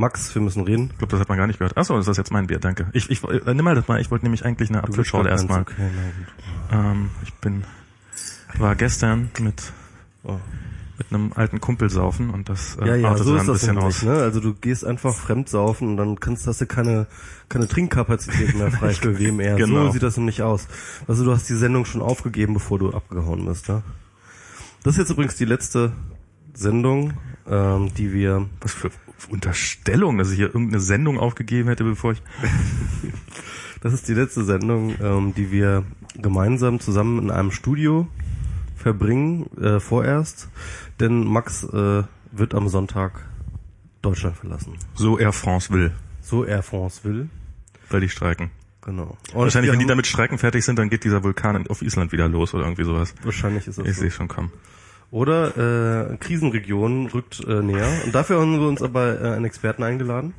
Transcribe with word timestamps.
Max, 0.00 0.34
wir 0.34 0.42
müssen 0.42 0.64
reden. 0.64 0.88
Ich 0.92 0.98
glaube, 0.98 1.10
das 1.12 1.20
hat 1.20 1.28
man 1.28 1.38
gar 1.38 1.46
nicht 1.46 1.58
gehört. 1.58 1.76
Achso, 1.76 1.96
das 1.96 2.08
ist 2.08 2.16
jetzt 2.16 2.32
mein 2.32 2.46
Bier, 2.46 2.58
danke. 2.58 2.88
Ich, 2.92 3.10
ich 3.10 3.22
äh, 3.22 3.54
nimm 3.54 3.64
mal 3.64 3.74
das 3.74 3.86
mal, 3.86 4.00
ich 4.00 4.10
wollte 4.10 4.24
nämlich 4.24 4.44
eigentlich 4.44 4.70
eine 4.70 4.82
Apfelschorle 4.82 5.28
erstmal. 5.30 5.60
Okay. 5.62 5.74
Ähm, 6.72 7.10
ich 7.22 7.32
bin 7.34 7.64
war 8.58 8.74
gestern 8.74 9.30
mit 9.40 9.72
Oh. 10.22 10.38
mit 10.98 11.06
einem 11.12 11.32
alten 11.34 11.60
Kumpel 11.62 11.88
saufen 11.88 12.28
und 12.28 12.48
das 12.50 12.76
äh, 12.76 12.86
Ja, 12.88 12.94
ja, 12.96 13.16
so 13.16 13.34
ist 13.34 13.40
ein 13.42 13.46
das 13.46 13.60
bisschen 13.60 13.78
aus. 13.78 14.02
ne? 14.02 14.12
Also 14.12 14.40
du 14.40 14.52
gehst 14.54 14.84
einfach 14.84 15.14
fremdsaufen 15.14 15.88
und 15.88 15.96
dann 15.96 16.20
kannst, 16.20 16.46
hast 16.46 16.60
du 16.60 16.66
keine, 16.66 17.06
keine 17.48 17.66
Trinkkapazität 17.68 18.54
mehr 18.54 18.70
frei 18.70 18.92
für 18.92 19.18
WMR. 19.18 19.56
Genau. 19.56 19.86
So 19.86 19.92
sieht 19.92 20.02
das 20.02 20.16
nämlich 20.18 20.42
aus. 20.42 20.66
Also 21.08 21.24
du 21.24 21.32
hast 21.32 21.48
die 21.48 21.54
Sendung 21.54 21.86
schon 21.86 22.02
aufgegeben, 22.02 22.52
bevor 22.54 22.78
du 22.78 22.92
abgehauen 22.92 23.46
bist, 23.46 23.68
ne? 23.70 23.82
Das 24.82 24.94
ist 24.94 24.98
jetzt 24.98 25.10
übrigens 25.10 25.36
die 25.36 25.44
letzte 25.46 25.92
Sendung, 26.52 27.14
ähm, 27.48 27.92
die 27.94 28.12
wir 28.12 28.46
Was 28.60 28.72
für 28.74 28.90
Unterstellung, 29.28 30.18
dass 30.18 30.30
ich 30.30 30.36
hier 30.36 30.46
irgendeine 30.46 30.80
Sendung 30.80 31.18
aufgegeben 31.18 31.68
hätte, 31.68 31.84
bevor 31.84 32.12
ich 32.12 32.22
Das 33.82 33.92
ist 33.94 34.08
die 34.08 34.14
letzte 34.14 34.44
Sendung, 34.44 34.94
ähm, 35.00 35.34
die 35.34 35.50
wir 35.50 35.84
gemeinsam 36.20 36.80
zusammen 36.80 37.18
in 37.22 37.30
einem 37.30 37.50
Studio 37.50 38.06
verbringen, 38.76 39.46
äh, 39.56 39.80
vorerst. 39.80 40.48
Denn 41.00 41.24
Max 41.24 41.64
äh, 41.64 42.02
wird 42.32 42.54
am 42.54 42.68
Sonntag 42.68 43.26
Deutschland 44.02 44.36
verlassen. 44.36 44.74
so 44.94 45.18
Air 45.18 45.32
France 45.32 45.72
will, 45.72 45.92
So 46.22 46.44
Air 46.44 46.62
France 46.62 47.00
will. 47.04 47.28
weil 47.88 48.00
die 48.00 48.08
streiken. 48.08 48.50
Genau. 48.82 49.16
Und 49.34 49.42
Wahrscheinlich, 49.42 49.72
wenn 49.72 49.78
die 49.78 49.86
damit 49.86 50.06
streiken 50.06 50.38
fertig 50.38 50.64
sind, 50.64 50.78
dann 50.78 50.88
geht 50.88 51.04
dieser 51.04 51.22
Vulkan 51.22 51.66
auf 51.66 51.82
Island 51.82 52.12
wieder 52.12 52.28
los 52.28 52.54
oder 52.54 52.64
irgendwie 52.64 52.84
sowas. 52.84 53.14
Wahrscheinlich 53.22 53.66
ist 53.66 53.78
das 53.78 53.86
Ich 53.86 53.94
so. 53.96 54.00
sehe 54.02 54.10
schon 54.10 54.28
kommen. 54.28 54.50
Oder 55.10 56.10
äh, 56.12 56.16
Krisenregion 56.18 57.06
rückt 57.08 57.44
äh, 57.46 57.62
näher. 57.62 57.88
Und 58.04 58.14
dafür 58.14 58.40
haben 58.40 58.60
wir 58.60 58.68
uns 58.68 58.80
aber 58.80 59.20
äh, 59.20 59.32
einen 59.32 59.44
Experten 59.44 59.82
eingeladen. 59.82 60.34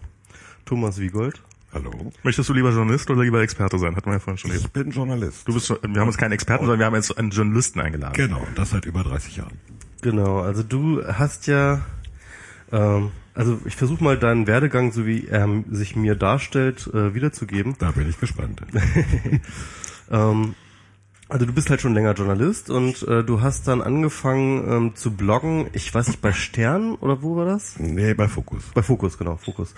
Thomas 0.66 0.99
Wiegold. 0.99 1.41
Hallo. 1.73 1.91
Möchtest 2.23 2.50
du 2.50 2.53
lieber 2.53 2.72
Journalist 2.72 3.09
oder 3.09 3.23
lieber 3.23 3.42
Experte 3.42 3.77
sein? 3.80 3.95
Hatten 3.95 4.08
wir 4.08 4.14
ja 4.14 4.19
vorhin 4.19 4.38
schon 4.38 4.52
eben. 4.52 4.59
Ich 4.59 4.72
bin 4.72 4.92
Journalist. 4.92 5.47
Du 5.47 5.53
bist, 5.53 5.69
wir 5.69 6.02
haben 6.02 6.08
uns 6.08 6.17
keinen 6.17 6.33
Experten, 6.33 6.66
sondern 6.66 6.80
wir 6.80 6.86
haben 6.86 6.95
jetzt 6.95 7.17
einen 7.17 7.31
Journalisten 7.31 7.80
eingeladen. 7.80 8.14
Genau, 8.14 8.45
das 8.55 8.72
seit 8.72 8.86
über 8.86 9.03
30 9.03 9.38
Jahren. 9.38 9.58
Genau, 10.02 10.39
also 10.39 10.64
du 10.64 11.02
hast 11.05 11.47
ja, 11.47 11.81
ähm, 12.72 13.11
also 13.33 13.59
ich 13.66 13.75
versuche 13.75 14.03
mal 14.03 14.17
deinen 14.17 14.47
Werdegang, 14.47 14.92
so 14.92 15.05
wie 15.05 15.27
er 15.27 15.47
sich 15.69 15.95
mir 15.95 16.16
darstellt, 16.16 16.89
äh, 16.94 17.14
wiederzugeben. 17.14 17.75
Da 17.80 17.92
bin 17.92 18.09
ich 18.09 18.19
gespannt. 18.19 18.61
Ähm, 20.11 20.55
also 21.31 21.45
du 21.45 21.53
bist 21.53 21.69
halt 21.69 21.79
schon 21.81 21.93
länger 21.93 22.13
Journalist 22.13 22.69
und 22.69 23.07
äh, 23.07 23.23
du 23.23 23.41
hast 23.41 23.67
dann 23.67 23.81
angefangen 23.81 24.69
ähm, 24.69 24.95
zu 24.95 25.11
bloggen, 25.11 25.67
ich 25.73 25.93
weiß 25.93 26.07
nicht, 26.07 26.21
bei 26.21 26.33
Stern 26.33 26.95
oder 26.95 27.23
wo 27.23 27.37
war 27.37 27.45
das? 27.45 27.79
nee, 27.79 28.13
bei 28.13 28.27
Fokus. 28.27 28.63
Bei 28.73 28.83
Fokus, 28.83 29.17
genau, 29.17 29.37
Fokus. 29.37 29.73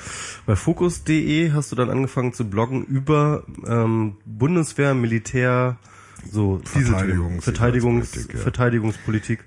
Bei 0.46 0.56
Fokus.de 0.56 1.52
hast 1.52 1.72
du 1.72 1.76
dann 1.76 1.90
angefangen 1.90 2.34
zu 2.34 2.50
bloggen 2.50 2.84
über 2.84 3.44
ähm, 3.68 4.18
Bundeswehr, 4.26 4.96
Militär, 4.96 5.78
so 6.32 6.60
diese 6.76 6.94
Verteidigungs- 6.94 7.42
Verteidigungs 7.42 8.12
Sicherheitspolitik, 8.12 8.36
ja. 8.36 8.42
Verteidigungspolitik. 8.42 9.40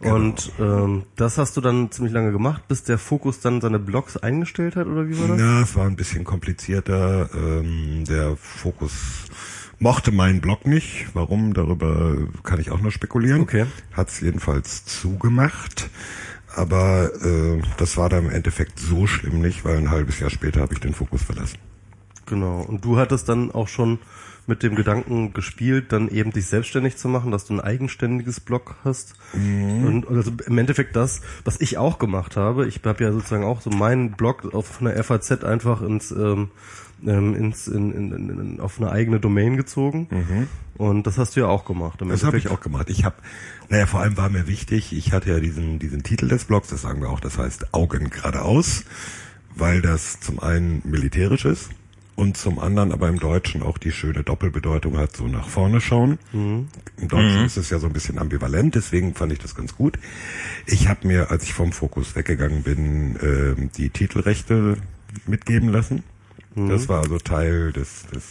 Genau. 0.00 0.14
Und 0.14 0.52
ähm, 0.58 1.02
das 1.16 1.36
hast 1.36 1.56
du 1.56 1.60
dann 1.60 1.90
ziemlich 1.90 2.14
lange 2.14 2.32
gemacht, 2.32 2.68
bis 2.68 2.84
der 2.84 2.96
Fokus 2.96 3.40
dann 3.40 3.60
seine 3.60 3.78
Blogs 3.78 4.16
eingestellt 4.16 4.76
hat, 4.76 4.86
oder 4.86 5.08
wie 5.08 5.18
war 5.18 5.28
das? 5.28 5.40
Ja, 5.40 5.60
es 5.62 5.76
war 5.76 5.86
ein 5.86 5.96
bisschen 5.96 6.24
komplizierter. 6.24 7.28
Ähm, 7.34 8.04
der 8.08 8.36
Fokus 8.36 8.92
mochte 9.80 10.12
meinen 10.12 10.40
Blog 10.40 10.66
nicht. 10.66 11.08
Warum? 11.14 11.54
Darüber 11.54 12.16
kann 12.44 12.60
ich 12.60 12.70
auch 12.70 12.80
nur 12.80 12.92
spekulieren. 12.92 13.40
Okay. 13.40 13.66
Hat 13.92 14.08
es 14.08 14.20
jedenfalls 14.20 14.84
zugemacht. 14.84 15.90
Aber 16.54 17.10
äh, 17.22 17.62
das 17.78 17.96
war 17.96 18.08
dann 18.08 18.26
im 18.26 18.30
Endeffekt 18.30 18.78
so 18.78 19.06
schlimm 19.06 19.40
nicht, 19.40 19.64
weil 19.64 19.76
ein 19.76 19.90
halbes 19.90 20.20
Jahr 20.20 20.30
später 20.30 20.60
habe 20.60 20.74
ich 20.74 20.80
den 20.80 20.94
Fokus 20.94 21.22
verlassen. 21.22 21.58
Genau. 22.26 22.60
Und 22.60 22.84
du 22.84 22.96
hattest 22.96 23.28
dann 23.28 23.50
auch 23.50 23.68
schon 23.68 23.98
mit 24.46 24.62
dem 24.62 24.74
Gedanken 24.74 25.32
gespielt, 25.32 25.92
dann 25.92 26.08
eben 26.08 26.32
dich 26.32 26.46
selbstständig 26.46 26.96
zu 26.96 27.08
machen, 27.08 27.30
dass 27.30 27.46
du 27.46 27.54
ein 27.54 27.60
eigenständiges 27.60 28.40
Blog 28.40 28.76
hast. 28.84 29.14
Und 29.32 30.06
also 30.08 30.32
im 30.44 30.58
Endeffekt 30.58 30.96
das, 30.96 31.20
was 31.44 31.60
ich 31.60 31.78
auch 31.78 31.98
gemacht 31.98 32.36
habe. 32.36 32.66
Ich 32.66 32.80
habe 32.84 33.04
ja 33.04 33.12
sozusagen 33.12 33.44
auch 33.44 33.60
so 33.60 33.70
meinen 33.70 34.12
Blog 34.12 34.52
auf 34.52 34.80
einer 34.80 35.02
FAZ 35.02 35.44
einfach 35.44 35.82
ins, 35.82 36.10
ähm, 36.10 36.50
ähm, 37.06 37.34
ins 37.34 37.66
in, 37.68 37.92
in, 37.92 38.12
in, 38.12 38.28
in, 38.28 38.60
auf 38.60 38.80
eine 38.80 38.90
eigene 38.90 39.20
Domain 39.20 39.56
gezogen. 39.56 40.08
Und 40.76 41.06
das 41.06 41.18
hast 41.18 41.36
du 41.36 41.40
ja 41.40 41.46
auch 41.46 41.64
gemacht. 41.64 42.00
Das 42.00 42.24
habe 42.24 42.38
ich 42.38 42.48
auch 42.48 42.60
gemacht. 42.60 42.88
Ich 42.90 43.04
habe, 43.04 43.16
naja, 43.68 43.86
vor 43.86 44.00
allem 44.00 44.16
war 44.16 44.30
mir 44.30 44.46
wichtig, 44.46 44.92
ich 44.92 45.12
hatte 45.12 45.30
ja 45.30 45.40
diesen, 45.40 45.78
diesen 45.78 46.02
Titel 46.02 46.28
des 46.28 46.44
Blogs, 46.44 46.68
das 46.68 46.82
sagen 46.82 47.02
wir 47.02 47.10
auch, 47.10 47.20
das 47.20 47.36
heißt 47.38 47.74
Augen 47.74 48.10
geradeaus, 48.10 48.84
weil 49.54 49.82
das 49.82 50.20
zum 50.20 50.40
einen 50.40 50.80
militärisch 50.84 51.44
ist 51.44 51.70
und 52.16 52.36
zum 52.36 52.58
anderen 52.58 52.92
aber 52.92 53.08
im 53.08 53.18
Deutschen 53.18 53.62
auch 53.62 53.78
die 53.78 53.92
schöne 53.92 54.22
Doppelbedeutung 54.22 54.96
hat, 54.98 55.16
so 55.16 55.26
nach 55.26 55.48
vorne 55.48 55.80
schauen. 55.80 56.18
Im 56.98 57.08
Deutschen 57.08 57.44
ist 57.46 57.56
es 57.56 57.70
ja 57.70 57.78
so 57.78 57.86
ein 57.86 57.92
bisschen 57.92 58.18
ambivalent, 58.18 58.74
deswegen 58.74 59.14
fand 59.14 59.32
ich 59.32 59.38
das 59.38 59.54
ganz 59.54 59.74
gut. 59.74 59.98
Ich 60.66 60.88
habe 60.88 61.06
mir, 61.06 61.30
als 61.30 61.44
ich 61.44 61.54
vom 61.54 61.72
Fokus 61.72 62.16
weggegangen 62.16 62.62
bin, 62.62 63.18
ähm, 63.22 63.70
die 63.76 63.88
Titelrechte 63.90 64.76
mitgeben 65.26 65.70
lassen. 65.70 66.02
Das 66.54 66.88
war 66.88 67.02
also 67.02 67.18
Teil 67.18 67.72
des, 67.72 68.06
des 68.12 68.24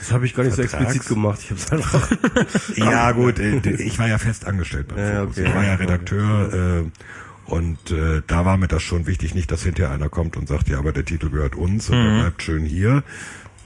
Das 0.00 0.12
habe 0.12 0.26
ich 0.26 0.34
gar 0.34 0.42
nicht 0.44 0.56
so 0.56 0.62
Vertrags- 0.62 0.84
explizit 0.84 1.08
gemacht. 1.08 1.38
Ich 1.42 1.50
habe 1.50 1.60
es 1.60 1.72
einfach. 1.72 2.10
ja 2.76 3.12
gut, 3.12 3.38
äh, 3.38 3.58
ich 3.82 3.98
war 3.98 4.08
ja 4.08 4.18
fest 4.18 4.46
angestellt 4.46 4.88
beim 4.88 4.98
Ja, 4.98 5.22
okay. 5.22 5.44
Ich 5.46 5.54
war 5.54 5.64
ja 5.64 5.74
Redakteur 5.74 6.82
äh, 6.84 7.50
und 7.50 7.90
äh, 7.92 8.22
da 8.26 8.44
war 8.44 8.56
mir 8.56 8.66
das 8.68 8.82
schon 8.82 9.06
wichtig, 9.06 9.34
nicht, 9.34 9.50
dass 9.52 9.62
hinterher 9.62 9.94
einer 9.94 10.08
kommt 10.08 10.36
und 10.36 10.48
sagt, 10.48 10.68
ja, 10.68 10.78
aber 10.78 10.92
der 10.92 11.04
Titel 11.04 11.30
gehört 11.30 11.54
uns 11.54 11.88
und 11.88 11.96
der 12.02 12.20
bleibt 12.22 12.42
schön 12.42 12.64
hier, 12.64 13.04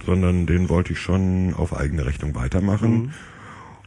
sondern 0.04 0.46
den 0.46 0.69
wollte 0.69 0.92
ich 0.92 1.00
schon 1.00 1.54
auf 1.54 1.74
eigene 1.74 2.04
Rechnung 2.04 2.34
weitermachen. 2.34 3.14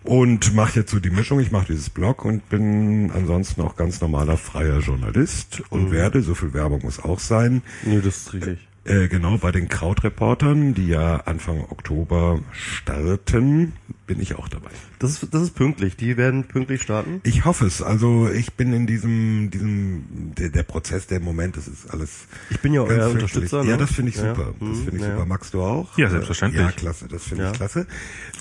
Und 0.04 0.54
mache 0.54 0.80
jetzt 0.82 0.92
so 0.92 1.00
die 1.00 1.12
Mischung, 1.12 1.40
ich 1.40 1.52
mache 1.52 1.68
dieses 1.68 1.90
Blog 1.90 2.26
und 2.26 2.50
bin 2.50 3.10
ansonsten 3.12 3.62
auch 3.62 3.78
ganz 3.78 4.02
normaler 4.02 4.36
freier 4.36 4.80
Journalist 4.80 5.62
und 5.70 5.92
werde, 5.92 6.22
so 6.24 6.36
viel 6.36 6.54
Werbung 6.54 6.82
muss 6.84 7.00
auch 7.00 7.20
sein, 7.20 7.62
nee, 7.84 8.02
das 8.04 8.18
ist 8.18 8.34
richtig. 8.34 8.68
Äh, 8.86 9.08
genau, 9.08 9.38
bei 9.38 9.52
den 9.52 9.70
Krautreportern, 9.70 10.74
die 10.74 10.88
ja 10.88 11.18
Anfang 11.26 11.62
Oktober 11.70 12.40
starten, 12.52 13.74
bin 14.06 14.20
ich 14.22 14.36
auch 14.36 14.48
dabei. 14.50 14.70
Das 15.00 15.12
ist, 15.12 15.34
das 15.34 15.42
ist 15.42 15.56
pünktlich. 15.56 15.96
Die 15.96 16.18
werden 16.18 16.44
pünktlich 16.46 16.82
starten. 16.82 17.22
Ich 17.24 17.46
hoffe 17.46 17.66
es. 17.66 17.82
Also 17.82 18.30
ich 18.30 18.54
bin 18.54 18.74
in 18.74 18.86
diesem, 18.88 19.50
diesem, 19.52 20.04
der, 20.38 20.50
der 20.50 20.64
Prozess, 20.64 21.08
der 21.08 21.18
im 21.18 21.24
Moment, 21.24 21.56
das 21.58 21.68
ist 21.68 21.90
alles. 21.90 22.28
Ich 22.50 22.60
bin 22.60 22.74
ja 22.74 22.82
euer 22.82 22.88
fürchterlich. 22.88 23.14
Unterstützer, 23.14 23.64
ne? 23.64 23.70
Ja, 23.72 23.78
das 23.78 23.92
finde 23.94 24.10
ich 24.12 24.18
Ja, 24.18 24.36
super. 24.36 24.54
ja. 24.60 24.68
Das 24.70 24.78
finde 24.80 24.90
ich 24.98 25.02
Mhm, 25.04 25.06
super. 25.06 25.18
ja. 25.20 25.26
Magst 25.26 25.54
du 25.54 25.62
auch? 25.62 25.98
Ja, 25.98 26.10
selbstverständlich. 26.10 26.62
Ja, 26.62 26.72
klasse. 26.72 27.08
Das 27.08 27.24
finde 27.24 27.44
Ja. 27.46 27.52
ich 27.52 27.58
klasse. 27.58 27.88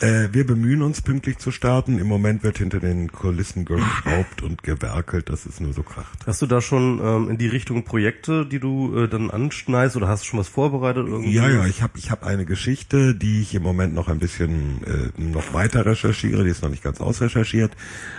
Äh, 0.01 0.29
wir 0.33 0.47
bemühen 0.47 0.83
uns 0.83 1.01
pünktlich 1.01 1.39
zu 1.39 1.51
starten. 1.53 1.99
Im 1.99 2.07
Moment 2.09 2.43
wird 2.43 2.59
hinter 2.59 2.81
den 2.81 3.13
Kulissen 3.13 3.65
geschraubt 3.65 4.43
und 4.43 4.63
gewerkelt, 4.63 5.29
dass 5.29 5.47
es 5.47 5.61
nur 5.61 5.73
so 5.73 5.83
kracht. 5.83 6.19
Hast 6.27 6.43
du 6.43 6.47
da 6.47 6.61
schon 6.61 7.01
ähm, 7.03 7.31
in 7.31 7.39
die 7.39 7.47
Richtung 7.49 7.85
Projekte, 7.85 8.47
die 8.47 8.59
du 8.59 8.97
äh, 8.97 9.09
dann 9.09 9.31
anschneidest 9.31 9.97
oder 9.97 10.09
hast 10.09 10.25
du 10.25 10.27
schon 10.29 10.41
was 10.41 10.49
vorbereitet? 10.49 11.07
Irgendwie? 11.07 11.33
Ja, 11.33 11.49
ja, 11.49 11.67
ich 11.67 11.83
habe 11.83 11.97
ich 11.99 12.11
hab 12.11 12.25
eine 12.25 12.45
Geschichte, 12.45 13.15
die 13.15 13.41
ich 13.43 13.55
im 13.55 13.63
Moment 13.63 13.95
noch 13.95 14.09
ein 14.09 14.19
bisschen 14.19 14.83
äh, 14.85 15.21
noch 15.21 15.52
weiter 15.55 15.85
recherchiere, 15.87 16.45
die 16.45 16.51
ist 16.51 16.63
noch 16.63 16.71
nicht 16.71 16.83
ganz 16.83 17.01
ausrecherchiert. 17.01 17.73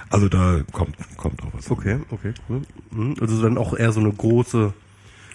Also 0.09 0.29
da 0.29 0.61
kommt 0.71 0.95
kommt 1.17 1.41
auch 1.43 1.53
was. 1.53 1.69
Okay, 1.71 1.99
okay, 2.11 2.33
cool. 2.49 2.61
Mhm. 2.91 3.15
Also 3.21 3.41
dann 3.41 3.57
auch 3.57 3.75
eher 3.77 3.91
so 3.91 3.99
eine 3.99 4.11
große, 4.11 4.73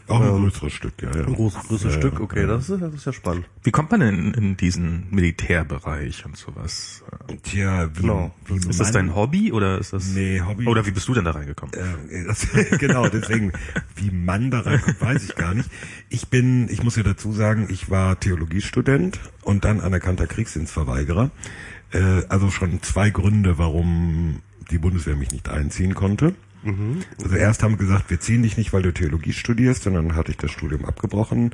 Auch 0.09 0.21
ein 0.23 0.29
größeres 0.41 0.73
Stück, 0.73 0.95
ja, 1.03 1.11
ja. 1.15 1.27
ein 1.27 1.35
großes, 1.35 1.69
größeres 1.69 1.95
Ja, 1.95 2.01
Stück. 2.01 2.21
Okay, 2.21 2.41
ja. 2.43 2.47
das 2.47 2.71
ist, 2.71 2.81
das 2.81 2.95
ist 2.95 3.05
ja 3.05 3.13
spannend. 3.13 3.45
Wie 3.63 3.71
kommt 3.71 3.91
man 3.91 4.01
denn 4.01 4.15
in, 4.15 4.35
in 4.35 4.57
diesen 4.57 5.07
Militärbereich 5.11 6.25
und 6.25 6.35
sowas? 6.37 7.03
Tja, 7.43 7.91
wie, 7.95 8.01
Genau. 8.01 8.35
wie 8.47 8.57
Ist 8.57 8.81
das 8.81 8.93
dein 8.93 9.15
Hobby 9.15 9.53
oder 9.53 9.77
ist 9.79 9.93
das? 9.93 10.07
Nee, 10.09 10.41
Hobby. 10.41 10.67
Oder 10.67 10.87
wie 10.87 10.93
bist 10.93 11.09
du 11.09 11.13
denn 11.15 11.25
da 11.25 11.33
reingekommen? 11.33 11.75
Äh, 11.75 12.25
das, 12.27 12.47
genau, 12.79 13.09
deswegen, 13.09 13.53
wie 13.97 14.11
man 14.11 14.51
da 14.51 14.61
reinkommt, 14.61 14.99
weiß 15.01 15.25
ich 15.25 15.35
gar 15.37 15.53
nicht. 15.53 15.69
Ich 16.09 16.29
bin, 16.29 16.71
ich 16.71 16.83
muss 16.83 16.97
ja 16.97 17.03
dazu 17.03 17.33
sagen, 17.33 17.67
ich 17.71 17.91
war 17.91 18.19
Theologiestudent 18.19 19.21
und 19.43 19.65
dann 19.67 19.81
anerkannter 19.81 20.27
Kriegsdienstverweigerer. 20.27 21.31
Äh, 21.93 22.23
also 22.29 22.51
schon 22.51 22.83
zwei 22.83 23.11
Gründe, 23.11 23.59
warum 23.59 24.43
die 24.71 24.79
Bundeswehr 24.79 25.17
mich 25.17 25.31
nicht 25.31 25.49
einziehen 25.49 25.95
konnte. 25.95 26.35
Also 27.23 27.37
erst 27.37 27.63
haben 27.63 27.73
wir 27.73 27.79
gesagt, 27.79 28.11
wir 28.11 28.21
ziehen 28.21 28.43
dich 28.43 28.57
nicht, 28.57 28.73
weil 28.73 28.83
du 28.83 28.93
Theologie 28.93 29.33
studierst, 29.33 29.87
und 29.87 29.95
dann 29.95 30.17
hatte 30.17 30.33
ich 30.33 30.37
das 30.37 30.51
Studium 30.51 30.85
abgebrochen 30.85 31.53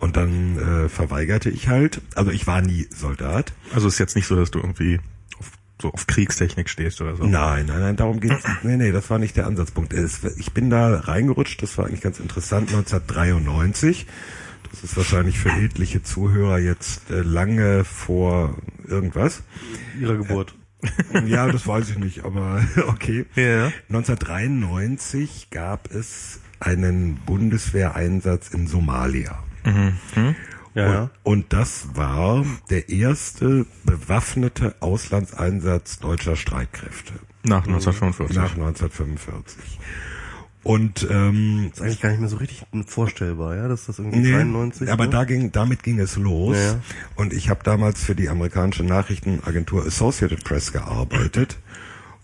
und 0.00 0.16
dann 0.16 0.58
äh, 0.58 0.88
verweigerte 0.88 1.50
ich 1.50 1.68
halt. 1.68 2.02
Also 2.14 2.30
ich 2.30 2.46
war 2.46 2.60
nie 2.60 2.86
Soldat. 2.90 3.52
Also 3.74 3.88
ist 3.88 3.98
jetzt 3.98 4.16
nicht 4.16 4.26
so, 4.26 4.36
dass 4.36 4.50
du 4.50 4.58
irgendwie 4.58 5.00
auf, 5.38 5.50
so 5.80 5.90
auf 5.90 6.06
Kriegstechnik 6.06 6.68
stehst 6.68 7.00
oder 7.00 7.16
so. 7.16 7.24
Nein, 7.24 7.66
nein, 7.66 7.80
nein, 7.80 7.96
darum 7.96 8.20
geht's. 8.20 8.44
Nee, 8.62 8.76
nee, 8.76 8.92
das 8.92 9.08
war 9.08 9.18
nicht 9.18 9.36
der 9.36 9.46
Ansatzpunkt. 9.46 9.92
Es, 9.94 10.22
ich 10.36 10.52
bin 10.52 10.68
da 10.68 11.00
reingerutscht, 11.00 11.62
das 11.62 11.76
war 11.78 11.86
eigentlich 11.86 12.02
ganz 12.02 12.20
interessant, 12.20 12.68
1993. 12.68 14.06
Das 14.74 14.82
ist 14.82 14.96
wahrscheinlich 14.96 15.38
für 15.38 15.50
etliche 15.50 16.02
Zuhörer 16.02 16.58
jetzt 16.58 17.08
äh, 17.08 17.20
lange 17.22 17.84
vor 17.84 18.56
irgendwas. 18.84 19.44
Ihrer 20.00 20.16
Geburt. 20.16 20.56
Ja, 21.26 21.50
das 21.50 21.66
weiß 21.66 21.90
ich 21.90 21.98
nicht, 21.98 22.24
aber 22.24 22.60
okay. 22.88 23.24
Ja. 23.36 23.72
1993 23.88 25.50
gab 25.50 25.92
es 25.92 26.40
einen 26.58 27.20
Bundeswehreinsatz 27.24 28.48
in 28.48 28.66
Somalia. 28.66 29.44
Ja, 30.74 30.92
ja. 30.92 31.02
Und, 31.02 31.10
und 31.22 31.52
das 31.52 31.94
war 31.94 32.44
der 32.68 32.88
erste 32.88 33.66
bewaffnete 33.84 34.74
Auslandseinsatz 34.80 36.00
deutscher 36.00 36.34
Streitkräfte 36.34 37.12
Nach 37.44 37.64
1945. 37.64 38.36
nach 38.36 38.54
1945. 38.54 39.78
Und 40.64 41.06
ähm, 41.10 41.70
ist 41.72 41.82
eigentlich 41.82 42.00
gar 42.00 42.10
nicht 42.10 42.20
mehr 42.20 42.28
so 42.28 42.38
richtig 42.38 42.64
vorstellbar, 42.86 43.54
ja, 43.54 43.68
dass 43.68 43.84
das 43.84 43.98
irgendwie 43.98 44.18
Nee, 44.20 44.32
93. 44.32 44.90
aber 44.90 45.04
ne? 45.04 45.10
da 45.10 45.24
ging, 45.24 45.52
damit 45.52 45.82
ging 45.82 46.00
es 46.00 46.16
los. 46.16 46.56
Ja, 46.56 46.62
ja. 46.62 46.80
Und 47.16 47.32
ich 47.34 47.50
habe 47.50 47.60
damals 47.62 48.02
für 48.02 48.14
die 48.14 48.30
amerikanische 48.30 48.82
Nachrichtenagentur 48.82 49.86
Associated 49.86 50.42
Press 50.42 50.72
gearbeitet. 50.72 51.58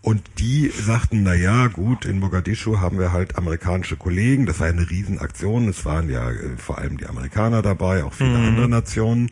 Und 0.02 0.22
die 0.38 0.69
sagten, 0.70 1.25
na 1.25 1.34
ja, 1.34 1.66
gut, 1.66 2.06
in 2.06 2.19
Mogadischu 2.20 2.78
haben 2.78 2.98
wir 2.98 3.12
halt 3.12 3.37
amerikanische 3.37 3.96
Kollegen. 3.96 4.46
Das 4.46 4.58
war 4.58 4.66
eine 4.66 4.88
Riesenaktion. 4.88 5.69
Es 5.69 5.84
waren 5.84 6.08
ja 6.08 6.31
äh, 6.31 6.56
vor 6.56 6.78
allem 6.78 6.96
die 6.96 7.06
Amerikaner 7.06 7.60
dabei, 7.60 8.04
auch 8.04 8.14
viele 8.14 8.37
andere 8.38 8.69
Nationen. 8.69 9.28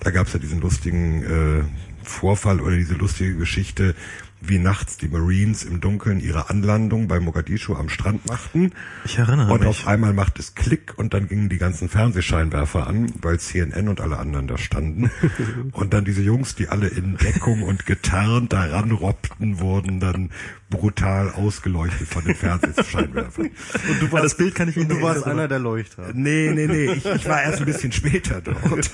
Da 0.00 0.10
gab 0.10 0.26
es 0.26 0.32
ja 0.32 0.40
diesen 0.40 0.60
lustigen 0.60 1.22
äh, 1.22 1.62
Vorfall 2.02 2.60
oder 2.60 2.74
diese 2.74 2.94
lustige 2.94 3.36
Geschichte, 3.36 3.94
wie 4.40 4.58
nachts 4.58 4.96
die 4.96 5.08
Marines 5.08 5.64
im 5.64 5.80
Dunkeln 5.80 6.20
ihre 6.20 6.48
Anlandung 6.50 7.08
bei 7.08 7.20
Mogadischu 7.20 7.74
am 7.74 7.88
Strand 7.88 8.26
machten. 8.28 8.72
Ich 9.04 9.18
erinnere 9.18 9.52
Und 9.52 9.60
mich. 9.60 9.68
auf 9.68 9.86
einmal 9.86 10.12
macht 10.12 10.38
es 10.38 10.54
Klick 10.54 10.96
und 10.96 11.14
dann 11.14 11.28
gingen 11.28 11.48
die 11.48 11.58
ganzen 11.58 11.88
Fernsehscheinwerfer 11.88 12.86
an, 12.86 13.12
weil 13.20 13.40
CNN 13.40 13.88
und 13.88 14.00
alle 14.00 14.18
anderen 14.18 14.46
da 14.46 14.56
standen. 14.58 15.10
und 15.72 15.92
dann 15.92 16.04
diese 16.04 16.22
Jungs, 16.22 16.54
die 16.54 16.68
alle 16.68 16.88
in 16.88 17.16
Deckung 17.16 17.62
und 17.62 17.86
getarnt 17.86 18.52
da 18.52 18.64
ranrobbten, 18.64 19.60
wurden 19.60 20.00
dann 20.00 20.30
brutal 20.70 21.30
ausgeleuchtet 21.30 22.08
von 22.08 22.24
den 22.24 22.34
Fernsehscheinwerfern. 22.34 23.46
Und 23.88 24.02
du 24.02 24.12
warst, 24.12 24.24
das 24.24 24.36
Bild 24.36 24.54
kann 24.54 24.68
ich 24.68 24.76
und 24.76 24.88
du 24.88 24.94
nicht 24.96 25.02
warst 25.02 25.24
einer 25.24 25.48
der 25.48 25.58
Leuchter. 25.58 26.10
Nee, 26.12 26.50
nee, 26.54 26.66
nee, 26.66 26.92
ich, 26.92 27.06
ich 27.06 27.26
war 27.26 27.42
erst 27.42 27.60
ein 27.60 27.64
bisschen 27.64 27.90
später 27.92 28.42
dort. 28.42 28.90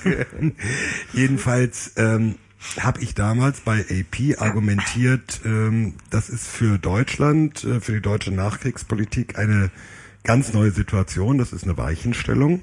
Jedenfalls 1.13 1.91
ähm, 1.97 2.35
habe 2.79 3.01
ich 3.01 3.15
damals 3.15 3.61
bei 3.61 3.81
AP 3.81 4.39
argumentiert, 4.39 5.41
ähm, 5.45 5.93
das 6.09 6.29
ist 6.29 6.47
für 6.47 6.77
Deutschland, 6.77 7.63
äh, 7.63 7.79
für 7.79 7.93
die 7.93 8.01
deutsche 8.01 8.31
Nachkriegspolitik 8.31 9.37
eine 9.37 9.71
ganz 10.23 10.53
neue 10.53 10.71
Situation, 10.71 11.37
das 11.37 11.53
ist 11.53 11.63
eine 11.63 11.77
Weichenstellung. 11.77 12.61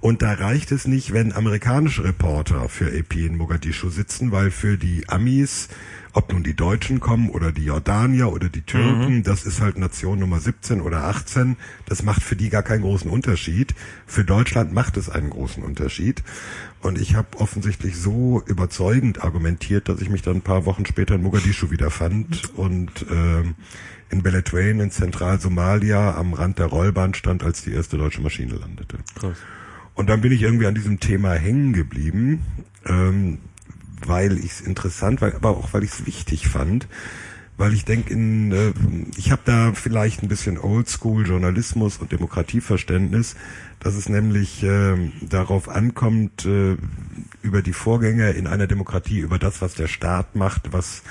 Und 0.00 0.22
da 0.22 0.32
reicht 0.32 0.72
es 0.72 0.86
nicht, 0.86 1.12
wenn 1.12 1.32
amerikanische 1.32 2.04
Reporter 2.04 2.70
für 2.70 2.86
AP 2.86 3.16
in 3.16 3.36
Mogadischu 3.36 3.90
sitzen, 3.90 4.32
weil 4.32 4.50
für 4.50 4.78
die 4.78 5.06
Amis, 5.10 5.68
ob 6.14 6.32
nun 6.32 6.42
die 6.42 6.56
Deutschen 6.56 7.00
kommen 7.00 7.28
oder 7.28 7.52
die 7.52 7.66
Jordanier 7.66 8.32
oder 8.32 8.48
die 8.48 8.62
Türken, 8.62 9.22
das 9.22 9.44
ist 9.44 9.60
halt 9.60 9.76
Nation 9.76 10.18
Nummer 10.18 10.40
17 10.40 10.80
oder 10.80 11.04
18, 11.04 11.56
das 11.84 12.02
macht 12.02 12.22
für 12.22 12.34
die 12.34 12.48
gar 12.48 12.62
keinen 12.62 12.80
großen 12.80 13.10
Unterschied. 13.10 13.74
Für 14.06 14.24
Deutschland 14.24 14.72
macht 14.72 14.96
es 14.96 15.10
einen 15.10 15.28
großen 15.28 15.62
Unterschied. 15.62 16.22
Und 16.82 16.98
ich 16.98 17.14
habe 17.14 17.38
offensichtlich 17.38 17.96
so 17.98 18.42
überzeugend 18.46 19.22
argumentiert, 19.22 19.88
dass 19.88 20.00
ich 20.00 20.08
mich 20.08 20.22
dann 20.22 20.36
ein 20.36 20.42
paar 20.42 20.64
Wochen 20.64 20.86
später 20.86 21.14
in 21.14 21.22
Mogadischu 21.22 21.70
wiederfand 21.70 22.54
und 22.56 23.04
ähm, 23.10 23.54
in 24.08 24.22
Beledweyne 24.22 24.82
in 24.82 24.90
Zentralsomalia 24.90 26.14
am 26.16 26.32
Rand 26.32 26.58
der 26.58 26.66
Rollbahn 26.66 27.14
stand, 27.14 27.44
als 27.44 27.62
die 27.62 27.72
erste 27.72 27.98
deutsche 27.98 28.22
Maschine 28.22 28.54
landete. 28.54 28.98
Krass. 29.14 29.36
Und 29.94 30.08
dann 30.08 30.22
bin 30.22 30.32
ich 30.32 30.42
irgendwie 30.42 30.66
an 30.66 30.74
diesem 30.74 31.00
Thema 31.00 31.34
hängen 31.34 31.74
geblieben, 31.74 32.42
ähm, 32.86 33.38
weil 34.06 34.38
ich 34.38 34.52
es 34.52 34.60
interessant, 34.62 35.20
weil, 35.20 35.34
aber 35.34 35.50
auch 35.50 35.74
weil 35.74 35.84
ich 35.84 35.90
es 35.90 36.06
wichtig 36.06 36.48
fand, 36.48 36.88
weil 37.58 37.74
ich 37.74 37.84
denke, 37.84 38.12
in, 38.12 38.52
äh, 38.52 38.72
ich 39.18 39.30
habe 39.30 39.42
da 39.44 39.72
vielleicht 39.74 40.22
ein 40.22 40.28
bisschen 40.28 40.56
Oldschool 40.56 41.26
Journalismus 41.26 41.98
und 41.98 42.10
Demokratieverständnis, 42.10 43.36
dass 43.80 43.94
es 43.94 44.08
nämlich 44.08 44.62
äh, 44.62 45.10
darauf 45.22 45.68
ankommt, 45.68 46.44
äh, 46.46 46.76
über 47.42 47.62
die 47.62 47.72
Vorgänge 47.72 48.30
in 48.30 48.46
einer 48.46 48.66
Demokratie, 48.66 49.18
über 49.20 49.38
das, 49.38 49.60
was 49.62 49.74
der 49.74 49.88
Staat 49.88 50.36
macht, 50.36 50.72
was 50.72 51.02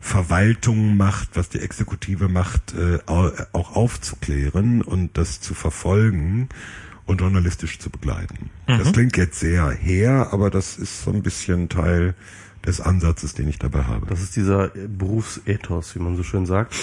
Verwaltung 0.00 0.96
macht, 0.96 1.30
was 1.34 1.48
die 1.48 1.60
Exekutive 1.60 2.28
macht, 2.28 2.74
äh, 2.74 2.98
au- 3.06 3.30
auch 3.52 3.76
aufzuklären 3.76 4.82
und 4.82 5.16
das 5.16 5.40
zu 5.40 5.54
verfolgen 5.54 6.48
und 7.06 7.20
journalistisch 7.20 7.78
zu 7.78 7.88
begleiten. 7.88 8.50
Das 8.66 8.92
klingt 8.92 9.16
jetzt 9.16 9.38
sehr 9.40 9.70
her, 9.70 10.28
aber 10.32 10.50
das 10.50 10.76
ist 10.76 11.04
so 11.04 11.12
ein 11.12 11.22
bisschen 11.22 11.68
Teil 11.68 12.14
des 12.66 12.80
Ansatzes, 12.80 13.34
den 13.34 13.48
ich 13.48 13.58
dabei 13.58 13.84
habe. 13.84 14.06
Das 14.06 14.22
ist 14.22 14.36
dieser 14.36 14.68
Berufsethos, 14.68 15.94
wie 15.94 16.00
man 16.00 16.16
so 16.16 16.22
schön 16.22 16.46
sagt. 16.46 16.74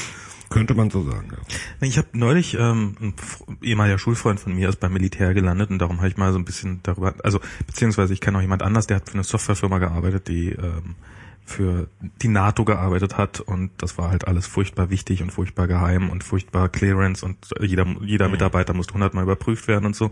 Könnte 0.50 0.74
man 0.74 0.90
so 0.90 1.04
sagen. 1.04 1.30
Ja. 1.32 1.88
Ich 1.88 1.98
habe 1.98 2.08
neulich, 2.14 2.56
ähm, 2.60 2.96
ein 3.00 3.14
ehemaliger 3.62 3.98
Schulfreund 3.98 4.40
von 4.40 4.54
mir 4.54 4.70
ist 4.70 4.80
beim 4.80 4.94
Militär 4.94 5.34
gelandet 5.34 5.70
und 5.70 5.80
darum 5.80 5.98
habe 5.98 6.08
ich 6.08 6.18
mal 6.18 6.32
so 6.32 6.40
ein 6.40 6.46
bisschen 6.46 6.82
darüber, 6.84 7.16
also 7.24 7.40
beziehungsweise 7.68 8.14
ich 8.14 8.22
kenne 8.22 8.38
auch 8.38 8.42
jemand 8.42 8.64
anders, 8.64 8.88
der 8.88 8.98
hat 8.98 9.10
für 9.10 9.14
eine 9.14 9.24
Softwarefirma 9.24 9.78
gearbeitet, 9.78 10.28
die 10.28 10.50
ähm, 10.50 10.96
für 11.50 11.88
die 12.22 12.28
NATO 12.28 12.64
gearbeitet 12.64 13.18
hat 13.18 13.40
und 13.40 13.72
das 13.78 13.98
war 13.98 14.12
halt 14.12 14.28
alles 14.28 14.46
furchtbar 14.46 14.90
wichtig 14.90 15.22
und 15.24 15.32
furchtbar 15.32 15.68
geheim 15.68 16.10
und 16.10 16.24
furchtbar 16.24 16.70
Clearance 16.70 17.26
und 17.26 17.38
jeder 17.60 17.86
jeder 18.02 18.30
Mitarbeiter 18.30 18.74
musste 18.74 18.94
hundertmal 18.94 19.24
überprüft 19.24 19.68
werden 19.68 19.86
und 19.86 19.96
so. 19.96 20.12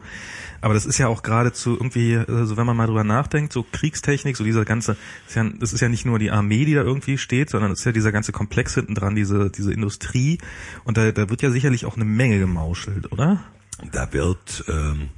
Aber 0.61 0.73
das 0.73 0.85
ist 0.85 0.97
ja 0.97 1.07
auch 1.07 1.21
geradezu 1.21 1.73
irgendwie, 1.73 2.17
also 2.17 2.57
wenn 2.57 2.65
man 2.65 2.75
mal 2.75 2.87
drüber 2.87 3.03
nachdenkt, 3.03 3.53
so 3.53 3.63
Kriegstechnik, 3.71 4.35
so 4.35 4.43
dieser 4.43 4.65
ganze, 4.65 4.97
ist 5.27 5.35
ja, 5.35 5.45
das 5.59 5.73
ist 5.73 5.81
ja 5.81 5.89
nicht 5.89 6.05
nur 6.05 6.17
die 6.17 6.31
Armee, 6.31 6.65
die 6.65 6.73
da 6.73 6.81
irgendwie 6.81 7.17
steht, 7.17 7.49
sondern 7.49 7.71
es 7.71 7.79
ist 7.79 7.85
ja 7.85 7.91
dieser 7.91 8.11
ganze 8.11 8.31
Komplex 8.31 8.73
hinten 8.73 8.95
dran, 8.95 9.15
diese 9.15 9.51
diese 9.51 9.71
Industrie 9.71 10.39
und 10.85 10.97
da, 10.97 11.11
da 11.11 11.29
wird 11.29 11.43
ja 11.43 11.51
sicherlich 11.51 11.85
auch 11.85 11.95
eine 11.95 12.05
Menge 12.05 12.39
gemauschelt, 12.39 13.11
oder? 13.11 13.43
Da 13.91 14.11
wird, 14.11 14.65
ähm, 14.67 15.09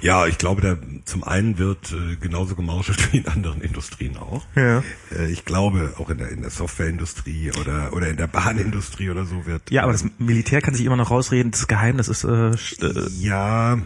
ja, 0.00 0.26
ich 0.26 0.38
glaube, 0.38 0.62
da 0.62 0.76
zum 1.04 1.22
einen 1.22 1.58
wird 1.58 1.92
äh, 1.92 2.16
genauso 2.16 2.54
gemauschelt 2.54 3.12
wie 3.12 3.18
in 3.18 3.28
anderen 3.28 3.60
Industrien 3.60 4.16
auch. 4.16 4.46
Ja. 4.56 4.82
Äh, 5.14 5.30
ich 5.30 5.44
glaube, 5.44 5.94
auch 5.98 6.08
in 6.08 6.18
der, 6.18 6.30
in 6.30 6.40
der 6.40 6.50
Softwareindustrie 6.50 7.52
oder, 7.60 7.92
oder 7.92 8.08
in 8.08 8.16
der 8.16 8.26
Bahnindustrie 8.26 9.10
oder 9.10 9.26
so 9.26 9.44
wird. 9.44 9.70
Ja, 9.70 9.82
aber 9.82 9.92
das 9.92 10.06
Militär 10.18 10.62
kann 10.62 10.74
sich 10.74 10.86
immer 10.86 10.96
noch 10.96 11.10
rausreden, 11.10 11.50
das 11.50 11.68
Geheimnis 11.68 12.08
ist 12.08 12.24
äh, 12.24 12.50
äh, 12.50 13.08
Ja, 13.18 13.78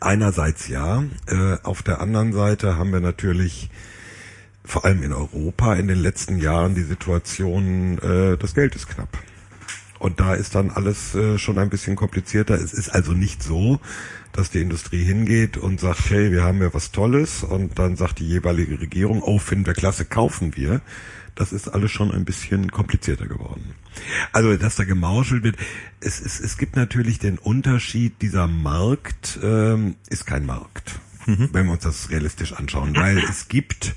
einerseits 0.00 0.66
ja. 0.66 1.04
Äh, 1.26 1.58
auf 1.62 1.82
der 1.82 2.00
anderen 2.00 2.32
Seite 2.32 2.76
haben 2.76 2.92
wir 2.92 3.00
natürlich 3.00 3.70
vor 4.64 4.84
allem 4.84 5.04
in 5.04 5.12
Europa 5.12 5.74
in 5.74 5.86
den 5.86 5.98
letzten 5.98 6.38
Jahren 6.38 6.74
die 6.74 6.82
Situation, 6.82 7.98
äh, 7.98 8.36
das 8.36 8.54
Geld 8.54 8.74
ist 8.74 8.88
knapp. 8.88 9.16
Und 9.98 10.20
da 10.20 10.34
ist 10.34 10.54
dann 10.54 10.70
alles 10.70 11.14
äh, 11.14 11.38
schon 11.38 11.58
ein 11.58 11.70
bisschen 11.70 11.96
komplizierter. 11.96 12.54
Es 12.54 12.72
ist 12.72 12.90
also 12.90 13.12
nicht 13.12 13.42
so, 13.42 13.80
dass 14.32 14.50
die 14.50 14.60
Industrie 14.60 15.02
hingeht 15.02 15.56
und 15.56 15.80
sagt, 15.80 16.10
hey, 16.10 16.30
wir 16.30 16.42
haben 16.42 16.60
ja 16.60 16.72
was 16.72 16.92
Tolles 16.92 17.42
und 17.42 17.78
dann 17.78 17.96
sagt 17.96 18.18
die 18.18 18.28
jeweilige 18.28 18.80
Regierung, 18.80 19.22
oh, 19.22 19.38
finden 19.38 19.66
wir 19.66 19.74
klasse, 19.74 20.04
kaufen 20.04 20.56
wir. 20.56 20.82
Das 21.34 21.52
ist 21.52 21.68
alles 21.68 21.90
schon 21.90 22.12
ein 22.12 22.24
bisschen 22.24 22.70
komplizierter 22.70 23.26
geworden. 23.26 23.74
Also, 24.32 24.56
dass 24.56 24.76
da 24.76 24.84
gemauschelt 24.84 25.42
wird, 25.42 25.56
es, 26.00 26.20
es, 26.20 26.40
es 26.40 26.56
gibt 26.56 26.76
natürlich 26.76 27.18
den 27.18 27.38
Unterschied, 27.38 28.22
dieser 28.22 28.46
Markt 28.46 29.38
ähm, 29.42 29.96
ist 30.08 30.26
kein 30.26 30.46
Markt, 30.46 30.98
wenn 31.26 31.66
wir 31.66 31.72
uns 31.72 31.82
das 31.82 32.10
realistisch 32.10 32.54
anschauen, 32.54 32.96
weil 32.96 33.18
es 33.18 33.48
gibt 33.48 33.94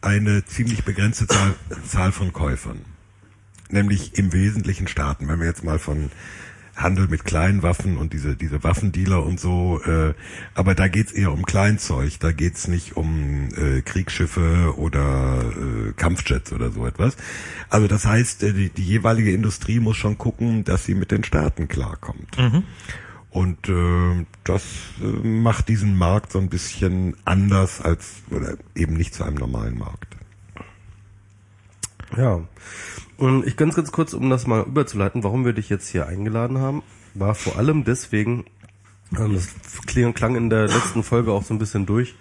eine 0.00 0.44
ziemlich 0.46 0.84
begrenzte 0.84 1.26
Zahl, 1.26 1.54
Zahl 1.86 2.12
von 2.12 2.32
Käufern 2.32 2.80
nämlich 3.70 4.18
im 4.18 4.32
Wesentlichen 4.32 4.88
Staaten. 4.88 5.28
Wenn 5.28 5.40
wir 5.40 5.46
jetzt 5.46 5.64
mal 5.64 5.78
von 5.78 6.10
Handel 6.78 7.08
mit 7.08 7.24
kleinen 7.24 7.62
Waffen 7.62 7.96
und 7.96 8.12
diese 8.12 8.36
diese 8.36 8.62
Waffendealer 8.62 9.24
und 9.24 9.40
so, 9.40 9.80
äh, 9.84 10.14
aber 10.54 10.74
da 10.74 10.88
geht's 10.88 11.12
eher 11.12 11.32
um 11.32 11.44
Kleinzeug, 11.44 12.20
da 12.20 12.32
geht's 12.32 12.68
nicht 12.68 12.96
um 12.96 13.48
äh, 13.56 13.82
Kriegsschiffe 13.82 14.74
oder 14.76 15.40
äh, 15.40 15.92
Kampfjets 15.94 16.52
oder 16.52 16.70
so 16.70 16.86
etwas. 16.86 17.16
Also 17.68 17.88
das 17.88 18.06
heißt, 18.06 18.44
äh, 18.44 18.52
die, 18.52 18.70
die 18.70 18.84
jeweilige 18.84 19.32
Industrie 19.32 19.80
muss 19.80 19.96
schon 19.96 20.18
gucken, 20.18 20.64
dass 20.64 20.84
sie 20.84 20.94
mit 20.94 21.10
den 21.10 21.24
Staaten 21.24 21.66
klarkommt. 21.68 22.38
Und 23.30 23.68
äh, 23.68 24.24
das 24.44 24.64
äh, 25.02 25.04
macht 25.04 25.68
diesen 25.68 25.96
Markt 25.98 26.32
so 26.32 26.38
ein 26.38 26.48
bisschen 26.48 27.16
anders 27.24 27.80
als 27.80 28.22
oder 28.30 28.56
eben 28.74 28.94
nicht 28.94 29.14
zu 29.14 29.24
einem 29.24 29.36
normalen 29.36 29.78
Markt. 29.78 30.16
Ja. 32.16 32.40
Und 33.18 33.46
ich 33.46 33.56
ganz, 33.56 33.74
ganz 33.74 33.90
kurz, 33.90 34.14
um 34.14 34.30
das 34.30 34.46
mal 34.46 34.62
überzuleiten, 34.62 35.24
warum 35.24 35.44
wir 35.44 35.52
dich 35.52 35.68
jetzt 35.68 35.88
hier 35.88 36.06
eingeladen 36.06 36.58
haben, 36.58 36.82
war 37.14 37.34
vor 37.34 37.58
allem 37.58 37.82
deswegen, 37.82 38.44
ähm, 39.18 39.34
das 39.34 40.14
klang, 40.14 40.36
in 40.36 40.48
der 40.50 40.68
letzten 40.68 41.02
Folge 41.02 41.32
auch 41.32 41.42
so 41.42 41.52
ein 41.52 41.58
bisschen 41.58 41.84
durch, 41.84 42.14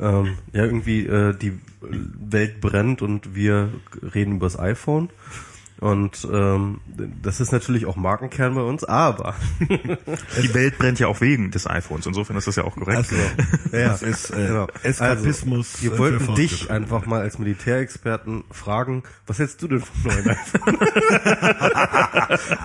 ähm, 0.00 0.36
ja, 0.52 0.64
irgendwie 0.64 1.06
äh, 1.06 1.32
die 1.34 1.58
Welt 1.80 2.60
brennt 2.60 3.02
und 3.02 3.36
wir 3.36 3.72
reden 4.14 4.36
über 4.36 4.46
das 4.46 4.58
iPhone. 4.58 5.10
Und 5.82 6.28
ähm, 6.32 6.80
das 7.22 7.40
ist 7.40 7.50
natürlich 7.50 7.86
auch 7.86 7.96
Markenkern 7.96 8.54
bei 8.54 8.60
uns, 8.60 8.84
aber 8.84 9.34
Die 9.58 10.54
Welt 10.54 10.78
brennt 10.78 11.00
ja 11.00 11.08
auch 11.08 11.20
wegen 11.20 11.50
des 11.50 11.66
iPhones. 11.66 12.06
Insofern 12.06 12.36
ist 12.36 12.46
das 12.46 12.54
ja 12.54 12.62
auch 12.62 12.76
korrekt. 12.76 12.98
Also, 12.98 13.16
ja, 13.72 13.88
das 13.88 14.02
ist 14.02 14.30
äh, 14.30 14.46
genau. 14.46 14.68
Eskapismus. 14.84 15.74
Also, 15.74 15.82
wir 15.82 15.92
äh, 15.94 15.98
wollten 15.98 16.20
für 16.20 16.34
dich 16.34 16.70
einfach 16.70 17.04
mal 17.06 17.22
als 17.22 17.40
Militärexperten 17.40 18.44
fragen, 18.52 19.02
was 19.26 19.40
hältst 19.40 19.60
du 19.60 19.66
denn 19.66 19.80
vom 19.80 20.12
neuen 20.12 20.30
iPhone? 20.30 20.78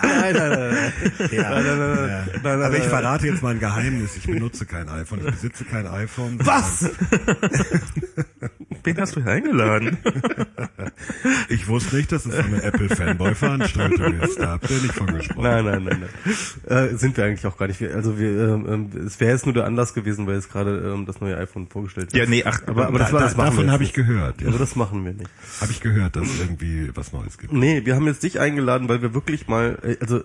nein, 0.04 0.36
nein, 0.36 0.50
nein, 0.52 0.74
nein. 0.76 1.30
Ja, 1.32 1.50
Nein, 1.50 1.64
nein, 1.66 1.80
nein, 1.80 1.98
ja. 1.98 2.06
nein, 2.06 2.42
nein, 2.44 2.62
Aber 2.62 2.78
ich 2.78 2.84
verrate 2.84 3.26
jetzt 3.26 3.42
mal 3.42 3.56
ein 3.56 3.60
Geheimnis. 3.60 4.16
Ich 4.16 4.28
benutze 4.28 4.68
kein 4.68 4.90
iPhone. 4.90 5.22
Ich 5.26 5.32
besitze 5.32 5.66
kein 5.66 5.88
iPhone. 5.88 6.38
Was? 6.46 6.88
Wen 8.84 9.02
hast 9.02 9.16
du 9.16 9.24
hier 9.24 9.32
eingeladen? 9.32 9.98
Ich 11.50 11.68
wusste 11.68 11.96
nicht, 11.96 12.12
dass 12.12 12.26
es 12.26 12.36
eine 12.36 12.62
Apple-Fanboy-Veranstaltung 13.08 14.20
ist. 14.22 14.40
Da 14.40 14.50
habt 14.52 14.70
ihr 14.70 14.82
nicht 14.82 14.94
von 14.94 15.08
gesprochen. 15.08 15.44
Nein, 15.44 15.66
nein, 15.66 15.84
nein, 15.84 16.06
nein. 16.66 16.90
Äh, 16.92 16.96
sind 16.98 17.18
wir 17.18 17.26
eigentlich 17.26 17.46
auch 17.46 17.58
gar 17.58 17.68
nicht. 17.68 17.82
Also 17.82 18.18
wir, 18.20 18.30
ähm, 18.30 18.66
ähm, 18.96 19.06
es 19.06 19.20
wäre 19.20 19.32
jetzt 19.32 19.46
nur 19.46 19.54
der 19.54 19.66
Anlass 19.66 19.94
gewesen, 19.94 20.28
weil 20.28 20.36
es 20.36 20.50
gerade 20.50 20.94
ähm, 20.94 21.06
das 21.06 21.22
neue 21.22 21.38
iPhone 21.38 21.68
vorgestellt 21.68 22.12
Ja, 22.14 22.20
wird. 22.22 22.30
nee, 22.30 22.44
ach, 22.46 22.62
aber, 22.68 22.88
aber 22.88 23.00
das, 23.00 23.10
Da- 23.10 23.14
war, 23.14 23.20
da- 23.22 23.26
das 23.28 23.38
machen 23.38 23.50
davon 23.52 23.66
wir 23.66 23.72
habe 23.72 23.84
jetzt 23.84 23.90
ich 23.92 23.96
gehört. 23.96 24.42
Ja. 24.42 24.48
Also 24.48 24.60
das 24.60 24.76
machen 24.76 25.06
wir 25.06 25.14
nicht. 25.14 25.30
Habe 25.62 25.72
ich 25.72 25.80
gehört, 25.82 26.16
dass 26.16 26.28
es 26.28 26.40
irgendwie 26.40 26.92
was 26.96 27.14
Neues 27.14 27.38
gibt. 27.38 27.54
Nee, 27.54 27.86
wir 27.86 27.96
haben 27.96 28.06
jetzt 28.08 28.24
dich 28.24 28.40
eingeladen, 28.40 28.90
weil 28.90 29.02
wir 29.02 29.14
wirklich 29.14 29.48
mal, 29.48 29.78
äh, 29.84 29.98
also 30.02 30.22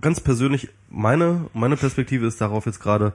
ganz 0.00 0.20
persönlich, 0.20 0.68
meine, 0.90 1.46
meine 1.54 1.76
Perspektive 1.76 2.26
ist 2.26 2.40
darauf 2.40 2.66
jetzt 2.66 2.80
gerade, 2.80 3.12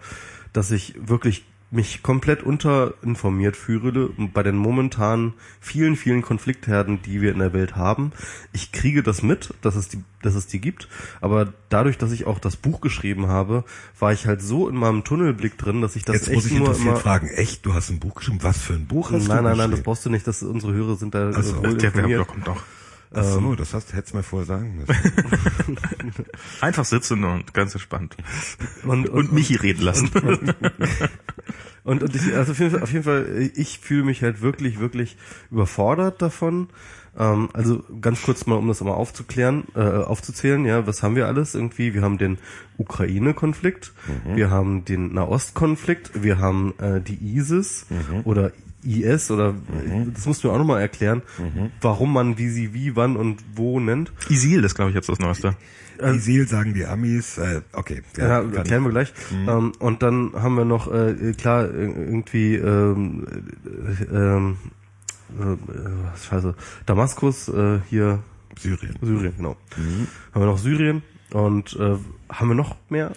dass 0.53 0.71
ich 0.71 0.95
wirklich 0.99 1.45
mich 1.73 2.03
komplett 2.03 2.43
unterinformiert 2.43 3.57
fühle 3.57 4.09
bei 4.33 4.43
den 4.43 4.55
momentan 4.55 5.33
vielen, 5.59 5.95
vielen 5.95 6.21
Konfliktherden, 6.21 7.01
die 7.01 7.21
wir 7.21 7.31
in 7.31 7.39
der 7.39 7.51
Welt 7.53 7.75
haben. 7.75 8.11
Ich 8.53 8.71
kriege 8.71 9.01
das 9.01 9.23
mit, 9.23 9.53
dass 9.61 9.75
es 9.75 9.89
die, 9.89 10.03
dass 10.21 10.35
es 10.35 10.45
die 10.47 10.61
gibt, 10.61 10.87
aber 11.19 11.51
dadurch, 11.69 11.97
dass 11.97 12.11
ich 12.11 12.25
auch 12.25 12.37
das 12.39 12.55
Buch 12.55 12.79
geschrieben 12.79 13.27
habe, 13.27 13.63
war 13.99 14.13
ich 14.13 14.27
halt 14.27 14.41
so 14.41 14.69
in 14.69 14.75
meinem 14.75 15.03
Tunnelblick 15.03 15.57
drin, 15.57 15.81
dass 15.81 15.95
ich 15.95 16.05
das 16.05 16.15
Jetzt 16.27 16.31
muss 16.31 16.45
echt 16.45 16.53
ich 16.53 16.59
nur 16.59 16.75
immer 16.75 16.95
fragen, 16.95 17.27
echt, 17.29 17.65
du 17.65 17.73
hast 17.73 17.89
ein 17.89 17.99
Buch 17.99 18.15
geschrieben? 18.15 18.37
Was 18.41 18.59
für 18.59 18.73
ein 18.73 18.85
Buch 18.85 19.11
hast 19.11 19.27
Nein, 19.27 19.37
du 19.37 19.43
nein, 19.43 19.43
nein, 19.43 19.57
das 19.57 19.65
geschrieben? 19.69 19.83
brauchst 19.83 20.05
du 20.05 20.09
nicht, 20.11 20.27
dass 20.27 20.43
unsere 20.43 20.73
Hörer 20.73 20.95
sind 20.95 21.15
da 21.15 21.31
äh, 21.31 21.33
Ach 21.35 21.43
so. 21.43 21.57
wohl 21.57 21.77
Der 21.77 21.89
informiert. 21.89 21.95
Werbeblock 21.95 22.27
kommt 22.27 22.47
doch. 22.47 22.63
Ach 23.13 23.23
so, 23.23 23.55
das 23.55 23.73
hast, 23.73 23.93
hättest 23.93 24.13
du 24.13 24.17
mir 24.17 24.23
vorher 24.23 24.47
sagen 24.47 24.77
müssen. 24.77 25.77
Einfach 26.61 26.85
sitzen 26.85 27.23
und 27.23 27.53
ganz 27.53 27.73
entspannt. 27.73 28.15
Und, 28.83 29.07
Und 29.09 29.31
Michi 29.31 29.55
reden 29.55 29.83
lassen. 29.83 30.09
Und, 31.85 32.01
und 32.01 32.15
ich, 32.15 32.33
also 32.33 32.53
auf 32.53 32.59
jeden, 32.59 32.71
Fall, 32.71 32.81
auf 32.81 32.93
jeden 32.93 33.03
Fall, 33.03 33.51
ich 33.55 33.79
fühle 33.79 34.05
mich 34.05 34.23
halt 34.23 34.41
wirklich, 34.41 34.79
wirklich 34.79 35.17
überfordert 35.51 36.21
davon. 36.21 36.69
Ähm, 37.17 37.49
also 37.51 37.83
ganz 37.99 38.21
kurz 38.21 38.45
mal, 38.45 38.55
um 38.55 38.69
das 38.69 38.79
mal 38.79 38.93
aufzuklären, 38.93 39.65
äh, 39.75 39.81
aufzuzählen, 39.81 40.63
ja, 40.63 40.87
was 40.87 41.03
haben 41.03 41.17
wir 41.17 41.27
alles 41.27 41.55
irgendwie? 41.55 41.93
Wir 41.93 42.01
haben 42.01 42.17
den 42.17 42.37
Ukraine-Konflikt, 42.77 43.91
wir 44.33 44.49
haben 44.49 44.85
den 44.85 45.13
Nahostkonflikt, 45.13 46.23
wir 46.23 46.39
haben 46.39 46.73
äh, 46.79 47.01
die 47.01 47.35
ISIS 47.35 47.85
oder 48.23 48.53
IS 48.85 49.31
oder 49.31 49.53
das 50.13 50.25
musst 50.25 50.43
du 50.43 50.47
mir 50.47 50.53
auch 50.53 50.57
nochmal 50.57 50.81
erklären, 50.81 51.21
warum 51.81 52.13
man 52.13 52.37
wie 52.37 52.49
sie 52.49 52.73
wie, 52.73 52.95
wann 52.95 53.15
und 53.15 53.43
wo 53.55 53.79
nennt. 53.79 54.11
Isil, 54.29 54.61
das 54.61 54.75
glaube 54.75 54.91
ich 54.91 54.95
jetzt 54.95 55.09
das 55.09 55.19
Neueste. 55.19 55.55
ISIL 56.01 56.47
sagen 56.47 56.73
die 56.73 56.85
Amis, 56.85 57.37
äh, 57.37 57.61
okay. 57.73 58.01
Ja, 58.17 58.41
kann 58.41 58.53
erklären 58.53 58.83
wir 58.83 58.91
gleich. 58.91 59.13
Ähm, 59.31 59.73
und 59.79 60.01
dann 60.01 60.33
haben 60.33 60.55
wir 60.55 60.65
noch, 60.65 60.91
äh, 60.91 61.33
klar, 61.37 61.65
äh, 61.65 61.85
irgendwie, 61.85 62.55
ähm, 62.55 63.25
äh, 63.65 64.15
ähm, 64.15 64.57
äh, 65.39 66.17
scheiße, 66.29 66.55
Damaskus, 66.85 67.47
äh, 67.49 67.79
hier. 67.89 68.19
Syrien. 68.59 68.95
Syrien, 69.01 69.33
genau. 69.37 69.57
Haben 70.33 70.41
wir 70.41 70.45
noch 70.45 70.57
Syrien 70.57 71.01
und 71.31 71.75
äh, 71.79 71.97
haben 72.33 72.47
wir 72.49 72.55
noch 72.55 72.75
mehr? 72.89 73.11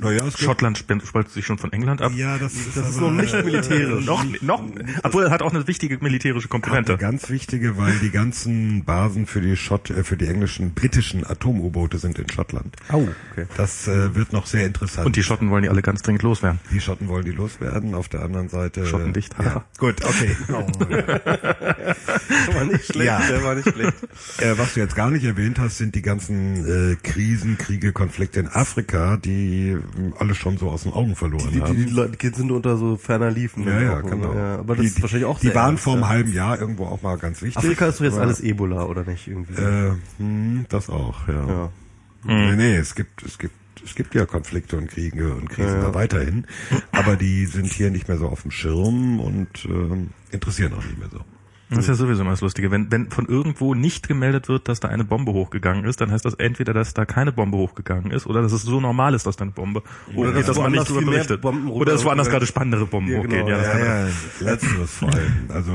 Naja, 0.00 0.30
Schottland 0.36 0.78
sp- 0.80 1.00
spaltet 1.06 1.32
sich 1.32 1.44
schon 1.46 1.58
von 1.58 1.72
England 1.72 2.02
ab. 2.02 2.12
ja, 2.14 2.38
das, 2.38 2.54
ist, 2.54 2.76
Das 2.76 2.88
ist 2.90 3.00
noch 3.00 3.10
nicht 3.10 3.32
militärisch. 3.44 4.04
Noch, 4.04 4.24
noch, 4.40 4.62
obwohl 5.02 5.24
er 5.24 5.30
hat 5.30 5.42
auch 5.42 5.52
eine 5.52 5.66
wichtige 5.68 5.98
militärische 6.00 6.46
Eine 6.46 6.60
Komponente. 6.60 6.96
ganz 6.96 7.28
wichtige, 7.30 7.76
weil 7.78 7.92
die 8.00 8.10
ganzen 8.10 8.84
Basen 8.84 9.26
für 9.26 9.40
die 9.40 9.56
Schott, 9.56 9.90
äh, 9.90 10.04
für 10.04 10.16
die 10.16 10.26
englischen, 10.26 10.74
britischen 10.74 11.24
Atom-U-Boote 11.26 11.98
sind 11.98 12.18
in 12.18 12.28
Schottland. 12.30 12.74
Oh, 12.92 13.06
okay. 13.32 13.46
Das 13.56 13.86
äh, 13.88 14.14
wird 14.14 14.32
noch 14.32 14.46
sehr 14.46 14.66
interessant. 14.66 15.06
Und 15.06 15.16
die 15.16 15.22
Schotten 15.22 15.50
wollen 15.50 15.62
die 15.62 15.68
alle 15.68 15.82
ganz 15.82 16.02
dringend 16.02 16.22
loswerden. 16.22 16.60
Die 16.70 16.80
Schotten 16.80 17.08
wollen 17.08 17.24
die 17.24 17.30
loswerden. 17.32 17.94
Auf 17.94 18.08
der 18.08 18.22
anderen 18.22 18.48
Seite. 18.48 18.86
Schottendicht, 18.86 19.34
Ja. 19.38 19.44
haha. 19.44 19.64
Gut, 19.78 20.04
okay. 20.04 20.36
War 22.52 22.64
nicht 22.64 22.84
schlecht, 22.86 23.06
Ja. 23.06 23.20
der 23.28 23.42
war 23.44 23.54
nicht 23.54 23.68
schlecht. 23.68 23.94
äh, 24.38 24.56
was 24.58 24.74
du 24.74 24.80
jetzt 24.80 24.94
gar 24.96 25.10
nicht 25.10 25.24
erwähnt 25.24 25.58
hast, 25.58 25.78
sind 25.78 25.94
die 25.94 26.02
ganzen 26.02 26.92
äh, 26.92 26.96
Krisen, 27.02 27.58
Kriege, 27.58 27.92
Konflikte 27.92 28.40
in 28.40 28.48
Afrika, 28.48 28.61
die 29.24 29.70
äh, 29.70 29.78
alle 30.18 30.34
schon 30.34 30.58
so 30.58 30.70
aus 30.70 30.82
den 30.84 30.92
Augen 30.92 31.16
verloren 31.16 31.48
Die, 31.50 31.56
die, 31.56 31.62
haben. 31.62 31.76
die 31.76 31.84
Leute 31.84 32.16
die 32.16 32.34
sind 32.36 32.50
unter 32.50 32.76
so 32.76 32.96
ferner 32.96 33.30
Liefen. 33.30 33.66
ja, 33.66 33.80
ja, 33.80 33.98
Auch, 33.98 34.02
genau. 34.02 34.34
Ja, 34.34 34.58
aber 34.58 34.76
das 34.76 34.82
die, 34.82 34.88
ist 34.88 35.02
wahrscheinlich 35.02 35.26
auch 35.26 35.38
Die 35.40 35.46
sehr 35.46 35.54
waren 35.54 35.70
ernst, 35.70 35.84
vor 35.84 35.94
einem 35.94 36.02
ja. 36.02 36.08
halben 36.08 36.32
Jahr 36.32 36.60
irgendwo 36.60 36.86
auch 36.86 37.02
mal 37.02 37.16
ganz 37.18 37.42
wichtig. 37.42 37.56
Afrika 37.58 37.86
ist 37.86 38.00
doch 38.00 38.04
jetzt 38.04 38.14
aber, 38.14 38.22
alles 38.22 38.40
Ebola, 38.40 38.84
oder 38.86 39.04
nicht? 39.04 39.28
Irgendwie. 39.28 39.60
Äh, 39.60 39.92
hm, 40.18 40.66
das 40.68 40.90
auch, 40.90 41.28
ja. 41.28 41.46
ja. 41.46 41.70
Nee, 42.24 42.56
nee, 42.56 42.76
es 42.76 42.94
gibt, 42.94 43.22
es 43.24 43.38
gibt, 43.38 43.54
es 43.84 43.94
gibt 43.94 44.14
ja 44.14 44.26
Konflikte 44.26 44.76
und 44.76 44.88
Kriege 44.88 45.34
und 45.34 45.50
Krisen 45.50 45.80
da 45.80 45.92
weiterhin, 45.92 46.46
aber 46.92 47.16
die 47.16 47.46
sind 47.46 47.72
hier 47.72 47.90
nicht 47.90 48.06
mehr 48.06 48.16
so 48.18 48.28
auf 48.28 48.42
dem 48.42 48.52
Schirm 48.52 49.18
und 49.18 49.64
ähm, 49.64 50.10
interessieren 50.30 50.72
auch 50.74 50.84
nicht 50.84 50.98
mehr 50.98 51.08
so. 51.10 51.20
Das 51.76 51.84
ist 51.84 51.88
ja 51.88 51.94
sowieso 51.94 52.22
immer 52.22 52.30
das 52.32 52.40
Lustige. 52.40 52.70
Wenn, 52.70 52.90
wenn 52.92 53.10
von 53.10 53.26
irgendwo 53.26 53.74
nicht 53.74 54.08
gemeldet 54.08 54.48
wird, 54.48 54.68
dass 54.68 54.80
da 54.80 54.88
eine 54.88 55.04
Bombe 55.04 55.32
hochgegangen 55.32 55.84
ist, 55.84 56.00
dann 56.00 56.10
heißt 56.10 56.24
das 56.24 56.34
entweder, 56.34 56.72
dass 56.72 56.94
da 56.94 57.04
keine 57.04 57.32
Bombe 57.32 57.56
hochgegangen 57.58 58.10
ist 58.12 58.26
oder 58.26 58.42
dass 58.42 58.52
es 58.52 58.62
so 58.62 58.80
normal 58.80 59.14
ist, 59.14 59.26
dass 59.26 59.36
da 59.36 59.42
eine 59.42 59.52
Bombe 59.52 59.82
hochgeht, 60.14 60.36
dass 60.36 60.46
dass 60.46 60.58
man 60.58 60.72
nicht 60.72 60.88
drüber 60.88 61.10
berichtet. 61.10 61.44
Oder 61.44 61.92
dass 61.92 62.04
woanders 62.04 62.28
gerade 62.30 62.46
spannendere 62.46 62.86
Bomben 62.86 63.10
Ja, 63.12 63.18
hochgehen. 63.18 63.46
genau. 63.46 63.48
Ja, 63.48 63.56
das 63.58 63.66
Ja, 63.66 63.72
kann 63.72 64.06
ja, 64.40 64.52
letzteres 64.52 64.90
vor 64.92 65.08
allem. 65.12 65.32
Also 65.48 65.72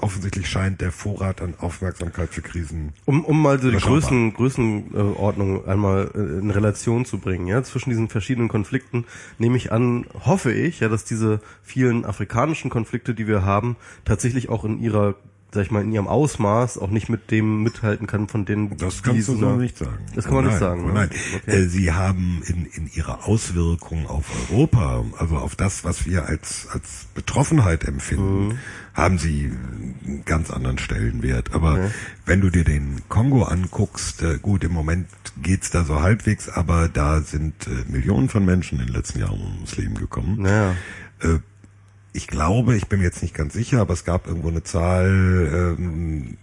offensichtlich 0.00 0.48
scheint 0.48 0.80
der 0.80 0.92
Vorrat 0.92 1.42
an 1.42 1.54
Aufmerksamkeit 1.58 2.28
für 2.30 2.42
Krisen. 2.42 2.92
Um, 3.04 3.24
um 3.24 3.42
mal 3.42 3.60
so 3.60 3.70
die. 3.70 3.76
Größen, 3.76 4.34
Größenordnung 4.34 5.66
einmal 5.66 6.10
äh, 6.14 6.18
in 6.18 6.50
Relation 6.50 7.04
zu 7.04 7.18
bringen, 7.18 7.46
ja, 7.46 7.62
zwischen 7.62 7.90
diesen 7.90 8.08
verschiedenen 8.08 8.48
Konflikten, 8.48 9.04
nehme 9.38 9.56
ich 9.56 9.72
an, 9.72 10.06
hoffe 10.24 10.52
ich, 10.52 10.80
ja, 10.80 10.88
dass 10.88 11.04
diese 11.04 11.40
vielen 11.62 12.04
afrikanischen 12.04 12.70
Konflikte, 12.70 13.14
die 13.14 13.26
wir 13.26 13.44
haben, 13.44 13.76
tatsächlich 14.04 14.48
auch 14.48 14.64
in 14.64 14.78
ihrer, 14.80 15.14
sag 15.52 15.62
ich 15.64 15.70
mal, 15.70 15.82
in 15.82 15.92
ihrem 15.92 16.06
Ausmaß 16.06 16.78
auch 16.78 16.90
nicht 16.90 17.08
mit 17.08 17.30
dem 17.30 17.62
mithalten 17.62 18.06
kann, 18.06 18.28
von 18.28 18.44
denen 18.44 18.76
Das 18.76 19.02
kannst 19.02 19.28
du 19.28 19.36
so 19.36 19.56
nicht 19.56 19.78
sagen. 19.78 19.98
Das 20.14 20.24
kann 20.26 20.34
man 20.34 20.44
Oh 20.44 20.48
nicht 20.48 20.60
nein, 20.60 20.60
sagen. 20.60 20.86
ne? 20.86 20.92
Nein. 20.92 21.10
Okay. 21.42 21.50
Äh, 21.64 21.66
Sie 21.66 21.92
haben 21.92 22.42
in, 22.46 22.66
in 22.66 22.88
ihrer 22.92 23.26
Auswirkung 23.26 24.06
auf 24.06 24.24
Europa, 24.50 25.04
also 25.18 25.36
auf 25.36 25.56
das, 25.56 25.82
was 25.84 26.06
wir 26.06 26.26
als, 26.26 26.68
als 26.72 27.06
Betroffenheit 27.14 27.84
empfinden, 27.84 28.48
Mhm. 28.48 28.58
haben 28.94 29.18
sie 29.18 29.50
einen 30.06 30.22
ganz 30.24 30.50
anderen 30.50 30.78
Stellenwert. 30.78 31.52
Aber 31.52 31.90
wenn 32.26 32.40
du 32.40 32.50
dir 32.50 32.64
den 32.64 33.00
Kongo 33.08 33.42
anguckst, 33.42 34.22
äh, 34.22 34.38
gut, 34.40 34.62
im 34.64 34.72
Moment 34.72 35.08
geht's 35.42 35.70
da 35.70 35.84
so 35.84 36.00
halbwegs, 36.00 36.48
aber 36.48 36.88
da 36.88 37.20
sind 37.22 37.66
äh, 37.66 37.90
Millionen 37.90 38.28
von 38.28 38.44
Menschen 38.44 38.78
in 38.78 38.86
den 38.86 38.94
letzten 38.94 39.18
Jahren 39.20 39.40
ums 39.56 39.76
Leben 39.76 39.94
gekommen. 39.94 40.42
Naja. 40.42 40.74
Ich 42.12 42.26
glaube, 42.26 42.76
ich 42.76 42.88
bin 42.88 43.00
mir 43.00 43.06
jetzt 43.06 43.22
nicht 43.22 43.34
ganz 43.34 43.52
sicher, 43.54 43.80
aber 43.80 43.94
es 43.94 44.04
gab 44.04 44.26
irgendwo 44.26 44.48
eine 44.48 44.62
Zahl, 44.62 45.76
ähm, 45.78 46.36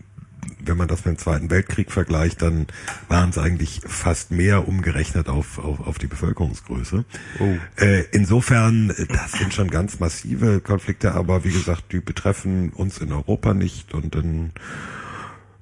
wenn 0.59 0.77
man 0.77 0.88
das 0.88 1.05
mit 1.05 1.17
dem 1.17 1.19
Zweiten 1.19 1.50
Weltkrieg 1.50 1.91
vergleicht, 1.91 2.41
dann 2.41 2.67
waren 3.09 3.29
es 3.29 3.38
eigentlich 3.38 3.81
fast 3.86 4.31
mehr 4.31 4.67
umgerechnet 4.67 5.29
auf, 5.29 5.59
auf, 5.59 5.86
auf 5.86 5.97
die 5.97 6.07
Bevölkerungsgröße. 6.07 7.05
Oh. 7.39 7.55
Äh, 7.75 8.05
insofern, 8.12 8.93
das 9.09 9.33
sind 9.33 9.53
schon 9.53 9.69
ganz 9.69 10.00
massive 10.00 10.59
Konflikte, 10.59 11.13
aber 11.13 11.43
wie 11.43 11.51
gesagt, 11.51 11.91
die 11.91 12.00
betreffen 12.00 12.69
uns 12.69 12.97
in 13.00 13.12
Europa 13.12 13.53
nicht 13.53 13.93
und 13.93 14.15
dann 14.15 14.51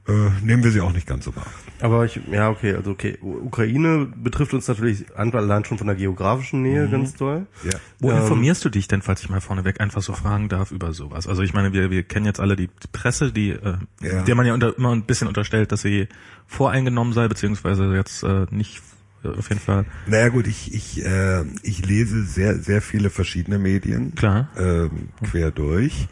äh, 0.08 0.30
nehmen 0.44 0.64
wir 0.64 0.72
sie 0.72 0.82
auch 0.82 0.94
nicht 0.94 1.08
ganz 1.08 1.26
so 1.26 1.36
wahr. 1.36 1.48
Aber 1.82 2.06
ich, 2.06 2.20
ja, 2.32 2.50
okay, 2.50 2.74
also 2.76 2.92
okay. 2.92 3.18
Ukraine 3.22 4.08
betrifft 4.16 4.54
uns 4.54 4.68
natürlich 4.68 5.06
allein 5.16 5.66
schon 5.66 5.78
von 5.78 5.88
der 5.88 5.96
geografischen 5.96 6.62
Nähe 6.62 6.88
ganz 6.90 7.16
toll. 7.16 7.48
Ja. 7.64 7.72
Wo 8.00 8.12
Ähm, 8.12 8.18
informierst 8.20 8.64
du 8.64 8.70
dich 8.70 8.88
denn, 8.88 9.02
falls 9.02 9.22
ich 9.22 9.30
mal 9.30 9.42
vorneweg 9.42 9.82
einfach 9.82 10.02
so 10.02 10.14
fragen 10.14 10.48
darf, 10.48 10.72
über 10.72 10.94
sowas? 10.94 11.28
Also 11.28 11.42
ich 11.42 11.54
meine, 11.54 11.74
wir, 11.74 11.90
wir 11.92 12.04
kennen 12.04 12.26
jetzt 12.26 12.40
alle 12.40 12.56
die 12.56 12.70
Presse, 12.92 13.32
die, 13.32 13.50
äh, 13.50 13.78
Ja. 14.02 14.22
der 14.24 14.36
man 14.36 14.46
ja 14.46 14.54
unter, 14.54 14.78
immer 14.78 14.92
ein 14.94 15.04
bisschen 15.04 15.28
unterstellt, 15.28 15.72
dass 15.72 15.82
sie 15.82 16.08
voreingenommen 16.48 17.14
sei, 17.14 17.28
beziehungsweise 17.28 17.94
jetzt 17.96 18.24
äh, 18.24 18.46
nicht 18.52 18.82
äh, 19.24 19.30
auf 19.30 19.50
jeden 19.50 19.62
Fall. 19.62 19.86
Naja 20.08 20.30
gut, 20.30 20.48
ich, 20.48 20.74
ich, 20.74 21.04
äh, 21.04 21.44
ich 21.64 21.86
lese 21.86 22.24
sehr, 22.24 22.58
sehr 22.60 22.82
viele 22.82 23.10
verschiedene 23.10 23.58
Medien. 23.60 24.16
Klar. 24.16 24.50
Ähm, 24.58 25.10
quer 25.30 25.52
durch. 25.52 26.08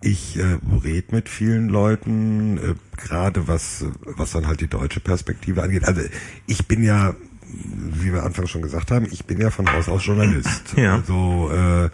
Ich 0.00 0.38
äh, 0.38 0.58
rede 0.84 1.14
mit 1.14 1.28
vielen 1.28 1.68
Leuten, 1.68 2.58
äh, 2.58 2.74
gerade 2.96 3.48
was, 3.48 3.84
was 4.04 4.32
dann 4.32 4.46
halt 4.46 4.60
die 4.60 4.68
deutsche 4.68 5.00
Perspektive 5.00 5.62
angeht. 5.62 5.84
Also 5.84 6.02
ich 6.46 6.66
bin 6.66 6.84
ja, 6.84 7.14
wie 7.44 8.12
wir 8.12 8.22
anfangs 8.22 8.50
schon 8.50 8.62
gesagt 8.62 8.92
haben, 8.92 9.06
ich 9.10 9.24
bin 9.24 9.40
ja 9.40 9.50
von 9.50 9.70
Haus 9.72 9.88
aus 9.88 10.06
Journalist. 10.06 10.62
Ja. 10.76 10.96
Also 10.96 11.50
äh, 11.50 11.90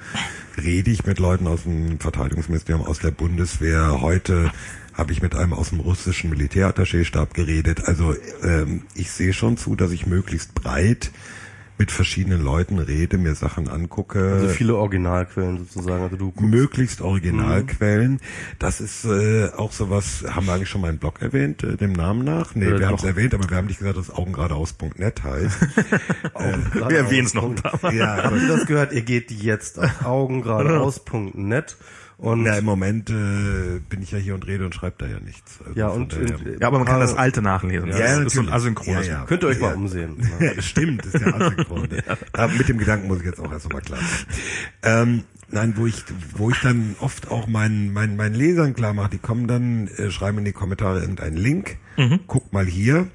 rede 0.60 0.90
ich 0.90 1.06
mit 1.06 1.18
Leuten 1.18 1.46
aus 1.46 1.62
dem 1.62 1.98
Verteidigungsministerium, 1.98 2.84
aus 2.84 2.98
der 2.98 3.10
Bundeswehr. 3.10 4.00
Heute 4.02 4.50
habe 4.92 5.12
ich 5.12 5.22
mit 5.22 5.34
einem 5.34 5.54
aus 5.54 5.70
dem 5.70 5.80
russischen 5.80 6.30
Militärattachéstab 6.30 7.32
geredet. 7.32 7.88
Also 7.88 8.14
ähm, 8.42 8.82
ich 8.94 9.10
sehe 9.10 9.32
schon 9.32 9.56
zu, 9.56 9.76
dass 9.76 9.90
ich 9.90 10.06
möglichst 10.06 10.54
breit 10.54 11.10
mit 11.76 11.90
verschiedenen 11.90 12.42
Leuten 12.42 12.78
rede, 12.78 13.18
mir 13.18 13.34
Sachen 13.34 13.68
angucke. 13.68 14.32
Also 14.34 14.48
viele 14.48 14.76
Originalquellen 14.76 15.58
sozusagen. 15.58 16.04
Also 16.04 16.16
du 16.16 16.30
guckst, 16.30 16.48
möglichst 16.48 17.00
Originalquellen. 17.00 18.20
Das 18.58 18.80
ist 18.80 19.04
äh, 19.04 19.48
auch 19.56 19.72
sowas, 19.72 20.24
haben 20.28 20.46
wir 20.46 20.54
eigentlich 20.54 20.68
schon 20.68 20.80
mal 20.82 20.88
einen 20.88 20.98
Blog 20.98 21.20
erwähnt, 21.20 21.64
äh, 21.64 21.76
dem 21.76 21.92
Namen 21.92 22.24
nach? 22.24 22.54
Nee, 22.54 22.66
Äh, 22.66 22.78
wir 22.78 22.86
haben 22.86 22.94
es 22.94 23.04
erwähnt, 23.04 23.34
aber 23.34 23.50
wir 23.50 23.56
haben 23.56 23.66
nicht 23.66 23.78
gesagt, 23.78 23.96
dass 23.96 24.08
es 24.08 24.14
augengeradeaus.net 24.14 25.22
heißt. 25.24 25.58
gerade 26.34 26.90
Wir 26.90 26.98
erwähnen 26.98 27.26
es 27.26 27.34
noch 27.34 27.44
ein 27.44 27.56
paar 27.56 27.78
Mal. 27.82 27.94
ja, 27.94 28.22
Habt 28.22 28.36
ihr 28.40 28.48
das 28.48 28.66
gehört? 28.66 28.92
Ihr 28.92 29.02
geht 29.02 29.30
jetzt 29.32 29.78
auf 30.04 30.04
augengeradeaus.net 30.04 31.76
und 32.16 32.42
Na, 32.44 32.56
im 32.58 32.64
Moment 32.64 33.10
äh, 33.10 33.80
bin 33.88 34.02
ich 34.02 34.12
ja 34.12 34.18
hier 34.18 34.34
und 34.34 34.46
rede 34.46 34.64
und 34.64 34.74
schreibe 34.74 34.96
da 34.98 35.06
ja 35.06 35.18
nichts. 35.20 35.58
Also 35.66 35.78
ja 35.78 35.88
und, 35.88 36.12
daher- 36.12 36.38
und 36.38 36.60
Ja, 36.60 36.66
aber 36.68 36.78
man 36.78 36.86
kann 36.86 37.00
das 37.00 37.14
äh, 37.14 37.16
alte 37.16 37.42
nachlesen. 37.42 37.88
Das 37.90 37.98
Ja, 37.98 38.04
ist 38.06 38.12
so 38.34 38.40
ein 38.40 38.46
natürlich. 38.46 38.52
asynchrones. 38.52 39.06
Ja, 39.06 39.12
ja. 39.12 39.24
könnt 39.26 39.42
ihr 39.42 39.48
euch 39.48 39.60
mal 39.60 39.70
Ja. 39.70 39.74
umsehen. 39.74 40.16
Ja, 40.40 40.62
Stimmt, 40.62 41.04
ist 41.06 41.14
ja 41.20 41.34
asynchron. 41.34 41.88
Aber 42.32 42.52
mit 42.52 42.68
dem 42.68 42.78
Gedanken 42.78 43.08
muss 43.08 43.18
ich 43.20 43.24
jetzt 43.26 43.40
auch 43.40 43.50
erst 43.52 43.72
mal 43.72 43.80
klar. 43.80 43.98
Ähm, 44.82 45.24
nein, 45.50 45.74
wo 45.76 45.86
ich, 45.86 46.02
wo 46.36 46.50
ich 46.50 46.60
dann 46.60 46.96
oft 47.00 47.30
auch 47.30 47.46
meinen, 47.46 47.92
meinen, 47.92 48.16
meinen 48.16 48.34
Lesern 48.34 48.74
klar 48.74 48.94
mache, 48.94 49.10
die 49.10 49.18
kommen 49.18 49.46
dann, 49.48 49.88
äh, 49.88 50.10
schreiben 50.10 50.38
in 50.38 50.44
die 50.44 50.52
Kommentare 50.52 51.00
irgendeinen 51.00 51.36
Link, 51.36 51.76
guck 52.26 52.52
mal 52.52 52.66
hier. 52.66 53.08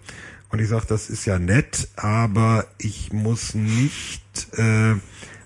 Und 0.52 0.60
ich 0.60 0.68
sage, 0.68 0.86
das 0.90 1.10
ist 1.12 1.26
ja 1.26 1.38
nett, 1.38 1.90
aber 1.96 2.66
ich 2.80 3.14
muss 3.14 3.54
nicht 3.54 4.24
äh, 4.58 4.96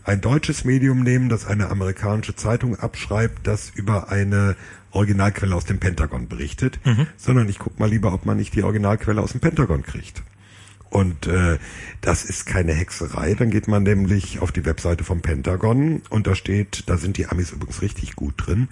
ein 0.03 0.21
deutsches 0.21 0.65
Medium 0.65 1.03
nehmen, 1.03 1.29
das 1.29 1.45
eine 1.45 1.69
amerikanische 1.69 2.35
Zeitung 2.35 2.77
abschreibt, 2.77 3.47
das 3.47 3.69
über 3.69 4.09
eine 4.09 4.55
Originalquelle 4.91 5.55
aus 5.55 5.65
dem 5.65 5.79
Pentagon 5.79 6.27
berichtet, 6.27 6.79
sondern 7.17 7.49
ich 7.49 7.59
guck 7.59 7.79
mal 7.79 7.89
lieber, 7.89 8.13
ob 8.13 8.25
man 8.25 8.37
nicht 8.37 8.55
die 8.55 8.63
Originalquelle 8.63 9.21
aus 9.21 9.31
dem 9.31 9.41
Pentagon 9.41 9.83
kriegt. 9.83 10.23
Und 10.89 11.25
äh, 11.25 11.57
das 12.01 12.23
ist 12.23 12.45
keine 12.45 12.73
Hexerei. 12.73 13.33
Dann 13.33 13.49
geht 13.49 13.67
man 13.67 13.81
nämlich 13.81 14.39
auf 14.39 14.51
die 14.51 14.63
Webseite 14.63 15.03
vom 15.03 15.21
Pentagon 15.21 16.03
und 16.09 16.27
da 16.27 16.35
steht, 16.35 16.83
da 16.85 16.97
sind 16.97 17.17
die 17.17 17.25
Amis 17.25 17.51
übrigens 17.51 17.81
richtig 17.81 18.15
gut 18.15 18.35
drin. 18.37 18.67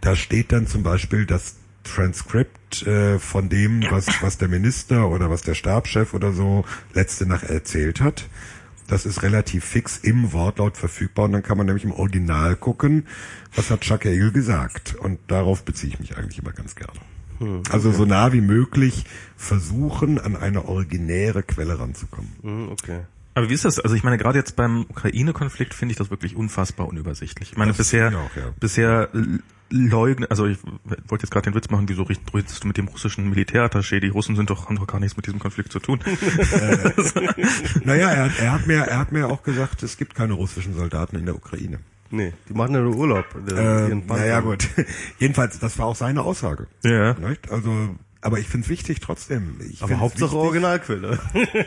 Da 0.00 0.16
steht 0.16 0.50
dann 0.50 0.66
zum 0.66 0.82
Beispiel 0.82 1.26
das 1.26 1.54
Transkript 1.84 2.84
äh, 2.86 3.20
von 3.20 3.48
dem, 3.48 3.84
was, 3.88 4.08
was 4.20 4.36
der 4.36 4.48
Minister 4.48 5.08
oder 5.08 5.30
was 5.30 5.42
der 5.42 5.54
Stabschef 5.54 6.12
oder 6.12 6.32
so 6.32 6.64
letzte 6.92 7.26
Nacht 7.26 7.44
erzählt 7.44 8.00
hat. 8.00 8.28
Das 8.90 9.06
ist 9.06 9.22
relativ 9.22 9.64
fix 9.64 9.98
im 9.98 10.32
Wortlaut 10.32 10.76
verfügbar 10.76 11.26
und 11.26 11.32
dann 11.32 11.42
kann 11.42 11.56
man 11.56 11.66
nämlich 11.66 11.84
im 11.84 11.92
Original 11.92 12.56
gucken, 12.56 13.06
was 13.54 13.70
hat 13.70 13.82
Chuck 13.82 14.04
Hagel 14.04 14.32
gesagt. 14.32 14.96
Und 14.96 15.20
darauf 15.28 15.64
beziehe 15.64 15.92
ich 15.92 16.00
mich 16.00 16.16
eigentlich 16.18 16.38
immer 16.40 16.52
ganz 16.52 16.74
gerne. 16.74 16.98
Also 17.70 17.90
so 17.92 18.04
nah 18.04 18.32
wie 18.34 18.42
möglich 18.42 19.04
versuchen, 19.36 20.18
an 20.18 20.36
eine 20.36 20.66
originäre 20.66 21.42
Quelle 21.42 21.78
ranzukommen. 21.78 22.30
Hm, 22.42 22.68
okay. 22.68 23.00
Aber 23.34 23.48
wie 23.48 23.54
ist 23.54 23.64
das? 23.64 23.78
Also 23.78 23.94
ich 23.94 24.02
meine, 24.02 24.18
gerade 24.18 24.38
jetzt 24.38 24.56
beim 24.56 24.84
Ukraine-Konflikt 24.88 25.72
finde 25.72 25.92
ich 25.92 25.96
das 25.98 26.10
wirklich 26.10 26.36
unfassbar 26.36 26.88
unübersichtlich. 26.88 27.52
Ich 27.52 27.56
meine, 27.56 27.70
Das 27.70 27.78
bisher, 27.78 28.08
auch, 28.08 28.36
ja. 28.36 28.52
bisher 28.58 29.08
leugnen, 29.70 30.28
also 30.30 30.46
ich 30.46 30.58
wollte 31.08 31.24
jetzt 31.24 31.30
gerade 31.30 31.50
den 31.50 31.54
Witz 31.54 31.70
machen, 31.70 31.88
wieso 31.88 32.02
redest 32.02 32.62
du 32.62 32.68
mit 32.68 32.76
dem 32.76 32.88
russischen 32.88 33.32
Militärattaché? 33.32 34.00
Die 34.00 34.08
Russen 34.08 34.36
sind 34.36 34.50
doch, 34.50 34.66
haben 34.66 34.76
doch 34.76 34.86
gar 34.86 35.00
nichts 35.00 35.16
mit 35.16 35.26
diesem 35.26 35.38
Konflikt 35.40 35.72
zu 35.72 35.78
tun. 35.80 36.00
Naja, 37.84 38.10
er 38.10 38.24
hat, 38.24 38.38
er 38.40 38.52
hat 38.52 38.66
mir, 38.66 38.78
er 38.82 38.98
hat 38.98 39.12
mir 39.12 39.28
auch 39.28 39.42
gesagt, 39.42 39.82
es 39.82 39.96
gibt 39.96 40.14
keine 40.14 40.34
russischen 40.34 40.74
Soldaten 40.74 41.16
in 41.16 41.26
der 41.26 41.34
Ukraine. 41.36 41.78
Nee, 42.10 42.32
die 42.48 42.54
machen 42.54 42.74
ja 42.74 42.80
nur 42.80 42.96
Urlaub. 42.96 43.24
Der- 43.48 43.88
Ähm, 43.90 44.02
naja, 44.06 44.40
gut. 44.40 44.68
Jedenfalls, 45.18 45.58
das 45.60 45.78
war 45.78 45.86
auch 45.86 45.94
seine 45.96 46.22
Aussage. 46.22 46.66
Ja. 46.82 47.14
Nicht? 47.14 47.50
Also, 47.50 47.94
aber 48.20 48.38
ich 48.40 48.48
finde 48.48 48.64
es 48.64 48.68
wichtig 48.68 48.98
trotzdem. 49.00 49.54
Ich 49.70 49.82
Aber 49.82 50.00
Hauptsache 50.00 50.32
wichtig- 50.32 50.38
Originalquelle. 50.38 51.18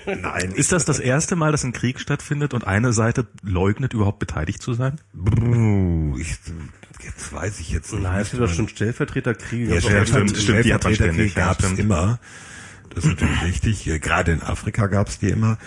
Nein. 0.05 0.51
Ist 0.51 0.71
das 0.73 0.83
das 0.85 0.99
erste 0.99 1.35
Mal, 1.37 1.51
dass 1.53 1.63
ein 1.63 1.71
Krieg 1.71 1.99
stattfindet 1.99 2.53
und 2.53 2.67
eine 2.67 2.91
Seite 2.91 3.25
leugnet, 3.41 3.93
überhaupt 3.93 4.19
beteiligt 4.19 4.61
zu 4.61 4.73
sein? 4.73 4.99
Ich, 6.17 6.37
jetzt 7.03 7.33
weiß 7.33 7.59
ich 7.59 7.69
jetzt 7.71 7.91
nicht. 7.93 8.03
Nein, 8.03 8.21
es 8.21 8.31
gibt 8.31 8.41
doch 8.43 8.49
schon 8.53 8.67
Stellvertreterkriege. 8.67 9.71
Ja, 9.75 9.77
auch 9.79 10.05
stimmt, 10.05 10.65
die 10.65 10.73
hat 10.73 10.83
man 10.83 10.95
ständig, 10.95 11.35
gab's 11.35 11.63
stimmt. 11.63 11.79
immer. 11.79 12.19
Das 12.93 13.05
ist 13.05 13.11
natürlich 13.21 13.41
richtig. 13.43 14.01
Gerade 14.01 14.31
in 14.33 14.41
Afrika 14.43 14.87
gab's 14.87 15.19
die 15.19 15.29
immer. 15.29 15.57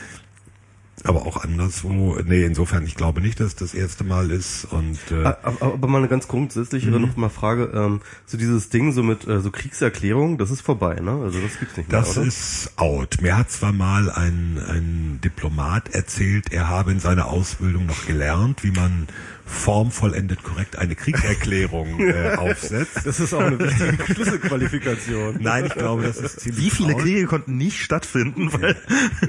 Aber 1.05 1.27
auch 1.27 1.37
anderswo. 1.45 2.19
Nee, 2.25 2.45
insofern, 2.45 2.85
ich 2.85 2.95
glaube 2.95 3.21
nicht, 3.21 3.39
dass 3.39 3.55
das 3.55 3.75
erste 3.75 4.03
Mal 4.03 4.31
ist. 4.31 4.65
Und 4.65 4.99
äh, 5.11 5.25
Ah, 5.25 5.37
Aber, 5.43 5.75
aber 5.75 5.89
mal 5.89 5.99
eine 5.99 6.09
ganz 6.09 6.27
grundsätzliche 6.27 6.91
Mhm. 6.91 7.03
noch 7.03 7.17
mal 7.17 7.29
Frage, 7.29 7.71
ähm, 7.75 8.01
so 8.25 8.37
dieses 8.39 8.71
Ding 8.71 8.93
so 8.93 9.03
mit 9.03 9.27
äh, 9.29 9.41
so 9.41 9.51
Kriegserklärung, 9.51 10.39
das 10.39 10.51
ist 10.51 10.63
vorbei, 10.63 10.95
ne? 11.01 11.11
Also 11.23 11.39
das 11.41 11.59
gibt's 11.61 11.77
nicht 11.77 11.91
mehr, 11.93 12.01
das 12.01 12.17
oder? 12.17 12.27
ist 12.27 12.73
out. 12.77 13.19
Mir 13.21 13.37
hat 13.37 13.51
zwar 13.51 13.73
mal 13.73 14.11
ein, 14.11 14.59
ein 14.69 15.21
Diplomat 15.23 15.91
erzählt, 15.95 16.51
er 16.51 16.69
habe 16.69 16.93
in 16.93 16.99
seiner 16.99 17.27
Ausbildung 17.27 17.87
noch 17.87 18.07
gelernt, 18.07 18.65
wie 18.65 18.71
man 18.73 19.07
formvollendet 19.47 20.43
korrekt 20.43 20.77
eine 20.77 20.95
Kriegserklärung 20.97 22.01
äh, 22.07 22.35
aufsetzt. 22.37 23.07
das 23.07 23.21
ist 23.21 23.33
auch 23.33 23.41
eine 23.41 23.59
wichtige 23.59 23.97
Schlüsselqualifikation. 24.15 25.39
Nein, 25.41 25.67
ich 25.67 25.75
glaube, 25.75 26.03
das 26.03 26.19
ist 26.19 26.41
ziemlich 26.41 26.65
Wie 26.65 26.71
viele 26.71 26.95
out. 26.95 27.01
Kriege 27.03 27.27
konnten 27.27 27.57
nicht 27.57 27.81
stattfinden? 27.81 28.53
Weil 28.53 28.77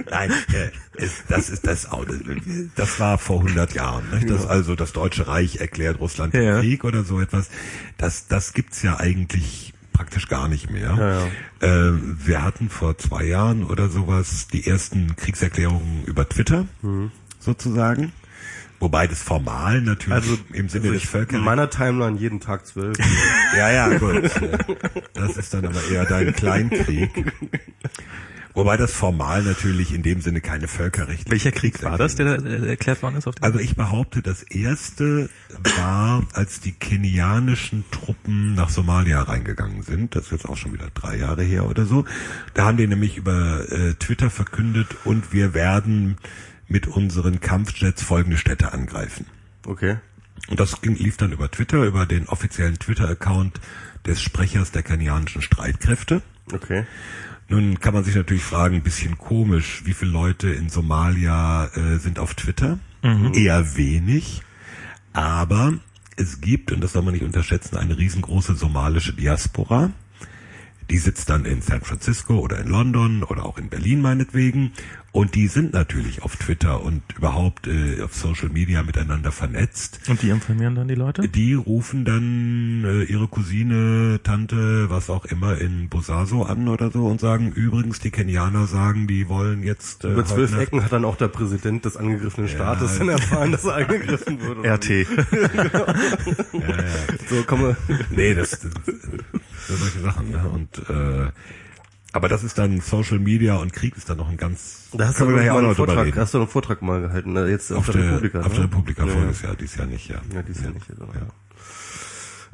Nein, 0.10 0.32
äh, 0.54 0.70
es, 0.98 1.24
das 1.30 1.50
ist 1.50 1.68
das 1.68 1.92
Auto. 1.92 2.14
Das 2.76 3.00
war 3.00 3.18
vor 3.18 3.42
100 3.42 3.74
Jahren. 3.74 4.04
Nicht? 4.12 4.30
Das 4.30 4.46
also 4.48 4.76
das 4.76 4.92
Deutsche 4.92 5.28
Reich 5.28 5.58
erklärt 5.58 6.00
Russland 6.00 6.34
den 6.34 6.44
Ja. 6.44 6.60
Krieg 6.60 6.84
oder 6.84 7.04
so 7.04 7.22
etwas. 7.22 7.50
Das 7.98 8.28
das 8.28 8.54
gibt's 8.54 8.82
ja 8.82 9.00
eigentlich 9.00 9.74
praktisch 9.94 10.28
gar 10.28 10.48
nicht 10.48 10.70
mehr. 10.70 11.30
Ja, 11.62 11.68
Äh, 11.68 11.94
wir 12.26 12.44
hatten 12.44 12.70
vor 12.70 12.98
zwei 12.98 13.24
Jahren 13.26 13.64
oder 13.64 13.90
sowas 13.90 14.48
die 14.52 14.66
ersten 14.68 15.16
Kriegserklärungen 15.16 16.04
über 16.06 16.28
Twitter 16.28 16.66
Mhm. 16.82 17.12
sozusagen. 17.40 18.12
Wobei 18.80 19.08
das 19.08 19.24
formal 19.24 19.82
natürlich 19.82 20.14
Also 20.14 20.38
im 20.54 20.70
Sinne 20.70 20.86
also 20.86 20.94
des 20.94 21.04
ich, 21.04 21.06
in 21.06 21.12
Völkerrechts 21.12 21.46
meiner 21.46 21.70
Timeline 21.70 22.18
jeden 22.18 22.40
Tag 22.40 22.66
zwölf. 22.66 22.98
ja, 23.58 23.72
ja, 23.72 23.98
gut. 23.98 24.30
Das 25.14 25.38
ist 25.38 25.54
dann 25.54 25.66
aber 25.66 25.82
eher 25.92 26.06
dein 26.06 26.34
Kleinkrieg. 26.34 27.34
Wobei 28.58 28.76
das 28.76 28.92
formal 28.92 29.44
natürlich 29.44 29.94
in 29.94 30.02
dem 30.02 30.20
Sinne 30.22 30.42
keine 30.42 30.68
Völkerrecht 30.68 31.30
welcher 31.30 31.52
Krieg 31.52 31.84
war 31.84 31.96
das, 31.96 32.16
der 32.16 32.38
da 32.38 32.44
äh, 32.44 32.70
erklärt 32.70 33.04
worden 33.04 33.18
ist? 33.18 33.28
Auf 33.28 33.36
Also 33.42 33.60
ich 33.60 33.76
behaupte, 33.76 34.24
das 34.24 34.42
erste 34.42 35.30
war, 35.78 36.24
als 36.34 36.60
die 36.60 36.72
kenianischen 36.72 37.86
Truppen 37.92 38.56
nach 38.56 38.70
Somalia 38.70 39.22
reingegangen 39.22 39.84
sind. 39.84 40.16
Das 40.16 40.26
ist 40.26 40.32
jetzt 40.32 40.50
auch 40.50 40.58
schon 40.58 40.74
wieder 40.74 40.88
drei 40.96 41.18
Jahre 41.18 41.44
her 41.44 41.70
oder 41.70 41.86
so. 41.86 42.06
Da 42.56 42.66
haben 42.66 42.78
die 42.78 42.88
nämlich 42.88 43.16
über 43.16 43.72
äh, 43.72 43.94
Twitter 43.94 44.32
verkündet 44.32 44.88
und 45.04 45.34
wir 45.34 45.54
werden 45.54 46.18
mit 46.68 46.88
unseren 46.88 47.40
Kampfjets 47.40 48.04
folgende 48.04 48.38
Städte 48.38 48.74
angreifen. 48.74 49.26
Okay. 49.66 49.98
Und 50.50 50.60
das 50.60 50.82
ging, 50.82 50.96
lief 50.96 51.18
dann 51.18 51.32
über 51.32 51.50
Twitter, 51.50 51.84
über 51.84 52.06
den 52.06 52.28
offiziellen 52.28 52.78
Twitter-Account 52.80 53.60
des 54.06 54.22
Sprechers 54.22 54.72
der 54.72 54.84
kenianischen 54.84 55.42
Streitkräfte. 55.42 56.22
Okay. 56.52 56.86
Nun 57.50 57.80
kann 57.80 57.94
man 57.94 58.04
sich 58.04 58.16
natürlich 58.16 58.44
fragen, 58.44 58.76
ein 58.76 58.84
bisschen 58.84 59.18
komisch, 59.18 59.84
wie 59.86 59.94
viele 59.94 60.12
Leute 60.12 60.50
in 60.50 60.70
Somalia 60.70 61.66
äh, 61.76 61.98
sind 61.98 62.20
auf 62.20 62.34
Twitter? 62.34 62.80
Eher 63.34 63.78
wenig. 63.78 64.42
Aber 65.14 65.74
es 66.18 66.42
gibt, 66.42 66.72
und 66.72 66.82
das 66.82 66.94
soll 66.94 67.04
man 67.04 67.14
nicht 67.14 67.24
unterschätzen, 67.24 67.78
eine 67.78 67.98
riesengroße 67.98 68.56
somalische 68.56 69.14
Diaspora. 69.14 69.92
Die 70.90 70.98
sitzt 70.98 71.30
dann 71.30 71.46
in 71.46 71.62
San 71.62 71.82
Francisco 71.82 72.40
oder 72.40 72.60
in 72.60 72.68
London 72.68 73.24
oder 73.24 73.46
auch 73.46 73.58
in 73.58 73.70
Berlin 73.70 74.02
meinetwegen. 74.02 74.74
Und 75.18 75.34
die 75.34 75.48
sind 75.48 75.74
natürlich 75.74 76.22
auf 76.22 76.36
Twitter 76.36 76.84
und 76.84 77.02
überhaupt 77.18 77.66
äh, 77.66 78.04
auf 78.04 78.14
Social 78.14 78.50
Media 78.50 78.84
miteinander 78.84 79.32
vernetzt. 79.32 80.00
Und 80.08 80.22
die 80.22 80.30
informieren 80.30 80.76
dann 80.76 80.88
die 80.88 80.94
Leute? 80.94 81.28
Die 81.28 81.56
rufen 81.56 82.06
dann 82.06 82.84
äh, 82.86 83.02
ihre 83.06 83.28
Cousine, 83.28 84.20
Tante, 84.22 84.92
was 84.92 85.10
auch 85.10 85.26
immer 85.26 85.58
in 85.58 85.90
Bosaso 85.90 86.44
an 86.44 86.68
oder 86.68 86.92
so 86.92 87.08
und 87.08 87.20
sagen, 87.20 87.52
übrigens, 87.52 88.00
die 88.00 88.12
Kenianer 88.12 88.68
sagen, 88.68 89.08
die 89.08 89.28
wollen 89.28 89.64
jetzt 89.64 90.04
äh, 90.04 90.10
Über 90.10 90.18
heute 90.18 90.28
zwölf 90.28 90.52
Nacht- 90.52 90.62
Ecken 90.62 90.84
hat 90.84 90.94
dann 90.94 91.04
auch 91.04 91.16
der 91.16 91.30
Präsident 91.30 91.86
des 91.86 91.98
angegriffenen 91.98 92.48
Staates 92.48 93.00
dann 93.00 93.10
erfahren, 93.10 93.52
dass 93.54 93.66
er 93.66 93.74
angegriffen 93.78 94.40
wurde. 94.40 94.70
RT. 94.72 94.88
So, 97.28 97.44
komm 97.48 97.62
mal. 97.62 97.78
Nee, 98.12 98.36
das, 98.36 98.52
das, 98.52 98.70
das 98.86 99.80
solche 99.80 100.00
Sachen. 100.00 100.30
Ne? 100.30 100.48
Und 100.48 100.78
äh, 100.90 101.32
aber 102.18 102.28
das 102.28 102.44
ist 102.44 102.58
dann 102.58 102.82
Social 102.82 103.20
Media 103.20 103.56
und 103.56 103.72
Krieg 103.72 103.96
ist 103.96 104.10
dann 104.10 104.18
noch 104.18 104.30
ein 104.30 104.38
ganz. 104.38 104.90
Da 104.94 105.08
hast 105.08 105.20
du 105.20 105.26
nachher 105.26 105.54
auch 105.54 105.60
einen 105.60 105.76
Vortrag, 105.76 106.16
hast 106.18 106.34
du 106.34 106.40
einen 106.40 106.48
Vortrag 106.48 106.82
mal 106.82 107.00
gehalten, 107.02 107.34
ne? 107.34 107.48
jetzt 107.50 107.72
auf, 107.72 107.88
Auf 107.88 107.92
der, 107.92 108.02
der 108.02 108.12
Republika. 108.12 108.40
Auf 108.40 108.50
ne? 108.50 108.56
der 108.56 108.64
Republika 108.66 109.06
ja, 109.06 109.14
voriges 109.14 109.42
Jahr, 109.42 109.56
dieses 109.56 109.76
Jahr 109.78 109.88
nicht, 109.88 110.10
ja. 110.10 110.22
Ja, 110.34 110.42
dies 110.42 110.62
Jahr 110.62 110.72
nicht. 110.72 110.88
Genau, 110.88 111.08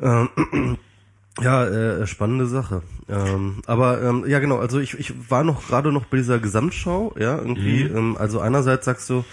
ja. 0.02 0.28
Ähm, 0.32 0.78
ja, 1.42 1.66
äh, 1.66 2.08
spannende 2.08 2.46
Sache. 2.46 2.84
Ähm, 3.10 3.62
aber 3.66 4.02
ähm, 4.02 4.26
ja 4.28 4.40
genau, 4.40 4.58
also 4.60 4.80
ich, 4.80 4.98
ich 5.00 5.14
war 5.30 5.44
noch 5.44 5.68
gerade 5.68 5.92
noch 5.92 6.06
bei 6.06 6.18
dieser 6.18 6.40
Gesamtschau, 6.40 7.16
ja, 7.18 7.38
irgendwie, 7.38 7.86
Mhm. 7.86 7.98
ähm, 7.98 8.18
also 8.18 8.40
einerseits 8.40 8.86
sagst 8.86 9.10
du, 9.10 9.26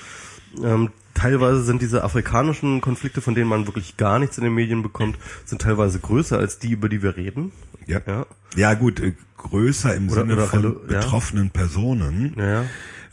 ähm, 0.62 0.90
teilweise 1.14 1.62
sind 1.62 1.82
diese 1.82 2.02
afrikanischen 2.04 2.80
Konflikte, 2.80 3.20
von 3.20 3.34
denen 3.34 3.48
man 3.48 3.66
wirklich 3.66 3.96
gar 3.96 4.18
nichts 4.18 4.38
in 4.38 4.44
den 4.44 4.54
Medien 4.54 4.82
bekommt, 4.82 5.18
sind 5.44 5.62
teilweise 5.62 5.98
größer 5.98 6.38
als 6.38 6.58
die, 6.58 6.72
über 6.72 6.88
die 6.88 7.02
wir 7.02 7.16
reden. 7.16 7.52
Ja. 7.86 8.00
Ja. 8.06 8.26
Ja, 8.56 8.74
gut, 8.74 9.00
äh, 9.00 9.14
größer 9.42 9.94
im 9.94 10.09
Oder- 10.09 10.20
Sinne 10.22 10.33
oder 10.35 10.46
von 10.46 10.61
relo- 10.61 10.81
ja. 10.92 11.00
betroffenen 11.00 11.50
Personen. 11.50 12.35
Ja. 12.38 12.64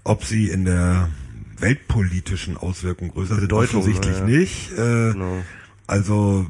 Ob 0.04 0.24
sie 0.24 0.50
in 0.50 0.66
der 0.66 1.10
weltpolitischen 1.60 2.56
Auswirkung 2.58 3.10
größer 3.12 3.36
sind, 3.36 3.42
Bedeutung, 3.42 3.82
offensichtlich 3.82 4.18
ja. 4.18 4.24
nicht. 4.26 4.72
Äh, 4.74 5.12
Genau. 5.13 5.44
Also, 5.88 6.46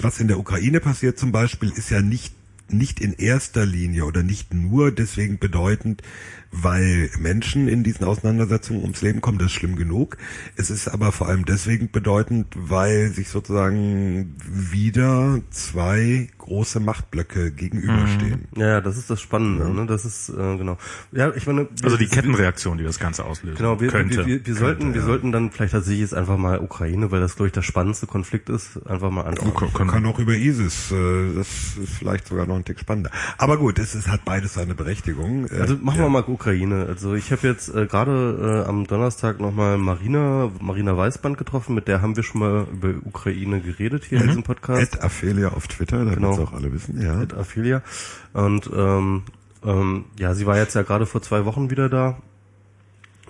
was 0.00 0.20
in 0.20 0.28
der 0.28 0.38
Ukraine 0.38 0.80
passiert 0.80 1.18
zum 1.18 1.32
Beispiel, 1.32 1.70
ist 1.70 1.90
ja 1.90 2.00
nicht 2.00 2.34
nicht 2.68 2.98
in 3.00 3.12
erster 3.12 3.66
Linie 3.66 4.06
oder 4.06 4.22
nicht 4.22 4.54
nur 4.54 4.90
deswegen 4.90 5.38
bedeutend, 5.38 6.02
weil 6.62 7.10
Menschen 7.18 7.66
in 7.68 7.82
diesen 7.82 8.04
Auseinandersetzungen 8.04 8.82
ums 8.82 9.02
Leben 9.02 9.20
kommen, 9.20 9.38
das 9.38 9.46
ist 9.48 9.52
schlimm 9.54 9.76
genug. 9.76 10.16
Es 10.56 10.70
ist 10.70 10.88
aber 10.88 11.10
vor 11.12 11.28
allem 11.28 11.44
deswegen 11.44 11.90
bedeutend, 11.90 12.46
weil 12.56 13.10
sich 13.10 13.28
sozusagen 13.28 14.34
wieder 14.48 15.40
zwei 15.50 16.28
große 16.38 16.78
Machtblöcke 16.80 17.50
gegenüberstehen. 17.50 18.46
Ja, 18.56 18.66
ja, 18.68 18.80
das 18.80 18.96
ist 18.96 19.10
das 19.10 19.20
Spannende, 19.20 19.68
ne? 19.68 19.86
Das 19.86 20.04
ist, 20.04 20.28
äh, 20.28 20.56
genau. 20.56 20.78
Ja, 21.12 21.32
ich 21.34 21.46
meine. 21.46 21.68
Also 21.82 21.96
die 21.96 22.02
wir- 22.04 22.08
Kettenreaktion, 22.10 22.78
die 22.78 22.84
das 22.84 22.98
Ganze 22.98 23.24
auslöst. 23.24 23.56
Genau, 23.58 23.80
wir, 23.80 23.88
könnte. 23.88 24.18
wir, 24.18 24.26
wir, 24.26 24.46
wir 24.46 24.54
sollten, 24.54 24.94
wir 24.94 25.00
ja. 25.00 25.06
sollten 25.06 25.32
dann 25.32 25.50
vielleicht 25.50 25.72
tatsächlich 25.72 26.00
jetzt 26.02 26.14
einfach 26.14 26.36
mal 26.36 26.60
Ukraine, 26.60 27.10
weil 27.10 27.20
das 27.20 27.34
glaube 27.36 27.48
ich 27.48 27.52
der 27.52 27.62
spannendste 27.62 28.06
Konflikt 28.06 28.48
ist, 28.48 28.78
einfach 28.86 29.10
mal 29.10 29.22
anschauen. 29.22 29.54
Kann- 29.54 29.72
kann- 29.72 29.86
Man 29.86 29.94
kann 29.96 30.06
auch 30.06 30.18
über 30.18 30.34
ISIS, 30.34 30.92
äh, 30.92 31.34
das 31.34 31.48
ist 31.82 31.94
vielleicht 31.98 32.28
sogar 32.28 32.46
noch 32.46 32.56
ein 32.56 32.64
Tick 32.64 32.78
spannender. 32.78 33.10
Aber 33.38 33.56
gut, 33.56 33.78
es 33.78 33.94
ist, 33.94 34.06
hat 34.08 34.24
beides 34.24 34.54
seine 34.54 34.74
Berechtigung. 34.74 35.46
Äh, 35.48 35.60
Also 35.60 35.76
machen 35.80 35.98
ja. 35.98 36.04
wir 36.04 36.08
mal 36.10 36.24
Ukraine. 36.26 36.43
Also 36.46 37.14
ich 37.14 37.32
habe 37.32 37.46
jetzt 37.46 37.74
äh, 37.74 37.86
gerade 37.86 38.62
äh, 38.64 38.68
am 38.68 38.86
Donnerstag 38.86 39.40
nochmal 39.40 39.78
Marina, 39.78 40.50
Marina 40.60 40.96
Weißband 40.96 41.38
getroffen, 41.38 41.74
mit 41.74 41.88
der 41.88 42.02
haben 42.02 42.16
wir 42.16 42.22
schon 42.22 42.40
mal 42.40 42.66
über 42.70 42.94
Ukraine 43.06 43.60
geredet 43.60 44.04
hier 44.04 44.20
in 44.20 44.28
diesem 44.28 44.42
Podcast. 44.42 44.94
Ed 44.94 45.02
Aphelia 45.02 45.48
auf 45.48 45.68
Twitter, 45.68 45.98
damit 45.98 46.16
Genau. 46.16 46.32
auch 46.38 46.52
alle 46.52 46.72
wissen, 46.72 47.00
ja. 47.00 47.14
Mit 47.14 47.32
Aphilia. 47.32 47.82
Und 48.34 48.70
ähm, 48.76 49.22
ähm, 49.64 50.04
ja, 50.18 50.34
sie 50.34 50.44
war 50.46 50.58
jetzt 50.58 50.74
ja 50.74 50.82
gerade 50.82 51.06
vor 51.06 51.22
zwei 51.22 51.44
Wochen 51.46 51.70
wieder 51.70 51.88
da. 51.88 52.18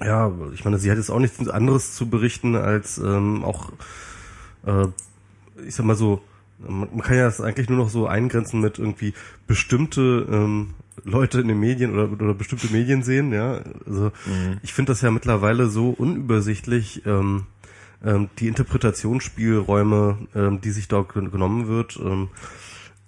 Ja, 0.00 0.32
ich 0.52 0.64
meine, 0.64 0.78
sie 0.78 0.90
hat 0.90 0.98
jetzt 0.98 1.10
auch 1.10 1.20
nichts 1.20 1.48
anderes 1.48 1.94
zu 1.94 2.10
berichten 2.10 2.56
als 2.56 2.98
ähm, 2.98 3.44
auch, 3.44 3.70
äh, 4.66 4.86
ich 5.66 5.74
sag 5.76 5.86
mal 5.86 5.94
so, 5.94 6.20
man 6.58 6.88
man 6.92 7.02
kann 7.02 7.16
ja 7.16 7.24
das 7.26 7.40
eigentlich 7.40 7.68
nur 7.68 7.78
noch 7.78 7.90
so 7.90 8.06
eingrenzen 8.08 8.60
mit 8.60 8.78
irgendwie 8.80 9.14
bestimmte 9.46 10.26
ähm, 10.28 10.70
Leute 11.02 11.40
in 11.40 11.48
den 11.48 11.58
Medien 11.58 11.92
oder, 11.94 12.10
oder 12.12 12.34
bestimmte 12.34 12.68
Medien 12.72 13.02
sehen, 13.02 13.32
ja. 13.32 13.60
Also 13.86 14.12
ich 14.62 14.72
finde 14.72 14.92
das 14.92 15.00
ja 15.02 15.10
mittlerweile 15.10 15.68
so 15.68 15.90
unübersichtlich, 15.90 17.02
ähm, 17.06 17.46
ähm, 18.04 18.28
die 18.38 18.48
Interpretationsspielräume, 18.48 20.18
ähm, 20.34 20.60
die 20.60 20.70
sich 20.70 20.88
dort 20.88 21.12
gen- 21.14 21.30
genommen 21.30 21.68
wird. 21.68 21.98
Ähm, 22.02 22.28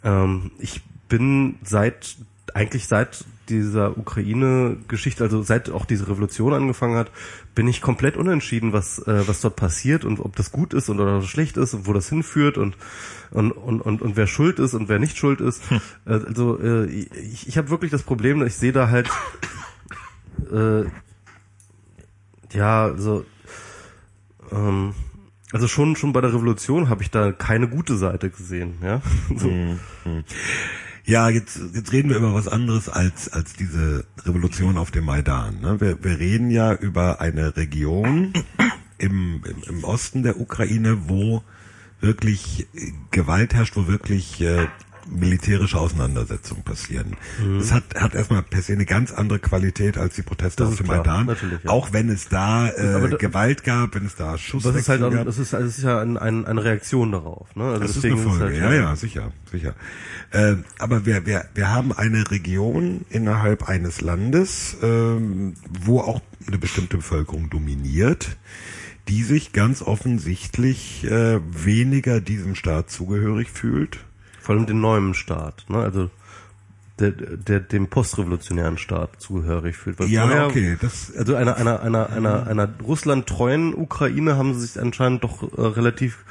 ähm, 0.03 0.51
ich 0.59 0.81
bin 1.09 1.57
seit, 1.63 2.17
eigentlich 2.55 2.89
seit 2.89 3.25
dieser 3.49 3.97
Ukraine-Geschichte, 3.97 5.25
also 5.25 5.43
seit 5.43 5.71
auch 5.71 5.85
diese 5.85 6.09
Revolution 6.09 6.53
angefangen 6.53 6.97
hat, 6.97 7.11
bin 7.55 7.69
ich 7.69 7.81
komplett 7.81 8.17
unentschieden, 8.17 8.73
was, 8.73 8.99
äh, 9.07 9.27
was 9.27 9.41
dort 9.41 9.57
passiert 9.57 10.05
und 10.05 10.21
ob 10.21 10.37
das 10.37 10.53
gut 10.53 10.75
ist 10.75 10.89
und 10.89 11.01
oder 11.01 11.23
schlecht 11.23 11.57
ist 11.57 11.75
und 11.75 11.87
wo 11.87 11.93
das 11.93 12.09
hinführt 12.09 12.59
und, 12.59 12.77
und, 13.31 13.53
und, 13.53 13.81
und, 13.81 14.03
und 14.03 14.17
wer 14.17 14.27
schuld 14.27 14.59
ist 14.59 14.75
und 14.75 14.89
wer 14.89 14.99
nicht 14.99 15.17
schuld 15.17 15.41
ist. 15.41 15.63
Äh, 16.07 16.13
also 16.13 16.59
äh, 16.61 16.87
ich, 16.87 17.49
ich 17.49 17.59
habe 17.59 17.71
wirklich 17.71 17.91
das 17.91 18.03
Problem, 18.03 18.45
ich 18.47 18.57
sehe 18.57 18.73
da 18.73 18.89
halt 18.89 19.11
äh, 20.53 20.85
ja, 22.53 22.85
also 22.85 23.25
ähm, 24.53 24.95
also 25.53 25.69
schon 25.69 25.97
schon 25.97 26.13
bei 26.13 26.21
der 26.21 26.33
Revolution 26.33 26.89
habe 26.89 27.03
ich 27.03 27.11
da 27.11 27.33
keine 27.33 27.69
gute 27.69 27.97
Seite 27.97 28.31
gesehen, 28.31 28.79
ja. 28.83 29.01
So. 29.37 29.51
Ja, 31.07 31.29
jetzt, 31.29 31.61
jetzt 31.73 31.93
reden 31.93 32.11
wir 32.11 32.17
über 32.17 32.35
was 32.35 32.49
anderes 32.49 32.89
als, 32.89 33.29
als 33.29 33.53
diese 33.53 34.05
Revolution 34.25 34.77
auf 34.77 34.91
dem 34.91 35.05
Maidan. 35.05 35.61
Ne? 35.61 35.81
Wir, 35.81 36.03
wir 36.03 36.19
reden 36.19 36.51
ja 36.51 36.75
über 36.75 37.21
eine 37.21 37.57
Region 37.57 38.33
im, 38.99 39.41
im, 39.45 39.63
im 39.69 39.85
Osten 39.85 40.25
der 40.25 40.41
Ukraine, 40.41 41.09
wo 41.09 41.45
wirklich 42.01 42.67
Gewalt 43.13 43.55
herrscht, 43.55 43.77
wo 43.77 43.87
wirklich 43.87 44.41
äh, 44.41 44.67
militärische 45.09 45.79
Auseinandersetzungen 45.79 46.63
passieren. 46.63 47.17
Das 47.59 47.73
hat, 47.73 47.85
hat 47.95 48.15
erstmal 48.15 48.43
per 48.43 48.63
se 48.63 48.73
eine 48.73 48.87
ganz 48.87 49.13
andere 49.13 49.39
Qualität 49.39 49.99
als 49.99 50.15
die 50.17 50.23
Proteste 50.23 50.65
ist 50.65 50.79
dem 50.81 50.87
klar, 50.87 50.99
Maidan. 51.25 51.37
ja. 51.65 51.71
Auch 51.71 51.93
wenn 51.93 52.09
es 52.09 52.29
da, 52.29 52.69
äh, 52.69 53.11
da- 53.11 53.17
Gewalt 53.17 53.63
gab, 53.65 53.95
wenn 53.95 54.07
es 54.07 54.17
da 54.17 54.37
Schusswechsel 54.37 54.73
Das 54.73 54.83
ist 54.83 54.89
halt, 54.89 55.03
auch- 55.03 55.11
gab. 55.13 55.25
das 55.27 55.39
ist, 55.39 55.53
das 55.53 55.79
ist 55.79 55.83
ja 55.85 56.01
ein, 56.01 56.17
ein, 56.17 56.45
eine 56.47 56.65
Reaktion 56.65 57.13
darauf, 57.13 57.55
ne? 57.55 57.65
Also 57.65 57.81
Das 57.81 57.97
ist 57.97 58.05
eine 58.05 58.17
Folge, 58.17 58.45
halt, 58.45 58.57
ja, 58.57 58.73
ja, 58.73 58.97
sicher, 58.97 59.33
sicher. 59.51 59.75
Äh, 60.33 60.57
aber 60.79 61.07
wir, 61.07 61.25
wir, 61.27 61.45
wir 61.55 61.71
haben 61.71 61.93
eine 61.93 62.31
Region 62.31 63.05
innerhalb 63.11 63.69
eines 63.69 64.01
Landes, 64.01 64.77
ähm, 64.83 65.55
wo 65.85 66.01
auch 66.01 66.21
eine 66.47 66.59
bestimmte 66.59 66.97
Bevölkerung 66.97 67.49
dominiert, 67.51 68.37
die 69.09 69.23
sich 69.23 69.53
ganz 69.53 69.83
offensichtlich 69.83 71.05
äh, 71.05 71.39
weniger 71.49 72.21
diesem 72.21 72.57
Staat 72.57 72.91
zugehörig 72.91 73.49
fühlt. 73.51 73.99
Vor 74.47 74.55
allem 74.55 74.67
den 74.67 74.81
neuen 74.81 75.13
Staat, 75.15 75.65
ne? 75.69 75.79
Also 75.79 76.09
der, 77.01 77.11
der 77.11 77.61
dem 77.61 77.89
postrevolutionären 77.89 78.79
Staat 78.79 79.21
zugehörig 79.21 79.77
fühlt. 79.77 79.99
Weil 79.99 80.07
Ja, 80.09 80.23
vorher, 80.27 80.47
okay, 80.47 80.77
das- 80.81 81.13
also 81.17 81.35
einer 81.35 81.57
einer 81.57 81.81
einer 81.83 82.11
einer 82.11 82.47
einer 82.47 82.69
Russland 82.83 83.27
treuen 83.27 83.75
Ukraine 83.75 84.37
haben 84.37 84.55
sie 84.55 84.61
sich 84.67 84.81
anscheinend 84.81 85.25
doch 85.25 85.43
äh, 85.43 85.61
relativ 85.61 86.25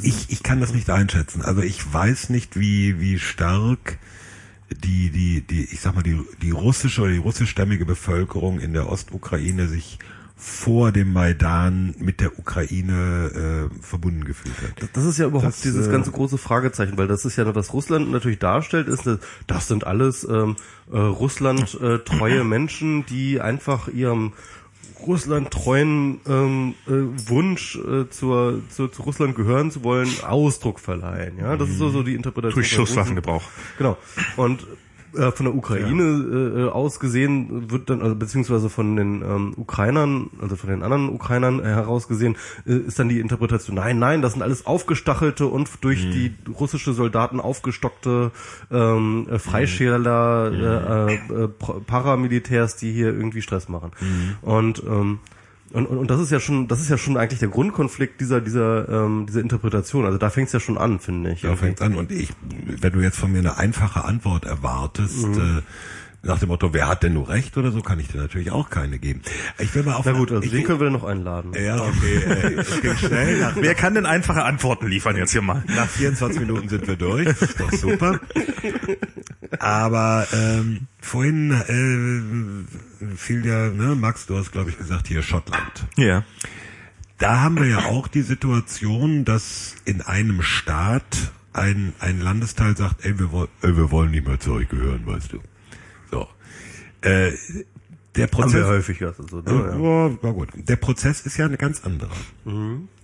Ich, 0.00 0.30
ich 0.30 0.42
kann 0.44 0.60
das 0.60 0.72
nicht 0.72 0.88
einschätzen. 0.88 1.42
Also 1.42 1.62
ich 1.62 1.92
weiß 1.92 2.30
nicht, 2.30 2.58
wie, 2.60 3.00
wie 3.00 3.18
stark 3.18 3.98
die, 4.70 5.10
die, 5.10 5.40
die, 5.40 5.64
ich 5.64 5.80
sag 5.80 5.94
mal, 5.96 6.02
die, 6.02 6.20
die 6.42 6.52
russische 6.52 7.02
oder 7.02 7.10
die 7.10 7.18
russischstämmige 7.18 7.84
Bevölkerung 7.84 8.60
in 8.60 8.72
der 8.74 8.88
Ostukraine 8.90 9.66
sich 9.66 9.98
vor 10.40 10.92
dem 10.92 11.12
Maidan 11.12 11.96
mit 11.98 12.20
der 12.20 12.38
Ukraine 12.38 13.68
äh, 13.72 13.82
verbunden 13.84 14.22
gefühlt 14.22 14.54
hat. 14.62 14.88
Das 14.92 15.04
ist 15.04 15.18
ja 15.18 15.26
überhaupt 15.26 15.48
Das, 15.48 15.60
dieses 15.62 15.88
äh, 15.88 15.90
ganze 15.90 16.12
große 16.12 16.38
Fragezeichen, 16.38 16.96
weil 16.96 17.08
das 17.08 17.24
ist 17.24 17.36
ja, 17.36 17.54
was 17.56 17.72
Russland 17.72 18.12
natürlich 18.12 18.38
darstellt, 18.38 18.86
ist, 18.86 19.04
dass 19.04 19.18
das 19.48 19.66
sind 19.66 19.84
alles 19.84 20.22
ähm, 20.22 20.54
äh, 20.92 20.96
Russland 20.96 21.76
äh, 21.82 21.98
treue 21.98 22.44
Menschen, 22.44 23.04
die 23.06 23.40
einfach 23.40 23.88
ihrem 23.88 24.32
Russland 25.04 25.50
treuen 25.50 26.20
ähm, 26.28 26.74
äh, 26.86 26.92
Wunsch 27.28 27.76
äh, 27.76 28.08
zur, 28.08 28.62
zur 28.68 28.92
zu 28.92 29.02
Russland 29.02 29.34
gehören 29.34 29.72
zu 29.72 29.82
wollen 29.82 30.08
Ausdruck 30.24 30.78
verleihen. 30.78 31.38
Ja, 31.38 31.56
das 31.56 31.68
ist 31.68 31.78
so 31.78 31.90
so 31.90 32.04
die 32.04 32.14
Interpretation. 32.14 32.62
Durch. 32.62 32.70
Schusswaffengebrauch. 32.70 33.42
Genau. 33.76 33.96
Und 34.36 34.66
äh, 35.14 35.30
von 35.32 35.46
der 35.46 35.54
Ukraine 35.54 36.02
äh, 36.02 36.68
aus 36.70 37.00
gesehen 37.00 37.70
wird 37.70 37.90
dann, 37.90 38.02
also 38.02 38.14
beziehungsweise 38.14 38.68
von 38.68 38.96
den 38.96 39.22
ähm, 39.22 39.54
Ukrainern, 39.56 40.30
also 40.40 40.56
von 40.56 40.70
den 40.70 40.82
anderen 40.82 41.08
Ukrainern 41.08 41.60
äh, 41.60 41.64
heraus 41.64 42.08
gesehen, 42.08 42.36
äh, 42.66 42.74
ist 42.76 42.98
dann 42.98 43.08
die 43.08 43.20
Interpretation, 43.20 43.76
nein, 43.76 43.98
nein, 43.98 44.22
das 44.22 44.32
sind 44.32 44.42
alles 44.42 44.66
aufgestachelte 44.66 45.46
und 45.46 45.70
durch 45.82 46.00
die 46.10 46.34
russische 46.52 46.92
Soldaten 46.92 47.40
aufgestockte 47.40 48.30
ähm, 48.70 49.26
äh, 49.30 49.38
Freischärler, 49.38 51.08
äh, 51.08 51.14
äh, 51.44 51.48
Pro- 51.48 51.80
Paramilitärs, 51.80 52.76
die 52.76 52.92
hier 52.92 53.08
irgendwie 53.08 53.42
Stress 53.42 53.68
machen. 53.68 53.90
Und 54.42 54.82
ähm, 54.86 55.18
und, 55.72 55.86
und, 55.86 55.98
und 55.98 56.10
das 56.10 56.20
ist 56.20 56.30
ja 56.30 56.40
schon, 56.40 56.68
das 56.68 56.80
ist 56.80 56.88
ja 56.90 56.98
schon 56.98 57.16
eigentlich 57.16 57.40
der 57.40 57.48
Grundkonflikt 57.48 58.20
dieser, 58.20 58.40
dieser, 58.40 58.88
ähm, 58.88 59.26
dieser 59.26 59.40
Interpretation. 59.40 60.04
Also 60.06 60.18
da 60.18 60.30
fängt 60.30 60.46
es 60.48 60.52
ja 60.52 60.60
schon 60.60 60.78
an, 60.78 60.98
finde 61.00 61.32
ich. 61.32 61.42
Da 61.42 61.56
fängt's 61.56 61.82
an. 61.82 61.94
Und 61.96 62.10
ich, 62.12 62.30
wenn 62.66 62.92
du 62.92 63.00
jetzt 63.00 63.18
von 63.18 63.32
mir 63.32 63.38
eine 63.38 63.56
einfache 63.58 64.04
Antwort 64.04 64.44
erwartest, 64.44 65.26
Mhm. 65.26 65.58
äh, 65.58 65.62
nach 66.20 66.40
dem 66.40 66.48
Motto, 66.48 66.74
wer 66.74 66.88
hat 66.88 67.04
denn 67.04 67.14
nur 67.14 67.28
recht 67.28 67.56
oder 67.56 67.70
so, 67.70 67.80
kann 67.80 68.00
ich 68.00 68.08
dir 68.08 68.18
natürlich 68.18 68.50
auch 68.50 68.70
keine 68.70 68.98
geben. 68.98 69.22
Ich 69.60 69.72
will 69.76 69.84
mal 69.84 69.94
auf 69.94 70.04
Na 70.04 70.12
gut, 70.12 70.32
also 70.32 70.50
den 70.50 70.64
können 70.64 70.80
wir 70.80 70.86
dann 70.86 70.92
noch 70.94 71.04
einladen. 71.04 71.52
Ja, 71.54 71.76
okay, 71.80 72.16
äh, 72.16 72.54
es 72.54 72.80
ging 72.82 72.96
schnell. 72.96 73.38
Nach, 73.40 73.54
Wer 73.54 73.74
kann 73.76 73.94
denn 73.94 74.04
einfache 74.04 74.42
Antworten 74.42 74.88
liefern 74.88 75.16
jetzt 75.16 75.30
hier 75.30 75.42
mal? 75.42 75.62
nach 75.68 75.88
24 75.88 76.40
Minuten 76.40 76.68
sind 76.68 76.88
wir 76.88 76.96
durch. 76.96 77.24
Das 77.24 77.40
ist 77.42 77.60
doch 77.60 77.70
super. 77.72 78.18
Aber 79.60 80.26
ähm, 80.32 80.88
vorhin 81.00 81.52
äh, 81.52 82.87
fiel 83.16 83.44
ja, 83.46 83.68
ne, 83.68 83.94
Max, 83.94 84.26
du 84.26 84.36
hast 84.36 84.52
glaube 84.52 84.70
ich 84.70 84.78
gesagt, 84.78 85.08
hier 85.08 85.22
Schottland. 85.22 85.86
Ja. 85.96 86.24
Da 87.18 87.40
haben 87.40 87.56
wir 87.56 87.66
ja 87.66 87.86
auch 87.86 88.06
die 88.06 88.22
Situation, 88.22 89.24
dass 89.24 89.74
in 89.84 90.02
einem 90.02 90.42
Staat 90.42 91.32
ein, 91.52 91.92
ein 91.98 92.20
Landesteil 92.20 92.76
sagt, 92.76 93.04
ey 93.04 93.18
wir, 93.18 93.32
woll, 93.32 93.48
ey, 93.62 93.76
wir 93.76 93.90
wollen 93.90 94.12
nicht 94.12 94.26
mehr 94.26 94.38
zu 94.38 94.52
euch 94.52 94.68
gehören, 94.68 95.04
weißt 95.06 95.32
du. 95.32 95.40
So. 96.10 96.28
Äh, 97.02 97.32
der 98.16 98.24
Haben 98.24 98.32
wir 98.32 98.44
Prozess, 98.44 98.66
häufig 98.66 99.04
also, 99.04 99.22
so, 99.28 99.42
Ja, 99.46 99.52
ne? 99.52 99.58
ja. 99.70 100.08
ja, 100.08 100.22
war 100.22 100.32
gut. 100.32 100.48
Der 100.54 100.76
Prozess 100.76 101.20
ist 101.20 101.36
ja 101.36 101.44
eine 101.44 101.56
ganz 101.58 101.84
andere. 101.84 102.10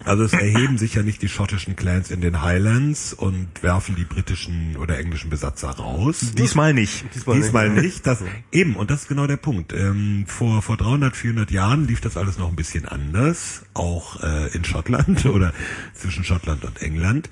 Also 0.04 0.24
es 0.24 0.32
erheben 0.32 0.78
sich 0.78 0.94
ja 0.94 1.02
nicht 1.02 1.20
die 1.22 1.28
schottischen 1.28 1.76
Clans 1.76 2.10
in 2.10 2.20
den 2.20 2.42
Highlands 2.42 3.12
und 3.12 3.62
werfen 3.62 3.96
die 3.96 4.04
britischen 4.04 4.76
oder 4.76 4.98
englischen 4.98 5.30
Besatzer 5.30 5.70
raus. 5.70 6.32
Diesmal 6.36 6.72
nicht. 6.72 7.04
Diesmal 7.14 7.36
Diesmal 7.36 7.70
nicht. 7.70 7.82
nicht. 7.82 8.06
Das, 8.06 8.22
eben, 8.50 8.76
und 8.76 8.90
das 8.90 9.02
ist 9.02 9.08
genau 9.08 9.26
der 9.26 9.36
Punkt. 9.36 9.72
Ähm, 9.72 10.24
vor, 10.26 10.62
vor 10.62 10.76
300, 10.76 11.14
400 11.14 11.50
Jahren 11.50 11.86
lief 11.86 12.00
das 12.00 12.16
alles 12.16 12.38
noch 12.38 12.48
ein 12.48 12.56
bisschen 12.56 12.86
anders, 12.86 13.64
auch 13.74 14.22
äh, 14.22 14.48
in 14.56 14.64
Schottland 14.64 15.26
oder 15.26 15.52
zwischen 15.92 16.24
Schottland 16.24 16.64
und 16.64 16.80
England. 16.80 17.28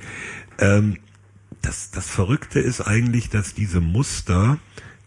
Ähm, 0.59 0.99
das, 1.63 1.91
das 1.91 2.09
Verrückte 2.09 2.61
ist 2.61 2.81
eigentlich, 2.81 3.31
dass 3.31 3.55
diese 3.55 3.81
Muster 3.81 4.59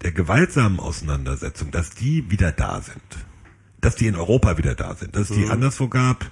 der 0.01 0.11
gewaltsamen 0.11 0.79
Auseinandersetzung, 0.79 1.71
dass 1.71 1.91
die 1.91 2.29
wieder 2.29 2.51
da 2.51 2.81
sind. 2.81 3.01
Dass 3.81 3.95
die 3.95 4.07
in 4.07 4.15
Europa 4.15 4.57
wieder 4.57 4.75
da 4.75 4.95
sind. 4.95 5.15
Dass 5.15 5.29
es 5.29 5.35
die 5.35 5.47
anderswo 5.47 5.87
gab, 5.87 6.29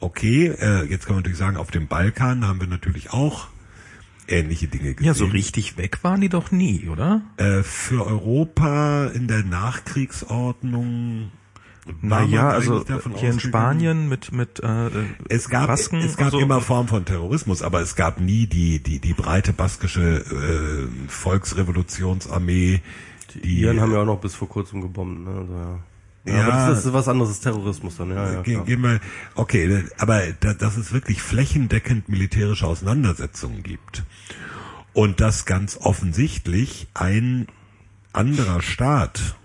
okay, 0.00 0.48
äh, 0.48 0.84
jetzt 0.84 1.06
kann 1.06 1.14
man 1.14 1.22
natürlich 1.22 1.38
sagen, 1.38 1.56
auf 1.56 1.70
dem 1.70 1.88
Balkan 1.88 2.46
haben 2.46 2.60
wir 2.60 2.68
natürlich 2.68 3.12
auch 3.12 3.48
ähnliche 4.28 4.66
Dinge 4.66 4.94
gesehen. 4.94 5.06
Ja, 5.06 5.14
so 5.14 5.26
richtig 5.26 5.76
weg 5.76 6.02
waren 6.02 6.20
die 6.20 6.28
doch 6.28 6.50
nie, 6.50 6.88
oder? 6.88 7.22
Äh, 7.36 7.62
für 7.62 8.06
Europa 8.06 9.06
in 9.06 9.28
der 9.28 9.44
Nachkriegsordnung. 9.44 11.30
Naja, 12.02 12.48
also 12.48 12.84
hier 13.16 13.30
in 13.30 13.40
Spanien 13.40 14.08
mit 14.08 14.32
mit 14.32 14.60
äh, 14.60 14.90
Es 15.28 15.48
gab, 15.48 15.68
Basken 15.68 16.00
es 16.00 16.16
gab 16.16 16.30
so. 16.32 16.38
immer 16.40 16.60
Formen 16.60 16.88
von 16.88 17.04
Terrorismus, 17.04 17.62
aber 17.62 17.80
es 17.80 17.94
gab 17.94 18.20
nie 18.20 18.46
die, 18.46 18.82
die, 18.82 18.98
die 18.98 19.14
breite 19.14 19.52
baskische 19.52 20.18
äh, 20.18 21.08
Volksrevolutionsarmee. 21.08 22.80
Die 23.34 23.40
Die, 23.40 23.60
Iren 23.60 23.80
haben 23.80 23.92
ja 23.92 24.00
auch 24.02 24.06
noch 24.06 24.20
bis 24.20 24.34
vor 24.34 24.48
kurzem 24.48 24.80
gebombt, 24.80 25.24
ne? 25.24 25.30
Also, 25.30 25.52
ja. 25.52 25.78
Ja, 26.26 26.34
Ja. 26.34 26.48
aber 26.48 26.70
das 26.74 26.84
ist 26.84 26.92
was 26.92 27.06
anderes, 27.08 27.38
Terrorismus 27.40 27.96
dann, 27.98 28.10
ja, 28.10 28.32
ja. 28.32 28.42
Ge-. 28.42 28.64
Gehen 28.64 28.82
wir, 28.82 28.98
okay, 29.36 29.84
aber 29.98 30.22
da, 30.40 30.54
dass 30.54 30.76
es 30.76 30.92
wirklich 30.92 31.22
flächendeckend 31.22 32.08
militärische 32.08 32.66
Auseinandersetzungen 32.66 33.62
gibt 33.62 34.02
und 34.92 35.20
dass 35.20 35.44
ganz 35.44 35.76
offensichtlich 35.80 36.88
ein 36.94 37.46
anderer 38.12 38.60
Staat 38.60 39.36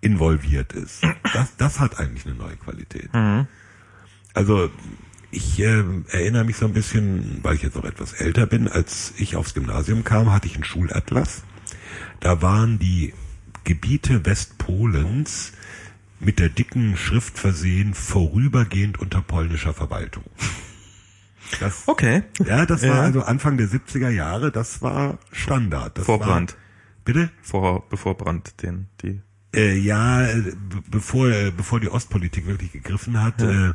involviert 0.00 0.72
ist, 0.72 1.02
das, 1.32 1.56
das 1.56 1.80
hat 1.80 1.98
eigentlich 1.98 2.26
eine 2.26 2.34
neue 2.34 2.56
Qualität. 2.56 3.08
Also 4.34 4.70
ich 5.30 5.58
äh, 5.60 5.82
erinnere 6.08 6.44
mich 6.44 6.56
so 6.56 6.66
ein 6.66 6.72
bisschen, 6.72 7.40
weil 7.42 7.54
ich 7.56 7.62
jetzt 7.62 7.74
noch 7.76 7.84
etwas 7.84 8.12
älter 8.12 8.46
bin, 8.46 8.68
als 8.68 9.12
ich 9.16 9.36
aufs 9.36 9.54
Gymnasium 9.54 10.04
kam, 10.04 10.32
hatte 10.32 10.46
ich 10.46 10.54
einen 10.54 10.64
Schulatlas. 10.64 11.42
Da 12.20 12.42
waren 12.42 12.78
die 12.78 13.12
Gebiete 13.64 14.24
Westpolens 14.24 15.52
mit 16.20 16.38
der 16.38 16.48
dicken 16.48 16.96
Schrift 16.96 17.38
versehen, 17.38 17.92
vorübergehend 17.94 18.98
unter 19.00 19.20
polnischer 19.20 19.74
Verwaltung. 19.74 20.24
Das, 21.60 21.82
Okay. 21.86 22.22
ja, 22.44 22.64
das 22.66 22.82
war 22.82 22.88
Ja. 22.88 23.00
also 23.02 23.22
Anfang 23.22 23.56
der 23.56 23.68
70er 23.68 24.08
Jahre, 24.10 24.50
das 24.50 24.82
war 24.82 25.18
Standard. 25.32 25.98
Das 25.98 26.06
Vor 26.06 26.20
war, 26.20 26.26
Brand. 26.28 26.56
Bitte? 27.04 27.30
Vor 27.42 27.88
bevor 27.88 28.16
Brand 28.16 28.62
den 28.62 28.88
die 29.02 29.20
Äh, 29.56 29.76
ja, 29.78 30.22
äh, 30.22 30.42
be 30.42 30.54
bevor, 30.90 31.28
äh, 31.28 31.50
bevor 31.56 31.80
die 31.80 31.88
Ostpolitik 31.88 32.46
wirklich 32.46 32.72
gegriffen 32.72 33.22
hat, 33.22 33.40
äh, 33.42 33.68
äh, 33.68 33.72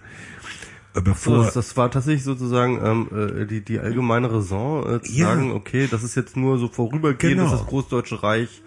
So, 0.93 1.01
bevor 1.01 1.45
das, 1.45 1.53
das 1.55 1.77
war 1.77 1.89
tatsächlich 1.89 2.23
sozusagen 2.23 2.79
ähm, 2.83 3.39
äh, 3.41 3.45
die, 3.45 3.61
die 3.61 3.79
allgemeine 3.79 4.31
Raison, 4.31 4.95
äh, 4.95 5.01
zu 5.01 5.11
Ja. 5.11 5.27
sagen, 5.27 5.51
okay, 5.51 5.87
das 5.89 6.03
ist 6.03 6.15
jetzt 6.15 6.37
nur 6.37 6.57
so 6.59 6.67
vorübergehend, 6.67 7.37
Genau. 7.39 7.51
das 7.51 7.65
Großdeutsche 7.65 8.21
Reich. 8.23 8.61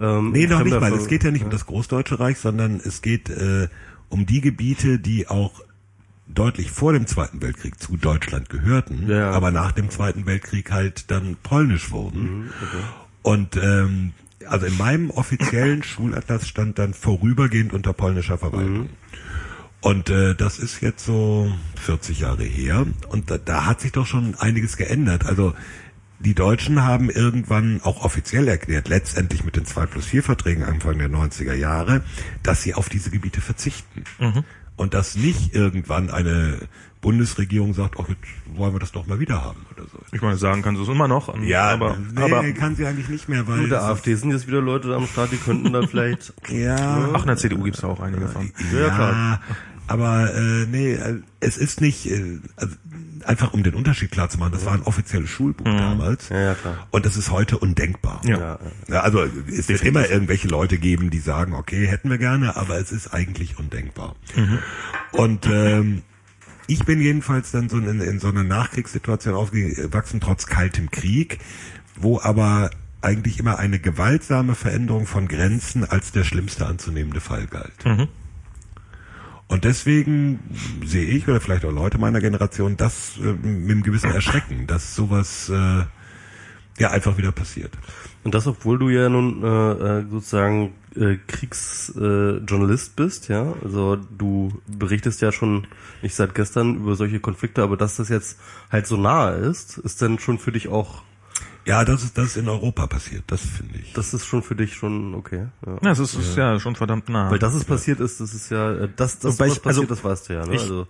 Ähm, 0.00 0.32
Nee, 0.32 0.46
noch 0.46 0.64
nicht 0.64 0.80
mal. 0.80 0.92
Es 0.92 1.06
geht 1.08 1.22
ja 1.24 1.30
nicht 1.30 1.44
um 1.44 1.50
das 1.50 1.66
Großdeutsche 1.66 2.18
Reich, 2.18 2.38
sondern 2.38 2.80
es 2.84 3.02
geht 3.02 3.28
äh, 3.30 3.68
um 4.08 4.26
die 4.26 4.40
Gebiete, 4.40 4.98
die 4.98 5.28
auch 5.28 5.60
deutlich 6.26 6.70
vor 6.70 6.92
dem 6.94 7.06
Zweiten 7.06 7.42
Weltkrieg 7.42 7.78
zu 7.78 7.96
Deutschland 7.96 8.48
gehörten, 8.48 9.04
Ja, 9.08 9.16
ja. 9.18 9.30
aber 9.32 9.50
nach 9.50 9.72
dem 9.72 9.90
Zweiten 9.90 10.24
Weltkrieg 10.26 10.70
halt 10.72 11.10
dann 11.10 11.36
polnisch 11.42 11.90
wurden. 11.90 12.50
Und 13.22 13.56
ähm, 13.56 14.12
also 14.46 14.66
in 14.66 14.76
meinem 14.76 15.10
offiziellen 15.10 15.82
Schulatlas 15.84 16.48
stand 16.48 16.78
dann 16.78 16.94
vorübergehend 16.94 17.72
unter 17.72 17.92
polnischer 17.92 18.38
Verwaltung. 18.38 18.88
Und 19.80 20.08
äh, 20.08 20.34
das 20.34 20.58
ist 20.58 20.80
jetzt 20.80 21.04
so 21.04 21.52
40 21.76 22.20
Jahre 22.20 22.44
her 22.44 22.86
und 23.10 23.30
da, 23.30 23.36
da 23.36 23.66
hat 23.66 23.82
sich 23.82 23.92
doch 23.92 24.06
schon 24.06 24.34
einiges 24.36 24.78
geändert. 24.78 25.26
Also 25.26 25.52
die 26.20 26.34
Deutschen 26.34 26.82
haben 26.82 27.10
irgendwann 27.10 27.82
auch 27.82 28.02
offiziell 28.02 28.48
erklärt, 28.48 28.88
letztendlich 28.88 29.44
mit 29.44 29.56
den 29.56 29.66
2 29.66 29.86
plus 29.86 30.06
4 30.06 30.22
Verträgen 30.22 30.64
Anfang 30.64 30.96
der 30.96 31.10
90er 31.10 31.52
Jahre, 31.52 32.02
dass 32.42 32.62
sie 32.62 32.72
auf 32.72 32.88
diese 32.88 33.10
Gebiete 33.10 33.42
verzichten. 33.42 34.04
Und 34.76 34.94
dass 34.94 35.16
nicht 35.16 35.54
irgendwann 35.54 36.10
eine 36.10 36.58
Bundesregierung 37.04 37.74
sagt, 37.74 37.96
ach, 38.00 38.08
jetzt 38.08 38.18
wollen 38.58 38.72
wir 38.74 38.80
das 38.80 38.90
doch 38.92 39.06
mal 39.06 39.20
wieder 39.20 39.44
haben 39.44 39.60
oder 39.76 39.84
so. 39.84 39.98
ich 40.12 40.22
meine 40.22 40.36
sagen 40.36 40.62
kannst 40.62 40.78
du 40.80 40.82
es 40.84 40.88
immer 40.88 41.06
noch, 41.06 41.28
aber 41.28 41.38
nee, 41.38 41.54
aber 41.54 42.52
kann 42.54 42.74
sie 42.76 42.86
eigentlich 42.86 43.08
nicht 43.08 43.28
mehr, 43.28 43.46
weil 43.46 43.58
Mit 43.58 43.70
der 43.70 43.78
es- 43.78 43.84
AfD 43.84 44.14
sind 44.14 44.30
jetzt 44.32 44.46
wieder 44.48 44.60
Leute 44.62 44.88
da 44.88 44.96
am 44.96 45.06
Start, 45.06 45.30
die 45.32 45.36
könnten 45.36 45.72
da 45.72 45.82
vielleicht. 45.86 46.32
ja, 46.48 47.10
ach 47.12 47.20
in 47.22 47.26
der 47.28 47.36
CDU 47.36 47.62
gibt's 47.62 47.80
da 47.82 47.88
auch 47.88 48.00
einige 48.00 48.26
von. 48.28 48.50
Ja, 48.72 48.78
Ja, 48.80 48.88
klar. 48.94 49.40
aber 49.86 50.34
äh, 50.34 50.66
nee, 50.66 50.94
äh, 50.94 51.20
es 51.40 51.56
ist 51.58 51.80
nicht, 51.82 52.06
äh, 52.10 52.38
also, 52.56 52.74
einfach 53.26 53.52
um 53.54 53.62
den 53.62 53.74
Unterschied 53.74 54.10
klar 54.10 54.28
zu 54.28 54.38
machen, 54.38 54.52
das 54.52 54.64
war 54.66 54.72
ein 54.74 54.82
offizielles 54.82 55.30
Schulbuch 55.30 55.64
damals. 55.64 56.28
Ja, 56.30 56.40
ja, 56.40 56.54
klar. 56.54 56.86
Und 56.90 57.06
das 57.06 57.16
ist 57.16 57.30
heute 57.30 57.56
undenkbar. 57.58 58.20
Ja. 58.24 58.38
Ja, 58.38 58.58
Ja, 58.88 59.00
also 59.00 59.24
es 59.50 59.68
wird 59.68 59.82
immer 59.82 60.08
irgendwelche 60.10 60.48
Leute 60.48 60.76
geben, 60.78 61.08
die 61.10 61.20
sagen, 61.20 61.54
okay, 61.54 61.86
hätten 61.86 62.10
wir 62.10 62.18
gerne, 62.18 62.56
aber 62.56 62.78
es 62.78 62.92
ist 62.92 63.12
eigentlich 63.14 63.58
undenkbar. 63.58 64.14
Und 65.12 65.46
ähm, 65.50 66.02
ich 66.66 66.84
bin 66.84 67.00
jedenfalls 67.00 67.50
dann 67.50 67.68
so 67.68 67.78
in, 67.78 68.00
in 68.00 68.18
so 68.20 68.28
einer 68.28 68.44
Nachkriegssituation 68.44 69.34
aufgewachsen, 69.34 70.20
trotz 70.20 70.46
kaltem 70.46 70.90
Krieg, 70.90 71.38
wo 71.96 72.20
aber 72.20 72.70
eigentlich 73.02 73.38
immer 73.38 73.58
eine 73.58 73.78
gewaltsame 73.78 74.54
Veränderung 74.54 75.06
von 75.06 75.28
Grenzen 75.28 75.84
als 75.84 76.12
der 76.12 76.24
schlimmste 76.24 76.66
anzunehmende 76.66 77.20
Fall 77.20 77.46
galt. 77.46 77.84
Und 79.46 79.64
deswegen 79.64 80.40
sehe 80.84 81.04
ich, 81.04 81.28
oder 81.28 81.40
vielleicht 81.40 81.64
auch 81.64 81.72
Leute 81.72 81.98
meiner 81.98 82.20
Generation, 82.20 82.76
das 82.76 83.18
äh, 83.18 83.32
mit 83.32 83.70
einem 83.70 83.82
gewissen 83.82 84.10
Erschrecken, 84.10 84.66
dass 84.66 84.94
sowas 84.94 85.50
äh, 85.50 85.84
ja 86.78 86.90
einfach 86.90 87.18
wieder 87.18 87.30
passiert. 87.30 87.72
Und 88.24 88.34
das, 88.34 88.46
obwohl 88.46 88.78
du 88.78 88.88
ja 88.88 89.08
nun 89.08 89.44
äh, 89.44 89.72
äh, 89.98 90.06
sozusagen 90.10 90.72
äh, 90.96 91.16
Kriegsjournalist 91.26 92.88
äh, 92.92 92.92
bist, 93.02 93.28
ja. 93.28 93.54
Also 93.62 93.96
du 93.96 94.52
berichtest 94.66 95.20
ja 95.20 95.32
schon 95.32 95.66
nicht 96.02 96.14
seit 96.14 96.34
gestern 96.34 96.76
über 96.76 96.94
solche 96.94 97.20
Konflikte, 97.20 97.62
aber 97.62 97.76
dass 97.76 97.96
das 97.96 98.08
jetzt 98.08 98.38
halt 98.70 98.86
so 98.86 98.96
nahe 98.96 99.34
ist, 99.36 99.78
ist 99.78 100.00
dann 100.02 100.18
schon 100.18 100.38
für 100.38 100.52
dich 100.52 100.68
auch, 100.68 101.02
Ja, 101.66 101.84
das 101.84 102.02
ist 102.04 102.18
das 102.18 102.26
ist 102.26 102.36
in 102.36 102.48
Europa 102.48 102.86
passiert, 102.86 103.24
das 103.28 103.40
finde 103.40 103.78
ich. 103.78 103.92
das 103.94 104.12
ist 104.14 104.26
schon 104.26 104.42
für 104.42 104.54
dich 104.54 104.74
schon 104.74 105.14
okay. 105.14 105.46
Ja. 105.66 105.78
Ja, 105.82 105.90
es 105.92 105.98
ist, 105.98 106.14
ist 106.14 106.36
ja 106.36 106.60
schon 106.60 106.76
verdammt 106.76 107.08
nah. 107.08 107.30
Weil 107.30 107.38
das 107.38 107.54
ist 107.54 107.64
passiert 107.64 108.00
ist, 108.00 108.20
das 108.20 108.34
ist 108.34 108.50
ja, 108.50 108.72
äh, 108.72 108.88
das, 108.94 109.18
das 109.18 109.38
Wobei 109.38 109.48
was 109.48 109.56
ich- 109.56 109.62
passiert, 109.62 109.90
also 109.90 109.94
das 109.94 110.04
weißt 110.04 110.28
du 110.28 110.32
ja, 110.34 110.46
ne? 110.46 110.54
ich- 110.54 110.60
Also 110.62 110.86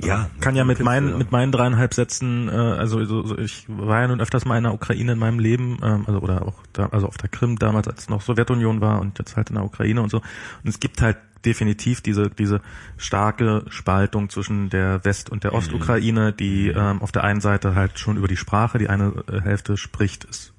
ja, 0.00 0.30
kann 0.40 0.56
ja 0.56 0.64
mit 0.64 0.80
meinen 0.80 1.10
ja. 1.10 1.16
mit 1.18 1.32
meinen 1.32 1.52
dreieinhalb 1.52 1.92
Sätzen, 1.92 2.48
äh, 2.48 2.52
also 2.52 3.04
so, 3.04 3.26
so, 3.26 3.38
ich 3.38 3.66
war 3.68 4.00
ja 4.00 4.08
nun 4.08 4.20
öfters 4.20 4.44
mal 4.44 4.56
in 4.56 4.64
der 4.64 4.72
Ukraine 4.72 5.12
in 5.12 5.18
meinem 5.18 5.38
Leben, 5.38 5.78
ähm, 5.82 6.04
also 6.06 6.20
oder 6.20 6.46
auch 6.46 6.54
da, 6.72 6.86
also 6.86 7.06
auf 7.06 7.18
der 7.18 7.28
Krim 7.28 7.58
damals, 7.58 7.88
als 7.88 8.02
es 8.02 8.08
noch 8.08 8.22
Sowjetunion 8.22 8.80
war 8.80 9.00
und 9.00 9.18
jetzt 9.18 9.36
halt 9.36 9.50
in 9.50 9.56
der 9.56 9.64
Ukraine 9.64 10.00
und 10.00 10.10
so. 10.10 10.18
Und 10.18 10.68
es 10.68 10.80
gibt 10.80 11.02
halt 11.02 11.18
definitiv 11.44 12.00
diese 12.00 12.30
diese 12.30 12.62
starke 12.96 13.64
Spaltung 13.68 14.30
zwischen 14.30 14.70
der 14.70 15.04
West- 15.04 15.30
und 15.30 15.44
der 15.44 15.52
Ostukraine, 15.54 16.32
die 16.32 16.68
ähm, 16.68 17.02
auf 17.02 17.12
der 17.12 17.24
einen 17.24 17.40
Seite 17.40 17.74
halt 17.74 17.98
schon 17.98 18.16
über 18.16 18.28
die 18.28 18.36
Sprache, 18.36 18.78
die 18.78 18.88
eine 18.88 19.12
äh, 19.30 19.40
Hälfte 19.40 19.76
spricht, 19.76 20.24
ist 20.24 20.54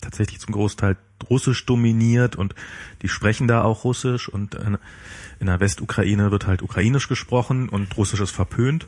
tatsächlich 0.00 0.40
zum 0.40 0.52
Großteil 0.52 0.96
russisch 1.28 1.66
dominiert 1.66 2.36
und 2.36 2.54
die 3.02 3.08
sprechen 3.08 3.48
da 3.48 3.62
auch 3.62 3.84
russisch 3.84 4.28
und 4.28 4.54
in, 4.54 4.78
der 5.46 5.60
Westukraine 5.60 6.30
wird 6.30 6.46
halt 6.46 6.62
ukrainisch 6.62 7.08
gesprochen 7.08 7.68
und 7.68 7.96
russisch 7.96 8.20
ist 8.20 8.30
verpönt. 8.30 8.86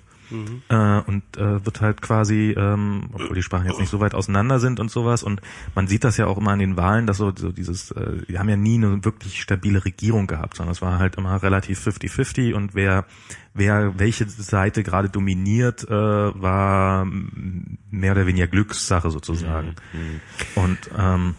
Äh, 0.68 1.00
und 1.06 1.22
äh, 1.36 1.64
wird 1.64 1.80
halt 1.80 2.02
quasi, 2.02 2.54
ähm, 2.56 3.10
obwohl 3.12 3.34
die 3.34 3.42
Sprachen 3.42 3.66
jetzt 3.66 3.80
nicht 3.80 3.90
so 3.90 4.00
weit 4.00 4.14
auseinander 4.14 4.58
sind 4.58 4.80
und 4.80 4.90
sowas, 4.90 5.22
und 5.22 5.40
man 5.74 5.86
sieht 5.86 6.04
das 6.04 6.16
ja 6.16 6.26
auch 6.26 6.38
immer 6.38 6.52
an 6.52 6.58
den 6.58 6.76
Wahlen, 6.76 7.06
dass 7.06 7.18
so, 7.18 7.32
so 7.34 7.52
dieses, 7.52 7.90
äh, 7.92 8.24
die 8.28 8.38
haben 8.38 8.48
ja 8.48 8.56
nie 8.56 8.76
eine 8.76 9.04
wirklich 9.04 9.40
stabile 9.40 9.84
Regierung 9.84 10.26
gehabt, 10.26 10.56
sondern 10.56 10.72
es 10.72 10.82
war 10.82 10.98
halt 10.98 11.16
immer 11.16 11.42
relativ 11.42 11.86
50-50 11.86 12.54
und 12.54 12.74
wer, 12.74 13.04
wer 13.54 13.98
welche 13.98 14.28
Seite 14.28 14.82
gerade 14.82 15.08
dominiert, 15.08 15.84
äh, 15.84 15.90
war 15.90 17.06
mehr 17.90 18.12
oder 18.12 18.26
weniger 18.26 18.46
Glückssache 18.46 19.10
sozusagen. 19.10 19.74
Und 20.54 20.78
ähm, 20.98 21.34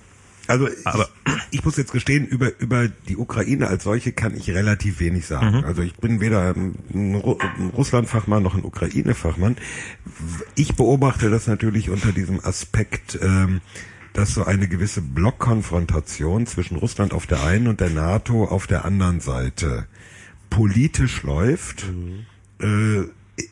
Also 0.47 0.67
Aber- 0.83 1.09
ich, 1.25 1.59
ich 1.59 1.65
muss 1.65 1.77
jetzt 1.77 1.91
gestehen, 1.91 2.25
über, 2.25 2.51
über 2.59 2.87
die 2.87 3.17
Ukraine 3.17 3.67
als 3.67 3.83
solche 3.83 4.11
kann 4.11 4.35
ich 4.35 4.49
relativ 4.49 4.99
wenig 4.99 5.25
sagen. 5.25 5.63
Also 5.63 5.81
ich 5.81 5.95
bin 5.95 6.19
weder 6.19 6.53
ein, 6.53 7.15
Ru 7.15 7.37
ein 7.39 7.69
Russland-Fachmann 7.69 8.43
noch 8.43 8.55
ein 8.55 8.65
Ukraine-Fachmann. 8.65 9.57
Ich 10.55 10.75
beobachte 10.75 11.29
das 11.29 11.47
natürlich 11.47 11.89
unter 11.89 12.11
diesem 12.11 12.43
Aspekt, 12.43 13.17
ähm, 13.21 13.61
dass 14.13 14.33
so 14.33 14.43
eine 14.43 14.67
gewisse 14.67 15.01
Blockkonfrontation 15.01 16.45
zwischen 16.45 16.77
Russland 16.77 17.13
auf 17.13 17.25
der 17.25 17.43
einen 17.43 17.67
und 17.67 17.79
der 17.79 17.89
NATO 17.89 18.45
auf 18.45 18.67
der 18.67 18.85
anderen 18.85 19.19
Seite 19.19 19.87
politisch 20.49 21.23
läuft, 21.23 21.85
mhm. 21.87 22.25
äh, 22.59 23.07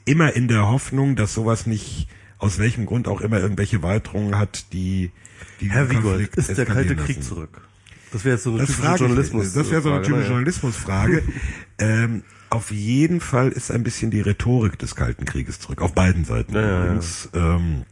immer 0.06 0.36
in 0.36 0.48
der 0.48 0.68
Hoffnung, 0.68 1.16
dass 1.16 1.34
sowas 1.34 1.66
nicht 1.66 2.08
aus 2.38 2.60
welchem 2.60 2.86
Grund 2.86 3.08
auch 3.08 3.22
immer 3.22 3.40
irgendwelche 3.40 3.82
Weiterungen 3.82 4.38
hat, 4.38 4.72
die, 4.74 5.12
Herr 5.60 5.90
Wiegold, 5.90 6.36
ist 6.36 6.58
der 6.58 6.66
Kalte 6.66 6.96
Krieg 6.96 7.18
lassen. 7.18 7.22
zurück? 7.22 7.62
Das 8.12 8.26
wäre 8.26 8.38
so 8.38 8.52
eine 8.52 8.60
das 8.60 8.76
typische 8.76 8.96
Journalismus. 8.96 9.54
Das 9.54 9.72
wäre 9.72 9.82
so 9.82 9.92
eine 9.92 10.02
typische 10.02 10.28
Journalismusfrage. 10.28 11.24
ähm, 11.80 12.24
auf 12.50 12.72
jeden 12.72 13.22
Fall 13.22 13.50
ist 13.50 13.72
ein 13.72 13.84
bisschen 13.84 14.12
die 14.12 14.20
Rhetorik 14.20 14.78
des 14.78 14.96
Kalten 14.96 15.24
Krieges 15.24 15.60
zurück. 15.60 15.82
Auf 15.82 15.94
beiden 15.94 16.26
Seiten 16.26 16.54
ja, 16.54 16.84
übrigens. 16.84 17.30
Ja. 17.34 17.56
Ähm, 17.56 17.86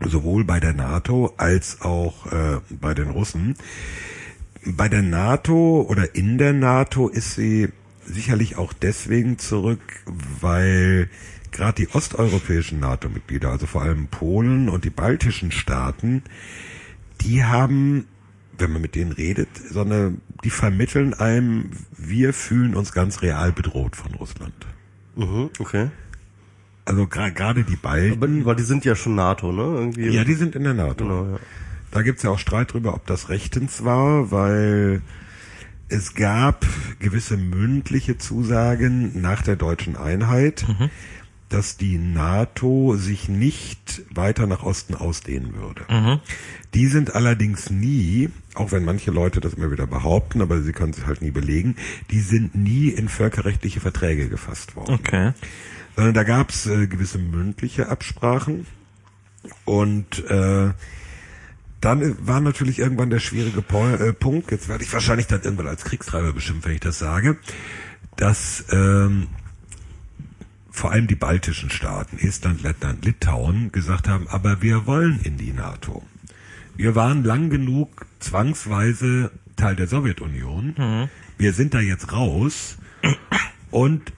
sowohl 0.00 0.44
bei 0.44 0.60
der 0.60 0.72
NATO 0.72 1.34
als 1.36 1.80
auch 1.80 2.30
äh, 2.30 2.60
bei 2.70 2.94
den 2.94 3.10
Russen. 3.10 3.56
Bei 4.64 4.88
der 4.88 5.02
NATO 5.02 5.84
oder 5.88 6.14
in 6.14 6.38
der 6.38 6.52
NATO 6.52 7.08
ist 7.08 7.34
sie 7.34 7.68
sicherlich 8.06 8.56
auch 8.56 8.72
deswegen 8.72 9.38
zurück, 9.38 9.80
weil 10.40 11.08
gerade 11.50 11.84
die 11.84 11.88
osteuropäischen 11.94 12.80
NATO-Mitglieder, 12.80 13.50
also 13.50 13.66
vor 13.66 13.82
allem 13.82 14.08
Polen 14.08 14.68
und 14.68 14.84
die 14.84 14.90
baltischen 14.90 15.50
Staaten, 15.50 16.22
die 17.24 17.44
haben, 17.44 18.06
wenn 18.58 18.72
man 18.72 18.82
mit 18.82 18.94
denen 18.94 19.12
redet, 19.12 19.48
so 19.56 19.80
eine, 19.80 20.14
die 20.44 20.50
vermitteln 20.50 21.14
einem, 21.14 21.70
wir 21.96 22.32
fühlen 22.32 22.74
uns 22.74 22.92
ganz 22.92 23.22
real 23.22 23.52
bedroht 23.52 23.96
von 23.96 24.14
Russland. 24.14 24.54
Mhm, 25.16 25.50
okay. 25.58 25.90
Also 26.84 27.06
gerade 27.06 27.64
die 27.64 27.76
Balten. 27.76 28.42
Aber, 28.42 28.54
die 28.54 28.62
sind 28.62 28.84
ja 28.84 28.94
schon 28.94 29.14
NATO, 29.14 29.52
ne? 29.52 29.62
Irgendwie. 29.62 30.10
Ja, 30.10 30.24
die 30.24 30.34
sind 30.34 30.54
in 30.54 30.64
der 30.64 30.74
NATO. 30.74 31.04
Genau, 31.04 31.26
ja. 31.32 31.38
Da 31.90 32.02
gibt's 32.02 32.22
ja 32.22 32.30
auch 32.30 32.38
Streit 32.38 32.72
drüber, 32.72 32.94
ob 32.94 33.06
das 33.06 33.28
rechtens 33.30 33.84
war, 33.84 34.30
weil 34.30 35.00
es 35.88 36.14
gab 36.14 36.66
gewisse 36.98 37.36
mündliche 37.36 38.18
Zusagen 38.18 39.20
nach 39.20 39.42
der 39.42 39.56
deutschen 39.56 39.96
Einheit, 39.96 40.66
mhm 40.68 40.90
dass 41.54 41.76
die 41.76 41.98
NATO 41.98 42.96
sich 42.96 43.28
nicht 43.28 44.02
weiter 44.12 44.48
nach 44.48 44.64
Osten 44.64 44.94
ausdehnen 44.94 45.54
würde. 45.54 45.82
Mhm. 45.88 46.20
Die 46.74 46.88
sind 46.88 47.14
allerdings 47.14 47.70
nie, 47.70 48.30
auch 48.54 48.72
wenn 48.72 48.84
manche 48.84 49.12
Leute 49.12 49.40
das 49.40 49.54
immer 49.54 49.70
wieder 49.70 49.86
behaupten, 49.86 50.42
aber 50.42 50.60
sie 50.60 50.72
können 50.72 50.92
es 50.92 51.06
halt 51.06 51.22
nie 51.22 51.30
belegen, 51.30 51.76
die 52.10 52.20
sind 52.20 52.54
nie 52.54 52.88
in 52.88 53.08
völkerrechtliche 53.08 53.80
Verträge 53.80 54.28
gefasst 54.28 54.74
worden. 54.74 54.94
Okay. 54.94 55.32
Sondern 55.94 56.14
da 56.14 56.24
gab 56.24 56.50
es 56.50 56.66
äh, 56.66 56.88
gewisse 56.88 57.18
mündliche 57.18 57.88
Absprachen 57.88 58.66
und 59.64 60.28
äh, 60.28 60.72
dann 61.80 62.26
war 62.26 62.40
natürlich 62.40 62.78
irgendwann 62.80 63.10
der 63.10 63.20
schwierige 63.20 63.60
äh, 63.60 64.12
Punkt, 64.12 64.50
jetzt 64.50 64.68
werde 64.68 64.82
ich 64.82 64.92
wahrscheinlich 64.92 65.26
dann 65.28 65.42
irgendwann 65.42 65.68
als 65.68 65.84
Kriegstreiber 65.84 66.32
beschimpft, 66.32 66.66
wenn 66.66 66.74
ich 66.74 66.80
das 66.80 66.98
sage, 66.98 67.36
dass 68.16 68.64
ähm, 68.70 69.28
vor 70.70 70.90
allem 70.90 71.06
die 71.06 71.14
baltischen 71.14 71.70
Staaten, 71.70 72.18
Estland, 72.18 72.62
Lettland, 72.62 73.04
Litauen, 73.04 73.70
gesagt 73.70 74.08
haben, 74.08 74.26
aber 74.28 74.60
wir 74.60 74.86
wollen 74.86 75.20
in 75.22 75.36
die 75.36 75.52
NATO. 75.52 76.02
Wir 76.76 76.94
waren 76.94 77.24
lang 77.24 77.50
genug 77.50 78.06
zwangsweise 78.18 79.30
Teil 79.56 79.76
der 79.76 79.86
Sowjetunion. 79.86 80.74
Mhm. 80.76 81.08
Wir 81.38 81.52
sind 81.52 81.74
da 81.74 81.80
jetzt 81.80 82.12
raus 82.12 82.78
und 83.70 84.12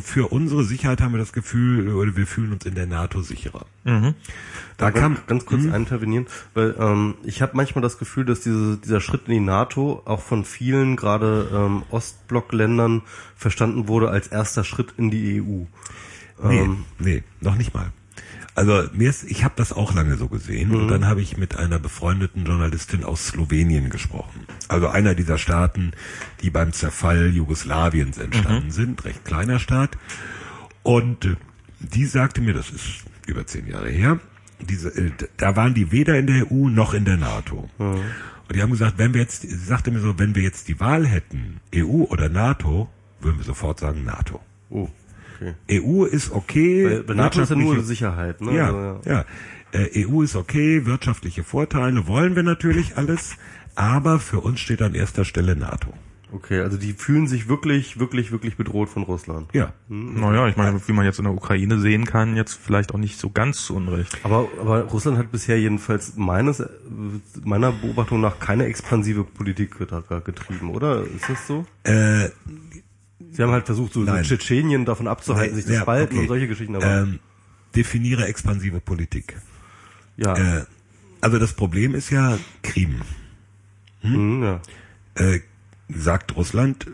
für 0.00 0.30
unsere 0.32 0.64
Sicherheit 0.64 1.00
haben 1.00 1.12
wir 1.12 1.18
das 1.18 1.32
Gefühl, 1.32 1.88
oder 1.94 2.14
wir 2.14 2.26
fühlen 2.26 2.52
uns 2.52 2.66
in 2.66 2.74
der 2.74 2.86
NATO 2.86 3.22
sicherer. 3.22 3.64
Mhm. 3.84 4.14
Da, 4.76 4.90
da 4.90 4.90
kann 4.90 5.14
ganz, 5.14 5.26
ganz 5.26 5.46
kurz 5.46 5.62
mh. 5.62 5.76
intervenieren, 5.76 6.26
weil 6.52 6.74
ähm, 6.78 7.14
ich 7.24 7.40
habe 7.40 7.52
manchmal 7.56 7.80
das 7.80 7.98
Gefühl, 7.98 8.26
dass 8.26 8.40
diese, 8.40 8.76
dieser 8.76 9.00
Schritt 9.00 9.22
in 9.26 9.32
die 9.32 9.40
NATO 9.40 10.02
auch 10.04 10.20
von 10.20 10.44
vielen, 10.44 10.96
gerade 10.96 11.48
ähm, 11.52 11.84
Ostblockländern, 11.90 13.02
verstanden 13.34 13.88
wurde 13.88 14.10
als 14.10 14.28
erster 14.28 14.62
Schritt 14.62 14.92
in 14.98 15.10
die 15.10 15.40
EU. 15.40 15.64
Nee, 16.42 16.60
ähm, 16.60 16.84
nee, 16.98 17.24
noch 17.40 17.56
nicht 17.56 17.72
mal. 17.72 17.90
Also 18.58 18.88
mir 18.92 19.08
ist, 19.08 19.22
ich 19.22 19.44
habe 19.44 19.54
das 19.56 19.72
auch 19.72 19.94
lange 19.94 20.16
so 20.16 20.26
gesehen 20.26 20.70
mhm. 20.70 20.74
und 20.74 20.88
dann 20.88 21.06
habe 21.06 21.22
ich 21.22 21.36
mit 21.36 21.56
einer 21.56 21.78
befreundeten 21.78 22.44
Journalistin 22.44 23.04
aus 23.04 23.28
Slowenien 23.28 23.88
gesprochen. 23.88 24.48
Also 24.66 24.88
einer 24.88 25.14
dieser 25.14 25.38
Staaten, 25.38 25.92
die 26.42 26.50
beim 26.50 26.72
Zerfall 26.72 27.28
Jugoslawiens 27.28 28.18
entstanden 28.18 28.66
mhm. 28.66 28.72
sind, 28.72 29.04
recht 29.04 29.24
kleiner 29.24 29.60
Staat. 29.60 29.96
Und 30.82 31.24
äh, 31.24 31.36
die 31.78 32.04
sagte 32.06 32.40
mir, 32.40 32.52
das 32.52 32.70
ist 32.70 33.04
über 33.28 33.46
zehn 33.46 33.68
Jahre 33.68 33.90
her, 33.90 34.18
diese, 34.58 34.88
äh, 34.88 35.12
da 35.36 35.54
waren 35.54 35.74
die 35.74 35.92
weder 35.92 36.18
in 36.18 36.26
der 36.26 36.50
EU 36.50 36.68
noch 36.68 36.94
in 36.94 37.04
der 37.04 37.16
NATO. 37.16 37.70
Mhm. 37.78 37.84
Und 38.48 38.56
die 38.56 38.60
haben 38.60 38.72
gesagt, 38.72 38.98
wenn 38.98 39.14
wir 39.14 39.20
jetzt, 39.20 39.42
sie 39.42 39.54
sagte 39.54 39.92
mir 39.92 40.00
so, 40.00 40.18
wenn 40.18 40.34
wir 40.34 40.42
jetzt 40.42 40.66
die 40.66 40.80
Wahl 40.80 41.06
hätten, 41.06 41.60
EU 41.72 42.06
oder 42.08 42.28
NATO, 42.28 42.88
würden 43.20 43.38
wir 43.38 43.44
sofort 43.44 43.78
sagen 43.78 44.04
NATO. 44.04 44.40
Oh 44.68 44.88
okay. 45.40 45.54
EU 45.70 46.04
ist 46.04 46.32
okay. 46.32 47.02
Weil, 47.06 47.16
NATO 47.16 47.42
ist 47.42 47.50
ja 47.50 47.56
nur 47.56 47.82
Sicherheit, 47.82 48.40
ne? 48.40 48.54
Ja, 48.54 48.66
also, 48.66 49.00
ja. 49.08 49.12
ja. 49.12 49.24
Äh, 49.72 50.06
EU 50.06 50.22
ist 50.22 50.36
okay, 50.36 50.86
wirtschaftliche 50.86 51.44
Vorteile 51.44 52.06
wollen 52.06 52.36
wir 52.36 52.42
natürlich 52.42 52.96
alles, 52.96 53.36
aber 53.74 54.18
für 54.18 54.40
uns 54.40 54.60
steht 54.60 54.80
an 54.82 54.94
erster 54.94 55.24
Stelle 55.24 55.56
NATO. 55.56 55.92
Okay, 56.30 56.60
also 56.60 56.76
die 56.76 56.92
fühlen 56.92 57.26
sich 57.26 57.48
wirklich, 57.48 57.98
wirklich, 57.98 58.32
wirklich 58.32 58.56
bedroht 58.56 58.90
von 58.90 59.02
Russland. 59.02 59.48
Ja. 59.54 59.72
Hm. 59.88 60.20
Naja, 60.20 60.46
ich 60.46 60.56
meine, 60.56 60.80
wie 60.86 60.92
man 60.92 61.06
jetzt 61.06 61.18
in 61.18 61.24
der 61.24 61.32
Ukraine 61.32 61.78
sehen 61.78 62.04
kann, 62.04 62.36
jetzt 62.36 62.54
vielleicht 62.54 62.92
auch 62.92 62.98
nicht 62.98 63.18
so 63.18 63.30
ganz 63.30 63.64
zu 63.64 63.74
Unrecht. 63.74 64.18
Aber, 64.24 64.46
aber 64.60 64.82
Russland 64.82 65.16
hat 65.16 65.32
bisher 65.32 65.58
jedenfalls 65.58 66.16
meines, 66.16 66.62
meiner 67.44 67.72
Beobachtung 67.72 68.20
nach 68.20 68.38
keine 68.38 68.66
expansive 68.66 69.24
Politik 69.24 69.78
getrieben, 69.78 70.70
oder? 70.70 71.02
Ist 71.02 71.30
das 71.30 71.46
so? 71.46 71.64
Äh, 71.84 72.28
Sie 73.30 73.42
haben 73.42 73.50
halt 73.50 73.66
versucht, 73.66 73.92
so, 73.92 74.04
so 74.04 74.12
Tschetschenien 74.12 74.84
davon 74.84 75.08
abzuhalten, 75.08 75.50
Nein, 75.50 75.56
sich 75.56 75.66
zu 75.66 75.74
ja, 75.74 75.80
spalten 75.82 76.14
okay. 76.14 76.22
und 76.22 76.28
solche 76.28 76.48
Geschichten. 76.48 76.76
Aber 76.76 76.86
ähm, 76.86 77.18
definiere 77.74 78.26
expansive 78.26 78.80
Politik. 78.80 79.36
Ja. 80.16 80.36
Äh, 80.36 80.64
also 81.20 81.38
das 81.38 81.52
Problem 81.52 81.94
ist 81.94 82.10
ja 82.10 82.38
Krim. 82.62 83.02
Hm? 84.00 84.38
Mhm, 84.38 84.42
ja. 84.42 84.60
Äh, 85.14 85.40
sagt 85.88 86.36
Russland, 86.36 86.86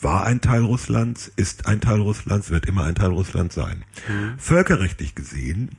war 0.00 0.24
ein 0.24 0.40
Teil 0.40 0.62
Russlands, 0.62 1.30
ist 1.36 1.66
ein 1.66 1.80
Teil 1.80 2.00
Russlands, 2.00 2.50
wird 2.50 2.66
immer 2.66 2.84
ein 2.84 2.94
Teil 2.94 3.10
Russlands 3.10 3.54
sein. 3.54 3.84
Mhm. 4.08 4.38
Völkerrechtlich 4.38 5.14
gesehen 5.14 5.70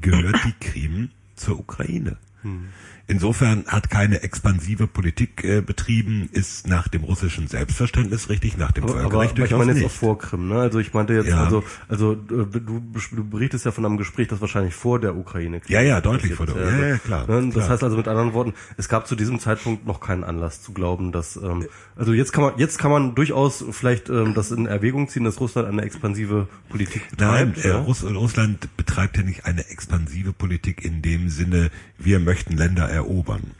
gehört 0.00 0.36
die 0.44 0.54
Krim 0.60 1.10
zur 1.34 1.58
Ukraine. 1.58 2.16
Mhm. 2.42 2.68
Insofern 3.10 3.64
hat 3.66 3.88
keine 3.88 4.22
expansive 4.22 4.86
Politik 4.86 5.42
äh, 5.42 5.62
betrieben, 5.62 6.28
ist 6.30 6.66
nach 6.66 6.88
dem 6.88 7.04
russischen 7.04 7.48
Selbstverständnis 7.48 8.28
richtig, 8.28 8.58
nach 8.58 8.70
dem 8.70 8.84
aber, 8.84 8.92
Völkerrecht 8.92 9.32
aber, 9.32 9.44
aber 9.44 9.46
ich 9.46 9.52
meine 9.52 9.72
jetzt 9.72 9.78
nicht. 9.78 9.86
auch 9.86 9.90
vor 9.90 10.18
Krim, 10.18 10.48
ne? 10.48 10.60
Also 10.60 10.78
ich 10.78 10.92
meinte 10.92 11.14
jetzt, 11.14 11.28
ja. 11.28 11.42
also, 11.42 11.64
also 11.88 12.14
du, 12.14 12.60
du 12.60 13.24
berichtest 13.24 13.64
ja 13.64 13.70
von 13.70 13.86
einem 13.86 13.96
Gespräch, 13.96 14.28
das 14.28 14.42
wahrscheinlich 14.42 14.74
vor 14.74 15.00
der 15.00 15.16
Ukraine. 15.16 15.62
Ja, 15.68 15.80
ja, 15.80 16.02
deutlich 16.02 16.34
vor 16.34 16.44
der 16.44 16.56
Ukraine. 16.56 16.82
Ja, 16.82 16.88
ja, 16.88 16.98
klar, 16.98 17.26
ne? 17.26 17.46
Das 17.46 17.54
klar. 17.54 17.68
heißt 17.70 17.82
also 17.82 17.96
mit 17.96 18.08
anderen 18.08 18.34
Worten, 18.34 18.52
es 18.76 18.90
gab 18.90 19.06
zu 19.06 19.16
diesem 19.16 19.40
Zeitpunkt 19.40 19.86
noch 19.86 20.00
keinen 20.00 20.22
Anlass 20.22 20.60
zu 20.60 20.72
glauben, 20.72 21.10
dass 21.10 21.36
ähm, 21.36 21.66
also 21.96 22.12
jetzt 22.12 22.34
kann 22.34 22.44
man 22.44 22.58
jetzt 22.58 22.78
kann 22.78 22.90
man 22.90 23.14
durchaus 23.14 23.64
vielleicht 23.70 24.10
ähm, 24.10 24.34
das 24.34 24.50
in 24.50 24.66
Erwägung 24.66 25.08
ziehen, 25.08 25.24
dass 25.24 25.40
Russland 25.40 25.66
eine 25.66 25.80
expansive 25.80 26.46
Politik 26.68 27.08
betreibt. 27.08 27.56
Nein, 27.56 27.72
äh? 27.72 27.74
Russ 27.74 28.04
Russland 28.04 28.68
betreibt 28.76 29.16
ja 29.16 29.22
nicht 29.22 29.46
eine 29.46 29.66
expansive 29.70 30.34
Politik 30.34 30.84
in 30.84 31.00
dem 31.00 31.30
Sinne, 31.30 31.70
wir 31.96 32.18
möchten 32.18 32.54
Länder 32.54 32.97
erobern. 32.98 33.52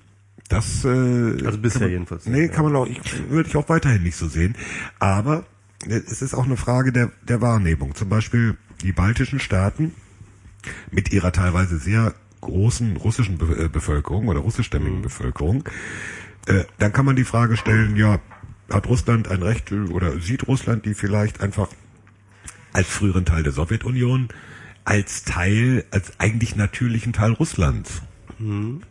Das 0.49 0.85
äh, 0.85 0.89
also 0.89 1.59
bisher 1.59 1.83
man, 1.83 1.91
jedenfalls. 1.91 2.27
Nee, 2.27 2.47
ja. 2.47 2.49
kann 2.49 2.65
man 2.65 2.77
auch, 2.77 2.87
ich, 2.87 3.01
würde 3.29 3.49
ich 3.49 3.57
auch 3.57 3.69
weiterhin 3.69 4.03
nicht 4.03 4.17
so 4.17 4.29
sehen. 4.29 4.55
Aber 4.99 5.45
äh, 5.87 5.95
es 5.95 6.23
ist 6.23 6.35
auch 6.35 6.45
eine 6.45 6.57
Frage 6.57 6.93
der, 6.93 7.11
der 7.29 7.41
Wahrnehmung. 7.41 7.95
Zum 7.95 8.09
Beispiel 8.09 8.57
die 8.83 8.93
baltischen 8.93 9.41
Staaten 9.41 9.93
mit 10.91 11.13
ihrer 11.13 11.33
teilweise 11.33 11.79
sehr 11.79 12.15
großen 12.41 12.97
russischen 12.97 13.39
Be 13.39 13.65
äh, 13.65 13.69
Bevölkerung 13.69 14.29
oder 14.29 14.41
russischstämmigen 14.41 14.99
mhm. 14.99 15.03
Bevölkerung. 15.03 15.65
Äh, 16.47 16.65
dann 16.79 16.93
kann 16.93 17.05
man 17.05 17.17
die 17.17 17.25
Frage 17.25 17.57
stellen, 17.57 17.97
ja, 17.97 18.21
hat 18.71 18.87
Russland 18.87 19.29
ein 19.29 19.43
Recht 19.43 19.73
oder 19.73 20.19
sieht 20.21 20.47
Russland 20.47 20.85
die 20.85 20.95
vielleicht 20.95 21.41
einfach 21.41 21.69
als 22.73 22.87
früheren 22.87 23.25
Teil 23.25 23.43
der 23.43 23.53
Sowjetunion, 23.53 24.29
als 24.85 25.25
Teil, 25.25 25.85
als 25.91 26.19
eigentlich 26.21 26.57
natürlichen 26.57 27.13
Teil 27.13 27.33
Russlands? 27.33 28.03
Mhm. 28.39 28.83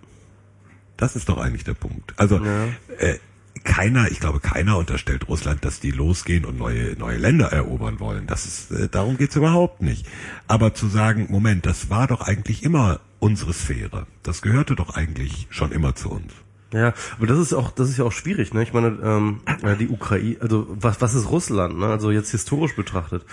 Das 0.98 1.16
ist 1.16 1.30
doch 1.30 1.38
eigentlich 1.38 1.64
der 1.64 1.74
Punkt. 1.74 2.14
Also 2.18 2.44
ja. 2.44 2.66
äh, 3.00 3.18
keiner, 3.64 4.10
ich 4.12 4.20
glaube, 4.20 4.40
keiner 4.40 4.78
unterstellt 4.78 5.28
Russland, 5.28 5.64
dass 5.66 5.80
die 5.80 5.92
losgehen 5.92 6.46
und 6.46 6.58
neue 6.58 6.96
neue 6.98 7.18
Länder 7.18 7.48
erobern 7.48 8.00
wollen. 8.00 8.28
Das 8.28 8.46
ist 8.46 8.72
äh, 8.72 8.90
darum 8.90 9.18
geht's 9.18 9.36
überhaupt 9.36 9.82
nicht. 9.82 10.06
Aber 10.48 10.74
zu 10.74 10.88
sagen, 10.88 11.28
Moment, 11.30 11.66
das 11.66 11.90
war 11.90 12.08
doch 12.08 12.22
eigentlich 12.22 12.64
immer 12.64 13.00
unsere 13.20 13.54
Sphäre. 13.54 14.08
Das 14.24 14.42
gehörte 14.42 14.76
doch 14.76 14.96
eigentlich 14.96 15.48
schon 15.50 15.72
immer 15.72 15.96
zu 15.96 16.10
uns. 16.12 16.34
Ja, 16.74 16.94
aber 17.18 17.28
das 17.28 17.40
ist 17.40 17.54
auch, 17.54 17.72
das 17.72 17.90
ist 17.90 17.98
ja 17.98 18.04
auch 18.04 18.12
schwierig, 18.12 18.54
ne? 18.54 18.62
Ich 18.62 18.74
meine, 18.74 18.98
ähm, 19.02 19.40
die 19.80 19.88
Ukraine, 19.88 20.36
also 20.42 20.68
was, 20.70 21.00
was 21.00 21.14
ist 21.14 21.30
Russland, 21.30 21.80
ne? 21.80 21.88
Also 21.88 22.12
jetzt 22.12 22.32
historisch 22.32 22.76
betrachtet. 22.76 23.26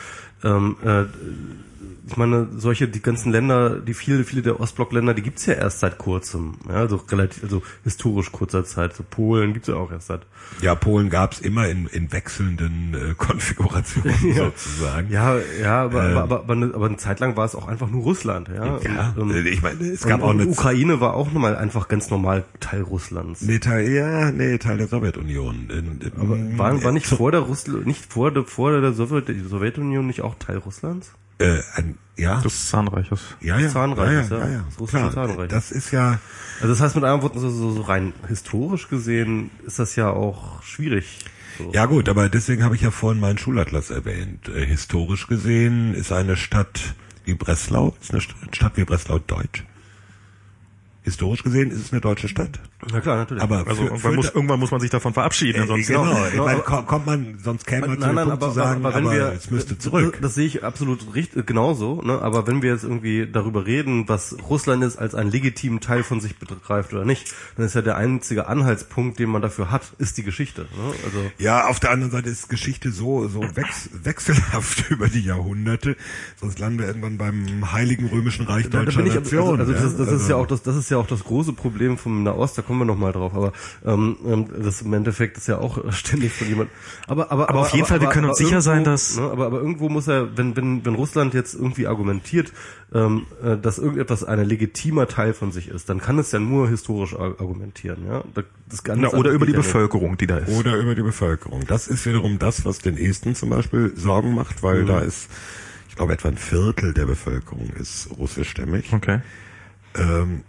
Ähm, 0.45 0.77
äh, 0.85 1.05
ich 2.07 2.17
meine, 2.17 2.49
solche, 2.57 2.87
die 2.89 3.01
ganzen 3.01 3.33
Länder, 3.33 3.81
die 3.81 3.95
viele, 3.95 4.25
viele 4.25 4.43
der 4.43 4.61
Ostblockländer, 4.61 5.15
die 5.15 5.23
gibt's 5.23 5.47
ja 5.47 5.55
erst 5.55 5.81
seit 5.81 5.99
kurzem, 5.99 6.55
ja, 6.69 6.75
also 6.75 6.97
relativ, 6.97 7.43
also 7.43 7.63
historisch 7.83 8.31
kurzer 8.31 8.65
Zeit. 8.65 8.95
So 8.95 9.05
Polen 9.09 9.53
gibt's 9.55 9.69
ja 9.69 9.77
auch 9.77 9.91
erst 9.91 10.09
seit. 10.09 10.23
Ja, 10.61 10.75
Polen 10.75 11.09
gab's 11.09 11.41
immer 11.41 11.69
in, 11.69 11.87
in 11.87 12.13
wechselnden 12.13 12.95
äh, 12.95 13.15
Konfigurationen 13.17 14.35
sozusagen. 14.35 15.11
Ja, 15.11 15.37
ja, 15.61 15.85
aber, 15.85 16.11
ähm, 16.11 16.17
aber, 16.19 16.41
aber, 16.41 16.53
eine, 16.53 16.75
aber 16.75 16.87
eine 16.87 16.97
Zeit 16.97 17.21
lang 17.21 17.37
war 17.37 17.47
es 17.47 17.55
auch 17.55 17.69
einfach 17.69 17.89
nur 17.89 18.03
Russland, 18.03 18.49
ja. 18.49 18.79
Ja, 18.79 19.15
und, 19.17 19.31
ähm, 19.35 19.47
ich 19.47 19.63
meine, 19.63 19.81
es 19.85 20.03
gab 20.03 20.21
und, 20.21 20.25
auch 20.25 20.31
eine 20.31 20.43
und 20.43 20.51
Ukraine 20.51 21.01
war 21.01 21.15
auch 21.15 21.33
nochmal 21.33 21.57
einfach 21.57 21.89
ganz 21.89 22.11
normal 22.11 22.45
Teil 22.61 22.83
Russlands. 22.83 23.43
Nee, 23.43 23.59
Teil, 23.59 23.91
ja, 23.91 24.31
nee, 24.31 24.59
Teil 24.59 24.79
der 24.79 24.89
Sowjetunion. 24.89 25.71
In, 25.71 26.01
in, 26.01 26.13
Aber 26.21 26.39
war, 26.59 26.85
war 26.85 26.93
nicht 26.93 27.07
vor 27.07 27.31
der 27.33 27.41
Russland, 27.41 27.87
nicht 27.87 28.05
vor 28.13 28.31
der, 28.31 28.45
vor 28.45 28.79
der 28.79 28.93
Sowjet, 28.93 29.27
Sowjetunion 29.49 30.07
nicht 30.07 30.23
auch 30.23 30.35
Teil 30.39 30.59
Russlands? 30.59 31.13
Äh, 31.39 31.61
ein, 31.75 31.99
ja. 32.17 32.41
Des 32.41 32.69
Zahnreiches. 32.69 33.21
Ja, 33.41 33.59
ja. 33.59 33.69
Zahnreiches, 33.69 34.31
ja, 34.31 34.39
ja, 34.39 34.47
ja. 34.47 34.53
ja. 34.53 34.65
Das 34.79 34.89
Klar, 34.91 35.13
Zahnreich. 35.13 35.49
das 35.49 35.73
ist 35.73 35.91
ja, 35.91 36.21
Also 36.61 36.69
das 36.73 36.81
heißt 36.81 36.95
mit 36.95 37.05
anderen 37.05 37.23
Worten, 37.23 37.41
so, 37.41 37.51
so, 37.51 37.73
so 37.73 37.81
rein 37.83 38.13
historisch 38.29 38.89
gesehen 38.89 39.51
ist 39.67 39.79
das 39.79 39.97
ja 39.97 40.11
auch 40.11 40.63
schwierig. 40.63 41.19
So. 41.59 41.73
ja 41.73 41.87
gut, 41.87 42.09
aber 42.09 42.29
deswegen 42.29 42.63
habe 42.65 42.75
ich 42.77 42.83
ja 42.83 42.91
vorhin 42.91 43.21
meinen 43.21 43.39
Schulatlas 43.39 43.91
erwähnt. 43.91 44.49
Äh, 44.49 44.65
historisch 44.67 45.27
gesehen 45.27 45.95
ist 45.95 46.13
eine 46.13 46.37
Stadt 46.37 46.95
wie 47.25 47.35
Breslau, 47.35 47.97
ist 48.01 48.11
eine 48.13 48.21
St- 48.21 48.35
Stadt 48.55 48.77
wie 48.77 48.85
Breslau 48.85 49.19
deutsch. 49.19 49.65
Historisch 51.03 51.43
gesehen 51.43 51.71
ist 51.71 51.81
es 51.81 51.93
eine 51.93 52.01
deutsche 52.01 52.29
Stadt. 52.29 52.61
Na 52.93 53.01
klar, 53.01 53.17
natürlich. 53.17 53.43
Aber 53.43 53.59
Also 53.59 53.75
für- 53.75 53.83
irgendwann 53.85 53.99
für- 54.01 54.17
muss, 54.17 54.31
irgendwann 54.35 54.61
muss 54.61 54.71
man 54.71 54.81
sich 54.81 54.91
davon 54.91 55.13
verabschieden, 55.15 55.59
Äh, 55.59 55.63
ansonsten 55.63 55.93
genau, 55.93 56.05
genau, 56.05 56.27
ich 56.27 56.35
meine, 56.37 56.51
aber- 56.53 56.63
ko- 56.63 56.83
kommt 56.83 57.07
man, 57.07 57.39
sonst 57.43 57.67
käme 57.67 57.87
man 57.89 57.97
zu 57.97 58.01
Nein, 58.01 58.09
dem 58.11 58.15
nein, 58.17 58.25
Punkt 58.29 58.43
aber, 58.43 58.53
zu 58.53 58.55
sagen, 58.59 58.85
aber, 58.85 58.97
aber 58.97 59.11
wenn 59.11 59.17
wir, 59.17 59.33
es 59.37 59.51
müsste 59.51 59.79
zurück. 59.79 60.19
Das 60.21 60.35
sehe 60.35 60.47
ich 60.47 60.65
absolut 60.65 61.15
richtig, 61.15 61.47
genauso, 61.47 62.03
ne? 62.03 62.21
aber 62.21 62.47
wenn 62.47 62.63
wir 62.63 62.71
jetzt 62.73 62.85
irgendwie 62.85 63.27
darüber 63.31 63.67
reden, 63.67 64.09
was 64.09 64.37
Russland 64.49 64.83
ist 64.85 64.97
als 64.97 65.15
einen 65.15 65.31
legitimen 65.31 65.81
Teil 65.81 66.03
von 66.03 66.21
sich 66.21 66.37
begreift 66.39 66.93
oder 66.93 67.05
nicht, 67.05 67.33
dann 67.57 67.67
ist 67.67 67.75
ja 67.75 67.83
der 67.83 67.97
einzige 67.97 68.47
Anhaltspunkt, 68.49 69.19
den 69.19 69.31
man 69.31 69.43
dafür 69.43 69.71
hat, 69.71 69.83
ist 69.99 70.17
die 70.19 70.23
Geschichte. 70.23 70.63
Ne? 70.63 70.95
Also 71.05 71.19
Ja, 71.39 71.67
auf 71.69 71.81
der 71.81 71.91
anderen 71.91 72.13
Seite 72.13 72.29
ist 72.29 72.49
Geschichte 72.49 72.91
so, 72.93 73.29
so 73.29 73.41
wechs 73.55 73.91
wechselhaft 74.03 74.85
über 74.91 75.09
die 75.09 75.23
Jahrhunderte, 75.23 75.97
sonst 76.41 76.59
landen 76.59 76.79
wir 76.81 76.87
irgendwann 76.87 77.19
beim 77.19 77.73
Heiligen 77.73 78.07
Römischen 78.09 78.47
Reich 78.47 78.65
Da, 78.65 78.79
da 78.79 78.85
deutscher 78.85 78.99
bin 78.99 79.07
ich, 79.09 79.15
Nation. 79.15 79.61
also, 79.61 79.73
also 79.73 79.73
das, 79.73 79.93
ja? 79.93 79.99
das 79.99 80.07
ist 80.09 80.13
Also- 80.15 80.31
ja 80.31 80.37
auch 80.37 80.47
das, 80.47 80.63
das 80.63 80.77
ist 80.77 80.91
ja 80.91 80.97
auch 80.99 81.07
das 81.07 81.25
große 81.25 81.53
Problem 81.53 81.99
vom 81.99 82.23
Nahost. 82.23 82.57
Da 82.59 82.63
kommen 82.75 82.89
wir 82.89 82.93
noch 82.95 82.99
mal 83.01 83.13
drauf. 83.13 83.35
Aber 83.35 83.53
ähm, 83.85 84.17
ähm, 84.27 84.47
das 84.63 84.83
im 84.83 84.93
Endeffekt 84.93 85.37
ist 85.39 85.47
ja 85.47 85.59
auch 85.59 85.79
ständig 85.93 86.33
von 86.33 86.49
jemand. 86.49 86.71
Aber 87.07 87.31
aber 87.31 87.49
Aber 87.51 87.61
auf 87.61 87.71
jeden 87.75 87.87
Fall, 87.87 88.01
wir 88.01 88.09
können 88.09 88.29
uns 88.29 88.39
sicher 88.39 88.61
sein, 88.61 88.83
dass- 88.85 89.17
Ne, 89.17 89.23
aber 89.31 89.47
aber 89.47 89.59
irgendwo 89.61 89.89
muss 89.89 90.09
er, 90.09 90.37
wenn 90.37 90.57
wenn 90.57 90.85
wenn 90.85 90.95
Russland 90.95 91.35
jetzt 91.35 91.55
irgendwie 91.55 91.87
argumentiert, 91.87 92.53
ähm, 92.93 93.27
äh, 93.43 93.57
dass 93.57 93.79
irgendetwas 93.79 94.25
ein 94.25 94.45
legitimer 94.45 95.07
Teil 95.07 95.35
von 95.35 95.53
sich 95.53 95.69
ist, 95.69 95.89
dann 95.89 96.01
kann 96.01 96.19
es 96.19 96.33
ja 96.33 96.39
nur 96.39 96.69
historisch 96.69 97.15
ar- 97.15 97.39
argumentieren. 97.41 98.07
Ja, 98.09 98.25
Das- 98.35 98.45
das 98.69 98.83
Ganze 98.83 99.03
Na, 99.03 99.09
oder 99.13 99.31
über 99.31 99.47
die 99.47 99.53
nicht. 99.53 99.63
Bevölkerung, 99.63 100.17
die 100.17 100.27
da 100.27 100.39
ist. 100.39 100.49
Oder 100.59 100.77
über 100.77 100.95
die 100.95 101.03
Bevölkerung. 101.03 101.65
Das 101.67 101.87
ist 101.87 102.07
wiederum 102.07 102.39
das, 102.39 102.65
was 102.65 102.79
den 102.79 102.97
Esten 102.99 103.35
zum 103.35 103.51
Beispiel 103.51 103.93
Sorgen 103.95 104.35
macht, 104.35 104.63
weil 104.63 104.83
Mhm. 104.83 104.87
da 104.87 104.99
ist, 105.01 105.29
ich 105.89 105.97
glaube, 105.97 106.13
etwa 106.15 106.29
ein 106.29 106.39
Viertel 106.39 106.93
der 106.95 107.05
Bevölkerung 107.07 107.69
ist 107.79 108.09
russischstämmig. 108.19 108.93
Okay. 108.93 109.21
Ähm, 109.97 110.43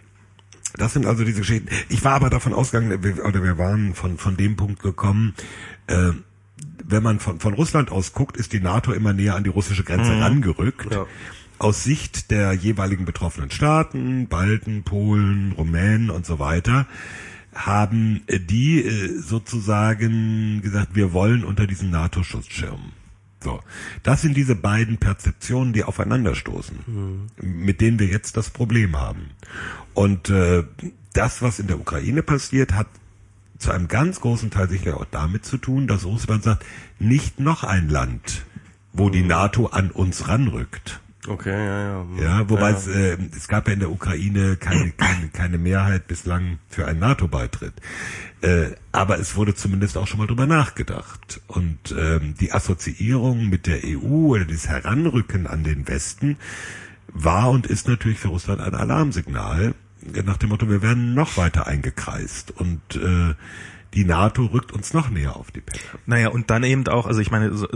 das 0.76 0.92
sind 0.92 1.06
also 1.06 1.24
diese 1.24 1.40
Geschichten. 1.40 1.68
Ich 1.88 2.04
war 2.04 2.14
aber 2.14 2.30
davon 2.30 2.52
ausgegangen, 2.52 2.92
oder 3.24 3.42
wir 3.42 3.58
waren 3.58 3.94
von, 3.94 4.18
von 4.18 4.36
dem 4.36 4.56
Punkt 4.56 4.82
gekommen, 4.82 5.34
äh, 5.86 6.10
wenn 6.84 7.02
man 7.02 7.18
von, 7.20 7.40
von 7.40 7.54
Russland 7.54 7.90
aus 7.90 8.12
guckt, 8.12 8.36
ist 8.36 8.52
die 8.52 8.60
NATO 8.60 8.92
immer 8.92 9.12
näher 9.12 9.34
an 9.34 9.44
die 9.44 9.50
russische 9.50 9.84
Grenze 9.84 10.12
rangerückt. 10.20 10.92
Ja. 10.92 11.06
Aus 11.58 11.84
Sicht 11.84 12.30
der 12.30 12.52
jeweiligen 12.52 13.04
betroffenen 13.04 13.50
Staaten, 13.50 14.28
Balten, 14.28 14.82
Polen, 14.82 15.52
Rumänen 15.52 16.10
und 16.10 16.26
so 16.26 16.38
weiter, 16.38 16.86
haben 17.54 18.22
die 18.28 18.82
äh, 18.82 19.18
sozusagen 19.18 20.60
gesagt, 20.62 20.94
wir 20.94 21.12
wollen 21.12 21.44
unter 21.44 21.66
diesen 21.66 21.90
NATO-Schutzschirm. 21.90 22.92
So, 23.46 23.60
das 24.02 24.22
sind 24.22 24.36
diese 24.36 24.56
beiden 24.56 24.98
Perzeptionen, 24.98 25.72
die 25.72 25.84
aufeinanderstoßen, 25.84 27.30
mit 27.40 27.80
denen 27.80 28.00
wir 28.00 28.08
jetzt 28.08 28.36
das 28.36 28.50
Problem 28.50 28.98
haben. 28.98 29.30
Und 29.94 30.30
äh, 30.30 30.64
das, 31.12 31.42
was 31.42 31.60
in 31.60 31.68
der 31.68 31.78
Ukraine 31.78 32.24
passiert, 32.24 32.72
hat 32.72 32.88
zu 33.58 33.70
einem 33.70 33.86
ganz 33.86 34.20
großen 34.20 34.50
Teil 34.50 34.68
sicher 34.68 34.96
auch 34.96 35.06
damit 35.12 35.44
zu 35.44 35.58
tun, 35.58 35.86
dass 35.86 36.04
Russland 36.04 36.42
sagt, 36.42 36.66
nicht 36.98 37.38
noch 37.38 37.62
ein 37.62 37.88
Land, 37.88 38.44
wo 38.92 39.10
die 39.10 39.22
NATO 39.22 39.66
an 39.66 39.92
uns 39.92 40.26
ranrückt. 40.26 41.00
Okay, 41.28 41.50
ja, 41.50 41.82
ja. 41.82 42.06
Ja, 42.20 42.50
wobei 42.50 42.70
ja. 42.70 42.76
Es, 42.76 42.86
äh, 42.86 43.18
es 43.36 43.48
gab 43.48 43.66
ja 43.68 43.74
in 43.74 43.80
der 43.80 43.90
Ukraine 43.90 44.56
keine, 44.56 44.90
keine, 44.92 45.28
keine 45.28 45.58
Mehrheit 45.58 46.06
bislang 46.06 46.58
für 46.68 46.86
einen 46.86 47.00
NATO-Beitritt. 47.00 47.74
Äh, 48.42 48.70
aber 48.92 49.18
es 49.18 49.36
wurde 49.36 49.54
zumindest 49.54 49.96
auch 49.96 50.06
schon 50.06 50.18
mal 50.18 50.26
drüber 50.26 50.46
nachgedacht. 50.46 51.40
Und 51.46 51.94
ähm, 51.98 52.34
die 52.40 52.52
Assoziierung 52.52 53.48
mit 53.48 53.66
der 53.66 53.80
EU 53.84 54.34
oder 54.34 54.44
dieses 54.44 54.68
Heranrücken 54.68 55.46
an 55.46 55.64
den 55.64 55.88
Westen 55.88 56.36
war 57.08 57.50
und 57.50 57.66
ist 57.66 57.88
natürlich 57.88 58.18
für 58.18 58.28
Russland 58.28 58.60
ein 58.60 58.74
Alarmsignal 58.74 59.74
nach 60.24 60.36
dem 60.36 60.50
Motto, 60.50 60.68
wir 60.68 60.82
werden 60.82 61.14
noch 61.14 61.36
weiter 61.36 61.66
eingekreist 61.66 62.52
und 62.52 62.80
äh, 62.96 63.34
die 63.94 64.04
NATO 64.04 64.44
rückt 64.46 64.72
uns 64.72 64.92
noch 64.92 65.10
näher 65.10 65.36
auf 65.36 65.50
die 65.50 65.60
Pelle. 65.60 65.80
Naja, 66.06 66.28
und 66.28 66.50
dann 66.50 66.64
eben 66.64 66.86
auch, 66.88 67.06
also 67.06 67.20
ich 67.20 67.30
meine, 67.30 67.54
so, 67.54 67.66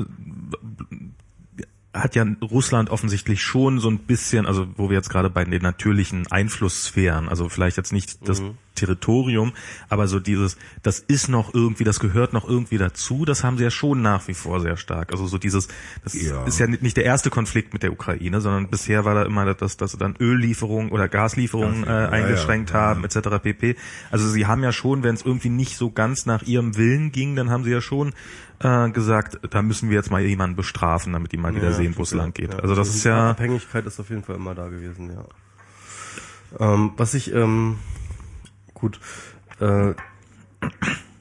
hat 2.00 2.14
ja 2.14 2.26
Russland 2.42 2.90
offensichtlich 2.90 3.42
schon 3.42 3.78
so 3.78 3.88
ein 3.88 3.98
bisschen, 3.98 4.46
also 4.46 4.66
wo 4.76 4.88
wir 4.88 4.96
jetzt 4.96 5.10
gerade 5.10 5.30
bei 5.30 5.44
den 5.44 5.62
natürlichen 5.62 6.26
Einflusssphären, 6.30 7.28
also 7.28 7.48
vielleicht 7.48 7.76
jetzt 7.76 7.92
nicht 7.92 8.28
das 8.28 8.42
Territorium, 8.74 9.52
aber 9.88 10.06
so 10.06 10.20
dieses, 10.20 10.56
das 10.82 11.00
ist 11.00 11.28
noch 11.28 11.54
irgendwie, 11.54 11.84
das 11.84 12.00
gehört 12.00 12.32
noch 12.32 12.48
irgendwie 12.48 12.78
dazu, 12.78 13.24
das 13.24 13.44
haben 13.44 13.58
sie 13.58 13.64
ja 13.64 13.70
schon 13.70 14.02
nach 14.02 14.26
wie 14.28 14.34
vor 14.34 14.60
sehr 14.60 14.76
stark. 14.76 15.12
Also 15.12 15.26
so 15.26 15.38
dieses, 15.38 15.68
das 16.04 16.14
Ja. 16.14 16.44
ist 16.44 16.58
ja 16.58 16.66
nicht 16.66 16.96
der 16.96 17.04
erste 17.04 17.30
Konflikt 17.30 17.72
mit 17.72 17.82
der 17.82 17.92
Ukraine, 17.92 18.40
sondern 18.40 18.68
bisher 18.68 19.04
war 19.04 19.14
da 19.14 19.22
immer 19.24 19.52
das, 19.54 19.76
dass 19.76 19.92
sie 19.92 19.98
dann 19.98 20.14
Öllieferungen 20.18 20.90
oder 20.90 21.08
Gaslieferungen 21.08 21.84
äh, 21.84 21.88
eingeschränkt 21.88 22.70
ja, 22.70 22.76
ja. 22.76 22.82
haben, 22.82 23.04
etc. 23.04 23.42
pp. 23.42 23.76
Also 24.10 24.28
sie 24.28 24.46
haben 24.46 24.62
ja 24.62 24.72
schon, 24.72 25.02
wenn 25.02 25.14
es 25.14 25.22
irgendwie 25.22 25.50
nicht 25.50 25.76
so 25.76 25.90
ganz 25.90 26.26
nach 26.26 26.42
ihrem 26.42 26.76
Willen 26.76 27.12
ging, 27.12 27.36
dann 27.36 27.50
haben 27.50 27.64
sie 27.64 27.70
ja 27.70 27.80
schon 27.80 28.12
äh, 28.60 28.90
gesagt, 28.90 29.38
da 29.50 29.62
müssen 29.62 29.88
wir 29.90 29.96
jetzt 29.96 30.10
mal 30.10 30.20
jemanden 30.20 30.56
bestrafen, 30.56 31.12
damit 31.12 31.32
die 31.32 31.36
mal 31.36 31.54
wieder 31.54 31.72
sehen, 31.72 31.94
wo 31.96 32.02
es 32.02 32.12
lang 32.12 32.32
geht. 32.32 32.54
Also 32.54 32.74
das 32.74 32.88
ist 32.88 33.04
ja 33.04 33.30
Abhängigkeit 33.30 33.86
ist 33.86 33.98
auf 34.00 34.10
jeden 34.10 34.22
Fall 34.22 34.36
immer 34.36 34.54
da 34.54 34.68
gewesen, 34.68 35.10
ja. 35.10 35.24
Ähm, 36.58 36.92
was 36.96 37.14
ich, 37.14 37.32
ähm, 37.32 37.78
gut, 38.80 38.98
äh, 39.60 39.94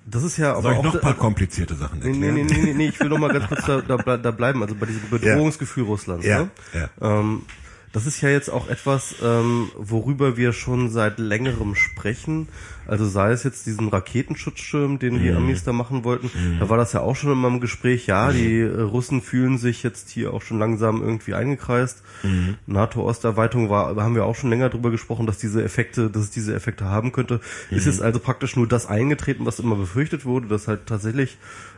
das 0.05 0.23
ist 0.23 0.37
ja 0.37 0.53
aber 0.53 0.61
Soll 0.63 0.71
ich 0.73 0.77
auch 0.79 0.83
noch 0.83 0.93
ein 0.95 1.01
paar 1.01 1.13
komplizierte 1.15 1.75
Sachen 1.75 1.99
Nee, 1.99 2.07
erklären? 2.07 2.33
nee, 2.35 2.43
nee, 2.43 2.61
nee, 2.63 2.73
nee, 2.73 2.87
ich 2.87 2.99
will 2.99 3.09
noch 3.09 3.19
mal 3.19 3.31
ganz 3.31 3.47
kurz 3.47 3.65
da, 3.65 3.81
da, 3.81 4.17
da 4.17 4.31
bleiben, 4.31 4.61
also 4.63 4.73
bei 4.75 4.85
diesem 4.87 5.07
Bedrohungsgefühl 5.09 5.83
Russlands. 5.83 6.25
Ja, 6.25 6.43
Ne? 6.43 6.49
ja. 6.73 6.89
Ähm, 7.19 7.43
das 7.91 8.05
ist 8.05 8.21
ja 8.21 8.29
jetzt 8.29 8.49
auch 8.49 8.69
etwas, 8.69 9.15
ähm, 9.23 9.69
worüber 9.77 10.37
wir 10.37 10.53
schon 10.53 10.89
seit 10.91 11.17
längerem 11.19 11.75
sprechen. 11.75 12.47
Also 12.85 13.05
sei 13.07 13.31
es 13.31 13.43
jetzt 13.43 13.65
diesen 13.67 13.87
Raketenschutzschirm, 13.89 14.97
den 14.99 15.15
Mhm. 15.15 15.19
die 15.21 15.31
Amis 15.31 15.63
da 15.63 15.73
machen 15.73 16.03
wollten, 16.03 16.31
da 16.59 16.69
war 16.69 16.77
das 16.77 16.93
ja 16.93 17.01
auch 17.01 17.15
schon 17.15 17.31
immer 17.31 17.47
im 17.47 17.59
Gespräch. 17.59 18.07
Ja, 18.07 18.31
die 18.31 18.59
äh, 18.61 18.81
Russen 18.81 19.21
fühlen 19.21 19.57
sich 19.57 19.83
jetzt 19.83 20.09
hier 20.09 20.33
auch 20.33 20.41
schon 20.41 20.57
langsam 20.59 21.01
irgendwie 21.01 21.33
eingekreist. 21.35 22.01
Mhm. 22.23 22.55
NATO-Osterweiterung 22.67 23.69
war, 23.69 23.93
da 23.95 24.03
haben 24.03 24.15
wir 24.15 24.25
auch 24.25 24.35
schon 24.35 24.49
länger 24.49 24.69
drüber 24.69 24.91
gesprochen, 24.91 25.25
dass 25.27 25.37
diese 25.37 25.63
Effekte, 25.63 26.09
dass 26.09 26.23
es 26.23 26.31
diese 26.31 26.55
Effekte 26.55 26.85
haben 26.85 27.11
könnte. 27.11 27.39
Ist 27.69 27.85
Mhm. 27.85 27.91
jetzt 27.91 28.01
also 28.01 28.19
praktisch 28.19 28.55
nur 28.55 28.67
das 28.67 28.87
eingetreten, 28.87 29.45
was 29.45 29.59
immer 29.59 29.75
befürchtet 29.75 30.25
wurde, 30.25 30.47
dass 30.47 30.67
halt 30.67 30.85
tatsächlich 30.87 31.37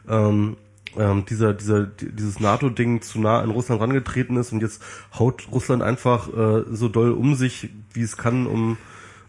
ähm, 0.09 0.55
ähm, 0.97 1.25
dieser, 1.29 1.53
dieser, 1.53 1.85
dieses 1.85 2.39
NATO-Ding 2.39 3.01
zu 3.01 3.19
nah 3.19 3.39
an 3.39 3.49
Russland 3.49 3.81
rangetreten 3.81 4.37
ist 4.37 4.51
und 4.51 4.61
jetzt 4.61 4.81
haut 5.17 5.47
Russland 5.51 5.83
einfach 5.83 6.27
äh, 6.29 6.63
so 6.71 6.89
doll 6.89 7.11
um 7.11 7.35
sich, 7.35 7.69
wie 7.93 8.01
es 8.01 8.17
kann, 8.17 8.47
um 8.47 8.77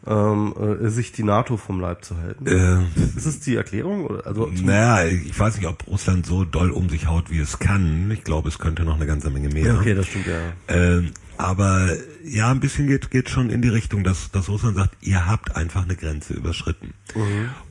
ähm, 0.07 0.55
äh, 0.59 0.89
sich 0.89 1.13
die 1.13 1.23
NATO 1.23 1.57
vom 1.57 1.81
Leib 1.81 2.05
zu 2.05 2.17
halten. 2.17 2.47
Äh, 2.47 3.17
Ist 3.17 3.27
es 3.27 3.41
die 3.41 3.55
Erklärung? 3.55 4.21
Also 4.25 4.51
naja, 4.53 5.09
ich 5.09 5.39
weiß 5.39 5.57
nicht, 5.59 5.69
ob 5.69 5.87
Russland 5.87 6.27
so 6.27 6.45
doll 6.45 6.71
um 6.71 6.89
sich 6.89 7.07
haut, 7.07 7.31
wie 7.31 7.39
es 7.39 7.59
kann. 7.59 8.11
Ich 8.11 8.25
glaube, 8.25 8.49
es 8.49 8.59
könnte 8.59 8.85
noch 8.85 8.97
eine 8.97 9.07
ganze 9.07 9.31
Menge 9.31 9.49
mehr. 9.49 9.77
okay, 9.79 9.95
das 9.95 10.07
stimmt 10.07 10.27
ja. 10.27 10.41
Ähm, 10.69 11.13
aber 11.39 11.97
ja, 12.25 12.51
ein 12.51 12.61
bisschen 12.61 12.87
geht 12.87 13.11
geht 13.11 13.29
schon 13.29 13.51
in 13.51 13.63
die 13.63 13.69
Richtung, 13.69 14.05
dass, 14.05 14.31
dass 14.31 14.49
Russland 14.49 14.77
sagt, 14.77 14.97
ihr 15.01 15.27
habt 15.27 15.57
einfach 15.57 15.85
eine 15.85 15.97
Grenze 15.97 16.35
überschritten. 16.35 16.95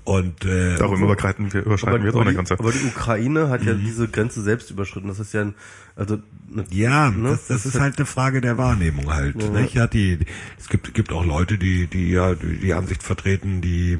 Und 0.03 0.45
äh, 0.45 0.77
darum 0.77 1.01
überschreiten 1.01 1.53
wir, 1.53 1.61
Aber, 1.61 1.67
überschreiten 1.67 2.01
wir 2.01 2.05
jetzt 2.07 2.15
auch 2.15 2.21
aber, 2.21 2.29
eine 2.29 2.31
die, 2.31 2.35
ganze. 2.35 2.59
aber 2.59 2.71
die 2.71 2.85
Ukraine 2.85 3.49
hat 3.49 3.63
ja 3.63 3.73
diese 3.73 4.07
Grenze 4.07 4.41
selbst 4.41 4.71
überschritten. 4.71 5.07
Das 5.07 5.19
ist 5.19 5.33
ja 5.33 5.41
ein, 5.41 5.55
also 5.95 6.19
eine, 6.51 6.65
ja, 6.69 7.11
ne, 7.11 7.29
das, 7.29 7.47
das 7.47 7.65
ist 7.65 7.79
halt 7.79 7.97
eine 7.97 8.05
Frage 8.05 8.41
der 8.41 8.57
Wahrnehmung 8.57 9.13
halt. 9.13 9.35
Nicht? 9.35 9.73
Ja, 9.73 9.87
die, 9.87 10.19
es 10.59 10.69
gibt 10.69 10.93
gibt 10.93 11.11
auch 11.13 11.25
Leute, 11.25 11.57
die 11.57 11.87
die 11.87 12.11
ja 12.11 12.35
die, 12.35 12.57
die 12.57 12.73
Ansicht 12.73 13.03
vertreten, 13.03 13.61
die 13.61 13.99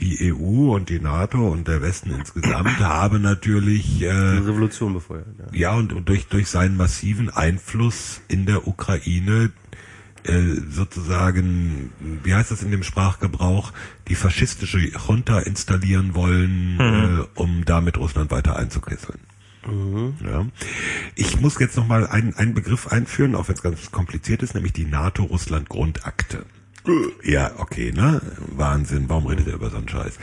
die 0.00 0.32
EU 0.32 0.74
und 0.74 0.88
die 0.88 1.00
NATO 1.00 1.48
und 1.48 1.68
der 1.68 1.82
Westen 1.82 2.10
insgesamt 2.10 2.78
habe 2.80 3.20
natürlich 3.20 4.02
äh, 4.02 4.36
Die 4.36 4.46
Revolution 4.46 4.94
befeuert. 4.94 5.26
Ja. 5.38 5.58
ja 5.58 5.74
und, 5.74 5.92
und 5.92 6.08
durch 6.08 6.26
durch 6.26 6.48
seinen 6.48 6.76
massiven 6.76 7.30
Einfluss 7.30 8.20
in 8.28 8.46
der 8.46 8.66
Ukraine 8.66 9.50
äh, 10.24 10.54
sozusagen, 10.68 11.92
wie 12.22 12.34
heißt 12.34 12.50
das 12.50 12.62
in 12.62 12.70
dem 12.70 12.82
Sprachgebrauch, 12.82 13.72
die 14.08 14.14
faschistische 14.14 14.78
Junta 14.78 15.40
installieren 15.40 16.14
wollen, 16.14 16.78
äh, 16.78 17.40
um 17.40 17.64
damit 17.64 17.96
Russland 17.96 18.30
weiter 18.30 18.56
einzukesseln. 18.56 19.20
Ja. 20.24 20.46
Ich 21.16 21.40
muss 21.40 21.58
jetzt 21.58 21.76
noch 21.76 21.86
mal 21.86 22.06
einen, 22.06 22.34
einen 22.34 22.54
Begriff 22.54 22.88
einführen, 22.88 23.34
auch 23.34 23.48
wenn 23.48 23.54
es 23.54 23.62
ganz 23.62 23.90
kompliziert 23.90 24.42
ist, 24.42 24.54
nämlich 24.54 24.72
die 24.72 24.86
NATO-Russland-Grundakte. 24.86 26.44
Ja, 27.22 27.52
okay, 27.58 27.92
ne? 27.92 28.20
Wahnsinn, 28.38 29.08
warum 29.08 29.26
redet 29.26 29.48
er 29.48 29.54
über 29.54 29.70
so 29.70 29.76
einen 29.76 29.88
Scheiß? 29.88 30.18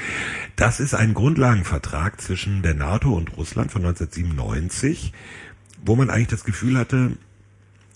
Das 0.55 0.80
ist 0.80 0.95
ein 0.95 1.14
Grundlagenvertrag 1.14 2.20
zwischen 2.20 2.64
der 2.64 2.74
NATO 2.74 3.14
und 3.14 3.38
Russland 3.38 3.72
von 3.72 3.86
1997, 3.86 5.14
wo 5.86 5.95
man 5.95 6.10
eigentlich 6.10 6.28
das 6.28 6.43
Gefühl 6.43 6.78
hatte, 6.78 7.12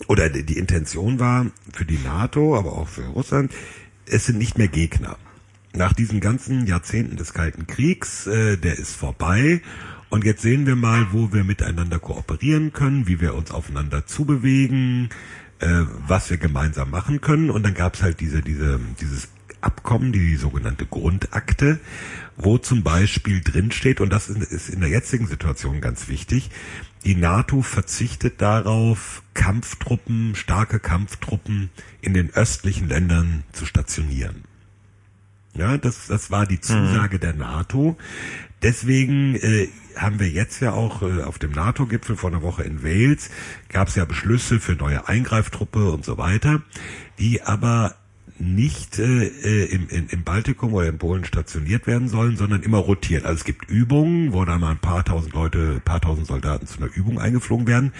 oder 0.08 0.28
die 0.28 0.58
Intention 0.58 1.18
war 1.18 1.46
für 1.72 1.84
die 1.84 1.98
NATO, 1.98 2.56
aber 2.56 2.72
auch 2.72 2.88
für 2.88 3.04
Russland, 3.06 3.52
es 4.06 4.26
sind 4.26 4.38
nicht 4.38 4.58
mehr 4.58 4.68
Gegner. 4.68 5.16
Nach 5.74 5.92
diesen 5.92 6.20
ganzen 6.20 6.66
Jahrzehnten 6.66 7.16
des 7.16 7.32
Kalten 7.32 7.66
Kriegs, 7.66 8.26
äh, 8.26 8.58
der 8.58 8.78
ist 8.78 8.94
vorbei. 8.94 9.62
Und 10.10 10.24
jetzt 10.24 10.42
sehen 10.42 10.66
wir 10.66 10.76
mal, 10.76 11.08
wo 11.12 11.32
wir 11.32 11.42
miteinander 11.42 11.98
kooperieren 11.98 12.72
können, 12.74 13.06
wie 13.06 13.20
wir 13.20 13.34
uns 13.34 13.50
aufeinander 13.50 14.06
zubewegen, 14.06 15.08
äh, 15.62 15.86
was 16.08 16.28
wir 16.28 16.38
gemeinsam 16.38 16.90
machen 16.90 17.20
können. 17.20 17.50
Und 17.50 17.62
dann 17.62 17.74
gab 17.74 17.94
es 17.94 18.02
halt 18.02 18.20
diese, 18.20 18.42
diese, 18.42 18.80
dieses 19.00 19.28
Abkommen, 19.60 20.12
die 20.12 20.34
sogenannte 20.34 20.86
Grundakte, 20.86 21.78
wo 22.36 22.58
zum 22.58 22.82
Beispiel 22.82 23.40
drinsteht, 23.40 24.00
und 24.00 24.10
das 24.10 24.28
ist 24.28 24.68
in 24.68 24.80
der 24.80 24.88
jetzigen 24.88 25.28
Situation 25.28 25.80
ganz 25.80 26.08
wichtig, 26.08 26.50
die 27.04 27.14
NATO 27.14 27.62
verzichtet 27.62 28.42
darauf, 28.42 29.22
Kampftruppen, 29.34 30.34
starke 30.34 30.80
Kampftruppen 30.80 31.70
in 32.00 32.12
den 32.12 32.30
östlichen 32.34 32.88
Ländern 32.88 33.44
zu 33.52 33.64
stationieren. 33.64 34.42
Ja, 35.54 35.78
das, 35.78 36.08
das 36.08 36.30
war 36.30 36.46
die 36.46 36.60
Zusage 36.60 37.18
der 37.18 37.34
NATO. 37.34 37.96
Deswegen 38.62 39.36
äh, 39.36 39.68
haben 39.96 40.18
wir 40.20 40.28
jetzt 40.28 40.60
ja 40.60 40.72
auch 40.72 41.02
äh, 41.02 41.22
auf 41.22 41.38
dem 41.38 41.52
NATO-Gipfel 41.52 42.16
vor 42.16 42.30
einer 42.30 42.42
Woche 42.42 42.62
in 42.62 42.82
Wales, 42.82 43.30
gab 43.68 43.88
es 43.88 43.94
ja 43.94 44.04
Beschlüsse 44.04 44.60
für 44.60 44.72
neue 44.72 45.08
Eingreiftruppe 45.08 45.90
und 45.90 46.04
so 46.04 46.18
weiter, 46.18 46.62
die 47.18 47.42
aber 47.42 47.94
nicht 48.42 48.98
äh, 48.98 49.26
äh, 49.26 49.64
im, 49.66 49.88
in, 49.88 50.08
im 50.08 50.24
Baltikum 50.24 50.74
oder 50.74 50.88
in 50.88 50.98
Polen 50.98 51.24
stationiert 51.24 51.86
werden 51.86 52.08
sollen, 52.08 52.36
sondern 52.36 52.62
immer 52.62 52.78
rotieren. 52.78 53.24
Also 53.24 53.38
es 53.38 53.44
gibt 53.44 53.70
Übungen, 53.70 54.32
wo 54.32 54.44
dann 54.44 54.60
mal 54.60 54.72
ein 54.72 54.78
paar 54.78 55.04
tausend 55.04 55.32
Leute, 55.32 55.80
paar 55.84 56.00
tausend 56.00 56.26
Soldaten 56.26 56.66
zu 56.66 56.78
einer 56.78 56.92
Übung 56.92 57.20
eingeflogen 57.20 57.66
werden, 57.66 57.92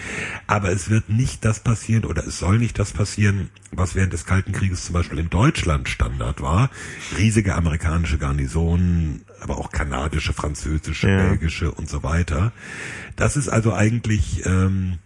aber 0.45 0.69
es 0.69 0.89
wird 0.89 1.09
nicht 1.09 1.45
das 1.45 1.61
passieren 1.61 2.03
oder 2.03 2.27
es 2.27 2.39
soll 2.39 2.59
nicht 2.59 2.77
das 2.77 2.91
passieren, 2.91 3.49
was 3.71 3.95
während 3.95 4.11
des 4.11 4.25
Kalten 4.25 4.51
Krieges 4.51 4.85
zum 4.85 4.93
Beispiel 4.93 5.19
in 5.19 5.29
Deutschland 5.29 5.87
Standard 5.87 6.41
war. 6.41 6.69
Riesige 7.17 7.55
amerikanische 7.55 8.17
Garnisonen, 8.17 9.21
aber 9.43 9.57
auch 9.57 9.71
kanadische, 9.71 10.33
französische, 10.33 11.09
Ja. 11.09 11.17
belgische 11.17 11.71
und 11.71 11.89
so 11.89 12.03
weiter. 12.03 12.51
Das 13.15 13.37
ist 13.37 13.49
also 13.49 13.73
eigentlich 13.73 14.45
ähm, 14.45 14.97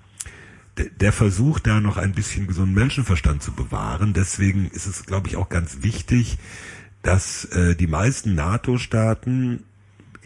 der 1.00 1.12
Versuch, 1.12 1.60
da 1.60 1.80
noch 1.80 1.98
ein 1.98 2.14
bisschen 2.14 2.48
gesunden 2.48 2.76
Menschenverstand 2.76 3.42
zu 3.42 3.52
bewahren. 3.52 4.14
Deswegen 4.14 4.68
ist 4.72 4.86
es, 4.86 5.06
glaube 5.06 5.28
ich, 5.28 5.36
auch 5.36 5.50
ganz 5.50 5.80
wichtig, 5.82 6.38
dass 7.02 7.46
äh, 7.46 7.76
die 7.76 7.88
meisten 7.88 8.36
NATO-Staaten 8.36 9.64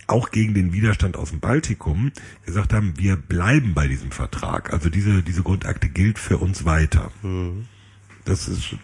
auch 0.07 0.31
gegen 0.31 0.53
den 0.53 0.73
Widerstand 0.73 1.15
aus 1.15 1.29
dem 1.29 1.39
Baltikum 1.39 2.11
gesagt 2.45 2.73
haben, 2.73 2.93
wir 2.97 3.15
bleiben 3.15 3.73
bei 3.73 3.87
diesem 3.87 4.11
Vertrag. 4.11 4.73
Also 4.73 4.89
diese, 4.89 5.23
diese 5.23 5.41
Grundakte 5.41 5.87
gilt 5.87 6.19
für 6.19 6.37
uns 6.37 6.65
weiter. 6.65 7.11
Das 8.25 8.49
ist, 8.49 8.75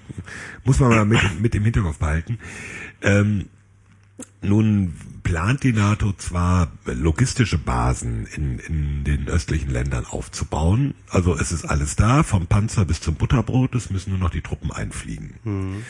muss 0.64 0.80
man 0.80 0.90
mal 0.90 1.06
mit, 1.06 1.20
mit 1.42 1.54
im 1.54 1.64
Hinterkopf 1.66 1.98
behalten. 1.98 2.40
Ähm, 3.02 3.48
nun 4.42 4.94
plant 5.28 5.62
die 5.64 5.74
NATO 5.74 6.14
zwar 6.14 6.70
logistische 6.86 7.58
Basen 7.58 8.26
in, 8.34 8.60
in 8.60 9.04
den 9.04 9.28
östlichen 9.28 9.70
Ländern 9.70 10.06
aufzubauen. 10.06 10.94
Also 11.10 11.36
es 11.36 11.52
ist 11.52 11.66
alles 11.66 11.98
da, 11.98 12.24
vom 12.24 12.48
Panzer 12.48 12.86
bis 12.86 13.02
zum 13.02 13.16
Butterbrot, 13.16 13.76
es 13.76 13.90
müssen 13.90 14.12
nur 14.12 14.20
noch 14.20 14.30
die 14.30 14.40
Truppen 14.40 14.72
einfliegen. 14.72 15.84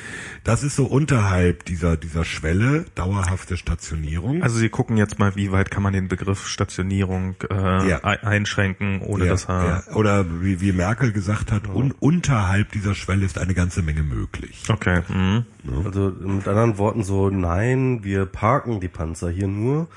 Das 0.44 0.64
ist 0.64 0.76
so 0.76 0.86
unterhalb 0.86 1.66
dieser, 1.66 1.98
dieser 1.98 2.26
Schwelle, 2.26 2.86
dauerhafte 2.96 3.58
Stationierung. 3.58 4.42
Also 4.42 4.58
Sie 4.58 4.70
gucken 4.70 4.98
jetzt 4.98 5.20
mal, 5.20 5.36
wie 5.36 5.52
weit 5.52 5.70
kann 5.70 5.84
man 5.84 5.94
den 5.94 6.08
Begriff 6.08 6.48
Stationierung 6.48 7.36
äh, 7.52 7.88
Ja. 7.90 8.04
ei- 8.04 8.24
einschränken, 8.24 9.02
ohne 9.02 9.26
ja, 9.26 9.32
dass 9.32 9.46
er... 9.46 9.84
ja. 9.88 9.94
Oder 9.96 10.26
wie, 10.42 10.62
wie 10.62 10.72
Merkel 10.72 11.12
gesagt 11.12 11.52
hat, 11.52 11.68
un, 11.68 11.92
unterhalb 12.00 12.72
dieser 12.72 12.96
Schwelle 12.96 13.24
ist 13.24 13.38
eine 13.38 13.54
ganze 13.54 13.84
Menge 13.84 14.02
möglich. 14.02 14.64
Okay. 14.68 15.02
Mhm. 15.08 15.46
Also 15.86 16.12
mit 16.22 16.48
anderen 16.48 16.78
Worten 16.80 17.04
so, 17.04 17.30
nein, 17.30 18.04
wir 18.04 18.26
parken 18.26 18.80
die 18.80 18.88
Panzer 18.88 19.27
hier 19.30 19.48
nur. 19.48 19.88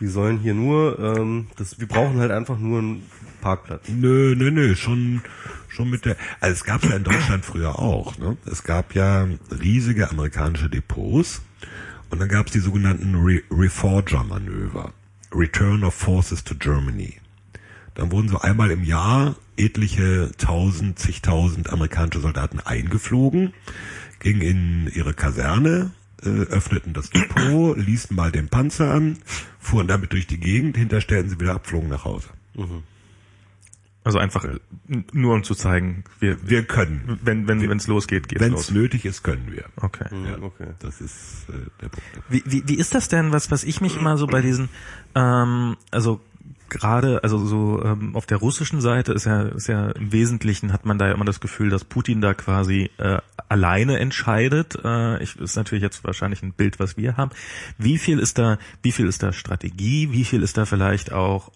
Die 0.00 0.08
sollen 0.08 0.38
hier 0.38 0.54
nur, 0.54 0.98
ähm, 0.98 1.46
das, 1.56 1.80
wir 1.80 1.88
brauchen 1.88 2.18
halt 2.18 2.30
einfach 2.30 2.58
nur 2.58 2.80
einen 2.80 3.02
Parkplatz. 3.40 3.88
Nö, 3.88 4.34
nö, 4.36 4.50
nö, 4.50 4.74
schon, 4.74 5.22
schon 5.68 5.88
mit 5.88 6.04
der, 6.04 6.16
also 6.40 6.52
es 6.52 6.64
gab 6.64 6.84
ja 6.84 6.96
in 6.96 7.04
Deutschland 7.04 7.44
früher 7.46 7.78
auch, 7.78 8.18
ne? 8.18 8.36
Es 8.44 8.62
gab 8.62 8.94
ja 8.94 9.26
riesige 9.58 10.10
amerikanische 10.10 10.68
Depots 10.68 11.40
und 12.10 12.20
dann 12.20 12.28
gab 12.28 12.46
es 12.46 12.52
die 12.52 12.58
sogenannten 12.58 13.14
Re 13.14 13.40
Reforger-Manöver. 13.50 14.92
Return 15.32 15.84
of 15.84 15.94
Forces 15.94 16.44
to 16.44 16.54
Germany. 16.54 17.16
Dann 17.94 18.12
wurden 18.12 18.28
so 18.28 18.38
einmal 18.38 18.70
im 18.70 18.84
Jahr 18.84 19.36
etliche 19.56 20.30
tausend, 20.38 20.98
zigtausend 20.98 21.70
amerikanische 21.70 22.20
Soldaten 22.20 22.60
eingeflogen, 22.60 23.54
gingen 24.20 24.42
in 24.42 24.92
ihre 24.94 25.14
Kaserne, 25.14 25.92
öffneten 26.30 26.92
das 26.92 27.10
Depot, 27.10 27.76
ließen 27.76 28.14
mal 28.16 28.32
den 28.32 28.48
Panzer 28.48 28.92
an, 28.92 29.18
fuhren 29.58 29.88
damit 29.88 30.12
durch 30.12 30.26
die 30.26 30.38
Gegend, 30.40 30.76
hinterstellten 30.76 31.30
sie 31.30 31.40
wieder 31.40 31.54
ab, 31.54 31.66
flogen 31.66 31.88
nach 31.88 32.04
Hause. 32.04 32.28
Also 34.04 34.18
einfach 34.18 34.44
äh, 34.44 34.58
nur 35.12 35.34
um 35.34 35.42
zu 35.42 35.56
zeigen, 35.56 36.04
wir, 36.20 36.36
Wir 36.48 36.62
können. 36.64 37.18
wenn 37.24 37.48
wenn 37.48 37.68
wenn 37.68 37.76
es 37.76 37.88
losgeht, 37.88 38.28
geht's 38.28 38.40
Wenn 38.40 38.52
los. 38.52 38.68
es 38.68 38.70
nötig 38.70 39.04
ist, 39.04 39.24
können 39.24 39.50
wir. 39.50 39.64
Okay. 39.76 40.06
Ja, 40.24 40.40
okay. 40.42 40.68
Das 40.78 41.00
ist 41.00 41.46
äh, 41.48 41.52
der 41.82 41.88
Punkt. 41.88 42.06
Wie, 42.28 42.42
wie, 42.46 42.68
wie 42.68 42.76
ist 42.76 42.94
das 42.94 43.08
denn, 43.08 43.32
was, 43.32 43.50
was 43.50 43.64
ich 43.64 43.80
mich 43.80 43.96
immer 43.96 44.16
so 44.16 44.28
bei 44.28 44.42
diesen, 44.42 44.68
ähm, 45.16 45.76
also 45.90 46.20
gerade, 46.68 47.24
also 47.24 47.44
so 47.44 47.82
ähm, 47.84 48.14
auf 48.14 48.26
der 48.26 48.38
russischen 48.38 48.80
Seite 48.80 49.12
ist 49.12 49.24
ja, 49.24 49.42
ist 49.42 49.66
ja 49.66 49.90
im 49.90 50.12
Wesentlichen 50.12 50.72
hat 50.72 50.86
man 50.86 50.98
da 50.98 51.08
ja 51.08 51.14
immer 51.14 51.24
das 51.24 51.40
Gefühl, 51.40 51.70
dass 51.70 51.84
Putin 51.84 52.20
da 52.20 52.32
quasi 52.34 52.90
äh, 52.98 53.18
alleine 53.48 53.98
entscheidet. 53.98 54.78
Äh, 54.84 55.22
ich 55.22 55.36
ist 55.36 55.56
natürlich 55.56 55.82
jetzt 55.82 56.04
wahrscheinlich 56.04 56.42
ein 56.42 56.52
Bild, 56.52 56.78
was 56.78 56.96
wir 56.96 57.16
haben. 57.16 57.30
Wie 57.78 57.98
viel 57.98 58.18
ist 58.18 58.38
da, 58.38 58.58
wie 58.82 58.92
viel 58.92 59.06
ist 59.06 59.22
da 59.22 59.32
Strategie? 59.32 60.12
Wie 60.12 60.24
viel 60.24 60.42
ist 60.42 60.56
da 60.56 60.64
vielleicht 60.64 61.12
auch 61.12 61.50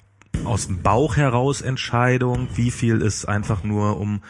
aus 0.44 0.66
dem 0.66 0.82
Bauch 0.82 1.16
heraus 1.16 1.60
Entscheidung? 1.60 2.48
Wie 2.54 2.70
viel 2.70 3.00
ist 3.00 3.26
einfach 3.26 3.62
nur 3.64 3.98
um 3.98 4.22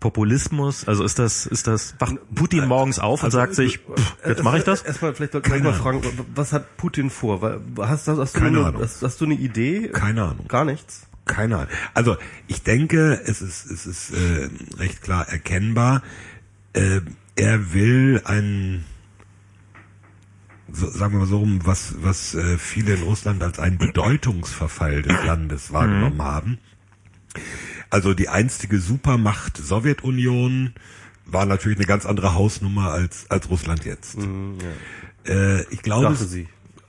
Populismus? 0.00 0.86
Also 0.86 1.02
ist 1.04 1.18
das, 1.18 1.46
ist 1.46 1.66
das, 1.66 1.94
wacht 1.98 2.16
Putin 2.34 2.66
morgens 2.66 2.98
auf 2.98 3.22
und 3.22 3.30
sagt 3.30 3.54
sich, 3.54 3.78
pff, 3.78 4.16
jetzt 4.26 4.42
mache 4.42 4.58
ich 4.58 4.64
das? 4.64 4.82
Erstmal 4.82 5.14
vielleicht 5.14 5.32
sollten 5.32 5.50
wir 5.50 5.60
mal 5.60 5.72
fragen, 5.72 6.02
was 6.34 6.52
hat 6.52 6.76
Putin 6.76 7.08
vor? 7.10 7.40
Hast, 7.78 8.08
hast, 8.08 8.18
hast, 8.18 8.36
du, 8.36 8.40
Keine 8.40 8.66
eine, 8.66 8.78
hast, 8.78 9.02
hast 9.02 9.20
du 9.20 9.24
eine 9.24 9.34
Idee? 9.34 9.88
Keine 9.88 10.24
Ahnung. 10.24 10.46
Gar 10.48 10.66
nichts? 10.66 11.06
Keine 11.24 11.56
Ahnung. 11.56 11.68
Also 11.94 12.16
ich 12.48 12.62
denke, 12.62 13.18
es 13.24 13.40
ist, 13.40 13.64
es 13.64 13.86
ist 13.86 14.10
äh, 14.10 14.50
recht 14.78 15.00
klar 15.00 15.26
erkennbar. 15.28 16.02
Äh, 16.74 17.00
er 17.36 17.72
will 17.72 18.22
ein, 18.24 18.84
so, 20.72 20.88
sagen 20.88 21.14
wir 21.14 21.20
mal 21.20 21.26
so 21.26 21.38
rum, 21.38 21.60
was, 21.64 21.94
was 21.98 22.34
äh, 22.34 22.58
viele 22.58 22.94
in 22.94 23.02
Russland 23.02 23.42
als 23.42 23.58
einen 23.58 23.78
Bedeutungsverfall 23.78 25.02
des 25.02 25.24
Landes 25.26 25.72
wahrgenommen 25.72 26.22
haben. 26.22 26.58
Also 27.90 28.14
die 28.14 28.28
einstige 28.28 28.78
Supermacht 28.78 29.56
Sowjetunion 29.56 30.74
war 31.26 31.46
natürlich 31.46 31.78
eine 31.78 31.86
ganz 31.86 32.06
andere 32.06 32.34
Hausnummer 32.34 32.90
als, 32.90 33.30
als 33.30 33.48
Russland 33.50 33.84
jetzt. 33.84 34.18
Äh, 35.26 35.62
ich 35.72 35.82
glaube, 35.82 36.08
Dachte 36.08 36.26
sie. 36.26 36.48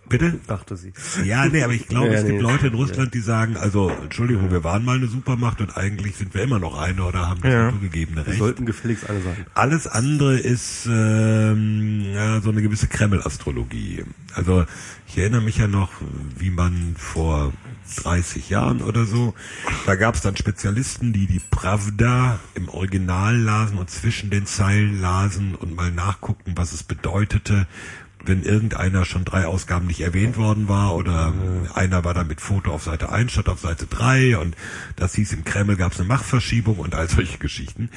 Bitte? 0.09 0.39
Dachte 0.47 0.75
sie. 0.77 0.93
Ja, 1.23 1.45
nee, 1.47 1.63
aber 1.63 1.73
ich 1.73 1.87
glaube, 1.87 2.07
Ja, 2.07 2.13
es 2.13 2.25
gibt 2.25 2.35
nee. 2.37 2.41
Leute 2.41 2.67
in 2.67 2.73
Russland, 2.73 3.13
die 3.13 3.19
sagen, 3.19 3.57
also, 3.57 3.89
Entschuldigung, 3.89 4.51
wir 4.51 4.63
waren 4.63 4.83
mal 4.85 4.97
eine 4.97 5.07
Supermacht 5.07 5.61
und 5.61 5.75
eigentlich 5.77 6.15
sind 6.15 6.33
wir 6.33 6.43
immer 6.43 6.59
noch 6.59 6.77
eine 6.79 7.03
oder 7.03 7.27
haben 7.29 7.41
das 7.41 7.51
Ja. 7.51 7.63
naturgegebene 7.65 8.17
Wir 8.25 8.27
Recht. 8.27 8.39
sollten 8.39 8.65
gefälligst 8.65 9.09
alle 9.09 9.21
sein. 9.21 9.45
Alles 9.53 9.87
andere 9.87 10.37
ist 10.37 10.87
ähm, 10.89 12.01
ja, 12.13 12.41
so 12.41 12.49
eine 12.51 12.61
gewisse 12.61 12.87
Kreml-Astrologie. 12.87 14.03
Also 14.33 14.65
ich 15.07 15.17
erinnere 15.17 15.41
mich 15.41 15.57
ja 15.57 15.67
noch, 15.67 15.91
wie 16.37 16.49
man 16.49 16.95
vor 16.97 17.53
30 18.03 18.49
Jahren 18.49 18.81
oder 18.81 19.05
so, 19.05 19.33
da 19.85 19.95
gab 19.95 20.15
es 20.15 20.21
dann 20.21 20.35
Spezialisten, 20.35 21.13
die 21.13 21.27
die 21.27 21.39
Pravda 21.39 22.39
im 22.55 22.67
Original 22.67 23.37
lasen 23.37 23.77
und 23.77 23.89
zwischen 23.89 24.29
den 24.31 24.45
Zeilen 24.47 24.99
lasen 24.99 25.55
und 25.55 25.75
mal 25.75 25.91
nachguckten, 25.91 26.57
was 26.57 26.73
es 26.73 26.83
bedeutete, 26.83 27.67
wenn 28.27 28.43
irgendeiner 28.43 29.05
schon 29.05 29.25
drei 29.25 29.45
Ausgaben 29.45 29.87
nicht 29.87 30.01
erwähnt 30.01 30.37
worden 30.37 30.67
war 30.67 30.95
oder 30.95 31.33
einer 31.73 32.03
war 32.03 32.13
dann 32.13 32.27
mit 32.27 32.41
Foto 32.41 32.71
auf 32.71 32.83
Seite 32.83 33.11
1 33.11 33.31
statt 33.31 33.49
auf 33.49 33.59
Seite 33.59 33.85
3 33.87 34.37
und 34.37 34.55
das 34.95 35.15
hieß, 35.15 35.33
im 35.33 35.43
Kreml 35.43 35.75
gab 35.75 35.93
es 35.93 35.99
eine 35.99 36.07
Machtverschiebung 36.07 36.77
und 36.79 36.95
all 36.95 37.09
solche 37.09 37.37
Geschichten. 37.37 37.89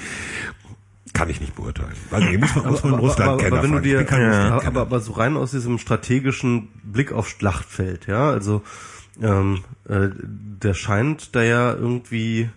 Kann 1.14 1.30
ich 1.30 1.40
nicht 1.40 1.54
beurteilen. 1.56 1.94
Also, 2.10 2.28
die 2.28 2.36
muss 2.38 2.54
man, 2.54 2.66
muss 2.66 2.84
man 2.84 2.92
in 2.94 2.98
Russland 2.98 3.30
aber, 3.42 3.46
aber 3.46 3.62
wenn 3.62 3.72
du 3.72 3.80
dir, 3.80 4.02
Ja. 4.02 4.56
aber, 4.56 4.66
aber, 4.66 4.80
aber 4.82 5.00
so 5.00 5.12
rein 5.12 5.36
aus 5.36 5.52
diesem 5.52 5.78
strategischen 5.78 6.68
Blick 6.84 7.12
auf 7.12 7.28
Schlachtfeld, 7.28 8.06
ja, 8.06 8.28
also 8.30 8.62
ähm, 9.20 9.64
äh, 9.88 10.08
der 10.62 10.74
scheint 10.74 11.34
da 11.34 11.42
ja 11.42 11.72
irgendwie 11.72 12.50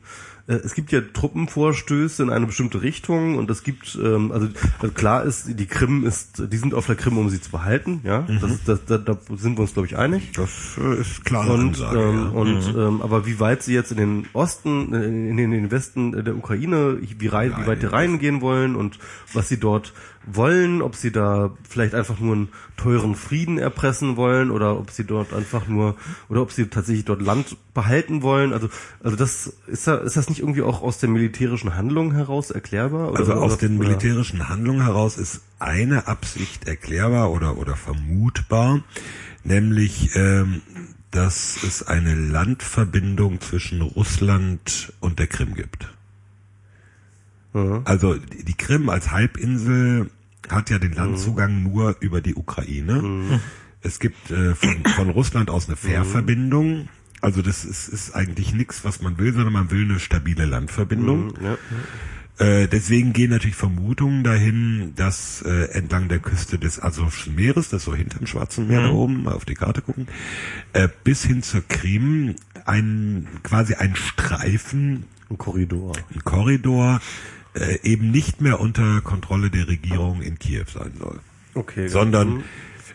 es 0.56 0.74
gibt 0.74 0.92
ja 0.92 1.02
Truppenvorstöße 1.02 2.24
in 2.24 2.30
eine 2.30 2.46
bestimmte 2.46 2.82
Richtung 2.82 3.38
und 3.38 3.50
es 3.50 3.64
gibt, 3.64 3.98
ähm, 4.02 4.32
also, 4.32 4.48
also 4.80 4.94
klar 4.94 5.24
ist, 5.24 5.60
die 5.60 5.66
Krim 5.66 6.06
ist, 6.06 6.44
die 6.52 6.58
sind 6.58 6.74
auf 6.74 6.88
der 6.88 6.96
Krim, 6.96 7.18
um 7.18 7.30
sie 7.30 7.42
zu 7.42 7.52
behalten, 7.52 8.02
ja, 8.04 8.28
das, 8.42 8.64
das, 8.66 8.86
da, 8.86 8.98
da 8.98 9.18
sind 9.36 9.58
wir 9.58 9.62
uns, 9.62 9.74
glaube 9.74 9.88
ich, 9.88 9.98
einig. 9.98 10.32
Das 10.36 10.78
äh, 10.78 11.02
ist 11.02 11.26
klar. 11.26 11.50
Und, 11.50 11.82
Ansage, 11.82 12.00
ähm, 12.00 12.18
ja. 12.18 12.30
und 12.30 12.76
ähm, 12.78 13.02
aber 13.02 13.26
wie 13.26 13.40
weit 13.40 13.64
sie 13.64 13.74
jetzt 13.74 13.92
in 13.92 13.98
den 13.98 14.26
Osten, 14.34 14.94
äh, 14.94 15.06
in 15.06 15.38
den, 15.38 15.52
in 15.52 15.64
den 15.64 15.72
Westen 15.72 16.24
der 16.24 16.36
Ukraine, 16.36 16.98
wie, 17.02 17.28
rein, 17.28 17.54
wie 17.58 17.68
weit 17.68 17.82
die 17.82 17.88
reingehen 17.88 18.42
wollen 18.42 18.76
und 18.76 19.00
was 19.34 19.50
sie 19.50 19.60
dort 19.60 19.94
wollen, 20.26 20.82
ob 20.82 20.96
sie 20.96 21.12
da 21.12 21.52
vielleicht 21.68 21.96
einfach 21.96 22.20
nur 22.20 22.36
einen 22.36 22.50
teuren 22.78 23.16
Frieden 23.16 23.58
erpressen 23.58 24.18
wollen 24.18 24.52
oder 24.52 24.78
ob 24.78 24.92
sie 24.92 25.04
dort 25.04 25.34
einfach 25.34 25.68
nur 25.68 25.96
oder 26.30 26.42
ob 26.42 26.52
sie 26.52 26.68
tatsächlich 26.68 27.06
dort 27.06 27.22
Land 27.22 27.58
behalten 27.74 28.22
wollen. 28.22 28.54
Also 28.54 28.70
also 29.04 29.18
das 29.18 29.54
ist 29.68 29.88
da, 29.88 29.98
ist 29.98 30.18
das 30.18 30.30
nicht 30.30 30.40
irgendwie 30.40 30.62
auch 30.62 30.82
aus 30.82 31.00
der 31.00 31.10
militärischen 31.10 31.76
Handlung 31.76 32.14
heraus 32.14 32.52
erklärbar? 32.52 33.16
Also 33.16 33.34
aus 33.34 33.58
den 33.58 33.78
militärischen 33.78 34.48
Handlungen 34.48 34.84
heraus 34.84 35.18
ist 35.18 35.42
eine 35.60 36.08
Absicht 36.08 36.68
erklärbar 36.68 37.32
oder, 37.32 37.58
oder 37.58 37.76
vermutbar, 37.76 38.82
nämlich, 39.44 40.16
ähm, 40.16 40.62
dass 41.10 41.58
es 41.64 41.84
eine 41.84 42.16
Landverbindung 42.16 43.42
zwischen 43.42 43.82
Russland 43.82 44.94
und 45.00 45.20
der 45.20 45.28
Krim 45.28 45.56
gibt. 45.56 45.90
Ja. 47.54 47.82
Also 47.86 48.16
die 48.16 48.54
Krim 48.54 48.90
als 48.90 49.12
Halbinsel 49.12 50.10
hat 50.50 50.70
ja 50.70 50.80
den 50.80 50.94
Landzugang 50.94 51.64
nur 51.64 51.96
über 52.00 52.22
die 52.22 52.36
Ukraine. 52.36 53.40
Es 53.82 54.00
gibt 54.00 54.32
äh, 54.32 54.56
von, 54.56 54.84
von 54.86 55.10
Russland 55.10 55.50
aus 55.50 55.68
eine 55.68 55.76
Fährverbindung. 55.76 56.88
Also 57.22 57.42
das 57.42 57.66
ist, 57.66 57.88
ist 57.88 58.16
eigentlich 58.16 58.54
nichts, 58.54 58.84
was 58.84 59.02
man 59.02 59.18
will, 59.18 59.34
sondern 59.34 59.54
man 59.54 59.72
will 59.72 59.84
eine 59.84 60.00
stabile 60.00 60.46
Landverbindung. 60.46 61.34
Ja. 61.42 61.58
Äh, 62.46 62.68
deswegen 62.68 63.14
gehen 63.14 63.30
natürlich 63.30 63.56
Vermutungen 63.56 64.24
dahin, 64.24 64.94
dass 64.96 65.44
äh, 65.44 65.66
entlang 65.74 66.08
der 66.10 66.18
Küste 66.20 66.58
des 66.58 66.82
Asowschen 66.82 67.36
Meeres, 67.36 67.70
das 67.70 67.82
ist 67.82 67.86
so 67.86 67.94
hinterm 67.94 68.26
Schwarzen 68.26 68.68
Meer 68.68 68.82
da 68.84 68.90
oben, 68.90 69.24
mal 69.24 69.34
auf 69.34 69.46
die 69.46 69.54
Karte 69.54 69.82
gucken, 69.82 70.08
äh, 70.74 70.88
bis 71.04 71.24
hin 71.24 71.44
zur 71.44 71.62
Krim 71.68 72.36
ein 72.66 73.28
quasi 73.44 73.76
ein 73.76 73.96
Streifen, 73.96 75.04
Ein 75.30 75.38
Korridor. 75.38 75.94
ein 76.14 76.24
Korridor 76.24 77.00
äh, 77.54 77.80
eben 77.84 78.12
nicht 78.12 78.42
mehr 78.42 78.60
unter 78.60 79.02
Kontrolle 79.02 79.50
der 79.50 79.68
Regierung 79.68 80.22
in 80.22 80.40
Kiew 80.40 80.66
sein 80.74 80.94
soll, 81.00 81.20
Okay. 81.54 81.88
sondern 81.88 82.30
Mhm. 82.36 82.44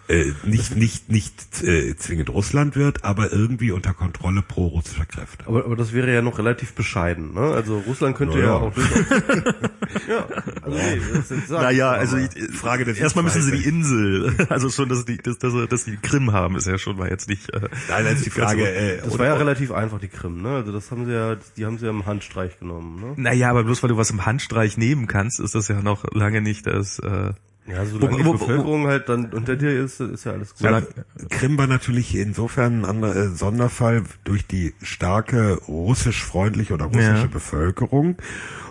Äh, 0.09 0.33
nicht 0.45 0.77
nicht 0.77 1.09
nicht 1.11 1.63
äh, 1.63 1.97
zwingend 1.97 2.31
Russland 2.31 2.77
wird, 2.77 3.05
aber 3.05 3.33
irgendwie 3.33 3.73
unter 3.73 3.93
Kontrolle 3.95 4.43
pro-russischer 4.43 5.05
Kräfte. 5.07 5.47
Aber, 5.47 5.65
aber 5.65 5.77
das 5.77 5.93
wäre 5.93 6.13
ja 6.13 6.23
noch 6.23 6.39
relativ 6.39 6.75
bescheiden, 6.75 7.35
ne? 7.35 7.41
Also 7.41 7.79
Russland 7.81 8.17
könnte 8.17 8.39
Na 8.39 8.45
ja 8.45 8.53
auch 8.55 8.73
durchaus. 8.73 9.01
ja, 10.09 10.27
also 10.63 10.77
nee, 10.79 11.01
das 11.29 11.49
Naja, 11.49 11.91
also 11.91 12.17
ich, 12.17 12.31
Frage 12.57 12.85
der 12.85 12.97
erstmal 12.97 13.25
müssen 13.25 13.43
sie 13.43 13.53
die. 13.53 13.65
Insel, 13.69 14.35
also 14.49 14.71
schon, 14.71 14.89
dass 14.89 15.05
die, 15.05 15.17
dass, 15.19 15.39
dass, 15.39 15.53
sie- 15.53 15.67
dass 15.67 15.85
die 15.85 15.97
Krim 15.97 16.33
haben, 16.33 16.57
ist 16.57 16.67
ja 16.67 16.79
schon 16.79 16.97
mal 16.97 17.09
jetzt 17.11 17.29
nicht. 17.29 17.53
Äh, 17.53 17.61
Nein, 17.89 18.05
das 18.05 18.15
ist 18.15 18.27
die 18.27 18.31
Frage. 18.41 18.69
Äh, 18.69 18.99
Das 19.03 19.19
war 19.19 19.27
ja 19.27 19.35
relativ 19.35 19.73
einfach, 19.73 19.99
die 19.99 20.09
Krim, 20.09 20.43
ne? 20.43 20.51
Also 20.51 20.73
das 20.73 20.91
haben 20.91 21.07
sie 21.07 21.13
ja, 21.13 21.37
die 21.57 21.67
haben 21.67 21.79
sie 21.79 21.85
ja 21.87 21.91
im 21.91 22.07
Handstreich 22.07 22.59
genommen, 22.61 23.01
ne? 23.01 23.15
naja, 23.17 23.51
aber 23.51 23.65
bloß 23.65 23.83
weil 23.83 23.89
du 23.89 23.97
was 23.97 24.11
im 24.11 24.25
Handstreich 24.27 24.77
nehmen 24.77 25.07
kannst, 25.07 25.41
ist 25.41 25.55
das 25.55 25.69
ja 25.69 25.83
noch 25.83 26.05
lange 26.15 26.41
nicht 26.41 26.67
das. 26.67 26.99
Äh, 27.01 27.33
Ja, 27.69 27.85
solange 27.85 28.13
Wo- 28.13 28.17
die 28.19 28.25
wo- 28.25 28.29
wo- 28.29 28.39
Bevölkerung 28.39 28.87
halt 28.87 29.09
dann 29.09 29.33
unter 29.33 29.57
dir 29.57 29.71
ist, 29.71 30.01
ist 30.01 30.25
ja 30.25 30.33
alles 30.33 30.53
gut. 30.55 30.63
Ja, 30.63 30.83
Krim 31.31 31.59
war 31.59 31.67
natürlich 31.67 32.15
insofern 32.15 32.81
ein 32.81 32.85
anderer 32.85 33.17
äh, 33.17 33.29
Sonderfall 33.29 34.05
durch 34.25 34.47
die 34.47 34.75
starke 34.83 35.59
russisch-freundliche 35.67 36.75
oder 36.75 36.87
russische 36.87 37.03
Ja. 37.23 37.27
Bevölkerung 37.27 38.17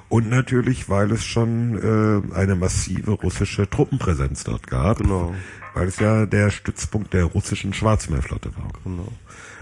und 0.08 0.30
natürlich, 0.30 0.88
weil 0.90 1.12
es 1.12 1.26
schon 1.26 1.76
äh, 2.32 2.36
eine 2.36 2.56
massive 2.56 3.12
russische 3.12 3.70
Truppenpräsenz 3.70 4.44
dort 4.46 4.68
gab. 4.68 5.00
Genau. 5.00 5.34
Weil 5.74 5.88
es 5.90 6.00
ja 6.00 6.26
der 6.26 6.52
Stützpunkt 6.52 7.14
der 7.14 7.26
russischen 7.26 7.74
Schwarzmeerflotte 7.74 8.56
war. 8.56 8.70
Genau. 8.86 9.10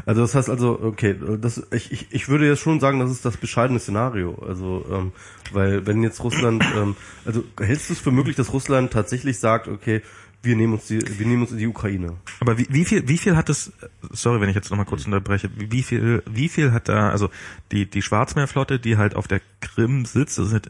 Also 0.06 0.22
das 0.22 0.36
heißt 0.36 0.49
also, 0.49 0.80
okay, 0.82 1.16
das, 1.39 1.64
ich, 1.74 1.91
ich, 1.91 2.08
ich 2.12 2.28
würde 2.30 2.47
jetzt 2.47 2.60
schon 2.60 2.80
sagen, 2.80 2.99
das 2.99 3.12
ist 3.12 3.24
das 3.26 3.38
bescheidene 3.38 3.80
Szenario. 3.80 4.36
Also, 4.47 4.86
ähm, 4.91 5.12
weil 5.51 5.86
wenn 5.86 6.04
jetzt 6.04 6.24
Russland, 6.24 6.64
ähm, 6.76 6.95
also 7.26 7.43
hältst 7.60 7.89
du 7.89 7.93
es 7.93 7.99
für 7.99 8.12
möglich, 8.12 8.36
dass 8.36 8.51
Russland 8.54 8.91
tatsächlich 8.91 9.39
sagt, 9.39 9.68
okay, 9.68 10.01
wir 10.45 10.58
nehmen 10.58 10.74
uns 10.74 10.88
die, 10.88 10.99
wir 11.18 11.26
nehmen 11.26 11.43
uns 11.43 11.56
die 11.56 11.68
Ukraine. 11.68 12.18
aber 12.41 12.58
wie, 12.58 12.68
wie 12.70 12.84
viel, 12.84 13.08
wie 13.08 13.18
viel 13.18 13.38
hat 13.38 13.47
es? 13.49 13.72
Sorry, 14.12 14.41
wenn 14.41 14.49
ich 14.49 14.56
jetzt 14.56 14.70
nochmal 14.70 14.86
kurz 14.86 15.06
unterbreche. 15.06 15.49
Wie, 15.56 15.84
viel, 15.84 16.22
wie 16.30 16.49
viel 16.49 16.74
hat 16.74 16.89
da? 16.89 17.12
Also 17.12 17.30
die 17.72 17.89
die 17.89 18.01
Schwarzmeerflotte, 18.01 18.78
die 18.78 18.97
halt 18.97 19.16
auf 19.16 19.30
der 19.30 19.39
Krim 19.62 20.04
sitzt, 20.04 20.38
das 20.38 20.47
ist, 20.47 20.51
nat- 20.51 20.70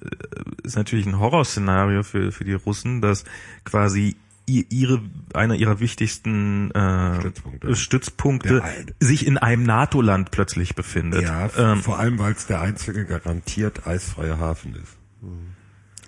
ist 0.64 0.76
natürlich 0.76 1.08
ein 1.08 1.18
Horrorszenario 1.20 2.04
für 2.04 2.32
für 2.32 2.44
die 2.46 2.54
Russen, 2.54 3.02
dass 3.02 3.24
quasi 3.66 4.16
ihre 4.46 5.02
einer 5.34 5.56
ihrer 5.56 5.80
wichtigsten 5.80 6.72
äh, 6.72 7.20
Stützpunkte. 7.20 7.76
Stützpunkte 7.76 8.62
sich 9.00 9.26
in 9.26 9.38
einem 9.38 9.64
NATO-Land 9.64 10.32
plötzlich 10.32 10.76
befindet. 10.76 11.24
Ja, 11.24 11.50
ähm, 11.58 11.82
vor 11.82 12.00
allem, 12.00 12.20
weil 12.20 12.34
es 12.34 12.46
der 12.46 12.62
einzige 12.62 13.06
garantiert 13.06 13.88
eisfreie 13.88 14.38
Hafen 14.38 14.76
ist. 14.76 14.98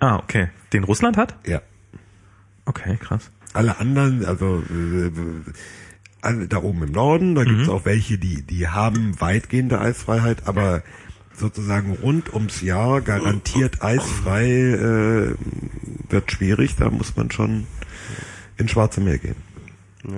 ah, 0.00 0.16
okay. 0.16 0.48
Den 0.72 0.84
Russland 0.84 1.16
hat? 1.16 1.36
Ja. 1.46 1.62
Okay, 2.66 2.98
krass. 3.00 3.30
Alle 3.54 3.78
anderen, 3.78 4.24
also 4.26 4.62
äh, 4.68 5.10
alle 6.20 6.48
da 6.48 6.58
oben 6.58 6.82
im 6.82 6.92
Norden, 6.92 7.34
da 7.34 7.44
gibt's 7.44 7.68
auch 7.68 7.84
welche, 7.84 8.18
die 8.18 8.42
die 8.42 8.68
haben 8.68 9.18
weitgehende 9.20 9.80
Eisfreiheit, 9.80 10.46
aber 10.46 10.82
sozusagen 11.32 11.92
rund 11.92 12.32
ums 12.34 12.60
Jahr 12.60 13.00
garantiert 13.00 13.82
eisfrei 13.82 14.46
äh, 14.48 15.34
wird 16.10 16.32
schwierig. 16.32 16.76
Da 16.76 16.90
muss 16.90 17.16
man 17.16 17.30
schon 17.30 17.66
ins 18.58 18.70
Schwarze 18.70 19.00
Meer 19.00 19.18
gehen. 19.18 19.36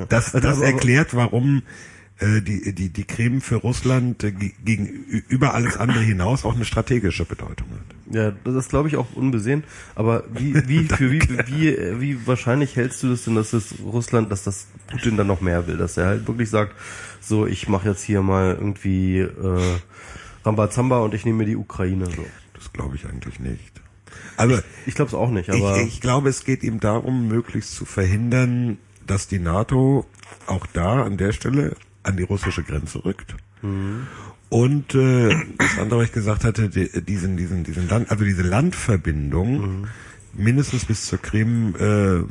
Das, 0.09 0.34
Also, 0.34 0.41
das 0.47 0.57
aber- 0.59 0.66
erklärt, 0.66 1.14
warum 1.14 1.62
äh, 2.20 2.41
die, 2.43 2.74
die, 2.74 2.89
die 2.91 3.05
Krim 3.05 3.41
für 3.41 3.57
Russland 3.57 4.22
äh, 4.24 4.32
ge- 4.32 4.53
gegen 4.64 4.86
über 5.28 5.55
alles 5.55 5.76
andere 5.76 6.01
hinaus 6.01 6.45
auch 6.45 6.55
eine 6.57 6.64
strategische 6.64 7.24
Bedeutung 7.24 7.68
hat. 7.70 8.14
Ja, 8.14 8.32
das 8.45 8.55
ist 8.57 8.70
glaube 8.70 8.89
ich 8.89 8.97
auch 8.97 9.07
unbesehen. 9.14 9.62
Aber 9.95 10.24
wie, 10.34 10.53
wie, 10.68 10.84
für 10.89 11.12
wie, 11.12 11.20
wie, 11.47 12.01
wie 12.01 12.26
wahrscheinlich 12.26 12.74
hältst 12.76 13.03
du 13.05 13.09
das 13.11 13.22
denn, 13.24 13.36
dass 13.36 13.51
das 13.53 13.74
Russland, 13.84 14.32
dass 14.32 14.43
das 14.43 14.66
Putin 14.91 15.16
dann 15.16 15.28
noch 15.28 15.41
mehr 15.41 15.66
will, 15.68 15.76
dass 15.76 15.97
er 15.97 16.07
halt 16.07 16.26
wirklich 16.26 16.51
sagt, 16.51 16.74
so 17.20 17.47
ich 17.47 17.68
mache 17.68 17.89
jetzt 17.89 18.03
hier 18.03 18.20
mal 18.20 18.55
irgendwie 18.59 19.18
äh, 19.20 19.76
Rambazamba 20.45 20.99
und 20.99 21.14
ich 21.14 21.24
nehme 21.24 21.39
mir 21.39 21.47
die 21.47 21.57
Ukraine. 21.57 22.07
So. 22.07 22.24
Das 22.55 22.72
glaube 22.72 22.97
ich 22.97 23.07
eigentlich 23.07 23.39
nicht. 23.39 23.77
Also 24.39 24.59
Ich 24.86 24.95
glaube 24.95 25.09
es 25.09 25.14
auch 25.14 25.30
nicht, 25.30 25.51
aber 25.51 25.80
ich, 25.80 25.89
ich 25.89 26.01
glaube, 26.01 26.28
es 26.28 26.45
geht 26.45 26.62
ihm 26.62 26.80
darum, 26.80 27.28
möglichst 27.28 27.74
zu 27.74 27.84
verhindern, 27.84 28.78
dass 29.07 29.28
die 29.28 29.39
NATO 29.39 30.07
auch 30.47 30.66
da 30.72 31.03
an 31.03 31.16
der 31.16 31.32
Stelle 31.32 31.76
an 32.03 32.16
die 32.16 32.22
russische 32.22 32.62
Grenze 32.62 33.05
rückt. 33.05 33.34
Und 34.51 34.95
äh, 34.95 35.28
das 35.59 35.78
andere, 35.78 35.99
was 36.01 36.07
ich 36.07 36.12
gesagt 36.12 36.45
hatte, 36.45 36.68
die, 36.70 36.89
diesen, 37.05 37.36
diesen, 37.36 37.64
diesen 37.64 37.89
Land, 37.89 38.11
also 38.11 38.24
diese 38.24 38.43
Landverbindung 38.43 39.89
mindestens 40.34 40.84
bis 40.84 41.06
zur 41.06 41.18
Krim 41.18 41.74
äh, 41.76 42.22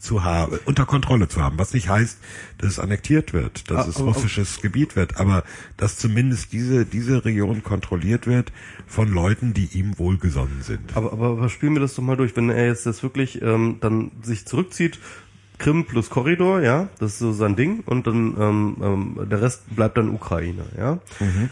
zu 0.00 0.24
haben, 0.24 0.58
unter 0.64 0.86
Kontrolle 0.86 1.28
zu 1.28 1.40
haben. 1.42 1.58
Was 1.58 1.74
nicht 1.74 1.88
heißt, 1.88 2.18
dass 2.58 2.70
es 2.72 2.78
annektiert 2.78 3.32
wird, 3.32 3.70
dass 3.70 3.86
Ah, 3.86 3.88
es 3.90 3.96
aber- 3.96 4.06
russisches 4.06 4.60
Gebiet 4.60 4.96
wird, 4.96 5.18
aber 5.18 5.44
dass 5.76 5.98
zumindest 5.98 6.52
diese, 6.52 6.84
diese 6.86 7.24
Region 7.24 7.62
kontrolliert 7.62 8.26
wird 8.26 8.52
von 8.86 9.08
Leuten, 9.08 9.54
die 9.54 9.66
ihm 9.72 9.98
wohlgesonnen 9.98 10.62
sind. 10.62 10.96
Aber, 10.96 11.12
aber, 11.12 11.28
aber 11.30 11.48
spielen 11.48 11.74
wir 11.74 11.80
das 11.80 11.94
doch 11.94 12.02
mal 12.02 12.16
durch, 12.16 12.34
wenn 12.36 12.50
er 12.50 12.66
jetzt 12.66 12.86
das 12.86 13.02
wirklich 13.02 13.40
ähm, 13.42 13.76
dann 13.80 14.10
sich 14.22 14.46
zurückzieht, 14.46 14.98
Krim 15.58 15.84
plus 15.84 16.10
Korridor, 16.10 16.60
ja, 16.62 16.88
das 16.98 17.12
ist 17.12 17.18
so 17.20 17.32
sein 17.32 17.54
Ding, 17.54 17.84
und 17.86 18.06
dann 18.08 18.34
ähm, 18.40 18.76
ähm, 18.82 19.16
der 19.30 19.40
Rest 19.42 19.62
bleibt 19.76 19.96
dann 19.96 20.08
Ukraine, 20.08 20.64
ja. 20.76 20.98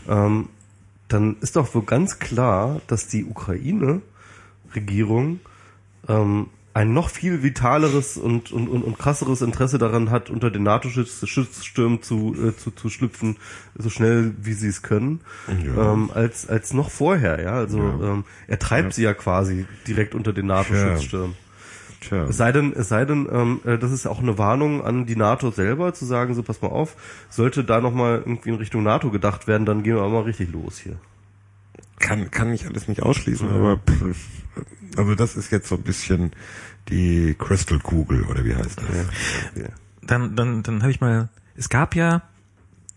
Ähm, 0.08 0.48
dann 1.06 1.36
ist 1.40 1.54
doch 1.56 1.72
wohl 1.74 1.82
ganz 1.84 2.18
klar, 2.18 2.80
dass 2.88 3.06
die 3.06 3.24
Ukraine-Regierung 3.24 5.40
ähm, 6.10 6.46
ein 6.72 6.92
noch 6.92 7.10
viel 7.10 7.42
vitaleres 7.42 8.16
und, 8.16 8.52
und, 8.52 8.68
und, 8.68 8.82
und 8.84 8.96
krasseres 8.98 9.42
Interesse 9.42 9.78
daran 9.78 10.10
hat, 10.10 10.30
unter 10.30 10.50
den 10.52 10.62
NATO-Schutzstürmen 10.62 12.00
zu, 12.02 12.34
äh, 12.34 12.56
zu, 12.56 12.70
zu 12.70 12.88
schlüpfen, 12.90 13.36
so 13.76 13.90
schnell 13.90 14.34
wie 14.40 14.52
sie 14.52 14.68
es 14.68 14.82
können, 14.82 15.20
Ja. 15.48 15.92
ähm, 15.92 16.10
als, 16.14 16.48
als 16.48 16.72
noch 16.72 16.90
vorher, 16.90 17.42
ja. 17.42 17.54
Also 17.54 17.78
Ja. 17.78 18.12
ähm, 18.12 18.24
er 18.46 18.58
treibt 18.60 18.94
sie 18.94 19.02
ja 19.02 19.14
quasi 19.14 19.66
direkt 19.86 20.14
unter 20.14 20.32
den 20.32 20.46
NATO-Schutzstürmen. 20.46 21.34
Tja. 22.00 22.24
Es 22.24 22.36
sei 22.38 22.50
denn, 22.52 22.72
es 22.72 22.88
sei 22.88 23.04
denn, 23.04 23.28
ähm, 23.30 23.60
äh, 23.64 23.76
das 23.76 23.90
ist 23.92 24.06
auch 24.06 24.20
eine 24.20 24.38
Warnung 24.38 24.82
an 24.82 25.04
die 25.04 25.16
NATO 25.16 25.50
selber, 25.50 25.92
zu 25.92 26.06
sagen, 26.06 26.34
so 26.34 26.42
pass 26.42 26.62
mal 26.62 26.68
auf, 26.68 26.96
sollte 27.28 27.62
da 27.62 27.80
nochmal 27.80 28.22
irgendwie 28.24 28.48
in 28.50 28.54
Richtung 28.54 28.82
NATO 28.84 29.10
gedacht 29.10 29.46
werden, 29.48 29.66
dann 29.66 29.82
gehen 29.82 29.96
wir 29.96 30.08
mal 30.08 30.22
richtig 30.22 30.50
los 30.52 30.78
hier. 30.78 30.96
Kann, 32.00 32.30
kann 32.32 32.52
ich 32.52 32.66
alles 32.66 32.88
nicht 32.88 33.02
ausschließen, 33.02 33.48
aber 33.48 33.76
pff, 33.76 34.16
also 34.96 35.14
das 35.14 35.36
ist 35.36 35.52
jetzt 35.52 35.68
so 35.68 35.76
ein 35.76 35.82
bisschen 35.82 36.32
die 36.88 37.36
Crystal 37.38 37.78
Kugel 37.78 38.24
oder 38.24 38.44
wie 38.44 38.54
heißt 38.56 38.80
das? 38.80 39.06
Ja. 39.62 39.68
Dann, 40.02 40.34
dann, 40.34 40.62
dann 40.64 40.80
habe 40.82 40.90
ich 40.90 41.00
mal, 41.00 41.28
es 41.56 41.68
gab 41.68 41.94
ja 41.94 42.22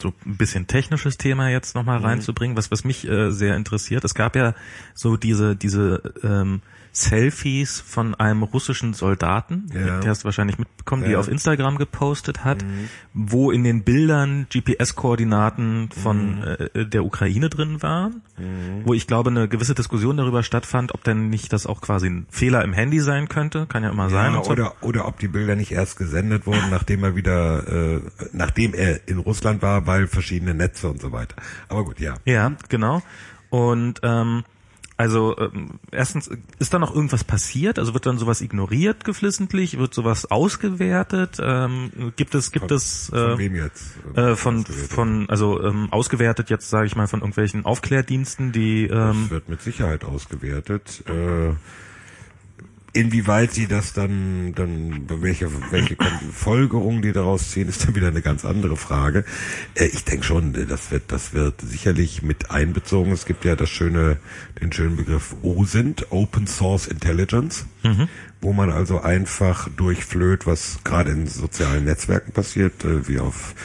so 0.02 0.14
ein 0.26 0.38
bisschen 0.38 0.68
technisches 0.68 1.18
Thema 1.18 1.50
jetzt 1.50 1.76
nochmal 1.76 2.00
Mhm. 2.00 2.06
reinzubringen, 2.06 2.58
was, 2.58 2.72
was 2.72 2.84
mich 2.84 3.08
äh, 3.08 3.30
sehr 3.32 3.56
interessiert. 3.56 4.04
Es 4.04 4.16
gab 4.16 4.36
ja 4.36 4.56
so 4.96 5.16
diese, 5.18 5.56
diese 5.56 6.02
ähm, 6.24 6.62
Selfies 6.96 7.82
von 7.82 8.14
einem 8.16 8.44
russischen 8.44 8.94
Soldaten, 8.94 9.66
Ja. 9.74 10.00
der 10.00 10.12
hast 10.12 10.22
du 10.22 10.26
wahrscheinlich 10.26 10.60
mitbekommen, 10.60 11.02
die 11.04 11.10
Ja. 11.10 11.10
Mhm. 11.10 11.16
er 11.16 11.20
auf 11.22 11.28
Instagram 11.28 11.78
gepostet 11.80 12.46
hat, 12.46 12.64
wo 13.16 13.50
in 13.52 13.64
den 13.64 13.84
Bildern 13.84 14.46
GPS-Koordinaten 14.50 15.90
von 15.92 16.36
Mhm. 16.38 16.44
äh, 16.74 16.86
der 16.86 17.04
Ukraine 17.04 17.50
drin 17.50 17.82
waren, 17.82 18.22
wo 18.86 18.94
ich 18.94 19.08
glaube 19.08 19.32
eine 19.32 19.48
gewisse 19.48 19.74
Diskussion 19.76 20.18
darüber 20.18 20.44
stattfand, 20.44 20.94
ob 20.94 21.04
denn 21.04 21.30
nicht 21.30 21.52
das 21.52 21.66
auch 21.66 21.82
quasi 21.82 22.08
ein 22.08 22.26
Fehler 22.30 22.64
im 22.64 22.74
Handy 22.74 23.00
sein 23.00 23.28
könnte, 23.28 23.66
kann 23.68 23.84
ja 23.84 23.90
immer 23.90 24.10
sein. 24.10 24.34
Ja, 24.34 24.44
so. 24.44 24.52
oder, 24.52 24.74
oder 24.82 25.08
ob 25.08 25.20
die 25.20 25.28
Bilder 25.28 25.56
nicht 25.56 25.72
erst 25.72 25.98
gesendet 25.98 26.46
wurden, 26.46 26.70
nachdem 26.70 27.04
er 27.04 27.16
wieder, 27.16 27.68
äh, 27.96 28.02
nachdem 28.34 28.74
er 28.76 29.08
in 29.08 29.18
Russland 29.18 29.62
war, 29.64 29.88
weil 29.88 30.06
verschiedene 30.08 30.54
Netze 30.54 30.90
und 30.90 31.02
so 31.02 31.12
weiter. 31.12 31.36
Aber 31.70 31.84
gut, 31.86 32.00
ja. 32.00 32.16
Ja, 32.26 32.52
genau. 32.70 33.02
Und 33.50 34.00
ähm, 34.04 34.44
also 34.98 35.36
ähm, 35.38 35.80
erstens, 35.92 36.30
ist 36.60 36.74
da 36.74 36.80
noch 36.80 36.94
irgendwas 36.94 37.24
passiert? 37.24 37.80
Also 37.80 37.94
wird 37.94 38.06
dann 38.06 38.18
sowas 38.18 38.42
ignoriert 38.42 39.04
geflissentlich? 39.04 39.78
Wird 39.78 39.94
sowas 39.94 40.30
ausgewertet? 40.30 41.38
Ähm, 41.42 42.14
gibt 42.16 42.36
es 42.36 42.52
gibt 42.52 42.72
es 42.72 43.10
Von 43.10 43.20
äh, 43.20 43.38
wem 43.38 43.56
jetzt? 43.56 43.96
äh, 44.16 44.36
von 44.36 44.66
von 44.66 45.30
also 45.30 45.62
ähm, 45.64 45.88
ausgewertet 45.92 46.50
jetzt 46.50 46.70
sage 46.70 46.88
ich 46.88 46.96
mal 46.96 47.08
von 47.08 47.22
irgendwelchen 47.22 47.66
Aufklärdiensten, 47.66 48.52
die 48.52 48.88
Das 48.88 49.16
ähm, 49.16 49.30
wird 49.30 49.50
mit 49.50 49.62
Sicherheit 49.62 50.04
ausgewertet. 50.04 51.04
Äh, 51.08 51.54
inwieweit 52.94 53.52
sie 53.52 53.68
das 53.68 53.94
dann, 53.94 54.54
dann 54.54 55.06
welche, 55.10 55.50
welche 55.72 55.98
Folgerungen 56.32 57.02
die 57.02 57.12
daraus 57.12 57.50
ziehen, 57.52 57.68
ist 57.68 57.86
dann 57.86 57.96
wieder 57.96 58.08
eine 58.08 58.22
ganz 58.22 58.46
andere 58.46 58.78
Frage. 58.78 59.26
Äh, 59.74 59.86
ich 59.86 60.06
denke 60.06 60.24
schon, 60.24 60.56
äh, 60.56 60.66
das 60.66 60.92
wird, 60.92 61.12
das 61.12 61.34
wird 61.34 61.60
sicherlich 61.62 62.22
mit 62.22 62.52
einbezogen. 62.52 63.12
Es 63.12 63.26
gibt 63.26 63.46
ja 63.46 63.56
das 63.56 63.70
schöne, 63.70 64.18
den 64.62 64.72
schönen 64.72 64.96
Begriff 64.96 65.36
OSINT, 65.42 66.12
Open 66.12 66.46
Source 66.48 66.88
Intelligence, 66.88 67.66
wo 68.42 68.54
man 68.54 68.72
also 68.72 69.02
einfach 69.02 69.68
durchflöht, 69.76 70.46
was 70.46 70.80
gerade 70.84 71.12
in 71.12 71.28
sozialen 71.28 71.86
Netzwerken 71.86 72.32
passiert, 72.32 72.86
äh, 72.86 73.08
wie 73.08 73.20
auf 73.20 73.56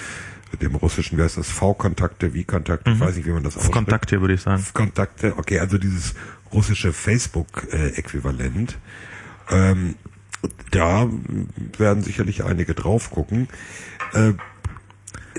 dem 0.62 0.74
russischen, 0.76 1.18
wie 1.18 1.22
heißt 1.22 1.36
das, 1.36 1.50
V-Kontakte, 1.50 2.30
V-Kontakte, 2.30 2.92
ich 2.92 3.00
weiß 3.00 3.16
nicht, 3.16 3.26
wie 3.26 3.32
man 3.32 3.42
das 3.42 3.56
ausspricht. 3.56 3.74
Kontakt 3.74 4.08
hier 4.08 4.22
würde 4.22 4.32
ich 4.32 4.40
sagen. 4.40 4.64
Kontakte, 4.72 5.36
okay, 5.36 5.58
also 5.58 5.76
dieses 5.76 6.14
russische 6.52 6.94
Facebook-Äquivalent. 6.94 8.78
Ähm, 9.50 9.94
da 10.70 11.08
werden 11.78 12.02
sicherlich 12.02 12.44
einige 12.44 12.74
drauf 12.74 13.10
gucken. 13.10 13.48
Äh, 14.12 14.32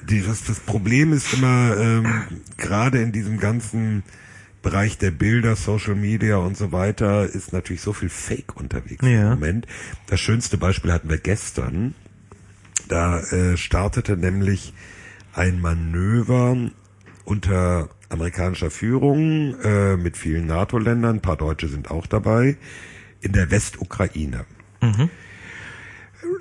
die, 0.09 0.21
das, 0.21 0.43
das 0.43 0.59
Problem 0.59 1.13
ist 1.13 1.33
immer, 1.33 1.75
ähm, 1.77 2.05
gerade 2.57 3.01
in 3.01 3.11
diesem 3.11 3.39
ganzen 3.39 4.03
Bereich 4.61 4.97
der 4.97 5.11
Bilder, 5.11 5.55
Social 5.55 5.95
Media 5.95 6.37
und 6.37 6.57
so 6.57 6.71
weiter, 6.71 7.25
ist 7.25 7.53
natürlich 7.53 7.81
so 7.81 7.93
viel 7.93 8.09
Fake 8.09 8.55
unterwegs 8.57 9.05
Ja. 9.05 9.33
im 9.33 9.39
Moment. 9.39 9.67
Das 10.07 10.19
schönste 10.19 10.57
Beispiel 10.57 10.91
hatten 10.91 11.09
wir 11.09 11.17
gestern. 11.17 11.95
Da 12.87 13.19
äh, 13.19 13.55
startete 13.55 14.17
nämlich 14.17 14.73
ein 15.33 15.61
Manöver 15.61 16.57
unter 17.23 17.89
amerikanischer 18.09 18.71
Führung 18.71 19.55
äh, 19.61 19.95
mit 19.95 20.17
vielen 20.17 20.47
NATO-Ländern, 20.47 21.17
ein 21.17 21.21
paar 21.21 21.37
Deutsche 21.37 21.67
sind 21.67 21.91
auch 21.91 22.07
dabei, 22.07 22.57
in 23.21 23.31
der 23.33 23.51
Westukraine. 23.51 24.45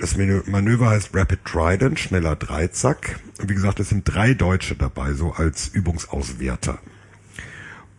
Das 0.00 0.16
Menü- 0.16 0.48
Manöver 0.48 0.90
heißt 0.90 1.10
Rapid 1.14 1.44
Trident, 1.44 1.98
schneller 1.98 2.36
Dreizack. 2.36 3.18
Und 3.40 3.48
wie 3.48 3.54
gesagt, 3.54 3.80
es 3.80 3.88
sind 3.88 4.04
drei 4.04 4.34
Deutsche 4.34 4.76
dabei, 4.76 5.12
so 5.12 5.32
als 5.32 5.68
Übungsauswerter. 5.68 6.78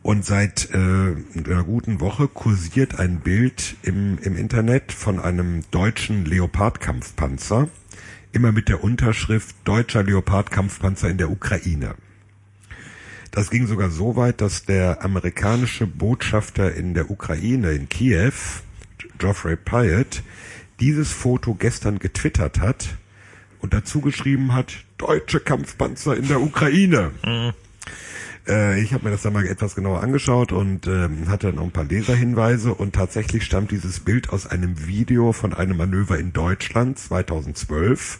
Und 0.01 0.23
seit 0.25 0.69
äh, 0.71 0.77
einer 0.77 1.63
guten 1.63 1.99
Woche 1.99 2.27
kursiert 2.29 2.99
ein 2.99 3.19
Bild 3.19 3.75
im, 3.83 4.17
im 4.19 4.37
Internet 4.37 4.93
von 4.93 5.19
einem 5.19 5.63
deutschen 5.71 6.25
Leopard-Kampfpanzer, 6.25 7.67
immer 8.31 8.51
mit 8.53 8.69
der 8.69 8.81
Unterschrift 8.83 9.55
Deutscher 9.65 10.03
Leopard-Kampfpanzer 10.03 11.09
in 11.09 11.17
der 11.17 11.29
Ukraine. 11.29 11.95
Das 13.31 13.49
ging 13.49 13.67
sogar 13.67 13.89
so 13.89 14.15
weit, 14.15 14.41
dass 14.41 14.63
der 14.63 15.03
amerikanische 15.03 15.85
Botschafter 15.85 16.73
in 16.73 16.93
der 16.93 17.11
Ukraine, 17.11 17.71
in 17.71 17.89
Kiew, 17.89 18.31
Geoffrey 19.19 19.55
Pyatt, 19.55 20.23
dieses 20.79 21.11
Foto 21.11 21.53
gestern 21.53 21.99
getwittert 21.99 22.59
hat 22.59 22.97
und 23.59 23.73
dazu 23.73 24.01
geschrieben 24.01 24.53
hat, 24.53 24.73
deutsche 24.97 25.39
Kampfpanzer 25.39 26.17
in 26.17 26.27
der 26.27 26.41
Ukraine. 26.41 27.11
Äh, 28.47 28.81
ich 28.81 28.93
habe 28.93 29.05
mir 29.05 29.11
das 29.11 29.21
dann 29.21 29.33
mal 29.33 29.45
etwas 29.45 29.75
genauer 29.75 30.01
angeschaut 30.01 30.51
und 30.51 30.87
ähm, 30.87 31.29
hatte 31.29 31.53
noch 31.53 31.63
ein 31.63 31.71
paar 31.71 31.85
Leserhinweise 31.85 32.73
und 32.73 32.95
tatsächlich 32.95 33.43
stammt 33.43 33.71
dieses 33.71 33.99
Bild 33.99 34.29
aus 34.29 34.47
einem 34.47 34.87
Video 34.87 35.31
von 35.33 35.53
einem 35.53 35.77
Manöver 35.77 36.17
in 36.17 36.33
Deutschland 36.33 36.97
2012. 36.97 38.19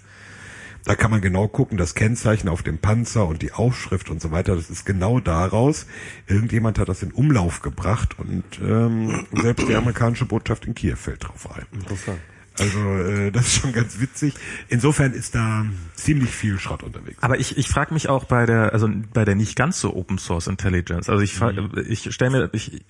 Da 0.90 0.96
kann 0.96 1.12
man 1.12 1.22
genau 1.22 1.48
gucken, 1.48 1.78
das 1.78 1.94
Kennzeichen 1.94 2.50
auf 2.50 2.64
dem 2.64 2.80
Panzer 2.80 3.28
und 3.28 3.44
die 3.44 3.52
Aufschrift 3.52 4.10
und 4.10 4.20
so 4.20 4.32
weiter, 4.32 4.56
das 4.56 4.72
ist 4.72 4.88
genau 4.88 5.20
daraus. 5.20 5.86
Irgendjemand 6.26 6.80
hat 6.80 6.90
das 6.90 7.04
in 7.04 7.12
Umlauf 7.12 7.62
gebracht 7.62 8.18
und 8.18 8.44
ähm, 8.60 9.28
selbst 9.34 9.70
die 9.70 9.76
amerikanische 9.76 10.26
Botschaft 10.26 10.66
in 10.66 10.74
Kiew 10.74 10.96
fällt 10.96 11.26
drauf 11.26 11.48
ein. 11.56 11.68
Interessant. 11.80 12.18
Also 12.58 12.80
äh, 12.80 13.32
das 13.32 13.46
ist 13.46 13.62
schon 13.62 13.72
ganz 13.72 14.00
witzig. 14.00 14.34
Insofern 14.68 15.14
ist 15.14 15.36
da 15.36 15.64
ziemlich 15.94 16.32
viel 16.32 16.58
Schrott 16.58 16.82
unterwegs. 16.82 17.22
Aber 17.22 17.40
ich, 17.40 17.56
ich 17.56 17.68
frage 17.68 17.94
mich 17.94 18.10
auch 18.10 18.26
bei 18.26 18.48
der, 18.48 18.74
also 18.74 18.90
bei 19.14 19.26
der 19.26 19.36
nicht 19.36 19.56
ganz 19.56 19.80
so 19.80 19.96
Open 19.96 20.18
Source 20.18 20.48
Intelligence. 20.48 21.08
Also 21.08 21.22
ich 21.22 21.36
frag, 21.36 21.54
ich 21.88 22.12
stelle 22.12 22.32
mir, 22.32 22.50
ich, 22.52 22.84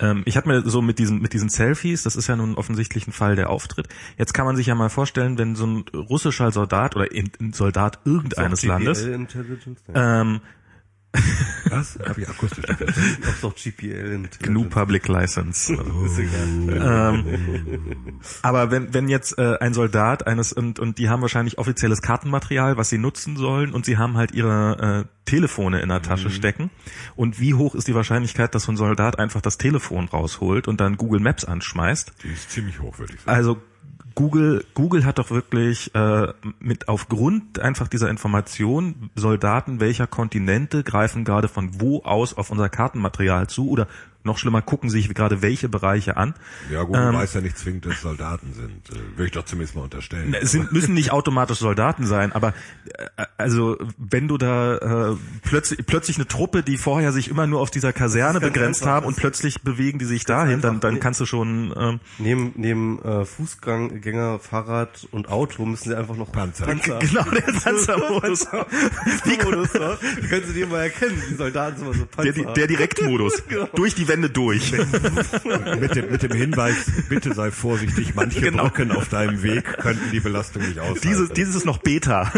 ähm, 0.00 0.22
ich 0.24 0.36
hatte 0.36 0.48
mir 0.48 0.62
so 0.62 0.82
mit 0.82 0.98
diesen 0.98 1.20
mit 1.20 1.32
diesen 1.32 1.48
Selfies, 1.48 2.02
das 2.02 2.16
ist 2.16 2.26
ja 2.26 2.36
nun 2.36 2.54
offensichtlich 2.54 3.06
ein 3.06 3.12
Fall, 3.12 3.36
der 3.36 3.50
auftritt. 3.50 3.88
Jetzt 4.18 4.32
kann 4.32 4.46
man 4.46 4.56
sich 4.56 4.66
ja 4.66 4.74
mal 4.74 4.88
vorstellen, 4.88 5.38
wenn 5.38 5.54
so 5.54 5.66
ein 5.66 5.84
russischer 5.94 6.50
Soldat 6.50 6.96
oder 6.96 7.06
ein 7.12 7.52
Soldat 7.52 8.00
irgendeines 8.04 8.64
Landes 8.64 9.06
ähm, 9.94 10.40
Was? 11.70 11.98
Habe 12.06 12.20
ich 12.20 12.28
akustisch 12.28 12.66
nicht 12.66 12.78
Gab's 12.78 13.40
doch 13.40 13.54
GPL 13.54 14.12
Intelligence. 14.12 14.38
GNU 14.40 14.64
Public 14.64 15.08
License. 15.08 15.72
Ist 16.04 16.18
egal. 16.18 17.14
ähm, 17.24 18.20
aber 18.42 18.70
wenn, 18.70 18.94
wenn 18.94 19.08
jetzt 19.08 19.38
äh, 19.38 19.58
ein 19.60 19.74
Soldat 19.74 20.26
eines 20.26 20.52
und, 20.52 20.78
und 20.78 20.98
die 20.98 21.08
haben 21.08 21.22
wahrscheinlich 21.22 21.58
offizielles 21.58 22.02
Kartenmaterial, 22.02 22.76
was 22.76 22.90
sie 22.90 22.98
nutzen 22.98 23.36
sollen, 23.36 23.72
und 23.72 23.84
sie 23.84 23.98
haben 23.98 24.16
halt 24.16 24.32
ihre 24.32 25.06
äh, 25.06 25.20
Telefone 25.24 25.80
in 25.80 25.88
der 25.88 26.02
Tasche 26.02 26.30
stecken. 26.30 26.70
Und 27.14 27.40
wie 27.40 27.54
hoch 27.54 27.74
ist 27.74 27.86
die 27.88 27.94
Wahrscheinlichkeit, 27.94 28.54
dass 28.54 28.64
so 28.64 28.72
ein 28.72 28.76
Soldat 28.76 29.18
einfach 29.18 29.40
das 29.40 29.58
Telefon 29.58 30.08
rausholt 30.08 30.66
und 30.66 30.80
dann 30.80 30.96
Google 30.96 31.20
Maps 31.20 31.44
anschmeißt? 31.44 32.12
Die 32.24 32.28
ist 32.28 32.50
ziemlich 32.50 32.80
hoch, 32.80 32.98
würde 32.98 33.14
ich 33.14 33.20
sagen. 33.20 33.36
Also 33.36 33.62
Google, 34.20 34.66
Google 34.74 35.06
hat 35.06 35.18
doch 35.18 35.30
wirklich 35.30 35.94
äh, 35.94 36.26
mit 36.58 36.88
aufgrund 36.88 37.58
einfach 37.58 37.88
dieser 37.88 38.10
Information 38.10 39.08
Soldaten 39.14 39.80
welcher 39.80 40.06
Kontinente 40.06 40.82
greifen 40.82 41.24
gerade 41.24 41.48
von 41.48 41.80
wo 41.80 42.02
aus 42.02 42.34
auf 42.34 42.50
unser 42.50 42.68
Kartenmaterial 42.68 43.46
zu 43.46 43.70
oder 43.70 43.88
noch 44.24 44.38
schlimmer 44.38 44.62
gucken 44.62 44.90
sich 44.90 45.12
gerade 45.14 45.42
welche 45.42 45.68
Bereiche 45.68 46.16
an. 46.16 46.34
Ja 46.70 46.82
gut, 46.82 46.96
Ähm, 46.96 47.12
du 47.12 47.18
weißt 47.18 47.34
ja 47.36 47.40
nicht 47.40 47.56
zwingend, 47.58 47.86
dass 47.86 47.94
es 47.94 48.02
Soldaten 48.02 48.52
sind. 48.52 48.90
Äh, 48.90 49.16
Würde 49.16 49.26
ich 49.26 49.32
doch 49.32 49.44
zumindest 49.44 49.76
mal 49.76 49.82
unterstellen. 49.82 50.34
Es 50.34 50.50
sind, 50.52 50.72
müssen 50.72 50.94
nicht 50.94 51.10
automatisch 51.12 51.58
Soldaten 51.58 52.06
sein, 52.06 52.32
aber 52.32 52.54
äh, 53.16 53.24
also 53.38 53.78
wenn 53.98 54.28
du 54.28 54.38
da 54.38 55.10
äh, 55.12 55.16
plötzlich 55.42 55.86
plötzlich 55.86 56.16
eine 56.16 56.26
Truppe, 56.28 56.62
die 56.62 56.76
vorher 56.78 57.12
sich 57.12 57.28
immer 57.28 57.46
nur 57.46 57.60
auf 57.60 57.70
dieser 57.70 57.92
Kaserne 57.92 58.40
begrenzt 58.40 58.82
einfach, 58.82 58.94
haben 58.96 59.06
und 59.06 59.16
plötzlich 59.16 59.62
bewegen 59.62 59.98
die 59.98 60.04
sich 60.04 60.24
dahin, 60.24 60.60
dann 60.60 60.80
dann 60.80 61.00
kannst 61.00 61.20
du 61.20 61.26
schon 61.26 61.72
ähm, 61.76 62.00
Neben, 62.18 62.52
neben 62.56 63.02
äh, 63.02 63.24
Fußgänger, 63.24 64.38
Fahrrad 64.38 65.06
und 65.10 65.28
Auto 65.28 65.64
müssen 65.64 65.88
sie 65.90 65.96
einfach 65.96 66.16
noch 66.16 66.30
Panzer. 66.32 66.66
genau 66.66 67.22
der 67.30 67.40
Panzermodus, 67.64 68.46
Wie 69.24 69.42
Modus 69.44 69.72
da. 69.72 69.96
Können 70.28 70.46
Sie 70.46 70.52
die 70.54 70.66
mal 70.66 70.82
erkennen, 70.84 71.22
die 71.30 71.34
Soldaten 71.34 71.76
sind 71.78 71.86
immer 71.86 71.94
so 71.96 72.04
der, 72.22 72.32
Panzer. 72.32 72.52
der 72.54 72.66
Direktmodus 72.66 73.42
Genau. 73.48 73.68
durch 73.74 73.94
die 73.94 74.08
Wände 74.10 74.28
durch. 74.30 74.72
mit, 75.80 75.94
dem, 75.94 76.10
mit 76.10 76.22
dem 76.22 76.32
Hinweis, 76.32 76.76
bitte 77.08 77.32
sei 77.34 77.50
vorsichtig, 77.50 78.14
manche 78.14 78.40
Genau. 78.40 78.64
Brücken 78.64 78.92
auf 78.92 79.08
deinem 79.08 79.42
Weg 79.42 79.64
könnten 79.78 80.10
die 80.10 80.20
Belastung 80.20 80.62
nicht 80.66 80.78
aushalten. 80.78 81.00
Dieses, 81.08 81.30
dieses 81.30 81.54
ist 81.54 81.64
noch 81.66 81.78
Beta. 81.78 82.30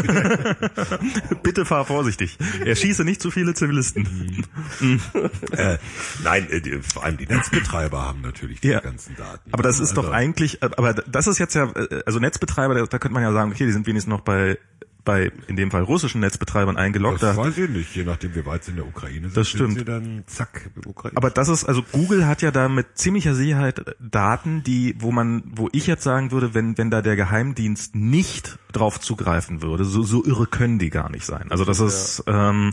Bitte 1.42 1.64
fahr 1.64 1.84
vorsichtig. 1.84 2.38
Erschieße 2.64 3.04
nicht 3.04 3.20
zu 3.22 3.30
viele 3.30 3.54
Zivilisten. 3.54 4.06
äh, 5.56 5.78
nein, 6.22 6.48
äh, 6.50 6.80
vor 6.82 7.04
allem 7.04 7.16
die 7.16 7.26
Netzbetreiber 7.26 8.02
haben 8.02 8.20
natürlich 8.20 8.60
die 8.60 8.68
Ja. 8.68 8.80
ganzen 8.80 9.16
Daten. 9.16 9.50
Aber 9.52 9.62
das 9.62 9.80
ist 9.80 9.90
Also, 9.90 10.02
doch 10.02 10.12
eigentlich, 10.12 10.62
aber 10.62 10.94
das 10.94 11.26
ist 11.26 11.38
jetzt 11.38 11.54
ja, 11.54 11.72
also 12.06 12.18
Netzbetreiber, 12.18 12.74
da, 12.74 12.84
da 12.86 12.98
könnte 12.98 13.14
man 13.14 13.22
ja 13.22 13.32
sagen, 13.32 13.50
okay, 13.52 13.66
die 13.66 13.72
sind 13.72 13.86
wenigstens 13.86 14.10
noch 14.10 14.20
bei, 14.20 14.58
bei 15.04 15.32
in 15.48 15.56
dem 15.56 15.70
Fall 15.70 15.82
russischen 15.82 16.20
Netzbetreibern 16.20 16.76
eingeloggt. 16.76 17.22
Das 17.22 17.36
Da, 17.36 17.42
weiß 17.42 17.58
ich 17.58 17.70
nicht, 17.70 17.94
je 17.94 18.04
nachdem 18.04 18.34
wie 18.34 18.46
weit 18.46 18.64
sie 18.64 18.70
in 18.70 18.76
der 18.76 18.86
Ukraine 18.86 19.28
sind. 19.28 19.36
Das 19.36 19.48
sind 19.48 19.58
stimmt. 19.58 19.78
Sie 19.78 19.84
dann 19.84 20.24
zack, 20.26 20.70
Ukraine. 20.86 21.16
aber 21.16 21.30
das 21.30 21.48
ist, 21.48 21.64
also 21.64 21.82
Google 21.92 22.26
hat 22.26 22.42
ja 22.42 22.50
da 22.50 22.68
mit 22.68 22.98
ziemlicher 22.98 23.34
Sicherheit 23.34 23.96
Daten, 24.00 24.62
die, 24.62 24.94
wo 24.98 25.10
man, 25.12 25.42
wo 25.46 25.68
ich 25.72 25.86
jetzt 25.86 26.04
sagen 26.04 26.30
würde, 26.30 26.54
wenn, 26.54 26.78
wenn 26.78 26.90
da 26.90 27.02
der 27.02 27.16
Geheimdienst 27.16 27.94
nicht 27.96 28.58
drauf 28.72 29.00
zugreifen 29.00 29.62
würde, 29.62 29.84
so, 29.84 30.02
so 30.02 30.24
irre 30.24 30.46
können 30.46 30.78
die 30.78 30.90
gar 30.90 31.10
nicht 31.10 31.24
sein. 31.24 31.50
Also 31.50 31.64
das 31.64 31.80
ist, 31.80 32.24
ähm, 32.26 32.72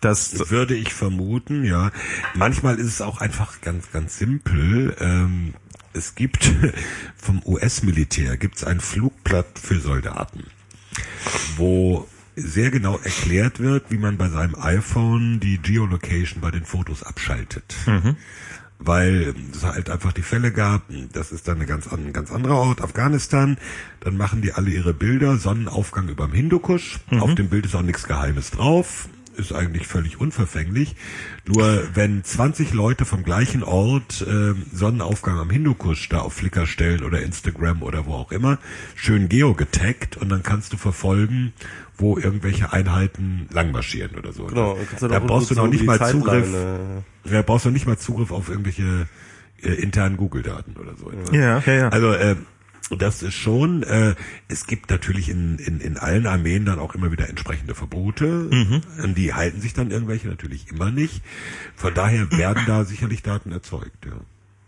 das, 0.00 0.50
würde 0.50 0.74
ich 0.74 0.94
vermuten, 0.94 1.64
ja. 1.64 1.90
Manchmal 2.34 2.78
ist 2.78 2.86
es 2.86 3.00
auch 3.00 3.20
einfach 3.20 3.60
ganz, 3.60 3.90
ganz 3.90 4.18
simpel. 4.18 4.96
Ähm, 5.00 5.54
es 5.92 6.14
gibt 6.14 6.50
vom 7.16 7.42
US-Militär 7.44 8.36
gibt's 8.36 8.64
ein 8.64 8.80
Flugblatt 8.80 9.58
für 9.58 9.80
Soldaten, 9.80 10.44
wo 11.56 12.06
sehr 12.36 12.70
genau 12.70 12.98
erklärt 12.98 13.58
wird, 13.58 13.90
wie 13.90 13.98
man 13.98 14.16
bei 14.16 14.28
seinem 14.28 14.54
iPhone 14.54 15.40
die 15.40 15.58
Geolocation 15.58 16.40
bei 16.40 16.50
den 16.52 16.64
Fotos 16.64 17.02
abschaltet. 17.02 17.74
Weil 18.80 19.34
es 19.52 19.64
halt 19.64 19.90
einfach 19.90 20.12
die 20.12 20.22
Fälle 20.22 20.52
gab, 20.52 20.82
das 21.12 21.32
ist 21.32 21.48
dann 21.48 21.56
eine 21.56 21.66
ganz, 21.66 21.88
an- 21.88 22.06
ein 22.06 22.12
ganz 22.12 22.30
anderer 22.30 22.58
Ort, 22.58 22.80
Afghanistan, 22.80 23.58
dann 23.98 24.16
machen 24.16 24.40
die 24.40 24.52
alle 24.52 24.70
ihre 24.70 24.94
Bilder, 24.94 25.36
Sonnenaufgang 25.36 26.08
überm 26.08 26.32
Hindukusch, 26.32 27.00
auf 27.10 27.34
dem 27.34 27.48
Bild 27.48 27.66
ist 27.66 27.74
auch 27.74 27.82
nichts 27.82 28.04
Geheimes 28.06 28.52
drauf, 28.52 29.08
ist 29.38 29.52
eigentlich 29.52 29.86
völlig 29.86 30.20
unverfänglich. 30.20 30.96
Nur 31.46 31.82
wenn 31.94 32.24
20 32.24 32.74
Leute 32.74 33.04
vom 33.04 33.22
gleichen 33.22 33.62
Ort 33.62 34.20
äh, 34.26 34.54
Sonnenaufgang 34.72 35.38
am 35.38 35.50
Hindukusch 35.50 36.08
da 36.08 36.20
auf 36.20 36.34
Flickr 36.34 36.66
stellen 36.66 37.02
oder 37.04 37.22
Instagram 37.22 37.82
oder 37.82 38.06
wo 38.06 38.14
auch 38.14 38.32
immer, 38.32 38.58
schön 38.94 39.28
geogetaggt 39.28 40.16
und 40.16 40.28
dann 40.28 40.42
kannst 40.42 40.72
du 40.72 40.76
verfolgen, 40.76 41.52
wo 41.96 42.18
irgendwelche 42.18 42.72
Einheiten 42.72 43.48
langmarschieren 43.52 44.16
oder 44.16 44.32
so. 44.32 44.44
Genau, 44.46 44.78
da 45.00 45.18
auch 45.18 45.26
brauchst 45.26 45.50
du 45.50 45.54
noch 45.54 45.68
nicht 45.68 45.84
mal 45.84 45.98
Zeitleine- 45.98 46.12
Zugriff. 46.44 46.48
Da 47.24 47.42
brauchst 47.42 47.64
du 47.64 47.70
nicht 47.70 47.86
mal 47.86 47.98
Zugriff 47.98 48.30
auf 48.30 48.48
irgendwelche 48.48 49.06
äh, 49.62 49.70
internen 49.72 50.16
Google-Daten 50.16 50.76
oder 50.76 50.94
so. 50.96 51.10
etwas. 51.10 51.30
ja, 51.34 51.58
ja, 51.66 51.72
ja. 51.72 51.88
Also 51.88 52.12
äh, 52.12 52.36
das 52.96 53.22
ist 53.22 53.34
schon, 53.34 53.82
äh, 53.82 54.14
es 54.48 54.66
gibt 54.66 54.90
natürlich 54.90 55.28
in, 55.28 55.58
in, 55.58 55.80
in 55.80 55.96
allen 55.98 56.26
Armeen 56.26 56.64
dann 56.64 56.78
auch 56.78 56.94
immer 56.94 57.12
wieder 57.12 57.28
entsprechende 57.28 57.74
Verbote. 57.74 58.48
An 59.02 59.14
die 59.14 59.34
halten 59.34 59.60
sich 59.60 59.74
dann 59.74 59.90
irgendwelche 59.90 60.28
natürlich 60.28 60.70
immer 60.70 60.90
nicht. 60.90 61.22
Von 61.76 61.94
daher 61.94 62.30
werden 62.32 62.64
da 62.66 62.84
sicherlich 62.84 63.22
Daten 63.22 63.52
erzeugt. 63.52 64.06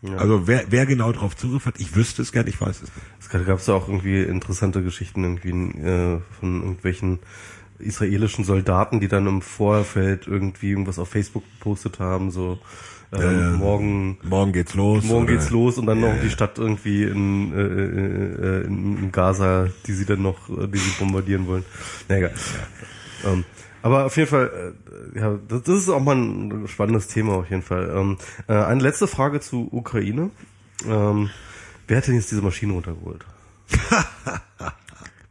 Ja. 0.02 0.16
Also 0.16 0.46
wer, 0.46 0.64
wer 0.70 0.86
genau 0.86 1.12
drauf 1.12 1.36
Zugriff 1.36 1.66
hat, 1.66 1.78
ich 1.78 1.94
wüsste 1.94 2.22
es 2.22 2.32
gerne, 2.32 2.48
ich 2.48 2.60
weiß 2.60 2.82
es 2.82 2.90
nicht. 2.94 3.06
Es 3.18 3.28
gab 3.28 3.58
es 3.58 3.68
auch 3.68 3.86
irgendwie 3.86 4.22
interessante 4.22 4.82
Geschichten 4.82 5.24
irgendwie 5.24 5.50
äh, 5.50 6.20
von 6.38 6.62
irgendwelchen 6.62 7.18
israelischen 7.78 8.44
Soldaten, 8.44 9.00
die 9.00 9.08
dann 9.08 9.26
im 9.26 9.42
Vorfeld 9.42 10.26
irgendwie 10.26 10.70
irgendwas 10.70 10.98
auf 10.98 11.08
Facebook 11.10 11.44
gepostet 11.58 11.98
haben, 11.98 12.30
so 12.30 12.58
ähm, 13.12 13.20
Äh, 13.20 13.56
morgen 13.56 14.18
Morgen 14.22 14.52
geht's 14.52 14.74
los. 14.74 15.04
morgen 15.04 15.24
oder- 15.24 15.32
geht's 15.34 15.50
los 15.50 15.78
und 15.78 15.86
dann 15.86 16.00
Ja, 16.00 16.12
noch 16.12 16.20
die 16.20 16.26
ja. 16.26 16.32
Stadt 16.32 16.58
irgendwie 16.58 17.04
in, 17.04 17.52
äh, 17.52 17.60
äh, 17.60 18.66
in, 18.66 18.98
in 18.98 19.12
Gaza, 19.12 19.68
die 19.86 19.92
sie 19.92 20.04
dann 20.06 20.22
noch, 20.22 20.48
äh, 20.48 20.66
die 20.68 20.78
sie 20.78 20.90
bombardieren 20.98 21.46
wollen. 21.46 21.64
Na 22.08 22.16
egal. 22.18 22.32
Ähm, 23.24 23.44
aber 23.82 24.06
auf 24.06 24.16
jeden 24.16 24.28
Fall, 24.28 24.74
äh, 25.14 25.18
ja, 25.18 25.38
das, 25.48 25.62
das 25.62 25.76
ist 25.78 25.88
auch 25.88 26.00
mal 26.02 26.14
ein 26.16 26.68
spannendes 26.68 27.08
Thema 27.08 27.32
auf 27.34 27.50
jeden 27.50 27.62
Fall. 27.62 27.90
Ähm, 27.96 28.18
äh, 28.46 28.52
eine 28.54 28.80
letzte 28.82 29.06
Frage 29.06 29.40
zu 29.40 29.68
Ukraine. 29.72 30.30
Ähm, 30.86 31.30
wer 31.88 31.96
hat 31.96 32.06
denn 32.06 32.14
jetzt 32.14 32.30
diese 32.30 32.42
Maschine 32.42 32.72
runtergeholt? 32.74 33.24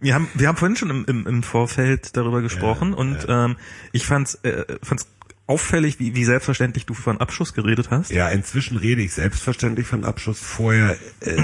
Wir 0.02 0.14
haben, 0.16 0.30
wir 0.34 0.48
haben 0.48 0.56
vorhin 0.56 0.78
schon 0.78 0.90
im, 0.92 1.04
im, 1.10 1.28
im 1.28 1.44
Vorfeld 1.44 2.16
darüber 2.16 2.42
gesprochen 2.42 2.94
und 2.94 3.18
Ähm, 3.28 3.58
ich 3.92 4.06
fand's, 4.06 4.36
äh, 4.44 4.64
fand's 4.82 5.10
auffällig, 5.50 6.00
wie, 6.00 6.14
wie 6.16 6.24
selbstverständlich 6.26 6.86
du 6.86 6.94
von 6.94 7.20
Abschuss 7.20 7.54
geredet 7.54 7.90
hast. 7.90 8.12
Ja, 8.12 8.30
inzwischen 8.30 8.78
rede 8.78 9.02
ich 9.02 9.14
selbstverständlich 9.14 9.88
von 9.88 10.06
Abschuss. 10.06 10.40
Vorher 10.40 10.96
äh, 11.22 11.42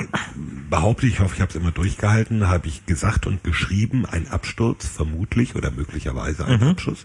behaupte 0.70 1.08
ich, 1.08 1.16
ich 1.16 1.20
hoffe, 1.22 1.34
ich 1.36 1.42
habe 1.42 1.50
es 1.50 1.56
immer 1.56 1.72
durchgehalten, 1.72 2.48
habe 2.48 2.68
ich 2.68 2.86
gesagt 2.86 3.26
und 3.26 3.44
geschrieben, 3.44 4.06
ein 4.06 4.28
Absturz, 4.28 4.86
vermutlich 4.86 5.56
oder 5.56 5.72
möglicherweise 5.72 6.46
ein 6.46 6.62
Abschuss. 6.62 7.04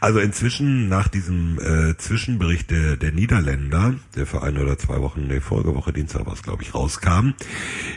Also 0.00 0.20
inzwischen 0.20 0.88
nach 0.88 1.08
diesem 1.08 1.58
äh, 1.58 1.96
Zwischenbericht 1.96 2.70
der, 2.70 2.96
der 2.96 3.12
Niederländer, 3.12 3.94
der 4.14 4.26
für 4.26 4.42
eine 4.42 4.62
oder 4.62 4.78
zwei 4.78 5.00
Wochen, 5.00 5.26
nee, 5.26 5.40
vorige 5.40 5.74
Woche 5.74 5.92
Dienstag 5.92 6.26
war 6.26 6.34
es, 6.34 6.42
glaube 6.42 6.62
ich, 6.62 6.74
rauskam, 6.74 7.30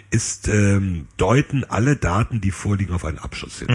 ist 0.09 0.47
ähm, 0.47 1.07
deuten 1.17 1.65
alle 1.65 1.97
Daten, 1.97 2.41
die 2.41 2.51
vorliegen, 2.51 2.93
auf 2.93 3.05
einen 3.05 3.19
Abschuss 3.19 3.59
hin. 3.59 3.67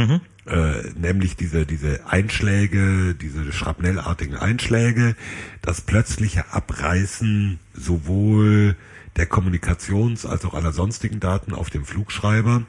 Äh, 0.49 0.93
nämlich 0.99 1.37
diese, 1.37 1.67
diese 1.67 2.07
Einschläge, 2.07 3.15
diese 3.15 3.53
schrapnellartigen 3.53 4.35
Einschläge, 4.35 5.15
das 5.61 5.83
plötzliche 5.83 6.53
Abreißen 6.53 7.59
sowohl 7.75 8.75
der 9.17 9.29
Kommunikations- 9.29 10.27
als 10.27 10.47
auch 10.47 10.55
aller 10.55 10.73
sonstigen 10.73 11.21
Daten 11.21 11.53
auf 11.53 11.69
dem 11.69 11.85
Flugschreiber. 11.85 12.63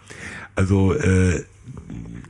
Also 0.55 0.93
äh, 0.93 1.45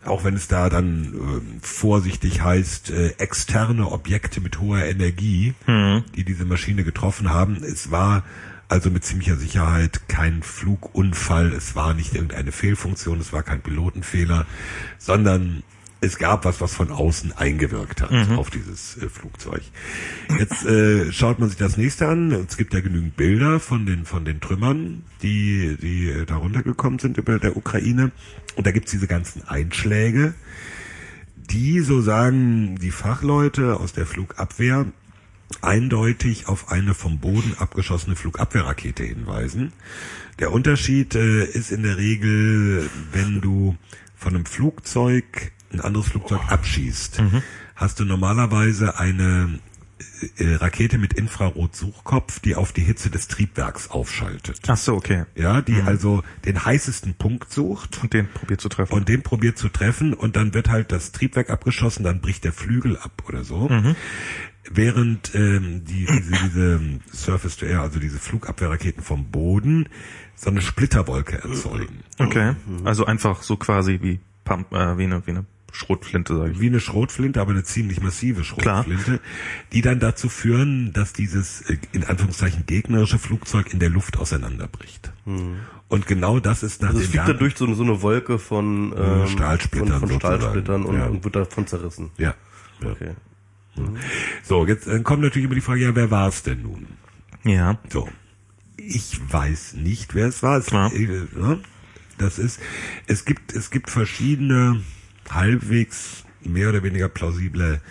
auch 0.05 0.23
wenn 0.23 0.35
es 0.35 0.47
da 0.47 0.69
dann 0.69 1.13
äh, 1.13 1.65
vorsichtig 1.65 2.41
heißt, 2.41 2.91
äh, 2.91 3.07
externe 3.17 3.89
Objekte 3.91 4.41
mit 4.41 4.59
hoher 4.59 4.83
Energie, 4.83 5.55
die 6.15 6.23
diese 6.25 6.45
Maschine 6.45 6.83
getroffen 6.83 7.29
haben, 7.29 7.63
es 7.63 7.89
war 7.89 8.23
also 8.69 8.89
mit 8.89 9.03
ziemlicher 9.03 9.35
Sicherheit 9.35 10.07
kein 10.07 10.43
Flugunfall, 10.43 11.51
es 11.53 11.75
war 11.75 11.93
nicht 11.93 12.13
irgendeine 12.13 12.51
Fehlfunktion, 12.51 13.19
es 13.19 13.33
war 13.33 13.43
kein 13.43 13.61
Pilotenfehler, 13.61 14.45
sondern 14.97 15.63
es 16.01 16.17
gab 16.17 16.45
was, 16.45 16.61
was 16.61 16.73
von 16.73 16.91
außen 16.91 17.33
eingewirkt 17.33 18.01
hat 18.01 18.11
auf 18.37 18.49
dieses 18.49 18.95
äh, 18.97 19.09
Flugzeug. 19.09 19.61
Jetzt 20.37 20.65
äh, 20.65 21.11
schaut 21.11 21.39
man 21.39 21.49
sich 21.49 21.57
das 21.57 21.75
nächste 21.75 22.07
an. 22.07 22.31
Es 22.31 22.55
gibt 22.55 22.73
ja 22.73 22.79
genügend 22.79 23.17
Bilder 23.17 23.59
von 23.59 23.85
den 23.85 24.05
von 24.05 24.23
den 24.23 24.39
Trümmern, 24.39 25.03
die 25.21 25.75
die 25.81 26.09
äh, 26.09 26.25
da 26.25 26.37
runtergekommen 26.37 26.99
sind 26.99 27.17
über 27.17 27.37
der 27.37 27.57
Ukraine. 27.57 28.11
Und 28.55 28.65
da 28.65 28.71
gibt's 28.71 28.91
diese 28.91 29.07
ganzen 29.07 29.45
Einschläge, 29.47 30.33
die, 31.35 31.79
so 31.81 32.01
sagen 32.01 32.77
die 32.79 32.91
Fachleute 32.91 33.77
aus 33.77 33.93
der 33.93 34.05
Flugabwehr, 34.05 34.85
eindeutig 35.61 36.47
auf 36.47 36.71
eine 36.71 36.93
vom 36.93 37.19
Boden 37.19 37.55
abgeschossene 37.57 38.15
Flugabwehrrakete 38.15 39.03
hinweisen. 39.03 39.73
Der 40.39 40.51
Unterschied 40.51 41.15
äh, 41.15 41.43
ist 41.43 41.71
in 41.71 41.83
der 41.83 41.97
Regel, 41.97 42.89
wenn 43.11 43.41
du 43.41 43.75
von 44.15 44.35
einem 44.35 44.45
Flugzeug 44.45 45.51
ein 45.71 45.81
anderes 45.81 46.07
Flugzeug 46.07 46.41
abschießt, 46.47 47.21
hast 47.75 47.99
du 47.99 48.05
normalerweise 48.05 48.97
eine 48.99 49.59
äh, 50.37 50.55
Rakete 50.55 50.97
mit 50.97 51.13
Infrarotsuchkopf, 51.13 52.39
die 52.39 52.55
auf 52.55 52.71
die 52.71 52.81
Hitze 52.81 53.09
des 53.09 53.27
Triebwerks 53.27 53.89
aufschaltet. 53.89 54.61
Ach 54.67 54.77
so, 54.77 54.95
okay. 54.95 55.25
Ja, 55.35 55.61
die 55.61 55.81
also 55.81 56.23
den 56.45 56.63
heißesten 56.65 57.15
Punkt 57.15 57.51
sucht 57.51 57.99
Und 58.01 58.13
den 58.13 58.27
probiert 58.27 58.61
zu 58.61 58.69
treffen. 58.69 58.93
und 58.93 59.09
den 59.09 59.21
probiert 59.21 59.57
zu 59.57 59.69
treffen 59.69 60.13
und 60.13 60.35
dann 60.35 60.53
wird 60.53 60.69
halt 60.69 60.91
das 60.91 61.11
Triebwerk 61.11 61.49
abgeschossen, 61.49 62.03
dann 62.03 62.19
bricht 62.21 62.43
der 62.43 62.53
Flügel 62.53 62.97
ab 62.97 63.23
oder 63.27 63.43
so. 63.43 63.69
Während 64.71 65.33
ähm, 65.35 65.83
die, 65.85 66.05
diese, 66.05 66.31
diese 66.31 66.79
Surface 67.13 67.57
to 67.57 67.65
Air, 67.65 67.81
also 67.81 67.99
diese 67.99 68.19
Flugabwehrraketen 68.19 69.03
vom 69.03 69.25
Boden, 69.31 69.89
so 70.35 70.49
eine 70.49 70.61
Splitterwolke 70.61 71.41
erzeugen. 71.43 71.99
okay. 72.19 72.55
Also 72.85 73.05
einfach 73.05 73.41
so 73.41 73.57
quasi 73.57 73.99
wie 74.01 74.19
Pump, 74.45 74.71
äh, 74.71 74.97
wie 74.97 75.03
eine, 75.03 75.25
wie 75.25 75.31
eine 75.31 75.45
Schrotflinte, 75.71 76.35
sage 76.35 76.51
ich. 76.51 76.59
Wie 76.59 76.67
eine 76.67 76.79
Schrotflinte, 76.79 77.41
aber 77.41 77.51
eine 77.51 77.63
ziemlich 77.63 78.01
massive 78.01 78.43
Schrotflinte, 78.43 79.19
die 79.71 79.81
dann 79.81 79.99
dazu 79.99 80.29
führen, 80.29 80.93
dass 80.93 81.13
dieses 81.13 81.61
äh, 81.69 81.77
in 81.91 82.03
Anführungszeichen 82.03 82.65
gegnerische 82.65 83.19
Flugzeug 83.19 83.71
in 83.73 83.79
der 83.79 83.89
Luft 83.89 84.17
auseinanderbricht. 84.17 85.11
Und 85.89 86.07
genau 86.07 86.39
das 86.39 86.63
ist 86.63 86.81
nach 86.81 86.89
Also 86.89 87.01
es 87.01 87.07
fliegt 87.09 87.27
da 87.27 87.33
durch 87.33 87.55
so 87.55 87.65
eine, 87.65 87.75
so 87.75 87.83
eine 87.83 88.01
Wolke 88.01 88.39
von, 88.39 88.93
ähm, 88.97 89.27
Stahlsplittern 89.27 89.99
von, 89.99 90.09
von. 90.09 90.19
Stahlsplittern 90.19 90.85
und, 90.85 90.95
Ja. 90.95 91.05
und 91.07 91.23
wird 91.23 91.35
davon 91.35 91.67
zerrissen. 91.67 92.09
Ja. 92.17 92.33
ja. 92.81 92.89
Okay. 92.91 93.11
So, 94.43 94.65
jetzt 94.65 94.87
äh, 94.87 94.99
kommt 95.01 95.21
natürlich 95.21 95.45
immer 95.45 95.55
die 95.55 95.61
Frage, 95.61 95.81
ja, 95.81 95.95
wer 95.95 96.11
war 96.11 96.27
es 96.27 96.43
denn 96.43 96.61
nun? 96.63 96.87
Ja. 97.43 97.77
So. 97.89 98.09
Ich 98.77 99.19
weiß 99.31 99.75
nicht, 99.75 100.15
wer 100.15 100.27
es 100.27 100.43
war. 100.43 100.57
Es, 100.57 100.69
Ja. 100.69 100.87
äh, 100.87 101.27
ne? 101.35 101.59
Das 102.17 102.37
ist, 102.37 102.59
es 103.07 103.25
gibt, 103.25 103.53
es 103.53 103.71
gibt 103.71 103.89
verschiedene 103.89 104.81
halbwegs 105.29 106.25
mehr 106.41 106.69
oder 106.69 106.83
weniger 106.83 107.07
plausible 107.07 107.81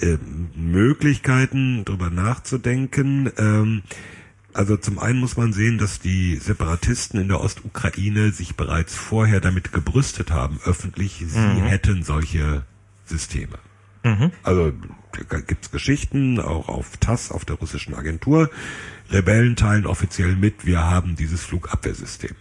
äh, 0.00 0.18
Möglichkeiten, 0.56 1.84
darüber 1.84 2.10
nachzudenken. 2.10 3.30
Ähm, 3.36 3.82
also 4.52 4.76
zum 4.76 4.98
einen 4.98 5.20
muss 5.20 5.36
man 5.36 5.52
sehen, 5.52 5.78
dass 5.78 6.00
die 6.00 6.36
Separatisten 6.36 7.20
in 7.20 7.28
der 7.28 7.40
Ostukraine 7.40 8.32
sich 8.32 8.56
bereits 8.56 8.94
vorher 8.94 9.40
damit 9.40 9.72
gebrüstet 9.72 10.30
haben, 10.30 10.60
öffentlich, 10.64 11.24
sie 11.26 11.38
mhm. 11.38 11.62
hätten 11.62 12.02
solche 12.02 12.64
Systeme. 13.04 13.58
Mhm. 14.04 14.32
Also 14.42 14.72
da 15.28 15.40
gibt's 15.40 15.70
Geschichten, 15.70 16.40
auch 16.40 16.68
auf 16.68 16.96
TASS, 16.96 17.30
auf 17.30 17.44
der 17.44 17.56
russischen 17.56 17.94
Agentur. 17.94 18.50
Rebellen 19.10 19.56
teilen 19.56 19.86
offiziell 19.86 20.36
mit, 20.36 20.64
wir 20.64 20.82
haben 20.82 21.16
dieses 21.16 21.44
Flugabwehrsystem. 21.44 22.34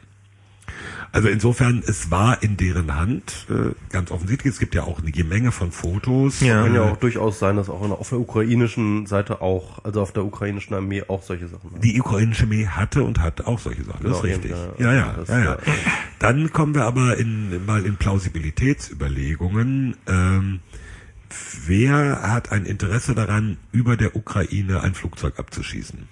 Also 1.14 1.28
insofern, 1.28 1.84
es 1.86 2.10
war 2.10 2.42
in 2.42 2.56
deren 2.56 2.96
Hand, 2.96 3.46
äh, 3.50 3.74
ganz 3.90 4.12
offensichtlich. 4.12 4.54
Es 4.54 4.60
gibt 4.60 4.76
ja 4.76 4.84
auch 4.84 5.02
eine 5.02 5.12
Menge 5.26 5.52
von 5.52 5.74
Fotos. 5.74 6.40
Ja, 6.40 6.64
kann 6.64 6.74
ja 6.74 6.84
auch 6.84 6.96
durchaus 6.96 7.38
sein, 7.38 7.58
dass 7.58 7.70
auch 7.70 7.82
auf 7.82 8.10
der 8.10 8.20
ukrainischen 8.20 9.08
Seite 9.08 9.42
auch, 9.42 9.84
also 9.84 10.02
auf 10.02 10.14
der 10.14 10.24
ukrainischen 10.24 10.74
Armee 10.74 11.04
auch 11.10 11.22
solche 11.22 11.50
Sachen. 11.50 11.72
Haben. 11.72 11.82
Die 11.82 12.00
ukrainische 12.00 12.44
Armee 12.44 12.66
hatte 12.66 13.04
und 13.04 13.20
hat 13.20 13.42
auch 13.42 13.60
solche 13.60 13.84
Sachen. 13.84 14.04
Genau, 14.04 14.16
das 14.16 14.20
ist 14.20 14.24
richtig. 14.24 14.52
Ja, 14.78 14.94
ja, 14.94 14.96
ja, 14.96 15.16
ja, 15.28 15.44
ja. 15.44 15.58
Dann 16.20 16.54
kommen 16.54 16.76
wir 16.76 16.86
aber 16.86 17.18
in, 17.18 17.66
mal 17.66 17.86
in 17.86 17.98
Plausibilitätsüberlegungen. 17.98 19.98
Ähm, 20.08 20.62
wer 21.66 22.22
hat 22.32 22.52
ein 22.52 22.66
Interesse 22.66 23.16
daran, 23.16 23.58
über 23.72 23.98
der 23.98 24.16
Ukraine 24.16 24.82
ein 24.82 24.94
Flugzeug 24.94 25.40
abzuschießen? 25.40 26.08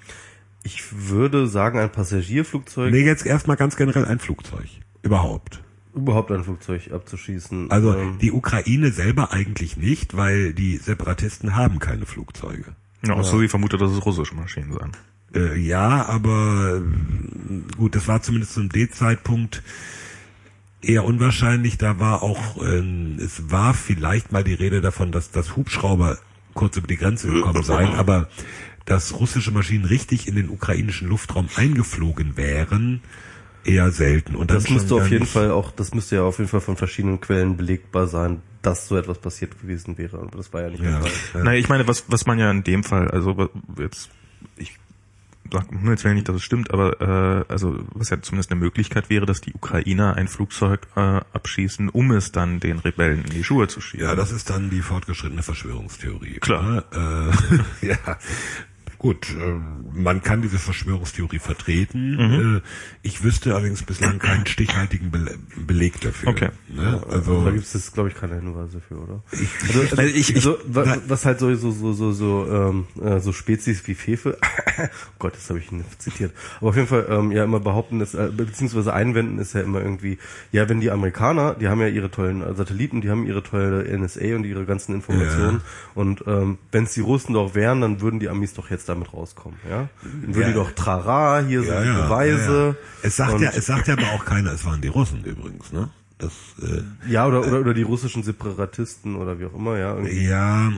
Ich 0.64 0.84
würde 1.10 1.48
sagen, 1.48 1.80
ein 1.80 1.92
Passagierflugzeug. 1.92 2.92
Nee, 2.92 3.06
jetzt 3.06 3.26
erstmal 3.26 3.58
ganz 3.58 3.76
generell 3.76 4.06
ein 4.06 4.20
Flugzeug. 4.20 4.68
Überhaupt. 5.02 5.62
Überhaupt 5.96 6.32
ein 6.32 6.44
Flugzeug 6.44 6.92
abzuschießen. 6.92 7.72
Also 7.72 7.96
ähm, 7.96 8.18
die 8.22 8.32
Ukraine 8.32 8.92
selber 8.92 9.32
eigentlich 9.32 9.78
nicht, 9.78 10.16
weil 10.16 10.54
die 10.54 10.78
Separatisten 10.78 11.56
haben 11.56 11.80
keine 11.80 12.06
Flugzeuge. 12.06 12.76
Ja, 13.06 13.16
ja. 13.16 13.24
so 13.24 13.42
wie 13.42 13.48
vermutet, 13.48 13.82
dass 13.82 13.92
es 13.92 14.06
russische 14.06 14.36
Maschinen 14.36 14.74
seien. 14.74 14.92
Äh, 15.34 15.58
ja, 15.60 16.06
aber 16.06 16.82
gut, 17.78 17.96
das 17.96 18.08
war 18.08 18.22
zumindest 18.22 18.54
zum 18.54 18.70
D-Zeitpunkt 18.70 19.64
eher 20.82 21.06
unwahrscheinlich. 21.06 21.78
Da 21.78 22.00
war 22.00 22.24
auch, 22.24 22.62
äh, 22.62 22.82
es 23.22 23.52
war 23.52 23.74
vielleicht 23.74 24.32
mal 24.32 24.44
die 24.44 24.54
Rede 24.54 24.82
davon, 24.82 25.12
dass 25.12 25.32
das 25.32 25.56
Hubschrauber 25.56 26.18
kurz 26.54 26.78
über 26.78 26.88
die 26.88 26.98
Grenze 26.98 27.28
gekommen 27.28 27.64
seien, 27.64 27.94
aber 27.94 28.28
dass 28.86 29.20
russische 29.20 29.52
Maschinen 29.52 29.86
richtig 29.86 30.28
in 30.28 30.36
den 30.36 30.50
ukrainischen 30.50 31.08
Luftraum 31.08 31.48
eingeflogen 31.56 32.38
wären, 32.38 33.02
eher 33.64 33.92
selten. 33.92 34.36
Und 34.36 34.52
das 34.52 34.70
müsste 34.70 34.96
auf 34.96 35.10
jeden 35.12 35.26
Fall 35.26 35.52
auch, 35.52 35.72
das 35.72 35.94
müsste 35.94 36.18
ja 36.18 36.24
auf 36.24 36.40
jeden 36.40 36.50
Fall 36.50 36.62
von 36.62 36.76
verschiedenen 36.76 37.22
Quellen 37.22 37.56
belegbar 37.56 38.08
sein, 38.08 38.42
dass 38.62 38.88
so 38.88 38.98
etwas 38.98 39.20
passiert 39.20 39.60
gewesen 39.62 39.98
wäre. 39.98 40.20
Aber 40.20 40.38
das 40.38 40.52
war 40.54 40.64
ja 40.64 40.70
nicht 40.70 40.84
ja. 40.84 41.00
der 41.00 41.02
Fall. 41.02 41.12
Ja. 41.36 41.44
Naja, 41.44 41.60
ich 41.60 41.70
meine, 41.70 41.88
was, 41.88 42.06
was 42.08 42.26
man 42.26 42.40
ja 42.40 42.50
in 42.50 42.64
dem 42.64 42.84
Fall, 42.84 43.10
also 43.10 43.50
jetzt, 43.78 44.10
sag 45.52 45.72
nur 45.72 45.92
jetzt 45.92 46.06
nicht, 46.06 46.28
dass 46.30 46.36
es 46.36 46.44
stimmt, 46.44 46.72
aber 46.72 47.02
äh, 47.02 47.46
also 47.52 47.80
was 47.94 48.10
ja 48.10 48.22
zumindest 48.22 48.52
eine 48.52 48.60
Möglichkeit 48.60 49.10
wäre, 49.10 49.26
dass 49.26 49.42
die 49.42 49.54
Ukrainer 49.54 50.16
ein 50.16 50.28
Flugzeug 50.28 50.88
äh, 50.96 51.00
abschießen, 51.00 51.90
um 51.90 52.12
es 52.12 52.32
dann 52.32 52.60
den 52.60 52.80
Rebellen 52.80 53.24
in 53.24 53.30
die 53.32 53.44
Schuhe 53.44 53.68
zu 53.68 53.82
schieben. 53.82 54.06
Ja, 54.06 54.16
das 54.16 54.32
ist 54.32 54.50
dann 54.50 54.70
die 54.70 54.82
fortgeschrittene 54.82 55.44
Verschwörungstheorie. 55.44 56.40
Klar. 56.40 56.84
Äh, 56.92 57.86
ja, 57.88 57.98
Gut, 59.00 59.30
äh, 59.30 59.54
man 59.94 60.22
kann 60.24 60.42
diese 60.42 60.60
Verschwörungstheorie 60.60 61.40
vertreten. 61.40 62.18
Mhm. 62.18 62.58
Äh, 62.58 62.62
ich 63.02 63.24
wüsste 63.24 63.56
allerdings 63.56 63.82
bislang 63.84 64.20
keinen 64.20 64.46
stichhaltigen 64.46 65.10
Beleg 65.56 66.02
dafür. 66.02 66.28
Okay. 66.28 66.50
Ne? 66.68 67.02
Also 67.10 67.46
da 67.46 67.52
gibt 67.52 67.64
es, 67.64 67.94
glaube 67.94 68.10
ich, 68.10 68.16
keine 68.16 68.36
Hinweise 68.36 68.82
für, 68.82 68.96
oder? 68.96 69.24
Ich, 69.32 69.48
also, 69.70 69.96
also, 69.96 70.02
ich, 70.02 70.36
also, 70.36 70.58
was 70.66 71.26
halt 71.26 71.40
so 71.40 71.56
so 71.56 71.72
so 71.72 71.94
so 71.94 72.12
so 72.12 72.48
ähm, 72.52 72.88
äh, 73.02 73.22
so 73.22 73.32
Spezies 73.32 73.88
wie 73.88 73.94
Fefe, 73.94 74.38
oh 74.82 74.88
Gott, 75.18 75.34
das 75.34 75.50
habe 75.50 75.60
ich 75.60 75.72
nicht 75.72 76.02
zitiert. 76.02 76.34
Aber 76.58 76.72
auf 76.72 76.76
jeden 76.76 76.90
Fall 76.90 77.06
ähm, 77.10 77.32
ja 77.32 77.46
immer 77.46 77.62
behaupten, 77.62 78.02
ist, 78.02 78.16
äh, 78.16 78.30
beziehungsweise 78.36 78.94
einwenden 78.94 79.40
ist 79.40 79.54
ja 79.54 79.62
immer 79.62 79.80
irgendwie, 79.80 80.18
ja, 80.52 80.68
wenn 80.68 80.82
die 80.82 80.92
Amerikaner, 80.92 81.54
die 81.54 81.70
haben 81.70 81.80
ja 81.80 81.88
ihre 81.88 82.12
tollen 82.12 82.42
Satelliten, 82.54 83.00
die 83.00 83.10
haben 83.10 83.26
ihre 83.26 83.44
tolle 83.44 83.98
NSA 83.98 84.36
und 84.36 84.44
ihre 84.44 84.66
ganzen 84.66 84.94
Informationen 84.94 85.62
ja. 85.64 86.02
und 86.02 86.26
ähm, 86.28 86.58
wenn 86.74 86.84
es 86.84 86.96
die 86.96 87.02
Russen 87.02 87.34
doch 87.36 87.56
wären, 87.56 87.80
dann 87.80 88.02
würden 88.02 88.20
die 88.20 88.28
Amis 88.28 88.54
doch 88.54 88.70
jetzt 88.70 88.89
damit 88.90 89.14
rauskommen, 89.14 89.58
ja? 89.70 89.90
Dann 90.02 90.36
würden 90.36 90.50
ja. 90.50 90.54
doch 90.56 90.72
Trara, 90.72 91.40
hier 91.40 91.64
ja, 91.64 91.82
sind 91.82 91.94
ja, 91.94 92.04
Beweise. 92.04 92.78
Es 93.02 93.16
sagt 93.16 93.40
ja, 93.40 93.52
es 93.52 93.66
sagt 93.66 93.88
ja 93.88 93.94
aber 93.94 94.12
auch 94.12 94.26
keiner, 94.26 94.52
es 94.52 94.66
waren 94.66 94.82
die 94.82 94.88
Russen 94.88 95.24
übrigens, 95.24 95.72
ne? 95.72 95.90
Das, 96.18 96.34
äh, 96.62 96.84
ja, 97.10 97.26
oder, 97.28 97.40
oder, 97.48 97.62
oder 97.62 97.74
die 97.74 97.84
russischen 97.84 98.24
Separatisten 98.24 99.16
oder 99.16 99.40
wie 99.40 99.46
auch 99.46 99.56
immer, 99.56 99.78
ja. 99.78 99.96
Irgendwie. 99.96 100.28
Ja, 100.28 100.74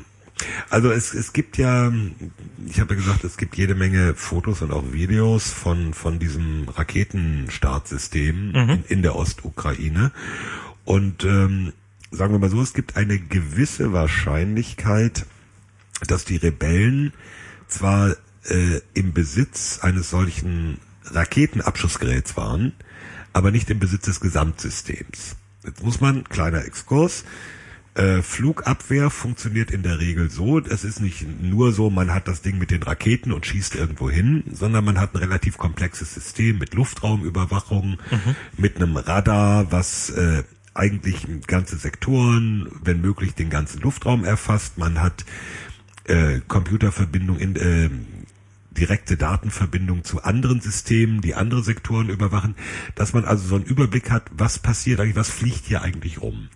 also 0.70 0.91
es, 0.91 1.14
es 1.14 1.34
gibt 1.34 1.57
ja, 1.57 1.91
ich 2.68 2.80
habe 2.80 2.93
ja 2.93 2.99
gesagt, 2.99 3.24
es 3.24 3.38
gibt 3.38 3.57
jede 3.57 3.76
Menge 3.76 4.14
Fotos 4.16 4.62
und 4.62 4.72
auch 4.72 4.91
Videos 4.91 5.51
von, 5.51 5.93
von 5.93 6.20
diesem 6.20 6.68
Raketenstartsystem 6.70 8.51
mhm. 8.51 8.70
in, 8.70 8.84
in 8.88 9.01
der 9.01 9.16
Ostukraine. 9.16 10.12
Und 10.86 11.24
ähm, 11.26 11.74
sagen 12.12 12.34
wir 12.34 12.39
mal 12.39 12.49
so, 12.49 12.62
es 12.62 12.74
gibt 12.74 12.97
eine 12.97 13.20
gewisse 13.20 13.93
Wahrscheinlichkeit, 13.93 15.26
dass 16.07 16.26
die 16.26 16.38
Rebellen 16.38 17.14
zwar 17.72 18.15
äh, 18.45 18.82
im 18.93 19.13
Besitz 19.13 19.80
eines 19.82 20.09
solchen 20.09 20.80
Raketenabschussgeräts 21.05 22.38
waren, 22.38 22.74
aber 23.34 23.51
nicht 23.51 23.69
im 23.69 23.80
Besitz 23.80 24.05
des 24.05 24.19
Gesamtsystems. 24.19 25.36
Jetzt 25.63 25.84
muss 25.84 26.01
man, 26.01 26.24
kleiner 26.26 26.65
Exkurs, 26.65 27.24
äh, 27.93 28.22
Flugabwehr 28.22 29.09
funktioniert 29.09 29.69
in 29.69 29.84
der 29.84 29.99
Regel 29.99 30.30
so, 30.30 30.59
es 30.59 30.84
ist 30.86 31.01
nicht 31.01 31.26
nur 31.41 31.74
so, 31.74 31.89
man 31.89 32.13
hat 32.13 32.28
das 32.28 32.41
Ding 32.41 32.57
mit 32.57 32.72
den 32.72 32.84
Raketen 32.84 33.34
und 33.34 33.45
schießt 33.45 33.76
irgendwo 33.76 34.09
hin, 34.09 34.43
sondern 34.51 34.86
man 34.86 34.99
hat 34.99 35.13
ein 35.13 35.17
relativ 35.17 35.57
komplexes 35.57 36.13
System 36.13 36.57
mit 36.57 36.74
Luftraumüberwachung, 36.74 37.99
mhm. 38.09 38.36
mit 38.57 38.78
einem 38.78 38.95
Radar, 38.95 39.72
was 39.72 40.09
äh, 40.11 40.43
eigentlich 40.74 41.28
ganze 41.47 41.76
Sektoren, 41.76 42.69
wenn 42.82 43.01
möglich 43.01 43.36
den 43.36 43.49
ganzen 43.49 43.82
Luftraum 43.82 44.24
erfasst. 44.24 44.78
Man 44.78 45.01
hat 45.01 45.26
äh, 46.06 46.39
Computerverbindung 46.47 47.38
in 47.38 47.56
äh, 47.56 47.89
direkte 48.72 49.18
Datenverbindung 49.18 50.04
zu 50.04 50.24
anderen 50.24 50.62
Systemen, 50.62 51.22
die 51.22 51.36
andere 51.36 51.64
Sektoren 51.64 52.10
überwachen, 52.10 52.56
dass 52.95 53.14
man 53.14 53.26
also 53.26 53.47
so 53.47 53.56
einen 53.56 53.66
Überblick 53.66 54.10
hat, 54.10 54.24
was 54.32 54.60
passiert 54.60 54.99
eigentlich, 54.99 55.16
was 55.16 55.30
fliegt 55.30 55.66
hier 55.66 55.82
eigentlich 55.82 56.22
rum. 56.22 56.47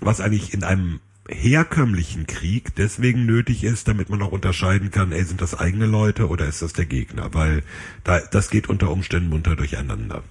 Was 0.00 0.20
eigentlich 0.20 0.52
in 0.52 0.64
einem 0.64 1.00
herkömmlichen 1.28 2.26
Krieg 2.26 2.74
deswegen 2.76 3.26
nötig 3.26 3.62
ist, 3.62 3.86
damit 3.86 4.08
man 4.08 4.22
auch 4.22 4.32
unterscheiden 4.32 4.90
kann, 4.90 5.12
ey, 5.12 5.22
sind 5.24 5.40
das 5.40 5.54
eigene 5.54 5.86
Leute 5.86 6.28
oder 6.28 6.46
ist 6.46 6.62
das 6.62 6.72
der 6.72 6.86
Gegner? 6.86 7.34
Weil 7.34 7.62
da, 8.02 8.20
das 8.20 8.50
geht 8.50 8.68
unter 8.68 8.90
Umständen 8.90 9.28
munter 9.28 9.54
durcheinander. 9.54 10.22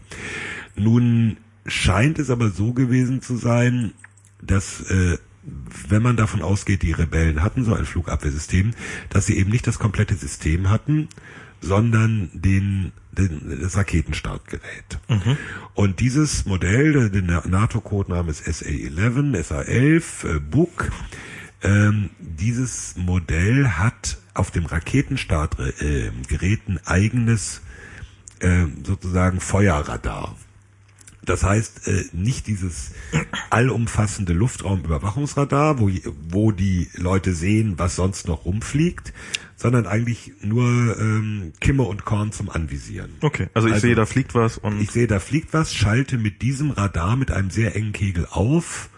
Nun 0.75 1.37
scheint 1.65 2.17
es 2.19 2.29
aber 2.29 2.49
so 2.49 2.73
gewesen 2.73 3.21
zu 3.21 3.37
sein, 3.37 3.93
dass 4.41 4.81
äh, 4.89 5.17
wenn 5.87 6.01
man 6.01 6.17
davon 6.17 6.41
ausgeht, 6.41 6.81
die 6.81 6.91
Rebellen 6.91 7.43
hatten 7.43 7.63
so 7.63 7.73
ein 7.73 7.85
Flugabwehrsystem, 7.85 8.73
dass 9.09 9.25
sie 9.25 9.37
eben 9.37 9.49
nicht 9.49 9.67
das 9.67 9.79
komplette 9.79 10.15
System 10.15 10.69
hatten, 10.69 11.09
sondern 11.61 12.29
den, 12.33 12.91
den 13.11 13.59
das 13.61 13.77
Raketenstartgerät. 13.77 14.99
Mhm. 15.07 15.37
Und 15.73 15.99
dieses 15.99 16.45
Modell, 16.45 17.09
der 17.09 17.47
NATO-Codename 17.47 18.29
ist 18.29 18.45
SA-11, 18.45 19.43
SA-11, 19.43 20.35
äh, 20.35 20.39
Buk, 20.39 20.91
ähm, 21.63 22.11
dieses 22.19 22.95
Modell 22.97 23.67
hat 23.69 24.17
auf 24.33 24.51
dem 24.51 24.65
Raketenstartgerät 24.65 25.81
äh, 25.81 26.71
ein 26.71 26.79
eigenes 26.85 27.61
äh, 28.39 28.65
sozusagen 28.83 29.39
Feuerradar. 29.39 30.35
Das 31.27 31.43
heißt, 31.43 31.87
äh, 31.87 32.05
nicht 32.13 32.47
dieses 32.47 32.91
allumfassende 33.49 34.33
Luftraumüberwachungsradar, 34.33 35.79
wo, 35.79 35.91
wo 36.29 36.51
die 36.51 36.89
Leute 36.95 37.33
sehen, 37.33 37.73
was 37.77 37.97
sonst 37.97 38.27
noch 38.27 38.45
rumfliegt, 38.45 39.13
sondern 39.57 39.87
eigentlich 39.87 40.31
nur 40.41 40.65
ähm, 40.99 41.51
Kimme 41.59 41.83
und 41.83 42.05
Korn 42.05 42.31
zum 42.31 42.49
Anvisieren. 42.49 43.11
Okay, 43.21 43.49
also 43.53 43.67
ich 43.67 43.73
also, 43.73 43.87
sehe, 43.87 43.95
da 43.95 44.05
fliegt 44.05 44.35
was 44.35 44.57
und... 44.57 44.79
Ich 44.79 44.91
sehe, 44.91 45.07
da 45.07 45.19
fliegt 45.19 45.53
was, 45.53 45.73
schalte 45.73 46.17
mit 46.17 46.41
diesem 46.41 46.71
Radar 46.71 47.17
mit 47.17 47.29
einem 47.31 47.49
sehr 47.49 47.75
engen 47.75 47.91
Kegel 47.91 48.25
auf 48.29 48.89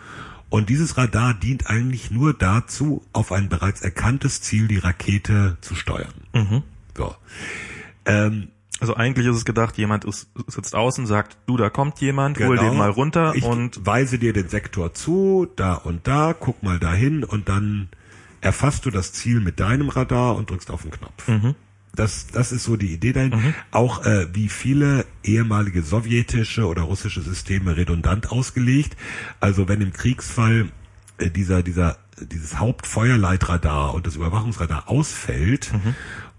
und 0.50 0.70
dieses 0.70 0.98
Radar 0.98 1.34
dient 1.34 1.68
eigentlich 1.68 2.12
nur 2.12 2.34
dazu, 2.34 3.04
auf 3.12 3.32
ein 3.32 3.50
bereits 3.50 3.82
erkanntes 3.82 4.42
Ziel 4.42 4.68
die 4.68 4.78
Rakete 4.78 5.58
zu 5.62 5.74
steuern. 5.74 6.14
Mhm. 6.34 6.64
So. 6.96 7.16
Ähm, 8.06 8.50
also 8.80 8.96
eigentlich 8.96 9.28
ist 9.28 9.36
es 9.36 9.46
gedacht, 9.46 9.78
jemand 9.78 10.06
ist, 10.06 10.30
sitzt 10.48 10.76
außen, 10.76 11.06
sagt, 11.06 11.38
du, 11.46 11.58
da 11.58 11.70
kommt 11.70 12.00
jemand, 12.00 12.38
genau. 12.38 12.50
hol 12.50 12.58
den 12.58 12.78
mal 12.78 12.90
runter 12.90 13.34
ich 13.36 13.44
und 13.44 13.86
weise 13.86 14.20
dir 14.20 14.34
den 14.34 14.48
Sektor 14.48 14.94
zu, 14.94 15.48
da 15.56 15.74
und 15.74 16.08
da, 16.08 16.34
guck 16.38 16.64
mal 16.64 16.80
dahin 16.80 17.24
und 17.24 17.50
dann 17.50 17.90
erfasst 18.42 18.86
du 18.86 18.92
das 18.92 19.12
Ziel 19.12 19.42
mit 19.42 19.60
deinem 19.60 19.90
Radar 19.90 20.36
und 20.36 20.50
drückst 20.50 20.72
auf 20.72 20.84
den 20.84 20.92
Knopf. 20.92 21.28
Mhm. 21.28 21.56
Das, 21.94 22.28
das 22.28 22.52
ist 22.52 22.64
so 22.64 22.78
die 22.78 22.94
Idee 22.94 23.14
dahin. 23.14 23.32
Mhm. 23.32 23.54
Auch 23.72 24.06
äh, 24.06 24.28
wie 24.34 24.48
viele 24.48 25.06
ehemalige 25.24 25.82
sowjetische 25.82 26.66
oder 26.68 26.84
russische 26.84 27.22
Systeme 27.22 27.76
redundant 27.76 28.32
ausgelegt. 28.32 28.96
Also 29.40 29.68
wenn 29.68 29.82
im 29.82 29.92
Kriegsfall 29.92 30.70
äh, 31.18 31.30
dieser, 31.30 31.64
dieser, 31.64 31.98
dieses 32.22 32.60
Hauptfeuerleitradar 32.60 33.94
und 33.94 34.08
das 34.08 34.16
Überwachungsradar 34.16 34.88
ausfällt 34.88 35.72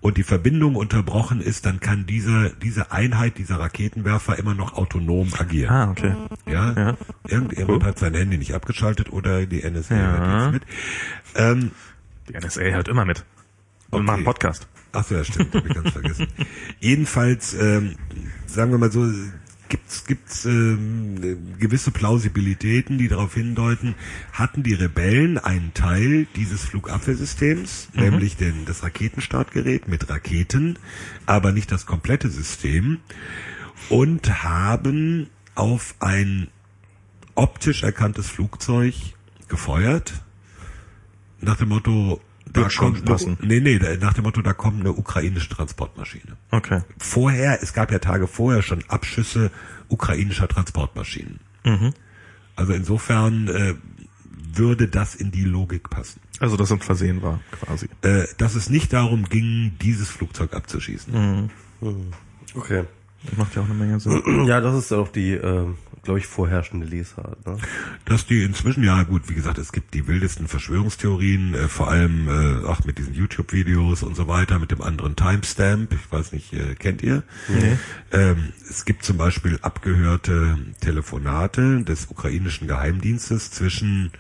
und 0.00 0.16
die 0.16 0.22
Verbindung 0.22 0.76
unterbrochen 0.76 1.40
ist, 1.40 1.66
dann 1.66 1.78
kann 1.80 2.06
diese, 2.06 2.52
diese 2.62 2.90
Einheit, 2.92 3.36
dieser 3.38 3.60
Raketenwerfer 3.60 4.38
immer 4.38 4.54
noch 4.54 4.72
autonom 4.74 5.28
agieren. 5.38 5.70
Ah, 5.70 5.90
okay. 5.90 6.14
Ja, 6.46 6.72
Ja. 6.72 6.96
irgendjemand 7.28 7.84
hat 7.84 7.98
sein 7.98 8.14
Handy 8.14 8.38
nicht 8.38 8.54
abgeschaltet 8.54 9.12
oder 9.12 9.44
die 9.46 9.62
NSA 9.62 9.94
Ja. 9.94 10.00
hört 10.12 10.52
nichts 10.52 10.52
mit. 10.52 10.62
Ähm, 11.36 11.70
Die 12.28 12.34
NSA 12.34 12.62
hört 12.62 12.88
immer 12.88 13.04
mit. 13.04 13.24
Und 13.90 14.02
Okay. 14.04 14.12
einen 14.14 14.24
Podcast. 14.24 14.68
Ach 14.92 15.04
so, 15.04 15.14
ja, 15.16 15.22
stimmt, 15.24 15.54
habe 15.54 15.68
ich 15.68 15.74
ganz 15.74 15.90
vergessen. 15.90 16.26
Jedenfalls, 16.80 17.54
ähm, 17.54 17.94
sagen 18.46 18.70
wir 18.72 18.78
mal 18.78 18.90
so, 18.90 19.06
gibt's 19.70 20.04
gibt's 20.04 20.44
ähm, 20.44 21.56
gewisse 21.58 21.90
Plausibilitäten, 21.90 22.98
die 22.98 23.08
darauf 23.08 23.32
hindeuten, 23.32 23.94
hatten 24.32 24.62
die 24.62 24.74
Rebellen 24.74 25.38
einen 25.38 25.72
Teil 25.72 26.26
dieses 26.36 26.64
Flugabwehrsystems, 26.64 27.88
nämlich 27.94 28.36
den, 28.36 28.66
das 28.66 28.82
Raketenstartgerät 28.82 29.88
mit 29.88 30.10
Raketen, 30.10 30.78
aber 31.24 31.52
nicht 31.52 31.72
das 31.72 31.86
komplette 31.86 32.28
System 32.28 32.98
und 33.88 34.42
haben 34.42 35.30
auf 35.54 35.94
ein 36.00 36.48
optisch 37.34 37.82
erkanntes 37.82 38.28
Flugzeug 38.28 38.94
gefeuert. 39.48 40.20
Nach 41.40 41.56
dem 41.56 41.70
Motto 41.70 42.20
da 42.52 42.68
kommt 42.68 43.04
passen. 43.04 43.38
nee 43.42 43.60
nee 43.60 43.78
da- 43.78 43.96
nach 43.96 44.14
dem 44.14 44.24
Motto 44.24 44.42
da 44.42 44.52
kommt 44.52 44.80
eine 44.80 44.92
ukrainische 44.92 45.48
Transportmaschine 45.48 46.36
Okay. 46.50 46.82
vorher 46.98 47.62
es 47.62 47.72
gab 47.72 47.90
ja 47.92 47.98
Tage 47.98 48.26
vorher 48.26 48.62
schon 48.62 48.82
Abschüsse 48.88 49.50
ukrainischer 49.88 50.48
Transportmaschinen 50.48 51.40
Mhm. 51.64 51.92
also 52.56 52.72
insofern 52.72 53.48
äh, 53.48 53.74
würde 54.52 54.88
das 54.88 55.14
in 55.14 55.30
die 55.30 55.44
Logik 55.44 55.90
passen 55.90 56.20
Also, 56.40 56.56
dass 56.56 56.72
ein 56.72 56.80
Versehen 56.80 57.22
war, 57.22 57.40
quasi. 57.52 57.88
äh, 58.02 58.24
dass 58.38 58.54
es 58.54 58.68
nicht 58.70 58.92
darum 58.92 59.24
ging 59.28 59.72
dieses 59.80 60.08
Flugzeug 60.08 60.54
abzuschießen 60.54 61.50
Okay. 62.54 62.84
Das 63.24 63.36
macht 63.36 63.54
ja 63.54 63.62
auch 63.62 63.66
eine 63.66 63.74
Menge 63.74 64.00
Sinn. 64.00 64.46
Ja, 64.46 64.60
das 64.60 64.74
ist 64.76 64.90
ja 64.90 64.96
auch 64.96 65.08
die, 65.08 65.32
ähm, 65.32 65.76
glaube 66.02 66.18
ich, 66.18 66.26
vorherrschende 66.26 66.86
Lesart. 66.86 67.46
Ne? 67.46 67.58
dass 68.04 68.26
die 68.26 68.42
inzwischen 68.42 68.82
ja 68.82 69.02
gut, 69.02 69.28
wie 69.28 69.34
gesagt, 69.34 69.58
es 69.58 69.72
gibt 69.72 69.94
die 69.94 70.06
wildesten 70.06 70.48
Verschwörungstheorien, 70.48 71.54
äh, 71.54 71.68
vor 71.68 71.88
allem 71.88 72.28
äh, 72.28 72.66
auch 72.66 72.84
mit 72.84 72.98
diesen 72.98 73.14
YouTube-Videos 73.14 74.02
und 74.02 74.16
so 74.16 74.26
weiter, 74.26 74.58
mit 74.58 74.70
dem 74.70 74.82
anderen 74.82 75.16
Timestamp. 75.16 75.92
Ich 75.92 76.10
weiß 76.10 76.32
nicht, 76.32 76.52
äh, 76.52 76.74
kennt 76.74 77.02
ihr? 77.02 77.22
Nee. 77.48 77.78
Ähm, 78.12 78.52
es 78.68 78.84
gibt 78.84 79.04
zum 79.04 79.16
Beispiel 79.16 79.58
abgehörte 79.62 80.58
Telefonate 80.80 81.82
des 81.84 82.06
ukrainischen 82.10 82.66
Geheimdienstes 82.66 83.50
zwischen 83.50 84.10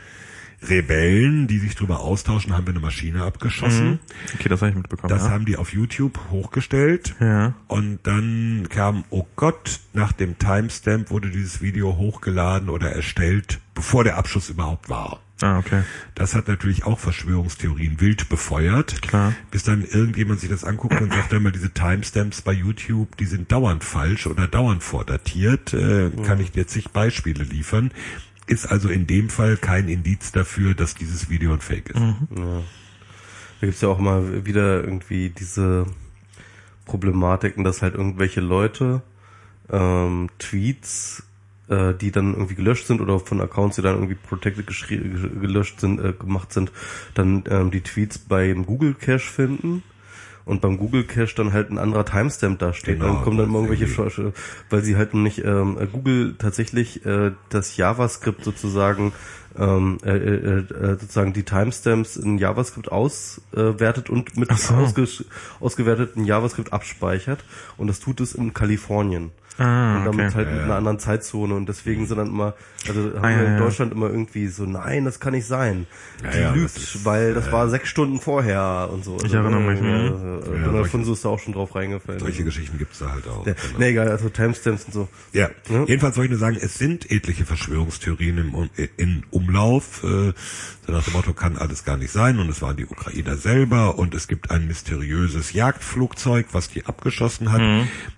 Rebellen, 0.62 1.46
die 1.46 1.58
sich 1.58 1.74
darüber 1.74 2.00
austauschen, 2.00 2.54
haben 2.54 2.66
wir 2.66 2.72
eine 2.72 2.80
Maschine 2.80 3.24
abgeschossen. 3.24 3.98
Okay, 4.34 4.48
das 4.48 4.60
habe 4.60 4.70
ich 4.70 4.76
mitbekommen. 4.76 5.08
Das 5.08 5.24
ja. 5.24 5.30
haben 5.30 5.46
die 5.46 5.56
auf 5.56 5.72
YouTube 5.72 6.18
hochgestellt. 6.30 7.14
Ja. 7.20 7.54
Und 7.66 8.00
dann 8.02 8.66
kam, 8.68 9.04
oh 9.10 9.26
Gott, 9.36 9.80
nach 9.92 10.12
dem 10.12 10.38
Timestamp 10.38 11.10
wurde 11.10 11.30
dieses 11.30 11.62
Video 11.62 11.96
hochgeladen 11.96 12.68
oder 12.68 12.92
erstellt, 12.92 13.60
bevor 13.74 14.04
der 14.04 14.18
Abschuss 14.18 14.50
überhaupt 14.50 14.88
war. 14.88 15.20
Ah, 15.42 15.58
okay. 15.58 15.82
Das 16.14 16.34
hat 16.34 16.48
natürlich 16.48 16.84
auch 16.84 16.98
Verschwörungstheorien 16.98 18.00
wild 18.00 18.28
befeuert. 18.28 19.00
Klar. 19.00 19.32
Bis 19.50 19.62
dann 19.62 19.82
irgendjemand 19.82 20.40
sich 20.40 20.50
das 20.50 20.64
anguckt 20.64 21.00
und 21.00 21.12
sagt 21.12 21.32
immer, 21.32 21.50
diese 21.50 21.70
Timestamps 21.70 22.42
bei 22.42 22.52
YouTube, 22.52 23.16
die 23.16 23.24
sind 23.24 23.50
dauernd 23.50 23.82
falsch 23.82 24.26
oder 24.26 24.46
dauernd 24.46 24.82
vordatiert. 24.82 25.72
Äh, 25.72 26.10
Kann 26.26 26.40
ich 26.40 26.52
dir 26.52 26.66
zig 26.66 26.90
Beispiele 26.90 27.44
liefern. 27.44 27.90
Ist 28.50 28.66
also 28.66 28.88
in 28.88 29.06
dem 29.06 29.30
Fall 29.30 29.56
kein 29.56 29.88
Indiz 29.88 30.32
dafür, 30.32 30.74
dass 30.74 30.96
dieses 30.96 31.30
Video 31.30 31.52
ein 31.52 31.60
Fake 31.60 31.90
ist. 31.90 32.00
Da 33.60 33.66
gibt's 33.66 33.80
ja 33.80 33.88
auch 33.88 34.00
mal 34.00 34.44
wieder 34.44 34.82
irgendwie 34.82 35.28
diese 35.30 35.86
Problematiken, 36.84 37.62
dass 37.62 37.80
halt 37.80 37.94
irgendwelche 37.94 38.40
Leute 38.40 39.02
ähm, 39.70 40.30
Tweets, 40.40 41.22
äh, 41.68 41.94
die 41.94 42.10
dann 42.10 42.34
irgendwie 42.34 42.56
gelöscht 42.56 42.88
sind 42.88 43.00
oder 43.00 43.20
von 43.20 43.40
Accounts, 43.40 43.76
die 43.76 43.82
dann 43.82 43.94
irgendwie 43.94 44.16
protected 44.16 44.66
gelöscht 44.66 45.78
sind, 45.78 46.00
äh, 46.00 46.12
gemacht 46.12 46.52
sind, 46.52 46.72
dann 47.14 47.44
ähm, 47.48 47.70
die 47.70 47.82
Tweets 47.82 48.18
beim 48.18 48.66
Google 48.66 48.94
Cache 48.94 49.30
finden 49.30 49.84
und 50.44 50.60
beim 50.60 50.78
Google 50.78 51.04
Cache 51.04 51.34
dann 51.36 51.52
halt 51.52 51.70
ein 51.70 51.78
anderer 51.78 52.04
Timestamp 52.04 52.58
da 52.58 52.72
steht. 52.72 52.98
Genau, 53.00 53.14
dann 53.14 53.22
kommen 53.24 53.38
dann 53.38 53.52
irgendwelche, 53.54 53.86
Sch- 53.86 54.32
weil 54.68 54.82
sie 54.82 54.96
halt 54.96 55.14
nicht 55.14 55.44
ähm, 55.44 55.78
äh, 55.80 55.86
Google 55.86 56.34
tatsächlich 56.38 57.04
äh, 57.06 57.32
das 57.50 57.76
JavaScript 57.76 58.44
sozusagen 58.44 59.12
ähm, 59.58 59.98
äh, 60.04 60.10
äh, 60.16 60.58
äh, 60.58 60.96
sozusagen 60.98 61.32
die 61.32 61.42
Timestamps 61.42 62.16
in 62.16 62.38
JavaScript 62.38 62.90
auswertet 62.90 64.08
und 64.08 64.36
mit 64.36 64.50
so. 64.56 64.74
ausgewerteten 65.60 66.24
JavaScript 66.24 66.72
abspeichert 66.72 67.44
und 67.76 67.88
das 67.88 68.00
tut 68.00 68.20
es 68.20 68.34
in 68.34 68.54
Kalifornien. 68.54 69.32
Ah, 69.58 69.98
und 69.98 70.04
damit 70.06 70.26
okay. 70.28 70.34
halt 70.36 70.52
mit 70.52 70.62
einer 70.62 70.76
anderen 70.76 70.98
Zeitzone 70.98 71.54
und 71.54 71.68
deswegen 71.68 72.06
sind 72.06 72.16
dann 72.16 72.28
immer, 72.28 72.54
also 72.88 73.00
haben 73.16 73.24
Ah, 73.24 73.30
ja, 73.30 73.40
wir 73.40 73.46
in 73.46 73.52
ja. 73.52 73.58
Deutschland 73.58 73.92
immer 73.92 74.08
irgendwie 74.08 74.46
so, 74.46 74.64
nein, 74.64 75.04
das 75.04 75.20
kann 75.20 75.34
nicht 75.34 75.46
sein. 75.46 75.86
Ja, 76.24 76.30
Die 76.30 76.38
ja, 76.38 76.52
lügt, 76.54 76.76
das 76.76 76.82
ist, 76.94 77.04
weil 77.04 77.34
das 77.34 77.52
war 77.52 77.68
sechs 77.68 77.88
Stunden 77.90 78.20
vorher 78.20 78.88
und 78.90 79.04
so. 79.04 79.18
Ich 79.22 79.34
erinnere 79.34 79.60
mich, 79.60 79.78
Ja, 79.80 79.84
mhm. 79.84 79.90
äh, 79.90 79.98
Ja, 80.08 80.40
Donald 80.64 80.72
solche- 80.72 80.88
Funso 80.90 81.12
ist 81.12 81.24
da 81.26 81.28
auch 81.28 81.38
schon 81.38 81.52
drauf 81.52 81.74
reingefallen. 81.74 82.20
Solche 82.20 82.42
Geschichten 82.44 82.78
gibt's 82.78 83.00
da 83.00 83.10
halt 83.12 83.28
auch. 83.28 83.46
Ja, 83.46 83.52
Genau. 83.52 83.78
nee, 83.78 83.88
egal, 83.90 84.08
also 84.08 84.30
Timestamps 84.30 84.84
und 84.86 84.94
so. 84.94 85.08
Ja, 85.32 85.50
Ja. 85.68 85.84
jedenfalls 85.84 86.14
soll 86.14 86.24
ich 86.24 86.30
nur 86.30 86.40
sagen, 86.40 86.56
es 86.58 86.78
sind 86.78 87.10
etliche 87.10 87.44
Verschwörungstheorien 87.44 88.38
im, 88.38 88.70
in 88.96 89.24
Umlauf. 89.30 90.02
Äh, 90.04 90.32
so 90.86 90.92
nach 90.92 91.04
dem 91.04 91.12
Motto, 91.12 91.34
kann 91.34 91.58
alles 91.58 91.84
gar 91.84 91.98
nicht 91.98 92.12
sein. 92.12 92.38
Und 92.38 92.48
es 92.48 92.62
waren 92.62 92.76
die 92.78 92.86
Ukrainer 92.86 93.36
selber. 93.36 93.98
Und 93.98 94.14
es 94.14 94.26
gibt 94.26 94.50
ein 94.50 94.66
mysteriöses 94.66 95.52
Jagdflugzeug, 95.52 96.46
was 96.52 96.70
die 96.70 96.86
abgeschossen 96.86 97.52
hat, 97.52 97.60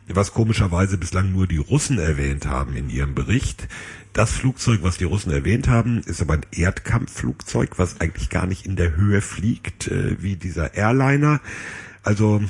was 0.09 0.32
komischerweise 0.32 0.98
bislang 0.98 1.32
nur 1.32 1.46
die 1.46 1.59
Russen 1.59 1.98
erwähnt 1.98 2.46
haben 2.46 2.76
in 2.76 2.90
ihrem 2.90 3.14
Bericht. 3.14 3.68
Das 4.12 4.32
Flugzeug, 4.32 4.80
was 4.82 4.98
die 4.98 5.05
Russen 5.05 5.32
erwähnt 5.32 5.68
haben, 5.68 6.03
ist 6.05 6.20
aber 6.20 6.34
ein 6.34 6.46
Erdkampfflugzeug, 6.50 7.78
was 7.78 8.00
eigentlich 8.00 8.28
gar 8.28 8.46
nicht 8.46 8.66
in 8.66 8.76
der 8.76 8.96
Höhe 8.96 9.22
fliegt, 9.22 9.88
äh, 9.88 10.22
wie 10.22 10.36
dieser 10.36 10.74
Airliner. 10.74 11.40
Also 12.03 12.42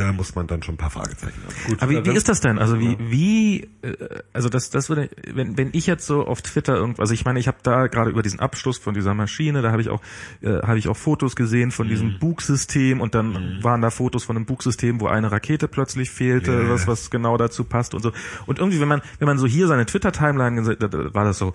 da 0.00 0.12
muss 0.12 0.34
man 0.34 0.46
dann 0.46 0.62
schon 0.62 0.74
ein 0.74 0.78
paar 0.78 0.90
Fragezeichen 0.90 1.40
haben. 1.44 1.54
Gut, 1.66 1.82
Aber 1.82 1.90
wie, 1.92 1.96
äh, 1.96 2.04
wie 2.06 2.16
ist 2.16 2.28
das 2.28 2.40
denn? 2.40 2.58
Also 2.58 2.80
wie, 2.80 2.96
wie, 2.98 3.68
äh, 3.82 3.94
also 4.32 4.48
das, 4.48 4.70
das 4.70 4.88
würde, 4.88 5.10
wenn, 5.32 5.56
wenn 5.58 5.68
ich 5.72 5.86
jetzt 5.86 6.06
so 6.06 6.26
auf 6.26 6.40
Twitter 6.42 6.74
irgendwas, 6.74 7.00
also 7.00 7.14
ich 7.14 7.24
meine, 7.24 7.38
ich 7.38 7.46
habe 7.48 7.58
da 7.62 7.86
gerade 7.86 8.10
über 8.10 8.22
diesen 8.22 8.40
Abschluss 8.40 8.78
von 8.78 8.94
dieser 8.94 9.14
Maschine, 9.14 9.62
da 9.62 9.70
habe 9.72 9.82
ich 9.82 9.90
auch, 9.90 10.00
äh, 10.40 10.62
habe 10.62 10.78
ich 10.78 10.88
auch 10.88 10.96
Fotos 10.96 11.36
gesehen 11.36 11.70
von 11.70 11.86
Mhm. 11.86 11.90
diesem 11.90 12.18
Bugsystem 12.18 13.00
und 13.00 13.14
dann 13.14 13.58
waren 13.62 13.80
da 13.82 13.90
Fotos 13.90 14.24
von 14.24 14.36
einem 14.36 14.46
Bugsystem, 14.46 15.00
wo 15.00 15.06
eine 15.06 15.30
Rakete 15.30 15.68
plötzlich 15.68 16.10
fehlte, 16.10 16.52
Ja. 16.52 16.68
was, 16.70 16.86
was 16.86 17.10
genau 17.10 17.36
dazu 17.36 17.64
passt 17.64 17.94
und 17.94 18.02
so. 18.02 18.12
Und 18.46 18.58
irgendwie, 18.58 18.80
wenn 18.80 18.88
man, 18.88 19.02
wenn 19.18 19.26
man 19.26 19.38
so 19.38 19.46
hier 19.46 19.66
seine 19.66 19.86
Twitter-Timeline 19.86 20.56
gesehen, 20.56 20.76
da, 20.80 20.88
da 20.88 21.12
war 21.14 21.24
das 21.24 21.38
so, 21.38 21.52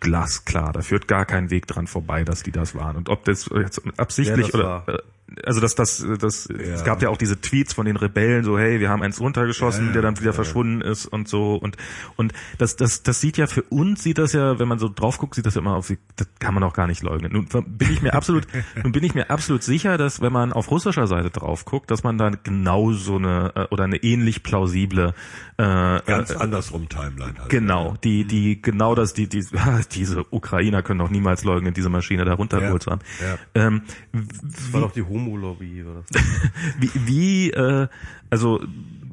glasklar, 0.00 0.72
da 0.72 0.82
führt 0.82 1.08
gar 1.08 1.24
kein 1.24 1.50
Weg 1.50 1.66
dran 1.66 1.86
vorbei, 1.86 2.22
dass 2.24 2.42
die 2.42 2.52
das 2.52 2.74
waren. 2.74 2.96
Und 2.96 3.08
ob 3.08 3.24
das 3.24 3.48
jetzt 3.54 3.80
absichtlich 3.96 4.52
Wer 4.52 4.52
das 4.52 4.54
oder 4.54 4.64
war. 4.86 4.98
Also 5.44 5.60
das, 5.60 5.74
das, 5.74 6.04
das, 6.18 6.46
es 6.46 6.84
gab 6.84 7.02
ja 7.02 7.08
auch 7.10 7.16
diese 7.16 7.40
Tweets 7.40 7.74
von 7.74 7.86
den 7.86 7.96
Rebellen, 7.96 8.44
so 8.44 8.58
hey, 8.58 8.80
wir 8.80 8.88
haben 8.88 9.02
eins 9.02 9.20
runtergeschossen, 9.20 9.82
Ja, 9.82 9.86
ja, 9.88 9.92
der 9.94 10.02
dann 10.02 10.16
wieder 10.16 10.26
ja, 10.26 10.30
ja. 10.30 10.34
verschwunden 10.34 10.80
ist 10.80 11.06
und 11.06 11.28
so 11.28 11.54
und 11.54 11.76
und 12.16 12.32
das, 12.58 12.76
das, 12.76 13.02
das 13.02 13.20
sieht 13.20 13.36
ja 13.36 13.46
für 13.46 13.62
uns 13.62 14.02
sieht 14.02 14.18
das 14.18 14.32
ja, 14.32 14.58
wenn 14.58 14.68
man 14.68 14.78
so 14.78 14.88
drauf 14.88 15.18
guckt, 15.18 15.34
sieht 15.34 15.46
das 15.46 15.54
ja 15.54 15.60
immer 15.60 15.76
auf, 15.76 15.92
das 16.16 16.28
kann 16.38 16.54
man 16.54 16.62
auch 16.62 16.72
gar 16.72 16.86
nicht 16.86 17.02
leugnen. 17.02 17.32
Nun 17.32 17.46
bin 17.66 17.92
ich 17.92 18.02
mir 18.02 18.14
absolut, 18.14 18.46
nun 18.82 18.92
bin 18.92 19.04
ich 19.04 19.14
mir 19.14 19.30
absolut 19.30 19.62
sicher, 19.62 19.98
dass 19.98 20.20
wenn 20.20 20.32
man 20.32 20.52
auf 20.52 20.70
russischer 20.70 21.06
Seite 21.06 21.30
drauf 21.30 21.64
guckt, 21.64 21.90
dass 21.90 22.02
man 22.02 22.18
dann 22.18 22.38
genau 22.42 22.92
so 22.92 23.16
eine 23.16 23.52
äh, 23.54 23.66
oder 23.70 23.84
eine 23.84 23.96
ähnlich 23.96 24.42
plausible 24.42 25.14
äh, 25.58 26.00
Ganz 26.06 26.30
äh, 26.30 26.36
andersrum 26.36 26.88
Timeline 26.88 27.34
halt. 27.38 27.48
Genau, 27.48 27.96
die, 28.04 28.24
die, 28.24 28.62
genau 28.62 28.94
das, 28.94 29.12
die, 29.12 29.28
die, 29.28 29.44
diese 29.92 30.24
Ukrainer 30.30 30.82
können 30.82 31.00
doch 31.00 31.10
niemals 31.10 31.44
leugnen, 31.44 31.74
diese 31.74 31.88
Maschine 31.88 32.24
da 32.24 32.34
runtergeholt 32.34 32.82
zu 32.82 32.90
haben. 32.90 33.00
Ja. 33.20 33.38
Ähm, 33.54 33.82
Das 34.12 34.72
war 34.72 34.80
doch 34.80 34.92
die 34.92 35.02
Homo-Lobby, 35.26 35.84
war 35.86 36.02
das. 36.02 36.22
wie, 36.78 36.90
wie 36.94 37.50
äh, 37.50 37.88
also 38.30 38.60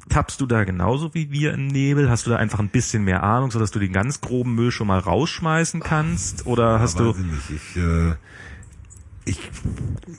tappst 0.10 0.40
du 0.40 0.46
da 0.46 0.64
genauso 0.64 1.14
wie 1.14 1.32
wir 1.32 1.54
im 1.54 1.68
Nebel? 1.68 2.10
Hast 2.10 2.26
du 2.26 2.32
da 2.32 2.38
einfach 2.38 2.60
ein 2.60 2.70
bisschen 2.70 3.04
mehr 3.04 3.24
Ahnung, 3.24 3.52
sodass 3.52 3.72
du 3.72 3.80
den 3.80 3.94
ganz 3.94 4.22
groben 4.22 4.56
Müll 4.56 4.72
schon 4.72 4.88
mal 4.88 5.00
rausschmeißen 5.00 5.82
kannst? 5.82 6.46
Oder 6.46 6.80
hast 6.80 7.00
ja, 7.00 7.06
du... 7.06 7.12
ich 7.12 7.18
nicht. 7.18 7.50
Ich, 7.50 7.78
äh, 7.78 8.14
ich 9.26 9.40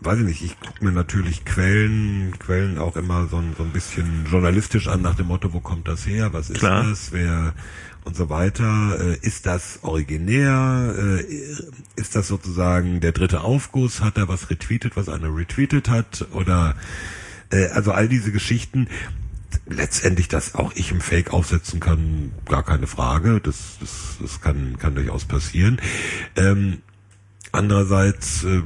weiß 0.02 0.18
ich 0.18 0.24
nicht, 0.24 0.42
ich 0.42 0.60
gucke 0.60 0.84
mir 0.84 0.92
natürlich 0.92 1.44
Quellen, 1.44 2.34
Quellen 2.38 2.78
auch 2.78 2.96
immer 2.96 3.28
so 3.28 3.38
ein, 3.38 3.54
so 3.56 3.62
ein 3.62 3.70
bisschen 3.70 4.26
journalistisch 4.30 4.88
an 4.88 5.02
nach 5.02 5.14
dem 5.14 5.28
Motto, 5.28 5.52
wo 5.52 5.60
kommt 5.60 5.88
das 5.88 6.06
her, 6.06 6.32
was 6.32 6.50
ist 6.50 6.58
Klar. 6.58 6.84
das, 6.84 7.12
wer 7.12 7.54
und 8.04 8.16
so 8.16 8.28
weiter. 8.30 8.98
Äh, 9.00 9.18
ist 9.26 9.46
das 9.46 9.80
originär? 9.82 10.94
Äh, 10.96 11.24
ist 11.96 12.14
das 12.14 12.28
sozusagen 12.28 13.00
der 13.00 13.12
dritte 13.12 13.40
Aufguss? 13.40 14.00
Hat 14.00 14.16
er 14.16 14.28
was 14.28 14.48
retweetet, 14.50 14.96
was 14.96 15.08
einer 15.08 15.34
retweetet 15.34 15.88
hat? 15.88 16.26
Oder 16.32 16.76
äh, 17.50 17.66
also 17.68 17.92
all 17.92 18.08
diese 18.08 18.32
Geschichten. 18.32 18.88
Letztendlich, 19.68 20.28
dass 20.28 20.54
auch 20.54 20.72
ich 20.76 20.92
im 20.92 21.00
Fake 21.00 21.32
aufsetzen 21.32 21.80
kann, 21.80 22.30
gar 22.48 22.62
keine 22.62 22.86
Frage. 22.86 23.40
Das, 23.40 23.78
das, 23.80 24.18
das 24.20 24.40
kann, 24.40 24.78
kann 24.78 24.94
durchaus 24.94 25.24
passieren. 25.24 25.80
Ähm, 26.36 26.78
Andererseits 27.56 28.44
äh, 28.44 28.62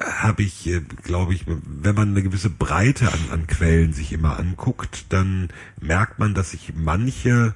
habe 0.00 0.42
ich, 0.42 0.66
äh, 0.66 0.80
glaube 1.02 1.34
ich, 1.34 1.44
wenn 1.46 1.94
man 1.94 2.08
eine 2.10 2.22
gewisse 2.22 2.50
Breite 2.50 3.12
an, 3.12 3.18
an 3.32 3.46
Quellen 3.46 3.92
sich 3.92 4.12
immer 4.12 4.38
anguckt, 4.38 5.06
dann 5.12 5.48
merkt 5.80 6.18
man, 6.18 6.34
dass 6.34 6.52
sich 6.52 6.72
manche 6.74 7.54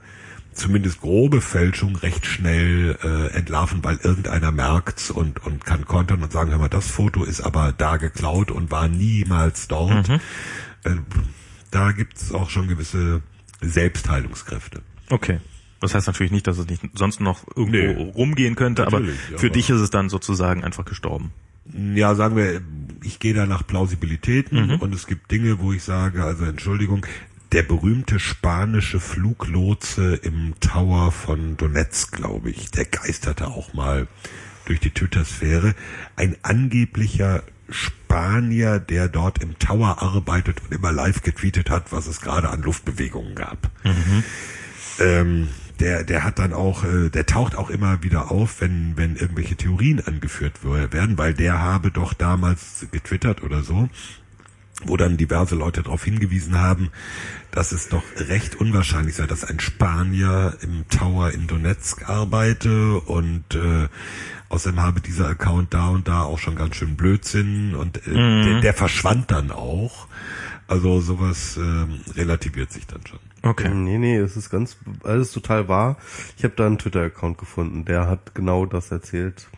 zumindest 0.53 1.01
grobe 1.01 1.41
Fälschung 1.41 1.97
recht 1.97 2.27
schnell 2.27 2.97
äh, 3.03 3.35
entlarven, 3.37 3.83
weil 3.83 3.97
irgendeiner 3.97 4.53
merkt's 4.53 5.11
und 5.11 5.45
und 5.45 5.65
kann 5.65 5.85
kontern 5.85 6.23
und 6.23 6.31
sagen, 6.33 6.51
hör 6.53 6.59
mal, 6.59 6.69
das 6.69 6.87
Foto 6.89 7.25
ist 7.25 7.41
aber 7.41 7.73
da 7.77 7.97
geklaut 7.97 8.51
und 8.53 8.71
war 8.71 8.87
niemals 8.87 9.67
dort. 9.67 10.09
Mhm. 10.09 10.21
Äh, 10.85 10.91
da 11.73 11.91
gibt's 11.91 12.33
auch 12.33 12.51
schon 12.51 12.69
gewisse 12.69 13.21
Selbstheilungskräfte. 13.61 14.83
Okay. 15.11 15.41
Das 15.81 15.95
heißt 15.95 16.07
natürlich 16.07 16.33
nicht, 16.33 16.47
dass 16.47 16.57
es 16.59 16.67
nicht 16.69 16.83
sonst 16.95 17.21
noch 17.21 17.45
irgendwo 17.57 17.77
Nee. 18.03 18.13
rumgehen 18.15 18.55
könnte, 18.55 18.87
aber 18.87 19.01
für 19.03 19.35
aber- 19.37 19.49
dich 19.51 19.69
ist 19.71 19.81
es 19.81 19.91
dann 19.91 20.09
sozusagen 20.09 20.63
einfach 20.65 20.85
gestorben. 20.85 21.33
Ja, 21.73 22.15
sagen 22.15 22.37
wir, 22.37 22.61
ich 23.03 23.19
gehe 23.19 23.35
da 23.35 23.47
nach 23.47 23.67
Plausibilitäten 23.67 24.67
Mhm. 24.69 24.75
und 24.77 24.95
es 24.95 25.07
gibt 25.07 25.31
Dinge, 25.31 25.61
wo 25.61 25.73
ich 25.73 25.83
sage, 25.83 26.25
also 26.25 26.45
Entschuldigung, 26.45 27.07
der 27.53 27.63
berühmte 27.63 28.19
spanische 28.19 29.01
Fluglotse 29.01 30.15
im 30.17 30.55
Tower 30.61 31.13
von 31.13 31.57
Donetsk, 31.57 32.17
glaube 32.17 32.51
ich, 32.51 32.71
der 32.71 32.85
geisterte 32.85 33.47
auch 33.49 33.73
mal 33.75 34.09
durch 34.67 34.81
die 34.81 34.91
Twitter-Sphäre. 34.91 35.75
Ein 36.17 36.37
angeblicher 36.43 37.43
Spanier, 37.71 38.79
der 38.79 39.09
dort 39.09 39.43
im 39.43 39.59
Tower 39.59 40.03
arbeitet 40.03 40.63
und 40.63 40.73
immer 40.73 40.93
live 40.93 41.23
getweetet 41.23 41.71
hat, 41.71 41.93
was 41.93 42.07
es 42.07 42.21
gerade 42.21 42.51
an 42.51 42.63
Luftbewegungen 42.63 43.35
gab. 43.35 43.71
Ähm, 45.01 45.49
der, 45.81 46.05
der 46.05 46.25
hat 46.25 46.39
dann 46.39 46.53
auch, 46.53 46.85
äh, 46.85 47.11
der 47.11 47.27
taucht 47.27 47.57
auch 47.57 47.71
immer 47.71 48.03
wieder 48.03 48.31
auf, 48.31 48.61
wenn, 48.61 48.97
wenn 48.97 49.17
irgendwelche 49.17 49.57
Theorien 49.57 50.01
angeführt 50.05 50.65
werden, 50.65 51.19
weil 51.19 51.35
der 51.35 51.61
habe 51.61 51.91
doch 51.91 52.15
damals 52.15 52.87
getwittert 52.93 53.43
oder 53.43 53.63
so, 53.63 53.89
wo 54.85 54.97
dann 54.97 55.17
diverse 55.17 55.55
Leute 55.55 55.83
darauf 55.83 56.05
hingewiesen 56.05 56.59
haben, 56.59 56.91
dass 57.51 57.73
es 57.73 57.89
doch 57.89 58.03
recht 58.29 58.57
unwahrscheinlich 58.57 59.15
sei, 59.15 59.27
dass 59.27 59.45
ein 59.45 59.61
Spanier 59.61 60.57
im 60.63 60.89
Tower 60.89 61.31
in 61.31 61.47
Donetsk 61.47 62.09
arbeite 62.09 63.01
und 63.01 63.55
äh, 63.55 63.89
außerdem 64.49 64.81
habe 64.81 65.01
dieser 65.01 65.29
Account 65.29 65.75
da 65.75 65.89
und 65.89 66.09
da 66.09 66.23
auch 66.23 66.39
schon 66.39 66.57
ganz 66.57 66.77
schön 66.77 66.97
Blödsinn 66.97 67.75
und 67.75 68.07
äh, 68.07 68.43
der, 68.45 68.61
der 68.61 68.75
verschwand 68.75 69.31
dann 69.31 69.51
auch. 69.51 70.09
Also 70.67 71.01
sowas 71.01 71.57
ähm, 71.57 72.01
relativiert 72.17 72.73
sich 72.73 72.87
dann 72.87 73.07
schon. 73.07 73.19
Okay. 73.45 73.69
Nee, 73.69 73.99
nee, 73.99 74.17
es 74.17 74.37
ist 74.37 74.51
ganz, 74.51 74.77
alles 75.03 75.31
total 75.33 75.69
wahr. 75.69 75.99
Ich 76.37 76.45
habe 76.45 76.55
da 76.57 76.67
einen 76.67 76.79
Twitter-Account 76.79 77.39
gefunden, 77.39 77.85
der 77.85 78.09
hat 78.09 78.35
genau 78.35 78.65
das 78.65 78.91
erzählt. 78.91 79.49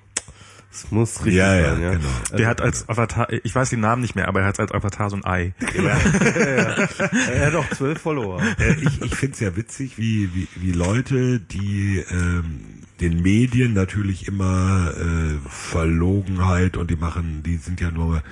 Es 0.73 0.91
muss 0.91 1.25
richtig 1.25 1.39
Ja, 1.39 1.55
ja, 1.55 1.71
sein, 1.71 1.83
ja. 1.83 1.91
genau. 1.93 2.09
Der 2.37 2.49
hat 2.49 2.61
als 2.61 2.89
Avatar, 2.89 3.33
ich 3.33 3.55
weiß 3.55 3.71
den 3.71 3.81
Namen 3.81 4.03
nicht 4.03 4.15
mehr, 4.15 4.29
aber 4.29 4.41
er 4.41 4.47
hat 4.47 4.61
als 4.61 4.73
Avatar 4.73 5.09
so 5.09 5.17
ein 5.17 5.25
Ei. 5.25 5.55
Er 5.75 7.47
hat 7.47 7.55
auch 7.55 7.71
zwölf 7.71 8.01
Follower. 8.01 8.43
Äh, 8.59 8.75
ich 8.83 9.01
ich 9.01 9.15
finde 9.15 9.35
es 9.35 9.41
ja 9.41 9.57
witzig, 9.57 9.97
wie, 9.97 10.35
wie, 10.35 10.49
wie 10.57 10.73
Leute, 10.73 11.41
die 11.41 12.05
ähm, 12.11 12.83
den 13.01 13.23
Medien 13.23 13.73
natürlich 13.73 14.29
immer 14.29 14.93
äh, 14.97 15.49
Verlogenheit 15.49 16.77
und 16.77 16.91
die 16.91 16.97
machen, 16.97 17.43
die 17.43 17.57
sind 17.57 17.81
ja 17.81 17.91
nur 17.91 18.23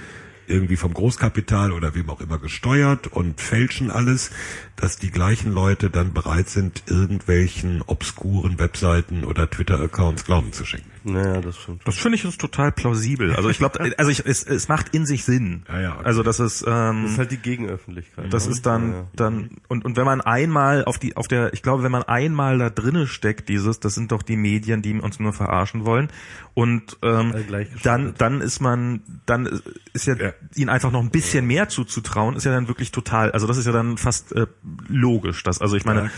irgendwie 0.47 0.77
vom 0.77 0.93
Großkapital 0.93 1.73
oder 1.73 1.95
wem 1.95 2.11
auch 2.11 2.21
immer 2.21 2.39
gesteuert 2.39 3.07
und 3.07 3.41
fälschen 3.41 3.91
alles, 3.91 4.31
dass 4.77 4.97
die 4.99 5.11
gleichen 5.11 5.53
Leute 5.53 5.89
dann 5.91 6.13
bereit 6.13 6.49
sind, 6.49 6.83
irgendwelchen 6.89 7.83
obskuren 7.87 8.59
Webseiten 8.59 9.25
oder 9.25 9.49
Twitter-Accounts 9.49 10.25
Glauben 10.25 10.53
zu 10.53 10.65
schenken. 10.65 10.91
Naja, 11.05 11.41
das 11.43 11.59
stimmt. 11.59 11.83
Das 11.87 11.97
finde 11.99 12.17
ich 12.17 12.25
ist 12.25 12.41
total 12.41 12.73
plausibel. 12.73 13.35
Also 13.37 13.51
ich 13.51 13.59
glaube, 13.59 13.79
also 13.99 14.11
ich, 14.11 14.25
es, 14.27 14.43
es 14.43 14.69
macht 14.69 14.95
in 14.95 15.05
sich 15.07 15.25
Sinn. 15.25 15.63
Ja, 15.69 15.81
ja, 15.81 15.93
okay. 15.97 16.05
Also 16.05 16.23
das 16.23 16.41
ist, 16.41 16.65
ähm, 16.67 17.03
Das 17.03 17.13
ist 17.13 17.19
halt 17.19 17.31
die 17.31 17.37
Gegenöffentlichkeit. 17.37 18.33
Das 18.33 18.47
ne? 18.47 18.53
ist 18.53 18.67
dann, 18.67 18.91
Ja, 18.91 18.97
ja. 18.99 19.07
dann, 19.15 19.51
und, 19.69 19.85
und 19.85 19.97
wenn 19.97 20.07
man 20.07 20.21
einmal 20.23 20.85
auf 20.87 20.99
die, 20.99 21.17
auf 21.17 21.29
der, 21.29 21.53
ich 21.53 21.63
glaube, 21.63 21.83
wenn 21.83 21.93
man 21.93 22.03
einmal 22.05 22.59
da 22.59 22.71
drinne 22.71 23.07
steckt, 23.07 23.49
dieses, 23.51 23.81
das 23.81 23.95
sind 23.95 24.13
doch 24.13 24.23
die 24.23 24.37
Medien, 24.37 24.81
die 24.83 24.95
uns 24.99 25.21
nur 25.21 25.33
verarschen 25.33 25.85
wollen. 25.85 26.09
Und 26.55 26.99
ähm, 27.03 27.35
dann, 27.83 28.15
dann 28.17 28.41
ist 28.41 28.61
man, 28.61 29.03
dann 29.27 29.61
ist 29.93 30.07
ja, 30.07 30.15
Ja. 30.17 30.33
ihnen 30.55 30.71
einfach 30.71 30.93
noch 30.93 31.03
ein 31.03 31.11
bisschen 31.11 31.47
mehr 31.47 31.69
zuzutrauen, 31.69 32.37
ist 32.37 32.45
ja 32.45 32.53
dann 32.53 32.69
wirklich 32.69 32.93
total, 32.93 33.33
also 33.33 33.47
das 33.47 33.57
ist 33.57 33.67
ja 33.67 33.73
dann 33.73 33.99
fast 33.99 34.33
äh, 34.33 34.47
logisch. 34.89 35.43
Das, 35.43 35.61
also 35.61 35.77
ich 35.77 35.85
meine, 35.85 36.11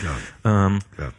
Ja, 0.43 0.67
ähm, 0.67 0.79
Klar. 0.95 1.13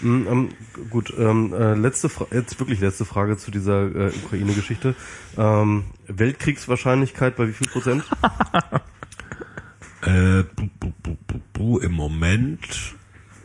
Mm, 0.00 0.26
ähm, 0.26 0.48
gut, 0.90 1.12
ähm, 1.16 1.52
äh, 1.52 1.74
letzte 1.74 2.08
Fra 2.08 2.26
jetzt 2.30 2.58
wirklich 2.58 2.80
letzte 2.80 3.04
Frage 3.04 3.36
zu 3.36 3.50
dieser 3.50 3.84
äh, 3.94 4.12
Ukraine-Geschichte. 4.24 4.94
Ähm, 5.38 5.84
Weltkriegswahrscheinlichkeit 6.08 7.36
bei 7.36 7.48
wie 7.48 7.52
viel 7.52 7.68
Prozent? 7.68 8.04
Äh, 10.06 10.44
bu, 10.54 10.68
bu, 10.78 11.14
bu, 11.54 11.78
Im 11.78 11.92
Moment 11.92 12.94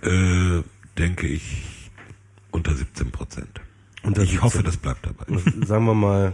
äh, 0.01 0.61
denke 0.97 1.27
ich 1.27 1.89
unter 2.51 2.75
17 2.75 3.11
Prozent. 3.11 3.61
Unter 4.03 4.23
ich 4.23 4.31
17. 4.31 4.43
hoffe, 4.43 4.63
das 4.63 4.75
bleibt 4.75 5.05
dabei. 5.05 5.25
Sagen 5.65 5.85
wir 5.85 5.93
mal 5.93 6.33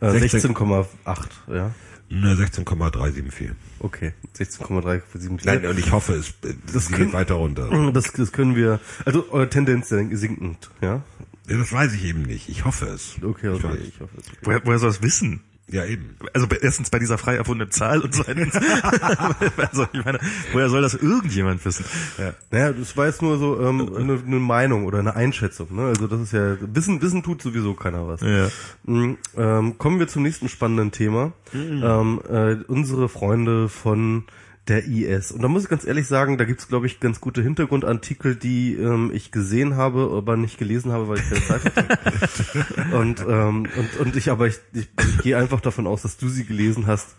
äh, 0.00 0.10
16. 0.18 0.56
16,8, 0.56 1.54
ja. 1.54 1.70
Ne, 2.14 2.36
16,374. 2.36 3.52
Okay, 3.78 4.12
16,374. 4.34 5.46
Nein, 5.46 5.64
und 5.66 5.78
ich 5.78 5.90
hoffe, 5.92 6.12
es 6.14 6.34
Das 6.72 6.88
geht 6.88 6.96
können- 6.98 7.12
weiter 7.14 7.34
runter. 7.36 7.90
Das, 7.92 8.12
das 8.12 8.32
können 8.32 8.54
wir, 8.54 8.80
also 9.06 9.30
eure 9.32 9.48
Tendenz 9.48 9.88
sinkend, 9.88 10.70
ja? 10.82 11.02
Ja, 11.48 11.56
das 11.58 11.72
weiß 11.72 11.94
ich 11.94 12.04
eben 12.04 12.22
nicht. 12.22 12.48
Ich 12.50 12.64
hoffe 12.64 12.86
es. 12.86 13.16
Okay, 13.22 13.48
Ich 13.52 13.64
okay, 13.64 13.74
weiß. 13.74 13.78
ich 13.88 14.00
hoffe 14.00 14.16
es. 14.18 14.26
woher, 14.42 14.60
woher 14.64 14.78
soll 14.78 14.90
es 14.90 15.00
wissen? 15.02 15.40
Ja, 15.72 15.84
eben. 15.86 16.16
Also 16.34 16.46
erstens 16.60 16.90
bei 16.90 16.98
dieser 16.98 17.18
frei 17.18 17.36
erfundenen 17.36 17.72
Zahl 17.72 18.00
und 18.00 18.14
zweitens, 18.14 18.54
also 19.56 19.86
ich 19.92 20.04
meine, 20.04 20.18
woher 20.52 20.68
soll 20.68 20.82
das 20.82 20.94
irgendjemand 20.94 21.64
wissen? 21.64 21.84
Ja. 22.18 22.34
Naja, 22.50 22.72
das 22.72 22.96
war 22.96 23.06
jetzt 23.06 23.22
nur 23.22 23.38
so 23.38 23.60
ähm, 23.60 23.90
eine, 23.96 24.20
eine 24.24 24.38
Meinung 24.38 24.84
oder 24.84 24.98
eine 24.98 25.16
Einschätzung. 25.16 25.74
Ne? 25.74 25.82
Also 25.86 26.06
das 26.06 26.20
ist 26.20 26.32
ja 26.32 26.56
Wissen, 26.60 27.00
Wissen 27.02 27.22
tut 27.22 27.42
sowieso 27.42 27.74
keiner 27.74 28.06
was. 28.06 28.20
Ja. 28.20 28.48
Mm, 28.84 29.16
Ähm, 29.36 29.78
kommen 29.78 29.98
wir 29.98 30.08
zum 30.08 30.22
nächsten 30.22 30.48
spannenden 30.48 30.92
Thema. 30.92 31.32
Ähm, 31.54 32.20
äh, 32.28 32.56
unsere 32.68 33.08
Freunde 33.08 33.68
von 33.68 34.24
der 34.68 34.84
IS. 34.84 35.32
Und 35.32 35.42
da 35.42 35.48
muss 35.48 35.64
ich 35.64 35.68
ganz 35.68 35.84
ehrlich 35.84 36.06
sagen, 36.06 36.38
da 36.38 36.44
gibt's 36.44 36.68
glaube 36.68 36.86
ich, 36.86 37.00
ganz 37.00 37.20
gute 37.20 37.42
Hintergrundartikel, 37.42 38.36
die 38.36 38.74
ähm, 38.74 39.10
ich 39.12 39.32
gesehen 39.32 39.76
habe, 39.76 40.12
aber 40.16 40.36
nicht 40.36 40.58
gelesen 40.58 40.92
habe, 40.92 41.08
weil 41.08 41.18
ich 41.18 41.28
keine 41.28 41.46
Zeit 41.46 41.64
hatte. 41.64 42.96
und, 42.96 43.20
ähm, 43.20 43.68
und, 43.76 43.96
und 43.98 44.16
ich 44.16 44.30
aber, 44.30 44.46
ich, 44.46 44.60
ich, 44.72 44.88
ich 44.98 45.18
gehe 45.18 45.36
einfach 45.36 45.60
davon 45.60 45.86
aus, 45.86 46.02
dass 46.02 46.16
du 46.16 46.28
sie 46.28 46.44
gelesen 46.44 46.86
hast 46.86 47.16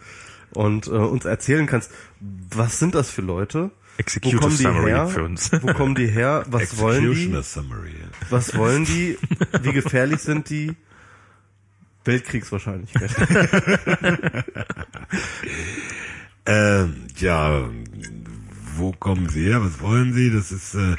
und 0.53 0.88
äh, 0.88 0.91
uns 0.91 1.26
erzählen 1.26 1.68
kannst, 1.68 1.91
was 2.20 2.80
sind 2.80 2.95
das 2.95 3.10
für 3.10 3.22
Leute? 3.22 3.72
Executive 3.98 4.38
Wo 4.38 4.41
kommen 4.41 4.57
die 4.57 4.64
Summary 4.64 4.91
her? 4.91 5.07
für 5.07 5.24
uns. 5.24 5.52
Wo 5.52 5.74
kommen 5.74 5.95
die 5.95 6.07
her? 6.07 6.45
Was 6.49 6.80
wollen 6.80 7.14
die? 7.14 7.44
Summary. 7.44 7.94
Was 8.30 8.57
wollen 8.57 8.86
die? 8.86 9.20
Wie 9.61 9.72
gefährlich 9.72 10.20
sind 10.20 10.49
die? 10.49 10.74
Weltkriegswahrscheinlichkeit. 12.06 13.11
Ähm, 16.45 17.07
ja, 17.18 17.70
wo 18.76 18.91
kommen 18.91 19.30
Sie 19.30 19.45
her? 19.45 19.64
Was 19.64 19.80
wollen 19.82 20.14
Sie? 20.14 20.32
Das 20.32 20.52
ist, 20.52 20.76
äh, 20.76 20.95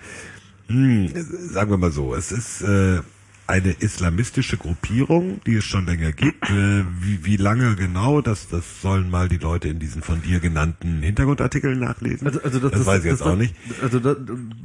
hm, 0.69 1.13
sagen 1.51 1.71
wir 1.71 1.77
mal 1.77 1.93
so, 1.93 2.15
es 2.15 2.33
ist 2.33 2.63
äh, 2.63 3.01
eine 3.47 3.73
islamistische 3.73 4.57
Gruppierung, 4.57 5.41
die 5.47 5.57
es 5.57 5.65
schon 5.65 5.87
länger 5.87 6.13
gibt. 6.13 6.49
Äh, 6.51 6.85
wie, 7.01 7.25
wie 7.25 7.37
lange 7.37 7.77
genau, 7.77 8.21
das, 8.21 8.49
das 8.49 8.81
sollen 8.81 9.11
mal 9.11 9.29
die 9.29 9.37
Leute 9.37 9.69
in 9.69 9.79
diesen 9.79 10.03
von 10.03 10.23
dir 10.23 10.41
genannten 10.41 11.03
Hintergrundartikeln 11.03 11.79
nachlesen. 11.79 12.27
Also, 12.27 12.41
also 12.43 12.59
das, 12.61 12.71
das, 12.73 12.87
weiß 12.87 13.01
ich 13.05 13.11
jetzt 13.11 13.21
das- 13.21 13.29
auch 13.29 13.37
nicht. 13.37 13.55
Also, 13.83 14.17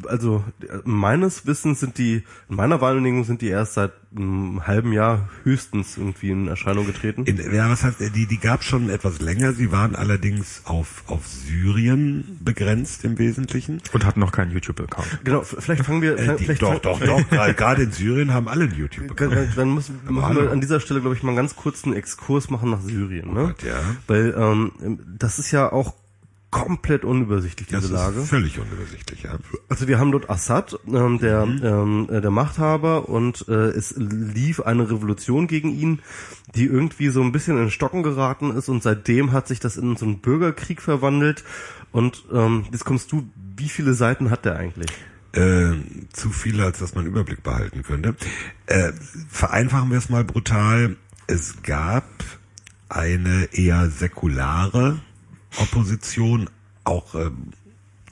also 0.07 0.43
meines 0.85 1.45
Wissens 1.45 1.79
sind 1.81 1.97
die, 1.97 2.23
in 2.49 2.55
meiner 2.55 2.79
Wahrnehmung 2.81 3.23
sind 3.25 3.41
die 3.41 3.47
erst 3.49 3.73
seit 3.73 3.91
einem 4.15 4.65
halben 4.65 4.91
Jahr 4.93 5.29
höchstens 5.43 5.97
irgendwie 5.97 6.31
in 6.31 6.47
Erscheinung 6.47 6.85
getreten. 6.87 7.25
In, 7.25 7.37
ja, 7.53 7.69
was 7.69 7.83
heißt, 7.83 7.97
die, 8.15 8.25
die 8.27 8.37
gab 8.39 8.63
schon 8.63 8.89
etwas 8.89 9.19
länger. 9.19 9.53
Sie 9.53 9.71
waren 9.71 9.95
allerdings 9.95 10.61
auf, 10.65 11.03
auf 11.07 11.27
Syrien 11.27 12.39
begrenzt 12.43 13.03
im 13.03 13.19
Wesentlichen. 13.19 13.81
Und 13.93 14.05
hatten 14.05 14.19
noch 14.19 14.31
keinen 14.31 14.51
YouTube-Account. 14.51 15.19
genau, 15.23 15.41
vielleicht 15.43 15.85
fangen 15.85 16.01
wir, 16.01 16.17
Äh, 16.17 16.37
die, 16.37 16.45
vielleicht 16.45 16.61
doch, 16.61 16.79
doch, 16.79 16.99
doch. 16.99 17.29
Gerade 17.29 17.83
in 17.83 17.91
Syrien 17.91 18.33
haben 18.33 18.47
alle 18.47 18.68
einen 18.69 18.79
YouTube. 18.79 19.15
Dann, 19.17 19.49
dann 19.55 19.69
muss, 19.69 19.89
müssen 19.89 20.21
hallo. 20.25 20.41
wir 20.43 20.51
an 20.51 20.61
dieser 20.61 20.79
Stelle, 20.79 21.01
glaube 21.01 21.15
ich, 21.15 21.23
mal 21.23 21.29
einen 21.29 21.37
ganz 21.37 21.55
kurzen 21.55 21.93
Exkurs 21.93 22.49
machen 22.49 22.69
nach 22.71 22.81
Syrien. 22.81 23.33
Ne? 23.33 23.47
Gott, 23.47 23.63
ja. 23.63 23.79
Weil 24.07 24.33
ähm, 24.37 24.99
das 25.17 25.39
ist 25.39 25.51
ja 25.51 25.71
auch 25.71 25.93
komplett 26.51 27.05
unübersichtlich, 27.05 27.67
diese 27.67 27.81
Das 27.81 27.91
Lage. 27.91 28.21
ist 28.21 28.29
völlig 28.29 28.57
unübersichtlich, 28.57 29.21
ja. 29.21 29.37
Also 29.67 29.87
wir 29.87 29.99
haben 29.99 30.11
dort 30.11 30.31
Assad, 30.31 30.79
ähm, 30.87 31.19
der, 31.19 31.45
Mhm. 31.45 31.59
ähm, 31.63 32.07
äh, 32.09 32.21
der 32.21 32.31
Machthaber, 32.31 33.07
und 33.07 33.45
äh, 33.47 33.53
es 33.69 33.93
lief 33.97 34.59
eine 34.61 34.89
Revolution 34.89 35.45
gegen 35.45 35.69
ihn, 35.69 35.99
die 36.55 36.65
irgendwie 36.65 37.09
so 37.09 37.21
ein 37.21 37.31
bisschen 37.31 37.61
in 37.61 37.69
Stocken 37.69 38.01
geraten 38.01 38.49
ist 38.49 38.67
und 38.67 38.81
seitdem 38.81 39.31
hat 39.31 39.47
sich 39.47 39.59
das 39.59 39.77
in 39.77 39.95
so 39.95 40.05
einen 40.05 40.21
Bürgerkrieg 40.21 40.81
verwandelt. 40.81 41.43
Und 41.91 42.23
ähm, 42.33 42.65
jetzt 42.71 42.83
kommst 42.83 43.11
du, 43.11 43.29
wie 43.55 43.69
viele 43.69 43.93
Seiten 43.93 44.31
hat 44.31 44.43
der 44.45 44.55
eigentlich? 44.55 44.89
Äh, 45.33 45.73
zu 46.11 46.31
viele, 46.31 46.65
als 46.65 46.79
dass 46.79 46.95
man 46.95 47.05
Überblick 47.05 47.43
behalten 47.43 47.83
könnte. 47.83 48.15
Äh, 48.65 48.91
vereinfachen 49.29 49.91
wir 49.91 49.97
es 49.97 50.09
mal 50.09 50.23
brutal. 50.23 50.97
Es 51.27 51.61
gab 51.63 52.05
eine 52.89 53.49
eher 53.53 53.89
säkulare 53.89 54.99
Opposition, 55.57 56.49
auch 56.83 57.13
äh, 57.15 57.31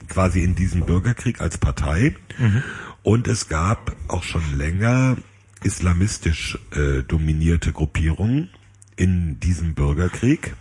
quasi 0.08 0.42
in 0.42 0.54
diesem 0.54 0.86
Bürgerkrieg 0.86 1.40
als 1.40 1.58
Partei. 1.58 2.16
Und 3.02 3.28
es 3.28 3.48
gab 3.48 3.96
auch 4.08 4.22
schon 4.22 4.42
länger 4.56 5.16
islamistisch 5.62 6.58
äh, 6.72 7.02
dominierte 7.02 7.72
Gruppierungen 7.72 8.50
in 8.96 9.40
diesem 9.40 9.74
Bürgerkrieg. 9.74 10.54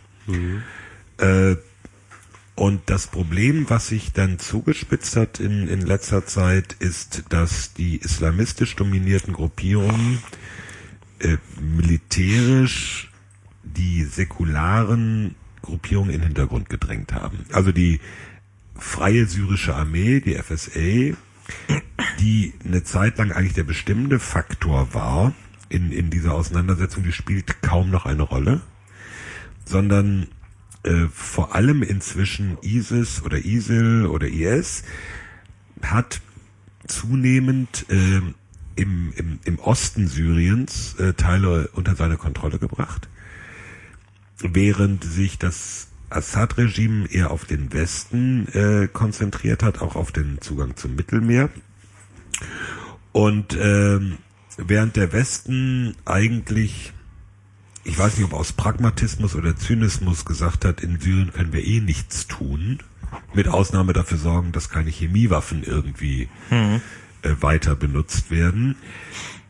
Äh, 1.18 1.56
und 2.58 2.82
das 2.88 3.06
Problem, 3.06 3.70
was 3.70 3.88
sich 3.88 4.14
dann 4.14 4.40
zugespitzt 4.40 5.16
hat 5.16 5.40
in, 5.40 5.68
in 5.68 5.82
letzter 5.82 6.26
Zeit, 6.26 6.76
ist, 6.80 7.26
dass 7.30 7.74
die 7.74 7.98
islamistisch 7.98 8.76
dominierten 8.76 9.34
Gruppierungen 9.34 10.18
äh, 11.20 11.38
militärisch 11.62 13.12
die 13.62 14.04
säkularen 14.06 15.36
Gruppierungen 15.62 16.10
in 16.10 16.22
den 16.22 16.28
Hintergrund 16.30 16.68
gedrängt 16.68 17.14
haben. 17.14 17.46
Also 17.52 17.72
die 17.72 18.00
Freie 18.76 19.28
Syrische 19.28 19.76
Armee, 19.76 20.20
die 20.20 20.34
FSA, 20.34 21.16
die 22.20 22.54
eine 22.66 22.84
Zeit 22.84 23.20
lang 23.20 23.32
eigentlich 23.32 23.54
der 23.54 23.66
bestimmende 23.66 24.18
Faktor 24.18 24.96
war 24.96 25.36
in, 25.70 25.92
in 25.92 26.10
dieser 26.10 26.34
Auseinandersetzung, 26.34 27.04
die 27.04 27.12
spielt 27.12 27.62
kaum 27.62 27.92
noch 27.92 28.08
eine 28.08 28.24
Rolle, 28.24 28.62
sondern 29.64 30.28
äh, 30.84 31.08
vor 31.14 31.56
allem 31.56 31.84
inzwischen 31.84 32.58
ISIS 32.62 33.22
oder 33.24 33.44
ISIL 33.44 34.06
oder 34.06 34.28
IS 34.28 34.84
hat 35.82 36.22
zunehmend 36.88 37.86
äh, 37.90 38.22
im, 38.76 39.14
im, 39.16 39.40
im 39.44 39.60
Osten 39.60 40.08
Syriens 40.08 40.96
äh, 41.00 41.14
Teile 41.14 41.70
unter 41.74 41.96
seine 41.96 42.18
Kontrolle 42.18 42.60
gebracht, 42.60 43.10
während 44.40 45.04
sich 45.04 45.38
das 45.38 45.88
Assad-Regime 46.10 47.08
eher 47.08 47.32
auf 47.32 47.46
den 47.46 47.74
Westen 47.74 48.48
äh, 48.54 48.88
konzentriert 48.88 49.64
hat, 49.64 49.82
auch 49.82 49.96
auf 49.96 50.12
den 50.12 50.40
Zugang 50.42 50.78
zum 50.78 50.96
Mittelmeer. 50.96 51.50
Und 53.12 53.58
ähm, 53.60 54.18
während 54.58 54.96
der 54.96 55.12
Westen 55.12 55.96
eigentlich, 56.06 56.94
ich 57.88 57.98
weiß 57.98 58.18
nicht, 58.18 58.26
ob 58.26 58.34
aus 58.34 58.52
Pragmatismus 58.52 59.34
oder 59.34 59.56
Zynismus 59.56 60.26
gesagt 60.26 60.66
hat, 60.66 60.82
in 60.82 61.00
Syrien 61.00 61.32
können 61.32 61.54
wir 61.54 61.64
eh 61.64 61.80
nichts 61.80 62.28
tun, 62.28 62.80
mit 63.34 63.48
Ausnahme 63.48 63.94
dafür 63.94 64.18
sorgen, 64.18 64.52
dass 64.52 64.70
keine 64.70 64.90
Chemiewaffen 64.90 65.64
irgendwie 65.64 66.28
äh, 66.50 66.80
weiter 67.40 67.76
benutzt 67.76 68.30
werden, 68.30 68.76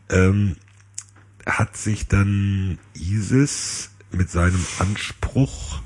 ähm, 0.08 0.56
hat 1.46 1.76
sich 1.76 2.06
dann 2.06 2.78
ISIS 2.94 3.90
mit 4.12 4.30
seinem 4.30 4.64
Anspruch 4.78 5.80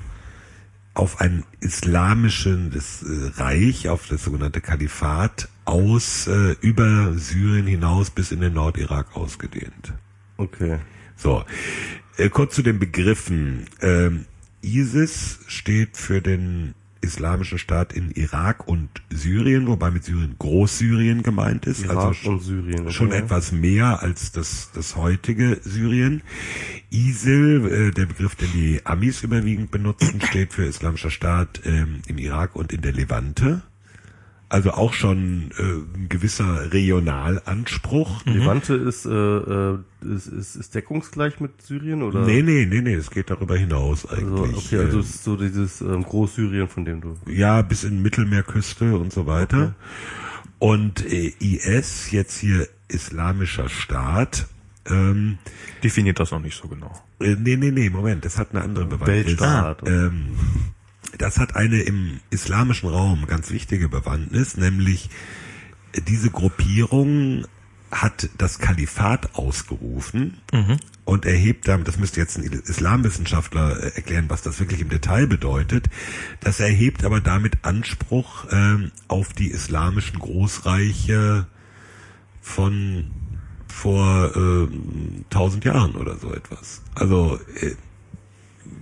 auf 0.93 1.19
ein 1.21 1.43
islamisches 1.59 3.01
äh, 3.01 3.41
Reich, 3.41 3.89
auf 3.89 4.07
das 4.07 4.23
sogenannte 4.23 4.61
Kalifat 4.61 5.49
aus 5.65 6.27
äh, 6.27 6.55
über 6.61 7.17
Syrien 7.17 7.65
hinaus 7.65 8.11
bis 8.11 8.31
in 8.31 8.41
den 8.41 8.53
Nordirak 8.53 9.15
ausgedehnt. 9.15 9.93
Okay. 10.37 10.77
So, 11.15 11.43
äh, 12.17 12.29
kurz 12.29 12.55
zu 12.55 12.61
den 12.61 12.79
Begriffen. 12.79 13.65
Ähm, 13.81 14.25
ISIS 14.61 15.39
steht 15.47 15.97
für 15.97 16.21
den 16.21 16.73
islamischen 17.03 17.59
Staat 17.59 17.93
in 17.93 18.11
Irak 18.11 18.67
und 18.67 18.89
Syrien, 19.09 19.67
wobei 19.67 19.91
mit 19.91 20.05
Syrien 20.05 20.35
Großsyrien 20.39 21.21
gemeint 21.21 21.65
ist. 21.65 21.83
Irak 21.83 21.97
also 21.97 22.29
und 22.31 22.39
Syrien. 22.39 22.89
schon 22.91 23.07
okay. 23.07 23.17
etwas 23.17 23.51
mehr 23.51 24.01
als 24.01 24.31
das, 24.31 24.71
das 24.73 24.95
heutige 24.95 25.59
Syrien. 25.63 26.21
ISIL, 26.89 27.89
äh, 27.89 27.91
der 27.91 28.05
Begriff, 28.05 28.35
den 28.35 28.51
die 28.53 28.81
Amis 28.85 29.21
überwiegend 29.21 29.69
benutzen, 29.69 30.21
steht 30.21 30.53
für 30.53 30.65
Islamischer 30.65 31.11
Staat 31.11 31.61
ähm, 31.65 32.01
im 32.07 32.17
Irak 32.17 32.55
und 32.55 32.71
in 32.71 32.81
der 32.81 32.93
Levante. 32.93 33.61
Also 34.53 34.69
auch 34.71 34.93
schon 34.93 35.49
äh, 35.57 35.63
ein 35.63 36.09
gewisser 36.09 36.71
Regionalanspruch. 36.71 38.23
Levante 38.25 38.75
ist, 38.75 39.03
äh, 39.03 39.09
äh, 39.09 39.77
ist, 40.01 40.27
ist, 40.27 40.55
ist 40.55 40.75
deckungsgleich 40.75 41.39
mit 41.39 41.59
Syrien 41.63 42.03
oder? 42.03 42.19
Nee, 42.23 42.43
nee, 42.43 42.67
nee, 42.69 42.81
nee, 42.81 42.93
es 42.93 43.09
geht 43.09 43.31
darüber 43.31 43.57
hinaus 43.57 44.05
Also, 44.05 44.43
eigentlich. 44.43 44.57
okay, 44.57 44.77
also 44.77 44.97
Ähm, 44.97 44.99
es 44.99 45.09
ist 45.15 45.23
so 45.23 45.35
dieses 45.37 45.81
ähm, 45.81 46.03
Großsyrien, 46.03 46.67
von 46.67 46.85
dem 46.85 47.01
du. 47.01 47.17
ja, 47.25 47.63
bis 47.63 47.83
in 47.83 48.03
Mittelmeerküste 48.03 48.95
und 48.95 49.11
so 49.11 49.25
weiter. 49.25 49.73
Und 50.59 51.03
äh, 51.11 51.33
IS, 51.39 52.11
jetzt 52.11 52.37
hier 52.37 52.67
Islamischer 52.89 53.69
Staat, 53.69 54.45
ähm, 54.85 55.39
Definiert 55.83 56.19
das 56.19 56.29
noch 56.29 56.41
nicht 56.41 56.61
so 56.61 56.67
genau. 56.67 56.91
Äh, 57.19 57.37
nee, 57.39 57.55
nee, 57.55 57.71
nee, 57.71 57.89
Moment, 57.89 58.23
das 58.23 58.37
hat 58.37 58.51
eine 58.51 58.61
andere 58.61 58.85
Bewandtnis. 58.85 59.25
Weltstaat. 59.25 59.81
Ähm, 59.87 60.35
das 61.17 61.37
hat 61.37 61.55
eine 61.55 61.81
im 61.81 62.19
islamischen 62.29 62.89
Raum 62.89 63.25
ganz 63.27 63.51
wichtige 63.51 63.89
Bewandtnis, 63.89 64.57
nämlich 64.57 65.09
äh, 65.93 66.01
diese 66.01 66.29
Gruppierung 66.29 67.45
hat 67.91 68.29
das 68.37 68.59
Kalifat 68.59 69.35
ausgerufen 69.35 70.41
und 71.05 71.25
erhebt 71.25 71.67
damit, 71.67 71.87
das 71.87 71.99
müsste 71.99 72.19
jetzt 72.19 72.37
ein 72.37 72.43
Islamwissenschaftler 72.43 73.83
äh, 73.83 73.95
erklären, 73.95 74.25
was 74.29 74.41
das 74.41 74.59
wirklich 74.59 74.81
im 74.81 74.89
Detail 74.89 75.27
bedeutet, 75.27 75.89
das 76.39 76.59
erhebt 76.59 77.03
aber 77.03 77.21
damit 77.21 77.59
Anspruch 77.63 78.45
ähm, 78.51 78.91
auf 79.07 79.33
die 79.33 79.49
islamischen 79.49 80.19
Großreiche 80.19 81.47
von 82.41 83.11
vor 83.67 84.35
äh, 84.35 84.67
tausend 85.29 85.65
Jahren 85.65 85.95
oder 85.95 86.17
so 86.17 86.33
etwas. 86.33 86.81
Also 86.95 87.39
äh, 87.59 87.75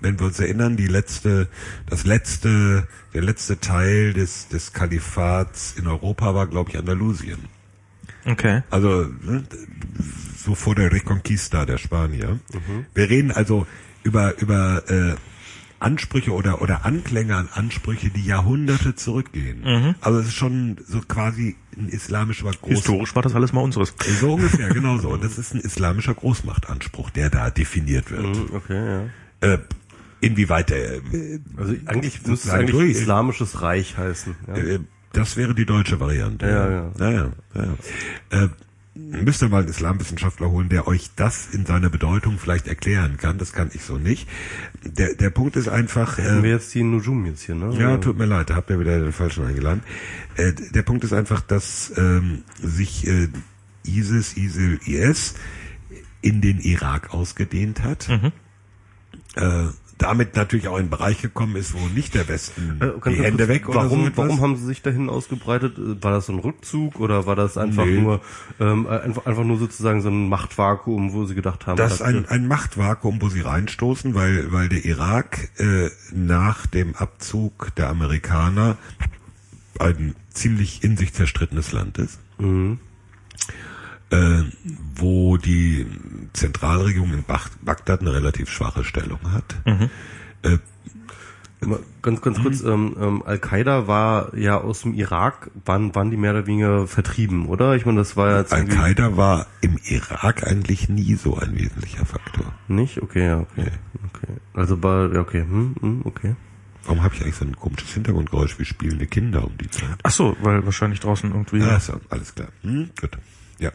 wenn 0.02 0.20
wir 0.20 0.28
uns 0.28 0.40
erinnern, 0.40 0.78
die 0.78 0.88
letzte, 0.88 1.48
das 1.90 2.06
letzte, 2.06 2.88
der 3.14 3.22
letzte 3.22 3.60
Teil 3.60 4.14
des 4.14 4.48
des 4.50 4.74
Kalifats 4.74 5.74
in 5.78 5.88
Europa 5.88 6.34
war, 6.36 6.48
glaube 6.48 6.72
ich, 6.72 6.78
Andalusien. 6.78 7.40
Okay. 8.26 8.62
Also 8.70 9.08
ne, 9.22 9.44
so 10.38 10.56
vor 10.56 10.76
der 10.76 10.92
Reconquista 10.92 11.66
der 11.66 11.78
Spanier. 11.78 12.40
Wir 12.94 13.10
reden 13.10 13.32
also 13.32 13.66
über 14.04 14.40
über 14.40 14.84
äh, 14.90 15.16
Ansprüche 15.80 16.32
oder 16.32 16.62
oder 16.62 16.86
Anklänge 16.86 17.36
an 17.36 17.50
Ansprüche, 17.54 18.10
die 18.12 18.24
Jahrhunderte 18.24 18.94
zurückgehen. 18.96 19.96
Also 20.02 20.20
es 20.20 20.28
ist 20.28 20.36
schon 20.36 20.78
so 20.88 21.02
quasi 21.02 21.56
ein 21.76 21.90
islamischer 21.90 22.52
Groß 22.52 22.70
Historisch 22.70 23.16
war 23.16 23.24
das 23.24 23.34
alles 23.34 23.54
mal 23.54 23.62
unseres. 23.62 23.96
so 24.20 24.34
ungefähr, 24.36 24.70
genau 24.70 24.98
so. 25.00 25.10
Und 25.10 25.24
das 25.24 25.40
ist 25.40 25.56
ein 25.56 25.62
islamischer 25.62 26.14
Großmachtanspruch, 26.14 27.10
der 27.10 27.30
da 27.32 27.50
definiert 27.50 28.12
wird. 28.12 28.36
Hm, 28.38 28.50
Okay, 28.54 28.86
ja. 29.42 29.54
Äh, 29.54 29.58
inwieweit 30.22 30.70
der, 30.70 30.94
äh, 30.96 31.40
Also 31.58 31.76
eigentlich 31.86 32.26
müsste 32.26 32.48
es 32.48 32.54
eigentlich 32.54 32.72
durch- 32.72 32.92
Islamisches 32.92 33.62
Reich 33.62 33.98
heißen. 33.98 34.36
Ja. 34.48 34.56
äh, 34.56 34.80
das 35.14 35.36
wäre 35.36 35.54
die 35.54 35.66
deutsche 35.66 36.00
Variante. 36.00 36.46
Ja, 36.48 36.70
ja. 36.72 36.92
ja, 37.00 37.12
ja, 37.12 37.32
ja. 38.32 38.44
Äh, 38.46 38.50
müsst 38.96 39.42
ihr 39.42 39.50
mal 39.50 39.60
einen 39.60 39.68
Islamwissenschaftler 39.70 40.50
holen, 40.52 40.70
der 40.70 40.88
euch 40.88 41.10
das 41.18 41.48
in 41.54 41.66
seiner 41.66 41.90
Bedeutung 41.90 42.38
vielleicht 42.40 42.68
erklären 42.68 43.18
kann. 43.18 43.38
Das 43.38 43.52
kann 43.52 43.72
ich 43.74 43.84
so 43.84 43.98
nicht. 43.98 44.28
Der, 44.86 45.16
der 45.16 45.30
Punkt 45.30 45.56
ist 45.58 45.68
einfach, 45.68 46.18
Hätten 46.18 46.40
äh, 46.40 46.44
wir 46.44 46.52
jetzt 46.52 46.74
die 46.74 46.84
Nujum 46.84 47.26
jetzt 47.26 47.42
hier, 47.44 47.56
ne? 47.56 47.76
Ja, 47.78 47.98
tut 47.98 48.18
mir 48.18 48.26
leid, 48.26 48.50
da 48.50 48.56
habt 48.56 48.70
ihr 48.70 48.80
wieder 48.80 49.00
den 49.00 49.12
falschen 49.12 49.46
eingeladen. 49.46 49.82
Äh, 50.38 50.54
der 50.54 50.84
Punkt 50.84 51.04
ist 51.04 51.14
einfach, 51.14 51.42
dass 51.42 51.92
ähm, 51.98 52.44
sich 52.62 53.06
äh, 53.08 53.28
ISIS, 53.86 54.38
ISIL, 54.38 54.80
IS 54.86 55.36
in 56.22 56.40
den 56.42 56.60
Irak 56.60 57.14
ausgedehnt 57.14 57.84
hat. 57.84 58.08
Äh, 59.36 59.68
damit 60.02 60.36
natürlich 60.36 60.68
auch 60.68 60.76
in 60.76 60.82
einen 60.82 60.90
Bereich 60.90 61.22
gekommen 61.22 61.56
ist, 61.56 61.74
wo 61.74 61.88
nicht 61.88 62.14
der 62.16 62.28
Westen 62.28 62.78
Äh, 62.82 62.86
die 62.88 63.00
kurz, 63.00 63.18
Hände 63.18 63.48
weg 63.48 63.70
oder 63.70 63.80
warum, 63.84 64.06
so 64.06 64.12
warum 64.18 64.42
haben 64.42 64.56
sie 64.58 64.66
sich 64.66 64.82
dahin 64.82 65.10
ausgebreitet? 65.10 65.78
Äh, 65.78 66.04
War 66.04 66.12
das 66.12 66.26
so 66.26 66.34
ein 66.34 66.40
Rückzug 66.40 67.00
oder 67.00 67.26
war 67.26 67.36
das 67.36 67.58
einfach 67.58 67.86
Nee. 67.86 68.02
nur 68.02 68.22
ähm, 68.60 68.86
äh, 68.90 69.00
einfach, 69.00 69.26
einfach 69.26 69.44
nur 69.44 69.58
sozusagen 69.58 70.02
so 70.02 70.10
ein 70.10 70.30
Machtvakuum, 70.30 71.14
wo 71.14 71.26
sie 71.26 71.36
gedacht 71.36 71.68
haben, 71.68 71.78
Das 71.78 71.94
ist 71.94 72.02
ein, 72.02 72.26
ein 72.28 72.48
Machtvakuum, 72.48 73.22
wo 73.22 73.30
sie 73.30 73.42
reinstoßen, 73.42 74.14
weil, 74.16 74.52
weil 74.52 74.70
der 74.70 74.84
Irak 74.86 75.50
äh, 75.58 75.90
nach 76.14 76.66
dem 76.66 76.96
Abzug 76.96 77.74
der 77.76 77.90
Amerikaner 77.90 78.78
ein 79.80 80.16
ziemlich 80.34 80.84
in 80.84 80.98
sich 80.98 81.14
zerstrittenes 81.14 81.72
Land 81.72 81.98
ist. 81.98 82.20
Äh, 84.12 84.44
wo 84.96 85.38
die 85.38 85.86
Zentralregierung 86.34 87.14
in 87.14 87.24
Bach 87.24 87.50
Bagdad 87.62 88.02
eine 88.02 88.14
relativ 88.14 88.50
schwache 88.50 88.84
Stellung 88.84 89.20
hat. 89.32 89.56
Äh, 90.44 90.58
Mal 91.64 91.80
Ganz, 92.02 92.22
ganz 92.22 92.40
Mhm. 92.40 92.42
kurz, 92.42 92.62
ähm, 92.62 92.96
ähm, 93.00 93.24
Al-Qaida 93.24 93.88
war 93.88 94.36
ja 94.36 94.58
aus 94.60 94.82
dem 94.82 94.96
Irak, 94.96 95.52
waren, 95.64 95.94
waren 95.94 96.10
die 96.10 96.18
mehr 96.18 96.32
oder 96.32 96.48
weniger 96.48 96.88
vertrieben, 96.88 97.46
oder? 97.46 97.76
Ich 97.76 97.86
meine, 97.86 98.00
das 98.00 98.18
war 98.18 98.32
ja 98.32 98.40
jetzt 98.40 98.52
Al-Qaida 98.52 99.16
war 99.16 99.46
im 99.62 99.78
Irak 99.84 100.48
eigentlich 100.48 100.90
nie 100.90 101.14
so 101.14 101.38
ein 101.38 101.56
wesentlicher 101.56 102.04
Faktor. 102.06 102.52
nicht? 102.68 103.00
Okay, 103.04 103.28
ja, 103.28 103.40
okay. 103.42 103.68
okay. 104.08 104.34
Also 104.56 104.82
war, 104.82 105.14
ja, 105.14 105.20
okay, 105.20 105.42
hm, 105.42 105.76
hm, 105.80 106.02
okay. 106.06 106.36
Warum 106.86 107.04
habe 107.04 107.14
ich 107.14 107.22
eigentlich 107.22 107.36
so 107.36 107.46
ein 107.46 107.56
komisches 107.56 107.94
Hintergrundgeräusch 107.94 108.58
wie 108.58 108.66
spielende 108.66 109.06
Kinder 109.06 109.46
um 109.46 109.56
die 109.60 109.70
Zeit? 109.70 110.00
Ach 110.02 110.10
so, 110.12 110.36
weil 110.42 110.66
wahrscheinlich 110.66 111.00
draußen 111.00 111.30
irgendwie. 111.32 111.60
Ja, 111.60 111.78
ist 111.78 111.90
ja 111.90 111.96
alles 112.10 112.34
klar. 112.34 112.48
Hm, 112.64 112.90
gut. 113.00 113.20
Ja. 113.60 113.70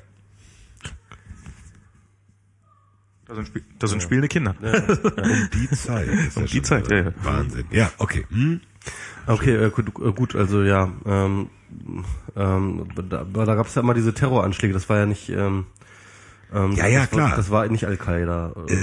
Da 3.28 3.34
sind, 3.34 3.46
Spiel, 3.48 3.62
da 3.78 3.86
sind 3.88 4.02
spielende 4.02 4.28
Kinder. 4.28 4.54
Um 4.60 5.48
die 5.52 5.68
Zeit. 5.76 6.06
Ist 6.08 6.36
Um 6.36 6.42
ja 6.44 6.48
die 6.48 6.56
schon 6.56 6.64
Zeit, 6.64 6.90
ja, 6.90 6.96
ja. 6.98 7.12
Wahnsinn. 7.22 7.64
Ja, 7.70 7.90
okay. 7.98 8.24
Hm. 8.30 8.60
Okay, 9.26 9.56
äh, 9.56 9.70
gut, 9.70 9.88
äh, 9.88 10.12
gut, 10.12 10.36
also 10.36 10.62
ja, 10.62 10.92
ähm, 11.04 11.48
ähm, 12.36 12.86
da, 13.10 13.24
da 13.24 13.54
gab 13.56 13.66
es 13.66 13.74
ja 13.74 13.82
immer 13.82 13.94
diese 13.94 14.14
Terroranschläge, 14.14 14.72
das 14.72 14.88
war 14.88 14.98
ja 14.98 15.06
nicht, 15.06 15.28
ähm, 15.30 15.66
ähm, 16.54 16.70
Ja, 16.72 16.86
ja, 16.86 17.00
das 17.00 17.10
klar. 17.10 17.30
War, 17.30 17.36
das 17.36 17.50
war 17.50 17.66
nicht 17.66 17.84
Al-Qaida. 17.88 18.52
äh, 18.68 18.74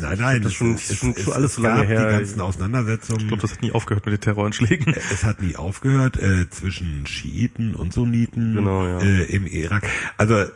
nein, 0.00 0.18
nein, 0.18 0.42
Das 0.42 0.54
schon, 0.54 0.74
es, 0.76 0.96
schon, 0.96 1.10
es, 1.10 1.22
schon 1.24 1.34
alles 1.34 1.50
es 1.50 1.56
so 1.56 1.62
lange 1.62 1.80
gab 1.80 1.88
her. 1.88 2.06
die 2.06 2.16
ganzen 2.16 2.40
Auseinandersetzungen. 2.40 3.20
Ich 3.20 3.28
glaube, 3.28 3.42
das 3.42 3.52
hat 3.52 3.60
nie 3.60 3.72
aufgehört 3.72 4.06
mit 4.06 4.14
den 4.14 4.20
Terroranschlägen. 4.22 4.94
Es 5.12 5.22
hat 5.24 5.42
nie 5.42 5.56
aufgehört 5.56 6.16
äh, 6.16 6.48
zwischen 6.48 7.06
Schiiten 7.06 7.74
und 7.74 7.92
Sunniten 7.92 8.54
Genau, 8.54 8.86
ja. 8.86 8.98
äh, 9.00 9.24
im 9.24 9.46
Irak. 9.46 9.86
Also 10.16 10.46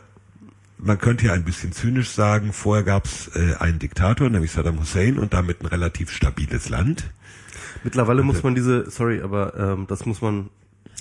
man 0.81 0.97
könnte 0.97 1.27
ja 1.27 1.33
ein 1.33 1.43
bisschen 1.43 1.71
zynisch 1.71 2.09
sagen, 2.09 2.53
vorher 2.53 2.83
gab 2.83 3.05
es 3.05 3.29
äh, 3.35 3.55
einen 3.59 3.79
Diktator, 3.79 4.29
nämlich 4.29 4.51
Saddam 4.51 4.79
Hussein, 4.79 5.19
und 5.19 5.33
damit 5.33 5.61
ein 5.61 5.67
relativ 5.67 6.11
stabiles 6.11 6.69
Land. 6.69 7.11
Mittlerweile 7.83 8.23
muss 8.23 8.43
man 8.43 8.55
diese, 8.55 8.89
sorry, 8.89 9.21
aber 9.21 9.57
ähm, 9.57 9.87
das 9.87 10.05
muss 10.05 10.21
man. 10.21 10.49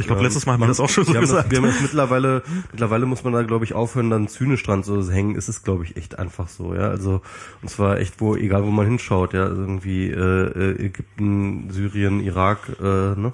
Ich 0.00 0.06
glaube, 0.06 0.22
letztes 0.22 0.46
Mal 0.46 0.52
haben 0.52 0.60
wir 0.60 0.68
das 0.68 0.78
auch 0.78 0.88
schon 0.88 1.04
so 1.04 1.12
wir 1.12 1.16
haben 1.16 1.22
gesagt. 1.22 1.46
Das, 1.46 1.50
wir 1.50 1.58
haben 1.58 1.66
das 1.66 1.80
mittlerweile, 1.80 2.44
mittlerweile 2.70 3.06
muss 3.06 3.24
man 3.24 3.32
da, 3.32 3.42
glaube 3.42 3.64
ich, 3.64 3.72
aufhören, 3.72 4.10
dann 4.10 4.28
zynisch 4.28 4.62
dran 4.62 4.84
zu 4.84 5.10
hängen. 5.10 5.34
Ist 5.34 5.48
es, 5.48 5.64
glaube 5.64 5.82
ich, 5.82 5.96
echt 5.96 6.20
einfach 6.20 6.46
so, 6.46 6.72
ja. 6.72 6.88
Also 6.88 7.20
und 7.62 7.68
zwar 7.68 7.98
echt, 7.98 8.20
wo, 8.20 8.36
egal 8.36 8.64
wo 8.64 8.70
man 8.70 8.86
hinschaut, 8.86 9.34
ja, 9.34 9.42
also 9.42 9.60
irgendwie 9.60 10.08
äh, 10.08 10.14
äh, 10.14 10.84
Ägypten, 10.86 11.70
Syrien, 11.70 12.20
Irak, 12.20 12.60
äh, 12.80 12.82
ne? 12.84 13.32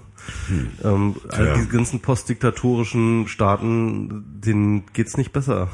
Ähm, 0.83 1.17
all 1.29 1.45
Tja. 1.45 1.55
diese 1.55 1.69
ganzen 1.69 2.01
postdiktatorischen 2.01 3.29
Staaten, 3.29 4.25
denen 4.43 4.87
geht's 4.95 5.19
nicht 5.19 5.33
besser. 5.33 5.69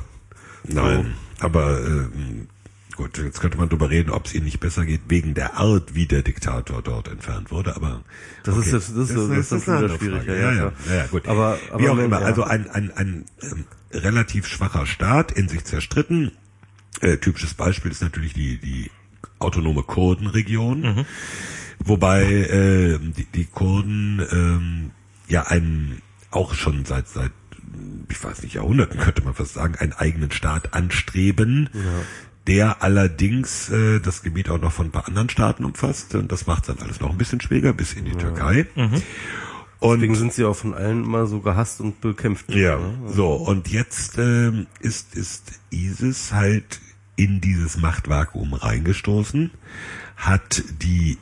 Nein, 0.65 1.15
aber 1.39 1.81
ähm, 1.87 2.49
gut, 2.97 3.17
jetzt 3.19 3.41
könnte 3.41 3.57
man 3.59 3.69
darüber 3.69 3.89
reden, 3.91 4.11
ob 4.11 4.27
es 4.27 4.35
ihnen 4.35 4.45
nicht 4.45 4.61
besser 4.61 4.85
geht, 4.85 5.01
wegen 5.09 5.35
der 5.35 5.55
Art, 5.57 5.95
wie 5.95 6.07
der 6.07 6.23
Diktator 6.23 6.83
dort 6.83 7.09
entfernt 7.09 7.51
wurde, 7.51 7.77
aber 7.77 8.03
Das 8.45 8.57
ist 8.57 8.67
jetzt- 8.73 8.91
das 8.97 9.11
ist- 9.11 9.17
das 9.17 9.39
ist 9.39 9.53
dann 9.53 9.61
schon 9.63 9.75
eine 9.75 9.85
wieder 9.85 9.85
andere 9.95 9.99
schwierig, 9.99 10.27
ja, 10.29 10.35
Ja, 10.35 10.53
ja, 10.53 10.73
ja, 10.95 11.07
gut. 11.07 11.27
Aber- 11.29 11.57
wie 11.57 11.71
aber 11.73 11.93
auch 11.93 11.97
wenn- 11.97 12.05
immer, 12.07 12.21
ja. 12.21 12.27
also 12.27 12.45
ein, 12.45 12.69
ein, 12.71 12.91
ein 12.93 13.25
ähm, 13.43 13.65
relativ 13.93 14.47
schwacher 14.47 14.87
Staat, 14.87 15.33
in 15.33 15.49
sich 15.49 15.65
zerstritten. 15.65 16.33
Äh, 17.01 17.17
typisches 17.19 17.55
Beispiel 17.55 17.91
ist 17.91 18.03
natürlich 18.03 18.35
die, 18.35 18.59
die 18.59 18.91
autonome 19.39 19.83
Kurdenregion, 19.83 20.81
Mhm. 20.83 21.05
wobei 21.79 22.23
äh, 22.25 22.99
die, 22.99 23.25
die 23.35 23.45
Kurden 23.47 24.21
ähm, 24.31 24.91
ja 25.29 25.45
einen 25.47 26.03
auch 26.31 26.53
schon 26.55 26.85
seit 26.85 27.09
seit 27.09 27.31
ich 28.09 28.23
weiß 28.23 28.43
nicht 28.43 28.55
Jahrhunderten 28.55 28.99
könnte 28.99 29.23
man 29.23 29.35
fast 29.35 29.55
sagen 29.55 29.77
einen 29.77 29.93
eigenen 29.93 30.31
Staat 30.31 30.75
anstreben, 30.75 31.71
der 32.47 32.83
allerdings 32.83 33.71
äh, 33.71 34.01
das 34.01 34.23
Gebiet 34.23 34.51
auch 34.51 34.61
noch 34.61 34.73
von 34.73 34.87
ein 34.87 34.91
paar 34.91 35.07
anderen 35.07 35.29
Staaten 35.29 35.65
umfasst 35.65 36.15
und 36.15 36.33
das 36.33 36.47
macht 36.47 36.69
dann 36.69 36.79
alles 36.79 37.01
noch 37.01 37.11
ein 37.11 37.19
bisschen 37.19 37.41
schwieriger 37.41 37.73
bis 37.73 37.93
in 37.95 38.05
die 38.05 38.17
Türkei. 38.17 38.67
Und 39.81 40.01
Deswegen 40.01 40.15
sind 40.15 40.33
sie 40.35 40.45
auch 40.45 40.57
von 40.57 40.75
allen 40.75 41.05
immer 41.05 41.27
so 41.27 41.41
gehasst 41.41 41.81
und 41.81 42.03
bekämpft. 42.03 42.51
ja, 42.55 42.79
ne? 42.79 42.95
so 43.07 43.33
und 43.33 43.69
jetzt 43.69 44.19
ähm, 44.19 44.67
ist 44.81 45.15
ist 45.15 45.61
ISIS 45.71 46.33
halt 46.33 46.81
in 47.17 47.41
dieses 47.41 47.79
Machtvakuum 47.79 48.55
reingestoßen, 48.55 49.51
hat 50.17 50.63
die 50.83 51.19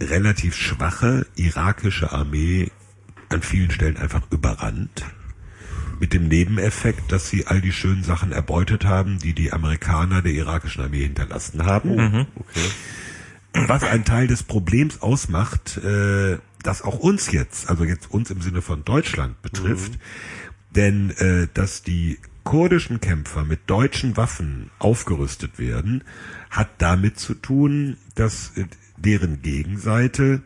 relativ 0.00 0.54
schwache 0.54 1.26
irakische 1.36 2.12
Armee 2.12 2.70
an 3.34 3.42
vielen 3.42 3.70
Stellen 3.70 3.96
einfach 3.96 4.22
überrannt. 4.30 5.04
Mit 6.00 6.12
dem 6.12 6.28
Nebeneffekt, 6.28 7.12
dass 7.12 7.28
sie 7.28 7.46
all 7.46 7.60
die 7.60 7.72
schönen 7.72 8.02
Sachen 8.02 8.32
erbeutet 8.32 8.84
haben, 8.84 9.18
die 9.18 9.32
die 9.32 9.52
Amerikaner 9.52 10.22
der 10.22 10.32
irakischen 10.32 10.82
Armee 10.82 11.02
hinterlassen 11.02 11.64
haben. 11.64 12.26
Was 13.52 13.84
ein 13.84 14.04
Teil 14.04 14.26
des 14.26 14.42
Problems 14.42 15.00
ausmacht, 15.00 15.76
äh, 15.78 16.38
das 16.64 16.82
auch 16.82 16.98
uns 16.98 17.30
jetzt, 17.30 17.68
also 17.68 17.84
jetzt 17.84 18.10
uns 18.10 18.30
im 18.30 18.40
Sinne 18.40 18.62
von 18.62 18.84
Deutschland 18.84 19.40
betrifft, 19.42 19.92
denn 20.74 21.10
äh, 21.10 21.46
dass 21.54 21.82
die 21.82 22.18
kurdischen 22.42 23.00
Kämpfer 23.00 23.44
mit 23.44 23.60
deutschen 23.70 24.16
Waffen 24.16 24.70
aufgerüstet 24.80 25.58
werden, 25.58 26.02
hat 26.50 26.68
damit 26.78 27.18
zu 27.18 27.34
tun, 27.34 27.96
dass 28.16 28.56
äh, 28.56 28.64
deren 28.96 29.42
Gegenseite 29.42 30.42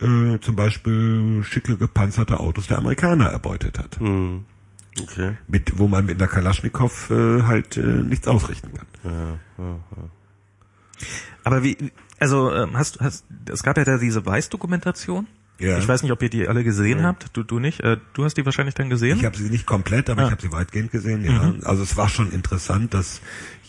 äh, 0.00 0.38
zum 0.40 0.56
Beispiel 0.56 1.42
schicke 1.44 1.76
gepanzerte 1.76 2.40
Autos 2.40 2.66
der 2.68 2.78
Amerikaner 2.78 3.26
erbeutet 3.26 3.78
hat, 3.78 3.98
Hm. 4.00 4.44
Okay. 5.00 5.36
mit 5.46 5.78
wo 5.78 5.86
man 5.86 6.06
mit 6.06 6.20
einer 6.20 6.26
Kalaschnikow 6.28 7.10
äh, 7.10 7.42
halt 7.44 7.76
äh, 7.76 7.82
nichts 7.82 8.26
ausrichten 8.26 8.70
kann. 8.74 9.38
Aber 11.44 11.62
wie, 11.62 11.76
also 12.18 12.52
ähm, 12.52 12.76
hast 12.76 13.00
hast 13.00 13.24
es 13.50 13.62
gab 13.62 13.76
ja 13.78 13.84
da 13.84 13.98
diese 13.98 14.24
Weiß-Dokumentation. 14.26 15.26
Ja. 15.60 15.76
Ich 15.78 15.88
weiß 15.88 16.04
nicht, 16.04 16.12
ob 16.12 16.22
ihr 16.22 16.30
die 16.30 16.46
alle 16.46 16.62
gesehen 16.62 17.02
habt. 17.02 17.30
Du 17.36 17.42
du 17.42 17.58
nicht. 17.58 17.80
Äh, 17.80 17.96
du 18.12 18.24
hast 18.24 18.36
die 18.36 18.44
wahrscheinlich 18.44 18.76
dann 18.76 18.90
gesehen. 18.90 19.18
Ich 19.18 19.24
habe 19.24 19.36
sie 19.36 19.50
nicht 19.50 19.66
komplett, 19.66 20.08
aber 20.08 20.22
Ah. 20.22 20.24
ich 20.26 20.30
habe 20.30 20.42
sie 20.42 20.52
weitgehend 20.52 20.92
gesehen. 20.92 21.24
Ja. 21.24 21.52
Also 21.64 21.82
es 21.82 21.96
war 21.96 22.08
schon 22.08 22.30
interessant, 22.30 22.94
dass 22.94 23.20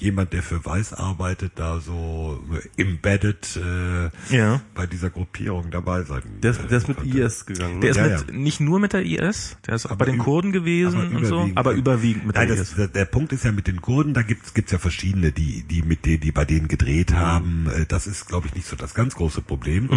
jemand, 0.02 0.34
der 0.34 0.44
für 0.44 0.64
Weiß 0.66 0.94
arbeitet, 0.94 1.54
da 1.56 1.80
so 1.80 2.40
embedded 2.78 3.58
äh, 3.58 4.36
Ja. 4.36 4.62
bei 4.76 4.86
dieser 4.86 5.10
Gruppierung 5.10 5.72
dabei 5.72 6.04
sein. 6.04 6.22
Der 6.42 6.52
ist, 6.52 6.62
äh, 6.62 6.68
der 6.68 6.78
ist 6.78 6.88
mit 6.88 6.98
konnte. 6.98 7.18
IS 7.20 7.46
gegangen. 7.46 7.82
der 7.82 7.92
ist 7.92 7.98
ne? 7.98 8.10
Ja, 8.10 8.18
mit 8.20 8.28
ja. 8.32 8.34
nicht 8.38 8.60
nur 8.60 8.80
mit 8.80 8.94
der 8.94 9.06
IS, 9.06 9.58
der 9.68 9.76
ist 9.76 9.86
auch 9.86 9.92
Aber 9.92 10.06
bei 10.06 10.12
den 10.12 10.20
Kurden 10.20 10.52
gewesen 10.52 11.16
und 11.16 11.26
so, 11.26 11.50
aber 11.56 11.74
überwiegend 11.74 12.26
mit 12.28 12.36
Nein, 12.36 12.48
der 12.48 12.58
das, 12.58 12.78
IS. 12.78 12.92
der, 12.92 13.06
Punkt 13.06 13.34
ist 13.34 13.44
ja 13.46 13.52
mit 13.52 13.68
den 13.68 13.82
Kurden, 13.82 14.14
da 14.14 14.22
gibt's 14.22 14.54
gibt's 14.54 14.72
ja 14.72 14.78
verschiedene, 14.78 15.32
die 15.32 15.64
die 15.64 15.82
mit 15.82 16.06
denen, 16.06 16.22
die 16.22 16.32
bei 16.32 16.46
denen 16.46 16.68
gedreht 16.68 17.14
haben. 17.14 17.68
Äh, 17.76 17.86
Das 17.86 18.08
ist, 18.08 18.28
glaube 18.28 18.48
ich, 18.48 18.56
nicht 18.56 18.68
so 18.68 18.76
das 18.76 18.94
ganz 18.94 19.16
große 19.16 19.42
Problem. 19.42 19.90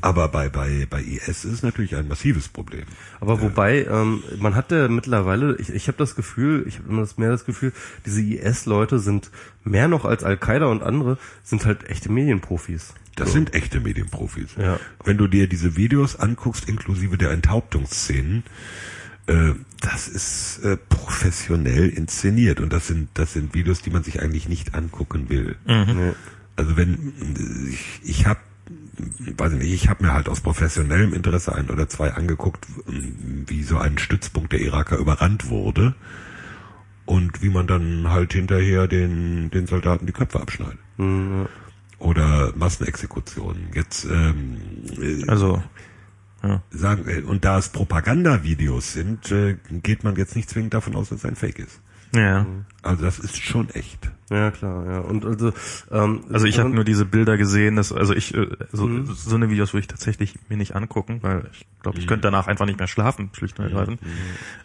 Aber 0.00 0.28
bei 0.28 0.48
bei 0.48 0.86
bei 0.88 1.02
IS 1.02 1.28
ist 1.28 1.44
es 1.44 1.62
natürlich 1.62 1.96
ein 1.96 2.08
massives 2.08 2.48
Problem. 2.48 2.84
Aber 3.20 3.40
wobei, 3.40 3.84
ähm, 3.84 4.22
man 4.38 4.54
hat 4.54 4.70
ja 4.70 4.88
mittlerweile, 4.88 5.56
ich, 5.58 5.70
ich 5.70 5.88
habe 5.88 5.98
das 5.98 6.14
Gefühl, 6.14 6.64
ich 6.66 6.78
habe 6.78 6.88
immer 6.88 7.00
das 7.00 7.18
mehr 7.18 7.30
das 7.30 7.44
Gefühl, 7.44 7.72
diese 8.06 8.20
IS-Leute 8.22 8.98
sind 8.98 9.30
mehr 9.64 9.88
noch 9.88 10.04
als 10.04 10.24
Al-Qaida 10.24 10.66
und 10.66 10.82
andere, 10.82 11.18
sind 11.44 11.64
halt 11.64 11.88
echte 11.88 12.10
Medienprofis. 12.10 12.94
Das 13.16 13.32
sind 13.32 13.54
echte 13.54 13.80
Medienprofis. 13.80 14.50
Ja. 14.56 14.78
Wenn 15.04 15.18
du 15.18 15.26
dir 15.26 15.48
diese 15.48 15.76
Videos 15.76 16.16
anguckst, 16.16 16.68
inklusive 16.68 17.18
der 17.18 17.32
Enthauptungsszenen, 17.32 18.44
äh, 19.26 19.54
das 19.80 20.08
ist 20.08 20.60
äh, 20.64 20.76
professionell 20.76 21.88
inszeniert 21.88 22.60
und 22.60 22.72
das 22.72 22.86
sind 22.86 23.08
das 23.14 23.32
sind 23.32 23.54
Videos, 23.54 23.82
die 23.82 23.90
man 23.90 24.04
sich 24.04 24.22
eigentlich 24.22 24.48
nicht 24.48 24.74
angucken 24.74 25.28
will. 25.28 25.56
Nee. 25.66 26.12
Also 26.56 26.76
wenn 26.76 27.12
ich, 27.68 28.00
ich 28.04 28.26
habe 28.26 28.40
weiß 29.36 29.52
ich 29.52 29.58
nicht, 29.58 29.72
ich 29.72 29.88
habe 29.88 30.04
mir 30.04 30.12
halt 30.12 30.28
aus 30.28 30.40
professionellem 30.40 31.12
Interesse 31.12 31.54
ein 31.54 31.70
oder 31.70 31.88
zwei 31.88 32.12
angeguckt, 32.12 32.66
wie 32.86 33.62
so 33.62 33.78
ein 33.78 33.98
Stützpunkt 33.98 34.52
der 34.52 34.60
Iraker 34.60 34.96
überrannt 34.96 35.48
wurde 35.48 35.94
und 37.08 37.40
wie 37.42 37.48
man 37.48 37.66
dann 37.66 38.10
halt 38.10 38.32
hinterher 38.34 38.86
den 38.86 39.50
den 39.50 39.66
Soldaten 39.66 40.04
die 40.06 40.12
Köpfe 40.12 40.40
abschneidet 40.40 40.78
Hm, 40.96 41.40
ja. 41.42 41.48
oder 41.98 42.52
Massenexekutionen. 42.56 43.70
Jetzt 43.74 44.04
ähm, 44.04 44.58
äh, 45.00 45.24
Also 45.26 45.62
ja. 46.42 46.62
sagen 46.70 47.08
äh, 47.08 47.22
und 47.22 47.44
da 47.44 47.58
es 47.58 47.70
Propagandavideos 47.70 48.92
sind, 48.92 49.32
äh, 49.32 49.56
geht 49.82 50.04
man 50.04 50.16
jetzt 50.16 50.36
nicht 50.36 50.50
zwingend 50.50 50.74
davon 50.74 50.94
aus, 50.96 51.08
dass 51.08 51.20
es 51.20 51.24
ein 51.24 51.36
Fake 51.36 51.58
ist. 51.58 51.80
ja. 52.14 52.44
Also 52.82 53.04
das 53.04 53.18
ist 53.18 53.36
schon 53.36 53.70
echt. 53.70 54.10
Ja, 54.30 54.50
klar, 54.50 54.84
ja. 54.86 54.98
Und 55.00 55.24
also, 55.24 55.52
ähm, 55.90 56.20
Also 56.32 56.46
ich 56.46 56.58
habe 56.58 56.70
nur 56.70 56.84
diese 56.84 57.04
Bilder 57.04 57.36
gesehen, 57.36 57.76
dass 57.76 57.92
also 57.92 58.14
ich 58.14 58.34
äh, 58.34 58.46
so, 58.72 58.86
Mhm. 58.86 59.06
so 59.14 59.34
eine 59.36 59.50
Videos 59.50 59.72
würde 59.72 59.80
ich 59.82 59.86
tatsächlich 59.88 60.34
mir 60.48 60.56
nicht 60.56 60.74
angucken, 60.76 61.18
weil 61.22 61.48
ich 61.52 61.66
glaube, 61.82 61.98
ich 61.98 62.04
Mhm. 62.04 62.08
könnte 62.08 62.22
danach 62.22 62.46
einfach 62.46 62.66
nicht 62.66 62.78
mehr 62.78 62.88
schlafen, 62.88 63.30
schlicht 63.32 63.58
und 63.58 63.64
ergreifend. 63.66 64.00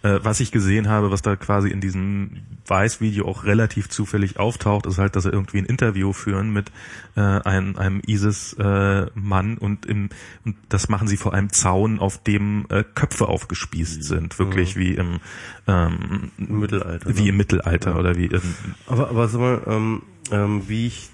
Äh, 0.02 0.19
was 0.23 0.40
ich 0.40 0.52
gesehen 0.52 0.90
habe, 0.90 1.11
was 1.11 1.22
da 1.22 1.35
quasi 1.35 1.69
in 1.69 1.80
diesem 1.81 2.41
Weiß-Video 2.68 3.26
auch 3.27 3.44
relativ 3.45 3.90
zufällig 3.90 4.40
auftaucht, 4.40 4.85
ist 4.85 4.98
halt, 4.98 5.15
dass 5.15 5.26
er 5.26 5.34
irgendwie 5.34 5.60
ein 5.60 5.65
Interview 5.65 6.14
führen 6.14 6.52
mit 6.52 6.72
äh, 7.15 7.22
einem, 7.22 7.77
einem 7.77 8.02
ISIS-Mann 8.06 9.57
und 9.57 9.85
im 9.85 10.10
und 10.45 10.56
das 10.69 10.90
machen 10.90 11.07
sie 11.07 11.18
vor 11.18 11.34
einem 11.34 11.52
Zaun, 11.52 11.99
auf 11.99 12.22
dem 12.23 12.65
äh, 12.69 12.84
Köpfe 12.95 13.27
aufgespießt 13.27 14.03
sind, 14.03 14.38
wirklich 14.40 14.76
wie 14.76 14.94
im 14.95 15.19
ähm, 15.68 16.31
Im 16.38 16.60
Mittelalter, 16.60 17.15
wie 17.18 17.23
ne? 17.23 17.30
im 17.30 17.38
Mittelalter 17.38 17.98
oder 17.98 18.18
wie 18.18 18.26
ähm, 18.26 18.41
Aber, 18.88 19.10
aber 19.10 19.27
sag 19.30 19.40
mal, 19.40 19.53
ähm, 19.68 20.02
ähm, 20.32 20.64
wie 20.68 20.88
ich, 20.88 21.10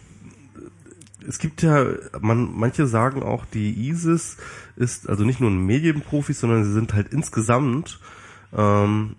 es 1.27 1.39
gibt 1.39 1.61
ja, 1.61 1.85
man, 2.19 2.57
manche 2.57 2.87
sagen 2.87 3.23
auch, 3.23 3.45
die 3.45 3.89
ISIS 3.89 4.37
ist 4.75 5.09
also 5.09 5.23
nicht 5.23 5.39
nur 5.39 5.49
ein 5.49 5.65
Medienprofi, 5.65 6.33
sondern 6.33 6.63
sie 6.63 6.73
sind 6.73 6.93
halt 6.93 7.11
insgesamt, 7.11 7.99
ähm, 8.55 9.15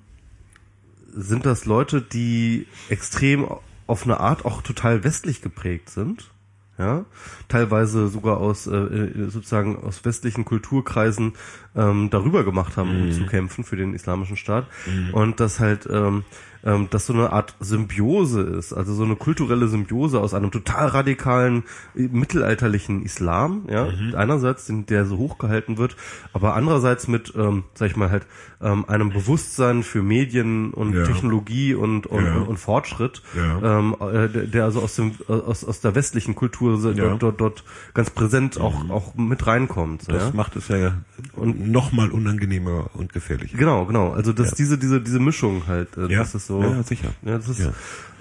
sind 1.13 1.45
das 1.45 1.65
Leute, 1.67 2.01
die 2.01 2.67
extrem 2.89 3.47
auf 3.87 4.05
eine 4.05 4.21
Art 4.21 4.45
auch 4.45 4.63
total 4.63 5.03
westlich 5.05 5.43
geprägt 5.43 5.91
sind. 5.91 6.31
ja, 6.79 7.05
teilweise 7.49 8.09
sogar 8.09 8.39
aus 8.39 8.67
äh, 8.67 8.75
äh 8.75 9.29
sozusagen 9.29 9.77
aus 9.77 10.03
westlichen 10.07 10.47
Kulturkreisen 10.47 11.35
ähm, 11.77 12.09
darüber 12.09 12.43
gemacht 12.43 12.79
haben, 12.79 12.89
um 12.89 13.09
Mhm. 13.09 13.13
zu 13.13 13.27
kämpfen 13.27 13.65
für 13.65 13.77
den 13.77 13.93
islamischen 13.93 14.39
Staat 14.39 14.67
und 15.13 15.41
das 15.41 15.61
halt 15.61 15.87
ähm, 15.91 16.25
ähm, 16.65 16.89
das 16.91 17.07
so 17.07 17.12
eine 17.12 17.32
Art 17.32 17.55
Symbiose 17.61 18.41
ist, 18.43 18.73
also 18.73 18.95
so 18.95 19.05
eine 19.05 19.16
kulturelle 19.16 19.69
Symbiose 19.69 20.20
aus 20.20 20.35
einem 20.35 20.51
total 20.51 20.89
radikalen 20.89 21.65
äh, 21.97 22.03
mittelalterlichen 22.09 23.03
Islam, 23.03 23.66
ja, 23.70 23.87
Mhm. 23.87 24.15
einerseits, 24.15 24.66
den, 24.66 24.87
der 24.87 25.05
so 25.07 25.19
hochgehalten 25.19 25.78
wird, 25.78 25.97
aber 26.32 26.55
andererseits 26.55 27.09
mit, 27.09 27.32
ähm, 27.37 27.65
sag 27.74 27.91
ich 27.91 27.97
mal 27.97 28.11
halt, 28.11 28.27
ähm, 28.62 28.85
einem 28.89 29.11
Bewusstsein 29.11 29.82
für 29.82 30.03
Medien 30.03 30.73
und 30.73 30.93
Ja. 30.95 31.05
Technologie 31.05 31.74
und, 31.74 32.07
und, 32.07 32.24
Ja. 32.24 32.37
und, 32.37 32.49
und 32.49 32.57
Fortschritt, 32.59 33.23
Ja. 33.35 33.78
ähm, 33.78 33.97
äh, 34.01 34.28
der, 34.47 34.65
also 34.65 34.81
aus 34.82 34.97
dem 34.97 35.12
aus, 35.28 35.65
aus 35.65 35.81
der 35.81 35.95
westlichen 35.95 36.35
Kultur. 36.35 36.77
Mhm. 36.78 36.97
dort, 36.97 37.23
dort, 37.23 37.41
dort 37.41 37.65
ganz 37.95 38.11
präsent 38.11 38.61
auch 38.61 38.89
auch 38.91 39.15
mit 39.15 39.47
reinkommt. 39.47 40.05
Das 40.09 40.35
macht 40.35 40.57
es 40.57 40.69
ja 40.69 40.93
und 41.37 41.69
noch 41.70 41.93
mal 41.93 42.11
unangenehmer 42.11 42.91
und 42.95 43.12
gefährlicher. 43.12 43.57
Genau, 43.57 43.87
genau. 43.87 44.12
Also 44.12 44.32
dass 44.32 44.53
diese 44.55 44.77
diese 44.78 45.01
diese 45.01 45.20
Mischung 45.20 45.62
halt, 45.66 45.97
äh, 45.97 46.09
das 46.09 46.35
ist 46.35 46.47
so. 46.51 46.63
Ja, 46.63 46.83
sicher. 46.83 47.09
Ja, 47.23 47.37
das 47.39 47.49
ist 47.49 47.61
Ja. 47.61 47.73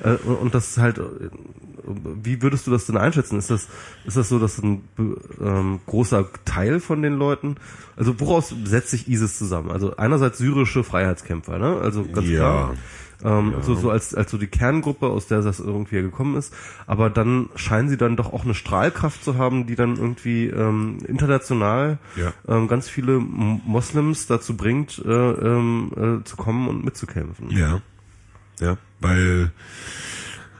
Äh, 0.03 0.15
und, 0.17 0.53
das 0.55 0.69
ist 0.71 0.77
halt. 0.77 0.97
äh, 0.99 1.01
Wie 2.23 2.41
würdest 2.41 2.67
du 2.67 2.71
das 2.71 2.85
denn 2.85 2.97
einschätzen? 2.97 3.37
Ist 3.39 3.49
das 3.49 3.67
ist 4.05 4.15
das 4.17 4.29
so, 4.29 4.37
dass 4.39 4.59
ein 4.59 4.81
ähm, 5.41 5.79
großer 5.87 6.27
Teil 6.45 6.79
von 6.79 7.01
den 7.01 7.13
Leuten, 7.17 7.55
also 7.97 8.19
woraus 8.19 8.53
setzt 8.63 8.91
sich 8.91 9.07
ISIS 9.09 9.37
zusammen? 9.37 9.71
Also 9.71 9.97
einerseits 9.97 10.37
syrische 10.37 10.83
Freiheitskämpfer, 10.83 11.57
ne? 11.57 11.79
Also 11.81 12.05
ganz 12.05 12.27
Ja. 12.27 12.37
klar. 12.37 12.73
Ähm, 13.21 13.55
so, 13.63 13.75
so 13.75 13.89
als, 13.91 14.15
als 14.15 14.31
so 14.31 14.37
die 14.37 14.47
Kerngruppe, 14.47 15.07
aus 15.07 15.27
der 15.27 15.41
das 15.41 15.59
irgendwie 15.59 16.01
gekommen 16.01 16.37
ist. 16.37 16.53
Aber 16.87 17.09
dann 17.09 17.49
scheinen 17.55 17.89
sie 17.89 17.97
dann 17.97 18.15
doch 18.15 18.31
auch 18.31 18.45
eine 18.45 18.53
Strahlkraft 18.53 19.25
zu 19.25 19.37
haben, 19.37 19.67
die 19.67 19.75
dann 19.75 19.97
irgendwie 19.97 20.45
ähm, 20.47 20.99
international 21.05 21.97
Ja. 22.15 22.31
ähm, 22.47 22.69
ganz 22.69 22.87
viele 22.87 23.19
Moslems 23.19 24.27
dazu 24.27 24.55
bringt, 24.55 25.03
äh, 25.05 25.09
ähm, 25.11 25.91
äh, 25.97 26.23
zu 26.23 26.37
kommen 26.37 26.69
und 26.69 26.85
mitzukämpfen. 26.85 27.49
Ja. 27.49 27.81
Ja, 28.59 28.77
weil 28.99 29.51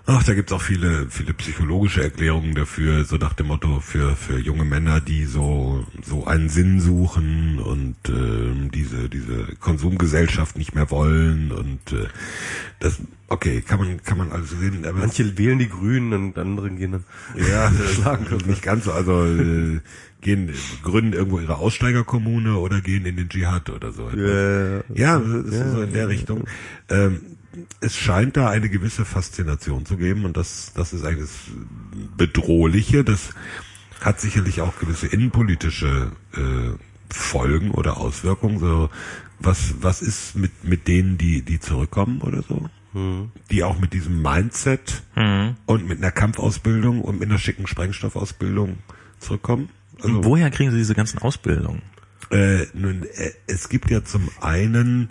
ach, 0.05 0.23
da 0.23 0.34
gibt's 0.34 0.51
auch 0.51 0.61
viele 0.61 1.07
viele 1.09 1.34
psychologische 1.34 2.01
Erklärungen 2.01 2.55
dafür, 2.55 3.03
so 3.05 3.17
nach 3.17 3.34
dem 3.34 3.47
Motto 3.47 3.80
für 3.80 4.15
für 4.15 4.39
junge 4.39 4.65
Männer, 4.65 5.01
die 5.01 5.26
so 5.26 5.85
so 6.03 6.26
einen 6.26 6.49
Sinn 6.49 6.80
suchen 6.80 7.59
und 7.59 7.95
ähm, 8.07 8.71
diese 8.73 9.09
diese 9.09 9.55
Konsumgesellschaft 9.59 10.57
nicht 10.57 10.73
mehr 10.76 10.89
wollen 10.91 11.51
und 11.51 11.91
äh, 11.93 12.07
das 12.80 12.99
okay, 13.27 13.61
kann 13.61 13.80
man 13.80 14.01
kann 14.01 14.17
man 14.17 14.31
alles 14.31 14.49
sehen, 14.51 14.85
aber 14.85 14.99
Manche 14.99 15.38
wählen 15.38 15.59
die 15.59 15.69
Grünen 15.69 16.13
und 16.13 16.38
andere 16.39 16.69
gehen 16.71 16.93
dann 16.93 17.03
ja, 17.35 17.71
schlagen. 17.93 18.26
nicht 18.47 18.63
ganz 18.63 18.85
so, 18.85 18.91
also 18.93 19.26
äh, 19.26 19.80
gehen 20.21 20.51
gründen 20.84 21.13
irgendwo 21.13 21.39
ihre 21.39 21.57
Aussteigerkommune 21.57 22.57
oder 22.57 22.81
gehen 22.81 23.05
in 23.05 23.15
den 23.15 23.30
Dschihad 23.30 23.69
oder 23.69 23.91
so. 23.91 24.09
Äh, 24.09 24.81
Ja, 24.93 25.19
das 25.19 25.53
ist 25.53 25.71
so 25.71 25.81
in 25.81 25.93
der 25.93 26.07
Richtung. 26.09 26.45
Ähm, 26.89 27.21
es 27.81 27.95
scheint 27.95 28.38
da 28.38 28.49
eine 28.49 28.69
gewisse 28.69 29.05
Faszination 29.05 29.85
zu 29.85 29.97
geben 29.97 30.26
und 30.26 30.38
das, 30.38 30.71
das 30.76 30.93
ist 30.93 31.03
eigentlich 31.03 31.30
das 31.30 31.39
Bedrohliche. 32.17 33.03
Das 33.03 33.31
hat 34.01 34.21
sicherlich 34.21 34.61
auch 34.61 34.77
gewisse 34.80 35.07
innenpolitische 35.07 36.11
äh, 36.34 37.13
Folgen 37.13 37.71
oder 37.71 37.97
Auswirkungen. 37.97 38.59
So, 38.59 38.89
was, 39.39 39.76
was 39.81 40.01
ist 40.01 40.35
mit, 40.35 40.63
mit 40.63 40.88
denen, 40.88 41.17
die, 41.17 41.41
die 41.41 41.59
zurückkommen 41.59 42.21
oder 42.21 42.43
so? 42.43 42.69
Die 43.51 43.63
auch 43.63 43.80
mit 43.80 43.93
diesem 43.93 44.21
Mindset 44.23 45.03
und 45.67 45.88
mit 45.88 45.99
einer 45.99 46.11
Kampfausbildung 46.11 47.01
und 47.01 47.19
mit 47.19 47.30
einer 47.30 47.38
schicken 47.38 47.67
Sprengstoffausbildung 47.67 48.80
zurückkommen? 49.19 49.69
Also, 50.01 50.23
Woher 50.23 50.49
kriegen 50.49 50.71
Sie 50.71 50.77
diese 50.77 50.95
ganzen 50.95 51.19
Ausbildungen? 51.19 51.84
äh, 52.31 52.65
nun, 52.73 53.03
äh, 53.03 53.31
es 53.47 53.69
gibt 53.69 53.89
ja 53.91 54.03
zum 54.03 54.30
einen 54.41 55.09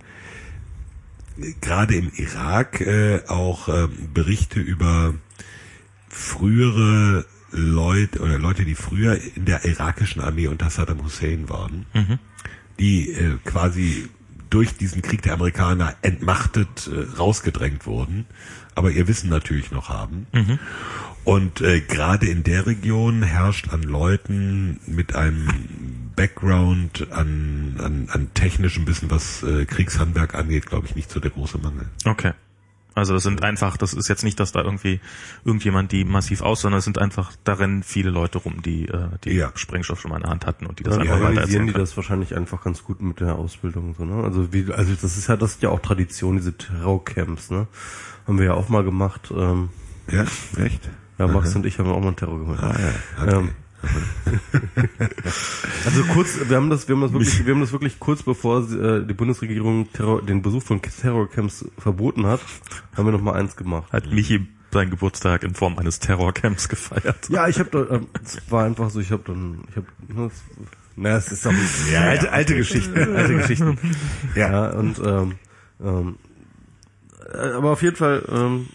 gerade 1.60 1.94
im 1.94 2.10
Irak 2.16 2.80
äh, 2.80 3.22
auch 3.28 3.68
äh, 3.68 3.88
Berichte 4.12 4.60
über 4.60 5.14
frühere 6.08 7.26
Leute 7.50 8.20
oder 8.20 8.38
Leute, 8.38 8.64
die 8.64 8.74
früher 8.74 9.18
in 9.36 9.44
der 9.44 9.64
irakischen 9.64 10.20
Armee 10.20 10.48
unter 10.48 10.70
Saddam 10.70 11.02
Hussein 11.02 11.48
waren, 11.48 11.86
die 12.78 13.10
äh, 13.10 13.38
quasi 13.44 14.08
durch 14.50 14.76
diesen 14.76 15.02
Krieg 15.02 15.22
der 15.22 15.34
Amerikaner 15.34 15.94
entmachtet 16.02 16.88
äh, 16.92 17.16
rausgedrängt 17.18 17.86
wurden, 17.86 18.26
aber 18.74 18.90
ihr 18.90 19.08
Wissen 19.08 19.30
natürlich 19.30 19.70
noch 19.70 19.88
haben. 19.88 20.26
Und 21.24 21.60
äh, 21.60 21.80
gerade 21.80 22.26
in 22.26 22.42
der 22.42 22.66
Region 22.66 23.22
herrscht 23.22 23.68
an 23.70 23.82
Leuten 23.82 24.80
mit 24.86 25.14
einem 25.14 25.48
Background 26.18 27.08
an, 27.12 27.76
an, 27.82 28.08
an 28.12 28.34
technischem 28.34 28.86
Wissen, 28.86 29.10
was 29.10 29.42
äh, 29.42 29.64
Kriegshandwerk 29.64 30.34
angeht, 30.34 30.66
glaube 30.66 30.86
ich, 30.86 30.94
nicht 30.96 31.10
so 31.10 31.20
der 31.20 31.30
große 31.30 31.58
Mangel. 31.58 31.86
Okay. 32.04 32.32
Also 32.94 33.14
das 33.14 33.22
sind 33.22 33.44
einfach, 33.44 33.76
das 33.76 33.94
ist 33.94 34.08
jetzt 34.08 34.24
nicht, 34.24 34.40
dass 34.40 34.50
da 34.50 34.60
irgendwie 34.62 34.98
irgendjemand 35.44 35.92
die 35.92 36.04
massiv 36.04 36.42
aus, 36.42 36.62
sondern 36.62 36.80
es 36.80 36.84
sind 36.84 36.98
einfach, 36.98 37.30
da 37.44 37.52
rennen 37.54 37.84
viele 37.84 38.10
Leute 38.10 38.38
rum, 38.38 38.60
die 38.62 38.88
äh, 38.88 39.08
die 39.22 39.34
Ja. 39.34 39.52
Sprengstoff 39.54 40.00
schon 40.00 40.10
mal 40.10 40.16
in 40.16 40.22
der 40.22 40.32
Hand 40.32 40.46
hatten 40.46 40.66
und 40.66 40.80
die 40.80 40.82
das 40.82 40.94
Dann 40.94 41.02
einfach 41.02 41.14
weiter 41.14 41.24
organisieren 41.28 41.46
erzählen 41.46 41.66
die 41.68 41.72
können. 41.74 41.84
das 41.84 41.96
wahrscheinlich 41.96 42.34
einfach 42.36 42.64
ganz 42.64 42.82
gut 42.82 43.00
mit 43.00 43.20
der 43.20 43.36
Ausbildung 43.36 43.94
so, 43.96 44.04
ne? 44.04 44.24
Also 44.24 44.52
wie 44.52 44.72
also 44.72 44.92
das 45.00 45.16
ist 45.16 45.28
ja 45.28 45.36
das 45.36 45.52
ist 45.52 45.62
ja 45.62 45.68
auch 45.68 45.78
Tradition 45.80 46.36
diese 46.38 46.56
Terrorcamps, 46.58 47.50
ne? 47.50 47.68
Haben 48.26 48.38
wir 48.38 48.46
ja 48.46 48.54
auch 48.54 48.68
mal 48.68 48.82
gemacht. 48.82 49.32
Ähm, 49.32 49.68
Ja, 50.10 50.24
echt? 50.56 50.90
ja, 51.18 51.28
Max 51.28 51.54
und 51.54 51.66
ich 51.66 51.78
haben 51.78 51.88
auch 51.92 52.00
mal 52.00 52.08
einen 52.08 52.16
Terror 52.16 52.38
gemacht. 52.40 52.64
Ah, 52.64 52.74
ja. 52.80 53.22
Okay. 53.24 53.36
Ähm, 53.36 53.50
also 55.84 56.02
kurz, 56.12 56.38
wir 56.48 56.56
haben 56.56 56.70
das, 56.70 56.88
wir 56.88 56.96
haben 56.96 57.02
das 57.02 57.12
wirklich, 57.12 57.46
wir 57.46 57.54
haben 57.54 57.60
das 57.60 57.72
wirklich 57.72 58.00
kurz 58.00 58.22
bevor 58.22 58.68
äh, 58.70 59.06
die 59.06 59.14
Bundesregierung 59.14 59.92
Terror, 59.92 60.22
den 60.22 60.42
Besuch 60.42 60.62
von 60.62 60.82
Terrorcamps 60.82 61.66
verboten 61.78 62.26
hat, 62.26 62.40
haben 62.96 63.06
wir 63.06 63.12
noch 63.12 63.20
mal 63.20 63.34
eins 63.34 63.56
gemacht. 63.56 63.92
Hat 63.92 64.10
Michi 64.10 64.46
seinen 64.72 64.90
Geburtstag 64.90 65.44
in 65.44 65.54
Form 65.54 65.78
eines 65.78 66.00
Terrorcamps 66.00 66.68
gefeiert. 66.68 67.28
Ja, 67.28 67.48
ich 67.48 67.58
habe 67.58 67.70
da, 67.70 67.94
ähm, 67.94 68.08
es 68.22 68.38
war 68.50 68.64
einfach 68.64 68.90
so, 68.90 69.00
ich 69.00 69.12
habe 69.12 69.22
dann, 69.26 69.64
ich 69.70 69.76
habe, 69.76 69.86
na, 70.96 71.16
es 71.16 71.30
ist 71.30 71.46
doch 71.46 71.52
alte, 71.96 72.32
alte 72.32 72.56
Geschichten, 72.56 73.16
alte 73.16 73.36
Geschichten. 73.36 73.78
Ja, 74.34 74.70
und 74.70 74.98
ähm, 74.98 75.34
ähm, 75.82 76.16
äh, 77.32 77.52
aber 77.52 77.70
auf 77.70 77.82
jeden 77.82 77.96
Fall, 77.96 78.24
ähm, 78.28 78.68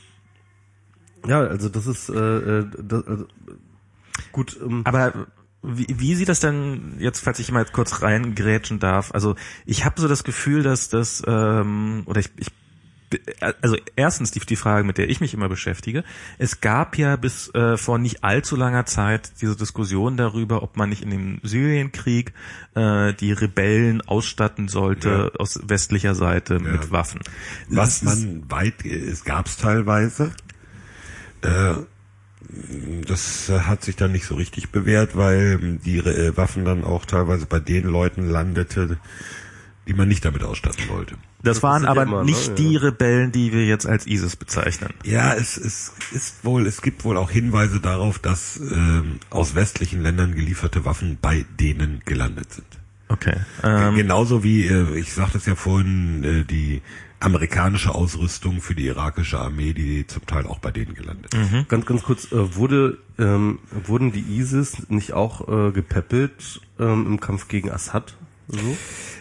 ja, 1.28 1.42
also 1.42 1.70
das 1.70 1.88
ist, 1.88 2.10
äh, 2.10 2.60
äh, 2.60 2.66
das, 2.82 3.08
also, 3.08 3.28
gut. 4.32 4.58
Ähm, 4.62 4.82
Aber 4.86 5.28
wie, 5.62 5.88
wie 5.90 6.16
sieht 6.16 6.30
das 6.30 6.40
denn 6.42 6.96
jetzt, 7.00 7.20
falls 7.22 7.40
ich 7.40 7.52
mal 7.52 7.66
kurz 7.66 8.02
reingrätschen 8.02 8.80
darf? 8.80 9.12
Also 9.14 9.36
ich 9.66 9.86
habe 9.86 10.00
so 10.02 10.08
das 10.08 10.24
Gefühl, 10.24 10.62
dass 10.64 10.90
das 10.90 11.24
ähm, 11.26 12.04
oder 12.06 12.20
ich, 12.20 12.30
ich 12.38 12.48
also 13.62 13.78
erstens 13.96 14.32
die, 14.32 14.40
die 14.40 14.56
Frage, 14.56 14.84
mit 14.84 14.98
der 14.98 15.08
ich 15.08 15.22
mich 15.22 15.36
immer 15.36 15.48
beschäftige. 15.48 16.04
Es 16.40 16.62
gab 16.62 16.98
ja 16.98 17.16
bis 17.16 17.48
äh, 17.54 17.78
vor 17.78 18.00
nicht 18.00 18.24
allzu 18.24 18.56
langer 18.56 18.88
Zeit 18.88 19.34
diese 19.40 19.56
Diskussion 19.56 20.18
darüber, 20.18 20.64
ob 20.64 20.78
man 20.78 20.90
nicht 20.90 21.04
in 21.04 21.12
dem 21.12 21.40
Syrienkrieg 21.44 22.34
äh, 22.74 23.14
die 23.14 23.32
Rebellen 23.32 24.02
ausstatten 24.02 24.68
sollte 24.68 25.32
aus 25.38 25.60
westlicher 25.64 26.16
Seite 26.16 26.58
mit 26.60 26.90
Waffen. 26.92 27.20
Was 27.70 28.00
Das 28.02 28.14
ist- 28.16 28.26
man 28.26 28.50
weit, 28.50 28.84
es 28.84 29.24
gab's 29.24 29.58
teilweise. 29.58 30.32
Äh, 31.44 31.76
das 33.08 33.50
äh, 33.50 33.60
hat 33.62 33.84
sich 33.84 33.96
dann 33.96 34.12
nicht 34.12 34.26
so 34.26 34.36
richtig 34.36 34.70
bewährt, 34.70 35.16
weil 35.16 35.60
ähm, 35.62 35.80
die 35.84 35.98
äh, 35.98 36.36
Waffen 36.38 36.66
dann 36.66 36.84
auch 36.84 37.06
teilweise 37.06 37.46
bei 37.46 37.60
den 37.60 37.84
Leuten 37.86 38.30
landete, 38.30 38.98
die 39.88 39.94
man 39.94 40.08
nicht 40.08 40.24
damit 40.24 40.44
ausstatten 40.44 40.88
wollte. 40.90 41.16
das 41.44 41.62
waren 41.62 41.82
ist 41.82 41.86
ja 41.86 41.92
aber 41.92 42.04
immer, 42.04 42.20
ne? 42.24 42.32
nicht 42.32 42.48
Ja. 42.50 42.54
die 42.56 42.78
Rebellen, 42.78 43.32
die 43.32 43.52
wir 43.52 43.66
jetzt 43.66 43.86
als 43.86 44.08
ISIS 44.08 44.36
bezeichnen. 44.38 44.94
Ja, 45.04 45.34
es, 45.34 45.58
es 45.58 45.92
ist 46.14 46.46
wohl, 46.46 46.66
es 46.68 46.82
gibt 46.82 47.04
wohl 47.04 47.18
auch 47.18 47.30
Hinweise 47.32 47.82
darauf, 47.82 48.18
dass 48.20 48.58
ähm, 48.60 49.20
aus 49.30 49.56
westlichen 49.56 50.02
Ländern 50.02 50.36
gelieferte 50.36 50.86
Waffen 50.86 51.18
bei 51.22 51.46
denen 51.60 52.02
gelandet 52.06 52.54
sind. 52.54 52.68
Okay. 53.10 53.36
Ähm, 53.62 53.96
Genauso 53.96 54.44
wie, 54.44 54.66
äh, 54.66 54.98
ich 54.98 55.14
sagte 55.14 55.38
es 55.38 55.46
ja 55.46 55.56
vorhin, 55.56 56.24
äh, 56.24 56.46
die 56.46 56.82
amerikanische 57.24 57.96
Ausrüstung 57.96 58.62
für 58.62 58.76
die 58.76 58.86
irakische 58.86 59.40
Armee, 59.40 59.74
die 59.74 60.06
zum 60.08 60.26
Teil 60.26 60.46
auch 60.46 60.60
bei 60.60 60.72
denen 60.72 60.94
gelandet 60.94 61.34
ist. 61.34 61.70
Ganz, 61.70 61.86
ganz 61.86 62.04
kurz, 62.04 62.32
äh, 62.32 62.56
wurde, 62.56 62.98
ähm, 63.18 63.60
wurden 63.86 64.12
die 64.12 64.22
ISIS 64.38 64.90
nicht 64.90 65.14
auch 65.14 65.48
äh, 65.48 65.72
gepäppelt 65.72 66.62
ähm, 66.80 67.06
im 67.08 67.20
Kampf 67.20 67.48
gegen 67.48 67.72
Assad? 67.72 68.16
So? 68.48 68.78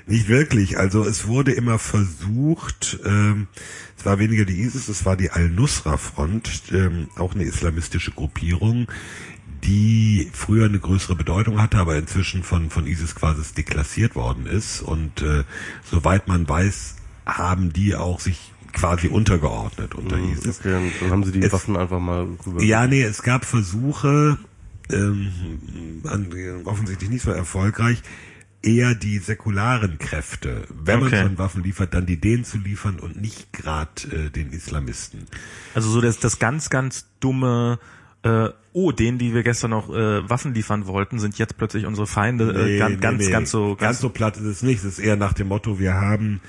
Nicht 0.06 0.28
wirklich. 0.28 0.78
Also 0.78 1.04
es 1.04 1.26
wurde 1.26 1.52
immer 1.52 1.78
versucht, 1.78 2.98
ähm, 3.04 3.46
es 3.96 4.04
war 4.04 4.18
weniger 4.18 4.44
die 4.44 4.60
ISIS, 4.60 4.88
es 4.88 5.04
war 5.04 5.16
die 5.16 5.30
Al-Nusra-Front, 5.30 6.64
ähm, 6.72 7.08
auch 7.16 7.34
eine 7.34 7.44
islamistische 7.44 8.10
Gruppierung, 8.10 8.88
die 9.62 10.28
früher 10.32 10.66
eine 10.66 10.80
größere 10.80 11.14
Bedeutung 11.14 11.62
hatte, 11.62 11.78
aber 11.78 11.96
inzwischen 11.96 12.42
von, 12.42 12.68
von 12.68 12.86
ISIS 12.86 13.14
quasi 13.14 13.42
deklassiert 13.54 14.16
worden 14.16 14.46
ist. 14.46 14.82
Und 14.82 15.22
äh, 15.22 15.44
soweit 15.88 16.26
man 16.26 16.48
weiß, 16.48 16.96
haben 17.26 17.72
die 17.72 17.94
auch 17.94 18.20
sich 18.20 18.52
quasi 18.72 19.08
untergeordnet 19.08 19.94
unter 19.94 20.16
ISIS. 20.18 20.60
Okay, 20.60 20.70
dann, 20.72 20.90
dann 21.00 21.10
haben 21.10 21.24
sie 21.24 21.32
die 21.32 21.42
Es- 21.42 21.52
Waffen 21.52 21.76
einfach 21.76 22.00
mal 22.00 22.26
rüber. 22.46 22.62
Ja, 22.62 22.86
nee, 22.86 23.02
es 23.02 23.22
gab 23.22 23.44
Versuche, 23.44 24.38
ähm, 24.90 25.28
an, 26.04 26.28
offensichtlich 26.64 27.10
nicht 27.10 27.22
so 27.22 27.30
erfolgreich, 27.30 28.02
eher 28.62 28.94
die 28.94 29.18
säkularen 29.18 29.98
Kräfte, 29.98 30.62
wenn 30.70 31.02
Okay. 31.02 31.16
man 31.16 31.26
schon 31.28 31.38
Waffen 31.38 31.62
liefert, 31.64 31.94
dann 31.94 32.06
die 32.06 32.20
denen 32.20 32.44
zu 32.44 32.58
liefern 32.58 33.00
und 33.00 33.20
nicht 33.20 33.52
gerade 33.52 33.90
äh, 34.10 34.30
den 34.30 34.52
Islamisten. 34.52 35.26
Also 35.74 35.90
so 35.90 36.00
das, 36.00 36.18
das 36.20 36.38
ganz, 36.38 36.70
ganz 36.70 37.06
dumme, 37.20 37.78
äh, 38.22 38.48
oh, 38.72 38.92
denen, 38.92 39.18
die 39.18 39.34
wir 39.34 39.42
gestern 39.42 39.70
noch 39.72 39.90
äh, 39.90 40.28
Waffen 40.30 40.54
liefern 40.54 40.86
wollten, 40.86 41.18
sind 41.18 41.38
jetzt 41.38 41.56
plötzlich 41.58 41.86
unsere 41.86 42.06
Feinde. 42.06 42.52
äh, 42.52 42.64
Nee, 42.64 42.78
ganz, 42.78 42.94
nee, 42.94 43.00
ganz, 43.00 43.24
nee. 43.26 43.30
ganz 43.32 43.50
so, 43.50 43.76
ganz 43.76 43.98
so 44.00 44.08
platt 44.10 44.36
ist 44.36 44.44
es 44.44 44.62
nicht. 44.62 44.78
Es 44.78 44.84
ist 44.84 44.98
eher 45.00 45.16
nach 45.16 45.32
dem 45.32 45.48
Motto, 45.48 45.78
wir 45.80 45.94
haben 45.94 46.40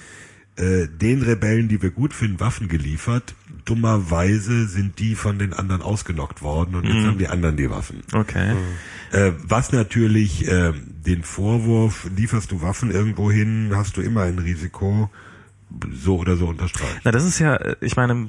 äh, 0.55 0.87
den 0.87 1.21
Rebellen, 1.23 1.67
die 1.67 1.81
wir 1.81 1.91
gut 1.91 2.13
finden, 2.13 2.39
Waffen 2.39 2.67
geliefert. 2.67 3.35
Dummerweise 3.65 4.67
sind 4.67 4.99
die 4.99 5.15
von 5.15 5.39
den 5.39 5.53
anderen 5.53 5.81
ausgenockt 5.81 6.41
worden 6.41 6.75
und 6.75 6.83
Mhm. 6.85 6.95
jetzt 6.95 7.07
haben 7.07 7.17
die 7.17 7.27
anderen 7.27 7.57
die 7.57 7.69
Waffen. 7.69 8.01
Okay. 8.13 8.53
Äh, 9.11 9.31
was 9.43 9.71
natürlich 9.71 10.47
äh, 10.47 10.73
den 11.05 11.23
Vorwurf, 11.23 12.07
lieferst 12.15 12.51
du 12.51 12.61
Waffen 12.61 12.91
irgendwo 12.91 13.31
hin, 13.31 13.71
hast 13.75 13.97
du 13.97 14.01
immer 14.01 14.23
ein 14.23 14.39
Risiko, 14.39 15.09
so 15.91 16.17
oder 16.17 16.35
so 16.35 16.47
unterstreicht. 16.47 17.01
Na, 17.03 17.11
das 17.11 17.23
ist 17.23 17.39
ja, 17.39 17.55
äh, 17.55 17.75
ich 17.81 17.95
meine, 17.95 18.27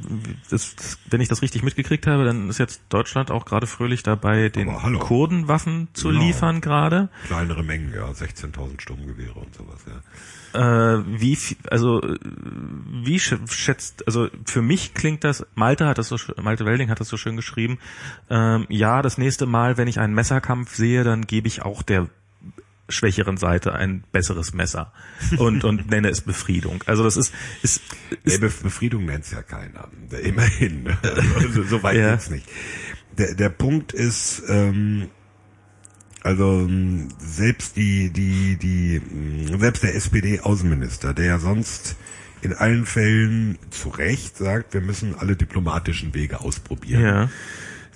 das, 0.51 0.74
wenn 1.10 1.20
ich 1.20 1.28
das 1.28 1.42
richtig 1.42 1.62
mitgekriegt 1.62 2.06
habe, 2.06 2.24
dann 2.24 2.48
ist 2.48 2.59
jetzt 2.59 2.80
Deutschland 2.88 3.30
auch 3.30 3.44
gerade 3.44 3.66
fröhlich 3.66 4.02
dabei, 4.02 4.48
den. 4.48 4.72
Kurden 4.98 5.46
Waffen 5.48 5.88
zu 5.92 6.09
Genau. 6.09 6.20
liefern 6.24 6.60
gerade. 6.62 7.10
Kleinere 7.26 7.62
Mengen, 7.62 7.92
ja, 7.94 8.06
16.000 8.10 8.80
Sturmgewehre 8.80 9.34
und 9.38 9.55
sowas, 9.55 9.80
ja. 9.86 10.01
Äh, 10.55 11.02
wie, 11.20 11.36
also 11.70 12.01
äh, 12.01 12.18
wie 13.02 13.16
sch- 13.18 13.51
schätzt, 13.52 14.06
also 14.06 14.28
für 14.44 14.62
mich 14.62 14.94
klingt 14.94 15.24
das, 15.24 15.44
Malte 15.55 15.86
hat 15.86 15.98
das 15.98 16.09
so, 16.09 16.16
Malte 16.40 16.64
Welding 16.64 16.90
hat 16.90 17.01
das 17.01 17.09
so 17.09 17.16
schön 17.16 17.36
geschrieben. 17.36 17.78
Ähm, 18.31 18.66
ja, 18.68 19.02
das 19.02 19.18
nächste 19.18 19.47
Mal, 19.47 19.76
wenn 19.76 19.89
ich 19.89 19.98
einen 19.98 20.14
Messerkampf 20.14 20.74
sehe, 20.76 21.02
dann 21.05 21.26
gebe 21.26 21.48
ich 21.48 21.62
auch 21.62 21.82
der 21.82 22.09
schwächeren 22.89 23.36
Seite 23.39 23.72
ein 23.72 24.05
besseres 24.12 24.52
Messer 24.52 24.93
und 25.39 25.64
und 25.64 25.90
nenne 25.90 26.09
es 26.10 26.20
Befriedung. 26.20 26.85
Also 26.86 27.02
das 27.02 27.16
ist 27.16 27.32
ist, 27.62 27.81
Nee, 28.10 28.35
ist 28.35 28.40
Be 28.40 28.51
Befriedung 28.62 29.06
nennt's 29.06 29.31
ja 29.31 29.43
keiner. 29.43 29.89
Immerhin. 30.22 30.94
Also, 31.36 31.62
so 31.64 31.82
weit 31.82 31.97
Ja. 31.97 32.10
geht's 32.12 32.31
nicht. 32.31 32.47
Der, 33.18 33.35
der 33.35 33.48
Punkt 33.48 33.93
ist, 33.93 34.43
ähm, 34.48 35.09
also 36.24 36.60
ähm, 36.60 37.09
selbst 37.18 37.76
die, 37.76 38.10
die, 38.10 38.56
die, 38.56 39.01
mh, 39.01 39.59
selbst 39.59 39.82
der 39.82 39.94
SPD-Außenminister, 39.94 41.14
der 41.14 41.24
ja 41.26 41.38
sonst 41.38 41.96
in 42.42 42.52
allen 42.52 42.86
Fällen 42.86 43.59
zu 43.70 43.90
Recht 43.90 44.36
sagt, 44.36 44.74
wir 44.74 44.80
müssen 44.80 45.14
alle 45.14 45.36
diplomatischen 45.36 46.14
Wege 46.14 46.40
ausprobieren. 46.40 47.02
ja. 47.02 47.30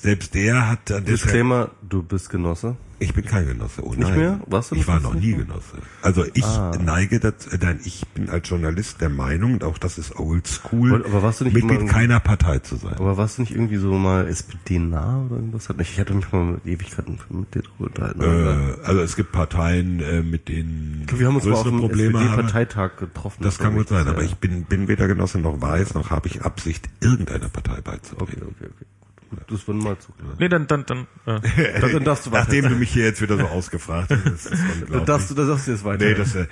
Selbst 0.01 0.35
der 0.35 0.69
hat 0.69 0.91
an 0.93 1.05
Disclaimer, 1.05 1.71
du 1.89 2.03
bist 2.03 2.31
Genosse. 2.31 2.77
ich 3.01 3.15
bin 3.15 3.25
kein 3.25 3.47
Genosse. 3.47 3.83
Oh, 3.85 3.91
Nicht 3.91 4.01
nein. 4.01 4.19
mehr? 4.19 4.41
Warst 4.47 4.71
du 4.71 4.77
ich 4.77 4.87
war 4.89 5.01
noch 5.01 5.13
mehr? 5.15 5.23
nie 5.23 5.33
Genosse. 5.35 5.79
Also 6.03 6.25
ich 6.35 6.45
Ah. 6.45 6.73
neige 6.81 7.19
dazu, 7.21 7.51
äh, 7.51 7.59
nein, 7.61 7.81
ich 7.85 8.07
bin 8.15 8.29
als 8.31 8.49
Journalist 8.49 9.01
der 9.01 9.09
Meinung, 9.09 9.55
und 9.55 9.65
auch 9.65 9.77
das 9.79 9.99
ist 9.99 10.17
oldschool, 10.19 11.05
Aber 11.05 11.23
warst 11.23 11.41
du 11.41 11.45
nicht 11.45 11.55
Mitglied 11.55 11.89
keiner 11.89 12.21
Partei 12.21 12.59
zu 12.61 12.77
sein. 12.77 12.95
Aber 12.95 13.17
warst 13.17 13.39
du 13.39 13.43
nicht 13.43 13.53
irgendwie 13.55 13.77
so 13.77 13.93
mal 13.95 14.27
SPD-nah 14.29 15.23
oder 15.27 15.37
irgendwas? 15.37 15.69
Ich 15.81 15.99
hatte 15.99 16.15
mich 16.15 16.31
mal 16.33 16.45
mit 16.45 16.67
Ewigkeiten 16.67 17.19
mit 17.31 17.55
dir 17.55 17.63
drüber 17.63 17.87
unterhalten. 17.87 18.21
Äh, 18.21 18.87
also 18.87 19.01
es 19.01 19.17
gibt 19.17 19.33
Parteien, 19.33 20.01
äh, 20.01 20.23
mit 20.23 20.49
denen 20.49 21.07
wir 21.13 21.27
haben 21.27 21.37
uns 21.37 21.45
mal 21.45 21.55
auf 21.55 21.63
dem. 21.65 21.83
SPD-Parteitag 21.83 22.97
getroffen. 22.99 23.43
Das 23.43 23.59
kann 23.59 23.75
gut 23.75 23.89
sein, 23.89 24.07
aber 24.07 24.23
ich 24.23 24.37
bin, 24.37 24.65
bin 24.65 24.87
weder 24.89 25.09
Genosse 25.09 25.39
noch 25.39 25.61
weiß, 25.61 25.95
noch 25.95 26.11
habe 26.11 26.29
ich 26.29 26.43
Absicht, 26.43 26.89
irgendeiner 27.01 27.49
Partei 27.49 27.73
Okay, 27.79 27.83
beizutreten. 27.85 28.43
okay, 28.49 28.67
okay. 28.67 28.87
Gut, 29.31 29.41
das 29.49 29.67
würden 29.67 29.83
wir 29.83 29.91
mal 29.91 29.99
zugehört. 29.99 30.41
Nee, 30.41 30.49
dann 30.49 30.67
dann 30.67 30.87
dann 30.87 31.07
äh, 31.27 31.81
Dann, 31.81 31.93
dann 31.93 32.05
darfst 32.05 32.27
du 32.27 32.31
weiter. 32.31 32.45
Nachdem 32.45 32.69
du 32.69 32.77
mich 32.77 32.91
hier 32.91 33.05
jetzt 33.05 33.21
wieder 33.21 33.37
so 33.37 33.47
ausgefragt 33.47 34.11
hast, 34.11 34.27
das 34.27 34.47
ist 34.53 34.65
Dann 34.91 35.05
darfst 35.05 35.31
du, 35.31 35.35
dann 35.35 35.49
darfst 35.49 35.67
du 35.67 35.73
jetzt 35.73 35.85
weiter. 35.85 36.05
Nee, 36.05 36.15
das, 36.15 36.35
äh, 36.35 36.47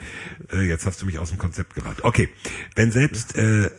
äh, 0.52 0.62
jetzt 0.62 0.84
hast 0.86 1.00
du 1.00 1.06
mich 1.06 1.18
aus 1.18 1.30
dem 1.30 1.38
Konzept 1.38 1.74
gebracht. 1.74 2.04
Okay, 2.04 2.28
wenn 2.74 2.92
selbst 2.92 3.36
äh, 3.36 3.70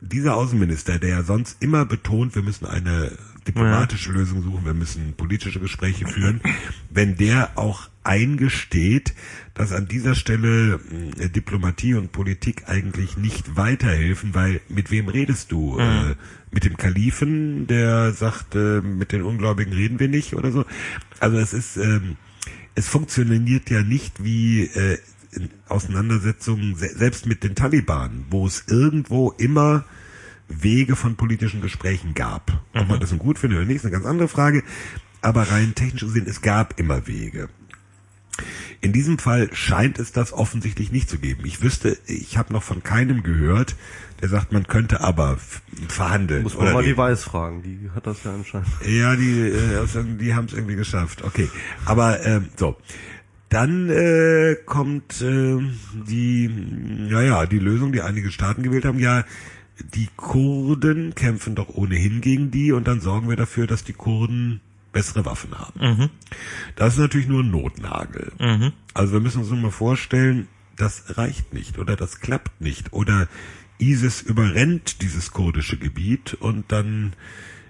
dieser 0.00 0.36
Außenminister, 0.36 0.98
der 0.98 1.10
ja 1.10 1.22
sonst 1.22 1.62
immer 1.62 1.84
betont, 1.84 2.34
wir 2.34 2.42
müssen 2.42 2.66
eine 2.66 3.12
diplomatische 3.46 4.12
Lösung 4.12 4.42
suchen, 4.42 4.64
wir 4.64 4.74
müssen 4.74 5.14
politische 5.16 5.60
Gespräche 5.60 6.06
führen, 6.06 6.40
wenn 6.90 7.16
der 7.16 7.56
auch 7.56 7.88
eingesteht, 8.04 9.14
dass 9.54 9.72
an 9.72 9.88
dieser 9.88 10.14
Stelle 10.14 10.78
mh, 10.78 11.28
Diplomatie 11.28 11.94
und 11.94 12.12
Politik 12.12 12.68
eigentlich 12.68 13.16
nicht 13.16 13.56
weiterhelfen, 13.56 14.34
weil 14.34 14.60
mit 14.68 14.90
wem 14.90 15.08
redest 15.08 15.52
du? 15.52 15.78
Äh, 15.78 16.14
mit 16.52 16.64
dem 16.64 16.76
Kalifen, 16.76 17.66
der 17.66 18.12
sagt, 18.12 18.54
äh, 18.54 18.80
mit 18.80 19.12
den 19.12 19.22
Ungläubigen 19.22 19.72
reden 19.72 19.98
wir 20.00 20.08
nicht 20.08 20.34
oder 20.34 20.52
so. 20.52 20.64
Also 21.20 21.38
es 21.38 21.52
ist 21.52 21.76
ähm, 21.76 22.16
es 22.76 22.88
funktioniert 22.88 23.70
ja 23.70 23.82
nicht 23.82 24.22
wie 24.22 24.64
äh, 24.64 24.98
in 25.32 25.50
Auseinandersetzungen 25.68 26.76
se 26.76 26.88
selbst 26.96 27.26
mit 27.26 27.42
den 27.42 27.54
Taliban, 27.54 28.24
wo 28.30 28.46
es 28.46 28.64
irgendwo 28.68 29.32
immer 29.32 29.84
Wege 30.48 30.96
von 30.96 31.16
politischen 31.16 31.60
Gesprächen 31.60 32.14
gab. 32.14 32.64
Ob 32.74 32.88
man 32.88 33.00
das 33.00 33.10
nun 33.10 33.18
gut 33.18 33.38
findet 33.38 33.58
oder 33.58 33.66
nicht, 33.66 33.76
ist 33.76 33.84
eine 33.84 33.92
ganz 33.92 34.06
andere 34.06 34.28
Frage. 34.28 34.62
Aber 35.20 35.42
rein 35.50 35.74
technisch 35.74 36.02
gesehen, 36.02 36.26
es 36.28 36.40
gab 36.40 36.78
immer 36.78 37.06
Wege. 37.06 37.48
In 38.80 38.92
diesem 38.92 39.18
Fall 39.18 39.48
scheint 39.54 39.98
es 39.98 40.12
das 40.12 40.32
offensichtlich 40.32 40.92
nicht 40.92 41.08
zu 41.08 41.18
geben. 41.18 41.42
Ich 41.44 41.62
wüsste, 41.62 41.96
ich 42.06 42.36
habe 42.36 42.52
noch 42.52 42.62
von 42.62 42.82
keinem 42.82 43.22
gehört, 43.22 43.74
der 44.20 44.28
sagt, 44.28 44.52
man 44.52 44.66
könnte 44.66 45.00
aber 45.00 45.38
verhandeln. 45.88 46.42
Muss 46.42 46.56
man 46.56 46.72
mal 46.72 46.82
die 46.82 46.90
reden. 46.90 46.98
Weiß 46.98 47.24
fragen. 47.24 47.62
Die 47.62 47.90
hat 47.94 48.06
das 48.06 48.24
ja 48.24 48.34
anscheinend. 48.34 48.68
Ja, 48.86 49.16
die, 49.16 49.40
äh, 49.40 49.86
die 50.20 50.34
haben 50.34 50.46
es 50.46 50.52
irgendwie 50.52 50.76
geschafft. 50.76 51.24
Okay, 51.24 51.48
aber 51.84 52.24
ähm, 52.24 52.48
so. 52.56 52.76
Dann 53.48 53.88
äh, 53.90 54.56
kommt 54.66 55.22
äh, 55.22 55.58
die, 55.94 56.48
naja, 56.48 57.46
die 57.46 57.60
Lösung, 57.60 57.92
die 57.92 58.02
einige 58.02 58.32
Staaten 58.32 58.64
gewählt 58.64 58.84
haben. 58.84 58.98
Ja, 58.98 59.24
die 59.94 60.08
Kurden 60.16 61.14
kämpfen 61.14 61.54
doch 61.54 61.68
ohnehin 61.68 62.20
gegen 62.20 62.50
die 62.50 62.72
und 62.72 62.86
dann 62.86 63.00
sorgen 63.00 63.28
wir 63.28 63.36
dafür, 63.36 63.66
dass 63.66 63.84
die 63.84 63.92
Kurden 63.92 64.60
bessere 64.92 65.24
Waffen 65.24 65.58
haben. 65.58 65.80
Das 66.76 66.94
ist 66.94 66.98
natürlich 67.00 67.28
nur 67.28 67.42
ein 67.42 67.50
Notnagel. 67.50 68.32
Also 68.94 69.12
wir 69.12 69.20
müssen 69.20 69.40
uns 69.40 69.50
nur 69.50 69.60
mal 69.60 69.70
vorstellen, 69.70 70.48
das 70.76 71.18
reicht 71.18 71.52
nicht 71.52 71.78
oder 71.78 71.96
das 71.96 72.20
klappt 72.20 72.60
nicht 72.60 72.92
oder 72.92 73.28
ISIS 73.78 74.22
überrennt 74.22 75.02
dieses 75.02 75.32
kurdische 75.32 75.76
Gebiet 75.76 76.34
und 76.34 76.72
dann 76.72 77.12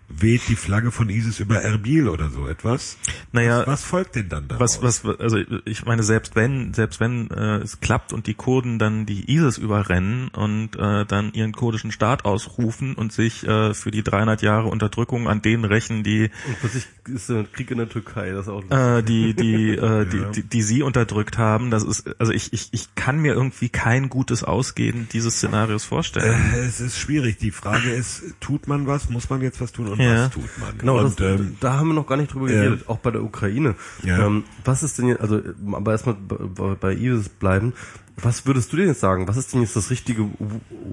weht 0.08 0.48
die 0.48 0.56
Flagge 0.56 0.92
von 0.92 1.08
ISIS 1.08 1.40
über 1.40 1.56
Erbil 1.56 2.08
oder 2.08 2.30
so 2.30 2.46
etwas. 2.46 2.96
Naja, 3.32 3.60
was, 3.60 3.66
was 3.66 3.84
folgt 3.84 4.14
denn 4.14 4.28
dann 4.28 4.48
daraus? 4.48 4.80
was, 4.82 5.04
was, 5.04 5.20
also 5.20 5.38
ich 5.64 5.84
meine, 5.84 6.02
selbst 6.02 6.36
wenn, 6.36 6.72
selbst 6.74 7.00
wenn 7.00 7.30
äh, 7.30 7.58
es 7.58 7.80
klappt 7.80 8.12
und 8.12 8.26
die 8.26 8.34
Kurden 8.34 8.78
dann 8.78 9.06
die 9.06 9.30
ISIS 9.30 9.58
überrennen 9.58 10.28
und 10.28 10.76
äh, 10.76 11.04
dann 11.04 11.32
ihren 11.32 11.52
kurdischen 11.52 11.90
Staat 11.90 12.24
ausrufen 12.24 12.94
und 12.94 13.12
sich 13.12 13.46
äh, 13.46 13.74
für 13.74 13.90
die 13.90 14.02
300 14.02 14.42
Jahre 14.42 14.68
Unterdrückung 14.68 15.28
an 15.28 15.42
denen 15.42 15.64
rächen, 15.64 16.04
die 16.04 16.30
Und 16.46 16.60
plötzlich 16.60 16.86
ist 17.08 17.28
der 17.28 17.44
Krieg 17.44 17.70
in 17.70 17.78
der 17.78 17.88
Türkei. 17.88 18.30
Das 18.30 18.48
auch 18.48 18.62
äh, 18.70 19.02
die, 19.02 19.34
die, 19.34 19.70
äh, 19.76 20.06
die, 20.06 20.24
die, 20.34 20.42
die 20.42 20.62
sie 20.62 20.82
unterdrückt 20.82 21.36
haben. 21.36 21.70
Das 21.70 21.82
ist, 21.82 22.08
also 22.20 22.32
ich, 22.32 22.52
ich, 22.52 22.68
ich 22.72 22.94
kann 22.94 23.18
mir 23.18 23.34
irgendwie 23.34 23.68
kein 23.68 24.08
gutes 24.08 24.44
Ausgehen 24.44 25.08
dieses 25.12 25.36
Szenarios 25.36 25.84
vorstellen. 25.84 26.40
Äh, 26.54 26.60
es 26.60 26.80
ist 26.80 26.98
schwierig. 26.98 27.38
Die 27.38 27.50
Frage 27.50 27.90
ist, 27.90 28.22
tut 28.40 28.68
man 28.68 28.86
was? 28.86 29.10
Muss 29.10 29.28
man 29.30 29.42
jetzt 29.42 29.60
was 29.60 29.72
tun? 29.72 29.95
Und 29.98 30.04
Ja. 30.04 30.24
was 30.24 30.30
tut 30.30 30.58
man? 30.58 30.78
Genau, 30.78 30.98
und, 30.98 31.20
das, 31.20 31.40
ähm, 31.40 31.56
da 31.60 31.74
haben 31.74 31.88
wir 31.88 31.94
noch 31.94 32.06
gar 32.06 32.16
nicht 32.16 32.32
drüber 32.32 32.50
ja. 32.50 32.62
geredet, 32.62 32.88
auch 32.88 32.98
bei 32.98 33.10
der 33.10 33.22
Ukraine. 33.22 33.74
Ja. 34.02 34.26
Ähm, 34.26 34.44
was 34.64 34.82
ist 34.82 34.98
denn 34.98 35.08
jetzt, 35.08 35.20
also, 35.20 35.40
aber 35.72 35.92
erstmal 35.92 36.16
bei, 36.16 36.74
bei 36.74 36.94
ISIS 36.94 37.28
bleiben. 37.28 37.74
Was 38.16 38.46
würdest 38.46 38.72
du 38.72 38.78
denn 38.78 38.88
jetzt 38.88 39.00
sagen? 39.00 39.28
Was 39.28 39.36
ist 39.36 39.52
denn 39.52 39.60
jetzt 39.60 39.76
das 39.76 39.90
Richtige? 39.90 40.28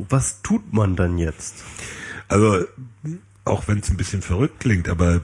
Was 0.09 0.41
tut 0.41 0.73
man 0.73 0.95
dann 0.95 1.17
jetzt? 1.17 1.63
Also, 2.27 2.65
auch 3.45 3.67
wenn 3.67 3.79
es 3.79 3.89
ein 3.89 3.97
bisschen 3.97 4.21
verrückt 4.21 4.59
klingt, 4.59 4.87
aber 4.89 5.21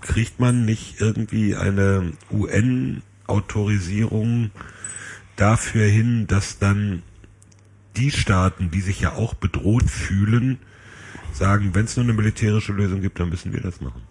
kriegt 0.00 0.38
man 0.40 0.64
nicht 0.64 1.00
irgendwie 1.00 1.56
eine 1.56 2.12
UN-Autorisierung 2.30 4.50
dafür 5.36 5.86
hin, 5.86 6.26
dass 6.26 6.58
dann 6.58 7.02
die 7.96 8.10
Staaten, 8.10 8.70
die 8.70 8.80
sich 8.80 9.00
ja 9.00 9.12
auch 9.12 9.34
bedroht 9.34 9.90
fühlen, 9.90 10.58
sagen, 11.36 11.70
wenn 11.74 11.84
es 11.84 11.96
nur 11.96 12.04
eine 12.04 12.12
militärische 12.12 12.72
Lösung 12.72 13.00
gibt, 13.00 13.18
dann 13.20 13.28
müssen 13.28 13.52
wir 13.52 13.60
das 13.60 13.80
machen. 13.80 14.02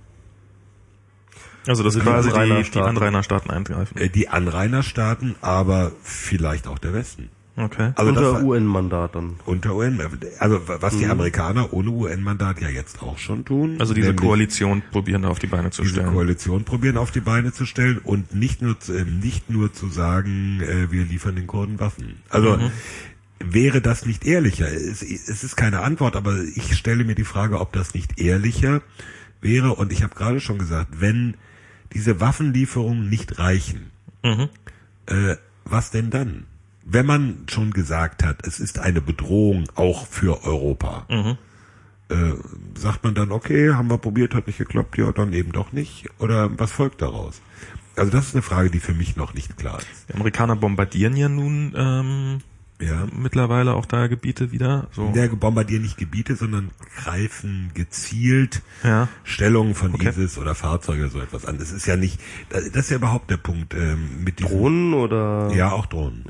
Also 1.68 1.84
dass 1.84 1.95
Also 1.95 1.99
die 1.99 2.06
quasi 2.06 2.64
die, 2.64 2.72
die 2.72 2.80
Anrainerstaaten. 2.80 3.49
Eingreifen. 3.52 3.97
Äh, 3.97 4.10
Die 4.10 4.27
Anrainerstaaten, 4.30 5.35
aber 5.41 5.91
vielleicht 6.03 6.68
auch 6.68 6.77
der 6.80 6.93
Westen. 6.93 7.30
Okay. 7.57 7.93
Also 7.95 8.11
das 8.11 8.22
Unter 8.22 8.43
UN-Mandat 8.43 9.15
dann. 9.15 9.35
unter 9.45 9.76
UN, 9.76 10.02
also 10.39 10.60
was 10.68 10.97
die 10.97 11.06
Amerikaner 11.06 11.72
ohne 11.72 11.89
UN-Mandat 11.89 12.60
ja 12.60 12.68
jetzt 12.68 13.02
auch 13.02 13.18
schon 13.18 13.45
tun. 13.45 13.77
Also 13.80 13.93
diese 13.93 14.14
Koalition 14.14 14.84
probieren 14.91 15.22
da 15.22 15.30
auf 15.30 15.39
die 15.39 15.47
Beine 15.47 15.72
zu 15.72 15.81
diese 15.84 15.95
stellen. 15.95 16.11
Koalition 16.14 16.65
probieren 16.65 16.97
auf 16.97 17.11
die 17.11 17.22
Beine 17.22 17.53
zu 17.53 17.65
stellen 17.65 17.99
und 17.99 18.35
nicht 18.35 18.61
nur 18.61 18.77
zu, 18.81 18.91
äh, 18.93 19.06
nicht 19.06 19.49
nur 19.49 19.72
zu 19.72 19.88
sagen, 19.88 20.60
äh, 20.61 20.91
wir 20.91 21.06
liefern 21.06 21.38
den 21.38 21.47
Kurden 21.47 21.80
Waffen. 21.80 22.18
Also 22.30 22.60
wäre 23.40 23.82
das 23.82 24.06
nicht 24.06 24.26
ehrlicher? 24.26 24.68
Es, 24.72 25.02
es 25.02 25.44
ist 25.44 25.56
keine 25.56 25.82
Antwort, 25.82 26.16
aber 26.16 26.41
ich 26.56 26.76
stelle 26.76 27.03
mir 27.03 27.16
die 27.16 27.24
Frage, 27.24 27.60
ob 27.60 27.74
das 27.74 27.94
nicht 27.94 28.20
ehrlicher 28.20 28.82
wäre. 29.41 29.74
Und 29.76 29.91
ich 29.91 30.03
habe 30.03 30.16
gerade 30.16 30.40
schon 30.40 30.57
gesagt, 30.57 30.99
wenn 31.02 31.36
diese 31.94 32.20
Waffenlieferungen 32.20 33.10
nicht 33.10 33.40
reichen, 33.40 33.91
Mhm. 34.24 34.49
äh, 35.06 35.36
was 35.66 35.91
denn 35.91 36.10
dann? 36.10 36.45
Wenn 36.84 37.06
man 37.06 37.45
schon 37.49 37.72
gesagt 37.72 38.24
hat, 38.24 38.45
es 38.45 38.60
ist 38.60 38.80
eine 38.80 39.02
Bedrohung 39.02 39.66
auch 39.76 40.07
für 40.07 40.44
Europa, 40.44 41.06
Mhm. 41.10 41.38
äh, 42.10 42.34
sagt 42.80 43.03
man 43.03 43.16
dann, 43.16 43.32
okay, 43.32 43.72
haben 43.74 43.90
wir 43.90 43.98
probiert, 43.98 44.34
hat 44.36 44.48
nicht 44.48 44.57
geklappt, 44.57 44.98
ja, 44.98 45.12
dann 45.12 45.34
eben 45.34 45.52
doch 45.52 45.72
nicht? 45.72 46.07
Oder 46.20 46.57
was 46.60 46.72
folgt 46.72 47.02
daraus? 47.02 47.41
Also 47.95 48.12
das 48.12 48.28
ist 48.28 48.36
eine 48.36 48.41
Frage, 48.41 48.70
die 48.70 48.80
für 48.80 48.94
mich 48.94 49.16
noch 49.16 49.34
nicht 49.34 49.57
klar 49.57 49.80
ist. 49.80 50.10
Die 50.10 50.14
Amerikaner 50.16 50.56
bombardieren 50.56 51.16
ja 51.16 51.30
nun 51.30 51.74
ähm, 51.76 52.41
Ja. 52.88 53.07
mittlerweile 53.16 53.74
auch 53.74 53.86
da 53.86 54.07
Gebiete 54.07 54.52
wieder. 54.52 54.88
So. 54.91 55.12
Der 55.14 55.28
bombardieren 55.30 55.84
nicht 55.84 55.98
Gebiete, 55.98 56.36
sondern 56.36 56.72
greifen 56.98 57.72
gezielt 57.74 58.62
Ja. 58.84 59.07
Stellungen 59.24 59.76
von 59.76 59.94
Okay. 59.94 60.10
ISIS 60.10 60.38
oder 60.38 60.56
Fahrzeuge 60.56 61.10
so 61.10 61.20
etwas 61.20 61.45
an. 61.45 61.57
Das 61.57 61.72
ist 61.72 61.86
ja 61.86 61.95
nicht, 61.95 62.20
das 62.49 62.64
ist 62.66 62.90
ja 62.90 62.98
überhaupt 62.98 63.30
der 63.30 63.38
Punkt 63.38 63.74
ähm, 63.74 64.24
mit 64.24 64.40
diesen, 64.40 64.52
Drohnen 64.52 64.94
oder? 64.94 65.52
Ja, 65.56 65.72
auch 65.72 65.86
Drohnen. 65.86 66.26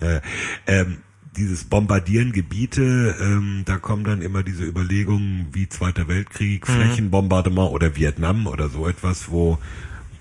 Ja, 0.00 0.06
ja, 0.08 0.14
ja. 0.14 0.22
Ähm, 0.66 0.98
dieses 1.36 1.64
Bombardieren 1.64 2.32
Gebiete, 2.32 3.16
ähm, 3.20 3.62
da 3.64 3.78
kommen 3.78 4.04
dann 4.04 4.20
immer 4.20 4.42
diese 4.42 4.64
Überlegungen 4.64 5.46
wie 5.52 5.68
Zweiter 5.68 6.06
Weltkrieg, 6.08 6.66
Flächenbombardement 6.66 7.70
oder 7.70 7.96
Vietnam 7.96 8.46
oder 8.46 8.68
so 8.68 8.86
etwas, 8.86 9.30
wo 9.30 9.58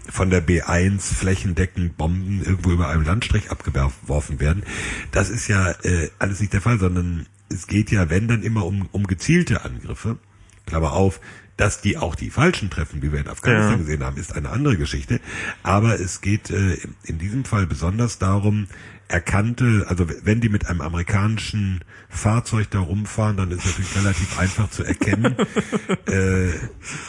von 0.09 0.29
der 0.29 0.45
B1 0.45 1.01
flächendeckend 1.13 1.97
Bomben 1.97 2.41
irgendwo 2.43 2.71
über 2.71 2.87
einem 2.89 3.03
Landstrich 3.03 3.51
abgeworfen 3.51 4.39
werden. 4.39 4.63
Das 5.11 5.29
ist 5.29 5.47
ja 5.47 5.71
äh, 5.83 6.09
alles 6.19 6.39
nicht 6.39 6.53
der 6.53 6.61
Fall, 6.61 6.79
sondern 6.79 7.27
es 7.49 7.67
geht 7.67 7.91
ja, 7.91 8.09
wenn 8.09 8.27
dann 8.27 8.43
immer 8.43 8.65
um, 8.65 8.87
um 8.91 9.07
gezielte 9.07 9.63
Angriffe. 9.63 10.17
Klammer 10.65 10.93
auf, 10.93 11.19
dass 11.57 11.81
die 11.81 11.97
auch 11.97 12.15
die 12.15 12.29
falschen 12.29 12.69
treffen, 12.69 13.01
wie 13.01 13.11
wir 13.11 13.19
in 13.19 13.27
Afghanistan 13.27 13.73
Ja. 13.73 13.77
gesehen 13.77 14.03
haben, 14.03 14.17
ist 14.17 14.33
eine 14.35 14.49
andere 14.49 14.77
Geschichte. 14.77 15.19
Aber 15.63 15.99
es 15.99 16.21
geht 16.21 16.49
äh, 16.49 16.77
in 17.03 17.17
diesem 17.19 17.45
Fall 17.45 17.67
besonders 17.67 18.17
darum, 18.17 18.67
erkannte, 19.11 19.85
also 19.87 20.05
wenn 20.23 20.41
die 20.41 20.49
mit 20.49 20.67
einem 20.67 20.81
amerikanischen 20.81 21.81
Fahrzeug 22.09 22.69
da 22.71 22.79
rumfahren, 22.79 23.37
dann 23.37 23.51
ist 23.51 23.65
natürlich 23.65 23.95
relativ 23.97 24.39
einfach 24.39 24.69
zu 24.69 24.83
erkennen, 24.83 25.35
äh, 26.07 26.49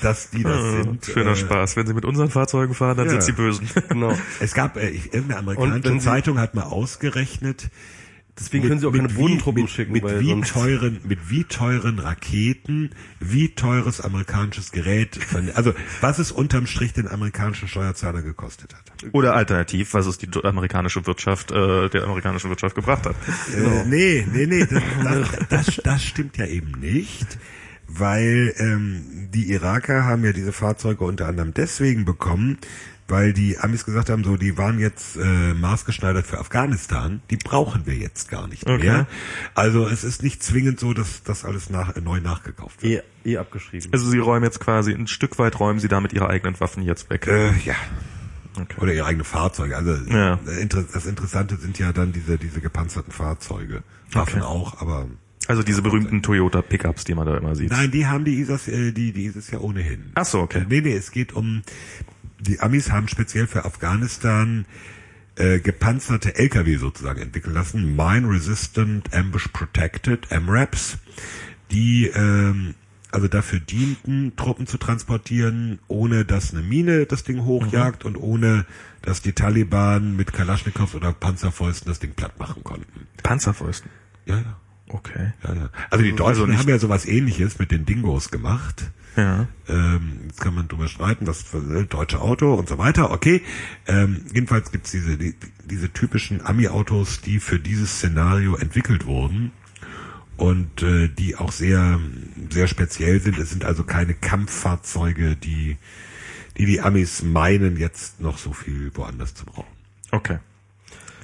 dass 0.03 0.31
die 0.31 0.43
das 0.43 0.61
sind. 0.73 1.05
Schöner 1.07 1.33
äh, 1.33 1.37
Spaß. 1.37 1.77
Wenn 1.77 1.87
sie 1.87 1.95
mit 1.95 2.05
unseren 2.05 2.31
Fahrzeugen 2.31 2.75
fahren, 2.75 2.97
dann 2.97 3.07
Ja. 3.07 3.13
sind 3.13 3.23
sie 3.25 3.33
Bösen. 3.33 3.69
Genau. 3.89 4.17
Es 4.41 4.55
gab, 4.55 4.77
äh, 4.77 4.89
irgendeine 4.91 5.39
amerikanische 5.39 5.99
Zeitung 5.99 6.39
hat 6.39 6.55
mal 6.55 6.63
ausgerechnet, 6.65 7.71
Deswegen 8.39 8.67
können 8.67 8.81
sie 8.81 8.87
auch 8.87 8.93
keine 8.95 9.11
wie- 9.11 9.15
Bodentruppen 9.15 9.63
mit, 9.65 9.71
schicken, 9.71 9.93
mit 9.93 10.03
weil 10.05 10.21
wie 10.21 10.29
sonst 10.31 10.53
teuren, 10.53 11.01
mit 11.05 11.29
wie 11.31 11.45
teuren 11.45 11.99
Raketen, 11.99 12.91
wie 13.21 13.51
teures 13.55 14.01
amerikanisches 14.01 14.73
Gerät, 14.73 15.17
von- 15.17 15.51
also 15.51 15.75
was 16.01 16.19
es 16.19 16.33
unterm 16.33 16.67
Strich 16.67 16.95
den 16.95 17.09
amerikanischen 17.09 17.69
Steuerzahler 17.69 18.23
gekostet 18.23 18.75
hat. 18.75 18.83
Oder 19.13 19.35
alternativ, 19.35 19.93
was 19.93 20.07
es 20.07 20.17
die 20.17 20.29
amerikanische 20.45 21.05
Wirtschaft, 21.07 21.51
äh, 21.53 21.91
der 21.91 22.05
amerikanischen 22.05 22.49
Wirtschaft 22.51 22.75
gebracht 22.75 23.05
hat. 23.05 23.17
Äh, 23.55 23.85
nee, 23.87 24.27
nee, 24.33 24.47
nee, 24.47 24.67
das, 24.67 24.83
das, 25.05 25.29
das, 25.51 25.81
das 25.85 26.03
stimmt 26.05 26.39
ja 26.39 26.47
eben 26.47 26.73
nicht, 26.81 27.39
weil 27.87 28.55
ähm, 28.57 29.29
die 29.35 29.51
Iraker 29.53 30.05
haben 30.05 30.25
ja 30.25 30.33
diese 30.33 30.53
Fahrzeuge 30.53 31.05
unter 31.05 31.27
anderem 31.29 31.53
deswegen 31.53 32.07
bekommen, 32.07 32.57
weil 33.13 33.33
die 33.33 33.59
Amis 33.59 33.85
gesagt 33.85 34.11
haben, 34.11 34.25
so 34.25 34.37
die 34.37 34.59
waren 34.59 34.81
jetzt 34.81 35.17
äh, 35.17 35.55
maßgeschneidert 35.55 36.27
für 36.27 36.39
Afghanistan, 36.39 37.23
die 37.31 37.37
brauchen 37.37 37.87
wir 37.87 37.95
jetzt 37.95 38.29
gar 38.29 38.49
nicht 38.49 38.67
Okay. 38.67 38.83
mehr. 38.83 39.07
Also 39.55 39.87
es 39.87 40.03
ist 40.03 40.25
nicht 40.25 40.43
zwingend 40.43 40.81
so, 40.81 40.93
dass 40.95 41.23
das 41.23 41.45
alles 41.45 41.71
nach, 41.71 41.95
neu 42.03 42.21
nachgekauft 42.21 42.83
wird. 42.83 43.05
eh, 43.25 43.31
eh 43.35 43.37
abgeschrieben. 43.37 43.91
Also 43.93 44.11
sie 44.11 44.19
räumen 44.19 44.43
jetzt 44.45 44.59
quasi 44.59 44.93
ein 44.93 45.07
Stück 45.07 45.39
weit 45.39 45.61
räumen 45.61 45.79
sie 45.79 45.89
damit 45.89 46.13
ihre 46.13 46.29
eigenen 46.29 46.59
Waffen 46.59 46.83
jetzt 46.83 47.09
weg. 47.11 47.29
Äh, 47.29 47.53
ja. 47.65 47.77
Okay. 48.59 48.81
Oder 48.81 48.93
ihre 48.93 49.07
eigene 49.07 49.25
Fahrzeuge. 49.25 49.77
Also 49.77 49.95
Ja. 50.11 50.35
äh, 50.47 50.67
das 50.67 51.07
Interessante 51.07 51.57
sind 51.57 51.79
ja 51.79 51.93
dann 51.93 52.13
diese 52.13 52.37
diese 52.37 52.61
gepanzerten 52.61 53.13
Fahrzeuge. 53.13 53.83
Waffen 54.13 54.43
Okay. 54.43 54.47
auch, 54.51 54.81
aber 54.81 55.07
Also 55.49 55.63
diese 55.63 55.81
berühmten 55.83 56.23
Toyota 56.23 56.61
Pickups, 56.63 57.05
die 57.05 57.15
man 57.15 57.27
da 57.27 57.37
immer 57.37 57.55
sieht. 57.57 57.71
Nein, 57.71 57.91
die 57.91 58.07
haben 58.07 58.25
die 58.25 58.41
ISIS, 58.41 58.69
äh, 58.69 58.93
die, 58.93 59.13
die 59.13 59.25
ISIS 59.27 59.51
ja 59.51 59.59
ohnehin. 59.59 60.13
Ach 60.15 60.25
so, 60.27 60.41
okay. 60.41 60.65
Nee, 60.69 60.81
nee, 60.83 60.95
es 60.95 61.11
geht 61.11 61.33
um, 61.33 61.63
die 62.43 62.61
Amis 62.61 62.91
haben 62.91 63.09
speziell 63.09 63.47
für 63.47 63.65
Afghanistan 63.65 64.67
äh, 65.37 65.61
gepanzerte 65.61 66.35
LKW 66.37 66.77
sozusagen 66.77 67.21
entwickeln 67.23 67.55
lassen, 67.55 67.97
Mine 67.97 68.29
Resistant 68.29 69.15
Ambush 69.15 69.49
Protected, 69.49 70.29
MRAPs, 70.31 70.99
die 71.71 72.07
ähm, 72.09 72.75
also 73.11 73.29
dafür 73.29 73.61
dienten, 73.61 74.37
Truppen 74.37 74.67
zu 74.67 74.79
transportieren, 74.79 75.79
ohne 75.87 76.25
dass 76.25 76.53
eine 76.53 76.63
Mine 76.63 77.07
das 77.07 77.25
Ding 77.25 77.45
hochjagt 77.45 78.05
und 78.05 78.17
ohne 78.17 78.65
dass 79.03 79.21
die 79.21 79.33
Taliban 79.33 80.17
mit 80.17 80.33
Kalaschnikows 80.33 80.95
oder 80.95 81.13
Panzerfäusten 81.13 81.91
das 81.91 81.99
Ding 81.99 82.15
platt 82.15 82.39
machen 82.39 82.65
konnten. 82.65 83.07
Panzerfäusten. 83.23 83.91
Ja, 84.27 84.37
ja. 84.37 84.57
Okay. 84.89 85.33
Ja, 85.45 85.55
ja. 85.55 85.71
Also 85.91 86.05
die 86.05 86.13
Deutschen 86.15 86.49
nicht- 86.51 86.59
haben 86.59 86.69
ja 86.69 86.79
sowas 86.79 87.07
ähnliches 87.07 87.59
mit 87.59 87.71
den 87.71 87.85
Dingos 87.87 88.31
gemacht. 88.31 88.91
Ja. 89.17 89.47
Ähm, 89.69 90.21
jetzt 90.25 90.41
kann 90.41 90.55
man 90.55 90.69
drüber 90.69 90.89
streiten, 90.89 91.27
was 91.27 91.43
für 91.43 91.59
ein 91.59 91.89
deutsche 91.89 92.21
Auto 92.21 92.55
und 92.55 92.69
so 92.69 92.79
weiter. 92.79 93.11
Okay. 93.11 93.43
Ähm, 93.87 94.25
jedenfalls 94.33 94.73
gibt's 94.73 94.91
diese, 94.91 95.19
die, 95.19 95.35
diese 95.65 95.93
typischen 95.93 96.45
Ami-Autos, 96.45 97.21
die 97.21 97.39
für 97.39 97.59
dieses 97.59 97.97
Szenario 97.97 98.57
entwickelt 98.57 99.07
wurden 99.07 99.53
und 100.37 100.83
äh, 100.83 101.09
die 101.09 101.37
auch 101.37 101.53
sehr, 101.53 102.01
sehr 102.51 102.67
speziell 102.67 103.21
sind. 103.21 103.39
Es 103.39 103.51
sind 103.51 103.65
also 103.65 103.85
keine 103.85 104.15
Kampffahrzeuge, 104.15 105.37
die 105.37 105.77
die, 106.59 106.67
die 106.67 106.81
Amis 106.81 107.23
meinen, 107.23 107.77
jetzt 107.77 108.21
noch 108.21 108.39
so 108.39 108.53
viel 108.53 108.91
woanders 108.95 109.35
zu 109.35 109.45
brauchen. 109.47 109.71
Okay. 110.11 110.39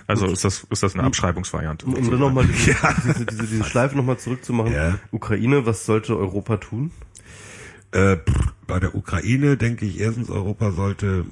Also 0.06 0.26
ist 0.26 0.42
das 0.42 0.66
ist 0.70 0.82
das 0.82 0.94
eine 0.94 1.04
Abschreibungsvariante? 1.04 1.84
Um 1.84 1.94
dann 1.94 2.18
nochmal 2.18 2.46
diese, 2.46 2.74
diese, 3.04 3.26
diese, 3.26 3.46
diese 3.46 3.64
Schleife 3.64 3.94
nochmal 3.94 4.18
zurückzumachen. 4.18 4.72
Ja. 4.72 4.98
Ukraine, 5.10 5.66
was 5.66 5.84
sollte 5.84 6.16
Europa 6.16 6.56
tun? 6.56 6.92
Äh, 7.92 8.16
pff, 8.16 8.52
bei 8.66 8.78
der 8.80 8.94
Ukraine 8.94 9.56
denke 9.56 9.86
ich 9.86 9.98
erstens, 10.00 10.28
Europa 10.30 10.72
sollte 10.72 11.24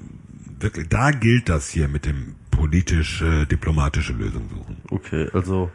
wirklich, 0.59 0.89
da 0.89 1.11
gilt 1.11 1.49
das 1.49 1.69
hier 1.69 1.87
mit 1.87 2.05
dem 2.05 2.35
politisch-diplomatische 2.51 4.13
Lösung 4.13 4.49
suchen. 4.49 4.77
Okay, 4.89 5.29
also 5.33 5.69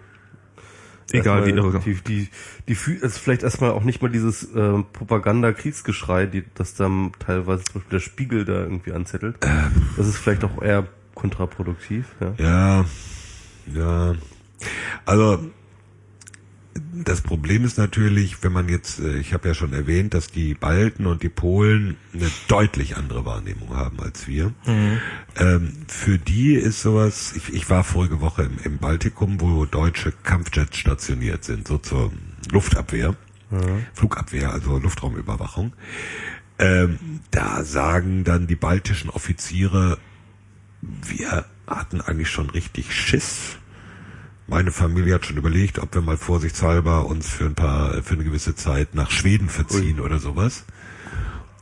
Egal 1.13 1.45
wie 1.47 1.51
irre. 1.51 1.79
die, 1.85 1.95
die, 1.95 2.29
die, 2.69 2.77
Fü- 2.77 3.03
also 3.03 3.19
vielleicht 3.21 3.43
erstmal 3.43 3.71
auch 3.73 3.85
nicht 3.85 4.01
mal 4.01 4.09
dieses 4.11 4.49
ähm, 4.55 4.87
Propaganda-Kriegsgeschrei, 4.93 6.27
die, 6.27 6.43
das 6.55 6.75
dann 6.75 7.13
teilweise 7.19 7.65
zum 7.65 7.75
Beispiel 7.83 7.91
der 7.99 8.01
Spiegel 8.01 8.45
da 8.45 8.55
irgendwie 8.63 8.93
anzettelt. 8.93 9.37
Das 9.97 10.07
ist 10.07 10.17
vielleicht 10.17 10.43
auch 10.43 10.63
eher 10.63 10.87
kontraproduktiv. 11.15 12.07
Ja. 12.21 12.35
Ja, 12.39 12.85
ja. 13.75 14.15
Also 15.05 15.51
das 16.93 17.23
Problem 17.23 17.65
ist 17.65 17.79
natürlich, 17.79 18.43
wenn 18.43 18.53
man 18.53 18.69
jetzt, 18.69 19.01
äh, 19.01 19.17
ich 19.19 19.33
habe 19.33 19.49
ja 19.49 19.55
schon 19.55 19.73
erwähnt, 19.73 20.15
dass 20.15 20.29
die 20.29 20.55
Balten 20.55 21.07
und 21.07 21.23
die 21.23 21.29
Polen 21.29 21.97
eine 22.13 22.31
deutlich 22.49 22.97
andere 22.97 23.25
Wahrnehmung 23.25 23.75
haben 23.75 23.99
als 24.01 24.27
wir. 24.27 24.53
Ähm, 25.37 25.73
für 25.89 26.19
die 26.19 26.55
ist 26.55 26.83
sowas, 26.83 27.33
ich, 27.35 27.53
ich 27.53 27.71
war 27.71 27.83
vorige 27.83 28.21
Woche 28.21 28.43
im, 28.43 28.59
im 28.65 28.79
Baltikum, 28.79 29.41
wo 29.41 29.65
deutsche 29.65 30.13
Kampfjets 30.13 30.77
stationiert 30.77 31.45
sind, 31.45 31.67
so 31.67 31.79
zur 31.79 32.13
Luftabwehr, 32.51 33.17
Flugabwehr, 33.95 34.53
also 34.53 34.79
Luftraumüberwachung. 34.79 35.73
Ähm, 36.59 36.99
da 37.31 37.65
sagen 37.65 38.25
dann 38.25 38.47
die 38.47 38.57
baltischen 38.57 39.11
Offiziere, 39.11 39.99
wir 40.81 41.47
hatten 41.67 42.01
eigentlich 42.01 42.31
schon 42.31 42.51
richtig 42.51 42.95
Schiss. 42.95 43.59
Meine 44.49 44.73
Familie 44.73 45.15
hat 45.15 45.27
schon 45.27 45.37
überlegt, 45.37 45.79
ob 45.79 45.95
wir 45.95 46.03
mal 46.03 46.17
vorsichtshalber 46.17 47.07
uns 47.07 47.29
für 47.29 47.45
ein 47.47 47.55
paar, 47.55 48.03
für 48.03 48.15
eine 48.15 48.25
gewisse 48.25 48.55
Zeit 48.55 48.95
nach 48.95 49.11
Schweden 49.11 49.49
verziehen 49.49 50.01
oder 50.01 50.19
sowas. 50.19 50.65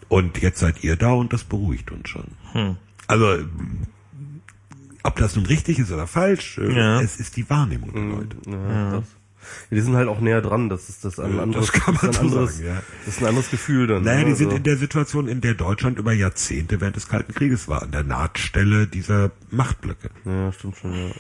Und 0.09 0.41
jetzt 0.43 0.59
seid 0.59 0.83
ihr 0.83 0.97
da 0.97 1.13
und 1.13 1.33
das 1.33 1.45
beruhigt 1.45 1.93
uns 1.93 2.09
schon. 2.09 2.25
Hm. 2.53 2.77
Also, 3.07 3.39
ob 5.03 5.17
das 5.17 5.37
nun 5.37 5.47
richtig 5.47 5.79
ist 5.79 5.93
oder 5.93 6.07
falsch, 6.07 6.59
äh, 6.59 6.73
Ja. 6.77 7.01
es 7.01 7.21
ist 7.21 7.37
die 7.37 7.49
Wahrnehmung 7.49 7.93
der 7.93 8.03
Leute. 8.03 8.37
Ja, 8.47 8.91
Das. 8.99 9.05
Ja, 9.71 9.77
die 9.77 9.81
sind 9.81 9.97
halt 9.97 10.09
auch 10.09 10.21
näher 10.21 10.43
dran. 10.43 10.69
Das 10.69 10.89
ist 10.89 11.05
das 11.05 11.19
ein 11.19 11.37
Ja, 11.37 11.43
anderes, 11.43 11.71
das 11.73 11.81
kann 11.83 11.95
man 11.95 12.11
ist 12.11 12.21
ein 12.21 12.29
so 12.29 12.37
anderes, 12.39 12.57
sagen, 12.59 12.69
ja. 12.69 12.83
das 13.07 13.15
ist 13.15 13.23
ein 13.23 13.29
anderes 13.29 13.51
Gefühl 13.51 13.87
dann. 13.87 14.03
Naja, 14.03 14.19
ne? 14.21 14.25
die 14.27 14.35
sind 14.35 14.47
Also- 14.49 14.57
in 14.59 14.63
der 14.65 14.77
Situation, 14.77 15.29
in 15.29 15.41
der 15.41 15.55
Deutschland 15.55 15.99
über 15.99 16.13
Jahrzehnte 16.13 16.81
während 16.81 16.97
des 16.97 17.09
Kalten 17.09 17.33
Krieges 17.35 17.67
war, 17.69 17.83
an 17.83 17.91
der 17.91 18.03
Nahtstelle 18.05 18.87
dieser 18.87 19.31
Machtblöcke. 19.51 20.11
Ja, 20.25 20.53
stimmt 20.53 20.77
schon, 20.77 20.93
ja. 20.93 21.11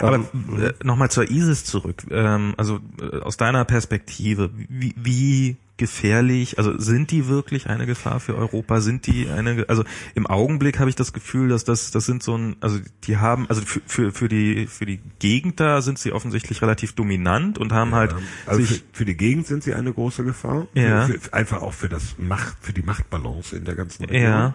Aber 0.00 0.16
äh, 0.16 0.72
nochmal 0.82 1.10
zur 1.10 1.30
ISIS 1.30 1.64
zurück. 1.64 2.04
Ähm, 2.10 2.54
also 2.56 2.80
äh, 3.00 3.20
aus 3.20 3.36
deiner 3.36 3.64
Perspektive, 3.64 4.50
wie, 4.54 4.94
wie 4.96 5.56
gefährlich, 5.76 6.58
also 6.58 6.78
sind 6.78 7.10
die 7.10 7.28
wirklich 7.28 7.68
eine 7.68 7.86
Gefahr 7.86 8.20
für 8.20 8.36
Europa? 8.36 8.80
Sind 8.80 9.06
die 9.06 9.28
eine, 9.28 9.66
also 9.68 9.84
im 10.14 10.26
Augenblick 10.26 10.78
habe 10.78 10.88
ich 10.88 10.96
das 10.96 11.12
Gefühl, 11.12 11.48
dass 11.48 11.64
das, 11.64 11.90
das 11.90 12.06
sind 12.06 12.22
so 12.22 12.36
ein, 12.36 12.56
also 12.60 12.78
die 13.04 13.18
haben, 13.18 13.46
also 13.48 13.62
für, 13.62 13.80
für, 13.86 14.12
für 14.12 14.28
die, 14.28 14.66
für 14.66 14.86
die 14.86 15.00
Gegend 15.18 15.60
da 15.60 15.82
sind 15.82 15.98
sie 15.98 16.12
offensichtlich 16.12 16.62
relativ 16.62 16.94
dominant 16.94 17.58
und 17.58 17.72
haben 17.72 17.94
halt 17.94 18.14
Also 18.46 18.60
für, 18.60 18.66
sich, 18.66 18.84
für 18.92 19.04
die 19.04 19.16
Gegend 19.16 19.46
sind 19.46 19.64
sie 19.64 19.74
eine 19.74 19.92
große 19.92 20.24
Gefahr. 20.24 20.66
Ja. 20.74 21.06
Für, 21.06 21.18
für, 21.20 21.34
einfach 21.34 21.60
auch 21.60 21.74
für 21.74 21.88
das 21.88 22.16
Macht, 22.18 22.56
für 22.60 22.72
die 22.72 22.82
Machtbalance 22.82 23.56
in 23.56 23.64
der 23.64 23.74
ganzen 23.74 24.04
Region. 24.06 24.22
ja, 24.22 24.54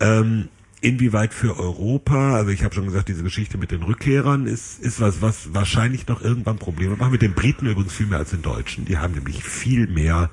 Ähm, 0.00 0.48
inwieweit 0.80 1.34
für 1.34 1.58
Europa, 1.58 2.34
also 2.34 2.50
ich 2.50 2.64
habe 2.64 2.74
schon 2.74 2.86
gesagt, 2.86 3.08
diese 3.08 3.22
Geschichte 3.22 3.58
mit 3.58 3.70
den 3.70 3.82
Rückkehrern 3.82 4.46
ist, 4.46 4.80
ist 4.80 5.00
was, 5.00 5.20
was 5.20 5.52
wahrscheinlich 5.52 6.06
noch 6.06 6.22
irgendwann 6.22 6.58
Probleme 6.58 6.96
macht. 6.96 7.12
Mit 7.12 7.22
den 7.22 7.34
Briten 7.34 7.66
übrigens 7.66 7.92
viel 7.92 8.06
mehr 8.06 8.18
als 8.18 8.30
den 8.30 8.42
Deutschen. 8.42 8.84
Die 8.86 8.98
haben 8.98 9.14
nämlich 9.14 9.44
viel 9.44 9.86
mehr 9.86 10.30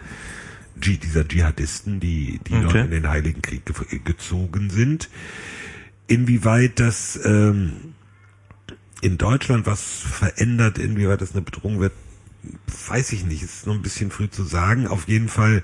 dieser 0.76 1.28
Dschihadisten, 1.28 2.00
die, 2.00 2.40
die 2.48 2.54
Okay. 2.54 2.64
dort 2.64 2.76
in 2.76 2.92
den 2.92 3.10
Heiligen 3.10 3.42
Krieg 3.42 3.66
ge 3.66 4.00
gezogen 4.04 4.70
sind. 4.70 5.10
Inwieweit 6.08 6.80
das 6.80 7.20
ähm, 7.26 7.94
in 9.02 9.18
Deutschland 9.18 9.66
was 9.66 9.82
verändert, 9.82 10.78
inwieweit 10.78 11.22
das 11.22 11.34
eine 11.34 11.42
Bedrohung 11.42 11.80
wird, 11.80 11.94
weiß 12.88 13.12
ich 13.12 13.26
nicht. 13.26 13.44
Es 13.44 13.56
ist 13.56 13.68
noch 13.68 13.76
ein 13.76 13.82
bisschen 13.82 14.12
früh 14.12 14.30
zu 14.30 14.44
sagen. 14.44 14.88
Auf 14.88 15.08
jeden 15.08 15.28
Fall 15.28 15.64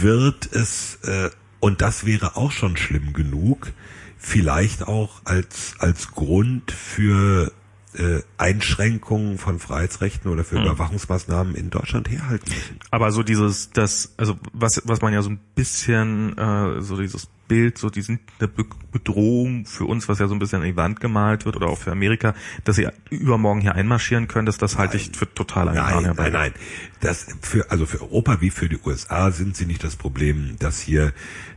wird 0.00 0.52
es, 0.52 0.96
äh, 1.04 1.30
und 1.62 1.80
das 1.80 2.04
wäre 2.04 2.34
auch 2.34 2.50
schon 2.50 2.76
schlimm 2.76 3.12
genug, 3.12 3.72
vielleicht 4.18 4.82
auch 4.88 5.20
als, 5.24 5.76
als 5.78 6.10
Grund 6.10 6.72
für 6.72 7.52
äh, 7.94 8.22
Einschränkungen 8.38 9.38
von 9.38 9.58
Freiheitsrechten 9.58 10.30
oder 10.30 10.44
für 10.44 10.60
Überwachungsmaßnahmen 10.60 11.54
in 11.54 11.70
Deutschland 11.70 12.10
herhalten 12.10 12.50
müssen. 12.50 12.78
Aber 12.90 13.10
so 13.12 13.22
dieses, 13.22 13.70
das, 13.70 14.14
also 14.16 14.38
was, 14.52 14.82
was 14.84 15.00
man 15.02 15.12
ja 15.12 15.22
so 15.22 15.30
ein 15.30 15.40
bisschen, 15.54 16.36
äh, 16.38 16.80
so 16.80 16.96
dieses 16.96 17.28
Bild, 17.48 17.76
so 17.76 17.90
die 17.90 18.00
sind 18.02 18.20
eine 18.38 18.48
Be 18.48 18.64
Bedrohung 18.92 19.64
für 19.66 19.84
uns, 19.86 20.08
was 20.08 20.18
ja 20.18 20.26
so 20.28 20.34
ein 20.34 20.38
bisschen 20.38 20.60
an 20.60 20.66
die 20.66 20.76
Wand 20.76 21.00
gemalt 21.00 21.44
wird 21.46 21.56
oder 21.56 21.68
auch 21.68 21.78
für 21.78 21.90
Amerika, 21.90 22.34
dass 22.64 22.76
sie 22.76 22.88
übermorgen 23.10 23.60
hier 23.62 23.74
einmarschieren 23.74 24.28
können, 24.28 24.44
dass 24.46 24.58
das 24.58 24.76
halte 24.78 24.96
ich 24.98 25.12
für 25.14 25.32
total 25.32 25.68
Haaren 25.68 25.94
Nein, 25.96 26.04
herbei. 26.04 26.22
nein, 26.24 26.32
nein. 26.32 26.52
Das 27.00 27.26
für, 27.40 27.70
also 27.70 27.86
für 27.86 28.00
Europa 28.02 28.40
wie 28.40 28.50
für 28.50 28.68
die 28.68 28.78
USA 28.84 29.30
sind 29.30 29.56
sie 29.56 29.64
nicht 29.66 29.82
das 29.82 29.96
Problem, 29.96 30.56
dass 30.58 30.80
hier 30.80 31.12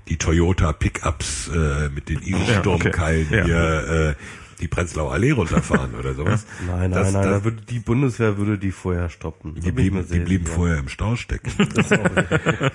die 0.07 0.17
Toyota 0.17 0.71
Pickups 0.73 1.49
äh, 1.49 1.89
mit 1.89 2.09
den 2.09 2.21
Igelsturmkeilen 2.21 3.27
Ja, 3.31 3.39
okay. 3.39 3.39
Ja. 3.39 3.45
hier 3.45 3.87
äh, 4.11 4.15
die 4.60 4.68
Prenzlauer 4.68 5.11
Allee 5.14 5.32
runterfahren 5.32 5.95
oder 5.95 6.14
sowas. 6.14 6.45
Nein, 6.68 6.80
nein, 6.80 6.91
Das- 6.91 7.14
nein, 7.14 7.23
das- 7.23 7.32
da 7.40 7.44
würde 7.44 7.61
die 7.64 7.80
Bundeswehr 7.80 8.38
würde 8.38 8.57
die 8.57 8.72
vorher 8.72 9.10
stoppen. 9.10 9.56
Die 9.56 9.72
blieben, 9.72 10.06
die 10.10 10.19
blieben 10.19 10.45
vorher 10.45 10.77
im 10.77 10.88
Stau 10.90 11.15
stecken. 11.15 11.52
Das 11.76 11.91
ist 11.91 11.99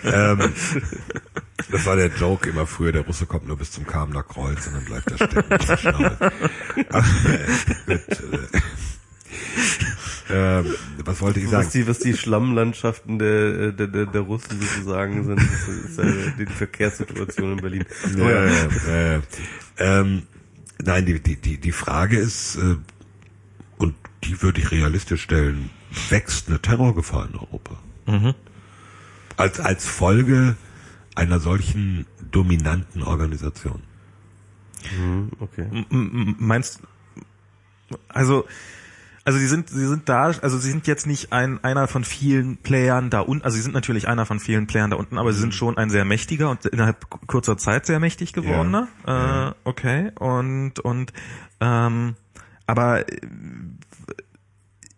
ähm, 0.04 0.52
das 1.70 1.86
war 1.86 1.96
der 1.96 2.08
Joke 2.08 2.48
immer 2.48 2.66
früher, 2.66 2.92
der 2.92 3.02
Russe 3.02 3.26
kommt 3.26 3.46
nur 3.46 3.56
bis 3.56 3.70
zum 3.70 3.86
Kamener 3.86 4.22
Kreuz 4.22 4.66
und 4.66 4.74
dann 4.74 4.84
bleibt 4.84 5.10
er 5.10 5.16
stecken. 5.16 5.50
äh, 6.76 7.02
gut, 7.86 8.08
äh, 8.10 8.60
ähm, 10.32 10.66
was 11.04 11.20
wollte 11.20 11.40
ich 11.40 11.48
sagen? 11.48 11.64
was 11.64 11.72
die, 11.72 11.86
was 11.88 11.98
die 11.98 12.14
Schlammlandschaften 12.16 13.18
der, 13.18 13.72
der, 13.72 13.86
der, 13.88 14.06
der 14.06 14.20
Russen 14.20 14.60
sozusagen 14.60 15.24
sind, 15.24 15.40
ist, 15.40 15.68
ist 15.90 15.98
ja 15.98 16.04
die 16.38 16.46
Verkehrssituation 16.46 17.52
in 17.52 17.56
Berlin. 17.58 17.84
Ja, 18.16 18.30
ja, 18.30 18.52
ja. 19.16 19.20
Ähm, 19.78 20.22
nein, 20.84 21.06
die, 21.06 21.20
die, 21.20 21.36
die, 21.36 21.58
die 21.58 21.72
Frage 21.72 22.18
ist, 22.18 22.56
äh, 22.56 22.76
und 23.78 23.94
die 24.24 24.42
würde 24.42 24.60
ich 24.60 24.70
realistisch 24.70 25.22
stellen, 25.22 25.70
wächst 26.10 26.48
eine 26.48 26.60
Terrorgefahr 26.60 27.28
in 27.28 27.36
Europa? 27.38 27.78
Als, 29.36 29.60
als 29.60 29.86
Folge 29.86 30.56
einer 31.14 31.40
solchen 31.40 32.06
dominanten 32.30 33.02
Organisation. 33.02 33.82
hm, 34.96 35.30
okay. 35.40 35.66
M- 35.90 36.36
Meinst 36.38 36.80
also 38.08 38.44
also 39.30 39.38
sie 39.38 39.46
sind 39.46 39.68
sie 39.70 39.86
sind 39.86 40.08
da 40.08 40.24
also 40.24 40.58
sie 40.58 40.70
sind 40.72 40.88
jetzt 40.88 41.06
nicht 41.06 41.32
ein 41.32 41.62
einer 41.62 41.86
von 41.86 42.02
vielen 42.02 42.56
Playern 42.56 43.10
da 43.10 43.20
unten 43.20 43.44
also 43.44 43.54
sie 43.54 43.62
sind 43.62 43.74
natürlich 43.74 44.08
einer 44.08 44.26
von 44.26 44.40
vielen 44.40 44.66
Playern 44.66 44.90
da 44.90 44.96
unten 44.96 45.18
aber 45.18 45.32
sie 45.32 45.38
sind 45.38 45.54
schon 45.54 45.78
ein 45.78 45.88
sehr 45.88 46.04
mächtiger 46.04 46.50
und 46.50 46.66
innerhalb 46.66 47.08
kurzer 47.28 47.56
Zeit 47.56 47.86
sehr 47.86 48.00
mächtig 48.00 48.32
gewordener 48.32 48.88
Ja. 49.06 49.50
äh, 49.50 49.52
okay. 49.62 50.10
Und 50.18 50.80
und 50.80 51.12
ähm, 51.60 52.16
aber 52.66 53.08
äh, 53.08 53.20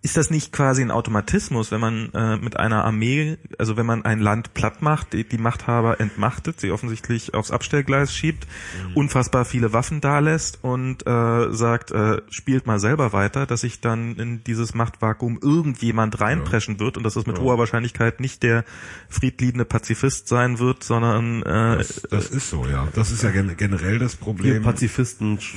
ist 0.05 0.16
das 0.16 0.31
nicht 0.31 0.53
quasi 0.53 0.83
ein 0.83 0.91
Automatismus, 0.91 1.70
wenn 1.70 1.81
man 1.81 2.11
äh, 2.12 2.37
mit 2.37 2.57
einer 2.59 2.85
Armee, 2.85 3.39
also 3.57 3.77
wenn 3.77 3.87
man 3.87 4.05
ein 4.05 4.19
Land 4.19 4.53
platt 4.53 4.83
macht, 4.83 5.12
die, 5.12 5.23
die 5.23 5.39
Machthaber 5.39 6.01
entmachtet, 6.01 6.61
sie 6.61 6.73
offensichtlich 6.73 7.35
aufs 7.35 7.53
Abstellgleis 7.53 8.12
schiebt, 8.12 8.49
unfassbar 8.97 9.45
viele 9.45 9.73
Waffen 9.73 10.01
dalässt 10.01 10.59
und 10.62 11.07
äh, 11.07 11.53
sagt, 11.53 11.93
äh, 11.93 12.20
spielt 12.31 12.66
mal 12.66 12.81
selber 12.81 13.12
weiter, 13.12 13.47
dass 13.47 13.61
sich 13.61 13.81
dann 13.81 14.16
in 14.16 14.43
dieses 14.43 14.74
Machtvakuum 14.74 15.39
irgendjemand 15.41 16.20
reinpreschen 16.20 16.81
wird 16.81 16.97
und 16.97 17.05
dass 17.05 17.15
es 17.15 17.27
mit 17.27 17.39
hoher 17.39 17.59
Wahrscheinlichkeit 17.59 18.19
nicht 18.19 18.43
der 18.43 18.65
friedliebende 19.09 19.65
Pazifist 19.65 20.27
sein 20.27 20.59
wird, 20.59 20.83
sondern 20.83 21.43
äh, 21.43 21.77
Das, 21.79 22.03
das 22.11 22.27
ist 22.31 22.51
so, 22.51 22.66
ja. 22.66 22.89
Das 22.97 23.12
ist 23.12 23.23
ja 23.23 23.31
gen 23.31 23.57
generell 23.57 24.01
das 24.01 24.16
Problem. 24.16 24.62
Pazifisten 24.62 25.39
sch- 25.39 25.55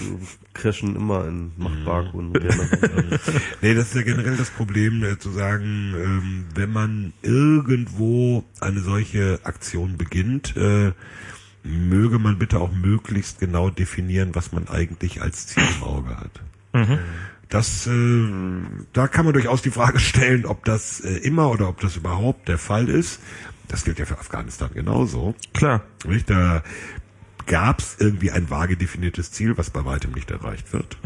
crashen 0.56 0.96
immer 0.96 1.28
in 1.28 1.52
Machtvakuum. 1.58 2.34
Nee, 3.62 3.76
das 3.76 3.90
ist 3.90 3.96
ja 3.96 4.02
generell 4.02 4.38
das 4.38 4.50
Problem, 4.50 5.04
äh, 5.04 5.20
zu 5.20 5.30
sagen, 5.30 5.94
ähm, 5.96 6.46
wenn 6.56 6.72
man 6.72 7.14
irgendwo 7.22 8.44
eine 8.60 8.80
solche 8.80 9.40
Aktion 9.44 9.98
beginnt, 9.98 10.56
äh, 10.58 10.92
möge 11.64 12.20
man 12.20 12.40
bitte 12.40 12.60
auch 12.60 12.72
möglichst 12.72 13.40
genau 13.40 13.70
definieren, 13.70 14.34
was 14.34 14.52
man 14.52 14.68
eigentlich 14.68 15.22
als 15.22 15.48
Ziel 15.48 15.64
im 15.78 15.84
Auge 15.84 16.18
hat. 16.18 16.42
Das, 17.50 17.88
äh, 17.88 18.28
da 18.94 19.08
kann 19.08 19.26
man 19.26 19.34
durchaus 19.34 19.62
die 19.62 19.72
Frage 19.72 20.00
stellen, 20.00 20.46
ob 20.46 20.66
das 20.66 21.00
äh, 21.02 21.18
immer 21.18 21.50
oder 21.52 21.70
ob 21.70 21.80
das 21.80 21.96
überhaupt 21.96 22.48
der 22.48 22.58
Fall 22.58 22.90
ist. 22.90 23.20
Das 23.68 23.84
gilt 23.84 24.00
ja 24.00 24.06
für 24.06 24.20
Afghanistan 24.20 24.70
genauso. 24.74 25.36
klar. 25.54 25.84
Nicht? 26.06 26.30
Da 26.30 26.64
gab 27.46 27.80
es 27.80 27.98
irgendwie 28.00 28.32
ein 28.32 28.50
vage 28.50 28.78
definiertes 28.78 29.32
Ziel, 29.32 29.58
was 29.58 29.70
bei 29.70 29.86
weitem 29.86 30.12
nicht 30.12 30.32
erreicht 30.32 30.74
wird. 30.74 30.98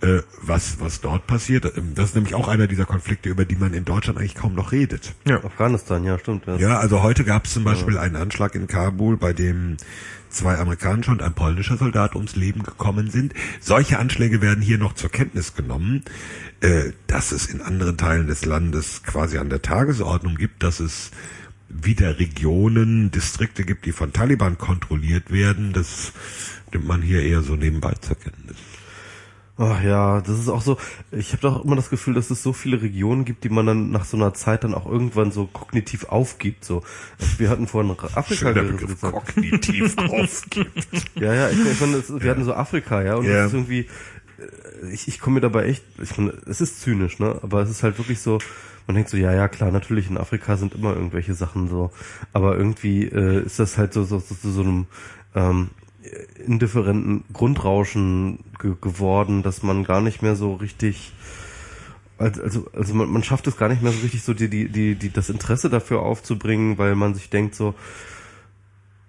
Äh, 0.00 0.22
was, 0.42 0.80
was 0.80 1.00
dort 1.00 1.26
passiert, 1.26 1.64
ähm, 1.78 1.94
das 1.94 2.10
ist 2.10 2.14
nämlich 2.14 2.34
auch 2.34 2.48
einer 2.48 2.66
dieser 2.66 2.84
Konflikte, 2.84 3.30
über 3.30 3.44
die 3.44 3.56
man 3.56 3.72
in 3.72 3.84
Deutschland 3.86 4.18
eigentlich 4.18 4.34
kaum 4.34 4.54
noch 4.54 4.72
redet. 4.72 5.14
Afghanistan, 5.42 6.04
ja, 6.04 6.18
stimmt. 6.18 6.46
Ja. 6.46 6.56
Ja, 6.56 6.78
also 6.78 7.02
heute 7.02 7.24
gab 7.24 7.46
es 7.46 7.54
zum 7.54 7.64
Beispiel 7.64 7.96
einen 7.96 8.16
Anschlag 8.16 8.54
in 8.54 8.66
Kabul, 8.66 9.16
bei 9.16 9.32
dem 9.32 9.78
zwei 10.28 10.58
amerikanische 10.58 11.10
und 11.10 11.22
ein 11.22 11.32
polnischer 11.32 11.78
Soldat 11.78 12.16
ums 12.16 12.36
Leben 12.36 12.64
gekommen 12.64 13.08
sind. 13.08 13.32
Solche 13.60 13.98
Anschläge 13.98 14.42
werden 14.42 14.60
hier 14.60 14.78
noch 14.78 14.92
zur 14.92 15.10
Kenntnis 15.10 15.54
genommen, 15.54 16.02
äh, 16.60 16.90
dass 17.06 17.32
es 17.32 17.46
in 17.46 17.62
anderen 17.62 17.96
Teilen 17.96 18.26
des 18.26 18.44
Landes 18.44 19.04
quasi 19.04 19.38
an 19.38 19.48
der 19.48 19.62
Tagesordnung 19.62 20.34
gibt, 20.34 20.62
dass 20.62 20.80
es 20.80 21.12
wieder 21.82 22.18
Regionen, 22.18 23.10
Distrikte 23.10 23.64
gibt, 23.64 23.84
die 23.86 23.92
von 23.92 24.12
Taliban 24.12 24.58
kontrolliert 24.58 25.30
werden. 25.32 25.72
Das 25.72 26.12
nimmt 26.72 26.86
man 26.86 27.02
hier 27.02 27.22
eher 27.22 27.42
so 27.42 27.56
nebenbei 27.56 27.92
zur 28.00 28.16
Kenntnis. 28.16 28.56
Ach 29.56 29.80
ja, 29.84 30.20
das 30.20 30.36
ist 30.40 30.48
auch 30.48 30.62
so, 30.62 30.78
ich 31.12 31.30
habe 31.30 31.42
doch 31.42 31.64
immer 31.64 31.76
das 31.76 31.88
Gefühl, 31.88 32.14
dass 32.14 32.28
es 32.30 32.42
so 32.42 32.52
viele 32.52 32.82
Regionen 32.82 33.24
gibt, 33.24 33.44
die 33.44 33.48
man 33.48 33.64
dann 33.66 33.90
nach 33.92 34.04
so 34.04 34.16
einer 34.16 34.34
Zeit 34.34 34.64
dann 34.64 34.74
auch 34.74 34.84
irgendwann 34.90 35.30
so 35.30 35.46
kognitiv 35.46 36.06
aufgibt. 36.06 36.64
So, 36.64 36.82
wir 37.38 37.50
hatten 37.50 37.68
vorhin 37.68 37.94
Afrika 38.16 38.50
gesagt. 38.52 39.00
kognitiv 39.00 39.96
aufgibt. 39.98 40.88
Ja, 41.14 41.32
ja, 41.34 41.50
ich, 41.50 41.58
ich 41.64 41.80
meine, 41.80 41.98
es- 41.98 42.12
wir 42.20 42.30
hatten 42.32 42.44
so 42.44 42.52
Afrika, 42.52 43.02
ja, 43.02 43.14
und 43.14 43.26
Ja. 43.26 43.44
das 43.44 43.46
ist 43.48 43.52
irgendwie, 43.54 43.86
äh, 44.80 44.90
ich, 44.92 45.06
ich 45.06 45.20
komme 45.20 45.34
mir 45.34 45.40
dabei 45.42 45.66
echt, 45.66 45.84
ich 46.02 46.16
meine, 46.18 46.32
es 46.46 46.60
ist 46.60 46.80
zynisch, 46.80 47.20
ne, 47.20 47.38
aber 47.40 47.60
es 47.62 47.70
ist 47.70 47.84
halt 47.84 47.96
wirklich 47.98 48.18
so, 48.18 48.38
man 48.86 48.94
denkt 48.94 49.10
so, 49.10 49.16
ja, 49.16 49.32
ja, 49.32 49.48
klar, 49.48 49.70
natürlich 49.70 50.10
in 50.10 50.18
Afrika 50.18 50.56
sind 50.56 50.74
immer 50.74 50.94
irgendwelche 50.94 51.34
Sachen 51.34 51.68
so, 51.68 51.90
aber 52.32 52.56
irgendwie 52.56 53.04
äh, 53.04 53.44
ist 53.44 53.58
das 53.58 53.78
halt 53.78 53.92
so, 53.92 54.04
so, 54.04 54.18
so, 54.18 54.34
so, 54.34 54.50
so 54.50 54.60
einem 54.60 54.86
ähm, 55.34 55.70
indifferenten 56.46 57.24
Grundrauschen 57.32 58.40
ge 58.58 58.74
geworden, 58.80 59.42
dass 59.42 59.62
man 59.62 59.84
gar 59.84 60.00
nicht 60.00 60.22
mehr 60.22 60.36
so 60.36 60.54
richtig 60.54 61.12
also, 62.16 62.42
also, 62.42 62.66
also 62.72 62.94
man, 62.94 63.10
man 63.10 63.24
schafft 63.24 63.46
es 63.46 63.56
gar 63.56 63.68
nicht 63.68 63.82
mehr 63.82 63.92
so 63.92 64.00
richtig 64.00 64.22
so 64.22 64.34
die, 64.34 64.48
die, 64.48 64.68
die, 64.68 64.94
die, 64.94 65.12
das 65.12 65.30
Interesse 65.30 65.68
dafür 65.68 66.02
aufzubringen, 66.02 66.78
weil 66.78 66.94
man 66.94 67.14
sich 67.14 67.28
denkt 67.28 67.54
so, 67.54 67.74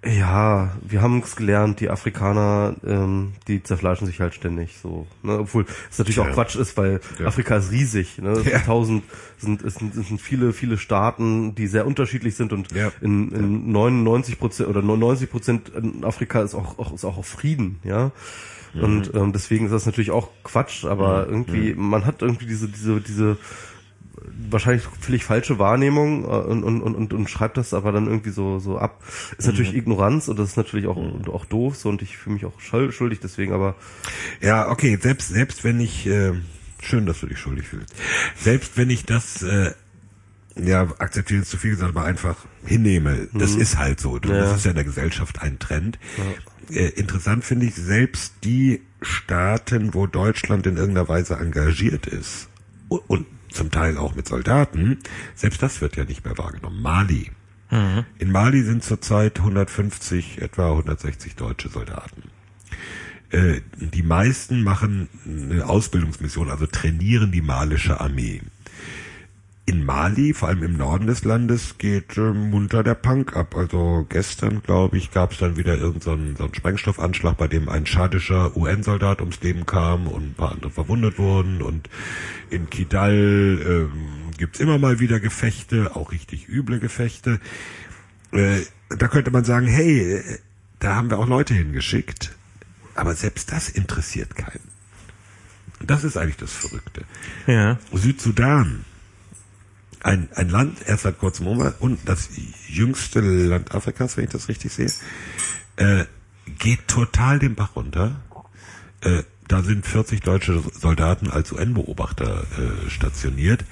ja, 0.06 0.72
wir 0.82 1.02
haben 1.02 1.19
es 1.23 1.36
gelernt, 1.36 1.80
die 1.80 1.90
Afrikaner, 1.90 2.76
ähm, 2.86 3.34
die 3.48 3.64
zerfleischen 3.64 4.06
sich 4.06 4.19
halt 4.19 4.36
ständig 4.36 4.77
so. 4.82 5.07
Ne? 5.23 5.40
Obwohl 5.40 5.65
es 5.90 5.98
natürlich 5.98 6.15
Tja. 6.15 6.26
auch 6.30 6.34
Quatsch 6.34 6.56
ist, 6.56 6.77
weil 6.77 6.99
Ja. 7.19 7.26
Afrika 7.26 7.56
ist 7.57 7.72
riesig. 7.72 8.19
Ne? 8.19 8.32
Es 8.32 8.45
Ja. 8.45 8.57
sind 8.60 8.65
tausend, 8.65 9.03
sind, 9.38 9.64
es 9.64 9.76
sind, 9.76 9.95
es 9.95 10.07
sind 10.07 10.22
viele, 10.22 10.53
viele 10.53 10.77
Staaten, 10.77 11.56
die 11.56 11.68
sehr 11.68 11.88
unterschiedlich 11.88 12.36
sind 12.36 12.53
und 12.53 12.72
Ja. 12.72 12.91
in, 13.02 13.32
in 13.32 13.72
99 13.72 14.38
Prozent 14.40 14.69
oder 14.69 14.82
99 14.82 15.30
Prozent 15.30 15.72
Afrika 16.03 16.41
ist 16.44 16.53
auch, 16.56 16.77
auch, 16.77 16.94
ist 16.94 17.03
auch 17.06 17.18
auf 17.18 17.27
Frieden, 17.27 17.80
ja. 17.84 18.11
Und 18.80 19.14
ähm, 19.15 19.32
deswegen 19.32 19.65
ist 19.68 19.72
das 19.72 19.86
natürlich 19.86 20.11
auch 20.11 20.27
Quatsch, 20.44 20.84
aber 20.84 21.27
irgendwie, 21.30 21.73
man 21.73 22.06
hat 22.06 22.22
irgendwie 22.22 22.45
diese, 22.45 22.68
diese, 22.68 22.99
diese 22.99 23.38
wahrscheinlich 24.50 24.84
völlig 25.00 25.24
falsche 25.24 25.60
Wahrnehmung 25.60 26.24
äh, 26.24 26.28
und, 26.28 26.64
und, 26.64 26.82
und, 26.82 27.14
und, 27.14 27.30
schreibt 27.30 27.58
das 27.58 27.74
aber 27.74 27.92
dann 27.92 28.08
irgendwie 28.08 28.30
so, 28.32 28.60
so 28.60 28.78
ab. 28.78 29.04
Ist 29.38 29.48
natürlich 29.48 29.76
Ignoranz 29.76 30.28
und 30.28 30.38
das 30.40 30.50
ist 30.50 30.58
natürlich 30.58 30.88
auch, 30.88 30.98
auch 31.28 31.46
doof 31.46 31.76
so 31.76 31.90
und 31.90 32.02
ich 32.02 32.18
fühle 32.18 32.36
mich 32.36 32.46
auch 32.46 32.60
schul- 32.60 32.92
schuldig 32.92 33.20
deswegen, 33.22 33.54
aber 33.54 33.76
Ja, 34.42 34.70
okay, 34.70 34.98
selbst, 35.02 35.30
selbst 35.30 35.64
wenn 35.64 35.80
ich, 35.80 36.08
äh, 36.08 36.34
schön, 36.82 37.06
dass 37.06 37.20
du 37.22 37.28
dich 37.28 37.40
schuldig 37.40 37.68
fühlst, 37.68 37.94
selbst 38.36 38.78
wenn 38.78 38.90
ich 38.90 39.06
das, 39.06 39.42
äh, 39.44 39.72
ja, 40.58 40.84
akzeptieren 41.00 41.42
ist 41.42 41.50
zu 41.52 41.58
viel 41.58 41.72
gesagt, 41.72 41.96
aber 41.96 42.06
einfach 42.06 42.38
hinnehme, 42.66 43.28
das 43.34 43.56
ist 43.56 43.78
halt 43.78 44.00
so. 44.00 44.20
Du, 44.20 44.30
Ja. 44.30 44.40
Das 44.40 44.58
ist 44.58 44.64
ja 44.64 44.72
in 44.72 44.76
der 44.76 44.86
Gesellschaft 44.86 45.42
ein 45.42 45.60
Trend. 45.60 46.00
äh, 46.70 46.88
interessant 46.92 47.44
finde 47.44 47.66
ich, 47.66 47.76
selbst 47.76 48.36
die 48.44 48.82
Staaten, 49.02 49.94
wo 49.94 50.08
Deutschland 50.08 50.66
in 50.66 50.78
irgendeiner 50.78 51.10
Weise 51.10 51.36
engagiert 51.36 52.08
ist 52.08 52.48
und 52.88 53.26
zum 53.56 53.72
Teil 53.72 53.98
auch 53.98 54.15
mit 54.15 54.27
Soldaten, 54.27 54.99
selbst 55.34 55.61
das 55.61 55.82
wird 55.82 55.95
ja 55.95 56.03
nicht 56.03 56.26
mehr 56.26 56.38
wahrgenommen. 56.38 56.82
Mali. 56.82 57.32
Mhm. 57.72 58.06
In 58.19 58.32
Mali 58.32 58.61
sind 58.64 58.84
zurzeit 58.84 59.40
150, 59.40 60.41
etwa 60.41 60.72
160 60.72 61.36
deutsche 61.36 61.69
Soldaten. 61.69 62.23
Äh, 63.32 63.61
die 63.77 64.03
meisten 64.03 64.64
machen 64.64 65.10
eine 65.26 65.65
Ausbildungsmission, 65.68 66.49
also 66.49 66.68
trainieren 66.68 67.32
die 67.32 67.41
malische 67.41 67.99
Armee. 67.99 68.41
In 69.68 69.84
Mali, 69.84 70.36
vor 70.36 70.50
allem 70.50 70.62
im 70.62 70.78
Norden 70.78 71.08
des 71.08 71.24
Landes, 71.24 71.80
geht 71.80 72.18
äh, 72.18 72.34
munter 72.34 72.84
der 72.84 72.94
Punk 72.94 73.36
ab. 73.36 73.56
Also 73.56 74.06
gestern, 74.08 74.62
glaube 74.62 74.98
ich, 74.98 75.10
gab 75.10 75.32
es 75.32 75.40
dann 75.40 75.58
wieder 75.58 75.76
irgendeinen 75.76 76.36
so 76.36 76.44
einen 76.44 76.54
Sprengstoffanschlag, 76.54 77.36
bei 77.38 77.48
dem 77.48 77.68
ein 77.68 77.88
schadischer 77.88 78.56
UN-Soldat 78.56 79.22
ums 79.22 79.42
Leben 79.42 79.66
kam 79.66 80.06
und 80.08 80.24
ein 80.24 80.34
paar 80.36 80.52
andere 80.52 80.70
verwundet 80.70 81.18
wurden. 81.18 81.64
Und 81.64 81.90
in 82.52 82.70
Kidal 82.70 83.60
ähm, 83.66 83.92
gibt's 84.38 84.60
immer 84.60 84.78
mal 84.78 85.00
wieder 85.00 85.20
Gefechte, 85.20 85.96
auch 85.96 86.12
richtig 86.12 86.48
üble 86.48 86.80
Gefechte. 86.80 87.40
Äh, 88.34 88.60
da 88.90 89.08
könnte 89.08 89.32
man 89.32 89.46
sagen, 89.46 89.66
hey, 89.66 90.22
da 90.78 90.94
haben 90.94 91.10
wir 91.10 91.18
auch 91.18 91.28
Leute 91.28 91.56
hingeschickt. 91.56 92.36
Aber 92.94 93.16
selbst 93.16 93.52
das 93.52 93.70
interessiert 93.70 94.36
keinen. 94.36 94.70
Das 95.84 96.04
ist 96.04 96.18
eigentlich 96.18 96.38
das 96.38 96.54
Verrückte. 96.54 97.02
Ja. 97.48 97.80
Südsudan 97.92 98.86
ein, 100.06 100.30
ein 100.36 100.49
Land, 100.49 100.77
erst 100.86 101.03
seit 101.03 101.18
kurzem 101.18 101.48
und 101.48 101.99
das 102.06 102.30
jüngste 102.68 103.22
Land 103.22 103.73
Afrikas, 103.73 104.18
wenn 104.18 104.26
ich 104.26 104.30
das 104.30 104.48
richtig 104.48 104.72
sehe, 104.72 104.91
äh, 105.77 106.06
geht 106.60 106.88
total 106.88 107.40
den 107.40 107.56
Bach 107.56 107.76
runter. 107.76 108.22
Äh, 109.02 109.23
da 109.48 109.64
sind 109.64 109.86
40 109.86 110.22
deutsche 110.22 110.61
Soldaten 110.73 111.32
als 111.32 111.52
UN-Beobachter 111.52 112.44
äh, 112.44 112.90
stationiert. 112.90 113.65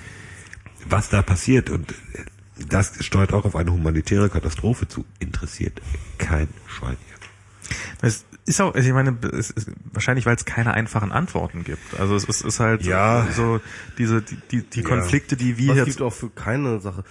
Was 0.90 1.10
da 1.10 1.22
passiert 1.22 1.70
und 1.70 1.92
äh, 1.92 2.26
das 2.68 3.04
steuert 3.06 3.34
auch 3.34 3.46
auf 3.46 3.56
eine 3.56 3.72
humanitäre 3.72 4.30
Katastrophe 4.30 4.88
zu, 4.88 5.06
interessiert 5.20 5.82
kein 6.18 6.48
Schwein 6.68 6.98
hier. 7.06 7.78
Das 8.02 8.26
ist 8.46 8.62
auch, 8.62 8.74
also 8.76 8.88
ich 8.88 8.94
meine, 8.94 9.18
es 9.32 9.52
ist 9.52 9.72
wahrscheinlich, 9.92 10.26
weil 10.26 10.36
es 10.36 10.46
keine 10.46 10.74
einfachen 10.74 11.12
Antworten 11.12 11.64
gibt. 11.64 12.00
Also 12.00 12.16
es 12.16 12.26
ist, 12.26 12.42
ist 12.44 12.60
halt 12.60 12.84
ja. 12.84 13.28
so 13.32 13.62
diese 13.98 14.22
die 14.22 14.38
die, 14.52 14.62
die 14.64 14.84
Konflikte, 14.84 15.38
die 15.38 15.58
wir 15.58 15.70
Was 15.70 15.78
jetzt 15.78 15.86
gibt 15.86 16.02
auch 16.02 16.14
für 16.14 16.30
keine 16.30 16.80
Sache. 16.80 17.04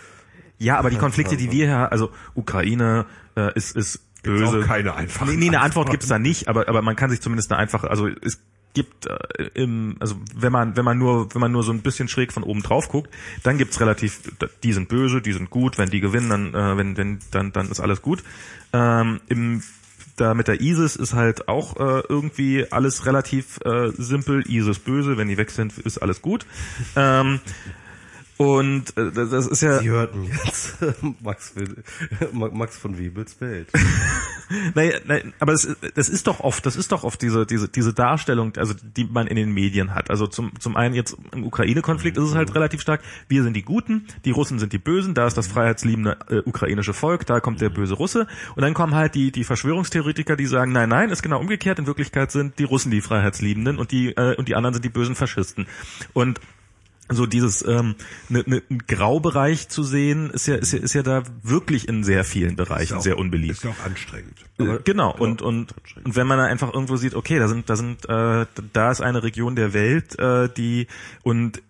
ja, 0.59 0.79
aber 0.79 0.91
die 0.91 0.99
Konflikte, 0.99 1.37
die 1.37 1.51
wir 1.51 1.67
hier, 1.67 1.93
also 1.93 2.11
Ukraine 2.35 3.07
äh, 3.37 3.53
ist 3.55 3.77
ist 3.77 4.01
Gibt's 4.23 4.41
böse. 4.41 4.61
auch 4.61 4.67
keine 4.67 4.95
einfachen 4.95 5.29
nee, 5.31 5.37
nee, 5.37 5.49
eine 5.49 5.61
Antwort 5.61 5.91
gibt's 5.91 6.07
da 6.07 6.19
nicht, 6.19 6.49
aber 6.49 6.69
aber 6.69 6.83
man 6.83 6.97
kann 6.97 7.11
sich 7.11 7.21
zumindest 7.21 7.51
eine 7.51 7.59
einfache, 7.59 7.91
also 7.91 8.07
es 8.07 8.39
gibt 8.75 9.07
äh, 9.07 9.51
im, 9.55 9.97
also 10.01 10.17
wenn 10.35 10.53
man 10.53 10.77
wenn 10.77 10.85
man 10.85 10.99
nur 10.99 11.35
wenn 11.35 11.41
man 11.41 11.53
nur 11.53 11.63
so 11.63 11.73
ein 11.73 11.83
bisschen 11.83 12.09
schräg 12.09 12.33
von 12.33 12.43
oben 12.43 12.63
drauf 12.63 12.89
guckt, 12.89 13.13
dann 13.43 13.59
gibt's 13.59 13.81
relativ, 13.81 14.21
die 14.63 14.73
sind 14.73 14.89
böse, 14.89 15.21
die 15.23 15.33
sind 15.33 15.51
gut, 15.51 15.79
wenn 15.79 15.91
die 15.91 16.01
gewinnen, 16.01 16.29
dann 16.29 16.55
äh, 16.55 16.77
wenn 16.77 16.97
wenn 16.97 17.19
dann 17.31 17.53
dann 17.53 17.71
ist 17.71 17.81
alles 17.81 18.03
gut. 18.03 18.23
Ähm, 18.73 19.21
Im 19.29 19.63
da 20.17 20.35
mit 20.35 20.49
der 20.49 20.61
ISIS 20.61 20.97
ist 20.97 21.15
halt 21.15 21.49
auch 21.49 21.77
äh, 21.77 22.03
irgendwie 22.09 22.67
alles 22.71 23.07
relativ 23.07 23.59
äh, 23.65 23.91
simpel. 23.97 24.45
ISIS 24.49 24.79
böse, 24.79 25.17
wenn 25.17 25.29
die 25.29 25.37
weg 25.39 25.51
sind, 25.51 25.79
ist 25.79 25.99
alles 25.99 26.23
gut. 26.23 26.47
Ähm, 26.97 27.41
und 28.43 28.97
äh, 28.97 29.13
das 29.13 29.47
ist 29.47 29.63
ja 29.63 29.79
Sie 29.79 29.89
hörten 29.89 30.25
jetzt 30.25 30.79
Max, 31.23 31.55
Max 32.33 32.77
von 32.77 32.99
Wiebels 32.99 33.41
Welt. 33.41 33.69
naja, 34.75 34.99
naja, 35.07 35.23
aber 35.39 35.53
das, 35.53 35.69
das 35.95 36.09
ist 36.09 36.27
doch 36.27 36.41
oft, 36.41 36.67
das 36.67 36.75
ist 36.75 36.91
doch 36.91 37.05
oft 37.05 37.23
diese 37.23 37.47
diese 37.47 37.69
diese 37.69 37.95
Darstellung, 37.95 38.57
also 38.57 38.75
die 38.97 39.05
man 39.05 39.29
in 39.29 39.37
den 39.37 39.53
Medien 39.53 39.95
hat. 39.95 40.11
Also 40.11 40.27
zum 40.27 40.59
zum 40.59 40.77
einen 40.77 40.95
jetzt 40.97 41.17
im 41.31 41.45
Ukraine-Konflikt 41.45 42.17
ist 42.17 42.25
es 42.25 42.35
halt 42.35 42.53
relativ 42.57 42.81
stark. 42.81 43.03
Wir 43.29 43.45
sind 43.45 43.55
die 43.55 43.63
Guten, 43.63 44.09
die 44.25 44.33
Russen 44.33 44.59
sind 44.59 44.73
die 44.73 44.79
Bösen. 44.79 45.15
Da 45.15 45.29
ist 45.29 45.37
das 45.37 45.47
freiheitsliebende 45.47 46.17
äh, 46.29 46.39
ukrainische 46.45 46.95
Volk, 46.95 47.25
da 47.27 47.39
kommt 47.39 47.61
der 47.61 47.71
böse 47.71 47.95
Russe. 47.95 48.27
Und 48.57 48.63
dann 48.63 48.75
kommen 48.75 48.97
halt 48.97 49.15
die 49.15 49.31
die 49.31 49.45
Verschwörungstheoretiker, 49.45 50.35
die 50.35 50.47
sagen, 50.47 50.73
nein, 50.73 50.89
nein, 50.89 51.11
ist 51.11 51.23
genau 51.23 51.39
umgekehrt. 51.39 51.79
In 51.79 51.87
Wirklichkeit 51.87 52.33
sind 52.33 52.59
die 52.59 52.65
Russen 52.65 52.91
die 52.91 53.03
Freiheitsliebenden 53.03 53.79
und 53.79 53.93
die 53.93 54.17
äh, 54.17 54.35
und 54.35 54.49
die 54.49 54.57
anderen 54.57 54.75
sind 54.75 54.85
die 54.85 54.89
bösen 54.89 55.15
Faschisten. 55.15 55.69
Und 56.13 56.41
so 57.15 57.27
dieses 57.27 57.65
ähm, 57.67 57.95
ne, 58.29 58.43
ne, 58.47 58.63
ein 58.71 58.79
Graubereich 58.87 59.69
zu 59.69 59.83
sehen, 59.83 60.31
ist 60.31 60.47
ja, 60.47 60.57
ist 60.57 60.73
ja 60.73 60.79
ist 60.81 60.95
ja 60.95 61.03
da 61.03 61.23
wirklich 61.43 61.89
in 61.89 62.05
sehr 62.05 62.25
vielen 62.25 62.57
Bereichen 62.57 62.97
auch- 62.99 63.03
sehr 63.03 63.19
unbeliebt. 63.19 63.53
Ist 63.53 63.65
ja 63.65 63.71
auch 63.71 63.85
anstrengend. 63.85 64.35
Äh, 64.59 64.79
genau 64.85 65.15
und 65.17 65.43
und 65.43 65.75
und 66.05 66.17
wenn 66.17 66.27
man 66.27 66.39
da 66.39 66.45
einfach 66.45 66.73
irgendwo 66.73 66.97
sieht, 66.97 67.15
okay, 67.15 67.39
da 67.39 67.49
sind 67.49 67.69
da 67.69 67.77
sind 67.77 68.09
äh, 68.09 68.47
da 68.73 68.91
ist 68.91 69.01
eine 69.01 69.23
Region 69.23 69.57
der 69.57 69.73
Welt, 69.73 70.19
äh, 70.19 70.49
die 70.49 70.87
und 71.23 71.63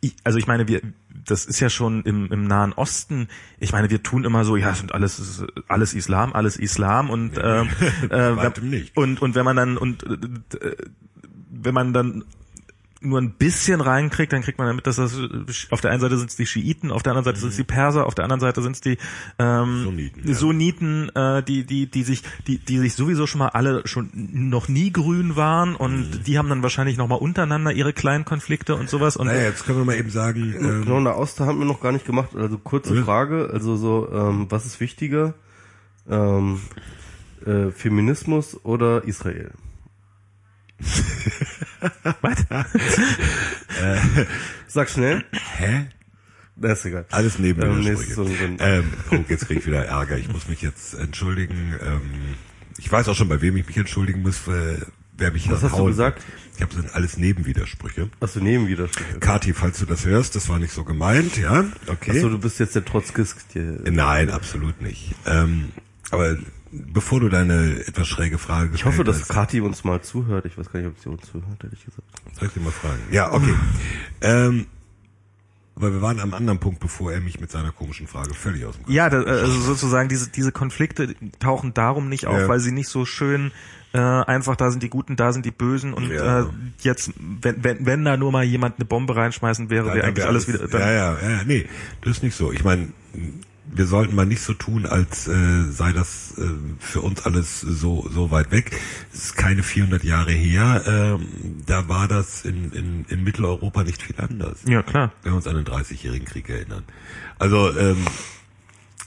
ich, 0.00 0.14
also 0.24 0.38
ich 0.38 0.46
meine 0.46 0.68
wir 0.68 0.80
das 1.24 1.44
ist 1.44 1.60
ja 1.60 1.68
schon 1.68 2.02
im, 2.04 2.30
im 2.30 2.46
Nahen 2.46 2.72
Osten. 2.72 3.28
Ich 3.58 3.72
meine, 3.72 3.90
wir 3.90 4.02
tun 4.02 4.24
immer 4.24 4.44
so, 4.44 4.56
ja, 4.56 4.70
es 4.70 4.78
sind 4.78 4.94
alles 4.94 5.42
alles 5.66 5.92
Islam, 5.94 6.32
alles 6.32 6.56
Islam 6.56 7.10
und 7.10 7.32
ähm, 7.42 7.68
äh, 8.10 8.60
nicht. 8.60 8.96
und 8.96 9.20
und 9.20 9.34
wenn 9.34 9.44
man 9.44 9.56
dann 9.56 9.76
und 9.76 10.04
äh, 10.04 10.76
wenn 11.50 11.74
man 11.74 11.92
dann 11.92 12.24
nur 13.02 13.20
ein 13.20 13.32
bisschen 13.32 13.80
reinkriegt, 13.80 14.32
dann 14.32 14.42
kriegt 14.42 14.58
man 14.58 14.66
damit, 14.68 14.86
dass 14.86 14.96
das 14.96 15.14
auf 15.70 15.80
der 15.82 15.90
einen 15.90 16.00
Seite 16.00 16.16
sind 16.16 16.30
es 16.30 16.36
die 16.36 16.46
Schiiten, 16.46 16.90
auf 16.90 17.02
der 17.02 17.12
anderen 17.12 17.24
Seite 17.24 17.38
sind 17.40 17.50
es 17.50 17.56
die 17.56 17.64
Perser, 17.64 18.06
auf 18.06 18.14
der 18.14 18.24
anderen 18.24 18.40
Seite 18.40 18.62
sind 18.62 18.72
es 18.72 18.80
die 18.80 18.96
ähm, 19.38 19.82
Sunniten, 19.84 20.28
ja. 20.28 20.34
Sunniten 20.34 21.08
äh, 21.14 21.42
die 21.42 21.64
die 21.64 21.90
die 21.90 22.02
sich 22.04 22.22
die 22.46 22.58
die 22.58 22.78
sich 22.78 22.94
sowieso 22.94 23.26
schon 23.26 23.40
mal 23.40 23.48
alle 23.48 23.86
schon 23.86 24.08
noch 24.14 24.68
nie 24.68 24.92
grün 24.92 25.36
waren 25.36 25.74
und 25.76 25.96
Mhm. 26.10 26.24
die 26.24 26.38
haben 26.38 26.48
dann 26.48 26.62
wahrscheinlich 26.62 26.96
noch 26.96 27.06
mal 27.08 27.16
untereinander 27.16 27.70
ihre 27.72 27.92
kleinen 27.92 28.24
Konflikte 28.24 28.74
und 28.74 28.88
sowas 28.88 29.16
und 29.16 29.26
Naja, 29.26 29.42
jetzt 29.42 29.64
können 29.66 29.78
wir 29.78 29.84
mal 29.84 29.96
eben 29.96 30.10
sagen, 30.10 30.54
ähm, 30.58 30.82
Genau, 30.84 30.96
eine 30.96 31.12
Auster 31.14 31.46
haben 31.46 31.58
wir 31.58 31.66
noch 31.66 31.80
gar 31.80 31.92
nicht 31.92 32.06
gemacht. 32.06 32.34
Also 32.34 32.56
kurze 32.58 32.94
Ja. 32.96 33.04
Frage, 33.04 33.50
also 33.52 33.76
so, 33.76 34.08
ähm, 34.12 34.46
was 34.48 34.64
ist 34.66 34.80
wichtiger? 34.80 35.34
Ähm, 36.08 36.60
äh, 37.44 37.70
Feminismus 37.72 38.58
oder 38.64 39.04
Israel? 39.04 39.50
was? 42.20 42.44
Sag 44.68 44.90
schnell. 44.90 45.24
hä? 45.58 45.86
Das 46.56 46.78
ist 46.80 46.86
egal. 46.86 47.04
Alles 47.10 47.36
Ähm, 47.36 47.42
nee, 47.42 47.48
Nebenwidersprüche. 47.48 48.08
ist 48.08 48.14
so 48.16 48.26
ähm, 48.58 48.92
oh, 49.10 49.18
jetzt 49.28 49.46
krieg 49.46 49.58
ich 49.58 49.66
wieder 49.66 49.84
Ärger. 49.84 50.16
Ich 50.16 50.28
muss 50.32 50.48
mich 50.48 50.62
jetzt 50.62 50.94
entschuldigen. 50.94 51.74
Ähm, 51.82 52.00
ich 52.78 52.90
weiß 52.90 53.08
auch 53.08 53.14
schon, 53.14 53.28
bei 53.28 53.42
wem 53.42 53.56
ich 53.56 53.66
mich 53.66 53.76
entschuldigen 53.76 54.22
muss, 54.22 54.48
äh, 54.48 54.78
wer 55.16 55.32
mich 55.32 55.50
Was 55.50 55.62
hast 55.62 55.72
du 55.72 55.78
hauen 55.78 55.88
gesagt? 55.88 56.18
wird. 56.26 56.38
Ich 56.56 56.62
habe 56.62 56.74
sind 56.74 56.94
alles 56.94 57.18
Nebenwidersprüche. 57.18 58.08
Achso, 58.20 58.40
Nebenwidersprüche. 58.40 59.18
Kati, 59.20 59.52
falls 59.52 59.78
du 59.78 59.86
das 59.86 60.06
hörst, 60.06 60.34
das 60.34 60.48
war 60.48 60.58
nicht 60.58 60.72
so 60.72 60.84
gemeint, 60.84 61.36
ja? 61.36 61.66
Okay. 61.86 62.12
Achso, 62.12 62.30
du 62.30 62.38
bist 62.38 62.58
jetzt 62.58 62.74
der 62.74 62.84
Trotzkist 62.84 63.44
hier. 63.52 63.78
Nein, 63.84 64.30
absolut 64.30 64.80
nicht. 64.80 65.14
Ähm, 65.26 65.72
aber 66.10 66.38
bevor 66.72 67.20
du 67.20 67.28
deine 67.28 67.84
etwas 67.86 68.08
schräge 68.08 68.38
Frage 68.38 68.70
Ich 68.74 68.84
hoffe, 68.84 69.04
dass 69.04 69.20
hast, 69.20 69.28
Kati 69.28 69.60
uns 69.60 69.84
mal 69.84 70.00
zuhört. 70.02 70.44
Ich 70.46 70.58
weiß 70.58 70.70
gar 70.70 70.80
nicht, 70.80 70.88
ob 70.88 70.98
sie 70.98 71.08
uns 71.08 71.22
zuhört, 71.30 71.62
ehrlich 71.62 71.84
gesagt. 71.84 72.02
Soll 72.38 72.48
ich 72.48 72.54
dir 72.54 72.60
mal 72.60 72.72
fragen? 72.72 72.98
Ja, 73.10 73.32
okay. 73.32 73.54
ähm, 74.20 74.66
aber 75.76 75.92
wir 75.92 76.00
waren 76.00 76.20
am 76.20 76.32
anderen 76.32 76.58
Punkt, 76.58 76.80
bevor 76.80 77.12
er 77.12 77.20
mich 77.20 77.38
mit 77.38 77.50
seiner 77.50 77.70
komischen 77.70 78.06
Frage 78.06 78.32
völlig 78.32 78.64
aus 78.64 78.76
dem 78.76 78.84
Kopf 78.84 78.94
Ja, 78.94 79.10
da, 79.10 79.22
also 79.22 79.60
sozusagen 79.60 80.08
diese 80.08 80.30
diese 80.30 80.50
Konflikte 80.50 81.14
tauchen 81.38 81.74
darum 81.74 82.08
nicht 82.08 82.26
auf, 82.26 82.38
Ja. 82.38 82.48
weil 82.48 82.60
sie 82.60 82.72
nicht 82.72 82.88
so 82.88 83.04
schön 83.04 83.52
äh, 83.92 83.98
einfach 83.98 84.56
da 84.56 84.70
sind 84.70 84.82
die 84.82 84.88
Guten, 84.88 85.16
da 85.16 85.32
sind 85.34 85.44
die 85.44 85.50
Bösen 85.50 85.92
und 85.92 86.10
Ja. 86.10 86.40
äh, 86.40 86.46
jetzt 86.80 87.12
wenn, 87.18 87.62
wenn 87.62 87.84
wenn 87.86 88.04
da 88.06 88.16
nur 88.16 88.32
mal 88.32 88.42
jemand 88.44 88.76
eine 88.78 88.86
Bombe 88.86 89.16
reinschmeißen 89.16 89.68
wäre, 89.68 89.86
wäre 89.92 90.04
eigentlich 90.04 90.16
wär 90.16 90.28
alles 90.28 90.48
wieder 90.48 90.66
dann, 90.66 90.80
ja, 90.80 90.92
ja, 90.92 91.12
ja, 91.30 91.44
nee, 91.44 91.66
das 92.02 92.16
ist 92.16 92.22
nicht 92.22 92.36
so. 92.36 92.52
Ich 92.52 92.64
meine, 92.64 92.88
wir 93.68 93.86
sollten 93.86 94.14
mal 94.14 94.26
nicht 94.26 94.42
so 94.42 94.54
tun, 94.54 94.86
als 94.86 95.28
äh, 95.28 95.64
sei 95.70 95.92
das 95.92 96.34
äh, 96.38 96.42
für 96.78 97.00
uns 97.00 97.24
alles 97.24 97.60
so 97.60 98.08
so 98.12 98.30
weit 98.30 98.50
weg. 98.50 98.78
Es 99.12 99.26
ist 99.26 99.36
keine 99.36 99.62
400 99.62 100.04
Jahre 100.04 100.32
her. 100.32 100.82
Ähm, 100.86 101.26
da 101.66 101.88
war 101.88 102.08
das 102.08 102.44
in, 102.44 102.72
in, 102.72 103.04
in 103.08 103.24
Mitteleuropa 103.24 103.84
nicht 103.84 104.02
viel 104.02 104.16
anders. 104.18 104.60
ja 104.66 104.82
klar. 104.82 105.12
wenn 105.22 105.32
wir 105.32 105.36
uns 105.36 105.46
an 105.46 105.56
den 105.56 105.64
30-jährigen 105.64 106.26
Krieg 106.26 106.48
erinnern. 106.48 106.84
Also 107.38 107.76
ähm, 107.76 108.04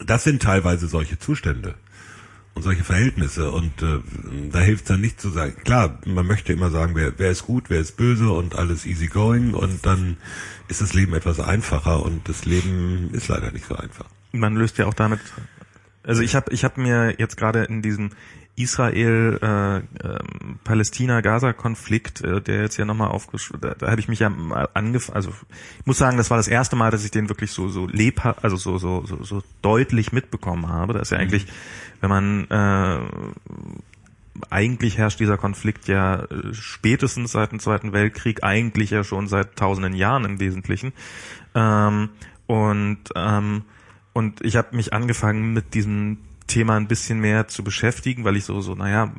das 0.06 0.24
sind 0.24 0.42
teilweise 0.42 0.88
solche 0.88 1.20
Zustände 1.20 1.76
und 2.54 2.64
solche 2.64 2.84
Verhältnisse 2.84 3.52
und 3.52 3.82
äh, 3.82 4.00
da 4.52 4.60
hilft 4.60 4.84
es 4.84 4.88
dann 4.90 5.02
nicht 5.02 5.22
zu 5.22 5.30
sagen, 5.30 5.56
klar, 5.64 6.00
man 6.06 6.26
möchte 6.26 6.52
immer 6.54 6.70
sagen, 6.70 6.94
wer, 6.96 7.14
wer 7.18 7.32
ist 7.32 7.46
gut, 7.46 7.70
wer 7.70 7.80
ist 7.80 7.96
böse 7.96 8.30
und 8.30 8.56
alles 8.56 8.86
easy 8.86 9.08
going 9.08 9.54
und 9.54 9.86
dann 9.86 10.18
ist 10.68 10.82
das 10.82 10.94
Leben 10.94 11.14
etwas 11.14 11.40
einfacher 11.40 12.04
und 12.04 12.28
das 12.28 12.46
Leben 12.46 13.10
ist 13.14 13.28
leider 13.28 13.52
nicht 13.52 13.66
so 13.66 13.76
einfach. 13.76 14.06
Man 14.32 14.56
löst 14.56 14.78
ja 14.78 14.86
auch 14.86 14.94
damit 14.94 15.20
also 16.04 16.22
ich 16.22 16.36
habe 16.36 16.52
ich 16.52 16.64
habe 16.64 16.82
mir 16.82 17.16
jetzt 17.20 17.38
gerade 17.38 17.64
in 17.66 17.82
diesem 17.82 18.12
Israel 18.56 19.40
äh, 19.42 19.78
ähm, 20.06 20.60
äh, 20.68 22.42
der 22.42 22.62
jetzt 22.62 22.78
ja 22.78 22.86
nochmal 22.86 23.10
aufgesch 23.10 23.52
da, 23.62 23.74
da 23.76 23.92
habe 23.92 24.00
ich 24.02 24.08
mich 24.08 24.20
ja 24.20 24.30
mal 24.30 24.68
angefangen, 24.74 25.16
also 25.16 25.30
ich 25.80 25.86
muss 25.86 25.98
sagen, 25.98 26.18
das 26.18 26.30
war 26.30 26.38
das 26.38 26.48
erste 26.48 26.76
Mal, 26.76 26.92
dass 26.92 27.06
ich 27.06 27.12
den 27.12 27.30
wirklich 27.30 27.52
so 27.52 27.70
so 27.70 27.88
lebhaft, 27.88 28.44
also 28.44 28.58
so 28.58 28.78
so 28.78 29.06
so 29.06 29.24
so 29.24 29.44
deutlich 29.62 30.12
mitbekommen 30.12 30.68
habe. 30.68 30.94
Das 30.94 31.04
ist 31.04 31.12
ja 31.12 31.20
eigentlich, 31.20 31.46
wenn 32.02 32.10
man 32.10 32.48
äh, 32.50 33.00
eigentlich 34.50 34.98
herrscht 34.98 35.20
dieser 35.20 35.38
Konflikt 35.38 35.88
ja 35.88 36.24
äh, 36.24 36.54
spätestens 36.54 37.32
seit 37.32 37.52
dem 37.52 37.60
Zweiten 37.60 37.94
Weltkrieg, 37.94 38.44
eigentlich 38.44 38.90
ja 38.90 39.04
schon 39.04 39.28
seit 39.28 39.56
tausenden 39.56 39.94
Jahren 39.94 40.26
im 40.26 40.40
Wesentlichen. 40.40 40.92
Ähm, 41.56 42.10
und 42.48 43.00
ähm, 43.16 43.64
und 44.14 44.44
ich 44.44 44.56
habe 44.56 44.76
mich 44.76 44.94
angefangen 44.94 45.54
mit 45.54 45.74
diesem 45.74 46.18
Thema 46.50 46.76
ein 46.76 46.88
bisschen 46.88 47.20
mehr 47.20 47.48
zu 47.48 47.64
beschäftigen, 47.64 48.26
weil 48.26 48.36
ich 48.36 48.44
so, 48.44 48.60
so, 48.60 48.76
naja, 48.76 49.14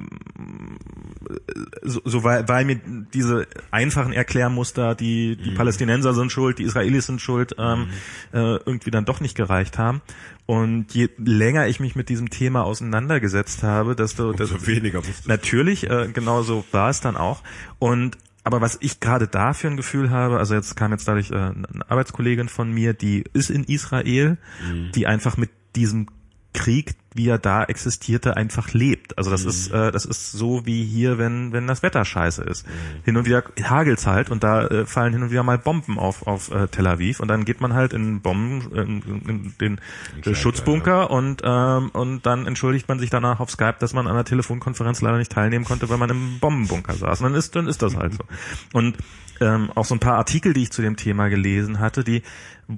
so, 1.83 2.01
so 2.05 2.25
weil, 2.25 2.47
weil 2.49 2.65
mir 2.65 2.81
diese 3.15 3.47
einfachen 3.71 4.13
Erklärmuster, 4.13 4.95
die, 4.95 5.37
die 5.37 5.53
mhm. 5.53 5.55
Palästinenser 5.55 6.13
sind 6.13 6.31
schuld, 6.33 6.59
die 6.59 6.65
Israelis 6.65 7.07
sind 7.07 7.21
schuld, 7.21 7.55
ähm, 7.59 7.87
mhm. 8.33 8.39
äh, 8.39 8.57
irgendwie 8.67 8.91
dann 8.91 9.05
doch 9.05 9.21
nicht 9.21 9.37
gereicht 9.37 9.79
haben. 9.79 10.03
Und 10.47 10.93
je 10.93 11.09
länger 11.17 11.69
ich 11.69 11.79
mich 11.79 11.95
mit 11.95 12.09
diesem 12.09 12.29
Thema 12.29 12.65
auseinandergesetzt 12.65 13.63
habe, 13.63 13.95
desto, 13.95 14.33
desto 14.33 14.67
weniger 14.67 15.01
natürlich, 15.27 15.89
äh, 15.89 16.09
genau 16.13 16.43
so 16.43 16.65
war 16.73 16.91
es 16.91 17.01
dann 17.01 17.17
auch. 17.17 17.43
Und 17.79 18.19
aber 18.45 18.61
was 18.61 18.79
ich 18.81 19.01
gerade 19.01 19.29
da 19.29 19.53
für 19.53 19.69
ein 19.69 19.77
Gefühl 19.77 20.11
habe, 20.11 20.39
also 20.39 20.55
jetzt 20.55 20.77
kam 20.77 20.93
jetzt 20.93 21.07
dadurch 21.07 21.31
äh, 21.31 21.35
eine 21.35 21.67
Arbeitskollegin 21.89 22.49
von 22.49 22.73
mir, 22.73 22.95
die 22.95 23.25
ist 23.33 23.51
in 23.51 23.65
Israel, 23.65 24.39
mhm. 24.67 24.93
die 24.95 25.07
einfach 25.07 25.37
mit 25.37 25.51
diesem 25.77 26.07
Krieg, 26.53 26.95
wie 27.15 27.29
er 27.29 27.39
da 27.39 27.65
existierte, 27.65 28.37
einfach 28.37 28.73
lebt. 28.73 29.17
Also 29.19 29.31
das 29.31 29.45
mhm. 29.45 29.51
ist 29.51 29.71
äh, 29.71 29.93
das 29.93 30.05
ist 30.05 30.33
so 30.33 30.67
wie 30.67 30.85
hier, 30.85 31.19
wenn 31.19 31.53
wenn 31.53 31.67
das 31.67 31.83
Wetter 31.83 32.05
scheiße 32.05 32.43
ist. 32.43 32.67
Mhm. 32.67 32.71
Hin 33.05 33.17
und 33.17 33.27
wieder 33.27 33.45
hagelt's 33.63 34.07
halt 34.07 34.31
und 34.31 34.43
da 34.43 34.67
äh, 34.67 34.87
fallen 34.87 35.13
hin 35.13 35.23
und 35.23 35.31
wieder 35.31 35.43
mal 35.43 35.59
Bomben 35.59 35.99
auf 35.99 36.27
auf 36.27 36.51
äh, 36.51 36.67
Tel 36.69 36.87
Aviv 36.87 37.21
und 37.21 37.29
dann 37.29 37.45
geht 37.45 37.61
man 37.61 37.75
halt 37.75 37.93
in 37.93 38.21
Bomben 38.21 38.73
in, 38.73 39.03
in 39.29 39.55
den 39.61 39.81
in 40.25 40.35
Schutzbunker 40.35 41.01
ja. 41.01 41.05
und 41.05 41.43
ähm, 41.45 41.91
und 41.91 42.27
dann 42.27 42.47
entschuldigt 42.47 42.89
man 42.89 42.99
sich 42.99 43.11
danach 43.11 43.39
auf 43.39 43.51
Skype, 43.51 43.77
dass 43.79 43.93
man 43.93 44.09
an 44.09 44.15
der 44.15 44.25
Telefonkonferenz 44.25 45.01
leider 45.01 45.19
nicht 45.19 45.33
teilnehmen 45.33 45.65
konnte, 45.65 45.89
weil 45.89 45.99
man 45.99 46.11
im 46.11 46.39
Bombenbunker 46.41 46.95
saß. 46.95 47.21
Und 47.21 47.31
dann 47.31 47.35
ist 47.35 47.55
dann 47.55 47.69
ist 47.69 47.83
das 47.83 47.97
halt 47.97 48.15
so. 48.15 48.25
Und 48.73 48.97
ähm, 49.41 49.71
auch 49.75 49.85
so 49.85 49.95
ein 49.95 50.01
paar 50.01 50.17
Artikel, 50.17 50.53
die 50.53 50.63
ich 50.65 50.71
zu 50.71 50.83
dem 50.83 50.97
Thema 50.97 51.29
gelesen 51.29 51.81
hatte, 51.81 52.05
die 52.05 52.23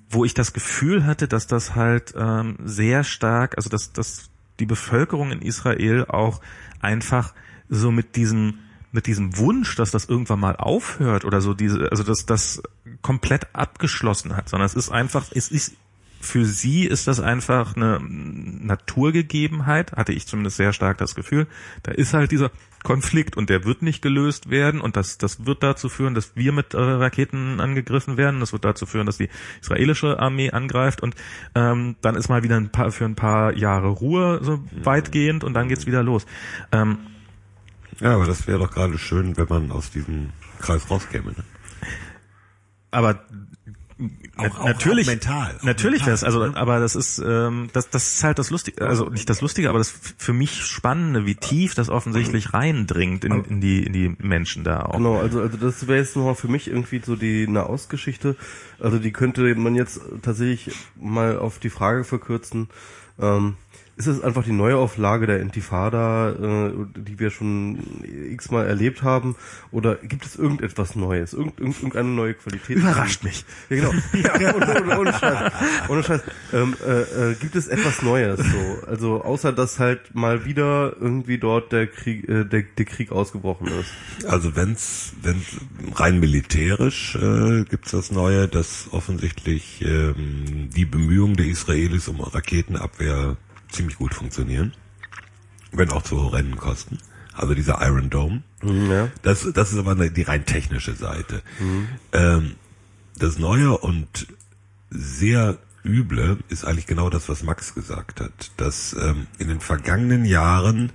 wo 0.09 0.25
ich 0.25 0.35
das 0.35 0.53
Gefühl 0.53 1.07
hatte, 1.07 1.29
dass 1.29 1.47
das 1.47 1.75
halt 1.75 2.15
ähm, 2.17 2.57
sehr 2.65 3.05
stark, 3.05 3.57
also 3.57 3.69
dass, 3.69 3.93
dass 3.93 4.31
die 4.61 4.67
Bevölkerung 4.67 5.31
in 5.33 5.43
Israel 5.43 6.07
auch 6.07 6.41
einfach 6.81 7.35
so 7.69 7.91
mit 7.91 8.17
diesem 8.17 8.59
mit 8.95 9.07
diesem 9.07 9.39
Wunsch, 9.39 9.75
dass 9.77 9.91
das 9.91 10.05
irgendwann 10.05 10.39
mal 10.39 10.57
aufhört 10.57 11.25
oder 11.25 11.41
so 11.41 11.55
diese, 11.55 11.91
also 11.91 12.03
dass 12.03 12.27
das 12.27 12.63
komplett 13.01 13.47
abgeschlossen 13.55 14.37
hat, 14.37 14.51
sondern 14.51 14.67
es 14.67 14.75
ist 14.75 14.91
einfach, 14.91 15.25
es 15.33 15.51
ist 15.51 15.77
für 16.21 16.45
sie 16.45 16.85
ist 16.85 17.09
das 17.09 17.19
einfach 17.19 17.75
eine 17.75 17.99
Naturgegebenheit, 18.01 19.93
hatte 19.93 20.13
ich 20.13 20.27
zumindest 20.27 20.57
sehr 20.57 20.73
stark 20.73 20.99
das 20.99 21.17
Gefühl. 21.17 21.49
Da 21.83 21.91
ist 21.91 22.15
halt 22.15 22.31
dieser 22.31 22.53
Konflikt 22.83 23.37
und 23.37 23.51
der 23.51 23.65
wird 23.65 23.83
nicht 23.83 24.03
gelöst 24.03 24.51
werden 24.51 24.81
und 24.81 24.97
das, 24.97 25.19
das 25.19 25.47
wird 25.47 25.63
dazu 25.63 25.89
führen, 25.89 26.15
dass 26.15 26.37
wir 26.37 26.53
mit 26.53 26.75
äh, 26.75 26.81
Raketen 26.81 27.61
angegriffen 27.61 28.17
werden. 28.17 28.41
Das 28.41 28.53
wird 28.53 28.65
dazu 28.65 28.87
führen, 28.87 29.07
dass 29.07 29.19
die 29.19 29.29
israelische 29.61 30.19
Armee 30.19 30.51
angreift 30.51 31.03
und 31.03 31.15
ähm, 31.55 31.97
dann 32.01 32.17
ist 32.17 32.29
mal 32.29 32.43
wieder 32.43 32.57
ein 32.57 32.71
paar, 32.71 32.91
für 32.91 33.05
ein 33.05 33.15
paar 33.15 33.55
Jahre 33.55 33.89
Ruhe 33.89 34.41
so 34.43 34.63
weitgehend 34.83 35.45
und 35.45 35.55
dann 35.55 35.69
geht's 35.69 35.87
wieder 35.87 36.03
los. 36.03 36.27
Ähm, 36.73 36.99
ja, 38.01 38.15
aber 38.15 38.27
das 38.27 38.47
wäre 38.47 38.59
doch 38.59 38.71
gerade 38.71 38.99
schön, 38.99 39.37
wenn 39.37 39.47
man 39.49 39.71
aus 39.71 39.91
diesem 39.91 40.31
Kreis 40.59 40.91
rauskäme. 40.91 41.33
Ne? 41.33 41.45
Aber 42.91 43.25
auch, 44.37 44.59
auch, 44.59 44.65
natürlich, 44.65 45.07
auch 45.07 45.13
mental. 45.13 45.57
Auch 45.59 45.63
natürlich 45.63 46.07
wäre 46.07 46.15
es, 46.15 46.25
also, 46.25 46.47
ne? 46.47 46.57
aber 46.57 46.81
das 46.81 46.95
ist, 46.95 47.19
ähm, 47.19 47.69
das, 47.73 47.91
das 47.91 48.15
ist 48.15 48.25
halt 48.25 48.39
das 48.39 48.51
Lustige, 48.51 48.87
also 48.87 49.09
nicht 49.09 49.29
das 49.29 49.41
Lustige, 49.41 49.69
aber 49.69 49.79
das 49.79 49.93
für 50.17 50.33
mich 50.33 50.65
Spannende, 50.65 51.27
wie 51.27 51.35
tief 51.35 51.75
das 51.75 51.89
offensichtlich 51.89 52.55
reindringt 52.55 53.25
in, 53.25 53.45
in 53.45 53.61
die, 53.61 53.83
in 53.85 53.93
die 53.93 54.15
Menschen 54.19 54.65
da 54.65 54.81
auch. 54.81 54.97
Genau, 54.97 55.19
also, 55.19 55.41
also 55.41 55.57
das 55.57 55.87
wäre 55.87 55.99
jetzt 55.99 56.17
nochmal 56.17 56.35
für 56.35 56.49
mich 56.49 56.69
irgendwie 56.69 57.01
so 57.05 57.17
die 57.17 57.47
Nahostgeschichte. 57.47 58.37
Also 58.79 58.99
die 58.99 59.13
könnte 59.13 59.55
man 59.55 59.75
jetzt 59.75 60.01
tatsächlich 60.23 60.75
mal 60.97 61.39
auf 61.39 61.59
die 61.59 61.71
Frage 61.71 62.05
verkürzen, 62.05 62.69
ähm, 63.21 63.57
ist 64.07 64.19
es 64.19 64.23
einfach 64.23 64.45
die 64.45 64.53
Neuauflage 64.53 65.27
der 65.27 65.41
Intifada, 65.41 66.31
äh, 66.31 66.73
die 66.97 67.19
wir 67.19 67.31
schon 67.31 67.79
x-mal 68.31 68.67
erlebt 68.67 69.03
haben? 69.03 69.37
Oder 69.71 69.97
gibt 69.97 70.27
es 70.27 70.37
irgendetwas 70.37 70.97
Neues? 70.97 71.33
Irgend, 71.33 71.61
irgendeine 71.61 72.09
neue 72.09 72.35
Qualität? 72.35 72.77
Überrascht 72.77 73.25
mich. 73.25 73.45
Ja, 73.69 73.77
genau. 73.77 73.93
Ja, 74.23 74.55
ohne, 74.55 74.83
ohne, 74.83 74.99
ohne 75.01 75.13
Scheiß. 75.13 75.53
Ohne 75.89 76.03
Scheiß. 76.03 76.21
Ähm, 76.53 76.75
äh, 76.87 77.31
äh, 77.31 77.35
gibt 77.35 77.57
es 77.57 77.69
etwas 77.69 78.03
Neues 78.03 78.39
so? 78.39 78.87
Also 78.87 79.23
außer 79.23 79.53
dass 79.53 79.79
halt 79.79 80.15
mal 80.15 80.45
wieder 80.45 80.95
irgendwie 81.01 81.39
dort 81.39 81.73
der 81.73 81.87
Krieg, 81.87 82.29
äh, 82.29 82.45
der, 82.45 82.63
der 82.63 82.85
Krieg 82.85 83.13
ausgebrochen 83.13 83.69
ist. 83.69 84.27
Also 84.27 84.57
wenn's, 84.57 85.15
wenn 85.23 85.43
rein 85.95 86.21
militärisch 86.21 87.17
äh, 87.17 87.65
gibt's 87.65 87.93
das 87.93 88.11
Neue, 88.11 88.49
dass 88.49 88.89
offensichtlich 88.93 89.83
ähm, 89.83 90.71
die 90.75 90.85
Bemühungen 90.85 91.37
der 91.37 91.47
Israelis 91.47 92.09
um 92.09 92.21
Raketenabwehr 92.21 93.37
ziemlich 93.73 93.97
gut 93.97 94.15
funktionieren. 94.15 94.73
Wenn 95.73 95.91
auch 95.91 96.03
zu 96.03 96.21
horrenden 96.21 96.57
Kosten. 96.57 96.99
Also 97.35 97.55
dieser 97.55 97.81
Iron 97.83 98.11
Dome. 98.11 98.43
Mhm, 98.63 98.91
ja. 98.91 99.09
das, 99.23 99.49
das 99.53 99.73
ist 99.73 99.79
aber 99.79 99.95
die 99.95 100.23
rein 100.23 100.45
technische 100.45 100.95
Seite. 100.95 101.43
Mhm. 101.59 101.89
Ähm, 102.13 102.55
das 103.17 103.39
Neue 103.39 103.79
und 103.79 104.27
sehr 104.91 105.59
Üble 105.85 106.39
ist 106.49 106.65
eigentlich 106.65 106.87
genau 106.87 107.11
das, 107.11 107.29
was 107.29 107.43
Max 107.43 107.75
gesagt 107.75 108.21
hat. 108.21 108.53
Dass 108.57 108.95
ähm, 108.95 109.27
in 109.39 109.49
den 109.49 109.61
vergangenen 109.61 110.25
Jahren 110.25 110.93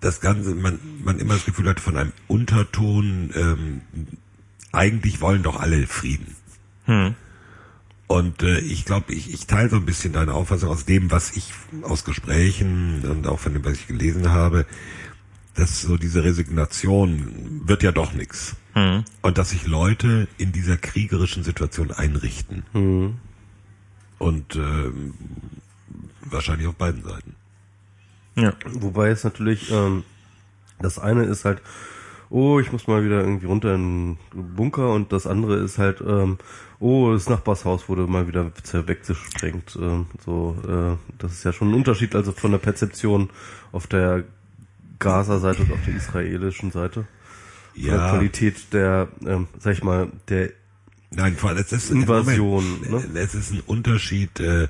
das 0.00 0.20
Ganze, 0.20 0.54
man, 0.54 0.78
man 1.04 1.18
immer 1.18 1.34
das 1.34 1.44
Gefühl 1.44 1.68
hat 1.68 1.80
von 1.80 1.96
einem 1.96 2.12
Unterton, 2.26 3.30
ähm, 3.34 3.80
eigentlich 4.72 5.20
wollen 5.20 5.42
doch 5.42 5.60
alle 5.60 5.86
Frieden. 5.86 6.34
Hm. 6.84 7.14
Und 8.10 8.42
äh, 8.42 8.58
ich 8.58 8.84
glaube, 8.86 9.12
ich, 9.12 9.32
ich 9.32 9.46
teile 9.46 9.68
so 9.68 9.76
ein 9.76 9.84
bisschen 9.84 10.12
deine 10.12 10.34
Auffassung 10.34 10.68
aus 10.68 10.84
dem, 10.84 11.12
was 11.12 11.36
ich 11.36 11.52
aus 11.82 12.04
Gesprächen 12.04 13.04
und 13.08 13.28
auch 13.28 13.38
von 13.38 13.52
dem, 13.52 13.64
was 13.64 13.74
ich 13.74 13.86
gelesen 13.86 14.32
habe, 14.32 14.66
dass 15.54 15.82
so 15.82 15.96
diese 15.96 16.24
Resignation 16.24 17.62
wird 17.66 17.84
ja 17.84 17.92
doch 17.92 18.12
nichts. 18.12 18.56
Mhm. 18.74 19.04
Und 19.22 19.38
dass 19.38 19.50
sich 19.50 19.64
Leute 19.68 20.26
in 20.38 20.50
dieser 20.50 20.76
kriegerischen 20.76 21.44
Situation 21.44 21.92
einrichten. 21.92 22.64
Mhm. 22.72 23.18
Und 24.18 24.56
äh, 24.56 24.90
wahrscheinlich 26.22 26.66
auf 26.66 26.74
beiden 26.74 27.04
Seiten. 27.04 27.36
Ja, 28.34 28.54
wobei 28.72 29.10
es 29.10 29.22
natürlich, 29.22 29.70
ähm, 29.70 30.02
das 30.80 30.98
eine 30.98 31.22
ist 31.26 31.44
halt, 31.44 31.62
oh, 32.30 32.60
ich 32.60 32.72
muss 32.72 32.86
mal 32.86 33.04
wieder 33.04 33.20
irgendwie 33.20 33.46
runter 33.46 33.74
in 33.74 34.16
den 34.32 34.54
Bunker 34.54 34.92
und 34.92 35.12
das 35.12 35.26
andere 35.26 35.56
ist 35.56 35.78
halt, 35.78 36.00
ähm, 36.00 36.38
oh, 36.78 37.12
das 37.12 37.28
Nachbarshaus 37.28 37.88
wurde 37.88 38.06
mal 38.06 38.28
wieder 38.28 38.50
weggesprengt. 38.72 39.76
Äh, 39.76 40.04
so, 40.24 40.56
äh, 40.66 40.96
das 41.18 41.32
ist 41.32 41.44
ja 41.44 41.52
schon 41.52 41.70
ein 41.70 41.74
Unterschied 41.74 42.14
also 42.14 42.32
von 42.32 42.52
der 42.52 42.58
Perzeption 42.58 43.30
auf 43.72 43.86
der 43.88 44.24
Gaza-Seite 45.00 45.62
und 45.62 45.72
auf 45.72 45.84
der 45.84 45.96
israelischen 45.96 46.70
Seite. 46.70 47.06
Ja. 47.74 47.90
Von 47.90 48.00
der 48.00 48.10
Qualität 48.10 48.72
der, 48.72 49.08
ähm, 49.26 49.48
sag 49.58 49.72
ich 49.74 49.82
mal, 49.82 50.08
der 50.28 50.50
Nein, 51.12 51.34
vor 51.34 51.50
allem 51.50 51.58
es 51.58 51.72
ist 51.72 51.90
Invasion. 51.90 52.64
Moment, 52.88 53.14
ne? 53.14 53.20
Es 53.20 53.34
ist 53.34 53.50
ein 53.52 53.62
Unterschied 53.66 54.38
äh, 54.38 54.68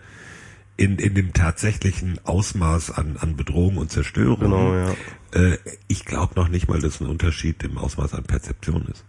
in, 0.80 0.98
in 0.98 1.14
dem 1.14 1.34
tatsächlichen 1.34 2.18
Ausmaß 2.24 2.92
an, 2.92 3.18
an 3.18 3.36
Bedrohung 3.36 3.76
und 3.76 3.92
Zerstörung. 3.92 4.40
Genau, 4.40 4.74
ja. 4.74 4.94
Äh, 5.32 5.58
ich 5.88 6.06
glaube 6.06 6.34
noch 6.36 6.48
nicht 6.48 6.68
mal, 6.68 6.80
dass 6.80 7.02
ein 7.02 7.06
Unterschied 7.06 7.62
im 7.64 7.76
Ausmaß 7.76 8.14
an 8.14 8.24
Perzeption 8.24 8.86
ist. 8.86 9.04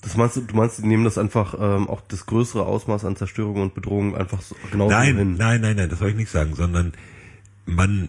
Das 0.00 0.16
meinst 0.16 0.36
du, 0.36 0.42
du 0.42 0.54
meinst, 0.54 0.78
die 0.78 0.86
nehmen 0.86 1.02
das 1.02 1.18
einfach 1.18 1.54
ähm, 1.58 1.88
auch 1.88 2.00
das 2.06 2.26
größere 2.26 2.64
Ausmaß 2.64 3.04
an 3.04 3.16
Zerstörung 3.16 3.62
und 3.62 3.74
Bedrohung 3.74 4.16
einfach 4.16 4.40
so 4.40 4.54
genau 4.70 4.88
nein, 4.88 5.16
hin? 5.16 5.34
Nein, 5.36 5.60
nein, 5.60 5.74
nein, 5.74 5.88
das 5.88 5.98
soll 5.98 6.10
ich 6.10 6.14
nicht 6.16 6.30
sagen, 6.30 6.54
sondern 6.54 6.92
man, 7.66 8.08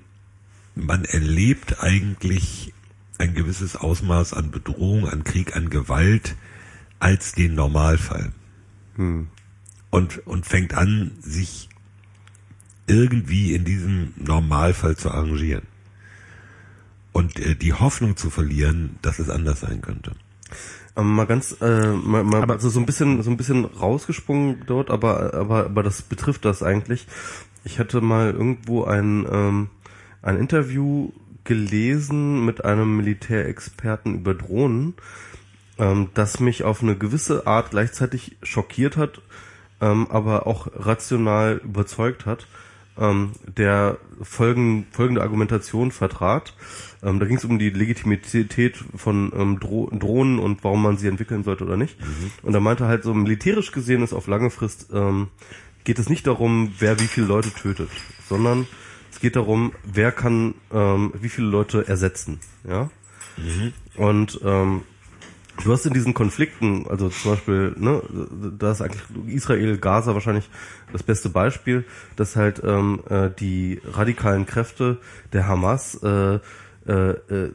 man 0.76 1.06
erlebt 1.06 1.81
eigentlich 1.81 2.76
ein 3.18 3.34
gewisses 3.34 3.76
Ausmaß 3.76 4.34
an 4.34 4.51
Bedrohung, 4.51 5.10
an 5.10 5.23
Krieg, 5.23 5.56
an 5.56 5.72
Gewalt 5.72 6.35
als 6.99 7.31
den 7.31 7.56
Normalfall. 7.56 8.34
Hm. 8.97 9.30
Und, 9.89 10.27
und 10.27 10.45
fängt 10.45 10.76
an, 10.76 11.14
sich 11.22 11.68
irgendwie 12.90 13.53
in 13.53 13.66
diesem 13.66 14.14
Normalfall 14.18 14.98
zu 14.98 15.11
arrangieren. 15.11 15.64
Und 17.11 17.40
äh, 17.40 17.56
die 17.56 17.74
Hoffnung 17.74 18.18
zu 18.18 18.30
verlieren, 18.30 18.98
dass 19.02 19.20
es 19.20 19.30
anders 19.30 19.61
sein 19.61 19.82
könnte. 19.82 20.11
Ähm, 20.95 21.16
mal 21.16 21.26
ganz, 21.26 21.56
äh, 21.61 21.94
mal, 21.94 22.24
mal 22.24 22.41
aber 22.41 22.56
also 22.56 22.70
so 22.70 22.80
ein 22.80 22.86
bisschen, 22.86 23.22
so 23.22 23.30
ein 23.30 23.38
bisschen 23.38 23.66
rausgesprungen 23.66 24.64
dort, 24.68 24.90
aber, 24.90 25.34
aber, 25.34 25.66
aber 25.66 25.84
das 25.84 26.02
betrifft 26.02 26.45
das 26.45 26.64
eigentlich. 26.64 27.07
Ich 27.64 27.80
hatte 27.80 28.02
mal 28.02 28.32
irgendwo 28.32 28.84
ein, 28.86 29.28
ähm, 29.32 29.70
ein 30.22 30.38
Interview 30.38 31.11
gelesen 31.44 32.45
mit 32.45 32.64
einem 32.66 32.98
Militärexperten 32.98 34.16
über 34.16 34.34
Drohnen, 34.34 34.94
ähm, 35.78 36.10
das 36.14 36.40
mich 36.40 36.64
auf 36.64 36.84
eine 36.84 36.95
gewisse 36.95 37.48
Art 37.48 37.72
gleichzeitig 37.72 38.38
schockiert 38.44 38.98
hat, 38.98 39.22
ähm, 39.82 40.07
aber 40.10 40.48
auch 40.48 40.68
rational 40.74 41.61
überzeugt 41.64 42.26
hat. 42.26 42.48
Ähm, 42.99 43.31
der 43.57 43.97
folgen, 44.21 44.88
folgende 44.91 45.21
Argumentation 45.21 45.91
vertrat. 45.91 46.53
Ähm, 47.01 47.19
da 47.19 47.26
ging 47.26 47.38
es 47.38 47.45
um 47.45 47.57
die 47.57 47.69
Legitimität 47.69 48.77
von 48.95 49.31
ähm, 49.35 49.59
Dro 49.59 49.89
Drohnen 49.91 50.39
und 50.39 50.63
warum 50.63 50.84
man 50.84 50.97
sie 50.97 51.07
entwickeln 51.07 51.43
sollte 51.43 51.63
oder 51.63 51.77
nicht. 51.77 51.99
Mhm. 51.99 52.31
Und 52.43 52.53
er 52.53 52.59
meinte 52.59 52.85
halt 52.85 53.03
so, 53.03 53.13
militärisch 53.13 53.71
gesehen 53.71 54.03
ist 54.03 54.13
auf 54.13 54.27
lange 54.27 54.49
Frist 54.49 54.89
ähm, 54.93 55.30
geht 55.84 55.99
es 55.99 56.09
nicht 56.09 56.27
darum, 56.27 56.73
wer 56.80 56.99
wie 56.99 57.07
viele 57.07 57.27
Leute 57.27 57.51
tötet, 57.51 57.89
sondern 58.27 58.67
es 59.11 59.19
geht 59.19 59.35
darum, 59.35 59.71
wer 59.84 60.11
kann 60.11 60.55
ähm, 60.71 61.13
wie 61.19 61.30
viele 61.30 61.47
Leute 61.47 61.88
ersetzen. 61.88 62.39
Ja. 62.67 62.89
Mhm. 63.38 63.73
Und 63.95 64.39
ähm, 64.43 64.81
du 65.64 65.72
hast 65.72 65.86
in 65.86 65.94
diesen 65.94 66.14
Konflikten, 66.14 66.86
also 66.88 67.10
zum 67.10 67.31
Beispiel, 67.31 67.76
ne, 67.77 68.02
da 68.57 68.72
ist 68.72 68.81
eigentlich 68.81 69.03
Israel, 69.27 69.77
Gaza 69.77 70.14
wahrscheinlich 70.14 70.49
das 70.91 71.03
beste 71.03 71.30
Beispiel, 71.30 71.86
dass 72.15 72.36
halt 72.36 72.61
ähm, 72.64 73.02
äh, 73.10 73.30
die 73.40 73.81
radikalen 73.86 74.45
Kräfte 74.45 74.98
der 75.34 75.48
Hamas 75.48 75.95
äh, 76.03 76.40
äh, 76.88 77.11
äh, 77.11 77.52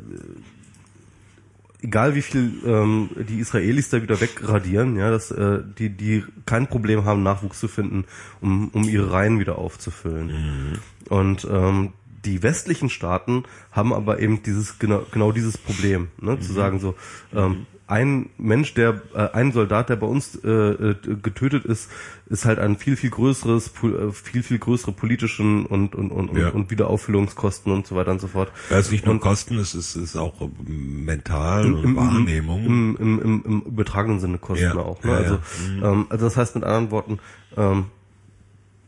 egal 1.82 2.14
wie 2.14 2.22
viel 2.22 2.52
ähm, 2.64 3.10
die 3.28 3.39
Israelis 3.39 3.90
da 3.90 4.02
wieder 4.02 4.20
wegradieren, 4.20 4.97
ja, 4.97 5.10
dass 5.10 5.31
äh, 5.31 5.60
die 5.78 5.90
die 5.90 6.24
kein 6.47 6.66
Problem 6.66 7.05
haben 7.05 7.22
Nachwuchs 7.22 7.60
zu 7.60 7.68
finden, 7.68 8.05
um 8.40 8.68
um 8.68 8.85
ihre 8.85 9.12
Reihen 9.12 9.39
wieder 9.39 9.59
aufzufüllen. 9.59 10.26
Mhm. 10.28 10.78
Und 11.10 11.47
ähm, 11.51 11.93
die 12.24 12.43
westlichen 12.43 12.89
Staaten 12.89 13.44
haben 13.70 13.93
aber 13.93 14.18
eben 14.20 14.43
dieses 14.43 14.78
genau 14.78 15.05
genau 15.12 15.31
dieses 15.32 15.59
Problem, 15.59 16.09
ne, 16.20 16.32
mhm. 16.32 16.40
zu 16.40 16.52
sagen 16.52 16.81
so 16.81 16.94
ähm, 17.35 17.66
ein 17.86 18.31
Mensch, 18.39 18.74
der 18.74 19.02
äh, 19.15 19.28
ein 19.32 19.52
Soldat, 19.52 19.90
der 19.90 19.97
bei 19.97 20.06
uns 20.06 20.36
äh, 20.43 20.48
äh, 20.48 20.94
getötet 21.23 21.65
ist, 21.66 21.90
ist 22.27 22.47
halt 22.47 22.59
ein 22.59 22.77
viel 22.77 22.97
viel 22.97 23.11
größeres, 23.11 23.73
äh, 23.82 24.11
viel 24.11 24.43
viel 24.43 24.59
größere 24.59 24.93
politischen 24.93 25.66
und 25.66 25.94
und 25.94 26.11
und, 26.11 26.36
ja. 26.36 26.48
und 26.48 26.70
Wiederauffüllungskosten 26.70 27.73
und 27.73 27.86
so 27.86 27.94
weiter 27.94 28.12
und 28.12 28.20
so 28.20 28.28
fort. 28.28 28.51
Ja, 28.70 28.78
es 28.78 28.86
ist 28.86 28.93
nicht 28.93 29.05
nur 29.05 29.15
und, 29.15 29.20
Kosten, 29.20 29.59
es 29.59 29.74
ist, 29.74 29.97
ist 29.97 30.16
auch 30.16 30.35
mental 30.66 31.66
im, 31.66 31.74
und 31.74 31.97
Wahrnehmung. 31.97 32.65
Im, 32.65 32.97
im, 32.98 33.20
im, 33.20 33.44
im 33.44 33.61
übertragenen 33.62 34.19
Sinne 34.20 34.39
Kosten 34.39 34.65
ja. 34.65 34.77
auch. 34.77 35.02
Ne? 35.05 35.11
Ja, 35.11 35.16
also, 35.19 35.35
mhm. 35.35 35.85
ähm, 35.85 36.06
also 36.09 36.24
das 36.24 36.36
heißt 36.39 36.55
mit 36.55 36.65
anderen 36.65 36.90
Worten, 36.90 37.19
ähm, 37.56 37.86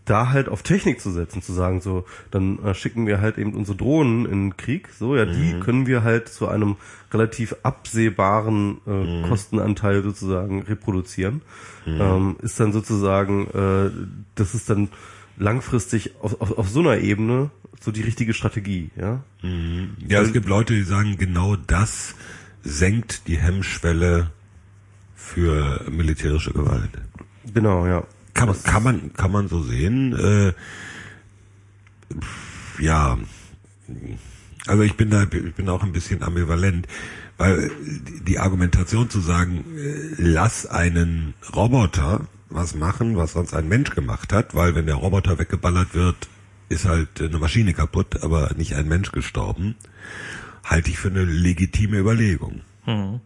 da 0.07 0.31
halt 0.31 0.49
auf 0.49 0.63
Technik 0.63 1.01
zu 1.01 1.11
setzen, 1.11 1.43
zu 1.43 1.53
sagen, 1.53 1.81
so, 1.81 2.07
dann 2.31 2.65
äh, 2.65 2.75
schicken 2.75 3.07
wir 3.07 3.21
halt 3.21 3.39
eben 3.39 3.55
unsere 3.55 3.77
Drohnen 3.77 4.25
in 4.25 4.51
den 4.51 4.57
Krieg, 4.57 4.89
so, 4.97 5.17
ja, 5.17 5.27
die 5.27 5.55
mhm. 5.55 5.61
können 5.61 5.87
wir 5.87 6.03
halt 6.05 6.29
zu 6.29 6.49
einem 6.49 6.77
relativ 7.13 7.57
absehbaren 7.63 8.79
äh, 8.87 8.91
mhm. 8.91 9.23
Kostenanteil 9.29 10.03
sozusagen 10.03 10.63
reproduzieren. 10.63 11.43
Mhm. 11.85 12.01
Ähm, 12.01 12.37
ist 12.41 12.59
dann 12.59 12.73
sozusagen, 12.73 13.49
äh, 13.49 13.91
das 14.37 14.55
ist 14.55 14.71
dann 14.71 14.89
langfristig 15.37 16.15
auf, 16.23 16.41
auf, 16.41 16.57
auf 16.57 16.69
so 16.69 16.81
einer 16.81 16.99
Ebene 16.99 17.51
so 17.81 17.91
die 17.91 18.03
richtige 18.03 18.33
Strategie, 18.33 18.91
ja. 18.97 19.23
Mhm. 19.43 19.97
Ja, 20.09 20.19
Weil, 20.19 20.27
es 20.27 20.33
gibt 20.33 20.49
Leute, 20.49 20.73
die 20.73 20.83
sagen, 20.83 21.19
genau 21.19 21.57
das 21.57 22.15
senkt 22.63 23.27
die 23.27 23.39
Hemmschwelle 23.39 24.31
für 25.15 25.85
militärische 25.91 26.53
Gewalt. 26.53 26.91
Genau, 27.53 27.87
ja. 27.87 28.05
Kann, 28.37 28.49
man, 28.49 28.63
kann 28.63 28.83
man, 28.83 29.13
kann 29.15 29.33
man 29.33 29.49
so 29.49 29.63
sehen. 29.63 30.13
Äh, 30.13 30.53
ja, 32.79 33.19
also 34.67 34.83
ich 34.83 34.97
bin 34.97 35.11
da, 35.11 35.23
ich 35.23 35.55
bin 35.55 35.69
auch 35.69 35.83
ein 35.83 35.93
bisschen 35.93 36.23
ambivalent, 36.23 36.87
weil 37.39 37.71
die 38.27 38.39
Argumentation 38.39 39.09
zu 39.09 39.21
sagen, 39.21 39.65
äh, 39.79 40.15
lass 40.19 40.67
einen 40.67 41.35
Roboter 41.55 42.27
was 42.51 42.75
machen, 42.75 43.17
was 43.17 43.33
sonst 43.33 43.55
ein 43.55 43.69
Mensch 43.69 43.91
gemacht 43.91 44.33
hat, 44.33 44.55
weil 44.55 44.75
wenn 44.75 44.87
der 44.87 44.97
Roboter 44.97 45.39
weggeballert 45.39 45.95
wird, 45.95 46.29
ist 46.69 46.85
halt 46.85 47.21
eine 47.21 47.39
Maschine 47.39 47.73
kaputt, 47.73 48.23
aber 48.23 48.53
nicht 48.57 48.75
ein 48.75 48.87
Mensch 48.89 49.13
gestorben, 49.13 49.77
halte 50.65 50.91
ich 50.91 50.99
für 50.99 51.09
eine 51.09 51.25
legitime 51.25 51.99
Überlegung. 51.99 52.61
Hm. 52.85 53.21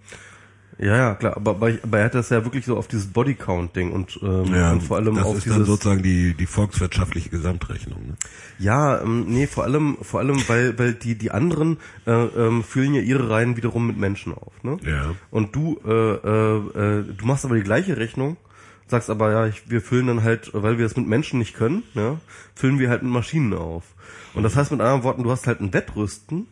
Ja, 0.82 0.96
ja, 0.96 1.14
klar, 1.14 1.36
aber, 1.36 1.50
aber, 1.50 1.72
aber 1.82 1.98
er 1.98 2.06
hat 2.06 2.14
das 2.14 2.30
ja 2.30 2.42
wirklich 2.44 2.64
so 2.64 2.78
auf 2.78 2.88
dieses 2.88 3.08
Bodycount-Ding 3.08 3.92
und, 3.92 4.18
ähm, 4.22 4.54
ja, 4.54 4.72
und 4.72 4.82
vor 4.82 4.96
allem 4.96 5.14
das 5.14 5.26
auf 5.26 5.36
ist 5.36 5.44
dieses, 5.44 5.58
dann 5.58 5.66
sozusagen 5.66 6.02
die 6.02 6.32
die 6.32 6.46
volkswirtschaftliche 6.46 7.28
Gesamtrechnung. 7.28 8.06
Ne? 8.06 8.14
Ja, 8.58 9.02
ähm, 9.02 9.26
nee, 9.28 9.46
vor 9.46 9.64
allem 9.64 9.98
vor 10.00 10.20
allem 10.20 10.42
weil 10.48 10.78
weil 10.78 10.94
die 10.94 11.16
die 11.16 11.32
anderen 11.32 11.76
äh, 12.06 12.12
ähm, 12.12 12.64
füllen 12.64 12.94
ja 12.94 13.02
ihre 13.02 13.28
Reihen 13.28 13.58
wiederum 13.58 13.86
mit 13.86 13.98
Menschen 13.98 14.32
auf, 14.32 14.52
ne? 14.62 14.78
Ja. 14.82 15.14
Und 15.30 15.54
du 15.54 15.78
äh, 15.84 15.90
äh, 15.90 17.00
äh, 17.00 17.04
du 17.14 17.26
machst 17.26 17.44
aber 17.44 17.56
die 17.56 17.62
gleiche 17.62 17.98
Rechnung, 17.98 18.38
sagst 18.86 19.10
aber 19.10 19.32
ja, 19.32 19.46
ich, 19.48 19.68
wir 19.68 19.82
füllen 19.82 20.06
dann 20.06 20.22
halt, 20.22 20.50
weil 20.54 20.78
wir 20.78 20.86
es 20.86 20.96
mit 20.96 21.06
Menschen 21.06 21.40
nicht 21.40 21.54
können, 21.54 21.82
ja, 21.92 22.18
füllen 22.54 22.78
wir 22.78 22.88
halt 22.88 23.02
mit 23.02 23.12
Maschinen 23.12 23.52
auf. 23.52 23.84
Und 24.32 24.44
das 24.44 24.56
heißt 24.56 24.70
mit 24.70 24.80
anderen 24.80 25.02
Worten, 25.02 25.24
du 25.24 25.30
hast 25.30 25.46
halt 25.46 25.60
ein 25.60 25.74
Wettrüsten, 25.74 26.46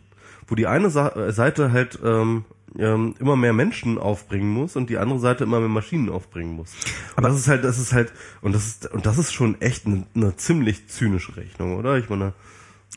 wo 0.46 0.54
die 0.54 0.66
eine 0.66 0.90
Seite 0.90 1.72
halt 1.72 1.98
ähm, 2.04 2.44
ähm, 2.78 3.14
immer 3.18 3.36
mehr 3.36 3.52
Menschen 3.52 3.98
aufbringen 3.98 4.50
muss 4.50 4.76
und 4.76 4.88
die 4.88 4.98
andere 4.98 5.18
Seite 5.18 5.44
immer 5.44 5.60
mehr 5.60 5.68
Maschinen 5.68 6.08
aufbringen 6.08 6.54
muss. 6.54 6.72
Aber 7.16 7.28
das 7.28 7.38
ist 7.38 7.48
halt, 7.48 7.64
das 7.64 7.78
ist 7.78 7.92
halt, 7.92 8.12
und 8.40 8.54
das 8.54 8.66
ist, 8.66 8.92
und 8.92 9.04
das 9.04 9.18
ist 9.18 9.32
schon 9.32 9.60
echt 9.60 9.86
eine, 9.86 10.06
eine 10.14 10.36
ziemlich 10.36 10.88
zynische 10.88 11.36
Rechnung, 11.36 11.76
oder? 11.76 11.98
Ich 11.98 12.08
meine, 12.08 12.34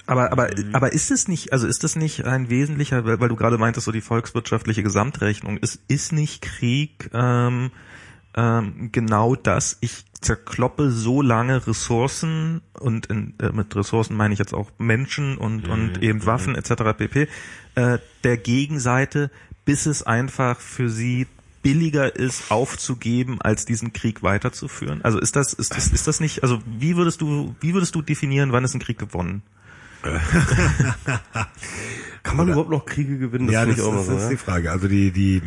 aber, 0.05 0.31
aber, 0.31 0.49
mhm. 0.55 0.73
aber 0.73 0.93
ist 0.93 1.11
es 1.11 1.27
nicht, 1.27 1.53
also 1.53 1.67
ist 1.67 1.83
das 1.83 1.95
nicht 1.95 2.25
ein 2.25 2.49
wesentlicher, 2.49 3.05
weil, 3.05 3.19
weil 3.19 3.29
du 3.29 3.35
gerade 3.35 3.57
meintest, 3.57 3.85
so 3.85 3.91
die 3.91 4.01
volkswirtschaftliche 4.01 4.83
Gesamtrechnung, 4.83 5.57
ist, 5.57 5.81
ist 5.87 6.11
nicht 6.11 6.41
Krieg 6.41 7.09
ähm, 7.13 7.71
ähm, 8.35 8.89
genau 8.91 9.35
das? 9.35 9.77
Ich 9.81 10.05
zerkloppe 10.21 10.91
so 10.91 11.21
lange 11.21 11.65
Ressourcen 11.65 12.61
und 12.79 13.07
in, 13.07 13.33
äh, 13.39 13.51
mit 13.51 13.75
Ressourcen 13.75 14.15
meine 14.15 14.33
ich 14.33 14.39
jetzt 14.39 14.53
auch 14.53 14.71
Menschen 14.77 15.37
und, 15.37 15.67
mhm. 15.67 15.73
und 15.73 16.03
eben 16.03 16.25
Waffen 16.25 16.55
etc. 16.55 16.97
pp. 16.97 17.27
Äh, 17.75 17.97
der 18.23 18.37
Gegenseite, 18.37 19.31
bis 19.65 19.85
es 19.85 20.03
einfach 20.03 20.59
für 20.59 20.89
sie 20.89 21.27
billiger 21.61 22.15
ist, 22.15 22.51
aufzugeben, 22.51 23.41
als 23.41 23.65
diesen 23.65 23.93
Krieg 23.93 24.23
weiterzuführen? 24.23 25.01
Also 25.03 25.19
ist 25.19 25.35
das, 25.35 25.53
ist 25.53 25.75
das, 25.75 25.87
ist 25.87 26.07
das 26.07 26.19
nicht, 26.19 26.43
also 26.43 26.59
wie 26.65 26.95
würdest 26.95 27.21
du, 27.21 27.55
wie 27.59 27.73
würdest 27.73 27.95
du 27.95 28.01
definieren, 28.01 28.51
wann 28.51 28.63
ist 28.63 28.73
ein 28.73 28.79
Krieg 28.79 28.97
gewonnen? 28.97 29.43
Kann 32.23 32.37
man 32.37 32.45
Oder, 32.45 32.53
überhaupt 32.53 32.71
noch 32.71 32.85
Kriege 32.85 33.17
gewinnen? 33.19 33.47
Das 33.47 33.53
ja, 33.53 33.65
das, 33.65 33.75
das, 33.75 33.85
so, 33.85 34.15
ist 34.15 34.23
ja? 34.23 34.29
die 34.29 34.37
Frage. 34.37 34.71
Also 34.71 34.87
die, 34.87 35.11
die, 35.11 35.41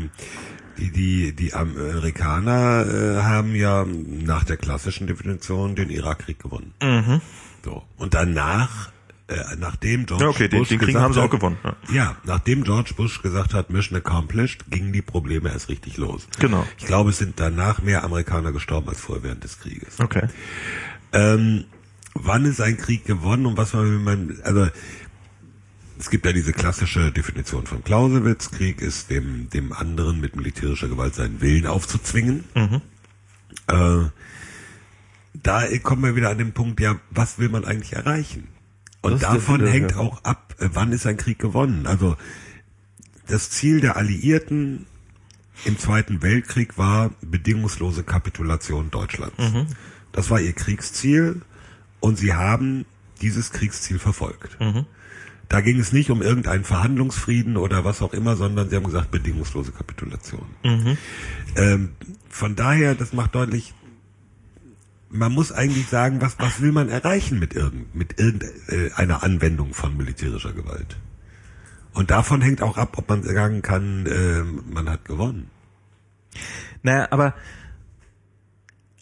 die, 0.78 0.91
die, 0.93 1.32
die 1.32 1.55
Amerikaner 1.55 2.86
äh, 2.86 3.23
haben 3.23 3.55
ja 3.55 3.85
nach 3.85 4.45
der 4.45 4.57
klassischen 4.57 5.09
Definition 5.09 5.74
den 5.74 5.91
Irakkrieg 5.91 6.39
gewonnen. 6.39 6.73
Mhm. 6.81 7.20
So. 7.65 7.82
Und 7.97 8.15
danach 8.15 8.93
äh, 9.27 9.57
nachdem 9.59 10.05
George 10.05 10.27
okay, 10.27 10.49
Bush 10.49 10.69
den, 10.69 10.79
den 10.79 10.87
Krieg 10.87 10.97
haben 10.97 11.15
sie 11.15 11.23
auch 11.23 11.31
gewonnen. 11.31 11.57
Ja. 11.65 11.77
ja, 11.93 12.17
nachdem 12.25 12.63
George 12.63 12.93
Bush 12.95 13.23
gesagt 13.23 13.55
hat, 13.55 13.71
Mission 13.71 13.97
accomplished, 13.97 14.71
gingen 14.71 14.93
die 14.93 15.01
Probleme 15.01 15.51
erst 15.51 15.71
richtig 15.71 15.97
los. 15.97 16.27
Genau. 16.39 16.67
Ich 16.79 16.85
glaube, 16.85 17.11
es 17.11 17.19
sind 17.19 17.41
danach 17.41 17.81
mehr 17.81 18.05
Amerikaner 18.05 18.53
gestorben 18.53 18.89
als 18.89 19.01
vorher 19.01 19.25
während 19.25 19.43
des 19.43 19.61
Krieges. 19.61 19.99
Okay. 19.99 20.29
Ähm, 21.13 21.65
wann 22.15 22.45
ist 22.45 22.61
ein 22.61 22.77
Krieg 22.77 23.07
gewonnen 23.07 23.47
und 23.47 23.57
was 23.57 23.73
man, 23.73 24.39
also 24.43 24.69
es 25.99 26.11
gibt 26.11 26.27
ja 26.27 26.33
diese 26.33 26.53
klassische 26.53 27.11
Definition 27.11 27.67
von 27.67 27.83
Clausewitz, 27.83 28.51
Krieg 28.51 28.83
ist 28.83 29.09
dem, 29.11 29.49
dem 29.49 29.73
anderen 29.73 30.21
mit 30.21 30.37
militärischer 30.37 30.89
Gewalt 30.89 31.15
seinen 31.15 31.41
Willen 31.41 31.67
aufzuzwingen. 31.67 32.45
Mhm. 32.55 32.83
Äh, 33.69 34.11
da 35.35 35.79
kommen 35.83 36.03
wir 36.03 36.15
wieder 36.15 36.31
an 36.31 36.39
den 36.39 36.53
Punkt, 36.53 36.81
ja, 36.81 36.97
was 37.11 37.39
will 37.39 37.49
man 37.49 37.65
eigentlich 37.65 37.95
erreichen? 37.95 38.49
Und 39.05 39.22
davon 39.22 39.66
hängt 39.66 39.97
auch 39.97 40.24
ab, 40.24 40.55
wann 40.59 40.93
ist 40.93 41.06
ein 41.06 41.16
Krieg 41.16 41.39
gewonnen. 41.39 41.86
Also 41.86 42.16
das 43.26 43.51
Ziel 43.51 43.81
der 43.81 43.97
Alliierten 43.97 44.86
im 45.64 45.78
Zweiten 45.78 46.22
Weltkrieg 46.22 46.78
war 46.78 47.10
bedingungslose 47.20 48.02
Kapitulation 48.02 48.90
Deutschlands. 48.90 49.39
Mhm. 49.39 49.66
Das 50.12 50.31
war 50.31 50.40
ihr 50.40 50.52
Kriegsziel 50.52 51.43
und 52.01 52.18
sie 52.18 52.35
haben 52.35 52.86
dieses 53.20 53.52
Kriegsziel 53.52 53.98
verfolgt. 53.98 54.59
Mhm. 54.60 54.86
Da 55.48 55.60
ging 55.60 55.78
es 55.78 55.93
nicht 55.93 56.10
um 56.10 56.22
irgendeinen 56.22 56.64
Verhandlungsfrieden 56.64 57.56
oder 57.56 57.85
was 57.85 58.02
auch 58.02 58.12
immer, 58.12 58.36
sondern 58.36 58.70
sie 58.70 58.76
haben 58.76 58.85
gesagt 58.85 59.10
bedingungslose 59.10 59.72
Kapitulation. 59.72 60.47
Mhm. 60.64 60.98
Ähm, 61.56 61.90
von 62.28 62.56
daher, 62.56 62.94
das 62.94 63.12
macht 63.12 63.35
deutlich, 63.35 63.74
man 65.15 65.32
muss 65.32 65.53
eigentlich 65.53 65.89
sagen, 65.89 66.20
was, 66.20 66.39
was 66.41 66.61
will 66.61 66.73
man 66.73 66.89
erreichen 66.89 67.39
mit, 67.39 67.55
irgend, 67.55 67.95
mit 67.95 68.19
irgendeiner 68.19 69.23
Anwendung 69.23 69.73
von 69.73 69.97
militärischer 69.97 70.53
Gewalt? 70.53 70.97
Und 71.93 72.11
davon 72.11 72.43
hängt 72.43 72.62
auch 72.62 72.77
ab, 72.77 72.99
ob 72.99 73.09
man 73.09 73.23
sagen 73.23 73.62
kann, 73.62 74.07
äh, 74.07 74.43
man 74.43 74.91
hat 74.91 75.05
gewonnen. 75.05 75.51
Naja, 76.82 77.07
aber 77.11 77.35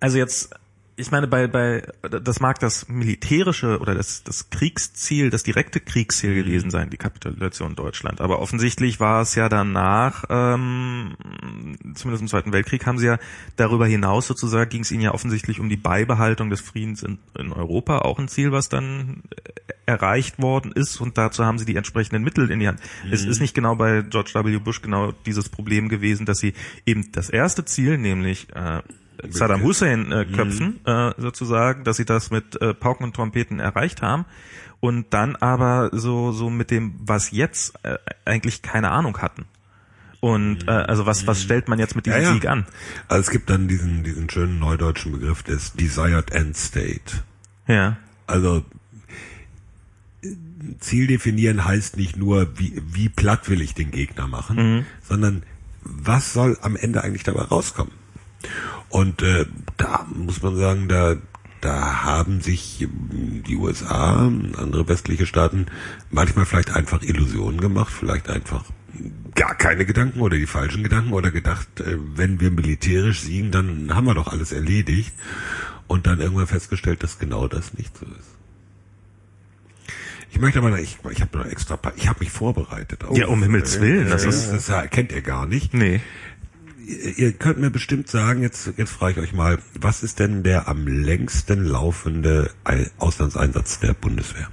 also 0.00 0.18
jetzt 0.18 0.54
ich 1.02 1.10
meine, 1.10 1.26
bei, 1.26 1.48
bei, 1.48 1.82
das 2.02 2.40
mag 2.40 2.58
das 2.60 2.88
militärische 2.88 3.80
oder 3.80 3.94
das, 3.94 4.22
das 4.22 4.50
Kriegsziel, 4.50 5.30
das 5.30 5.42
direkte 5.42 5.80
Kriegsziel 5.80 6.34
gewesen 6.34 6.70
sein, 6.70 6.90
die 6.90 6.96
Kapitulation 6.96 7.74
Deutschland. 7.74 8.20
Aber 8.20 8.38
offensichtlich 8.38 9.00
war 9.00 9.20
es 9.20 9.34
ja 9.34 9.48
danach, 9.48 10.24
ähm, 10.30 11.16
zumindest 11.94 12.22
im 12.22 12.28
Zweiten 12.28 12.52
Weltkrieg, 12.52 12.86
haben 12.86 12.98
sie 12.98 13.06
ja 13.06 13.18
darüber 13.56 13.86
hinaus 13.86 14.26
sozusagen, 14.28 14.70
ging 14.70 14.82
es 14.82 14.92
ihnen 14.92 15.02
ja 15.02 15.12
offensichtlich 15.12 15.60
um 15.60 15.68
die 15.68 15.76
Beibehaltung 15.76 16.50
des 16.50 16.60
Friedens 16.60 17.02
in, 17.02 17.18
in 17.36 17.52
Europa, 17.52 17.98
auch 17.98 18.18
ein 18.18 18.28
Ziel, 18.28 18.52
was 18.52 18.68
dann 18.68 19.22
erreicht 19.84 20.40
worden 20.40 20.70
ist 20.72 21.00
und 21.00 21.18
dazu 21.18 21.44
haben 21.44 21.58
sie 21.58 21.64
die 21.64 21.76
entsprechenden 21.76 22.22
Mittel 22.22 22.50
in 22.50 22.60
die 22.60 22.68
Hand. 22.68 22.80
Mhm. 23.04 23.12
Es 23.12 23.24
ist 23.24 23.40
nicht 23.40 23.54
genau 23.54 23.74
bei 23.74 24.02
George 24.02 24.30
W. 24.34 24.58
Bush 24.58 24.80
genau 24.80 25.12
dieses 25.26 25.48
Problem 25.48 25.88
gewesen, 25.88 26.26
dass 26.26 26.38
sie 26.38 26.54
eben 26.86 27.10
das 27.10 27.28
erste 27.28 27.64
Ziel, 27.64 27.98
nämlich 27.98 28.46
äh, 28.54 28.82
Saddam 29.30 29.62
Hussein 29.62 30.10
äh, 30.12 30.24
mhm. 30.24 30.32
köpfen, 30.32 30.80
mhm. 30.86 30.92
äh, 30.92 31.12
sozusagen, 31.18 31.84
dass 31.84 31.96
sie 31.96 32.04
das 32.04 32.30
mit 32.30 32.60
äh, 32.60 32.74
Pauken 32.74 33.04
und 33.04 33.14
Trompeten 33.14 33.60
erreicht 33.60 34.02
haben 34.02 34.24
und 34.80 35.14
dann 35.14 35.36
aber 35.36 35.90
so 35.92 36.32
so 36.32 36.50
mit 36.50 36.70
dem 36.70 36.94
was 36.98 37.30
jetzt 37.30 37.74
äh, 37.84 37.98
eigentlich 38.24 38.62
keine 38.62 38.90
Ahnung 38.90 39.18
hatten. 39.18 39.44
Und 40.20 40.68
äh, 40.68 40.70
also 40.70 41.06
was 41.06 41.26
was 41.26 41.42
stellt 41.42 41.68
man 41.68 41.78
jetzt 41.78 41.96
mit 41.96 42.06
diesem 42.06 42.20
ja, 42.20 42.28
ja. 42.28 42.34
Sieg 42.34 42.46
an? 42.46 42.66
Also 43.08 43.20
es 43.22 43.30
gibt 43.30 43.50
dann 43.50 43.68
diesen 43.68 44.04
diesen 44.04 44.28
schönen 44.30 44.58
neudeutschen 44.58 45.12
Begriff 45.12 45.42
des 45.42 45.72
desired 45.72 46.30
end 46.32 46.56
state. 46.56 47.22
Ja. 47.66 47.96
Also 48.26 48.64
Ziel 50.78 51.06
definieren 51.06 51.64
heißt 51.64 51.96
nicht 51.96 52.16
nur, 52.16 52.58
wie, 52.58 52.80
wie 52.86 53.08
platt 53.08 53.48
will 53.48 53.60
ich 53.60 53.74
den 53.74 53.90
Gegner 53.90 54.28
machen, 54.28 54.56
mhm. 54.56 54.86
sondern 55.02 55.42
was 55.82 56.32
soll 56.32 56.56
am 56.62 56.76
Ende 56.76 57.02
eigentlich 57.02 57.24
dabei 57.24 57.42
rauskommen? 57.42 57.92
Und 58.88 59.22
äh, 59.22 59.46
da 59.76 60.06
muss 60.14 60.42
man 60.42 60.56
sagen, 60.56 60.88
da, 60.88 61.16
da 61.60 62.02
haben 62.04 62.40
sich 62.40 62.86
die 63.10 63.56
USA, 63.56 64.26
andere 64.26 64.88
westliche 64.88 65.26
Staaten 65.26 65.66
manchmal 66.10 66.46
vielleicht 66.46 66.74
einfach 66.74 67.02
Illusionen 67.02 67.60
gemacht, 67.60 67.92
vielleicht 67.92 68.28
einfach 68.28 68.64
gar 69.34 69.54
keine 69.54 69.86
Gedanken 69.86 70.20
oder 70.20 70.36
die 70.36 70.46
falschen 70.46 70.82
Gedanken 70.82 71.12
oder 71.12 71.30
gedacht, 71.30 71.80
äh, 71.80 71.96
wenn 72.14 72.40
wir 72.40 72.50
militärisch 72.50 73.20
siegen, 73.20 73.50
dann 73.50 73.94
haben 73.94 74.06
wir 74.06 74.14
doch 74.14 74.28
alles 74.28 74.52
erledigt 74.52 75.12
und 75.86 76.06
dann 76.06 76.20
irgendwann 76.20 76.46
festgestellt, 76.46 77.02
dass 77.02 77.18
genau 77.18 77.48
das 77.48 77.74
nicht 77.74 77.96
so 77.96 78.06
ist. 78.06 78.32
Ich 80.32 80.40
möchte 80.40 80.60
aber, 80.60 80.78
ich, 80.78 80.96
ich 81.10 81.20
habe 81.20 81.38
noch 81.38 81.44
extra, 81.44 81.78
ich 81.96 82.08
habe 82.08 82.20
mich 82.20 82.30
vorbereitet. 82.30 83.04
Auf, 83.04 83.16
ja, 83.16 83.26
um 83.26 83.42
Himmels 83.42 83.80
Willen, 83.80 84.08
das, 84.08 84.24
ist, 84.24 84.50
das, 84.50 84.66
das 84.66 84.90
kennt 84.90 85.12
ihr 85.12 85.20
gar 85.20 85.46
nicht. 85.46 85.74
Nee. 85.74 86.00
Ihr, 86.84 87.32
könnt 87.32 87.58
mir 87.58 87.70
bestimmt 87.70 88.08
sagen, 88.08 88.42
jetzt, 88.42 88.72
jetzt 88.76 88.90
frage 88.90 89.12
ich 89.12 89.28
euch 89.28 89.32
mal, 89.32 89.58
was 89.78 90.02
ist 90.02 90.18
denn 90.18 90.42
der 90.42 90.68
am 90.68 90.86
längsten 90.86 91.64
laufende 91.64 92.50
Auslandseinsatz 92.98 93.80
der 93.80 93.94
Bundeswehr? 93.94 94.48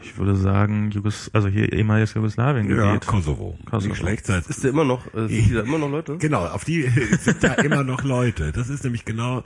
Ich 0.00 0.16
würde 0.16 0.36
sagen, 0.36 0.90
Jugos, 0.92 1.30
also 1.34 1.48
hier 1.48 1.70
ehemaliges 1.72 2.14
Jugoslawien 2.14 2.68
Gebiet. 2.68 2.84
Ja, 2.84 2.98
Kosovo. 2.98 3.58
Kosovo. 3.66 3.88
Nicht 3.90 4.00
schlecht 4.00 4.26
sein. 4.26 4.42
Ist 4.48 4.64
da 4.64 4.68
immer 4.68 4.84
noch, 4.84 5.12
äh, 5.14 5.28
sind 5.28 5.54
da 5.54 5.60
immer 5.60 5.78
noch 5.78 5.90
Leute? 5.90 6.16
Genau, 6.18 6.46
auf 6.46 6.64
die 6.64 6.88
sind 7.20 7.44
da 7.44 7.52
immer 7.54 7.84
noch 7.84 8.02
Leute. 8.02 8.52
Das 8.52 8.70
ist 8.70 8.84
nämlich 8.84 9.04
genau 9.04 9.44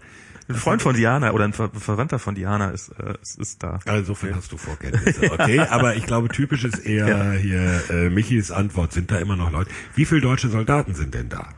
ein 0.50 0.56
Freund 0.56 0.82
von 0.82 0.94
Diana 0.94 1.32
oder 1.32 1.44
ein 1.44 1.52
Ver 1.52 1.70
Verwandter 1.70 2.18
von 2.18 2.34
Diana 2.34 2.70
ist, 2.70 2.90
äh, 2.98 3.14
ist, 3.22 3.38
ist 3.38 3.62
da. 3.62 3.78
Also 3.86 3.98
insofern 3.98 4.36
hast 4.36 4.52
du 4.52 4.56
Vorkenntnisse. 4.56 5.32
Okay, 5.32 5.60
aber 5.60 5.96
ich 5.96 6.06
glaube, 6.06 6.28
typisch 6.28 6.64
ist 6.64 6.78
eher 6.78 7.08
ja. 7.08 7.32
hier 7.32 7.90
äh, 7.90 8.10
Michis 8.10 8.50
Antwort. 8.50 8.92
Sind 8.92 9.10
da 9.10 9.18
immer 9.18 9.36
noch 9.36 9.50
Leute? 9.50 9.70
Wie 9.94 10.04
viele 10.04 10.20
deutsche 10.20 10.48
Soldaten 10.48 10.94
sind 10.94 11.14
denn 11.14 11.28
da? 11.28 11.48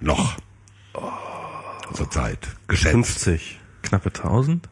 Noch. 0.00 0.36
Oh. 0.94 1.10
Zurzeit. 1.92 2.48
Geschätzt. 2.68 2.92
50. 2.92 3.60
Knappe 3.82 4.08
1000? 4.08 4.68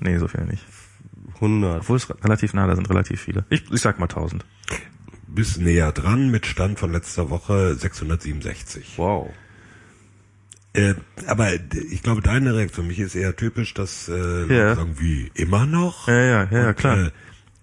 Nee, 0.00 0.18
so 0.18 0.28
viel 0.28 0.44
nicht. 0.44 0.64
100. 1.34 1.80
Obwohl 1.80 1.96
es 1.96 2.08
relativ 2.24 2.54
nah, 2.54 2.66
da 2.66 2.76
sind 2.76 2.88
relativ 2.88 3.20
viele. 3.20 3.44
Ich, 3.50 3.70
ich 3.70 3.80
sag 3.80 3.98
mal 3.98 4.06
1000. 4.06 4.44
Bis 5.26 5.56
näher 5.56 5.92
dran 5.92 6.30
mit 6.30 6.46
Stand 6.46 6.78
von 6.78 6.92
letzter 6.92 7.30
Woche 7.30 7.74
667. 7.74 8.94
Wow. 8.96 9.30
Äh, 10.74 10.94
aber 11.26 11.50
ich 11.90 12.02
glaube, 12.02 12.22
deine 12.22 12.54
Reaktion, 12.54 12.86
mich 12.86 12.98
ist 12.98 13.14
eher 13.14 13.36
typisch, 13.36 13.74
dass 13.74 14.08
äh, 14.08 14.46
ja. 14.46 14.74
sagen, 14.74 14.96
wie 14.98 15.30
immer 15.34 15.66
noch. 15.66 16.08
Ja, 16.08 16.14
ja, 16.14 16.48
ja, 16.50 16.68
Und, 16.68 16.76
klar. 16.76 17.06
Äh, 17.06 17.10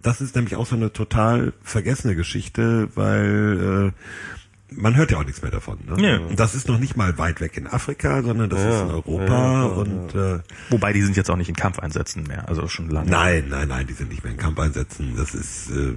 das 0.01 0.21
ist 0.21 0.35
nämlich 0.35 0.55
auch 0.55 0.65
so 0.65 0.75
eine 0.75 0.93
total 0.93 1.53
vergessene 1.61 2.15
Geschichte, 2.15 2.89
weil 2.95 3.91
äh, 3.93 4.38
man 4.71 4.95
hört 4.95 5.11
ja 5.11 5.17
auch 5.17 5.25
nichts 5.25 5.41
mehr 5.41 5.51
davon. 5.51 5.79
Ne? 5.85 6.07
Ja. 6.07 6.17
Und 6.19 6.39
das 6.39 6.55
ist 6.55 6.67
noch 6.67 6.79
nicht 6.79 6.95
mal 6.95 7.17
weit 7.17 7.41
weg 7.41 7.57
in 7.57 7.67
Afrika, 7.67 8.21
sondern 8.21 8.49
das 8.49 8.59
ja, 8.59 8.69
ist 8.69 8.81
in 8.81 8.89
Europa 8.89 9.25
ja, 9.25 9.63
und 9.65 10.15
äh, 10.15 10.39
wobei 10.69 10.93
die 10.93 11.01
sind 11.01 11.17
jetzt 11.17 11.29
auch 11.29 11.35
nicht 11.35 11.49
in 11.49 11.55
Kampfeinsätzen 11.55 12.23
mehr, 12.23 12.47
also 12.47 12.67
schon 12.67 12.89
lange. 12.89 13.09
Nein, 13.09 13.45
nein, 13.49 13.67
nein, 13.67 13.87
die 13.87 13.93
sind 13.93 14.09
nicht 14.09 14.23
mehr 14.23 14.33
in 14.33 14.39
Kampfeinsätzen. 14.39 15.15
Das 15.15 15.33
ist, 15.33 15.69
äh, 15.71 15.93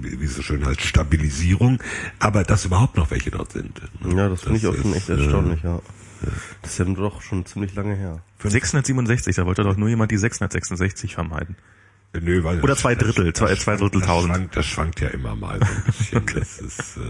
wie 0.00 0.24
es 0.24 0.36
so 0.36 0.42
schön 0.42 0.64
heißt, 0.64 0.80
Stabilisierung. 0.80 1.78
Aber 2.18 2.44
dass 2.44 2.64
überhaupt 2.64 2.96
noch 2.96 3.10
welche 3.10 3.30
dort 3.30 3.52
sind. 3.52 3.80
Ne? 4.04 4.16
Ja, 4.16 4.28
das 4.28 4.42
finde 4.42 4.58
ich 4.58 4.66
auch 4.66 4.76
schon 4.76 4.94
echt 4.94 5.08
erstaunlich, 5.08 5.62
ja. 5.62 5.80
Das 6.62 6.72
ist 6.72 6.78
ja 6.78 6.84
doch 6.84 7.20
schon 7.20 7.44
ziemlich 7.46 7.74
lange 7.74 7.96
her. 7.96 8.20
667, 8.38 9.34
da 9.34 9.46
wollte 9.46 9.64
doch 9.64 9.76
nur 9.76 9.88
jemand 9.88 10.10
die 10.12 10.18
666 10.18 11.14
vermeiden. 11.14 11.56
Äh, 12.12 12.20
nö, 12.20 12.44
weil 12.44 12.60
Oder 12.60 12.76
zwei 12.76 12.94
Drittel, 12.94 13.32
zwei, 13.32 13.54
zwei 13.56 13.76
Drittel 13.76 14.00
das 14.00 14.08
tausend. 14.08 14.34
Schwankt, 14.34 14.56
das 14.56 14.66
schwankt 14.66 15.00
ja 15.00 15.08
immer 15.08 15.34
mal 15.34 15.58
so 15.58 15.66
ein 15.66 15.82
bisschen. 15.84 16.18
okay. 16.18 16.34
Das 16.38 16.60
ist, 16.60 16.96
äh, 16.98 17.00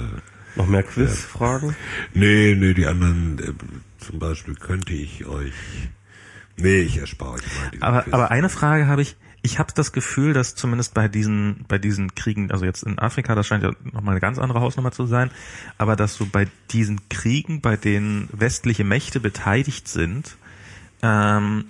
Noch 0.57 0.67
mehr 0.67 0.83
Quizfragen? 0.83 1.75
Nee, 2.15 2.55
nee, 2.55 2.75
die 2.75 2.87
anderen, 2.87 3.39
äh, 3.39 4.05
zum 4.05 4.19
Beispiel 4.19 4.55
könnte 4.55 4.93
ich 4.93 5.27
euch, 5.27 5.55
nee, 6.57 6.81
ich 6.81 6.99
erspare 6.99 7.35
euch 7.35 7.43
mal. 7.43 7.89
Aber, 7.89 8.05
aber 8.13 8.31
eine 8.31 8.49
Frage 8.49 8.87
habe 8.87 9.03
ich, 9.03 9.17
ich 9.43 9.59
habe 9.59 9.73
das 9.75 9.93
Gefühl, 9.93 10.35
dass 10.35 10.55
zumindest 10.55 10.95
bei 10.95 11.09
diesen, 11.09 11.65
bei 11.69 11.79
diesen 11.79 12.15
Kriegen, 12.15 12.51
also 12.51 12.65
jetzt 12.65 12.85
in 12.85 12.99
Afrika, 12.99 13.35
das 13.35 13.47
scheint 13.47 13.65
ja 13.65 13.73
nochmal 13.93 14.13
eine 14.13 14.21
ganz 14.21 14.39
andere 14.39 14.61
Hausnummer 14.61 14.93
zu 14.93 15.07
sein, 15.07 15.31
aber 15.79 15.97
dass 15.97 16.15
so 16.15 16.27
bei 16.27 16.47
diesen 16.71 17.09
Kriegen, 17.09 17.61
bei 17.61 17.77
denen 17.77 18.29
westliche 18.33 18.85
Mächte 18.85 19.21
beteiligt 19.21 19.89
sind, 19.89 20.37
ähm, 21.03 21.65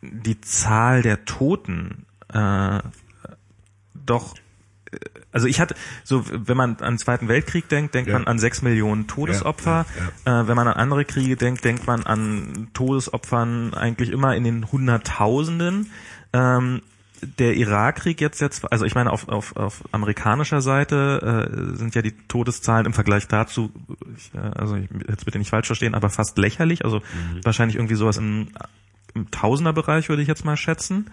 die 0.00 0.40
Zahl 0.40 1.02
der 1.02 1.24
Toten 1.24 2.06
äh, 2.32 2.80
doch 3.94 4.34
also 5.32 5.46
ich 5.46 5.60
hatte 5.60 5.74
so, 6.04 6.24
wenn 6.26 6.56
man 6.56 6.76
an 6.78 6.94
den 6.94 6.98
Zweiten 6.98 7.28
Weltkrieg 7.28 7.68
denkt, 7.68 7.94
denkt 7.94 8.08
ja. 8.08 8.18
man 8.18 8.26
an 8.26 8.38
sechs 8.38 8.62
Millionen 8.62 9.06
Todesopfer. 9.06 9.84
Ja, 9.96 10.32
ja, 10.32 10.40
äh, 10.40 10.48
wenn 10.48 10.56
man 10.56 10.68
an 10.68 10.74
andere 10.74 11.04
Kriege 11.04 11.36
denkt, 11.36 11.64
denkt 11.64 11.86
man 11.86 12.04
an 12.04 12.68
Todesopfern 12.72 13.74
eigentlich 13.74 14.10
immer 14.10 14.34
in 14.34 14.44
den 14.44 14.72
Hunderttausenden. 14.72 15.90
Ähm, 16.32 16.82
der 17.20 17.56
Irakkrieg 17.56 18.20
jetzt 18.20 18.40
jetzt, 18.40 18.70
also 18.70 18.84
ich 18.84 18.94
meine 18.94 19.10
auf, 19.10 19.28
auf, 19.28 19.56
auf 19.56 19.82
amerikanischer 19.92 20.60
Seite 20.60 21.50
äh, 21.50 21.76
sind 21.76 21.94
ja 21.94 22.02
die 22.02 22.12
Todeszahlen 22.28 22.86
im 22.86 22.92
Vergleich 22.92 23.26
dazu, 23.26 23.72
ich, 24.16 24.32
äh, 24.34 24.38
also 24.38 24.76
ich, 24.76 24.88
jetzt 25.08 25.24
bitte 25.24 25.38
nicht 25.38 25.50
falsch 25.50 25.66
verstehen, 25.66 25.94
aber 25.94 26.10
fast 26.10 26.38
lächerlich. 26.38 26.84
Also 26.84 26.98
mhm. 26.98 27.44
wahrscheinlich 27.44 27.76
irgendwie 27.76 27.96
sowas 27.96 28.16
im, 28.16 28.48
im 29.14 29.30
Tausenderbereich 29.30 30.08
würde 30.08 30.22
ich 30.22 30.28
jetzt 30.28 30.44
mal 30.44 30.56
schätzen. 30.56 31.10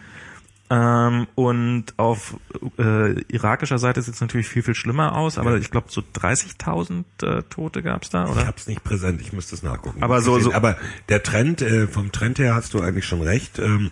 Ähm, 0.68 1.28
und 1.36 1.94
auf 1.98 2.38
äh, 2.80 3.22
irakischer 3.32 3.78
Seite 3.78 4.02
sieht 4.02 4.16
es 4.16 4.22
natürlich 4.22 4.48
viel, 4.48 4.64
viel 4.64 4.74
schlimmer 4.74 5.16
aus, 5.16 5.38
aber 5.38 5.52
ja. 5.52 5.58
ich 5.58 5.70
glaube 5.70 5.88
so 5.92 6.02
30.000 6.02 7.04
äh, 7.22 7.44
Tote 7.44 7.84
gab's 7.84 8.10
da, 8.10 8.26
oder? 8.26 8.42
Ich 8.42 8.48
habe 8.48 8.58
es 8.58 8.66
nicht 8.66 8.84
präsent, 8.84 9.22
ich 9.22 9.32
müsste 9.32 9.54
es 9.54 9.62
nachgucken. 9.62 10.02
Aber 10.02 10.22
so, 10.22 10.40
so 10.40 10.54
aber 10.54 10.78
der 11.10 11.22
Trend, 11.22 11.62
äh, 11.62 11.88
vom 11.88 12.12
Trend 12.12 12.40
her 12.40 12.56
hast 12.56 12.74
du 12.74 12.82
eigentlich 12.82 13.06
schon 13.06 13.22
recht. 13.22 13.60
Ähm, 13.60 13.92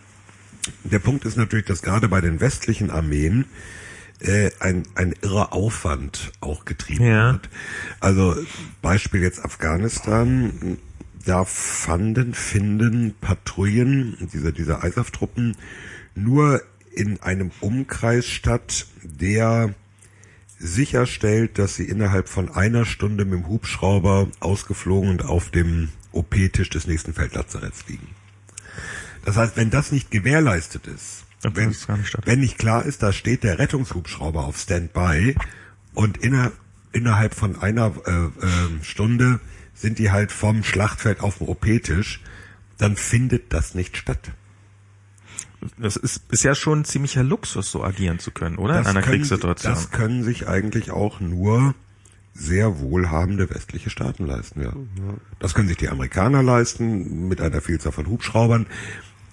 der 0.84 1.00
Punkt 1.00 1.26
ist 1.26 1.38
natürlich, 1.38 1.66
dass 1.66 1.84
gerade 1.84 2.08
bei 2.08 2.22
den 2.22 2.42
westlichen 2.42 2.90
Armeen 2.90 3.46
äh, 4.20 4.50
ein, 4.60 4.84
ein 4.96 5.14
irrer 5.22 5.54
Aufwand 5.54 6.32
auch 6.40 6.66
getrieben 6.66 7.06
ja. 7.06 7.34
wird. 7.34 7.50
Also 8.00 8.36
Beispiel 8.82 9.22
jetzt 9.22 9.46
Afghanistan, 9.46 10.80
da 11.26 11.46
fanden, 11.46 12.34
finden 12.34 13.14
Patrouillen 13.22 14.18
dieser, 14.34 14.52
dieser 14.52 14.84
ISAF-Truppen 14.84 15.56
nur 16.16 16.62
in 16.94 17.22
einem 17.22 17.52
Umkreis 17.60 18.28
statt, 18.28 18.88
der 19.04 19.74
sicherstellt, 20.60 21.60
dass 21.60 21.76
sie 21.76 21.86
innerhalb 21.86 22.30
von 22.30 22.50
einer 22.50 22.86
Stunde 22.86 23.26
mit 23.26 23.34
dem 23.34 23.48
Hubschrauber 23.48 24.28
ausgeflogen 24.40 25.10
und 25.10 25.26
auf 25.26 25.50
dem 25.50 25.90
OP-Tisch 26.12 26.70
des 26.70 26.88
nächsten 26.88 27.14
Feldlazaretts 27.14 27.88
liegen. 27.88 28.08
Das 29.26 29.36
heißt, 29.36 29.58
wenn 29.58 29.70
das 29.70 29.92
nicht 29.92 30.12
gewährleistet 30.12 30.88
ist, 30.88 31.26
wenn, 31.42 31.70
nicht 31.70 31.88
wenn 32.26 32.40
nicht 32.40 32.58
klar 32.58 32.86
ist, 32.86 33.04
da 33.04 33.12
steht 33.12 33.44
der 33.44 33.60
Rettungshubschrauber 33.60 34.46
auf 34.46 34.58
Standby 34.58 35.36
und 35.94 36.18
inner, 36.18 36.54
innerhalb 36.94 37.34
von 37.34 37.62
einer 37.62 37.94
äh, 38.06 38.12
äh, 38.12 38.84
Stunde 38.84 39.42
sind 39.74 40.00
die 40.00 40.12
halt 40.12 40.32
vom 40.32 40.64
Schlachtfeld 40.64 41.20
auf 41.20 41.40
dem 41.40 41.50
OP-Tisch, 41.50 42.22
dann 42.78 42.96
findet 42.96 43.52
das 43.52 43.76
nicht 43.76 43.98
statt. 43.98 44.32
Das 45.78 45.96
ist, 45.96 46.24
ist 46.32 46.44
ja 46.44 46.56
schon 46.56 46.86
ziemlicher 46.86 47.24
Luxus, 47.24 47.72
so 47.72 47.84
agieren 47.84 48.20
zu 48.20 48.32
können, 48.32 48.58
oder? 48.58 48.76
Das 48.76 48.84
In 48.84 48.92
einer 48.92 49.02
können, 49.02 49.18
Kriegssituation. 49.18 49.74
Das 49.74 49.92
können 49.92 50.24
sich 50.24 50.48
eigentlich 50.48 50.92
auch 50.92 51.20
nur 51.20 51.76
sehr 52.34 52.80
wohlhabende 52.80 53.50
westliche 53.50 53.90
Staaten 53.90 54.26
leisten, 54.26 54.62
ja. 54.62 54.74
Das 55.40 55.54
können 55.54 55.68
sich 55.68 55.78
die 55.78 55.90
Amerikaner 55.90 56.42
leisten 56.42 57.28
mit 57.28 57.42
einer 57.42 57.62
Vielzahl 57.62 57.92
von 57.92 58.08
Hubschraubern. 58.08 58.66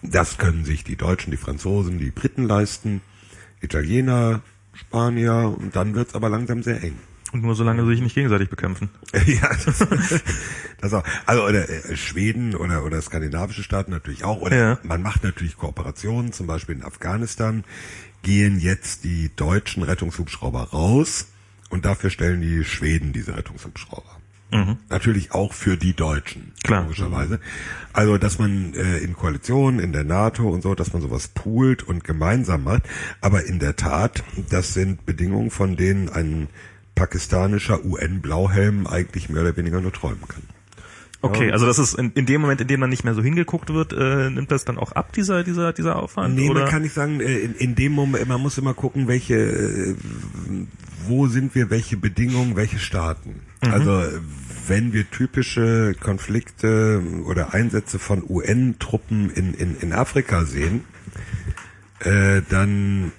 Das 0.02 0.38
können 0.38 0.64
sich 0.64 0.84
die 0.84 0.96
Deutschen, 0.96 1.30
die 1.30 1.36
Franzosen, 1.36 1.98
die 1.98 2.10
Briten 2.10 2.44
leisten, 2.44 3.00
Italiener, 3.60 4.42
Spanier 4.72 5.54
und 5.58 5.76
dann 5.76 5.94
wird's 5.94 6.14
aber 6.14 6.28
langsam 6.28 6.62
sehr 6.62 6.82
eng. 6.82 6.98
Und 7.32 7.42
nur 7.42 7.54
solange 7.54 7.82
sie 7.84 7.90
sich 7.92 8.00
nicht 8.00 8.14
gegenseitig 8.14 8.48
bekämpfen. 8.50 8.90
ja, 9.26 9.50
das, 9.64 9.86
das 10.80 10.94
auch. 10.94 11.04
Also 11.26 11.44
oder 11.46 11.68
äh, 11.68 11.96
Schweden 11.96 12.56
oder 12.56 12.84
oder 12.84 13.00
skandinavische 13.00 13.62
Staaten 13.62 13.90
natürlich 13.92 14.24
auch. 14.24 14.40
Oder 14.40 14.56
Ja. 14.56 14.78
man 14.82 15.00
macht 15.02 15.22
natürlich 15.22 15.56
Kooperationen, 15.56 16.32
zum 16.32 16.46
Beispiel 16.46 16.74
in 16.76 16.84
Afghanistan 16.84 17.64
gehen 18.22 18.58
jetzt 18.60 19.04
die 19.04 19.30
deutschen 19.34 19.82
Rettungshubschrauber 19.82 20.64
raus 20.72 21.28
und 21.70 21.84
dafür 21.84 22.10
stellen 22.10 22.40
die 22.42 22.64
Schweden 22.64 23.12
diese 23.12 23.36
Rettungshubschrauber. 23.36 24.16
Natürlich 24.88 25.30
auch 25.30 25.52
für 25.52 25.76
die 25.76 25.94
Deutschen, 25.94 26.50
Klar. 26.64 26.82
logischerweise. 26.82 27.38
Also, 27.92 28.18
dass 28.18 28.40
man 28.40 28.74
äh, 28.74 28.98
in 28.98 29.14
Koalitionen, 29.14 29.78
in 29.78 29.92
der 29.92 30.02
NATO 30.02 30.48
und 30.48 30.62
so, 30.62 30.74
dass 30.74 30.92
man 30.92 31.00
sowas 31.00 31.28
poolt 31.28 31.84
und 31.84 32.02
gemeinsam 32.02 32.64
macht. 32.64 32.82
Aber 33.20 33.44
in 33.46 33.60
der 33.60 33.76
Tat, 33.76 34.24
das 34.48 34.74
sind 34.74 35.06
Bedingungen, 35.06 35.52
von 35.52 35.76
denen 35.76 36.08
ein 36.08 36.48
pakistanischer 37.00 37.82
UN-Blauhelm 37.82 38.86
eigentlich 38.86 39.30
mehr 39.30 39.40
oder 39.40 39.56
weniger 39.56 39.80
nur 39.80 39.90
träumen 39.90 40.28
kann. 40.28 40.42
Okay, 41.22 41.50
also 41.50 41.64
das 41.64 41.78
ist 41.78 41.94
in, 41.94 42.12
in 42.12 42.26
dem 42.26 42.42
Moment, 42.42 42.60
in 42.60 42.66
dem 42.66 42.78
dann 42.80 42.90
nicht 42.90 43.04
mehr 43.04 43.14
so 43.14 43.22
hingeguckt 43.22 43.72
wird, 43.72 43.94
äh, 43.94 44.28
nimmt 44.28 44.50
das 44.50 44.66
dann 44.66 44.76
auch 44.76 44.92
ab, 44.92 45.14
dieser, 45.14 45.42
dieser, 45.42 45.72
dieser 45.72 45.96
Aufwand? 45.96 46.34
Nee, 46.34 46.50
oder? 46.50 46.60
man 46.60 46.70
kann 46.70 46.82
nicht 46.82 46.92
sagen, 46.92 47.20
äh, 47.20 47.38
in, 47.38 47.54
in 47.54 47.74
dem 47.74 47.92
Moment, 47.92 48.28
man 48.28 48.40
muss 48.40 48.58
immer 48.58 48.74
gucken, 48.74 49.08
welche, 49.08 49.34
äh, 49.34 49.94
wo 51.06 51.26
sind 51.26 51.54
wir, 51.54 51.70
welche 51.70 51.96
Bedingungen, 51.96 52.54
welche 52.54 52.78
Staaten. 52.78 53.40
Also 53.62 54.02
wenn 54.66 54.92
wir 54.92 55.10
typische 55.10 55.94
Konflikte 55.98 57.02
oder 57.26 57.54
Einsätze 57.54 57.98
von 57.98 58.22
UN-Truppen 58.28 59.30
in, 59.30 59.54
in, 59.54 59.76
in 59.76 59.92
Afrika 59.94 60.44
sehen, 60.44 60.84
äh, 62.00 62.42
dann 62.48 63.12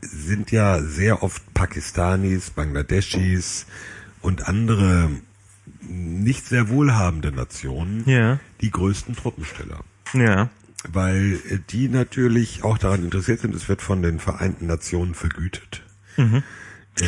sind 0.00 0.50
ja 0.50 0.80
sehr 0.80 1.22
oft 1.22 1.54
Pakistanis, 1.54 2.50
Bangladeschis 2.50 3.66
und 4.20 4.48
andere 4.48 5.10
nicht 5.80 6.46
sehr 6.46 6.68
wohlhabende 6.68 7.32
Nationen 7.32 8.04
Ja, 8.06 8.38
die 8.60 8.70
größten 8.70 9.16
Truppensteller 9.16 9.84
ja. 10.14 10.48
weil 10.88 11.38
die 11.70 11.88
natürlich 11.88 12.64
auch 12.64 12.78
daran 12.78 13.04
interessiert 13.04 13.40
sind, 13.40 13.54
es 13.54 13.68
wird 13.68 13.82
von 13.82 14.02
den 14.02 14.18
Vereinten 14.18 14.66
Nationen 14.66 15.14
vergütet. 15.14 15.82
Äh, 17.00 17.04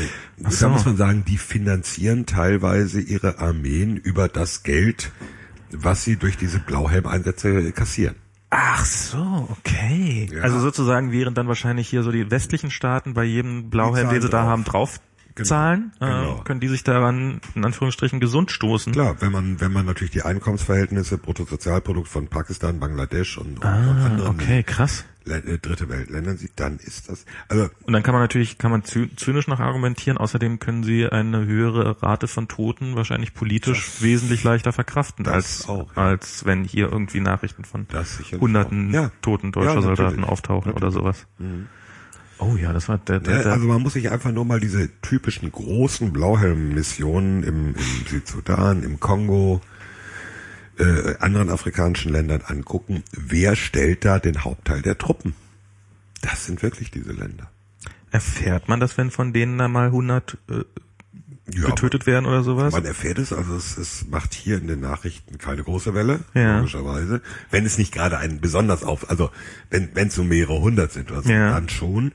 so. 0.48 0.66
Da 0.66 0.68
muss 0.68 0.84
man 0.84 0.96
sagen, 0.96 1.24
die 1.26 1.38
finanzieren 1.38 2.26
teilweise 2.26 3.00
ihre 3.00 3.38
Armeen 3.38 3.96
über 3.96 4.28
das 4.28 4.62
Geld, 4.62 5.10
was 5.70 6.04
sie 6.04 6.16
durch 6.16 6.36
diese 6.36 6.60
Blauhelmeinsätze 6.60 7.72
kassieren. 7.72 8.16
Ach 8.54 8.84
so, 8.84 9.48
okay. 9.50 10.28
Ja. 10.30 10.42
Also 10.42 10.60
sozusagen 10.60 11.10
wären 11.10 11.32
dann 11.34 11.48
wahrscheinlich 11.48 11.88
hier 11.88 12.02
so 12.02 12.12
die 12.12 12.30
westlichen 12.30 12.70
Staaten 12.70 13.14
bei 13.14 13.24
jedem 13.24 13.70
Blauhelm, 13.70 14.10
den 14.10 14.20
sie 14.20 14.28
da 14.28 14.38
zahlen 14.38 14.48
haben, 14.50 14.64
drauf 14.64 15.00
zahlen, 15.42 15.92
Genau. 15.98 16.40
äh, 16.40 16.44
können 16.44 16.60
die 16.60 16.68
sich 16.68 16.84
daran 16.84 17.40
in 17.54 17.64
Anführungsstrichen 17.64 18.20
gesund 18.20 18.50
stoßen. 18.50 18.92
Klar, 18.92 19.16
wenn 19.20 19.32
man 19.32 19.58
wenn 19.62 19.72
man 19.72 19.86
natürlich 19.86 20.10
die 20.10 20.20
Einkommensverhältnisse, 20.22 21.16
Bruttosozialprodukt 21.16 22.08
von 22.08 22.28
Pakistan, 22.28 22.78
Bangladesch 22.78 23.38
und, 23.38 23.56
und 23.60 23.64
Ah, 23.64 23.72
anderen 24.04 24.28
okay, 24.28 24.62
krass. 24.62 25.06
Äh, 25.26 25.58
dritte 25.58 25.88
Weltländern 25.88 26.36
sieht, 26.36 26.52
dann 26.56 26.78
ist 26.78 27.08
das 27.08 27.24
also 27.48 27.68
Und 27.84 27.92
dann 27.92 28.02
kann 28.02 28.12
man 28.12 28.22
natürlich, 28.22 28.58
kann 28.58 28.70
man 28.70 28.82
zy- 28.82 29.14
zynisch 29.16 29.46
noch 29.46 29.60
argumentieren, 29.60 30.18
außerdem 30.18 30.58
können 30.58 30.82
sie 30.82 31.06
eine 31.06 31.44
höhere 31.46 32.02
Rate 32.02 32.26
von 32.26 32.48
Toten 32.48 32.96
wahrscheinlich 32.96 33.32
politisch 33.34 34.02
wesentlich 34.02 34.42
leichter 34.42 34.72
verkraften, 34.72 35.24
das 35.24 35.34
als, 35.34 35.68
auch, 35.68 35.94
ja. 35.96 36.02
als 36.02 36.44
wenn 36.44 36.64
hier 36.64 36.90
irgendwie 36.90 37.20
Nachrichten 37.20 37.64
von 37.64 37.86
Das 37.88 38.18
hunderten. 38.40 38.92
Ja. 38.92 39.10
toten 39.22 39.52
deutscher 39.52 39.70
Ja, 39.70 39.74
natürlich. 39.76 39.96
Soldaten 39.98 40.24
auftauchen 40.24 40.72
oder 40.72 40.90
sowas. 40.90 41.26
Oh 42.38 42.56
ja, 42.56 42.72
das 42.72 42.88
war 42.88 42.98
der, 42.98 43.20
der, 43.20 43.44
der 43.44 43.52
also 43.52 43.66
man 43.68 43.80
muss 43.82 43.92
sich 43.92 44.10
einfach 44.10 44.32
nur 44.32 44.44
mal 44.44 44.58
diese 44.58 44.88
typischen 45.02 45.52
großen 45.52 46.12
Blauhelm-Missionen 46.12 47.44
im, 47.44 47.68
im 47.76 48.06
Südsudan, 48.08 48.82
im 48.82 48.98
Kongo, 48.98 49.60
äh, 50.82 51.16
anderen 51.20 51.48
afrikanischen 51.50 52.12
Ländern 52.12 52.42
angucken. 52.46 53.02
Wer 53.12 53.56
stellt 53.56 54.04
da 54.04 54.18
den 54.18 54.44
Hauptteil 54.44 54.82
der 54.82 54.98
Truppen? 54.98 55.34
Das 56.20 56.46
sind 56.46 56.62
wirklich 56.62 56.90
diese 56.90 57.12
Länder. 57.12 57.50
erfährt 58.10 58.68
man 58.68 58.80
das, 58.80 58.96
wenn 58.96 59.10
von 59.10 59.32
denen 59.32 59.58
da 59.58 59.68
mal 59.68 59.86
100 59.86 60.38
äh, 60.50 60.64
Ja, 61.52 61.66
getötet 61.70 62.06
werden 62.06 62.26
oder 62.26 62.42
sowas? 62.44 62.72
Man 62.72 62.84
erfährt 62.84 63.18
es, 63.18 63.32
also 63.32 63.56
es, 63.56 63.76
es 63.76 64.06
macht 64.08 64.32
hier 64.34 64.58
in 64.58 64.68
den 64.68 64.80
Nachrichten 64.80 65.38
keine 65.38 65.64
große 65.64 65.94
Welle, 65.94 66.20
Ja. 66.34 66.58
logischerweise. 66.58 67.20
Wenn 67.50 67.66
es 67.66 67.76
nicht 67.78 67.92
gerade 67.92 68.18
einen 68.18 68.40
besonders 68.40 68.84
auf, 68.84 69.10
also 69.10 69.30
wenn 69.70 69.90
wenn 69.94 70.08
es 70.08 70.14
so 70.14 70.22
mehrere 70.24 70.60
hundert 70.60 70.92
sind 70.92 71.10
oder 71.10 71.22
so, 71.22 71.30
Ja. 71.30 71.50
dann 71.50 71.68
schon. 71.68 72.12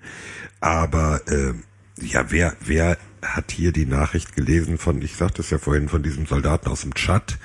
Aber 0.61 1.21
ähm, 1.29 1.63
ja, 1.99 2.25
wer 2.31 2.55
wer 2.65 2.97
hat 3.21 3.51
hier 3.51 3.71
die 3.73 3.85
Nachricht 3.87 4.35
gelesen 4.35 4.77
von, 4.77 5.01
ich 5.01 5.15
sagte 5.15 5.41
es 5.41 5.49
ja 5.49 5.57
vorhin, 5.57 5.89
von 5.89 6.03
diesem 6.03 6.25
Soldaten 6.27 6.69
aus 6.69 6.81
dem 6.81 6.93
Tschad, 6.93 7.37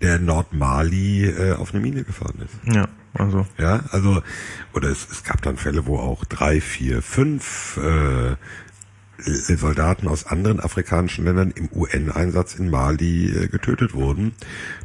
der 0.00 0.18
Nordmali 0.18 1.26
äh, 1.26 1.52
auf 1.54 1.72
eine 1.72 1.82
Mine 1.82 2.04
gefahren 2.04 2.40
ist? 2.44 2.74
ja, 2.74 2.88
also 3.14 3.46
Ja, 3.58 3.84
also, 3.90 4.22
oder 4.74 4.88
es, 4.88 5.06
es 5.10 5.24
gab 5.24 5.42
dann 5.42 5.56
Fälle, 5.56 5.86
wo 5.86 5.98
auch 5.98 6.24
drei, 6.24 6.60
vier, 6.60 7.02
fünf 7.02 7.78
äh, 7.78 8.36
Soldaten 9.18 10.08
aus 10.08 10.26
anderen 10.26 10.60
afrikanischen 10.60 11.24
Ländern 11.24 11.50
im 11.50 11.70
UN-Einsatz 11.72 12.54
in 12.54 12.70
Mali 12.70 13.30
äh, 13.30 13.48
getötet 13.48 13.94
wurden. 13.94 14.34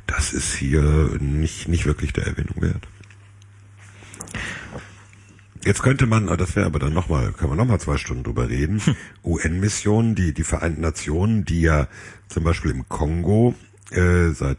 Das 0.08 0.34
ist 0.34 0.54
hier 0.54 1.18
nicht, 1.20 1.68
nicht 1.68 1.86
wirklich 1.86 2.14
der 2.14 2.28
Erwähnung 2.28 2.62
wert. 2.62 2.88
Jetzt 5.64 5.84
könnte 5.84 6.08
man, 6.08 6.28
ah, 6.30 6.38
das 6.38 6.56
wäre 6.56 6.66
aber 6.66 6.80
dann 6.80 6.94
nochmal, 6.94 7.34
können 7.34 7.52
wir 7.52 7.56
nochmal 7.56 7.80
zwei 7.80 7.98
Stunden 7.98 8.24
drüber 8.24 8.50
reden, 8.50 8.82
UN-Missionen, 9.24 10.16
die, 10.16 10.34
die 10.34 10.44
Vereinten 10.44 10.82
Nationen, 10.82 11.46
die 11.46 11.62
ja 11.62 11.88
zum 12.30 12.44
Beispiel 12.44 12.72
im 12.72 12.90
Kongo 12.90 13.54
äh, 13.92 14.30
seit, 14.30 14.58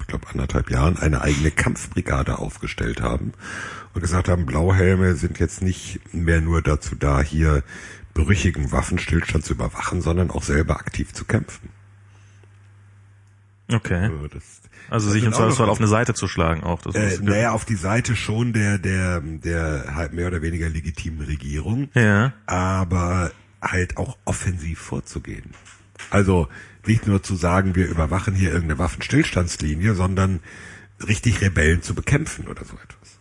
ich 0.00 0.06
glaube, 0.06 0.28
anderthalb 0.28 0.70
Jahren 0.70 0.96
eine 0.96 1.20
eigene 1.20 1.50
Kampfbrigade 1.50 2.38
aufgestellt 2.38 3.02
haben 3.02 3.32
und 3.94 4.00
gesagt 4.00 4.28
haben, 4.28 4.46
Blauhelme 4.46 5.14
sind 5.14 5.38
jetzt 5.38 5.62
nicht 5.62 6.00
mehr 6.12 6.40
nur 6.40 6.62
dazu 6.62 6.94
da, 6.94 7.20
hier 7.20 7.62
brüchigen 8.14 8.72
Waffenstillstand 8.72 9.44
zu 9.44 9.54
überwachen, 9.54 10.00
sondern 10.00 10.30
auch 10.30 10.42
selber 10.42 10.80
aktiv 10.80 11.12
zu 11.12 11.24
kämpfen. 11.24 11.68
okay. 13.72 14.04
Also 14.04 14.28
das, 14.28 14.60
Also 14.90 15.06
das 15.06 15.14
sich 15.14 15.24
im 15.24 15.32
Zweifelsfall 15.32 15.68
auf 15.68 15.78
eine 15.78 15.88
Seite 15.88 16.14
zu 16.14 16.26
schlagen 16.26 16.62
auch. 16.64 16.80
Das 16.80 16.94
äh, 16.94 17.18
naja, 17.22 17.52
auf 17.52 17.64
die 17.64 17.76
Seite 17.76 18.16
schon 18.16 18.52
der, 18.52 18.78
der, 18.78 19.20
der 19.20 19.94
halt 19.94 20.14
mehr 20.14 20.26
oder 20.28 20.42
weniger 20.42 20.68
legitimen 20.68 21.20
Regierung. 21.20 21.90
ja. 21.94 22.32
aber 22.46 23.30
halt 23.60 23.96
auch 23.96 24.16
offensiv 24.24 24.78
vorzugehen. 24.78 25.50
Also 26.10 26.48
nicht 26.88 27.06
nur 27.06 27.22
zu 27.22 27.36
sagen, 27.36 27.76
wir 27.76 27.86
überwachen 27.86 28.34
hier 28.34 28.50
irgendeine 28.50 28.78
Waffenstillstandslinie, 28.78 29.94
sondern 29.94 30.40
richtig 31.06 31.40
Rebellen 31.40 31.82
zu 31.82 31.94
bekämpfen 31.94 32.48
oder 32.48 32.64
so 32.64 32.74
etwas. 32.74 33.18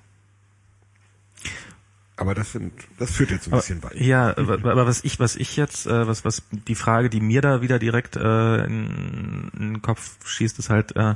Aber 2.19 2.33
das 2.33 2.53
sind, 2.53 2.73
das 2.97 3.11
führt 3.11 3.29
jetzt 3.29 3.47
ein 3.47 3.51
bisschen 3.51 3.83
weit. 3.83 3.93
Ja, 3.95 4.35
aber 4.35 4.55
aber 4.55 4.87
was 4.87 5.03
ich, 5.03 5.19
was 5.19 5.35
ich 5.35 5.55
jetzt, 5.55 5.85
äh, 5.85 6.07
was, 6.07 6.25
was 6.25 6.41
die 6.49 6.73
Frage, 6.73 7.11
die 7.11 7.21
mir 7.21 7.41
da 7.41 7.61
wieder 7.61 7.77
direkt 7.77 8.15
äh, 8.15 8.65
in, 8.65 9.51
in 9.53 9.73
den 9.73 9.81
Kopf 9.83 10.17
schießt, 10.25 10.57
ist 10.57 10.71
halt, 10.71 10.95
äh, 10.95 11.13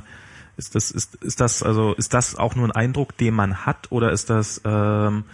ist 0.56 0.76
das, 0.76 0.92
ist, 0.92 1.16
ist 1.16 1.40
das, 1.40 1.64
also 1.64 1.92
ist 1.94 2.14
das 2.14 2.36
auch 2.36 2.54
nur 2.54 2.68
ein 2.68 2.72
Eindruck, 2.72 3.16
den 3.16 3.34
man 3.34 3.66
hat, 3.66 3.90
oder 3.90 4.12
ist 4.12 4.30
das, 4.30 4.60
ähm, 4.64 5.24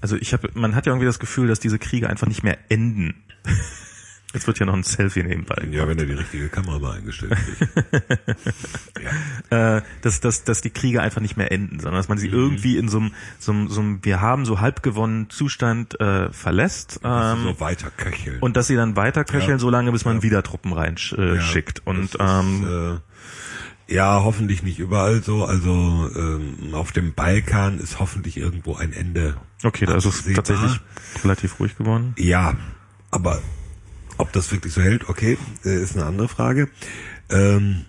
also 0.00 0.14
ich 0.14 0.32
habe, 0.32 0.50
man 0.54 0.76
hat 0.76 0.86
ja 0.86 0.92
irgendwie 0.92 1.06
das 1.06 1.18
Gefühl, 1.18 1.48
dass 1.48 1.58
diese 1.58 1.80
Kriege 1.80 2.08
einfach 2.08 2.28
nicht 2.28 2.44
mehr 2.44 2.58
enden. 2.68 3.24
Jetzt 4.34 4.46
wird 4.46 4.58
ja 4.58 4.66
noch 4.66 4.74
ein 4.74 4.82
Selfie 4.82 5.22
nebenbei. 5.22 5.66
Ja, 5.70 5.88
wenn 5.88 5.98
er 5.98 6.04
die 6.04 6.12
richtige 6.12 6.48
Kamera 6.50 6.78
mal 6.78 6.96
eingestellt 6.98 7.32
kriegt. 7.34 8.20
äh, 9.50 9.80
dass, 10.02 10.20
dass, 10.20 10.44
dass 10.44 10.60
die 10.60 10.68
Kriege 10.70 11.00
einfach 11.00 11.22
nicht 11.22 11.36
mehr 11.38 11.50
enden, 11.50 11.80
sondern 11.80 11.98
dass 11.98 12.08
man 12.08 12.18
Mhm. 12.18 12.22
sie 12.22 12.28
irgendwie 12.28 12.76
in 12.76 12.88
so 12.88 12.98
einem, 12.98 13.12
so 13.38 13.52
einem, 13.52 13.68
so 13.68 13.80
einem 13.80 14.04
wir 14.04 14.20
haben 14.20 14.44
so 14.44 14.60
halb 14.60 14.82
gewonnenen 14.82 15.30
Zustand 15.30 15.98
äh, 16.00 16.30
verlässt 16.30 17.00
Dass 17.02 17.34
ähm, 17.36 17.42
sie 17.44 17.48
so 17.54 17.60
weiter 17.60 17.90
köcheln. 17.96 18.38
und 18.40 18.56
dass 18.56 18.66
sie 18.66 18.76
dann 18.76 18.96
weiter 18.96 19.24
köcheln, 19.24 19.52
Ja. 19.52 19.58
solange 19.58 19.92
bis 19.92 20.04
man 20.04 20.16
Ja. 20.16 20.22
wieder 20.22 20.42
Truppen 20.42 20.72
reinschickt. 20.74 21.18
Äh, 21.18 21.82
Ja. 21.82 21.86
Und 21.86 22.14
das 22.14 22.44
ähm, 22.44 22.64
ist, 22.64 22.68
äh, 23.90 23.94
ja, 23.94 24.22
hoffentlich 24.22 24.62
nicht 24.62 24.78
überall 24.78 25.22
so. 25.22 25.46
Also 25.46 26.10
ähm, 26.14 26.74
auf 26.74 26.92
dem 26.92 27.14
Balkan 27.14 27.78
ist 27.78 27.98
hoffentlich 27.98 28.36
irgendwo 28.36 28.74
ein 28.76 28.92
Ende. 28.92 29.36
okay, 29.64 29.86
da 29.86 29.94
ist 29.96 30.04
es 30.04 30.22
tatsächlich 30.34 30.78
relativ 31.24 31.58
ruhig 31.60 31.78
geworden. 31.78 32.12
Ja, 32.18 32.54
aber 33.10 33.40
ob 34.18 34.32
das 34.32 34.52
wirklich 34.52 34.72
so 34.72 34.82
hält, 34.82 35.08
okay, 35.08 35.38
äh, 35.64 35.82
ist 35.82 35.96
eine 35.96 36.06
andere 36.06 36.28
Frage. 36.28 36.68
Ähm, 37.30 37.86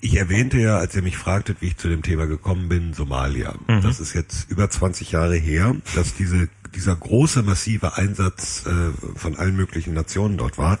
ich 0.00 0.16
erwähnte 0.16 0.58
ja, 0.58 0.78
als 0.78 0.94
ihr 0.94 1.02
mich 1.02 1.16
fragtet, 1.16 1.58
wie 1.60 1.68
ich 1.68 1.76
zu 1.78 1.88
dem 1.88 2.02
Thema 2.02 2.26
gekommen 2.26 2.68
bin, 2.68 2.92
Somalia. 2.94 3.54
Das 3.80 3.98
ist 3.98 4.12
jetzt 4.14 4.50
über 4.50 4.68
20 4.68 5.12
Jahre 5.12 5.36
her, 5.36 5.74
dass 5.94 6.14
diese, 6.14 6.48
dieser 6.74 6.94
große, 6.94 7.42
massive 7.42 7.96
Einsatz 7.96 8.64
äh, 8.66 9.18
von 9.18 9.36
allen 9.36 9.56
möglichen 9.56 9.94
Nationen 9.94 10.36
dort 10.36 10.58
war. 10.58 10.78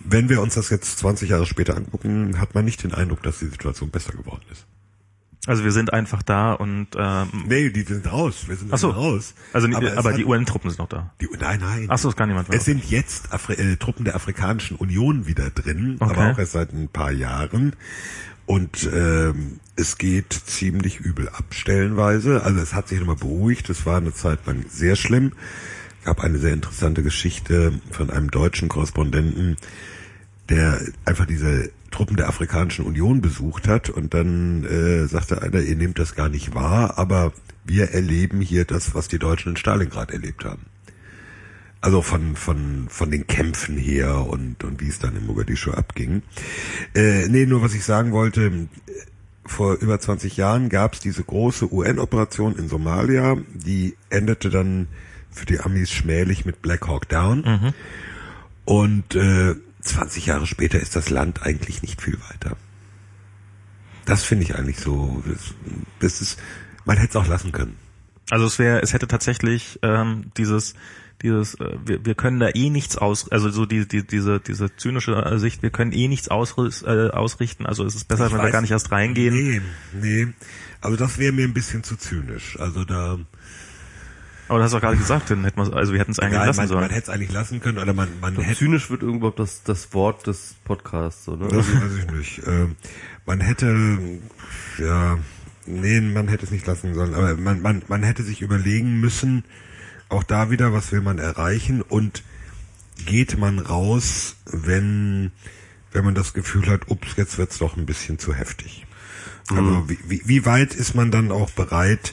wenn 0.00 0.28
wir 0.28 0.40
uns 0.40 0.54
das 0.54 0.70
jetzt 0.70 0.98
20 0.98 1.30
Jahre 1.30 1.46
später 1.46 1.76
angucken, 1.76 2.40
hat 2.40 2.54
man 2.56 2.64
nicht 2.64 2.82
den 2.82 2.92
Eindruck, 2.92 3.22
dass 3.22 3.38
die 3.38 3.46
Situation 3.46 3.90
besser 3.90 4.12
geworden 4.12 4.42
ist. 4.50 4.66
Also 5.46 5.64
wir 5.64 5.72
sind 5.72 5.92
einfach 5.92 6.22
da 6.22 6.52
und 6.52 6.88
ähm, 6.96 7.28
Nee, 7.48 7.70
die 7.70 7.82
sind 7.82 8.10
raus. 8.10 8.44
Wir 8.46 8.54
sind 8.56 8.76
so. 8.78 8.90
raus. 8.90 9.34
also 9.52 9.66
aber, 9.74 9.96
aber, 9.98 10.10
es 10.10 10.16
die 10.16 10.24
UN-Truppen 10.24 10.70
sind 10.70 10.78
noch 10.78 10.88
da. 10.88 11.12
die, 11.20 11.28
nein, 11.40 11.58
nein. 11.60 11.86
Ach 11.88 11.98
so, 11.98 12.10
ist 12.10 12.16
gar 12.16 12.26
niemand 12.28 12.48
mehr. 12.48 12.58
Es 12.58 12.64
sind 12.64 12.88
jetzt 12.88 13.32
Afri 13.32 13.54
äh, 13.54 13.76
Truppen 13.76 14.04
der 14.04 14.14
Afrikanischen 14.14 14.76
Union 14.76 15.26
wieder 15.26 15.50
drin, 15.50 15.96
Okay. 15.98 16.12
aber 16.14 16.30
auch 16.32 16.38
erst 16.38 16.52
seit 16.52 16.72
ein 16.72 16.88
paar 16.88 17.10
Jahren. 17.10 17.74
Und 18.46 18.88
ähm, 18.92 19.58
es 19.74 19.98
geht 19.98 20.32
ziemlich 20.32 21.00
übel 21.00 21.28
ab, 21.28 21.44
stellenweise. 21.50 22.42
Also 22.44 22.60
es 22.60 22.74
hat 22.74 22.86
sich 22.88 23.00
nochmal 23.00 23.16
beruhigt. 23.16 23.68
Es 23.70 23.84
war 23.84 23.96
eine 23.96 24.12
Zeit 24.12 24.46
lang 24.46 24.64
sehr 24.68 24.94
schlimm. 24.94 25.32
gab 26.04 26.20
eine 26.20 26.38
sehr 26.38 26.52
interessante 26.52 27.02
Geschichte 27.02 27.72
von 27.90 28.10
einem 28.10 28.30
deutschen 28.30 28.68
Korrespondenten, 28.68 29.56
der 30.48 30.80
einfach 31.04 31.26
diese 31.26 31.70
Truppen 31.92 32.16
der 32.16 32.28
Afrikanischen 32.28 32.84
Union 32.84 33.20
besucht 33.20 33.68
hat 33.68 33.88
und 33.90 34.14
dann 34.14 34.64
äh, 34.64 35.06
sagte 35.06 35.42
einer, 35.42 35.60
ihr 35.60 35.76
nehmt 35.76 35.98
das 35.98 36.16
gar 36.16 36.28
nicht 36.28 36.54
wahr, 36.54 36.98
aber 36.98 37.32
wir 37.64 37.90
erleben 37.90 38.40
hier 38.40 38.64
das, 38.64 38.94
was 38.94 39.06
die 39.06 39.20
Deutschen 39.20 39.50
in 39.50 39.56
Stalingrad 39.56 40.10
erlebt 40.10 40.44
haben. 40.44 40.66
Also 41.80 42.02
von, 42.02 42.36
von, 42.36 42.86
von 42.88 43.10
den 43.10 43.26
Kämpfen 43.26 43.76
her 43.76 44.26
und, 44.28 44.64
und 44.64 44.80
wie 44.80 44.88
es 44.88 44.98
dann 44.98 45.16
in 45.16 45.26
Mogadischu 45.26 45.72
abging. 45.72 46.22
Äh, 46.94 47.28
nee, 47.28 47.46
nur 47.46 47.62
was 47.62 47.74
ich 47.74 47.84
sagen 47.84 48.12
wollte, 48.12 48.68
vor 49.44 49.74
über 49.74 49.98
20 49.98 50.36
Jahren 50.36 50.68
gab 50.68 50.94
es 50.94 51.00
diese 51.00 51.24
große 51.24 51.72
UN-Operation 51.72 52.56
in 52.56 52.68
Somalia, 52.68 53.36
die 53.52 53.96
endete 54.10 54.50
dann 54.50 54.86
für 55.30 55.46
die 55.46 55.60
Amis 55.60 55.90
schmählich 55.90 56.44
mit 56.44 56.62
Black 56.62 56.86
Hawk 56.86 57.08
Down. 57.08 57.42
Und 58.64 59.16
äh, 59.16 59.56
20 59.82 60.26
Jahre 60.26 60.46
später 60.46 60.80
ist 60.80 60.96
das 60.96 61.10
Land 61.10 61.42
eigentlich 61.42 61.82
nicht 61.82 62.00
viel 62.00 62.18
weiter. 62.30 62.56
Das 64.04 64.24
finde 64.24 64.44
ich 64.44 64.54
eigentlich 64.56 64.78
so. 64.78 65.22
Das, 65.26 65.54
das 66.00 66.20
ist, 66.20 66.38
man 66.84 66.96
hätte 66.96 67.10
es 67.10 67.16
auch 67.16 67.28
lassen 67.28 67.52
können. 67.52 67.76
Also 68.30 68.46
es 68.46 68.58
wäre, 68.58 68.80
es 68.82 68.92
hätte 68.92 69.06
tatsächlich 69.08 69.78
ähm, 69.82 70.30
dieses, 70.36 70.74
dieses, 71.22 71.54
äh, 71.56 71.76
wir, 71.84 72.04
wir 72.04 72.14
können 72.14 72.40
da 72.40 72.48
eh 72.54 72.70
nichts 72.70 72.96
aus, 72.96 73.30
also 73.30 73.50
so 73.50 73.66
die, 73.66 73.86
die, 73.86 74.06
diese, 74.06 74.40
diese 74.40 74.74
zynische 74.76 75.12
äh, 75.14 75.38
Sicht, 75.38 75.62
wir 75.62 75.70
können 75.70 75.92
eh 75.92 76.08
nichts 76.08 76.28
ausris, 76.28 76.82
äh, 76.82 77.10
ausrichten. 77.12 77.66
Also 77.66 77.84
es 77.84 77.94
ist 77.94 78.08
besser, 78.08 78.26
Ich 78.26 78.32
wenn 78.32 78.40
wir 78.40 78.48
weiß- 78.48 78.52
gar 78.52 78.60
nicht 78.62 78.70
erst 78.70 78.90
reingehen. 78.90 79.34
Nee, 79.34 79.60
nee. 80.00 80.32
Also 80.80 80.96
das 80.96 81.18
wäre 81.18 81.32
mir 81.32 81.44
ein 81.44 81.54
bisschen 81.54 81.84
zu 81.84 81.96
zynisch. 81.96 82.58
Also 82.58 82.84
da 82.84 83.18
Aber 84.52 84.58
du 84.58 84.64
hast 84.64 84.74
doch 84.74 84.82
gerade 84.82 84.98
gesagt, 84.98 85.30
dann 85.30 85.44
hätten 85.44 85.58
wir, 85.58 85.74
also 85.74 85.94
wir 85.94 86.00
hätten 86.00 86.10
es 86.10 86.18
eigentlich 86.18 86.44
lassen 86.44 86.58
man, 86.58 86.68
sollen. 86.68 86.80
man 86.82 86.90
hätte 86.90 87.04
es 87.04 87.08
eigentlich 87.08 87.32
lassen 87.32 87.60
können 87.60 87.78
oder 87.78 87.94
man, 87.94 88.08
man 88.20 88.36
hätte 88.36 88.58
Zynisch 88.58 88.90
wird 88.90 89.00
überhaupt 89.00 89.38
das, 89.38 89.62
das 89.62 89.94
Wort 89.94 90.26
des 90.26 90.56
Podcasts, 90.64 91.24
so, 91.24 91.36
ne? 91.36 91.48
Das 91.48 91.74
weiß 91.74 91.96
ich 92.00 92.10
nicht. 92.10 92.42
Ähm, 92.46 92.76
man 93.24 93.40
hätte, 93.40 93.98
ja, 94.76 95.18
nee, 95.64 96.02
man 96.02 96.28
hätte 96.28 96.44
es 96.44 96.50
nicht 96.50 96.66
lassen 96.66 96.92
sollen, 96.92 97.14
aber 97.14 97.34
man, 97.34 97.62
man, 97.62 97.82
man 97.88 98.02
hätte 98.02 98.22
sich 98.24 98.42
überlegen 98.42 99.00
müssen, 99.00 99.44
auch 100.10 100.22
da 100.22 100.50
wieder, 100.50 100.74
was 100.74 100.92
will 100.92 101.00
man 101.00 101.16
erreichen 101.16 101.80
und 101.80 102.22
geht 103.06 103.38
man 103.38 103.58
raus, 103.58 104.36
wenn, 104.44 105.32
wenn 105.92 106.04
man 106.04 106.14
das 106.14 106.34
Gefühl 106.34 106.66
hat, 106.66 106.90
ups, 106.90 107.16
jetzt 107.16 107.38
wird's 107.38 107.56
doch 107.56 107.78
ein 107.78 107.86
bisschen 107.86 108.18
zu 108.18 108.34
heftig. 108.34 108.84
Aber 109.48 109.88
wie, 109.88 109.98
wie, 110.06 110.22
wie 110.26 110.44
weit 110.44 110.74
ist 110.74 110.94
man 110.94 111.10
dann 111.10 111.32
auch 111.32 111.48
bereit, 111.52 112.12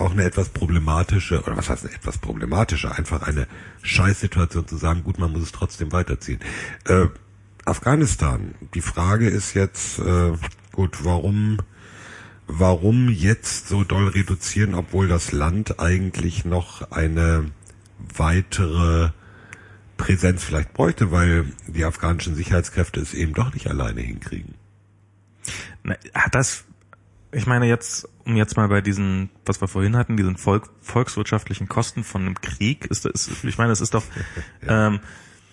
auch 0.00 0.12
eine 0.12 0.24
etwas 0.24 0.48
problematische, 0.48 1.42
oder 1.42 1.56
was 1.56 1.68
heißt 1.68 1.84
eine 1.84 1.94
etwas 1.94 2.18
problematische, 2.18 2.92
einfach 2.92 3.22
eine 3.22 3.46
Scheißsituation 3.82 4.66
zu 4.66 4.76
sagen, 4.76 5.04
gut, 5.04 5.18
man 5.18 5.32
muss 5.32 5.42
es 5.42 5.52
trotzdem 5.52 5.92
weiterziehen. 5.92 6.40
Äh, 6.84 7.06
Afghanistan, 7.64 8.54
die 8.74 8.80
Frage 8.80 9.28
ist 9.28 9.54
jetzt, 9.54 9.98
äh, 9.98 10.32
gut, 10.72 11.04
warum, 11.04 11.58
warum 12.46 13.08
jetzt 13.08 13.68
so 13.68 13.82
doll 13.82 14.08
reduzieren, 14.08 14.74
obwohl 14.74 15.08
das 15.08 15.32
Land 15.32 15.80
eigentlich 15.80 16.44
noch 16.44 16.90
eine 16.92 17.50
weitere 17.98 19.10
Präsenz 19.96 20.44
vielleicht 20.44 20.74
bräuchte, 20.74 21.10
weil 21.10 21.46
die 21.66 21.84
afghanischen 21.84 22.34
Sicherheitskräfte 22.34 23.00
es 23.00 23.14
eben 23.14 23.32
doch 23.32 23.52
nicht 23.54 23.68
alleine 23.68 24.00
hinkriegen. 24.00 24.54
Hat 26.14 26.34
das, 26.34 26.65
ich 27.36 27.46
meine 27.46 27.66
jetzt, 27.66 28.08
um 28.24 28.34
jetzt 28.36 28.56
mal 28.56 28.66
bei 28.68 28.80
diesen, 28.80 29.28
was 29.44 29.60
wir 29.60 29.68
vorhin 29.68 29.94
hatten, 29.94 30.16
diesen 30.16 30.38
Volk, 30.38 30.70
volkswirtschaftlichen 30.80 31.68
Kosten 31.68 32.02
von 32.02 32.22
einem 32.22 32.40
Krieg, 32.40 32.86
ist 32.86 33.04
das, 33.04 33.30
ich 33.44 33.58
meine, 33.58 33.72
es 33.72 33.82
ist 33.82 33.92
doch, 33.92 34.04
ähm, 34.66 35.00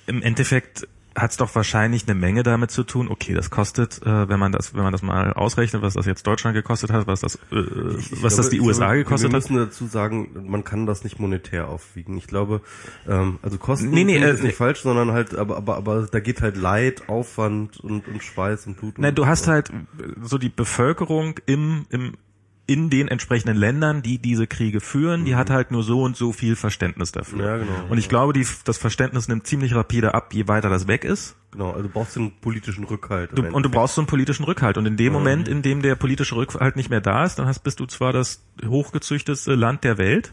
im 0.07 0.21
Endeffekt 0.21 0.87
hat 1.15 1.31
es 1.31 1.37
doch 1.37 1.53
wahrscheinlich 1.53 2.07
eine 2.07 2.15
Menge 2.19 2.41
damit 2.43 2.71
zu 2.71 2.83
tun. 2.83 3.07
Okay, 3.07 3.33
das 3.33 3.49
kostet, 3.51 4.01
äh, 4.03 4.27
wenn 4.29 4.39
man 4.39 4.51
das, 4.51 4.73
wenn 4.73 4.81
man 4.83 4.91
das 4.91 5.01
mal 5.03 5.31
ausrechnet, 5.33 5.81
was 5.83 5.93
das 5.93 6.05
jetzt 6.07 6.25
Deutschland 6.25 6.55
gekostet 6.55 6.91
hat, 6.91 7.05
was 7.05 7.21
das, 7.21 7.35
äh, 7.51 7.59
Ich 7.99 8.23
was 8.23 8.35
das 8.35 8.45
glaube- 8.45 8.49
die 8.49 8.55
ich 8.57 8.61
USA 8.63 8.85
glaube, 8.87 8.97
gekostet 9.03 9.31
Wir 9.31 9.35
hat. 9.37 9.43
müssen 9.49 9.55
dazu 9.57 9.85
sagen, 9.85 10.29
man 10.47 10.63
kann 10.63 10.85
das 10.87 11.03
nicht 11.03 11.19
monetär 11.19 11.67
aufwiegen. 11.67 12.17
Ich 12.17 12.25
glaube, 12.27 12.61
ähm, 13.07 13.37
also 13.43 13.57
Kosten 13.59 13.91
Nee, 13.91 14.03
nee, 14.05 14.17
ich 14.17 14.23
äh, 14.23 14.33
ist 14.33 14.43
nicht 14.43 14.55
falsch, 14.57 14.81
sondern 14.81 15.11
halt, 15.11 15.35
aber, 15.35 15.57
aber, 15.57 15.77
aber 15.77 16.07
da 16.11 16.19
geht 16.19 16.41
halt 16.41 16.57
Leid, 16.57 17.07
Aufwand 17.09 17.79
und, 17.79 18.07
und 18.07 18.23
Schweiß 18.23 18.65
und 18.67 18.77
Blut. 18.77 18.97
Nein, 18.97 19.09
und 19.09 19.17
du 19.19 19.27
hast 19.27 19.47
halt 19.47 19.71
so 20.23 20.37
die 20.39 20.49
Bevölkerung 20.49 21.39
im, 21.45 21.85
im, 21.89 22.13
in 22.65 22.89
den 22.89 23.09
entsprechenden 23.09 23.57
Ländern, 23.57 24.01
die 24.01 24.19
diese 24.19 24.47
Kriege 24.47 24.79
führen, 24.79 25.25
die 25.25 25.35
hat 25.35 25.49
halt 25.49 25.71
nur 25.71 25.83
so 25.83 26.01
und 26.01 26.15
so 26.15 26.31
viel 26.31 26.55
Verständnis 26.55 27.11
dafür. 27.11 27.37
Mhm. 27.39 27.43
Ja, 27.43 27.57
genau. 27.57 27.71
Und 27.89 27.97
ich 27.97 28.07
glaube, 28.07 28.31
die, 28.31 28.47
das 28.63 28.77
Verständnis 28.77 29.27
nimmt 29.27 29.45
ziemlich 29.45 29.75
rapide 29.75 30.13
ab, 30.13 30.33
je 30.33 30.47
weiter 30.47 30.69
das 30.69 30.87
weg 30.87 31.03
ist. 31.03 31.35
Genau, 31.51 31.71
also 31.71 31.83
du 31.83 31.89
brauchst 31.89 32.15
den 32.15 32.31
politischen 32.39 32.85
Rückhalt. 32.85 33.31
Du, 33.37 33.43
und 33.43 33.63
du 33.63 33.69
brauchst 33.69 33.95
so 33.95 34.01
einen 34.01 34.07
politischen 34.07 34.45
Rückhalt. 34.45 34.77
Und 34.77 34.85
in 34.85 34.95
dem 34.95 35.11
Moment, 35.11 35.47
in 35.49 35.61
dem 35.61 35.81
der 35.81 35.95
politische 35.95 36.35
Rückhalt 36.35 36.77
nicht 36.77 36.89
mehr 36.89 37.01
da 37.01 37.25
ist, 37.25 37.35
dann 37.37 37.47
hast, 37.47 37.59
bist 37.59 37.79
du 37.81 37.85
zwar 37.85 38.13
das 38.13 38.43
hochgezüchtetste 38.65 39.55
Land 39.55 39.83
der 39.83 39.97
Welt, 39.97 40.31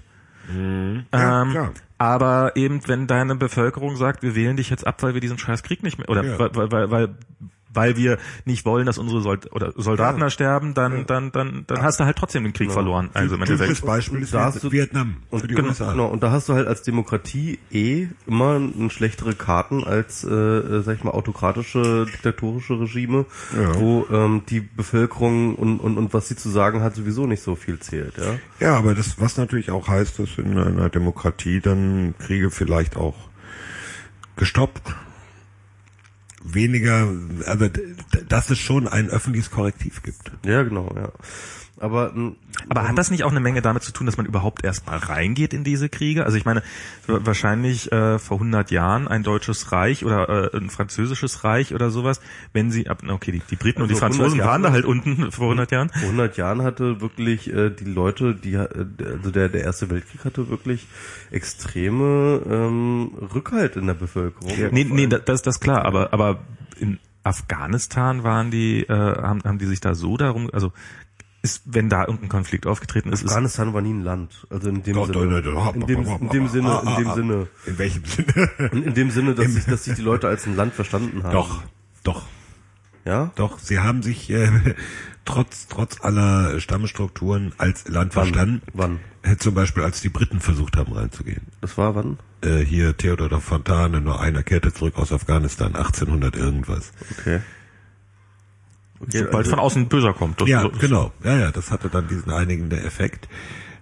Ja, 0.48 1.42
ähm, 1.42 1.50
klar. 1.50 1.72
aber 1.98 2.52
eben, 2.56 2.80
wenn 2.86 3.06
deine 3.06 3.34
Bevölkerung 3.34 3.96
sagt, 3.96 4.22
wir 4.22 4.34
wählen 4.34 4.56
dich 4.56 4.70
jetzt 4.70 4.86
ab, 4.86 5.02
weil 5.02 5.14
wir 5.14 5.20
diesen 5.20 5.36
scheiß 5.38 5.62
Krieg 5.62 5.82
nicht 5.82 5.98
mehr, 5.98 6.08
oder 6.08 6.24
Ja. 6.24 6.38
weil, 6.38 6.70
weil, 6.70 6.90
weil, 6.90 7.08
weil, 7.72 7.96
wir 7.96 8.18
nicht 8.44 8.64
wollen, 8.64 8.86
dass 8.86 8.98
unsere 8.98 9.20
Sold 9.20 9.52
oder 9.52 9.72
Soldaten 9.76 10.20
da 10.20 10.30
sterben, 10.30 10.74
dann, 10.74 11.06
dann, 11.06 11.30
dann, 11.32 11.64
dann 11.66 11.82
hast 11.82 12.00
du 12.00 12.04
halt 12.04 12.16
trotzdem 12.16 12.44
den 12.44 12.52
Krieg 12.52 12.72
verloren. 12.72 13.10
Also 13.14 13.36
im 13.36 13.42
Endeffekt. 13.42 13.84
Beispiel 13.84 14.20
ist 14.22 14.34
du- 14.34 14.72
Vietnam 14.72 15.16
Und, 15.30 15.48
genau, 15.48 15.72
genau, 15.72 16.06
und 16.06 16.22
da 16.22 16.30
hast 16.32 16.48
du 16.48 16.54
halt 16.54 16.66
als 16.66 16.82
Demokratie 16.82 17.58
eh 17.70 18.08
immer 18.26 18.56
ein 18.58 18.90
schlechtere 18.90 19.34
Karten 19.34 19.84
als, 19.84 20.24
äh, 20.24 20.30
äh, 20.30 20.82
sag 20.82 20.96
ich 20.96 21.04
mal, 21.04 21.12
autokratische, 21.12 22.06
diktatorische 22.06 22.78
Regime, 22.80 23.26
Ja. 23.56 23.78
wo 23.80 24.06
ähm, 24.10 24.42
die 24.48 24.60
Bevölkerung 24.60 25.54
und, 25.54 25.78
und, 25.78 25.96
und 25.98 26.12
was 26.14 26.28
sie 26.28 26.36
zu 26.36 26.48
sagen 26.48 26.82
hat 26.82 26.94
sowieso 26.94 27.26
nicht 27.26 27.42
so 27.42 27.54
viel 27.56 27.78
zählt. 27.78 28.14
Ja, 28.18 28.38
Ja, 28.68 28.76
aber 28.76 28.94
das, 28.94 29.20
was 29.20 29.36
natürlich 29.36 29.70
auch 29.70 29.88
heißt, 29.88 30.18
dass 30.18 30.38
in 30.38 30.58
einer 30.58 30.88
Demokratie 30.88 31.60
dann 31.60 32.14
Kriege 32.18 32.50
vielleicht 32.50 32.96
auch 32.96 33.16
gestoppt, 34.36 34.94
weniger, 36.42 37.08
also 37.46 37.68
dass 38.28 38.50
es 38.50 38.58
schon 38.58 38.88
ein 38.88 39.08
öffentliches 39.10 39.50
Korrektiv 39.50 40.02
gibt. 40.02 40.32
ja 40.44 40.62
genau, 40.62 40.92
ja. 40.96 41.12
Aber, 41.80 42.12
ähm, 42.14 42.36
Aber 42.68 42.86
hat 42.86 42.98
das 42.98 43.10
nicht 43.10 43.24
auch 43.24 43.30
eine 43.30 43.40
Menge 43.40 43.62
damit 43.62 43.82
zu 43.82 43.90
tun, 43.92 44.04
dass 44.06 44.16
man 44.18 44.26
überhaupt 44.26 44.62
erstmal 44.64 44.98
reingeht 44.98 45.54
in 45.54 45.64
diese 45.64 45.88
Kriege? 45.88 46.24
Also 46.26 46.36
ich 46.36 46.44
meine, 46.44 46.62
wa- 47.06 47.20
wahrscheinlich 47.24 47.90
äh, 47.90 48.18
vor 48.18 48.36
100 48.36 48.70
Jahren 48.70 49.08
ein 49.08 49.22
deutsches 49.22 49.72
Reich 49.72 50.04
oder 50.04 50.52
äh, 50.52 50.56
ein 50.58 50.68
französisches 50.68 51.42
Reich 51.42 51.74
oder 51.74 51.90
sowas, 51.90 52.20
wenn 52.52 52.70
sie, 52.70 52.88
ab- 52.88 53.02
okay, 53.08 53.32
die, 53.32 53.40
die 53.50 53.56
Briten 53.56 53.80
und 53.80 53.88
die 53.88 53.94
Also 53.94 54.04
100 54.04 54.20
Franzosen 54.20 54.44
waren 54.46 54.62
da 54.62 54.72
halt 54.72 54.84
unten 54.84 55.32
vor 55.32 55.46
100 55.46 55.72
Jahren. 55.72 55.88
vor 55.88 56.02
100 56.10 56.36
Jahren 56.36 56.62
hatte 56.62 57.00
wirklich 57.00 57.50
äh, 57.52 57.70
die 57.70 57.84
Leute, 57.84 58.34
die 58.34 58.52
äh, 58.54 58.68
also 59.02 59.30
der 59.30 59.48
der 59.48 59.62
erste 59.64 59.88
Weltkrieg 59.90 60.24
hatte 60.26 60.50
wirklich 60.50 60.86
extreme 61.30 62.42
ähm, 62.48 63.10
Rückhalt 63.34 63.76
in 63.76 63.86
der 63.86 63.94
Bevölkerung. 63.94 64.52
Nee, 64.70 64.84
nee, 64.84 65.06
das, 65.06 65.42
das 65.42 65.56
ist 65.56 65.60
klar, 65.60 65.84
aber, 65.84 66.12
aber 66.12 66.40
in 66.78 66.98
Afghanistan 67.22 68.22
waren 68.22 68.50
die, 68.50 68.82
äh, 68.82 68.88
haben, 68.92 69.42
haben 69.44 69.58
die 69.58 69.66
sich 69.66 69.80
da 69.80 69.94
so 69.94 70.16
darum, 70.16 70.50
also 70.52 70.72
ist, 71.42 71.62
wenn 71.64 71.88
da 71.88 72.02
irgendein 72.02 72.28
Konflikt 72.28 72.66
aufgetreten 72.66 73.12
ist, 73.12 73.22
ist 73.22 73.28
Afghanistan 73.30 73.72
war 73.72 73.80
nie 73.82 73.92
ein 73.94 74.02
Land, 74.02 74.46
also 74.50 74.68
in 74.68 74.82
dem 74.82 74.94
Doch, 74.94 75.06
Sinne. 75.06 75.42
doch, 75.42 75.52
doch, 75.52 75.64
doch. 75.66 75.74
in 75.74 75.86
dem, 75.86 76.04
in 76.06 76.28
dem 76.28 76.48
Sinne, 76.48 76.82
in 76.86 77.04
dem 77.04 77.14
Sinne, 77.14 77.48
In 77.66 77.78
welchem 77.78 78.04
Sinne? 78.04 78.50
in, 78.72 78.82
in 78.88 78.94
dem 78.94 79.10
Sinne, 79.10 79.34
dass 79.34 79.52
sich, 79.52 79.64
dass 79.64 79.84
sich 79.84 79.94
die 79.94 80.02
Leute 80.02 80.28
als 80.28 80.46
ein 80.46 80.56
Land 80.56 80.74
verstanden 80.74 81.22
haben. 81.22 81.32
doch, 81.32 81.62
doch, 82.04 82.22
Ja? 83.04 83.30
doch. 83.36 83.58
Sie 83.58 83.78
haben 83.78 84.02
sich 84.02 84.28
äh, 84.30 84.50
trotz 85.24 85.66
trotz 85.68 86.00
aller 86.02 86.60
Stammstrukturen 86.60 87.52
als 87.58 87.88
Land 87.88 88.14
Wann? 88.16 88.24
verstanden. 88.24 88.62
Wann? 88.74 89.00
Äh, 89.22 89.36
Zum 89.36 89.54
Beispiel, 89.54 89.82
als 89.82 90.00
die 90.00 90.08
Briten 90.08 90.40
versucht 90.40 90.76
haben 90.76 90.92
reinzugehen. 90.92 91.42
Das 91.60 91.76
war 91.78 91.94
wann? 91.94 92.18
Äh, 92.42 92.58
hier 92.64 92.96
Theodor 92.96 93.28
de 93.28 93.40
Fontane, 93.40 94.00
nur 94.00 94.20
einer 94.20 94.42
kehrte 94.42 94.72
zurück 94.72 94.96
aus 94.96 95.12
Afghanistan, 95.12 95.74
1800 95.74 96.36
irgendwas. 96.36 96.92
Okay. 97.18 97.40
Sobald 99.08 99.46
von 99.48 99.58
außen 99.58 99.88
böser 99.88 100.12
kommt. 100.12 100.40
Das, 100.40 100.48
Ja, 100.48 100.68
das- 100.68 100.78
genau. 100.78 101.12
Ja, 101.24 101.36
ja, 101.36 101.50
das 101.52 101.70
hatte 101.70 101.88
dann 101.88 102.08
diesen 102.08 102.30
einigenden 102.30 102.78
Effekt. 102.84 103.28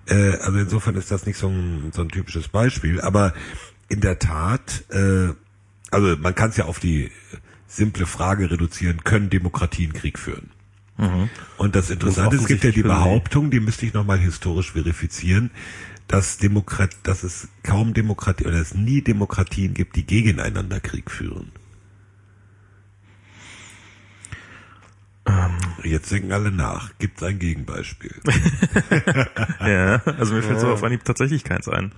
Äh, 0.06 0.36
also 0.38 0.58
insofern 0.58 0.94
ist 0.94 1.10
das 1.10 1.26
nicht 1.26 1.36
so 1.38 1.48
ein, 1.48 1.90
so 1.92 2.02
ein 2.02 2.08
typisches 2.08 2.48
Beispiel, 2.48 3.00
aber 3.00 3.34
in 3.88 4.00
der 4.00 4.18
Tat, 4.18 4.84
äh, 4.90 5.28
also 5.90 6.16
man 6.18 6.34
kann 6.34 6.50
es 6.50 6.56
ja 6.56 6.64
auf 6.66 6.78
die 6.78 7.10
simple 7.66 8.06
Frage 8.06 8.50
reduzieren, 8.50 9.04
können 9.04 9.28
Demokratien 9.30 9.92
Krieg 9.92 10.18
führen? 10.18 10.50
Und 11.58 11.76
das 11.76 11.90
Interessante 11.90 12.34
ist, 12.34 12.42
es 12.42 12.48
gibt 12.48 12.64
ja 12.64 12.72
die. 12.72 12.82
Behauptung, 12.82 13.52
die 13.52 13.60
müsste 13.60 13.86
ich 13.86 13.94
nochmal 13.94 14.18
historisch 14.18 14.72
verifizieren, 14.72 15.52
dass 16.08 16.38
Demokrat, 16.38 16.90
dass 17.04 17.22
es 17.22 17.46
kaum 17.62 17.94
Demokratie 17.94 18.46
oder 18.46 18.60
es 18.60 18.74
nie 18.74 19.00
Demokratien 19.02 19.74
gibt, 19.74 19.94
die 19.94 20.04
gegeneinander 20.04 20.80
Krieg 20.80 21.08
führen. 21.10 21.52
Jetzt 25.84 26.10
denken 26.10 26.32
alle 26.32 26.50
nach. 26.50 26.90
Gibt 26.98 27.18
es 27.18 27.22
ein 27.22 27.38
Gegenbeispiel? 27.38 28.14
Ja, 29.60 29.96
also 30.18 30.34
mir 30.34 30.42
fällt 30.42 30.60
so 30.60 30.68
auf 30.68 30.82
Anhieb 30.82 31.04
tatsächlich 31.04 31.44
keins 31.44 31.68
ein. 31.68 31.92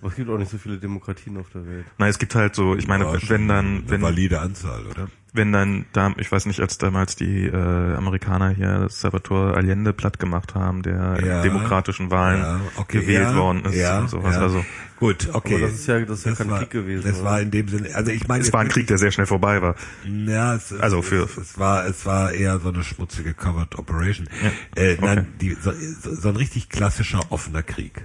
Aber 0.00 0.08
es 0.10 0.16
gibt 0.16 0.30
auch 0.30 0.38
nicht 0.38 0.50
so 0.50 0.58
viele 0.58 0.78
Demokratien 0.78 1.36
auf 1.36 1.50
der 1.50 1.66
Welt. 1.66 1.84
Nein, 1.98 2.08
es 2.08 2.18
gibt 2.18 2.34
halt 2.34 2.54
so, 2.54 2.76
ich 2.76 2.86
meine, 2.88 3.04
Ja, 3.04 3.18
wenn 3.28 3.48
dann, 3.48 3.66
eine 3.66 3.90
wenn, 3.90 4.02
valide 4.02 4.40
Anzahl, 4.40 4.86
oder? 4.86 5.08
Wenn 5.34 5.52
dann 5.52 5.84
da, 5.92 6.12
ich 6.18 6.30
weiß 6.30 6.46
nicht, 6.46 6.60
als 6.60 6.78
damals 6.78 7.16
die 7.16 7.46
äh, 7.46 7.94
Amerikaner 7.94 8.50
hier 8.50 8.86
Salvatore 8.88 9.54
Allende 9.54 9.92
platt 9.92 10.18
gemacht 10.18 10.54
haben, 10.54 10.82
der 10.82 11.18
Ja. 11.24 11.36
in 11.38 11.42
demokratischen 11.42 12.10
Wahlen 12.10 12.40
Ja, 12.40 12.60
okay, 12.76 13.00
gewählt 13.00 13.28
ja, 13.30 13.36
worden 13.36 13.64
ist 13.64 13.74
ja, 13.76 14.00
und 14.00 14.10
sowas. 14.10 14.34
ja. 14.36 14.40
Also 14.42 14.64
Gut, 14.98 15.28
okay. 15.32 15.54
Aber 15.54 15.62
das 15.66 15.72
ist 15.76 15.86
ja- 15.86 16.00
das 16.00 16.18
ist 16.18 16.24
ja 16.26 16.34
kein 16.34 16.50
war, 16.50 16.58
Krieg 16.58 16.70
gewesen, 16.70 17.04
Das 17.06 17.20
oder? 17.20 17.30
war 17.30 17.40
in 17.40 17.50
dem 17.50 17.68
Sinne, 17.68 17.94
also 17.94 18.10
ich 18.10 18.28
meine, 18.28 18.42
es 18.42 18.52
war 18.52 18.60
ein 18.60 18.68
Krieg, 18.68 18.86
der 18.86 18.98
sehr 18.98 19.10
schnell 19.10 19.26
vorbei 19.26 19.62
war. 19.62 19.74
Ja, 20.04 20.54
es, 20.54 20.70
es, 20.72 20.80
Also 20.80 21.00
für- 21.00 21.24
es, 21.24 21.36
es 21.38 21.58
war 21.58 21.86
es 21.86 22.04
war 22.04 22.32
eher 22.32 22.58
so 22.58 22.68
eine 22.68 22.84
schmutzige 22.84 23.32
Covered 23.32 23.78
Operation. 23.78 24.28
Äh, 24.76 24.96
Nein, 25.00 25.26
die, 25.40 25.54
so, 25.54 25.72
so 25.72 26.14
so 26.14 26.28
ein 26.28 26.36
richtig 26.36 26.68
klassischer 26.68 27.20
offener 27.30 27.62
Krieg. 27.62 28.02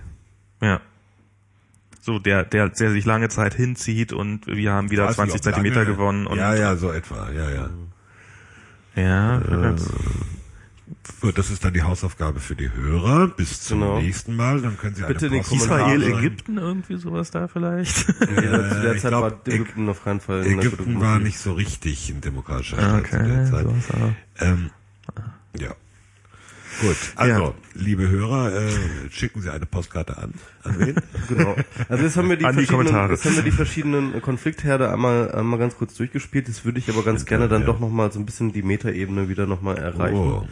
Ja. 0.61 0.79
So, 2.05 2.19
der, 2.19 2.43
der, 2.43 2.69
der 2.69 2.91
sich 2.91 3.03
lange 3.03 3.29
Zeit 3.29 3.55
hinzieht 3.55 4.13
und 4.13 4.45
wir 4.45 4.71
haben 4.73 4.91
wieder 4.91 5.05
Weiß 5.07 5.15
20 5.15 5.33
nicht, 5.33 5.39
ob 5.47 5.53
Zentimeter 5.53 5.81
lange- 5.83 5.91
gewonnen 5.95 6.27
und 6.27 6.37
ja, 6.37 6.53
ja, 6.53 6.75
so 6.75 6.91
etwa, 6.91 7.31
ja, 7.31 7.49
ja. 7.49 7.69
ja, 8.95 9.37
Äh, 9.39 9.75
das 11.35 11.49
ist 11.49 11.65
dann 11.65 11.73
die 11.73 11.81
Hausaufgabe 11.81 12.39
für 12.39 12.55
die 12.55 12.71
Hörer. 12.71 13.27
Bis 13.29 13.61
zum 13.63 13.79
Genau. 13.79 13.99
nächsten 13.99 14.35
Mal, 14.35 14.61
dann 14.61 14.77
können 14.77 14.93
Sie 14.93 15.01
Bitte 15.03 15.25
eine 15.27 15.41
den 15.41 15.57
Israel. 15.57 16.03
Ägypten, 16.03 16.57
irgendwie 16.59 16.97
sowas 16.97 17.31
da 17.31 17.47
vielleicht. 17.47 18.07
Ja, 18.19 18.69
zu 18.69 18.81
der 18.81 18.97
Zeit 18.97 19.09
glaub, 19.09 19.23
war 19.23 19.47
Ägypten 19.47 19.89
auf 19.89 20.03
keinen 20.03 20.19
Fall. 20.19 20.45
in 20.45 20.57
der 20.57 20.67
Ägypten 20.67 21.01
war 21.01 21.17
nicht 21.19 21.39
so 21.39 21.53
richtig 21.53 22.09
ein 22.11 22.21
demokratischer 22.21 22.77
Staat 22.77 23.07
zu 23.07 23.17
der 23.17 23.21
okay, 23.41 23.51
Zeit. 23.51 23.63
sowas 23.63 23.85
aber. 23.91 24.15
Ähm, 24.39 24.69
ja. 25.57 25.73
Gut, 26.81 26.95
also, 27.15 27.55
liebe 27.73 28.09
Hörer, 28.09 28.53
äh, 28.53 28.69
schicken 29.09 29.41
Sie 29.41 29.51
eine 29.51 29.65
Postkarte 29.65 30.17
an. 30.17 30.33
An 30.63 30.79
wen? 30.79 30.95
Genau. 31.29 31.55
Also 31.89 32.03
jetzt 32.03 32.17
haben 32.17 32.29
wir 32.29 32.37
die, 32.37 32.45
An 32.45 32.55
die 32.55 32.65
verschiedenen, 32.65 32.87
Kommentare. 32.87 33.13
jetzt 33.13 33.25
haben 33.25 33.35
wir 33.35 33.43
die 33.43 33.51
verschiedenen 33.51 34.21
Konfliktherde 34.21 34.91
einmal, 34.91 35.31
einmal 35.31 35.59
ganz 35.59 35.77
kurz 35.77 35.95
durchgespielt. 35.95 36.47
Jetzt 36.47 36.65
würde 36.65 36.79
ich 36.79 36.89
aber 36.89 37.03
ganz 37.03 37.25
gerne 37.25 37.47
dann 37.47 37.61
ja. 37.61 37.67
doch 37.67 37.79
nochmal 37.79 38.11
so 38.11 38.19
ein 38.19 38.25
bisschen 38.25 38.51
die 38.51 38.61
Metaebene 38.61 39.29
wieder 39.29 39.45
nochmal 39.45 39.77
erreichen. 39.77 40.17
Oh. 40.17 40.47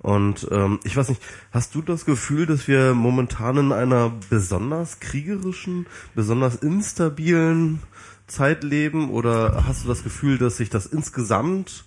Und 0.00 0.48
ähm, 0.50 0.80
ich 0.84 0.96
weiß 0.96 1.10
nicht, 1.10 1.22
hast 1.52 1.74
du 1.74 1.82
das 1.82 2.06
Gefühl, 2.06 2.46
dass 2.46 2.66
wir 2.66 2.94
momentan 2.94 3.58
in 3.58 3.72
einer 3.72 4.12
besonders 4.30 4.98
kriegerischen, 4.98 5.86
besonders 6.14 6.56
instabilen 6.56 7.80
Zeit 8.26 8.64
leben? 8.64 9.10
Oder 9.10 9.64
hast 9.66 9.84
du 9.84 9.88
das 9.88 10.02
Gefühl, 10.02 10.38
dass 10.38 10.56
sich 10.56 10.70
das 10.70 10.86
insgesamt 10.86 11.84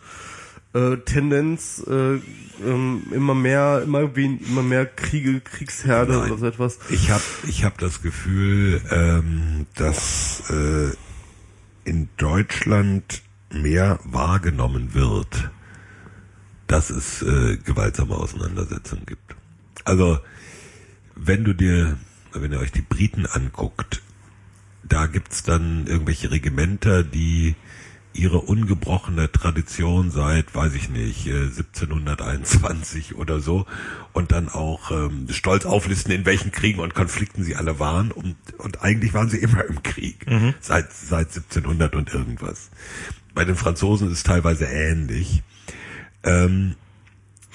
äh, 0.73 0.97
Tendenz 0.97 1.83
äh, 1.87 2.19
ähm, 2.65 3.03
immer 3.11 3.35
mehr, 3.35 3.81
immer 3.83 4.15
wen, 4.15 4.39
immer 4.39 4.63
mehr 4.63 4.85
Kriege, 4.85 5.39
Kriegsherde 5.41 6.13
Nein. 6.13 6.31
oder 6.31 6.37
so 6.39 6.45
etwas? 6.47 6.79
Ich 6.89 7.09
habe 7.09 7.23
ich 7.47 7.63
hab 7.63 7.77
das 7.77 8.01
Gefühl, 8.01 8.81
ähm, 8.91 9.65
dass 9.75 10.49
äh, 10.49 10.91
in 11.85 12.09
Deutschland 12.17 13.21
mehr 13.51 13.99
wahrgenommen 14.03 14.93
wird, 14.93 15.51
dass 16.67 16.89
es 16.89 17.21
äh, 17.21 17.57
gewaltsame 17.57 18.15
Auseinandersetzungen 18.15 19.05
gibt. 19.05 19.35
Also 19.85 20.19
wenn 21.15 21.43
du 21.43 21.53
dir, 21.53 21.97
wenn 22.33 22.51
ihr 22.51 22.59
euch 22.59 22.71
die 22.71 22.81
Briten 22.81 23.25
anguckt, 23.25 24.01
da 24.83 25.05
gibt's 25.05 25.43
dann 25.43 25.87
irgendwelche 25.87 26.31
Regimenter, 26.31 27.03
die 27.03 27.55
ihre 28.13 28.39
ungebrochene 28.39 29.31
Tradition 29.31 30.11
seit, 30.11 30.53
weiß 30.53 30.73
ich 30.75 30.89
nicht, 30.89 31.27
äh, 31.27 31.45
1721 31.47 33.15
oder 33.15 33.39
so 33.39 33.65
und 34.13 34.31
dann 34.31 34.49
auch 34.49 34.91
ähm, 34.91 35.27
stolz 35.29 35.65
auflisten, 35.65 36.11
in 36.11 36.25
welchen 36.25 36.51
Kriegen 36.51 36.79
und 36.79 36.93
Konflikten 36.93 37.43
sie 37.43 37.55
alle 37.55 37.79
waren 37.79 38.11
und, 38.11 38.35
und 38.57 38.81
eigentlich 38.81 39.13
waren 39.13 39.29
sie 39.29 39.39
immer 39.39 39.65
im 39.65 39.81
Krieg, 39.83 40.25
seit, 40.61 40.93
seit 40.93 41.27
1700 41.27 41.95
und 41.95 42.13
irgendwas. 42.13 42.69
Bei 43.33 43.45
den 43.45 43.55
Franzosen 43.55 44.07
ist 44.07 44.13
es 44.13 44.23
teilweise 44.23 44.65
ähnlich. 44.65 45.41
Ähm, 46.23 46.75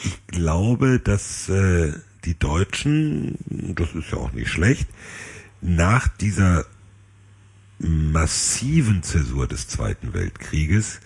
ich 0.03 0.27
glaube, 0.27 1.01
dass 1.01 1.49
äh, 1.49 1.93
die 2.25 2.39
Deutschen, 2.39 3.37
das 3.75 3.95
ist 3.95 4.11
ja 4.11 4.19
auch 4.19 4.33
nicht 4.33 4.51
schlecht, 4.51 4.89
nach 5.61 6.09
dieser 6.09 6.67
massiven 7.79 9.03
Zäsur 9.03 9.47
des 9.47 9.69
Zweiten 9.69 10.15
Weltkrieges 10.15 11.01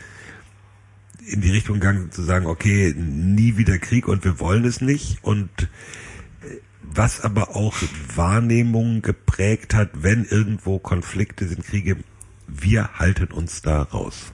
in 1.26 1.40
die 1.40 1.50
Richtung 1.50 1.80
gegangen 1.80 2.10
zu 2.10 2.22
sagen, 2.22 2.46
okay, 2.46 2.94
nie 2.96 3.56
wieder 3.56 3.78
Krieg 3.78 4.08
und 4.08 4.24
wir 4.24 4.40
wollen 4.40 4.64
es 4.64 4.80
nicht 4.80 5.22
und 5.22 5.50
äh, 5.62 5.66
was 6.82 7.20
aber 7.20 7.54
auch 7.54 7.76
Wahrnehmungen 8.14 9.02
geprägt 9.02 9.74
hat, 9.74 9.90
wenn 10.02 10.24
irgendwo 10.24 10.78
Konflikte 10.78 11.46
sind, 11.46 11.64
Kriege, 11.64 11.96
wir 12.48 12.94
halten 12.94 13.32
uns 13.32 13.62
da 13.62 13.82
raus. 13.82 14.32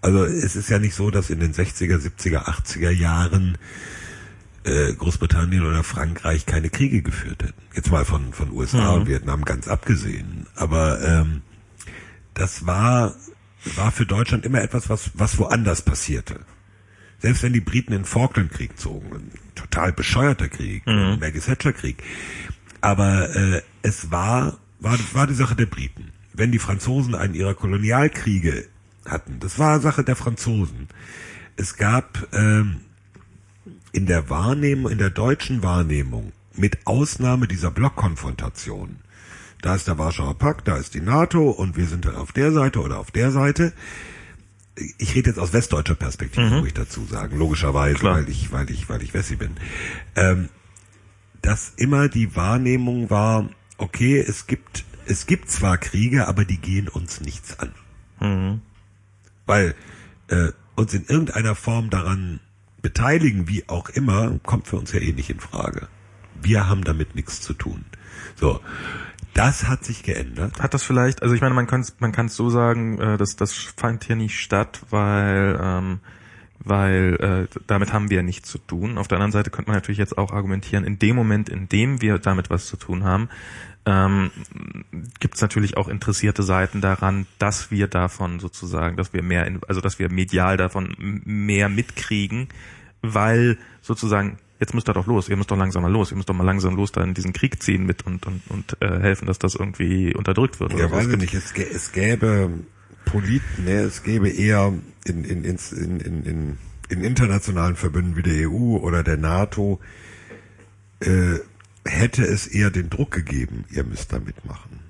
Also 0.00 0.24
es 0.24 0.56
ist 0.56 0.68
ja 0.68 0.78
nicht 0.78 0.94
so, 0.94 1.10
dass 1.10 1.30
in 1.30 1.40
den 1.40 1.52
60er, 1.52 1.98
70er, 1.98 2.44
80er 2.44 2.90
Jahren 2.90 3.58
äh, 4.64 4.92
Großbritannien 4.92 5.66
oder 5.66 5.82
Frankreich 5.82 6.46
keine 6.46 6.70
Kriege 6.70 7.02
geführt 7.02 7.42
hätten. 7.42 7.62
Jetzt 7.74 7.90
mal 7.90 8.04
von, 8.04 8.32
von 8.32 8.52
USA 8.52 8.90
und 8.90 9.08
Vietnam 9.08 9.44
ganz 9.44 9.68
abgesehen. 9.68 10.46
Aber 10.54 11.02
ähm, 11.02 11.42
das 12.34 12.66
war, 12.66 13.14
war 13.76 13.92
für 13.92 14.06
Deutschland 14.06 14.46
immer 14.46 14.62
etwas, 14.62 14.88
was, 14.88 15.10
was 15.14 15.38
woanders 15.38 15.82
passierte. 15.82 16.40
Selbst 17.18 17.42
wenn 17.42 17.52
die 17.52 17.60
Briten 17.60 17.92
in 17.92 18.00
den 18.00 18.04
Falklandkrieg 18.04 18.78
zogen, 18.78 19.12
ein 19.12 19.30
total 19.54 19.92
bescheuerter 19.92 20.48
Krieg, 20.48 20.82
ein 20.86 21.20
Maggie 21.20 21.38
Thatcher 21.38 21.72
Krieg. 21.72 22.02
Aber 22.80 23.34
äh, 23.34 23.62
es 23.82 24.10
war, 24.10 24.58
war, 24.80 24.98
war 25.12 25.26
die 25.28 25.34
Sache 25.34 25.54
der 25.54 25.66
Briten. 25.66 26.12
Wenn 26.32 26.50
die 26.50 26.58
Franzosen 26.58 27.14
einen 27.14 27.34
ihrer 27.34 27.54
Kolonialkriege 27.54 28.66
hatten, 29.06 29.38
das 29.38 29.58
war 29.58 29.78
Sache 29.80 30.02
der 30.02 30.16
Franzosen. 30.16 30.88
Es 31.56 31.76
gab 31.76 32.26
ähm, 32.32 32.80
in 33.92 34.06
der 34.06 34.30
Wahrnehmung, 34.30 34.90
in 34.90 34.98
der 34.98 35.10
deutschen 35.10 35.62
Wahrnehmung, 35.62 36.32
mit 36.54 36.86
Ausnahme 36.86 37.46
dieser 37.46 37.70
Blockkonfrontation, 37.70 38.96
da 39.62 39.76
ist 39.76 39.86
der 39.86 39.96
Warschauer 39.96 40.36
Pakt, 40.38 40.66
da 40.66 40.76
ist 40.76 40.94
die 40.94 41.00
NATO 41.00 41.50
und 41.50 41.76
wir 41.76 41.86
sind 41.86 42.04
dann 42.04 42.16
auf 42.16 42.32
der 42.32 42.52
Seite 42.52 42.80
oder 42.80 42.98
auf 42.98 43.10
der 43.12 43.30
Seite. 43.30 43.72
Ich 44.98 45.14
rede 45.14 45.30
jetzt 45.30 45.38
aus 45.38 45.52
westdeutscher 45.52 45.94
Perspektive, 45.94 46.48
muss 46.48 46.66
ich 46.66 46.74
dazu 46.74 47.04
sagen, 47.04 47.38
logischerweise, 47.38 47.98
Klar. 47.98 48.16
weil 48.16 48.28
ich, 48.28 48.50
weil 48.50 48.68
ich, 48.70 48.88
weil 48.88 49.02
ich 49.02 49.14
Wessi 49.14 49.36
bin. 49.36 49.52
Ähm, 50.16 50.48
dass 51.42 51.72
immer 51.76 52.08
die 52.08 52.34
Wahrnehmung 52.34 53.10
war, 53.10 53.48
okay, 53.78 54.18
es 54.18 54.46
gibt, 54.46 54.84
es 55.06 55.26
gibt 55.26 55.50
zwar 55.50 55.78
Kriege, 55.78 56.26
aber 56.26 56.44
die 56.44 56.58
gehen 56.58 56.88
uns 56.88 57.20
nichts 57.20 57.58
an. 57.58 57.72
Weil 59.46 59.74
äh, 60.28 60.52
uns 60.74 60.94
in 60.94 61.04
irgendeiner 61.04 61.54
Form 61.54 61.90
daran 61.90 62.40
beteiligen, 62.82 63.48
wie 63.48 63.68
auch 63.68 63.88
immer, 63.88 64.38
kommt 64.42 64.66
für 64.66 64.76
uns 64.76 64.92
ja 64.92 65.00
eh 65.00 65.12
nicht 65.12 65.30
in 65.30 65.40
Frage. 65.40 65.88
Wir 66.40 66.68
haben 66.68 66.84
damit 66.84 67.14
nichts 67.14 67.40
zu 67.40 67.54
tun. 67.54 67.84
So, 68.34 68.60
das 69.34 69.68
hat 69.68 69.84
sich 69.84 70.02
geändert. 70.02 70.60
Hat 70.60 70.74
das 70.74 70.82
vielleicht, 70.82 71.22
also 71.22 71.34
ich 71.34 71.40
meine, 71.40 71.54
man 71.54 71.66
kann 71.66 71.80
es 71.80 71.96
man 72.00 72.12
kann's 72.12 72.36
so 72.36 72.50
sagen, 72.50 72.98
äh, 72.98 73.16
dass 73.16 73.36
das 73.36 73.52
fand 73.54 74.04
hier 74.04 74.16
nicht 74.16 74.38
statt, 74.38 74.82
weil 74.90 75.58
ähm, 75.62 76.00
weil 76.64 77.48
äh, 77.50 77.60
damit 77.66 77.92
haben 77.92 78.10
wir 78.10 78.22
nichts 78.22 78.48
zu 78.48 78.58
tun. 78.58 78.98
Auf 78.98 79.08
der 79.08 79.16
anderen 79.16 79.32
Seite 79.32 79.50
könnte 79.50 79.70
man 79.70 79.76
natürlich 79.76 79.98
jetzt 79.98 80.16
auch 80.16 80.32
argumentieren, 80.32 80.84
in 80.84 80.98
dem 80.98 81.16
Moment, 81.16 81.48
in 81.48 81.68
dem 81.68 82.00
wir 82.00 82.18
damit 82.18 82.50
was 82.50 82.66
zu 82.66 82.76
tun 82.76 83.04
haben, 83.04 83.28
ähm, 83.84 84.30
gibt 85.18 85.34
es 85.34 85.40
natürlich 85.40 85.76
auch 85.76 85.88
interessierte 85.88 86.42
Seiten 86.42 86.80
daran, 86.80 87.26
dass 87.38 87.70
wir 87.70 87.88
davon 87.88 88.38
sozusagen, 88.40 88.96
dass 88.96 89.12
wir 89.12 89.22
mehr, 89.22 89.46
in, 89.46 89.60
also 89.66 89.80
dass 89.80 89.98
wir 89.98 90.10
medial 90.10 90.56
davon 90.56 90.94
mehr 91.24 91.68
mitkriegen, 91.68 92.48
weil 93.02 93.58
sozusagen 93.80 94.38
jetzt 94.60 94.74
müsst 94.74 94.88
ihr 94.88 94.92
doch 94.94 95.08
los, 95.08 95.28
ihr 95.28 95.36
müsst 95.36 95.50
doch 95.50 95.56
langsam 95.56 95.82
mal 95.82 95.90
los, 95.90 96.12
ihr 96.12 96.16
müsst 96.16 96.28
doch 96.28 96.34
mal 96.34 96.44
langsam 96.44 96.76
los 96.76 96.92
da 96.92 97.02
in 97.02 97.14
diesen 97.14 97.32
Krieg 97.32 97.60
ziehen 97.60 97.84
mit 97.84 98.06
und 98.06 98.24
und 98.26 98.42
und 98.48 98.76
äh, 98.80 99.00
helfen, 99.00 99.26
dass 99.26 99.40
das 99.40 99.56
irgendwie 99.56 100.14
unterdrückt 100.14 100.60
wird. 100.60 100.72
Ja, 100.74 100.88
weiß 100.90 101.08
ich 101.08 101.16
nicht. 101.18 101.34
Es, 101.34 101.52
gä- 101.52 101.66
es 101.68 101.90
gäbe 101.90 102.50
Polit, 103.04 103.42
ne, 103.58 103.80
es 103.80 104.04
gäbe 104.04 104.28
eher 104.28 104.72
in, 105.04 105.24
in, 105.24 105.42
in, 105.44 105.58
in, 105.72 106.00
in, 106.24 106.58
in 106.88 107.00
internationalen 107.02 107.74
Verbünden 107.74 108.14
wie 108.14 108.22
der 108.22 108.48
EU 108.48 108.76
oder 108.76 109.02
der 109.02 109.16
NATO 109.16 109.80
äh, 111.00 111.40
hätte 111.84 112.24
es 112.24 112.46
eher 112.46 112.70
den 112.70 112.90
Druck 112.90 113.10
gegeben, 113.10 113.64
ihr 113.70 113.84
müsst 113.84 114.12
da 114.12 114.18
mitmachen. 114.18 114.80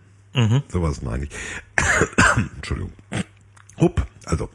Sowas 0.69 1.03
meine 1.03 1.25
ich. 1.25 1.31
Entschuldigung. 2.57 2.93
Hupp, 3.79 4.07
Also, 4.25 4.49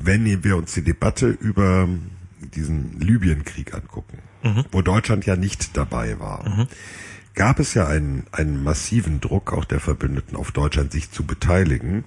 wenn 0.00 0.24
wir 0.44 0.56
uns 0.56 0.72
die 0.74 0.82
Debatte 0.82 1.28
über 1.28 1.88
diesen 2.40 2.98
Libyenkrieg 3.00 3.74
angucken, 3.74 4.18
wo 4.72 4.82
Deutschland 4.82 5.26
ja 5.26 5.36
nicht 5.36 5.76
dabei 5.76 6.18
war, 6.18 6.44
gab 7.34 7.58
es 7.60 7.74
ja 7.74 7.86
einen, 7.86 8.24
einen 8.32 8.62
massiven 8.62 9.20
Druck 9.20 9.52
auch 9.52 9.64
der 9.64 9.80
Verbündeten 9.80 10.36
auf 10.36 10.50
Deutschland, 10.52 10.92
sich 10.92 11.10
zu 11.10 11.24
beteiligen. 11.24 12.04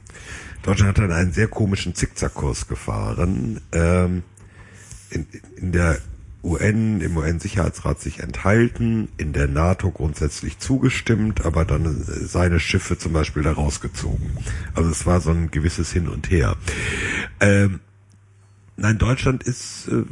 Deutschland 0.63 0.89
hat 0.89 0.97
dann 0.97 1.11
einen 1.11 1.31
sehr 1.31 1.47
komischen 1.47 1.95
Zickzackkurs 1.95 2.67
gefahren. 2.67 3.61
Ähm, 3.71 4.23
in, 5.09 5.27
in 5.57 5.71
der 5.71 5.99
UN, 6.45 7.01
im 7.01 7.17
UN-Sicherheitsrat 7.17 7.99
sich 7.99 8.19
enthalten, 8.19 9.09
in 9.17 9.33
der 9.33 9.47
NATO 9.47 9.91
grundsätzlich 9.91 10.59
zugestimmt, 10.59 11.43
aber 11.43 11.65
dann 11.65 11.85
äh, 11.85 11.89
seine 12.25 12.59
Schiffe 12.59 12.97
zum 12.97 13.13
Beispiel 13.13 13.43
da 13.43 13.53
rausgezogen. 13.53 14.37
Also 14.75 14.89
es 14.89 15.05
war 15.05 15.19
so 15.21 15.31
ein 15.31 15.49
gewisses 15.49 15.91
Hin 15.91 16.07
und 16.07 16.29
Her. 16.29 16.55
Ähm, 17.39 17.79
nein, 18.77 18.99
Deutschland 18.99 19.43
ist 19.43 19.87
äh, 19.87 20.03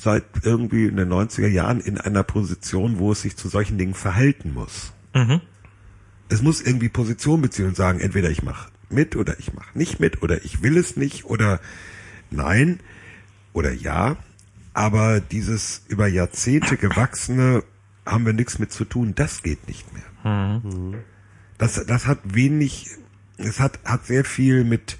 seit 0.00 0.24
irgendwie 0.42 0.86
in 0.86 0.96
den 0.96 1.12
90er 1.12 1.48
Jahren 1.48 1.80
in 1.80 1.98
einer 1.98 2.22
Position, 2.22 2.98
wo 2.98 3.12
es 3.12 3.22
sich 3.22 3.36
zu 3.36 3.48
solchen 3.48 3.76
Dingen 3.76 3.94
verhalten 3.94 4.54
muss. 4.54 4.92
Es 6.30 6.40
muss 6.40 6.62
irgendwie 6.62 6.88
Position 6.88 7.42
beziehen 7.42 7.66
und 7.66 7.76
sagen, 7.76 8.00
entweder 8.00 8.30
ich 8.30 8.42
mache 8.42 8.70
mit 8.88 9.14
oder 9.16 9.38
ich 9.38 9.52
mache 9.52 9.76
nicht 9.78 10.00
mit 10.00 10.22
oder 10.22 10.42
ich 10.44 10.62
will 10.62 10.78
es 10.78 10.96
nicht 10.96 11.26
oder 11.26 11.60
nein 12.30 12.80
oder 13.52 13.72
ja. 13.72 14.16
Aber 14.74 15.20
dieses 15.20 15.82
über 15.88 16.06
Jahrzehnte 16.06 16.76
gewachsene 16.76 17.62
haben 18.06 18.26
wir 18.26 18.32
nichts 18.32 18.58
mit 18.58 18.72
zu 18.72 18.84
tun, 18.84 19.14
das 19.14 19.42
geht 19.42 19.68
nicht 19.68 19.86
mehr. 19.92 20.60
Das, 21.58 21.84
das 21.86 22.06
hat 22.06 22.18
wenig, 22.24 22.88
es 23.36 23.60
hat, 23.60 23.78
hat 23.84 24.06
sehr 24.06 24.24
viel 24.24 24.64
mit, 24.64 24.98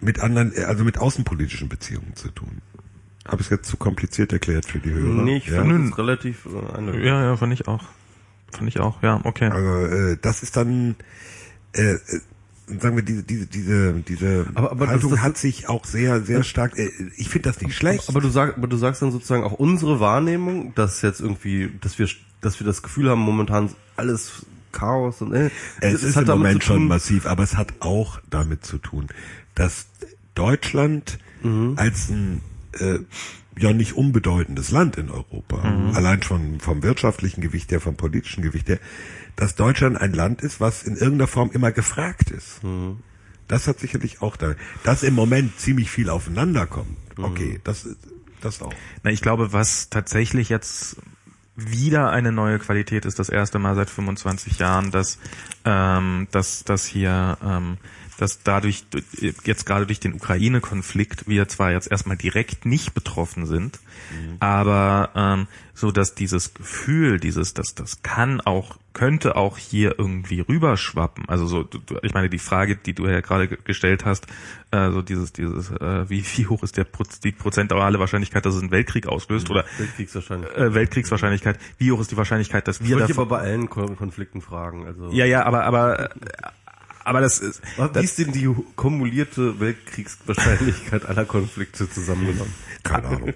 mit 0.00 0.20
anderen, 0.20 0.52
also 0.64 0.84
mit 0.84 0.98
außenpolitischen 0.98 1.68
Beziehungen 1.68 2.16
zu 2.16 2.30
tun. 2.30 2.62
Habe 3.26 3.42
ich 3.42 3.48
es 3.48 3.50
jetzt 3.50 3.68
zu 3.68 3.76
kompliziert 3.76 4.32
erklärt 4.32 4.64
für 4.64 4.78
die 4.78 4.90
Hörer? 4.90 5.22
Nee, 5.22 5.36
ich 5.36 5.46
ja? 5.46 5.60
finde 5.60 5.86
es 5.86 5.98
relativ 5.98 6.46
äh. 6.46 7.06
Ja, 7.06 7.22
ja, 7.22 7.36
fand 7.36 7.52
ich 7.52 7.68
auch. 7.68 7.84
Fand 8.50 8.68
ich 8.68 8.80
auch, 8.80 9.02
ja, 9.02 9.20
okay. 9.24 9.50
Also 9.50 9.86
äh, 9.94 10.16
das 10.20 10.42
ist 10.42 10.56
dann, 10.56 10.96
äh, 11.74 11.92
äh, 11.92 11.98
sagen 12.80 12.96
wir, 12.96 13.02
diese, 13.02 13.22
diese, 13.22 13.46
diese, 13.46 13.92
diese 14.06 14.46
Aber- 14.54 14.70
aber 14.72 14.86
das- 14.86 14.94
Haltung 14.94 15.10
das- 15.12 15.20
hat 15.20 15.38
sich 15.38 15.68
auch 15.68 15.84
sehr, 15.84 16.22
sehr 16.22 16.42
stark. 16.42 16.78
Äh, 16.78 16.90
ich 17.16 17.28
finde 17.28 17.48
das 17.48 17.60
nicht 17.60 17.74
schlecht. 17.74 18.08
Aber 18.08 18.20
du 18.20 18.28
sagst, 18.28 18.56
aber 18.56 18.66
du 18.68 18.76
sagst 18.76 19.02
dann 19.02 19.10
sozusagen 19.12 19.42
auch 19.44 19.52
unsere 19.52 20.00
Wahrnehmung, 20.00 20.74
dass 20.74 21.02
jetzt 21.02 21.20
irgendwie, 21.20 21.70
dass 21.80 21.98
wir, 21.98 22.08
dass 22.40 22.60
wir 22.60 22.66
das 22.66 22.82
Gefühl 22.82 23.08
haben, 23.10 23.20
momentan 23.20 23.70
alles 23.96 24.46
Chaos 24.72 25.22
und 25.22 25.32
äh, 25.32 25.50
Es 25.80 26.02
ist 26.02 26.16
im 26.16 26.26
damit 26.26 26.28
Moment 26.28 26.62
tun- 26.62 26.66
schon 26.76 26.88
massiv, 26.88 27.26
aber 27.26 27.42
es 27.42 27.56
hat 27.56 27.72
auch 27.80 28.20
damit 28.30 28.64
zu 28.66 28.78
tun, 28.78 29.06
dass 29.54 29.86
Deutschland 30.34 31.18
Mhm. 31.42 31.74
als 31.76 32.08
ein 32.10 32.40
äh, 32.78 32.98
ja 33.58 33.72
nicht 33.72 33.94
unbedeutendes 33.96 34.70
Land 34.70 34.96
in 34.98 35.10
Europa, 35.10 35.68
Mhm. 35.68 35.96
allein 35.96 36.22
schon 36.22 36.60
vom 36.60 36.82
wirtschaftlichen 36.84 37.40
Gewicht 37.40 37.72
her, 37.72 37.80
vom 37.80 37.96
politischen 37.96 38.42
Gewicht 38.42 38.68
her, 38.68 38.78
dass 39.38 39.54
Deutschland 39.54 40.00
ein 40.00 40.12
Land 40.12 40.42
ist, 40.42 40.60
was 40.60 40.82
in 40.82 40.96
irgendeiner 40.96 41.28
Form 41.28 41.50
immer 41.52 41.70
gefragt 41.70 42.30
ist. 42.30 42.62
Mhm. 42.64 42.98
Das 43.46 43.68
hat 43.68 43.78
sicherlich 43.78 44.20
auch 44.20 44.36
da, 44.36 44.56
dass 44.82 45.04
im 45.04 45.14
Moment 45.14 45.58
ziemlich 45.58 45.90
viel 45.90 46.10
aufeinander 46.10 46.66
kommt. 46.66 47.16
Mhm. 47.16 47.24
Okay, 47.24 47.60
das 47.62 47.84
ist 47.84 47.98
das 48.40 48.60
auch. 48.62 48.72
Na, 49.02 49.10
ich 49.10 49.20
glaube, 49.20 49.52
was 49.52 49.90
tatsächlich 49.90 50.48
jetzt 50.48 50.96
wieder 51.56 52.10
eine 52.10 52.30
neue 52.30 52.58
Qualität 52.58 53.04
ist, 53.04 53.18
das 53.18 53.28
erste 53.28 53.58
Mal 53.58 53.74
seit 53.74 53.90
25 53.90 54.58
Jahren, 54.58 54.90
dass, 54.90 55.18
ähm, 55.64 56.28
dass, 56.30 56.64
dass 56.64 56.84
hier, 56.86 57.38
ähm, 57.42 57.78
dass 58.18 58.42
dadurch, 58.42 58.84
jetzt 59.44 59.64
gerade 59.64 59.86
durch 59.86 60.00
den 60.00 60.12
Ukraine-Konflikt, 60.14 61.26
wir 61.28 61.48
zwar 61.48 61.72
jetzt 61.72 61.90
erstmal 61.90 62.16
direkt 62.16 62.66
nicht 62.66 62.92
betroffen 62.92 63.46
sind, 63.46 63.78
aber 64.40 65.10
ähm, 65.14 65.46
so 65.74 65.90
dass 65.92 66.14
dieses 66.14 66.54
Gefühl, 66.54 67.20
dieses, 67.20 67.54
dass 67.54 67.74
das 67.74 68.02
kann 68.02 68.40
auch, 68.40 68.76
könnte 68.92 69.36
auch 69.36 69.58
hier 69.58 69.94
irgendwie 69.98 70.40
rüberschwappen. 70.40 71.28
Also 71.28 71.46
so, 71.46 71.62
du, 71.62 71.78
ich 72.02 72.14
meine, 72.14 72.28
die 72.28 72.38
Frage, 72.40 72.76
die 72.76 72.94
du 72.94 73.06
ja 73.06 73.20
gerade 73.20 73.46
ge- 73.48 73.58
gestellt 73.62 74.04
hast, 74.04 74.26
äh, 74.72 74.90
so 74.90 75.02
dieses, 75.02 75.32
dieses, 75.32 75.70
äh, 75.70 76.10
wie, 76.10 76.24
wie 76.36 76.46
hoch 76.48 76.62
ist 76.64 76.76
der 76.76 76.84
Pro 76.84 77.04
die 77.22 77.30
prozentuale 77.32 77.98
Wahrscheinlichkeit, 78.00 78.44
dass 78.44 78.54
es 78.56 78.62
einen 78.62 78.72
Weltkrieg 78.72 79.06
auslöst 79.06 79.50
oder 79.50 79.64
Weltkriegswahrscheinlich. 79.78 80.50
äh, 80.56 80.74
Weltkriegswahrscheinlichkeit, 80.74 81.58
wie 81.78 81.92
hoch 81.92 82.00
ist 82.00 82.10
die 82.10 82.16
Wahrscheinlichkeit, 82.16 82.66
dass 82.66 82.80
wir 82.82 82.96
Würde 82.96 83.04
ich 83.12 83.16
aber 83.16 83.26
bei 83.26 83.38
allen 83.38 83.70
Kon- 83.70 83.96
Konflikten 83.96 84.40
fragen. 84.40 84.86
Also 84.86 85.10
ja, 85.12 85.24
ja, 85.26 85.44
aber, 85.44 85.64
aber, 85.64 86.00
äh, 86.00 86.08
aber 87.08 87.20
das 87.20 87.38
ist, 87.40 87.60
Was- 87.76 87.94
Wie 87.94 88.04
ist 88.04 88.18
denn 88.18 88.32
die 88.32 88.48
kumulierte 88.76 89.58
Weltkriegswahrscheinlichkeit 89.60 91.06
aller 91.06 91.24
Konflikte 91.24 91.90
zusammengenommen? 91.90 92.52
Keine 92.82 93.08
Ahnung. 93.08 93.32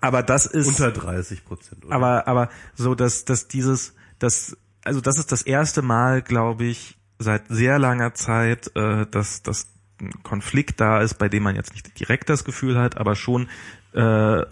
aber 0.00 0.22
das 0.22 0.46
ist, 0.46 0.66
Unter 0.66 0.92
30 0.92 1.44
Prozent. 1.44 1.84
oder? 1.84 1.94
aber 1.94 2.28
aber 2.28 2.48
so 2.74 2.94
dass 2.94 3.24
dass 3.24 3.48
dieses 3.48 3.94
das 4.18 4.56
also 4.84 5.00
das 5.00 5.18
ist 5.18 5.32
das 5.32 5.42
erste 5.42 5.82
Mal 5.82 6.22
glaube 6.22 6.64
ich 6.64 6.96
seit 7.18 7.44
sehr 7.48 7.78
langer 7.78 8.14
Zeit 8.14 8.70
äh, 8.76 9.06
dass 9.10 9.42
dass 9.42 9.68
ein 10.00 10.12
Konflikt 10.22 10.80
da 10.80 11.00
ist 11.00 11.14
bei 11.14 11.28
dem 11.28 11.42
man 11.42 11.56
jetzt 11.56 11.72
nicht 11.72 11.98
direkt 11.98 12.28
das 12.28 12.44
Gefühl 12.44 12.78
hat 12.78 12.98
aber 12.98 13.14
schon 13.16 13.48
äh, 13.94 14.42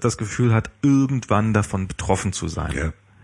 das 0.00 0.18
Gefühl 0.18 0.52
hat 0.52 0.70
irgendwann 0.82 1.54
davon 1.54 1.86
betroffen 1.86 2.32
zu 2.32 2.48
sein 2.48 2.72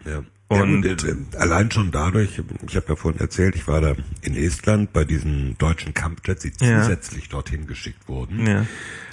Ja, 0.04 0.10
ja. 0.12 0.22
Und- 0.48 0.82
ja, 0.84 0.94
gut, 0.94 1.04
äh, 1.04 1.36
allein 1.38 1.70
schon 1.70 1.90
dadurch, 1.90 2.40
ich 2.66 2.76
habe 2.76 2.86
ja 2.88 2.96
vorhin 2.96 3.20
erzählt, 3.20 3.54
ich 3.54 3.68
war 3.68 3.80
da 3.82 3.94
in 4.22 4.34
Estland 4.34 4.92
bei 4.94 5.04
diesen 5.04 5.56
deutschen 5.58 5.92
Kampfjets, 5.92 6.42
die 6.42 6.52
Ja. 6.64 6.80
zusätzlich 6.82 7.28
dorthin 7.28 7.66
geschickt 7.66 8.08
wurden. 8.08 8.46
Ja. 8.46 8.64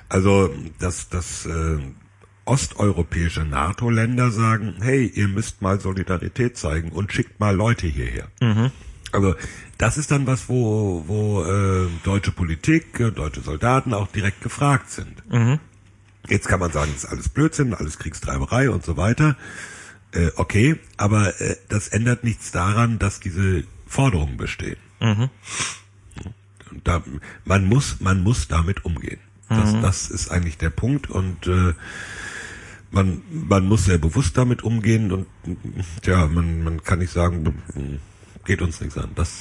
Also, 0.08 0.54
dass 0.80 1.10
das 1.10 1.46
äh, 1.46 1.78
osteuropäische 2.46 3.44
NATO-Länder 3.44 4.32
sagen, 4.32 4.76
hey, 4.80 5.06
ihr 5.14 5.28
müsst 5.28 5.62
mal 5.62 5.80
Solidarität 5.80 6.58
zeigen 6.58 6.90
und 6.92 7.12
schickt 7.12 7.40
mal 7.40 7.56
Leute 7.56 7.88
hierher. 7.88 8.28
Also 9.12 9.36
das 9.78 9.98
ist 9.98 10.12
dann 10.12 10.28
was, 10.28 10.48
wo, 10.48 11.04
wo 11.08 11.44
äh, 11.44 11.88
deutsche 12.04 12.32
Politik, 12.32 13.00
äh, 13.00 13.12
deutsche 13.12 13.42
Soldaten 13.42 13.94
auch 13.94 14.08
direkt 14.08 14.42
gefragt 14.42 14.92
sind. 14.92 15.24
Jetzt 16.30 16.48
kann 16.48 16.60
man 16.60 16.72
sagen, 16.72 16.92
das 16.94 17.04
ist 17.06 17.10
alles 17.10 17.30
Blödsinn, 17.30 17.74
alles 17.74 17.98
Kriegstreiberei 18.00 18.70
und 18.70 18.84
so 18.86 18.96
weiter. 18.96 19.36
Äh, 20.16 20.32
okay, 20.38 20.78
aber 20.98 21.40
äh, 21.42 21.58
das 21.70 21.90
ändert 21.90 22.24
nichts 22.24 22.52
daran, 22.52 22.98
dass 23.00 23.20
diese 23.20 23.66
Forderungen 23.86 24.38
bestehen. 24.38 24.78
Und 26.72 26.88
Da, 26.88 27.04
man 27.46 27.66
muss, 27.66 28.00
man 28.00 28.24
muss 28.24 28.48
damit 28.48 28.86
umgehen. 28.86 29.20
Das, 29.48 29.74
das 29.82 30.10
ist 30.10 30.30
eigentlich 30.30 30.58
der 30.58 30.72
Punkt 30.72 31.10
und 31.10 31.46
äh, 31.48 31.74
man, 32.92 33.22
man 33.30 33.68
muss 33.68 33.86
sehr 33.86 34.00
bewusst 34.00 34.38
damit 34.38 34.64
umgehen 34.64 35.12
und 35.12 35.28
ja, 36.04 36.26
man, 36.28 36.64
man 36.64 36.84
kann 36.84 37.00
nicht 37.00 37.12
sagen, 37.14 37.54
geht 38.46 38.62
uns 38.62 38.82
nichts 38.82 38.98
an. 38.98 39.12
Das, 39.16 39.32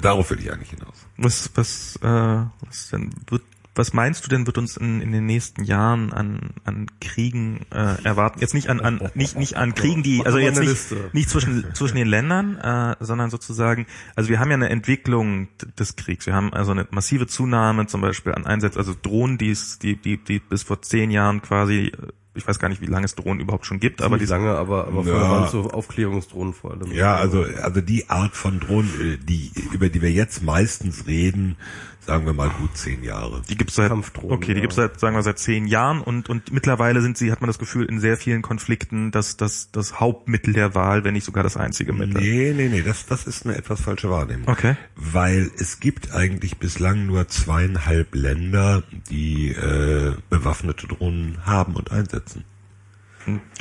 darauf 0.00 0.30
will 0.30 0.40
ich 0.40 0.50
eigentlich 0.50 0.70
hinaus. 0.70 1.06
Was, 1.18 1.50
was, 1.54 1.96
äh, 2.02 2.44
was 2.66 2.88
denn 2.90 3.10
wird, 3.28 3.42
was 3.80 3.94
meinst 3.94 4.24
du 4.26 4.28
denn 4.28 4.46
wird 4.46 4.58
uns 4.58 4.76
in, 4.76 5.00
in 5.00 5.10
den 5.10 5.24
nächsten 5.24 5.64
Jahren 5.64 6.12
an, 6.12 6.50
an 6.64 6.86
Kriegen 7.00 7.62
äh, 7.72 7.96
erwarten? 8.04 8.38
Jetzt 8.38 8.52
nicht 8.52 8.68
an, 8.68 8.78
an 8.80 9.10
nicht 9.14 9.38
nicht 9.38 9.56
an 9.56 9.74
Kriegen, 9.74 10.02
die 10.02 10.20
also 10.22 10.36
jetzt 10.36 10.60
nicht, 10.60 11.14
nicht 11.14 11.30
zwischen 11.30 11.64
zwischen 11.74 11.96
den 11.96 12.06
Ländern, 12.06 12.58
äh, 12.58 12.96
sondern 13.00 13.30
sozusagen, 13.30 13.86
also 14.14 14.28
wir 14.28 14.38
haben 14.38 14.50
ja 14.50 14.56
eine 14.56 14.68
Entwicklung 14.68 15.48
des 15.78 15.96
Kriegs. 15.96 16.26
Wir 16.26 16.34
haben 16.34 16.52
also 16.52 16.72
eine 16.72 16.86
massive 16.90 17.26
Zunahme 17.26 17.86
zum 17.86 18.02
Beispiel 18.02 18.34
an 18.34 18.44
Einsätzen, 18.44 18.78
also 18.78 18.94
Drohnen, 19.00 19.38
die 19.38 19.50
es, 19.50 19.78
die 19.78 19.96
die 19.96 20.18
die 20.18 20.40
bis 20.40 20.62
vor 20.62 20.82
zehn 20.82 21.10
Jahren 21.10 21.40
quasi, 21.40 21.86
äh, 21.86 21.92
ich 22.34 22.46
weiß 22.46 22.58
gar 22.58 22.68
nicht, 22.68 22.82
wie 22.82 22.86
lange 22.86 23.06
es 23.06 23.14
Drohnen 23.14 23.40
überhaupt 23.40 23.64
schon 23.64 23.80
gibt, 23.80 24.02
aber 24.02 24.18
die 24.18 24.26
die 24.26 24.30
lange, 24.30 24.50
aber, 24.50 24.88
aber 24.88 25.04
Ja. 25.04 25.20
waren 25.20 25.48
so 25.48 25.70
Aufklärungsdrohnen 25.70 26.52
vor 26.52 26.72
allem. 26.72 26.92
Ja, 26.92 27.16
also, 27.16 27.46
also 27.62 27.80
die 27.80 28.10
Art 28.10 28.36
von 28.36 28.60
Drohnen, 28.60 28.90
äh, 29.00 29.16
die, 29.16 29.50
über 29.72 29.88
die 29.88 30.02
wir 30.02 30.12
jetzt 30.12 30.42
meistens 30.42 31.06
reden, 31.06 31.56
sagen 32.00 32.26
wir 32.26 32.32
mal 32.32 32.48
gut 32.48 32.76
zehn 32.76 33.04
Jahre. 33.04 33.42
Die 33.48 33.56
gibt's 33.56 33.74
seit 33.74 33.88
Kampfdrohnen, 33.88 34.32
okay, 34.32 34.48
die 34.48 34.54
ja. 34.54 34.60
gibt's 34.60 34.76
seit 34.76 34.98
sagen 34.98 35.16
wir 35.16 35.22
seit 35.22 35.38
zehn 35.38 35.66
Jahren 35.66 36.00
und 36.00 36.28
und 36.28 36.52
mittlerweile 36.52 37.02
sind 37.02 37.18
sie 37.18 37.30
hat 37.30 37.40
man 37.40 37.48
das 37.48 37.58
Gefühl 37.58 37.86
in 37.86 38.00
sehr 38.00 38.16
vielen 38.16 38.42
Konflikten 38.42 39.10
das 39.10 39.36
das 39.36 39.70
das 39.70 40.00
Hauptmittel 40.00 40.54
der 40.54 40.74
Wahl, 40.74 41.04
wenn 41.04 41.14
nicht 41.14 41.24
sogar 41.24 41.42
das 41.42 41.56
einzige 41.56 41.92
Mittel. 41.92 42.20
Nee, 42.20 42.54
nee, 42.56 42.68
nee, 42.68 42.82
das, 42.82 43.06
das 43.06 43.26
ist 43.26 43.44
eine 43.44 43.56
etwas 43.56 43.82
falsche 43.82 44.10
Wahrnehmung. 44.10 44.48
Okay. 44.48 44.76
Weil 44.96 45.50
es 45.58 45.80
gibt 45.80 46.12
eigentlich 46.12 46.58
bislang 46.58 47.06
nur 47.06 47.28
zweieinhalb 47.28 48.14
Länder, 48.14 48.82
die 49.10 49.50
äh, 49.50 50.14
bewaffnete 50.30 50.86
Drohnen 50.86 51.44
haben 51.44 51.74
und 51.74 51.92
einsetzen. 51.92 52.44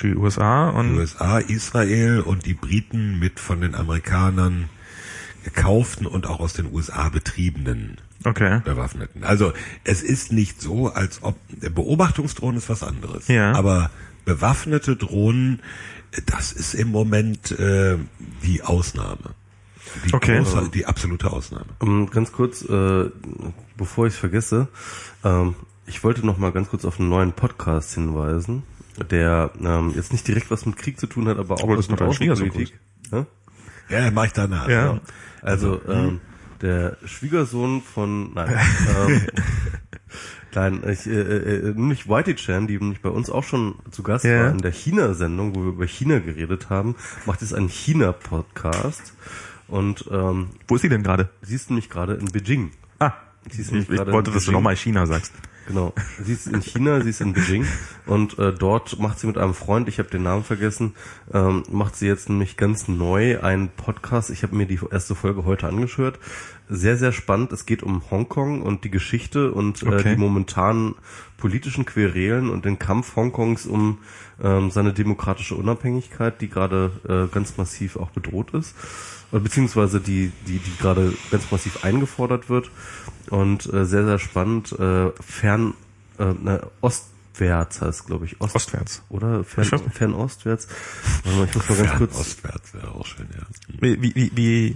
Die 0.01 0.15
USA 0.15 0.69
und 0.69 0.97
USA, 0.97 1.39
Israel 1.39 2.21
und 2.21 2.45
die 2.45 2.53
Briten 2.53 3.19
mit 3.19 3.39
von 3.39 3.61
den 3.61 3.75
Amerikanern 3.75 4.69
gekauften 5.43 6.07
und 6.07 6.27
auch 6.27 6.39
aus 6.39 6.53
den 6.53 6.73
USA 6.73 7.09
betriebenen 7.09 7.97
okay. 8.25 8.61
Bewaffneten. 8.63 9.23
Also 9.23 9.53
es 9.83 10.01
ist 10.01 10.31
nicht 10.31 10.61
so, 10.61 10.89
als 10.89 11.23
ob 11.23 11.35
Beobachtungsdrohnen 11.73 12.57
ist 12.57 12.69
was 12.69 12.83
anderes. 12.83 13.27
Ja. 13.27 13.53
Aber 13.53 13.91
bewaffnete 14.25 14.95
Drohnen, 14.95 15.61
das 16.25 16.51
ist 16.51 16.73
im 16.73 16.89
Moment 16.89 17.51
äh, 17.51 17.97
die 18.43 18.63
Ausnahme. 18.63 19.35
Die, 20.05 20.13
Okay. 20.13 20.37
große, 20.37 20.69
die 20.73 20.85
absolute 20.85 21.31
Ausnahme. 21.31 21.65
Ähm, 21.81 22.09
ganz 22.09 22.31
kurz, 22.31 22.63
äh, 22.63 23.09
bevor 23.77 24.07
ich 24.07 24.13
es 24.13 24.19
vergesse, 24.19 24.67
ähm, 25.23 25.55
ich 25.87 26.03
wollte 26.03 26.25
noch 26.25 26.37
mal 26.37 26.51
ganz 26.51 26.69
kurz 26.69 26.85
auf 26.85 26.99
einen 26.99 27.09
neuen 27.09 27.33
Podcast 27.33 27.95
hinweisen, 27.95 28.63
der 29.09 29.51
ähm, 29.59 29.93
jetzt 29.95 30.11
nicht 30.11 30.27
direkt 30.27 30.51
was 30.51 30.65
mit 30.67 30.77
Krieg 30.77 30.99
zu 30.99 31.07
tun 31.07 31.27
hat, 31.27 31.39
aber 31.39 31.55
auch 31.55 31.67
was 31.67 31.89
mit 31.89 31.99
Schwiegersohn 31.99 32.49
Außenpolitik. 32.49 32.79
Ja? 33.11 33.25
Ja, 33.89 34.11
mach 34.11 34.25
ich 34.25 34.33
danach. 34.33 34.69
Ja. 34.69 34.99
Also 35.41 35.81
ähm, 35.87 36.21
der 36.61 36.97
Schwiegersohn 37.05 37.81
von 37.81 38.33
nein, 38.33 38.55
ähm, 39.07 39.21
nein, 40.55 40.81
ich, 40.89 41.07
äh, 41.07 41.11
äh, 41.19 41.73
nämlich 41.73 42.07
Whitey 42.09 42.35
Chan, 42.35 42.67
die 42.67 42.77
nämlich 42.77 43.01
bei 43.01 43.09
uns 43.09 43.29
auch 43.29 43.43
schon 43.43 43.75
zu 43.91 44.03
Gast 44.03 44.25
Ja. 44.25 44.43
war 44.45 44.51
in 44.51 44.59
der 44.59 44.71
China-Sendung, 44.71 45.55
wo 45.55 45.61
wir 45.61 45.69
über 45.69 45.87
China 45.87 46.19
geredet 46.19 46.69
haben, 46.69 46.95
macht 47.25 47.41
jetzt 47.41 47.53
einen 47.53 47.69
China-Podcast 47.69 49.13
und 49.67 50.05
ähm, 50.11 50.49
Wo 50.67 50.75
ist 50.75 50.81
sie 50.81 50.89
denn 50.89 51.03
gerade? 51.03 51.29
sie 51.41 51.55
ist 51.55 51.69
nämlich 51.69 51.89
gerade 51.89 52.13
in 52.15 52.25
Beijing. 52.25 52.71
Ah, 52.99 53.13
Sie 53.49 53.61
ist 53.61 53.71
ich, 53.71 53.89
ich 53.89 53.97
wollte, 54.07 54.31
dass 54.31 54.45
du 54.45 54.51
nochmal 54.51 54.75
China 54.75 55.05
sagst. 55.05 55.31
Genau. 55.69 55.93
Sie 56.23 56.33
ist 56.33 56.47
in 56.47 56.61
China, 56.63 56.99
sie 57.01 57.11
ist 57.11 57.21
in 57.21 57.33
Beijing 57.33 57.63
und 58.07 58.39
äh, 58.39 58.51
dort 58.51 58.97
macht 58.97 59.19
sie 59.19 59.27
mit 59.27 59.37
einem 59.37 59.53
Freund, 59.53 59.87
ich 59.87 59.99
habe 59.99 60.09
den 60.09 60.23
Namen 60.23 60.43
vergessen, 60.43 60.95
ähm, 61.31 61.61
macht 61.69 61.95
sie 61.95 62.07
jetzt 62.07 62.27
nämlich 62.27 62.57
ganz 62.57 62.87
neu 62.87 63.39
einen 63.41 63.69
Podcast. 63.69 64.31
Ich 64.31 64.41
habe 64.41 64.55
mir 64.55 64.65
die 64.65 64.79
erste 64.89 65.13
Folge 65.13 65.45
heute 65.45 65.67
angeschaut. 65.67 66.17
Sehr, 66.69 66.97
sehr 66.97 67.11
spannend. 67.11 67.51
Es 67.51 67.67
geht 67.67 67.83
um 67.83 68.01
Hongkong 68.09 68.63
und 68.63 68.83
die 68.83 68.89
Geschichte 68.89 69.51
und 69.51 69.83
äh, 69.83 69.89
Okay. 69.89 70.15
die 70.15 70.19
momentanen 70.19 70.95
politischen 71.37 71.85
Querelen 71.85 72.49
und 72.49 72.65
den 72.65 72.79
Kampf 72.79 73.15
Hongkongs 73.15 73.67
um 73.67 73.99
ähm, 74.41 74.71
seine 74.71 74.91
demokratische 74.91 75.53
Unabhängigkeit, 75.53 76.41
die 76.41 76.49
gerade 76.49 76.91
äh, 77.07 77.31
ganz 77.33 77.57
massiv 77.57 77.95
auch 77.95 78.09
bedroht 78.09 78.55
ist 78.55 78.73
beziehungsweise 79.31 79.99
die, 79.99 80.31
die, 80.47 80.59
die 80.59 80.77
gerade 80.79 81.13
ganz 81.31 81.51
massiv 81.51 81.83
eingefordert 81.83 82.49
wird 82.49 82.71
und 83.29 83.71
äh, 83.71 83.85
sehr, 83.85 84.05
sehr 84.05 84.19
spannend, 84.19 84.71
äh, 84.79 85.11
fern, 85.21 85.73
äh, 86.17 86.33
ne, 86.33 86.61
ostwärts 86.81 87.81
heißt 87.81 88.07
glaube 88.07 88.25
ich, 88.25 88.41
Ost, 88.41 88.55
Ostwärts. 88.55 89.03
oder? 89.09 89.43
Fern, 89.43 89.65
fernostwärts. 89.91 90.67
Warte 91.23 91.37
mal, 91.37 91.45
ich 91.45 91.55
muss 91.55 91.69
mal 91.69 91.77
ganz 91.77 91.97
kurz, 91.97 92.19
Ostwärts 92.19 92.73
wäre 92.73 92.91
auch 92.91 93.05
schön, 93.05 93.27
ja. 93.35 93.45
Wie, 93.79 94.01
wie, 94.01 94.31
wie, 94.35 94.67
äh, 94.67 94.75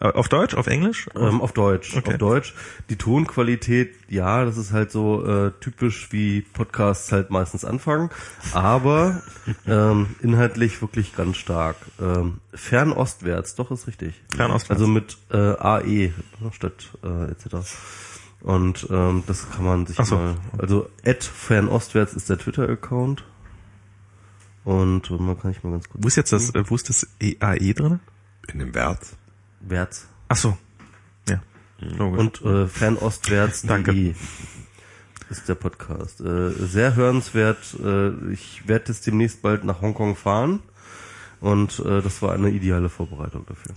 auf 0.00 0.28
Deutsch, 0.28 0.54
auf 0.54 0.66
Englisch? 0.66 1.08
ähm, 1.14 1.40
auf 1.40 1.52
Deutsch, 1.52 1.96
Okay. 1.96 2.12
auf 2.12 2.18
Deutsch. 2.18 2.54
Die 2.90 2.96
Tonqualität, 2.96 3.94
ja, 4.08 4.44
das 4.44 4.56
ist 4.56 4.72
halt 4.72 4.90
so 4.90 5.24
äh, 5.24 5.52
typisch 5.60 6.08
wie 6.12 6.42
Podcasts 6.42 7.12
halt 7.12 7.30
meistens 7.30 7.64
anfangen, 7.64 8.10
aber 8.52 9.22
ähm, 9.66 10.16
inhaltlich 10.20 10.80
wirklich 10.82 11.14
ganz 11.16 11.36
stark. 11.36 11.76
Ähm, 12.00 12.40
fernostwärts, 12.52 13.54
doch 13.54 13.70
ist 13.70 13.86
richtig. 13.86 14.20
Fernostwärts. 14.34 14.80
Also 14.82 14.86
mit 14.90 15.16
äh, 15.30 15.36
AE 15.36 16.12
ne, 16.40 16.52
statt 16.52 16.90
äh, 17.02 17.30
etc. 17.30 17.56
Und 18.40 18.86
ähm, 18.90 19.22
das 19.26 19.48
kann 19.50 19.64
man 19.64 19.86
sich 19.86 19.96
so. 19.96 20.16
mal. 20.16 20.34
Also 20.58 20.90
at 21.06 21.24
fernostwärts 21.24 22.12
ist 22.14 22.28
der 22.28 22.36
Twitter-Account. 22.38 23.24
Und 24.64 25.10
mal 25.20 25.36
kann 25.36 25.50
ich 25.50 25.62
mal 25.62 25.70
ganz 25.72 25.88
kurz. 25.88 26.02
Wo 26.02 26.08
ist 26.08 26.16
jetzt 26.16 26.32
das, 26.32 26.50
äh, 26.54 26.64
wo 26.68 26.74
ist 26.74 26.88
das 26.88 27.06
EAE 27.20 27.74
drin? 27.74 28.00
In 28.52 28.58
dem 28.58 28.74
Wärts. 28.74 29.16
Wärts. 29.68 30.06
Ach 30.28 30.36
so. 30.36 30.56
Ja. 31.28 31.42
Logisch. 31.80 32.20
Und 32.20 32.42
äh, 32.42 32.66
fernostwärts.de 32.66 33.68
Danke. 33.68 34.14
ist 35.30 35.48
der 35.48 35.54
Podcast. 35.54 36.20
Äh, 36.20 36.50
sehr 36.52 36.94
hörenswert. 36.96 37.58
Äh, 37.82 38.32
ich 38.32 38.66
werde 38.68 38.92
jetzt 38.92 39.06
demnächst 39.06 39.42
bald 39.42 39.64
nach 39.64 39.80
Hongkong 39.80 40.16
fahren. 40.16 40.60
Und 41.40 41.78
äh, 41.80 42.00
das 42.00 42.22
war 42.22 42.32
eine 42.32 42.48
ideale 42.48 42.88
Vorbereitung 42.88 43.44
dafür. 43.44 43.74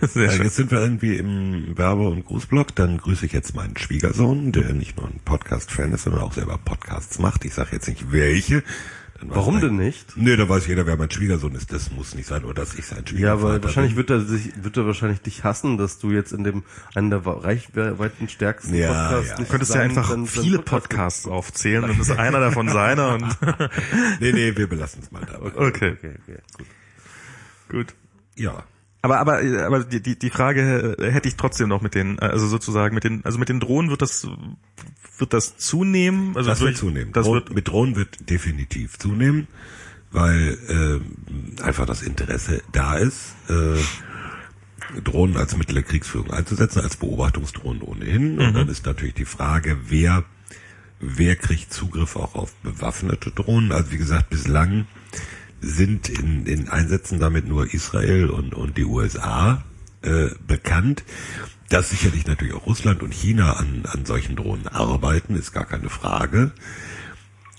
Sehr 0.08 0.24
Ja, 0.24 0.30
schön. 0.32 0.44
jetzt 0.44 0.56
sind 0.56 0.70
wir 0.70 0.80
irgendwie 0.80 1.16
im 1.18 1.76
Werbe- 1.76 2.08
und 2.08 2.24
Grußblock. 2.24 2.74
Dann 2.76 2.96
grüße 2.96 3.26
ich 3.26 3.32
jetzt 3.32 3.54
meinen 3.54 3.76
Schwiegersohn, 3.76 4.52
der 4.52 4.72
nicht 4.72 4.96
nur 4.96 5.08
ein 5.08 5.20
Podcast-Fan 5.22 5.92
ist, 5.92 6.04
sondern 6.04 6.22
auch 6.22 6.32
selber 6.32 6.56
Podcasts 6.56 7.18
macht. 7.18 7.44
Ich 7.44 7.52
sage 7.52 7.70
jetzt 7.72 7.88
nicht 7.88 8.10
welche. 8.10 8.62
Dann 9.20 9.30
Warum 9.30 9.60
denn 9.60 9.76
nicht? 9.76 10.16
Nee, 10.16 10.36
da 10.36 10.48
weiß 10.48 10.66
jeder, 10.66 10.86
wer 10.86 10.96
mein 10.96 11.10
Schwiegersohn 11.10 11.54
ist. 11.54 11.72
Das 11.72 11.90
muss 11.92 12.14
nicht 12.16 12.26
sein, 12.26 12.44
oder 12.44 12.54
dass 12.54 12.74
ich 12.74 12.84
sein 12.86 12.98
Ja, 13.02 13.06
Schwiegervater 13.08 13.54
aber 13.54 13.62
wahrscheinlich 13.64 13.94
bin. 13.94 14.08
wird 14.08 14.10
er 14.10 14.20
sich, 14.22 14.50
wird 14.64 14.76
er 14.76 14.86
wahrscheinlich 14.86 15.20
dich 15.20 15.44
hassen, 15.44 15.78
dass 15.78 15.98
du 15.98 16.10
jetzt 16.10 16.32
in 16.32 16.42
dem 16.44 16.64
einen 16.94 17.10
der 17.10 17.24
reichweiten 17.24 18.28
stärksten 18.28 18.74
Ja, 18.74 18.88
Podcasts 18.88 19.28
ja. 19.30 19.38
nicht 19.38 19.46
Du 19.48 19.50
könntest 19.52 19.74
ja 19.74 19.80
seinen- 19.80 19.90
einfach 19.90 20.10
seinen 20.10 20.26
viele 20.26 20.58
Podcast- 20.58 20.70
Podcasts 20.88 21.26
aufzählen, 21.26 21.82
dann 21.82 22.00
ist 22.00 22.10
einer 22.10 22.40
davon 22.40 22.68
seiner 22.68 23.14
und 23.14 23.24
Nee, 24.20 24.32
nee, 24.32 24.56
wir 24.56 24.68
belassen 24.68 25.00
es 25.02 25.12
mal 25.12 25.24
dabei. 25.24 25.46
okay, 25.68 25.92
Okay, 25.96 26.14
okay, 26.22 26.38
gut. 26.58 26.66
gut. 27.70 27.94
Ja. 28.36 28.64
Aber 29.02 29.18
aber 29.18 29.38
aber 29.66 29.84
die 29.84 30.00
die 30.02 30.18
die 30.18 30.30
Frage 30.30 30.96
hätte 30.98 31.28
ich 31.28 31.36
trotzdem 31.36 31.68
noch 31.68 31.82
mit 31.82 31.94
den 31.94 32.18
also 32.20 32.46
sozusagen 32.46 32.94
mit 32.94 33.04
den 33.04 33.22
also 33.24 33.38
mit 33.38 33.50
den 33.50 33.60
Drohnen 33.60 33.90
wird 33.90 34.00
das 34.00 34.26
wird 35.18 35.32
das 35.32 35.56
zunehmen 35.56 36.36
also 36.36 36.48
Das 36.50 36.60
wird 36.60 36.76
zunehmen. 36.76 37.12
das 37.12 37.26
Drohnen- 37.26 37.34
wird 37.46 37.54
mit 37.54 37.68
Drohnen 37.68 37.96
wird 37.96 38.28
definitiv 38.30 38.98
zunehmen, 38.98 39.46
weil 40.10 40.58
ähm, 40.68 41.02
einfach 41.62 41.86
das 41.86 42.02
Interesse 42.02 42.62
da 42.72 42.96
ist, 42.96 43.34
äh, 43.48 45.00
Drohnen 45.02 45.36
als 45.36 45.56
Mittel 45.56 45.74
der 45.74 45.82
Kriegsführung 45.82 46.30
einzusetzen, 46.30 46.80
als 46.80 46.96
Beobachtungsdrohnen 46.96 47.82
ohnehin. 47.82 48.38
Und 48.38 48.54
dann 48.54 48.68
ist 48.68 48.84
natürlich 48.86 49.14
die 49.14 49.24
Frage, 49.24 49.78
wer 49.88 50.24
wer 51.00 51.36
kriegt 51.36 51.72
Zugriff 51.72 52.16
auch 52.16 52.34
auf 52.34 52.54
bewaffnete 52.62 53.30
Drohnen. 53.30 53.72
Also 53.72 53.90
wie 53.92 53.98
gesagt, 53.98 54.30
bislang 54.30 54.86
sind 55.60 56.08
in, 56.08 56.46
in 56.46 56.68
Einsätzen 56.68 57.18
damit 57.18 57.46
nur 57.48 57.72
Israel 57.74 58.28
und, 58.30 58.54
und 58.54 58.76
die 58.78 58.84
USA 58.84 59.64
äh, 60.02 60.28
bekannt. 60.46 61.02
Dass 61.74 61.90
sicherlich 61.90 62.24
natürlich 62.28 62.54
auch 62.54 62.66
Russland 62.66 63.02
und 63.02 63.12
China 63.12 63.54
an, 63.54 63.82
an 63.92 64.04
solchen 64.06 64.36
Drohnen 64.36 64.68
arbeiten, 64.68 65.34
ist 65.34 65.50
gar 65.52 65.64
keine 65.64 65.88
Frage. 65.90 66.52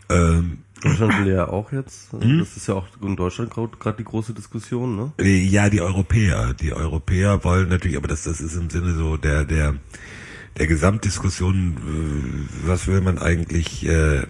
Ähm, 0.10 0.60
Deutschland 0.82 1.20
will 1.20 1.34
ja 1.34 1.50
auch 1.50 1.74
jetzt, 1.74 2.14
äh, 2.14 2.24
Hm? 2.24 2.40
das 2.40 2.56
ist 2.56 2.68
ja 2.68 2.76
auch 2.76 2.88
in 3.02 3.18
Deutschland 3.18 3.52
gerade 3.52 3.98
die 3.98 4.06
große 4.06 4.34
Diskussion, 4.34 4.96
ne? 4.96 5.12
Äh, 5.20 5.44
Ja, 5.44 5.70
die 5.70 5.82
Europäer. 5.82 6.54
Die 6.54 6.72
Europäer 6.72 7.44
wollen 7.44 7.68
natürlich, 7.68 7.98
aber 7.98 8.08
das, 8.08 8.24
das 8.24 8.40
ist 8.40 8.56
im 8.56 8.70
Sinne 8.70 8.94
so 8.94 9.18
der, 9.18 9.44
der, 9.44 9.76
der 10.58 10.68
Gesamtdiskussion, 10.68 11.76
äh, 11.76 12.68
was 12.70 12.88
will 12.88 13.02
man 13.02 13.18
eigentlich 13.20 13.86
äh, 13.86 14.22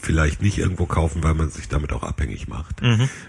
vielleicht 0.00 0.40
nicht 0.40 0.56
irgendwo 0.56 0.86
kaufen, 0.86 1.22
weil 1.22 1.34
man 1.34 1.50
sich 1.50 1.68
damit 1.68 1.92
auch 1.92 2.02
abhängig 2.02 2.48
macht. 2.48 2.80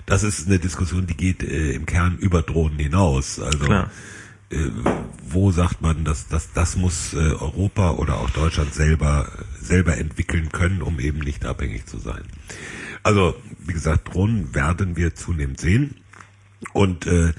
Das 0.05 0.23
ist 0.23 0.47
eine 0.47 0.59
Diskussion, 0.59 1.07
die 1.07 1.17
geht 1.17 1.43
äh, 1.43 1.71
im 1.73 1.85
Kern 1.85 2.17
über 2.19 2.41
Drohnen 2.41 2.79
hinaus. 2.79 3.39
Also 3.41 3.65
Klar. 3.65 3.91
Äh, 4.51 4.57
wo 5.27 5.51
sagt 5.51 5.81
man, 5.81 6.05
dass 6.05 6.27
das, 6.27 6.53
das 6.53 6.75
muss 6.75 7.13
äh, 7.13 7.17
Europa 7.17 7.91
oder 7.91 8.17
auch 8.17 8.29
Deutschland 8.31 8.73
selber 8.73 9.31
selber 9.61 9.97
entwickeln 9.97 10.49
können, 10.51 10.81
um 10.81 10.99
eben 10.99 11.19
nicht 11.19 11.45
abhängig 11.45 11.85
zu 11.85 11.99
sein. 11.99 12.23
Also 13.03 13.35
wie 13.59 13.73
gesagt, 13.73 14.13
Drohnen 14.13 14.53
werden 14.55 14.95
wir 14.95 15.15
zunehmend 15.15 15.59
sehen. 15.59 15.95
Und 16.73 17.05
äh, 17.05 17.33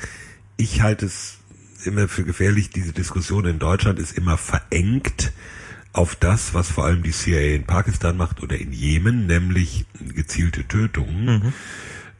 ich 0.56 0.80
halte 0.80 1.06
es 1.06 1.38
immer 1.84 2.08
für 2.08 2.24
gefährlich, 2.24 2.70
diese 2.70 2.92
Diskussion 2.92 3.46
in 3.46 3.58
Deutschland 3.58 3.98
ist 3.98 4.16
immer 4.16 4.36
verengt 4.36 5.32
auf 5.92 6.14
das, 6.14 6.54
was 6.54 6.70
vor 6.70 6.84
allem 6.84 7.02
die 7.02 7.10
CIA 7.10 7.56
in 7.56 7.64
Pakistan 7.64 8.16
macht 8.16 8.42
oder 8.42 8.56
in 8.56 8.72
Jemen, 8.72 9.26
nämlich 9.26 9.86
gezielte 10.14 10.66
Tötungen. 10.68 11.52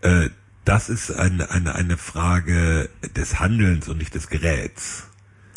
Äh, 0.03 0.31
das 0.71 0.89
ist 0.89 1.11
eine, 1.11 1.51
eine, 1.51 1.75
eine 1.75 1.97
Frage 1.97 2.89
des 3.17 3.41
Handelns 3.41 3.89
und 3.89 3.99
nicht 3.99 4.15
des 4.15 4.29
Geräts. 4.29 5.09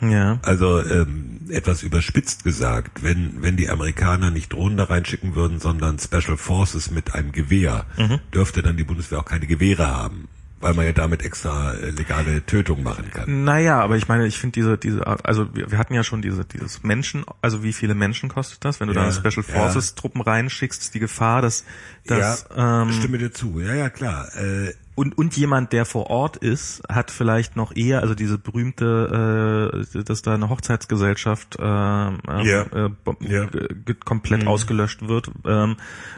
ja 0.01 0.40
Also 0.42 0.83
ähm, 0.83 1.42
etwas 1.50 1.83
überspitzt 1.83 2.43
gesagt, 2.43 3.03
wenn 3.03 3.43
wenn 3.43 3.56
die 3.56 3.69
Amerikaner 3.69 4.32
nicht 4.32 4.51
Drohnen 4.51 4.75
da 4.75 4.85
reinschicken 4.85 5.35
würden, 5.35 5.59
sondern 5.59 6.00
Special 6.00 6.35
Forces 6.35 6.90
mit 6.90 7.14
einem 7.14 7.32
Gewehr, 7.32 7.85
dürfte 8.33 8.64
dann 8.64 8.75
die 8.75 8.83
Bundeswehr 8.83 9.19
auch 9.19 9.25
keine 9.25 9.45
Gewehre 9.45 9.85
haben, 9.85 10.30
weil 10.61 10.74
man 10.74 10.85
ja 10.85 10.93
damit 10.93 11.22
extra 11.22 11.74
äh, 11.74 11.92
legale 11.92 12.43
Tötung 12.43 12.82
machen 12.82 13.11
kann. 13.11 13.43
Naja, 13.43 13.80
aber 13.82 13.98
ich 13.98 14.08
meine, 14.08 14.25
ich 14.25 14.40
finde 14.40 14.53
diese, 14.53 14.80
diese, 14.80 15.06
also 15.06 15.53
wir, 15.53 15.69
wir 15.69 15.77
hatten 15.77 15.93
ja 15.93 16.03
schon 16.03 16.24
diese, 16.24 16.43
dieses 16.43 16.82
Menschen, 16.82 17.24
also 17.42 17.61
wie 17.61 17.74
viele 17.74 17.93
Menschen 17.93 18.30
kostet 18.30 18.66
das, 18.66 18.80
wenn 18.80 18.88
du 18.88 18.95
Ja, 18.95 19.06
da 19.06 19.11
Special 19.11 19.45
ja. 19.48 19.53
Forces 19.53 19.93
Truppen 19.93 20.22
reinschickst, 20.22 20.82
ist 20.82 20.95
die 20.95 21.00
Gefahr, 21.00 21.43
dass, 21.43 21.66
dass 22.08 22.48
ja, 22.56 22.82
ähm, 22.82 22.92
stimme 22.93 23.19
dir 23.19 23.32
zu. 23.32 23.59
Ja, 23.59 23.75
ja, 23.75 23.92
klar. 23.92 24.35
Äh, 24.35 24.74
und 24.96 25.18
und 25.18 25.36
jemand, 25.38 25.74
der 25.74 25.86
vor 25.86 26.10
Ort 26.10 26.38
ist, 26.38 26.84
hat 26.90 27.10
vielleicht 27.12 27.56
noch 27.56 27.76
eher, 27.76 28.02
also 28.02 28.14
diese 28.16 28.38
berühmte, 28.38 29.84
äh, 29.96 30.04
dass 30.04 30.22
da 30.22 30.34
eine 30.36 30.50
Hochzeitsgesellschaft 30.50 31.58
äh, 31.60 31.64
ähm, 31.64 32.20
Ja. 32.44 32.62
äh, 32.64 32.90
Ja. 33.22 33.46
ge- 33.46 33.68
ge- 33.86 33.96
komplett 33.96 34.46
ausgelöscht 34.48 35.08
wird 35.08 35.32
ähm, 35.46 35.78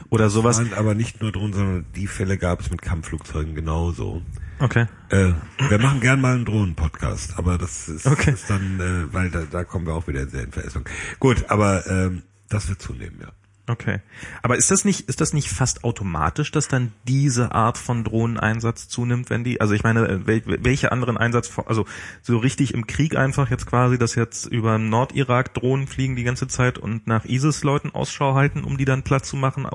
oder 0.10 0.30
sowas. 0.30 0.62
aber 0.76 0.94
nicht 0.96 1.22
nur 1.22 1.32
Drohnen, 1.32 1.54
sondern 1.54 1.86
die 1.96 2.08
Fälle 2.08 2.38
gab 2.38 2.60
es 2.62 2.70
mit 2.72 2.82
Kampfflugzeugen 2.82 3.56
genauso. 3.56 4.22
Okay. 4.60 4.86
Äh, 5.10 5.34
wir 5.70 5.80
machen 5.80 6.00
gern 6.00 6.22
mal 6.22 6.36
einen 6.36 6.46
Drohnen-Podcast, 6.46 7.38
aber 7.38 7.58
das 7.58 7.90
ist, 7.90 8.06
Okay. 8.08 8.32
ist 8.32 8.50
dann, 8.50 8.80
äh, 8.80 9.14
weil 9.14 9.30
da, 9.30 9.44
da 9.50 9.64
kommen 9.66 9.86
wir 9.86 9.94
auch 9.94 10.08
wieder 10.08 10.26
sehr 10.28 10.44
in 10.44 10.52
Verästelung. 10.52 10.88
Gut, 11.20 11.46
aber 11.50 11.86
ähm, 11.88 12.24
das 12.50 12.70
wird 12.70 12.82
zunehmen, 12.82 13.20
ja. 13.22 13.28
Okay. 13.68 14.00
Aber 14.44 14.58
ist 14.58 14.70
das 14.70 14.86
nicht, 14.86 15.10
ist 15.10 15.22
das 15.22 15.34
nicht 15.34 15.50
fast 15.50 15.84
automatisch, 15.84 16.52
dass 16.52 16.68
dann 16.68 16.92
diese 17.08 17.52
Art 17.52 17.80
von 17.80 18.04
Drohneneinsatz 18.04 18.88
zunimmt, 18.88 19.32
wenn 19.32 19.44
die, 19.44 19.60
also 19.60 19.74
ich 19.74 19.84
meine, 19.84 20.08
äh, 20.08 20.28
wel, 20.28 20.44
welche 20.46 20.92
anderen 20.92 21.18
Einsatz, 21.18 21.52
also 21.66 21.86
so 22.22 22.38
richtig 22.38 22.76
im 22.76 22.86
Krieg 22.86 23.16
einfach 23.16 23.50
jetzt 23.50 23.66
quasi, 23.66 23.98
dass 23.98 24.14
jetzt 24.14 24.46
über 24.46 24.78
Nordirak 24.78 25.54
Drohnen 25.56 25.88
fliegen 25.88 26.16
die 26.16 26.24
ganze 26.24 26.48
Zeit 26.48 26.78
und 26.78 27.08
nach 27.08 27.26
ISIS-Leuten 27.26 27.90
Ausschau 27.92 28.36
halten, 28.36 28.64
um 28.64 28.78
die 28.78 28.86
dann 28.86 29.02
platt 29.02 29.26
zu 29.26 29.36
machen, 29.36 29.68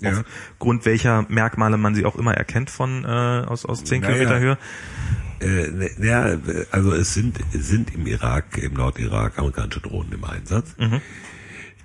Ja. 0.00 0.22
aufgrund 0.52 0.86
welcher 0.86 1.26
Merkmale 1.28 1.76
man 1.76 1.94
sie 1.94 2.06
auch 2.06 2.16
immer 2.16 2.32
erkennt 2.34 2.70
von 2.70 3.04
äh, 3.04 3.08
aus 3.08 3.66
aus 3.66 3.84
zehn 3.84 4.00
Naja. 4.00 4.14
Kilometer 4.14 4.40
Höhe. 4.40 4.58
Äh, 5.40 5.70
ne, 5.70 5.90
ja, 6.00 6.38
also 6.70 6.92
es 6.92 7.12
sind, 7.12 7.38
sind 7.52 7.94
im 7.94 8.06
Irak, 8.06 8.56
im 8.58 8.72
Nordirak 8.72 9.38
amerikanische 9.38 9.80
Drohnen 9.80 10.12
im 10.12 10.24
Einsatz, 10.24 10.74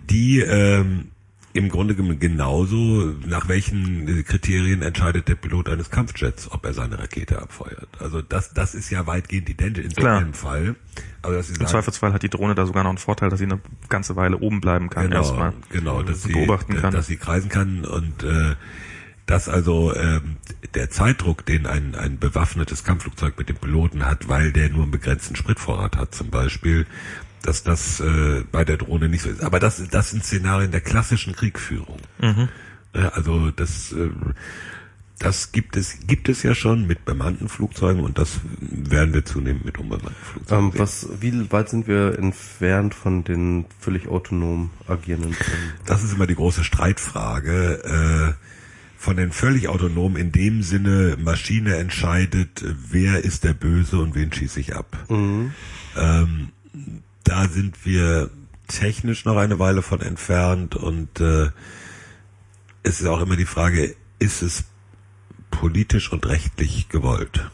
die 0.09 0.39
ähm, 0.39 1.09
im 1.53 1.69
Grunde 1.69 1.95
genommen 1.95 2.19
genauso, 2.19 3.13
nach 3.25 3.47
welchen 3.47 4.07
äh, 4.07 4.23
Kriterien 4.23 4.81
entscheidet 4.81 5.27
der 5.27 5.35
Pilot 5.35 5.69
eines 5.69 5.91
Kampfjets, 5.91 6.51
ob 6.51 6.65
er 6.65 6.73
seine 6.73 6.97
Rakete 6.97 7.39
abfeuert. 7.39 7.87
Also 7.99 8.21
das, 8.23 8.53
das 8.53 8.73
ist 8.73 8.89
ja 8.89 9.05
weitgehend 9.05 9.49
identisch 9.49 9.85
in 9.85 9.91
so 9.91 10.01
Klar. 10.01 10.19
einem 10.19 10.33
Fall. 10.33 10.75
Aber 11.21 11.35
dass 11.35 11.49
Im 11.49 11.55
sagen, 11.55 11.67
Zweifelsfall 11.67 12.11
hat 12.11 12.23
die 12.23 12.29
Drohne 12.29 12.55
da 12.55 12.65
sogar 12.65 12.83
noch 12.83 12.89
einen 12.89 12.97
Vorteil, 12.97 13.29
dass 13.29 13.37
sie 13.37 13.45
eine 13.45 13.59
ganze 13.87 14.15
Weile 14.15 14.39
oben 14.39 14.61
bleiben 14.61 14.89
kann 14.89 15.03
genau, 15.05 15.17
erstmal. 15.17 15.53
genau, 15.69 16.01
dass 16.01 16.23
sie, 16.23 16.33
beobachten 16.33 16.75
kann. 16.75 16.91
dass 16.91 17.05
sie 17.05 17.17
kreisen 17.17 17.49
kann 17.49 17.85
und 17.85 18.23
äh, 18.23 18.55
dass 19.25 19.47
also 19.47 19.95
ähm, 19.95 20.37
der 20.73 20.89
Zeitdruck, 20.89 21.45
den 21.45 21.65
ein, 21.65 21.95
ein 21.95 22.19
bewaffnetes 22.19 22.83
Kampfflugzeug 22.83 23.37
mit 23.37 23.47
dem 23.47 23.55
Piloten 23.57 24.05
hat, 24.05 24.27
weil 24.27 24.51
der 24.51 24.69
nur 24.69 24.83
einen 24.83 24.91
begrenzten 24.91 25.35
Spritvorrat 25.35 25.97
hat 25.97 26.13
zum 26.13 26.29
Beispiel, 26.29 26.85
dass 27.43 27.61
das 27.61 27.99
äh, 27.99 28.43
bei 28.51 28.65
der 28.65 28.77
Drohne 28.77 29.09
nicht 29.09 29.21
so 29.21 29.29
ist. 29.29 29.43
Aber 29.43 29.59
das, 29.59 29.83
das 29.91 30.11
sind 30.11 30.23
Szenarien 30.23 30.71
der 30.71 30.81
klassischen 30.81 31.35
Kriegführung. 31.35 31.99
Mhm. 32.19 32.49
Äh, 32.93 32.99
also 32.99 33.51
das, 33.51 33.91
äh, 33.91 34.09
das 35.19 35.51
gibt 35.51 35.75
es, 35.75 36.07
gibt 36.07 36.29
es 36.29 36.41
ja 36.41 36.55
schon 36.55 36.87
mit 36.87 37.05
bemannten 37.05 37.49
Flugzeugen 37.49 38.01
und 38.01 38.17
das 38.17 38.39
werden 38.59 39.13
wir 39.13 39.25
zunehmend 39.25 39.65
mit 39.65 39.77
unbemannten 39.77 40.23
Flugzeugen. 40.23 40.65
Ähm, 40.65 40.71
sehen. 40.71 40.79
was, 40.79 41.07
wie 41.19 41.51
weit 41.51 41.69
sind 41.69 41.87
wir 41.87 42.17
entfernt 42.17 42.95
von 42.95 43.23
den 43.23 43.65
völlig 43.77 44.07
autonom 44.07 44.71
agierenden 44.87 45.33
Drohnen? 45.33 45.73
Das 45.85 46.03
ist 46.03 46.13
immer 46.13 46.27
die 46.27 46.35
große 46.35 46.63
Streitfrage. 46.63 48.35
Äh, 48.37 48.43
von 48.97 49.17
den 49.17 49.33
völlig 49.33 49.67
autonom 49.67 50.15
in 50.15 50.31
dem 50.31 50.63
Sinne, 50.63 51.17
Maschine 51.21 51.75
entscheidet, 51.75 52.63
wer 52.89 53.21
ist 53.25 53.43
der 53.43 53.53
Böse 53.53 53.97
und 53.97 54.15
wen 54.15 54.31
schieße 54.31 54.61
ich 54.61 54.77
ab. 54.77 54.97
Ähm, 55.09 55.51
da 57.23 57.47
sind 57.47 57.85
wir 57.85 58.29
technisch 58.67 59.25
noch 59.25 59.37
eine 59.37 59.59
Weile 59.59 59.81
von 59.81 60.01
entfernt 60.01 60.75
und 60.75 61.19
äh, 61.19 61.49
es 62.83 63.01
ist 63.01 63.07
auch 63.07 63.21
immer 63.21 63.35
die 63.35 63.45
Frage, 63.45 63.95
ist 64.19 64.41
es 64.41 64.65
politisch 65.51 66.11
und 66.11 66.25
rechtlich 66.25 66.89
gewollt? 66.89 67.49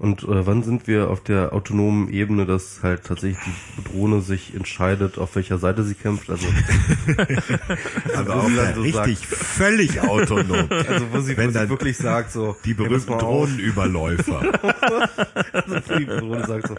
Und 0.00 0.22
äh, 0.22 0.46
wann 0.46 0.62
sind 0.62 0.86
wir 0.86 1.10
auf 1.10 1.24
der 1.24 1.52
autonomen 1.52 2.08
Ebene, 2.08 2.46
dass 2.46 2.84
halt 2.84 3.02
tatsächlich 3.04 3.38
die 3.76 3.82
Drohne 3.92 4.20
sich 4.20 4.54
entscheidet, 4.54 5.18
auf 5.18 5.34
welcher 5.34 5.58
Seite 5.58 5.82
sie 5.82 5.94
kämpft? 5.94 6.30
Also, 6.30 6.46
Also 8.16 8.26
wo 8.32 8.32
auch 8.38 8.48
sie 8.48 8.74
so 8.74 8.80
richtig 8.82 9.26
völlig 9.26 10.00
autonom. 10.00 10.68
also 10.70 11.06
wo 11.12 11.20
sie, 11.20 11.32
wo 11.36 11.38
Wenn 11.40 11.48
sie 11.48 11.58
dann 11.58 11.68
wirklich 11.68 11.96
sagt 11.96 12.30
so, 12.30 12.54
die 12.64 12.68
hey, 12.68 12.74
berühmten 12.74 13.12
auf. 13.12 13.20
Drohnenüberläufer. 13.22 14.40
die 15.98 16.06
Drohne 16.06 16.46
sagt 16.46 16.68
so, 16.68 16.74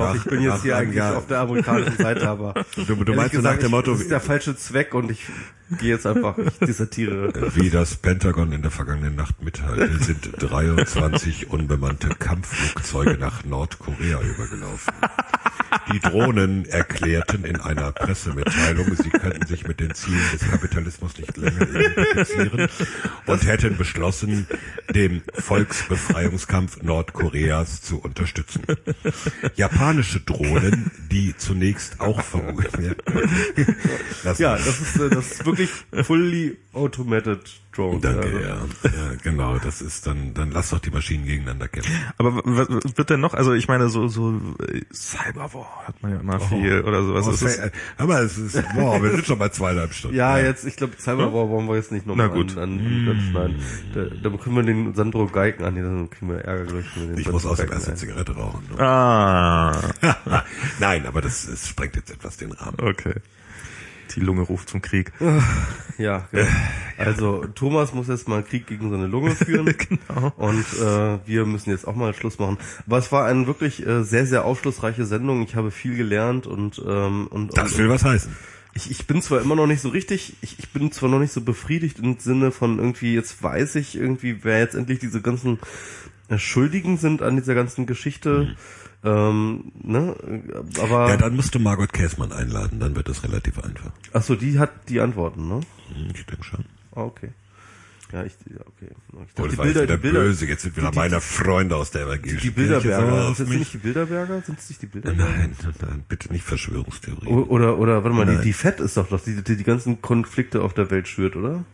auf, 0.00 0.16
ich 0.16 0.24
bin 0.24 0.40
jetzt 0.42 0.62
hier 0.62 0.72
nach 0.72 0.80
eigentlich 0.80 0.96
Jahr. 0.96 1.16
auf 1.18 1.26
der 1.26 1.40
amerikanischen 1.40 1.96
Seite, 1.98 2.28
aber 2.28 2.54
Du, 2.86 2.94
du 2.96 3.14
meinst 3.14 3.34
so 3.34 3.40
nach 3.42 3.50
gesagt, 3.58 3.62
dem 3.62 3.66
ich- 3.66 3.70
Motto, 3.72 3.92
das 3.92 4.00
ist 4.00 4.10
der 4.10 4.20
falsche 4.20 4.56
Zweck 4.56 4.94
und 4.94 5.10
ich 5.10 5.26
gehe 5.80 5.90
jetzt 5.90 6.06
einfach, 6.06 6.36
ich 6.38 6.58
dissertiere. 6.66 7.30
Wie 7.54 7.68
das 7.70 7.96
Pentagon 7.96 8.52
in 8.52 8.62
der 8.62 8.70
vergangenen 8.70 9.16
Nacht 9.16 9.42
mitteilte, 9.42 10.02
sind 10.02 10.30
23 10.38 11.50
unbemannte 11.50 12.08
Kampfflugzeuge 12.54 13.18
nach 13.18 13.44
Nordkorea 13.44 14.20
übergelaufen. 14.20 14.94
Die 15.92 15.98
Drohnen 15.98 16.64
erklärten 16.66 17.44
in 17.44 17.60
einer 17.60 17.90
Pressemitteilung, 17.90 18.94
sie 18.94 19.10
könnten 19.10 19.44
sich 19.46 19.66
mit 19.66 19.80
den 19.80 19.92
Zielen 19.94 20.22
des 20.32 20.48
Kapitalismus 20.48 21.18
nicht 21.18 21.36
länger 21.36 21.62
identifizieren 21.62 22.68
und 23.26 23.46
hätten 23.46 23.76
beschlossen, 23.76 24.46
den 24.94 25.22
Volksbefreiungskampf 25.34 26.82
Nordkoreas 26.82 27.82
zu 27.82 28.00
unterstützen. 28.00 28.62
Japanische 29.56 30.20
Drohnen, 30.20 30.92
die 31.10 31.36
zunächst 31.36 32.00
auch 32.00 32.22
vermutet 32.22 32.78
werden. 32.78 33.02
Ja, 34.38 34.56
das 34.56 34.80
ist, 34.80 34.96
äh, 34.96 35.10
das 35.10 35.32
ist 35.32 35.46
wirklich 35.46 35.70
fully 36.02 36.56
automated 36.74 37.40
Drone. 37.74 37.98
Danke, 38.00 38.26
Also, 38.26 38.38
ja. 38.38 38.48
ja. 38.84 39.14
Genau, 39.24 39.58
das 39.58 39.82
ist 39.82 40.06
dann, 40.06 40.32
dann 40.32 40.52
lass 40.52 40.70
doch 40.70 40.78
die 40.78 40.90
Maschinen 40.90 41.24
gegeneinander 41.24 41.66
kämpfen. 41.66 41.92
Aber 42.18 42.36
was 42.44 42.68
wird 42.96 43.10
denn 43.10 43.18
noch? 43.20 43.34
Also 43.34 43.52
ich 43.52 43.66
meine 43.66 43.88
so 43.88 44.06
so 44.06 44.40
äh, 44.68 44.82
Cyberwar 44.94 45.82
hat 45.88 46.00
man 46.02 46.12
ja 46.12 46.20
immer 46.20 46.38
viel 46.38 46.82
oder 46.82 47.02
sowas. 47.02 47.26
Oh, 47.26 47.30
Ist 47.32 47.42
es- 47.42 47.56
fe- 47.56 47.72
aber 47.98 48.20
es 48.22 48.38
ist, 48.38 48.62
boah, 48.74 49.02
wir 49.02 49.10
sind 49.10 49.26
schon 49.26 49.38
bei 49.40 49.48
zweieinhalb 49.48 49.92
Stunden. 49.92 50.16
Ja, 50.16 50.38
jetzt, 50.38 50.64
ich 50.64 50.76
glaube, 50.76 50.94
Cyberwar 50.98 51.48
wollen 51.48 51.66
wir 51.66 51.74
jetzt 51.74 51.90
nicht 51.90 52.06
Na 52.06 52.14
nochmal 52.14 52.30
gut. 52.30 52.56
an, 52.56 52.78
an, 52.78 53.08
anschneiden. 53.10 53.56
Da, 53.92 54.04
da 54.30 54.36
können 54.36 54.54
wir 54.56 54.62
den 54.62 54.94
Sandro 54.94 55.26
Geigen 55.26 55.64
an, 55.64 55.74
dann 55.74 56.10
kriegen 56.10 56.28
wir 56.30 56.38
Ärger 56.44 56.64
gleich. 56.66 56.84
Ich 57.16 57.26
muss 57.30 57.42
Sandro 57.42 57.50
außerdem 57.54 57.70
Geigen 57.70 57.72
erst 57.72 57.86
eine 57.88 57.94
ein- 57.94 57.98
Zigarette 57.98 58.32
rauchen. 58.36 58.62
ah, 58.80 59.82
Nein, 60.78 61.06
aber 61.06 61.20
das, 61.22 61.46
das 61.46 61.66
sprengt 61.68 61.96
jetzt 61.96 62.10
etwas 62.12 62.36
den 62.36 62.52
Rahmen. 62.52 62.78
okay. 62.80 63.14
Die 64.14 64.20
Lunge 64.20 64.42
ruft 64.42 64.68
zum 64.68 64.82
Krieg. 64.82 65.12
Ja, 65.96 66.26
genau. 66.32 66.46
Also 66.98 67.44
Thomas 67.54 67.94
muss 67.94 68.08
jetzt 68.08 68.26
mal 68.26 68.38
einen 68.38 68.44
Krieg 68.46 68.66
gegen 68.66 68.90
seine 68.90 69.06
Lunge 69.06 69.30
führen. 69.36 69.66
Genau. 69.78 70.32
Und 70.36 70.64
äh, 70.80 71.18
wir 71.24 71.46
müssen 71.46 71.70
jetzt 71.70 71.86
auch 71.86 71.94
mal 71.94 72.12
Schluss 72.14 72.40
machen. 72.40 72.58
Aber 72.84 72.98
es 72.98 73.12
war 73.12 73.26
eine 73.26 73.46
wirklich 73.46 73.86
äh, 73.86 74.02
sehr, 74.02 74.26
sehr 74.26 74.44
aufschlussreiche 74.44 75.04
Sendung. 75.04 75.42
Ich 75.42 75.54
habe 75.54 75.70
viel 75.70 75.96
gelernt 75.96 76.48
und 76.48 76.82
ähm, 76.84 77.28
und, 77.28 77.56
Das 77.56 77.70
und 77.72 77.78
will 77.78 77.88
was 77.90 78.04
heißen. 78.04 78.34
ich, 78.74 78.90
ich 78.90 79.06
bin 79.06 79.22
zwar 79.22 79.40
immer 79.40 79.54
noch 79.54 79.68
nicht 79.68 79.82
so 79.82 79.88
richtig, 79.90 80.34
ich, 80.40 80.58
ich 80.58 80.70
bin 80.70 80.90
zwar 80.90 81.08
noch 81.08 81.20
nicht 81.20 81.32
so 81.32 81.42
befriedigt 81.42 82.00
im 82.00 82.18
Sinne 82.18 82.50
von 82.50 82.78
irgendwie, 82.80 83.14
jetzt 83.14 83.40
weiß 83.40 83.76
ich 83.76 83.94
irgendwie, 83.96 84.42
wer 84.42 84.58
jetzt 84.58 84.74
endlich 84.74 84.98
diese 84.98 85.22
ganzen 85.22 85.60
äh, 86.28 86.38
Schuldigen 86.38 86.96
sind 86.96 87.22
an 87.22 87.36
dieser 87.36 87.54
ganzen 87.54 87.86
Geschichte. 87.86 88.56
Ähm, 89.04 89.72
ne? 89.82 90.16
Aber 90.80 91.08
Ja, 91.10 91.16
dann 91.18 91.36
musst 91.36 91.54
du 91.54 91.58
Margot 91.58 91.92
Käßmann 91.92 92.32
einladen, 92.32 92.80
dann 92.80 92.96
wird 92.96 93.08
es 93.08 93.22
relativ 93.22 93.58
einfach. 93.58 93.90
ach 94.12 94.22
so, 94.22 94.34
die 94.34 94.58
hat 94.58 94.88
die 94.88 95.00
Antworten, 95.00 95.46
ne? 95.46 95.60
Hm, 95.94 96.08
Ich 96.14 96.24
denke 96.24 96.42
schon. 96.44 96.64
Ah, 96.94 97.02
okay. 97.02 97.30
Ja, 98.12 98.22
ich, 98.22 98.32
ja, 98.48 98.60
okay. 98.60 98.90
Ich 98.92 99.14
Oh, 99.14 99.18
dachte, 99.42 99.48
das 99.48 99.58
war 99.58 99.66
jetzt 99.66 99.82
wieder 99.82 99.96
böse, 99.96 100.46
jetzt 100.46 100.62
sind 100.62 100.76
wieder 100.76 100.90
die- 100.90 100.98
meine 100.98 101.20
Freunde 101.20 101.74
aus 101.76 101.90
der 101.90 102.02
Die, 102.04 102.08
evangelischen 102.12 102.40
die 102.40 102.52
Kirche 102.54 102.80
Bilderberger, 102.80 103.34
sind 103.34 103.48
es 103.50 103.58
nicht 103.58 103.72
die 103.74 103.78
Bilderberger? 103.78 104.42
Sind 104.42 104.58
es 104.58 104.68
nicht 104.68 104.82
die 104.82 104.86
Bilderberger? 104.86 105.30
Nein, 105.36 105.56
nein, 105.82 106.04
bitte 106.08 106.32
nicht 106.32 106.44
Verschwörungstheorie. 106.44 107.26
O- 107.26 107.42
Oder, 107.48 107.76
oder, 107.78 108.04
warte 108.04 108.16
mal, 108.16 108.24
die, 108.26 108.34
Nein. 108.34 108.42
die 108.42 108.52
FED 108.52 108.80
ist 108.80 108.96
doch 108.96 109.08
doch, 109.08 109.20
die, 109.22 109.42
die 109.42 109.56
die 109.56 109.64
ganzen 109.64 110.00
Konflikte 110.00 110.62
auf 110.62 110.72
der 110.74 110.90
Welt 110.90 111.08
schürt, 111.08 111.34
oder? 111.36 111.64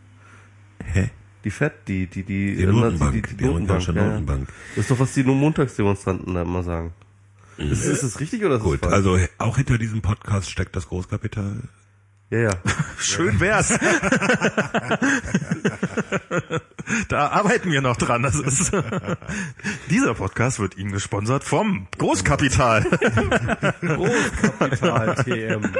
Hä? 0.83 1.11
Die 1.43 1.51
FED, 1.51 1.73
die, 1.87 2.07
die, 2.07 2.23
die, 2.23 2.55
Die 2.55 2.63
äh, 2.63 2.67
Notenbank, 2.67 3.13
die, 3.13 3.21
die, 3.21 3.37
die 3.37 3.45
amerikanische 3.45 3.93
ja, 3.93 4.01
ja. 4.01 4.07
Notenbank. 4.09 4.47
Das 4.75 4.85
ist 4.85 4.91
doch, 4.91 4.99
was 4.99 5.13
die 5.13 5.23
nur 5.23 5.35
Montagsdemonstranten 5.35 6.33
da 6.33 6.41
immer 6.41 6.63
sagen. 6.63 6.91
Ist, 7.69 7.85
ist 7.85 8.03
das 8.03 8.19
richtig 8.19 8.43
oder 8.43 8.55
ist 8.55 8.63
Gut, 8.63 8.81
das 8.81 8.89
falsch? 8.91 9.05
also 9.05 9.19
auch 9.37 9.57
hinter 9.57 9.77
diesem 9.77 10.01
Podcast 10.01 10.49
steckt 10.49 10.75
das 10.75 10.87
Großkapital. 10.87 11.57
Ja, 12.31 12.39
ja. 12.39 12.51
Schön 12.97 13.39
wär's. 13.41 13.77
da 17.09 17.27
arbeiten 17.27 17.71
wir 17.71 17.81
noch 17.81 17.97
dran. 17.97 18.23
Das 18.23 18.35
ist 18.35 18.71
Dieser 19.89 20.13
Podcast 20.13 20.59
wird 20.59 20.77
Ihnen 20.77 20.93
gesponsert 20.93 21.43
vom 21.43 21.87
Großkapital. 21.97 22.85
Großkapital 23.81 25.15
TM. 25.25 25.73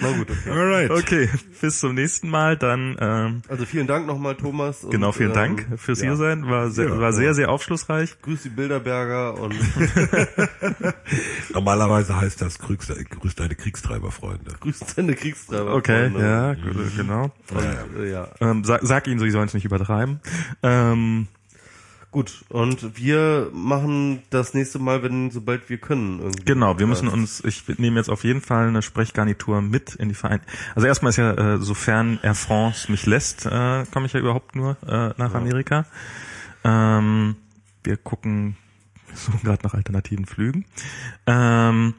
Na 0.00 0.12
gut, 0.12 0.30
okay. 0.30 0.50
Alright. 0.50 0.90
Okay, 0.90 1.28
bis 1.60 1.80
zum 1.80 1.94
nächsten 1.94 2.28
Mal. 2.28 2.56
Dann 2.56 2.96
ähm, 3.00 3.42
Also 3.48 3.64
vielen 3.64 3.86
Dank 3.86 4.06
nochmal, 4.06 4.34
Thomas. 4.34 4.84
und, 4.84 4.90
genau, 4.90 5.12
vielen 5.12 5.30
ähm, 5.30 5.34
Dank 5.34 5.66
fürs 5.76 6.00
ja. 6.00 6.08
hier 6.08 6.16
sein. 6.16 6.46
War 6.48 6.70
sehr, 6.70 6.88
Ja, 6.88 6.98
war 7.00 7.12
sehr, 7.12 7.34
sehr 7.34 7.50
aufschlussreich. 7.50 8.20
Grüß 8.22 8.42
die 8.42 8.48
Bilderberger 8.50 9.38
und 9.40 9.54
Normalerweise 11.54 12.16
heißt 12.16 12.40
das 12.42 12.58
grüß, 12.58 12.78
grüß 13.20 13.34
deine 13.34 13.54
Kriegstreiberfreunde. 13.54 14.52
grüß 14.60 14.80
deine 14.96 15.14
Kriegstreiber. 15.14 15.74
Okay, 15.74 16.10
ja, 16.18 16.54
g- 16.54 16.60
genau. 16.96 17.30
Und, 17.50 18.00
äh, 18.04 18.10
ja. 18.10 18.28
Ähm, 18.40 18.64
sag, 18.64 18.80
sag 18.82 19.06
ihnen, 19.06 19.20
sie 19.20 19.30
sollen 19.30 19.46
es 19.48 19.54
nicht 19.54 19.64
übertreiben. 19.64 20.20
Ähm, 20.62 21.28
Gut, 22.16 22.46
und 22.48 22.96
wir 22.96 23.50
machen 23.52 24.22
das 24.30 24.54
nächste 24.54 24.78
Mal, 24.78 25.02
wenn, 25.02 25.30
sobald 25.30 25.68
wir 25.68 25.76
können. 25.76 26.20
Irgendwie. 26.20 26.44
Genau, 26.46 26.78
wir 26.78 26.86
müssen 26.86 27.08
Ja. 27.08 27.12
uns, 27.12 27.44
ich 27.44 27.64
nehme 27.76 27.98
jetzt 27.98 28.08
auf 28.08 28.24
jeden 28.24 28.40
Fall 28.40 28.68
eine 28.68 28.80
Sprechgarnitur 28.80 29.60
mit 29.60 29.96
in 29.96 30.08
die 30.08 30.14
Verein. 30.14 30.40
Also 30.74 30.86
erstmal 30.86 31.10
ist 31.10 31.16
ja, 31.18 31.32
äh, 31.34 31.58
sofern 31.58 32.18
Air 32.22 32.34
France 32.34 32.90
mich 32.90 33.04
lässt, 33.04 33.44
äh, 33.44 33.84
komme 33.92 34.06
ich 34.06 34.14
ja 34.14 34.20
überhaupt 34.20 34.56
nur 34.56 34.78
äh, 34.86 35.12
nach 35.18 35.34
Amerika. 35.34 35.84
Ähm, 36.64 37.36
wir 37.84 37.98
gucken, 37.98 38.56
suchen 39.16 39.40
gerade 39.42 39.64
nach 39.64 39.74
alternativen 39.74 40.26
Flügen. 40.26 40.64
Ähm, 41.26 41.94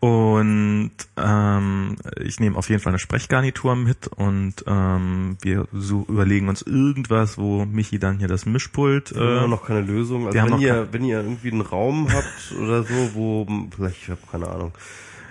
Und 0.00 0.92
ähm, 1.18 1.96
ich 2.22 2.40
nehme 2.40 2.56
auf 2.56 2.70
jeden 2.70 2.80
Fall 2.80 2.92
eine 2.92 2.98
Sprechgarnitur 2.98 3.76
mit 3.76 4.06
und 4.06 4.54
ähm, 4.66 5.36
wir 5.42 5.68
so 5.72 6.06
überlegen 6.08 6.48
uns 6.48 6.62
irgendwas, 6.62 7.36
wo 7.36 7.66
Michi 7.66 7.98
dann 7.98 8.18
hier 8.18 8.28
das 8.28 8.46
Mischpult. 8.46 9.14
Wir 9.14 9.20
haben 9.40 9.44
Äh, 9.44 9.48
noch 9.48 9.66
keine 9.66 9.82
Lösung. 9.82 10.26
Also 10.26 10.38
wenn 10.38 10.58
ihr, 10.58 10.88
wenn 10.92 11.04
ihr 11.04 11.18
irgendwie 11.20 11.52
einen 11.52 11.60
Raum 11.60 12.08
habt 12.10 12.54
oder 12.62 12.82
so, 12.82 13.10
wo, 13.14 13.46
vielleicht, 13.76 14.02
ich 14.04 14.08
habe 14.08 14.20
keine 14.30 14.48
Ahnung. 14.48 14.72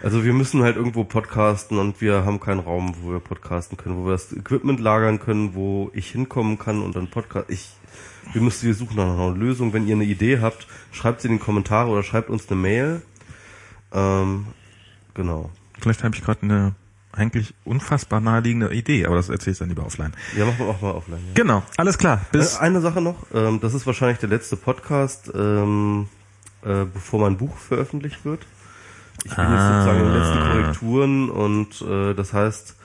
Also 0.03 0.23
wir 0.23 0.33
müssen 0.33 0.61
halt 0.61 0.77
irgendwo 0.77 1.03
podcasten 1.03 1.77
und 1.79 1.99
wir 1.99 2.23
haben 2.23 2.39
keinen 2.39 2.59
Raum, 2.61 2.93
wo 3.01 3.11
wir 3.11 3.19
podcasten 3.19 3.75
können, 3.75 3.97
wo 3.97 4.05
wir 4.05 4.11
das 4.11 4.31
Equipment 4.31 4.79
lagern 4.79 5.19
können, 5.19 5.55
wo 5.55 5.89
ich 5.93 6.11
hinkommen 6.11 6.57
kann 6.59 6.81
und 6.83 6.95
dann 6.95 7.09
Podcast. 7.09 7.49
Ich, 7.49 7.69
wir 8.33 8.41
müssen, 8.41 8.67
wir 8.67 8.73
suchen 8.75 8.97
nach 8.97 9.05
einer 9.05 9.35
Lösung. 9.35 9.73
Wenn 9.73 9.87
ihr 9.87 9.95
eine 9.95 10.03
Idee 10.05 10.39
habt, 10.41 10.67
schreibt 10.91 11.21
sie 11.21 11.27
in 11.27 11.35
die 11.35 11.39
Kommentare 11.39 11.89
oder 11.89 12.03
schreibt 12.03 12.29
uns 12.29 12.49
eine 12.49 12.59
Mail. 12.59 13.01
Ähm, 13.91 14.47
genau. 15.13 15.49
vielleicht 15.79 16.03
habe 16.03 16.15
ich 16.15 16.23
gerade 16.23 16.43
eine 16.43 16.75
eigentlich 17.11 17.55
unfassbar 17.65 18.21
naheliegende 18.21 18.71
Idee, 18.73 19.05
aber 19.05 19.15
das 19.15 19.29
erzähle 19.29 19.53
ich 19.53 19.59
dann 19.59 19.69
lieber 19.69 19.85
offline. 19.85 20.13
Ja, 20.37 20.45
machen 20.45 20.59
wir 20.59 20.67
auch 20.67 20.81
mal 20.81 20.91
offline. 20.91 21.19
Ja. 21.19 21.33
Genau, 21.33 21.63
alles 21.77 21.97
klar. 21.97 22.21
Bis 22.31 22.55
Äh, 22.55 22.59
Eine 22.59 22.81
Sache 22.81 23.01
noch, 23.01 23.25
ähm, 23.33 23.59
das 23.59 23.73
ist 23.73 23.85
wahrscheinlich 23.87 24.19
der 24.19 24.29
letzte 24.29 24.55
Podcast, 24.55 25.31
ähm, 25.33 26.07
äh, 26.63 26.85
bevor 26.85 27.19
mein 27.21 27.37
Buch 27.37 27.57
veröffentlicht 27.57 28.25
wird. 28.25 28.45
Ich 29.25 29.35
bin 29.35 29.51
jetzt 29.51 29.63
sozusagen 29.67 29.99
in 29.99 30.05
den 30.05 30.13
letzten 30.13 30.39
Korrekturen 30.39 31.29
und 31.29 31.81
äh, 31.81 32.13
das 32.13 32.31
heißt, 32.33 32.75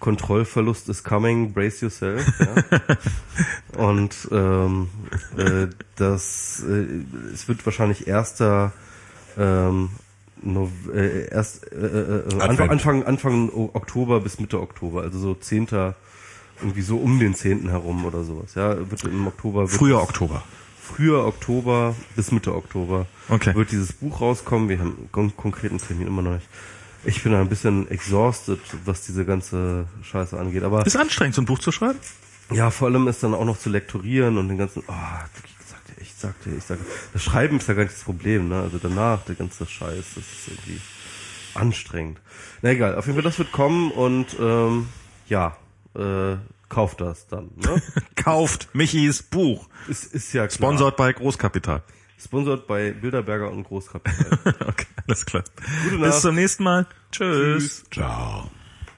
Kontrollverlust 0.00 0.88
is 0.88 1.04
coming, 1.04 1.52
brace 1.52 1.82
yourself. 1.82 2.26
Ja? 2.40 3.76
und 3.78 4.28
ähm, 4.32 4.88
äh, 5.36 5.68
das, 5.96 6.64
äh, 6.66 7.32
es 7.32 7.46
wird 7.48 7.64
wahrscheinlich 7.66 8.06
erster 8.08 8.72
ähm, 9.38 9.90
Nov 10.42 10.70
äh, 10.94 11.26
erst 11.28 11.70
äh, 11.72 11.76
äh, 11.76 12.18
äh, 12.34 12.40
Anfang. 12.40 12.70
Anfang 12.70 13.02
Anfang 13.04 13.50
Oktober 13.74 14.20
bis 14.20 14.40
Mitte 14.40 14.60
Oktober, 14.60 15.02
also 15.02 15.18
so 15.18 15.34
10. 15.34 15.68
irgendwie 16.60 16.80
so 16.82 16.96
um 16.96 17.18
den 17.18 17.34
10. 17.34 17.68
herum 17.68 18.04
oder 18.06 18.24
sowas. 18.24 18.54
Ja, 18.54 18.90
wird 18.90 19.04
im 19.04 19.26
Oktober 19.26 19.62
wird 19.62 19.72
früher 19.72 20.00
Oktober. 20.02 20.42
früher 20.80 21.26
Oktober 21.26 21.94
bis 22.16 22.32
Mitte 22.32 22.54
Oktober 22.54 23.06
Okay. 23.28 23.54
wird 23.54 23.70
dieses 23.70 23.92
Buch 23.92 24.20
rauskommen. 24.22 24.70
Wir 24.70 24.78
haben 24.78 24.96
einen 24.96 25.12
kon 25.12 25.36
konkreten 25.36 25.76
Termin 25.78 26.06
immer 26.06 26.22
noch 26.22 26.32
nicht. 26.32 26.48
Ich 27.04 27.22
bin 27.22 27.34
ein 27.34 27.48
bisschen 27.48 27.90
exhausted, 27.90 28.60
was 28.84 29.02
diese 29.06 29.24
ganze 29.24 29.86
Scheiße 30.02 30.38
angeht. 30.38 30.62
Aber 30.62 30.84
Ist 30.86 30.96
anstrengend, 30.96 31.34
so 31.34 31.42
ein 31.42 31.46
Buch 31.46 31.58
zu 31.58 31.72
schreiben? 31.72 31.98
ja, 32.52 32.70
vor 32.70 32.88
allem 32.88 33.06
ist 33.08 33.22
dann 33.22 33.32
auch 33.34 33.44
noch 33.44 33.58
zu 33.58 33.70
lektorieren 33.70 34.36
und 34.36 34.48
den 34.48 34.58
ganzen, 34.58 34.82
oh, 34.86 34.92
ich 34.92 35.66
sagte, 35.68 35.92
ich 36.00 36.14
sagte, 36.14 36.50
ich 36.50 36.64
sagte, 36.64 36.84
das 37.12 37.22
Schreiben 37.22 37.58
ist 37.58 37.68
ja 37.68 37.74
gar 37.74 37.84
nicht 37.84 37.94
das 37.94 38.02
Problem, 38.04 38.48
ne? 38.48 38.60
Also 38.62 38.78
danach, 38.78 39.24
der 39.24 39.36
ganze 39.36 39.66
Scheiß, 39.66 40.04
das 40.16 40.24
ist 40.24 40.48
irgendwie 40.48 40.80
anstrengend. 41.54 42.20
Na 42.62 42.70
egal, 42.70 42.96
auf 42.96 43.06
jeden 43.06 43.16
Fall, 43.16 43.22
das 43.24 43.38
wird 43.38 43.52
kommen 43.52 43.90
und 43.92 44.36
ähm, 44.40 44.88
ja, 45.28 45.56
äh, 45.94 46.36
kauft 46.68 47.00
das 47.00 47.26
dann, 47.28 47.50
ne? 47.56 47.80
Kauft 48.16 48.68
Michis 48.74 49.22
Buch. 49.22 49.68
ist, 49.88 50.12
ist 50.12 50.32
ja 50.32 50.46
klar. 50.46 50.50
Sponsored 50.56 50.96
bei 50.96 51.12
Großkapital. 51.12 51.82
Sponsored 52.22 52.66
bei 52.66 52.92
Bilderberger 52.92 53.50
und 53.50 53.64
Großkapital. 53.64 54.38
okay, 54.66 54.86
alles 55.06 55.24
klar. 55.24 55.44
Gute 55.84 55.98
Bis 55.98 56.08
Nacht. 56.08 56.20
zum 56.20 56.34
nächsten 56.34 56.64
Mal. 56.64 56.86
Tschüss. 57.10 57.84
Ciao. 57.90 58.50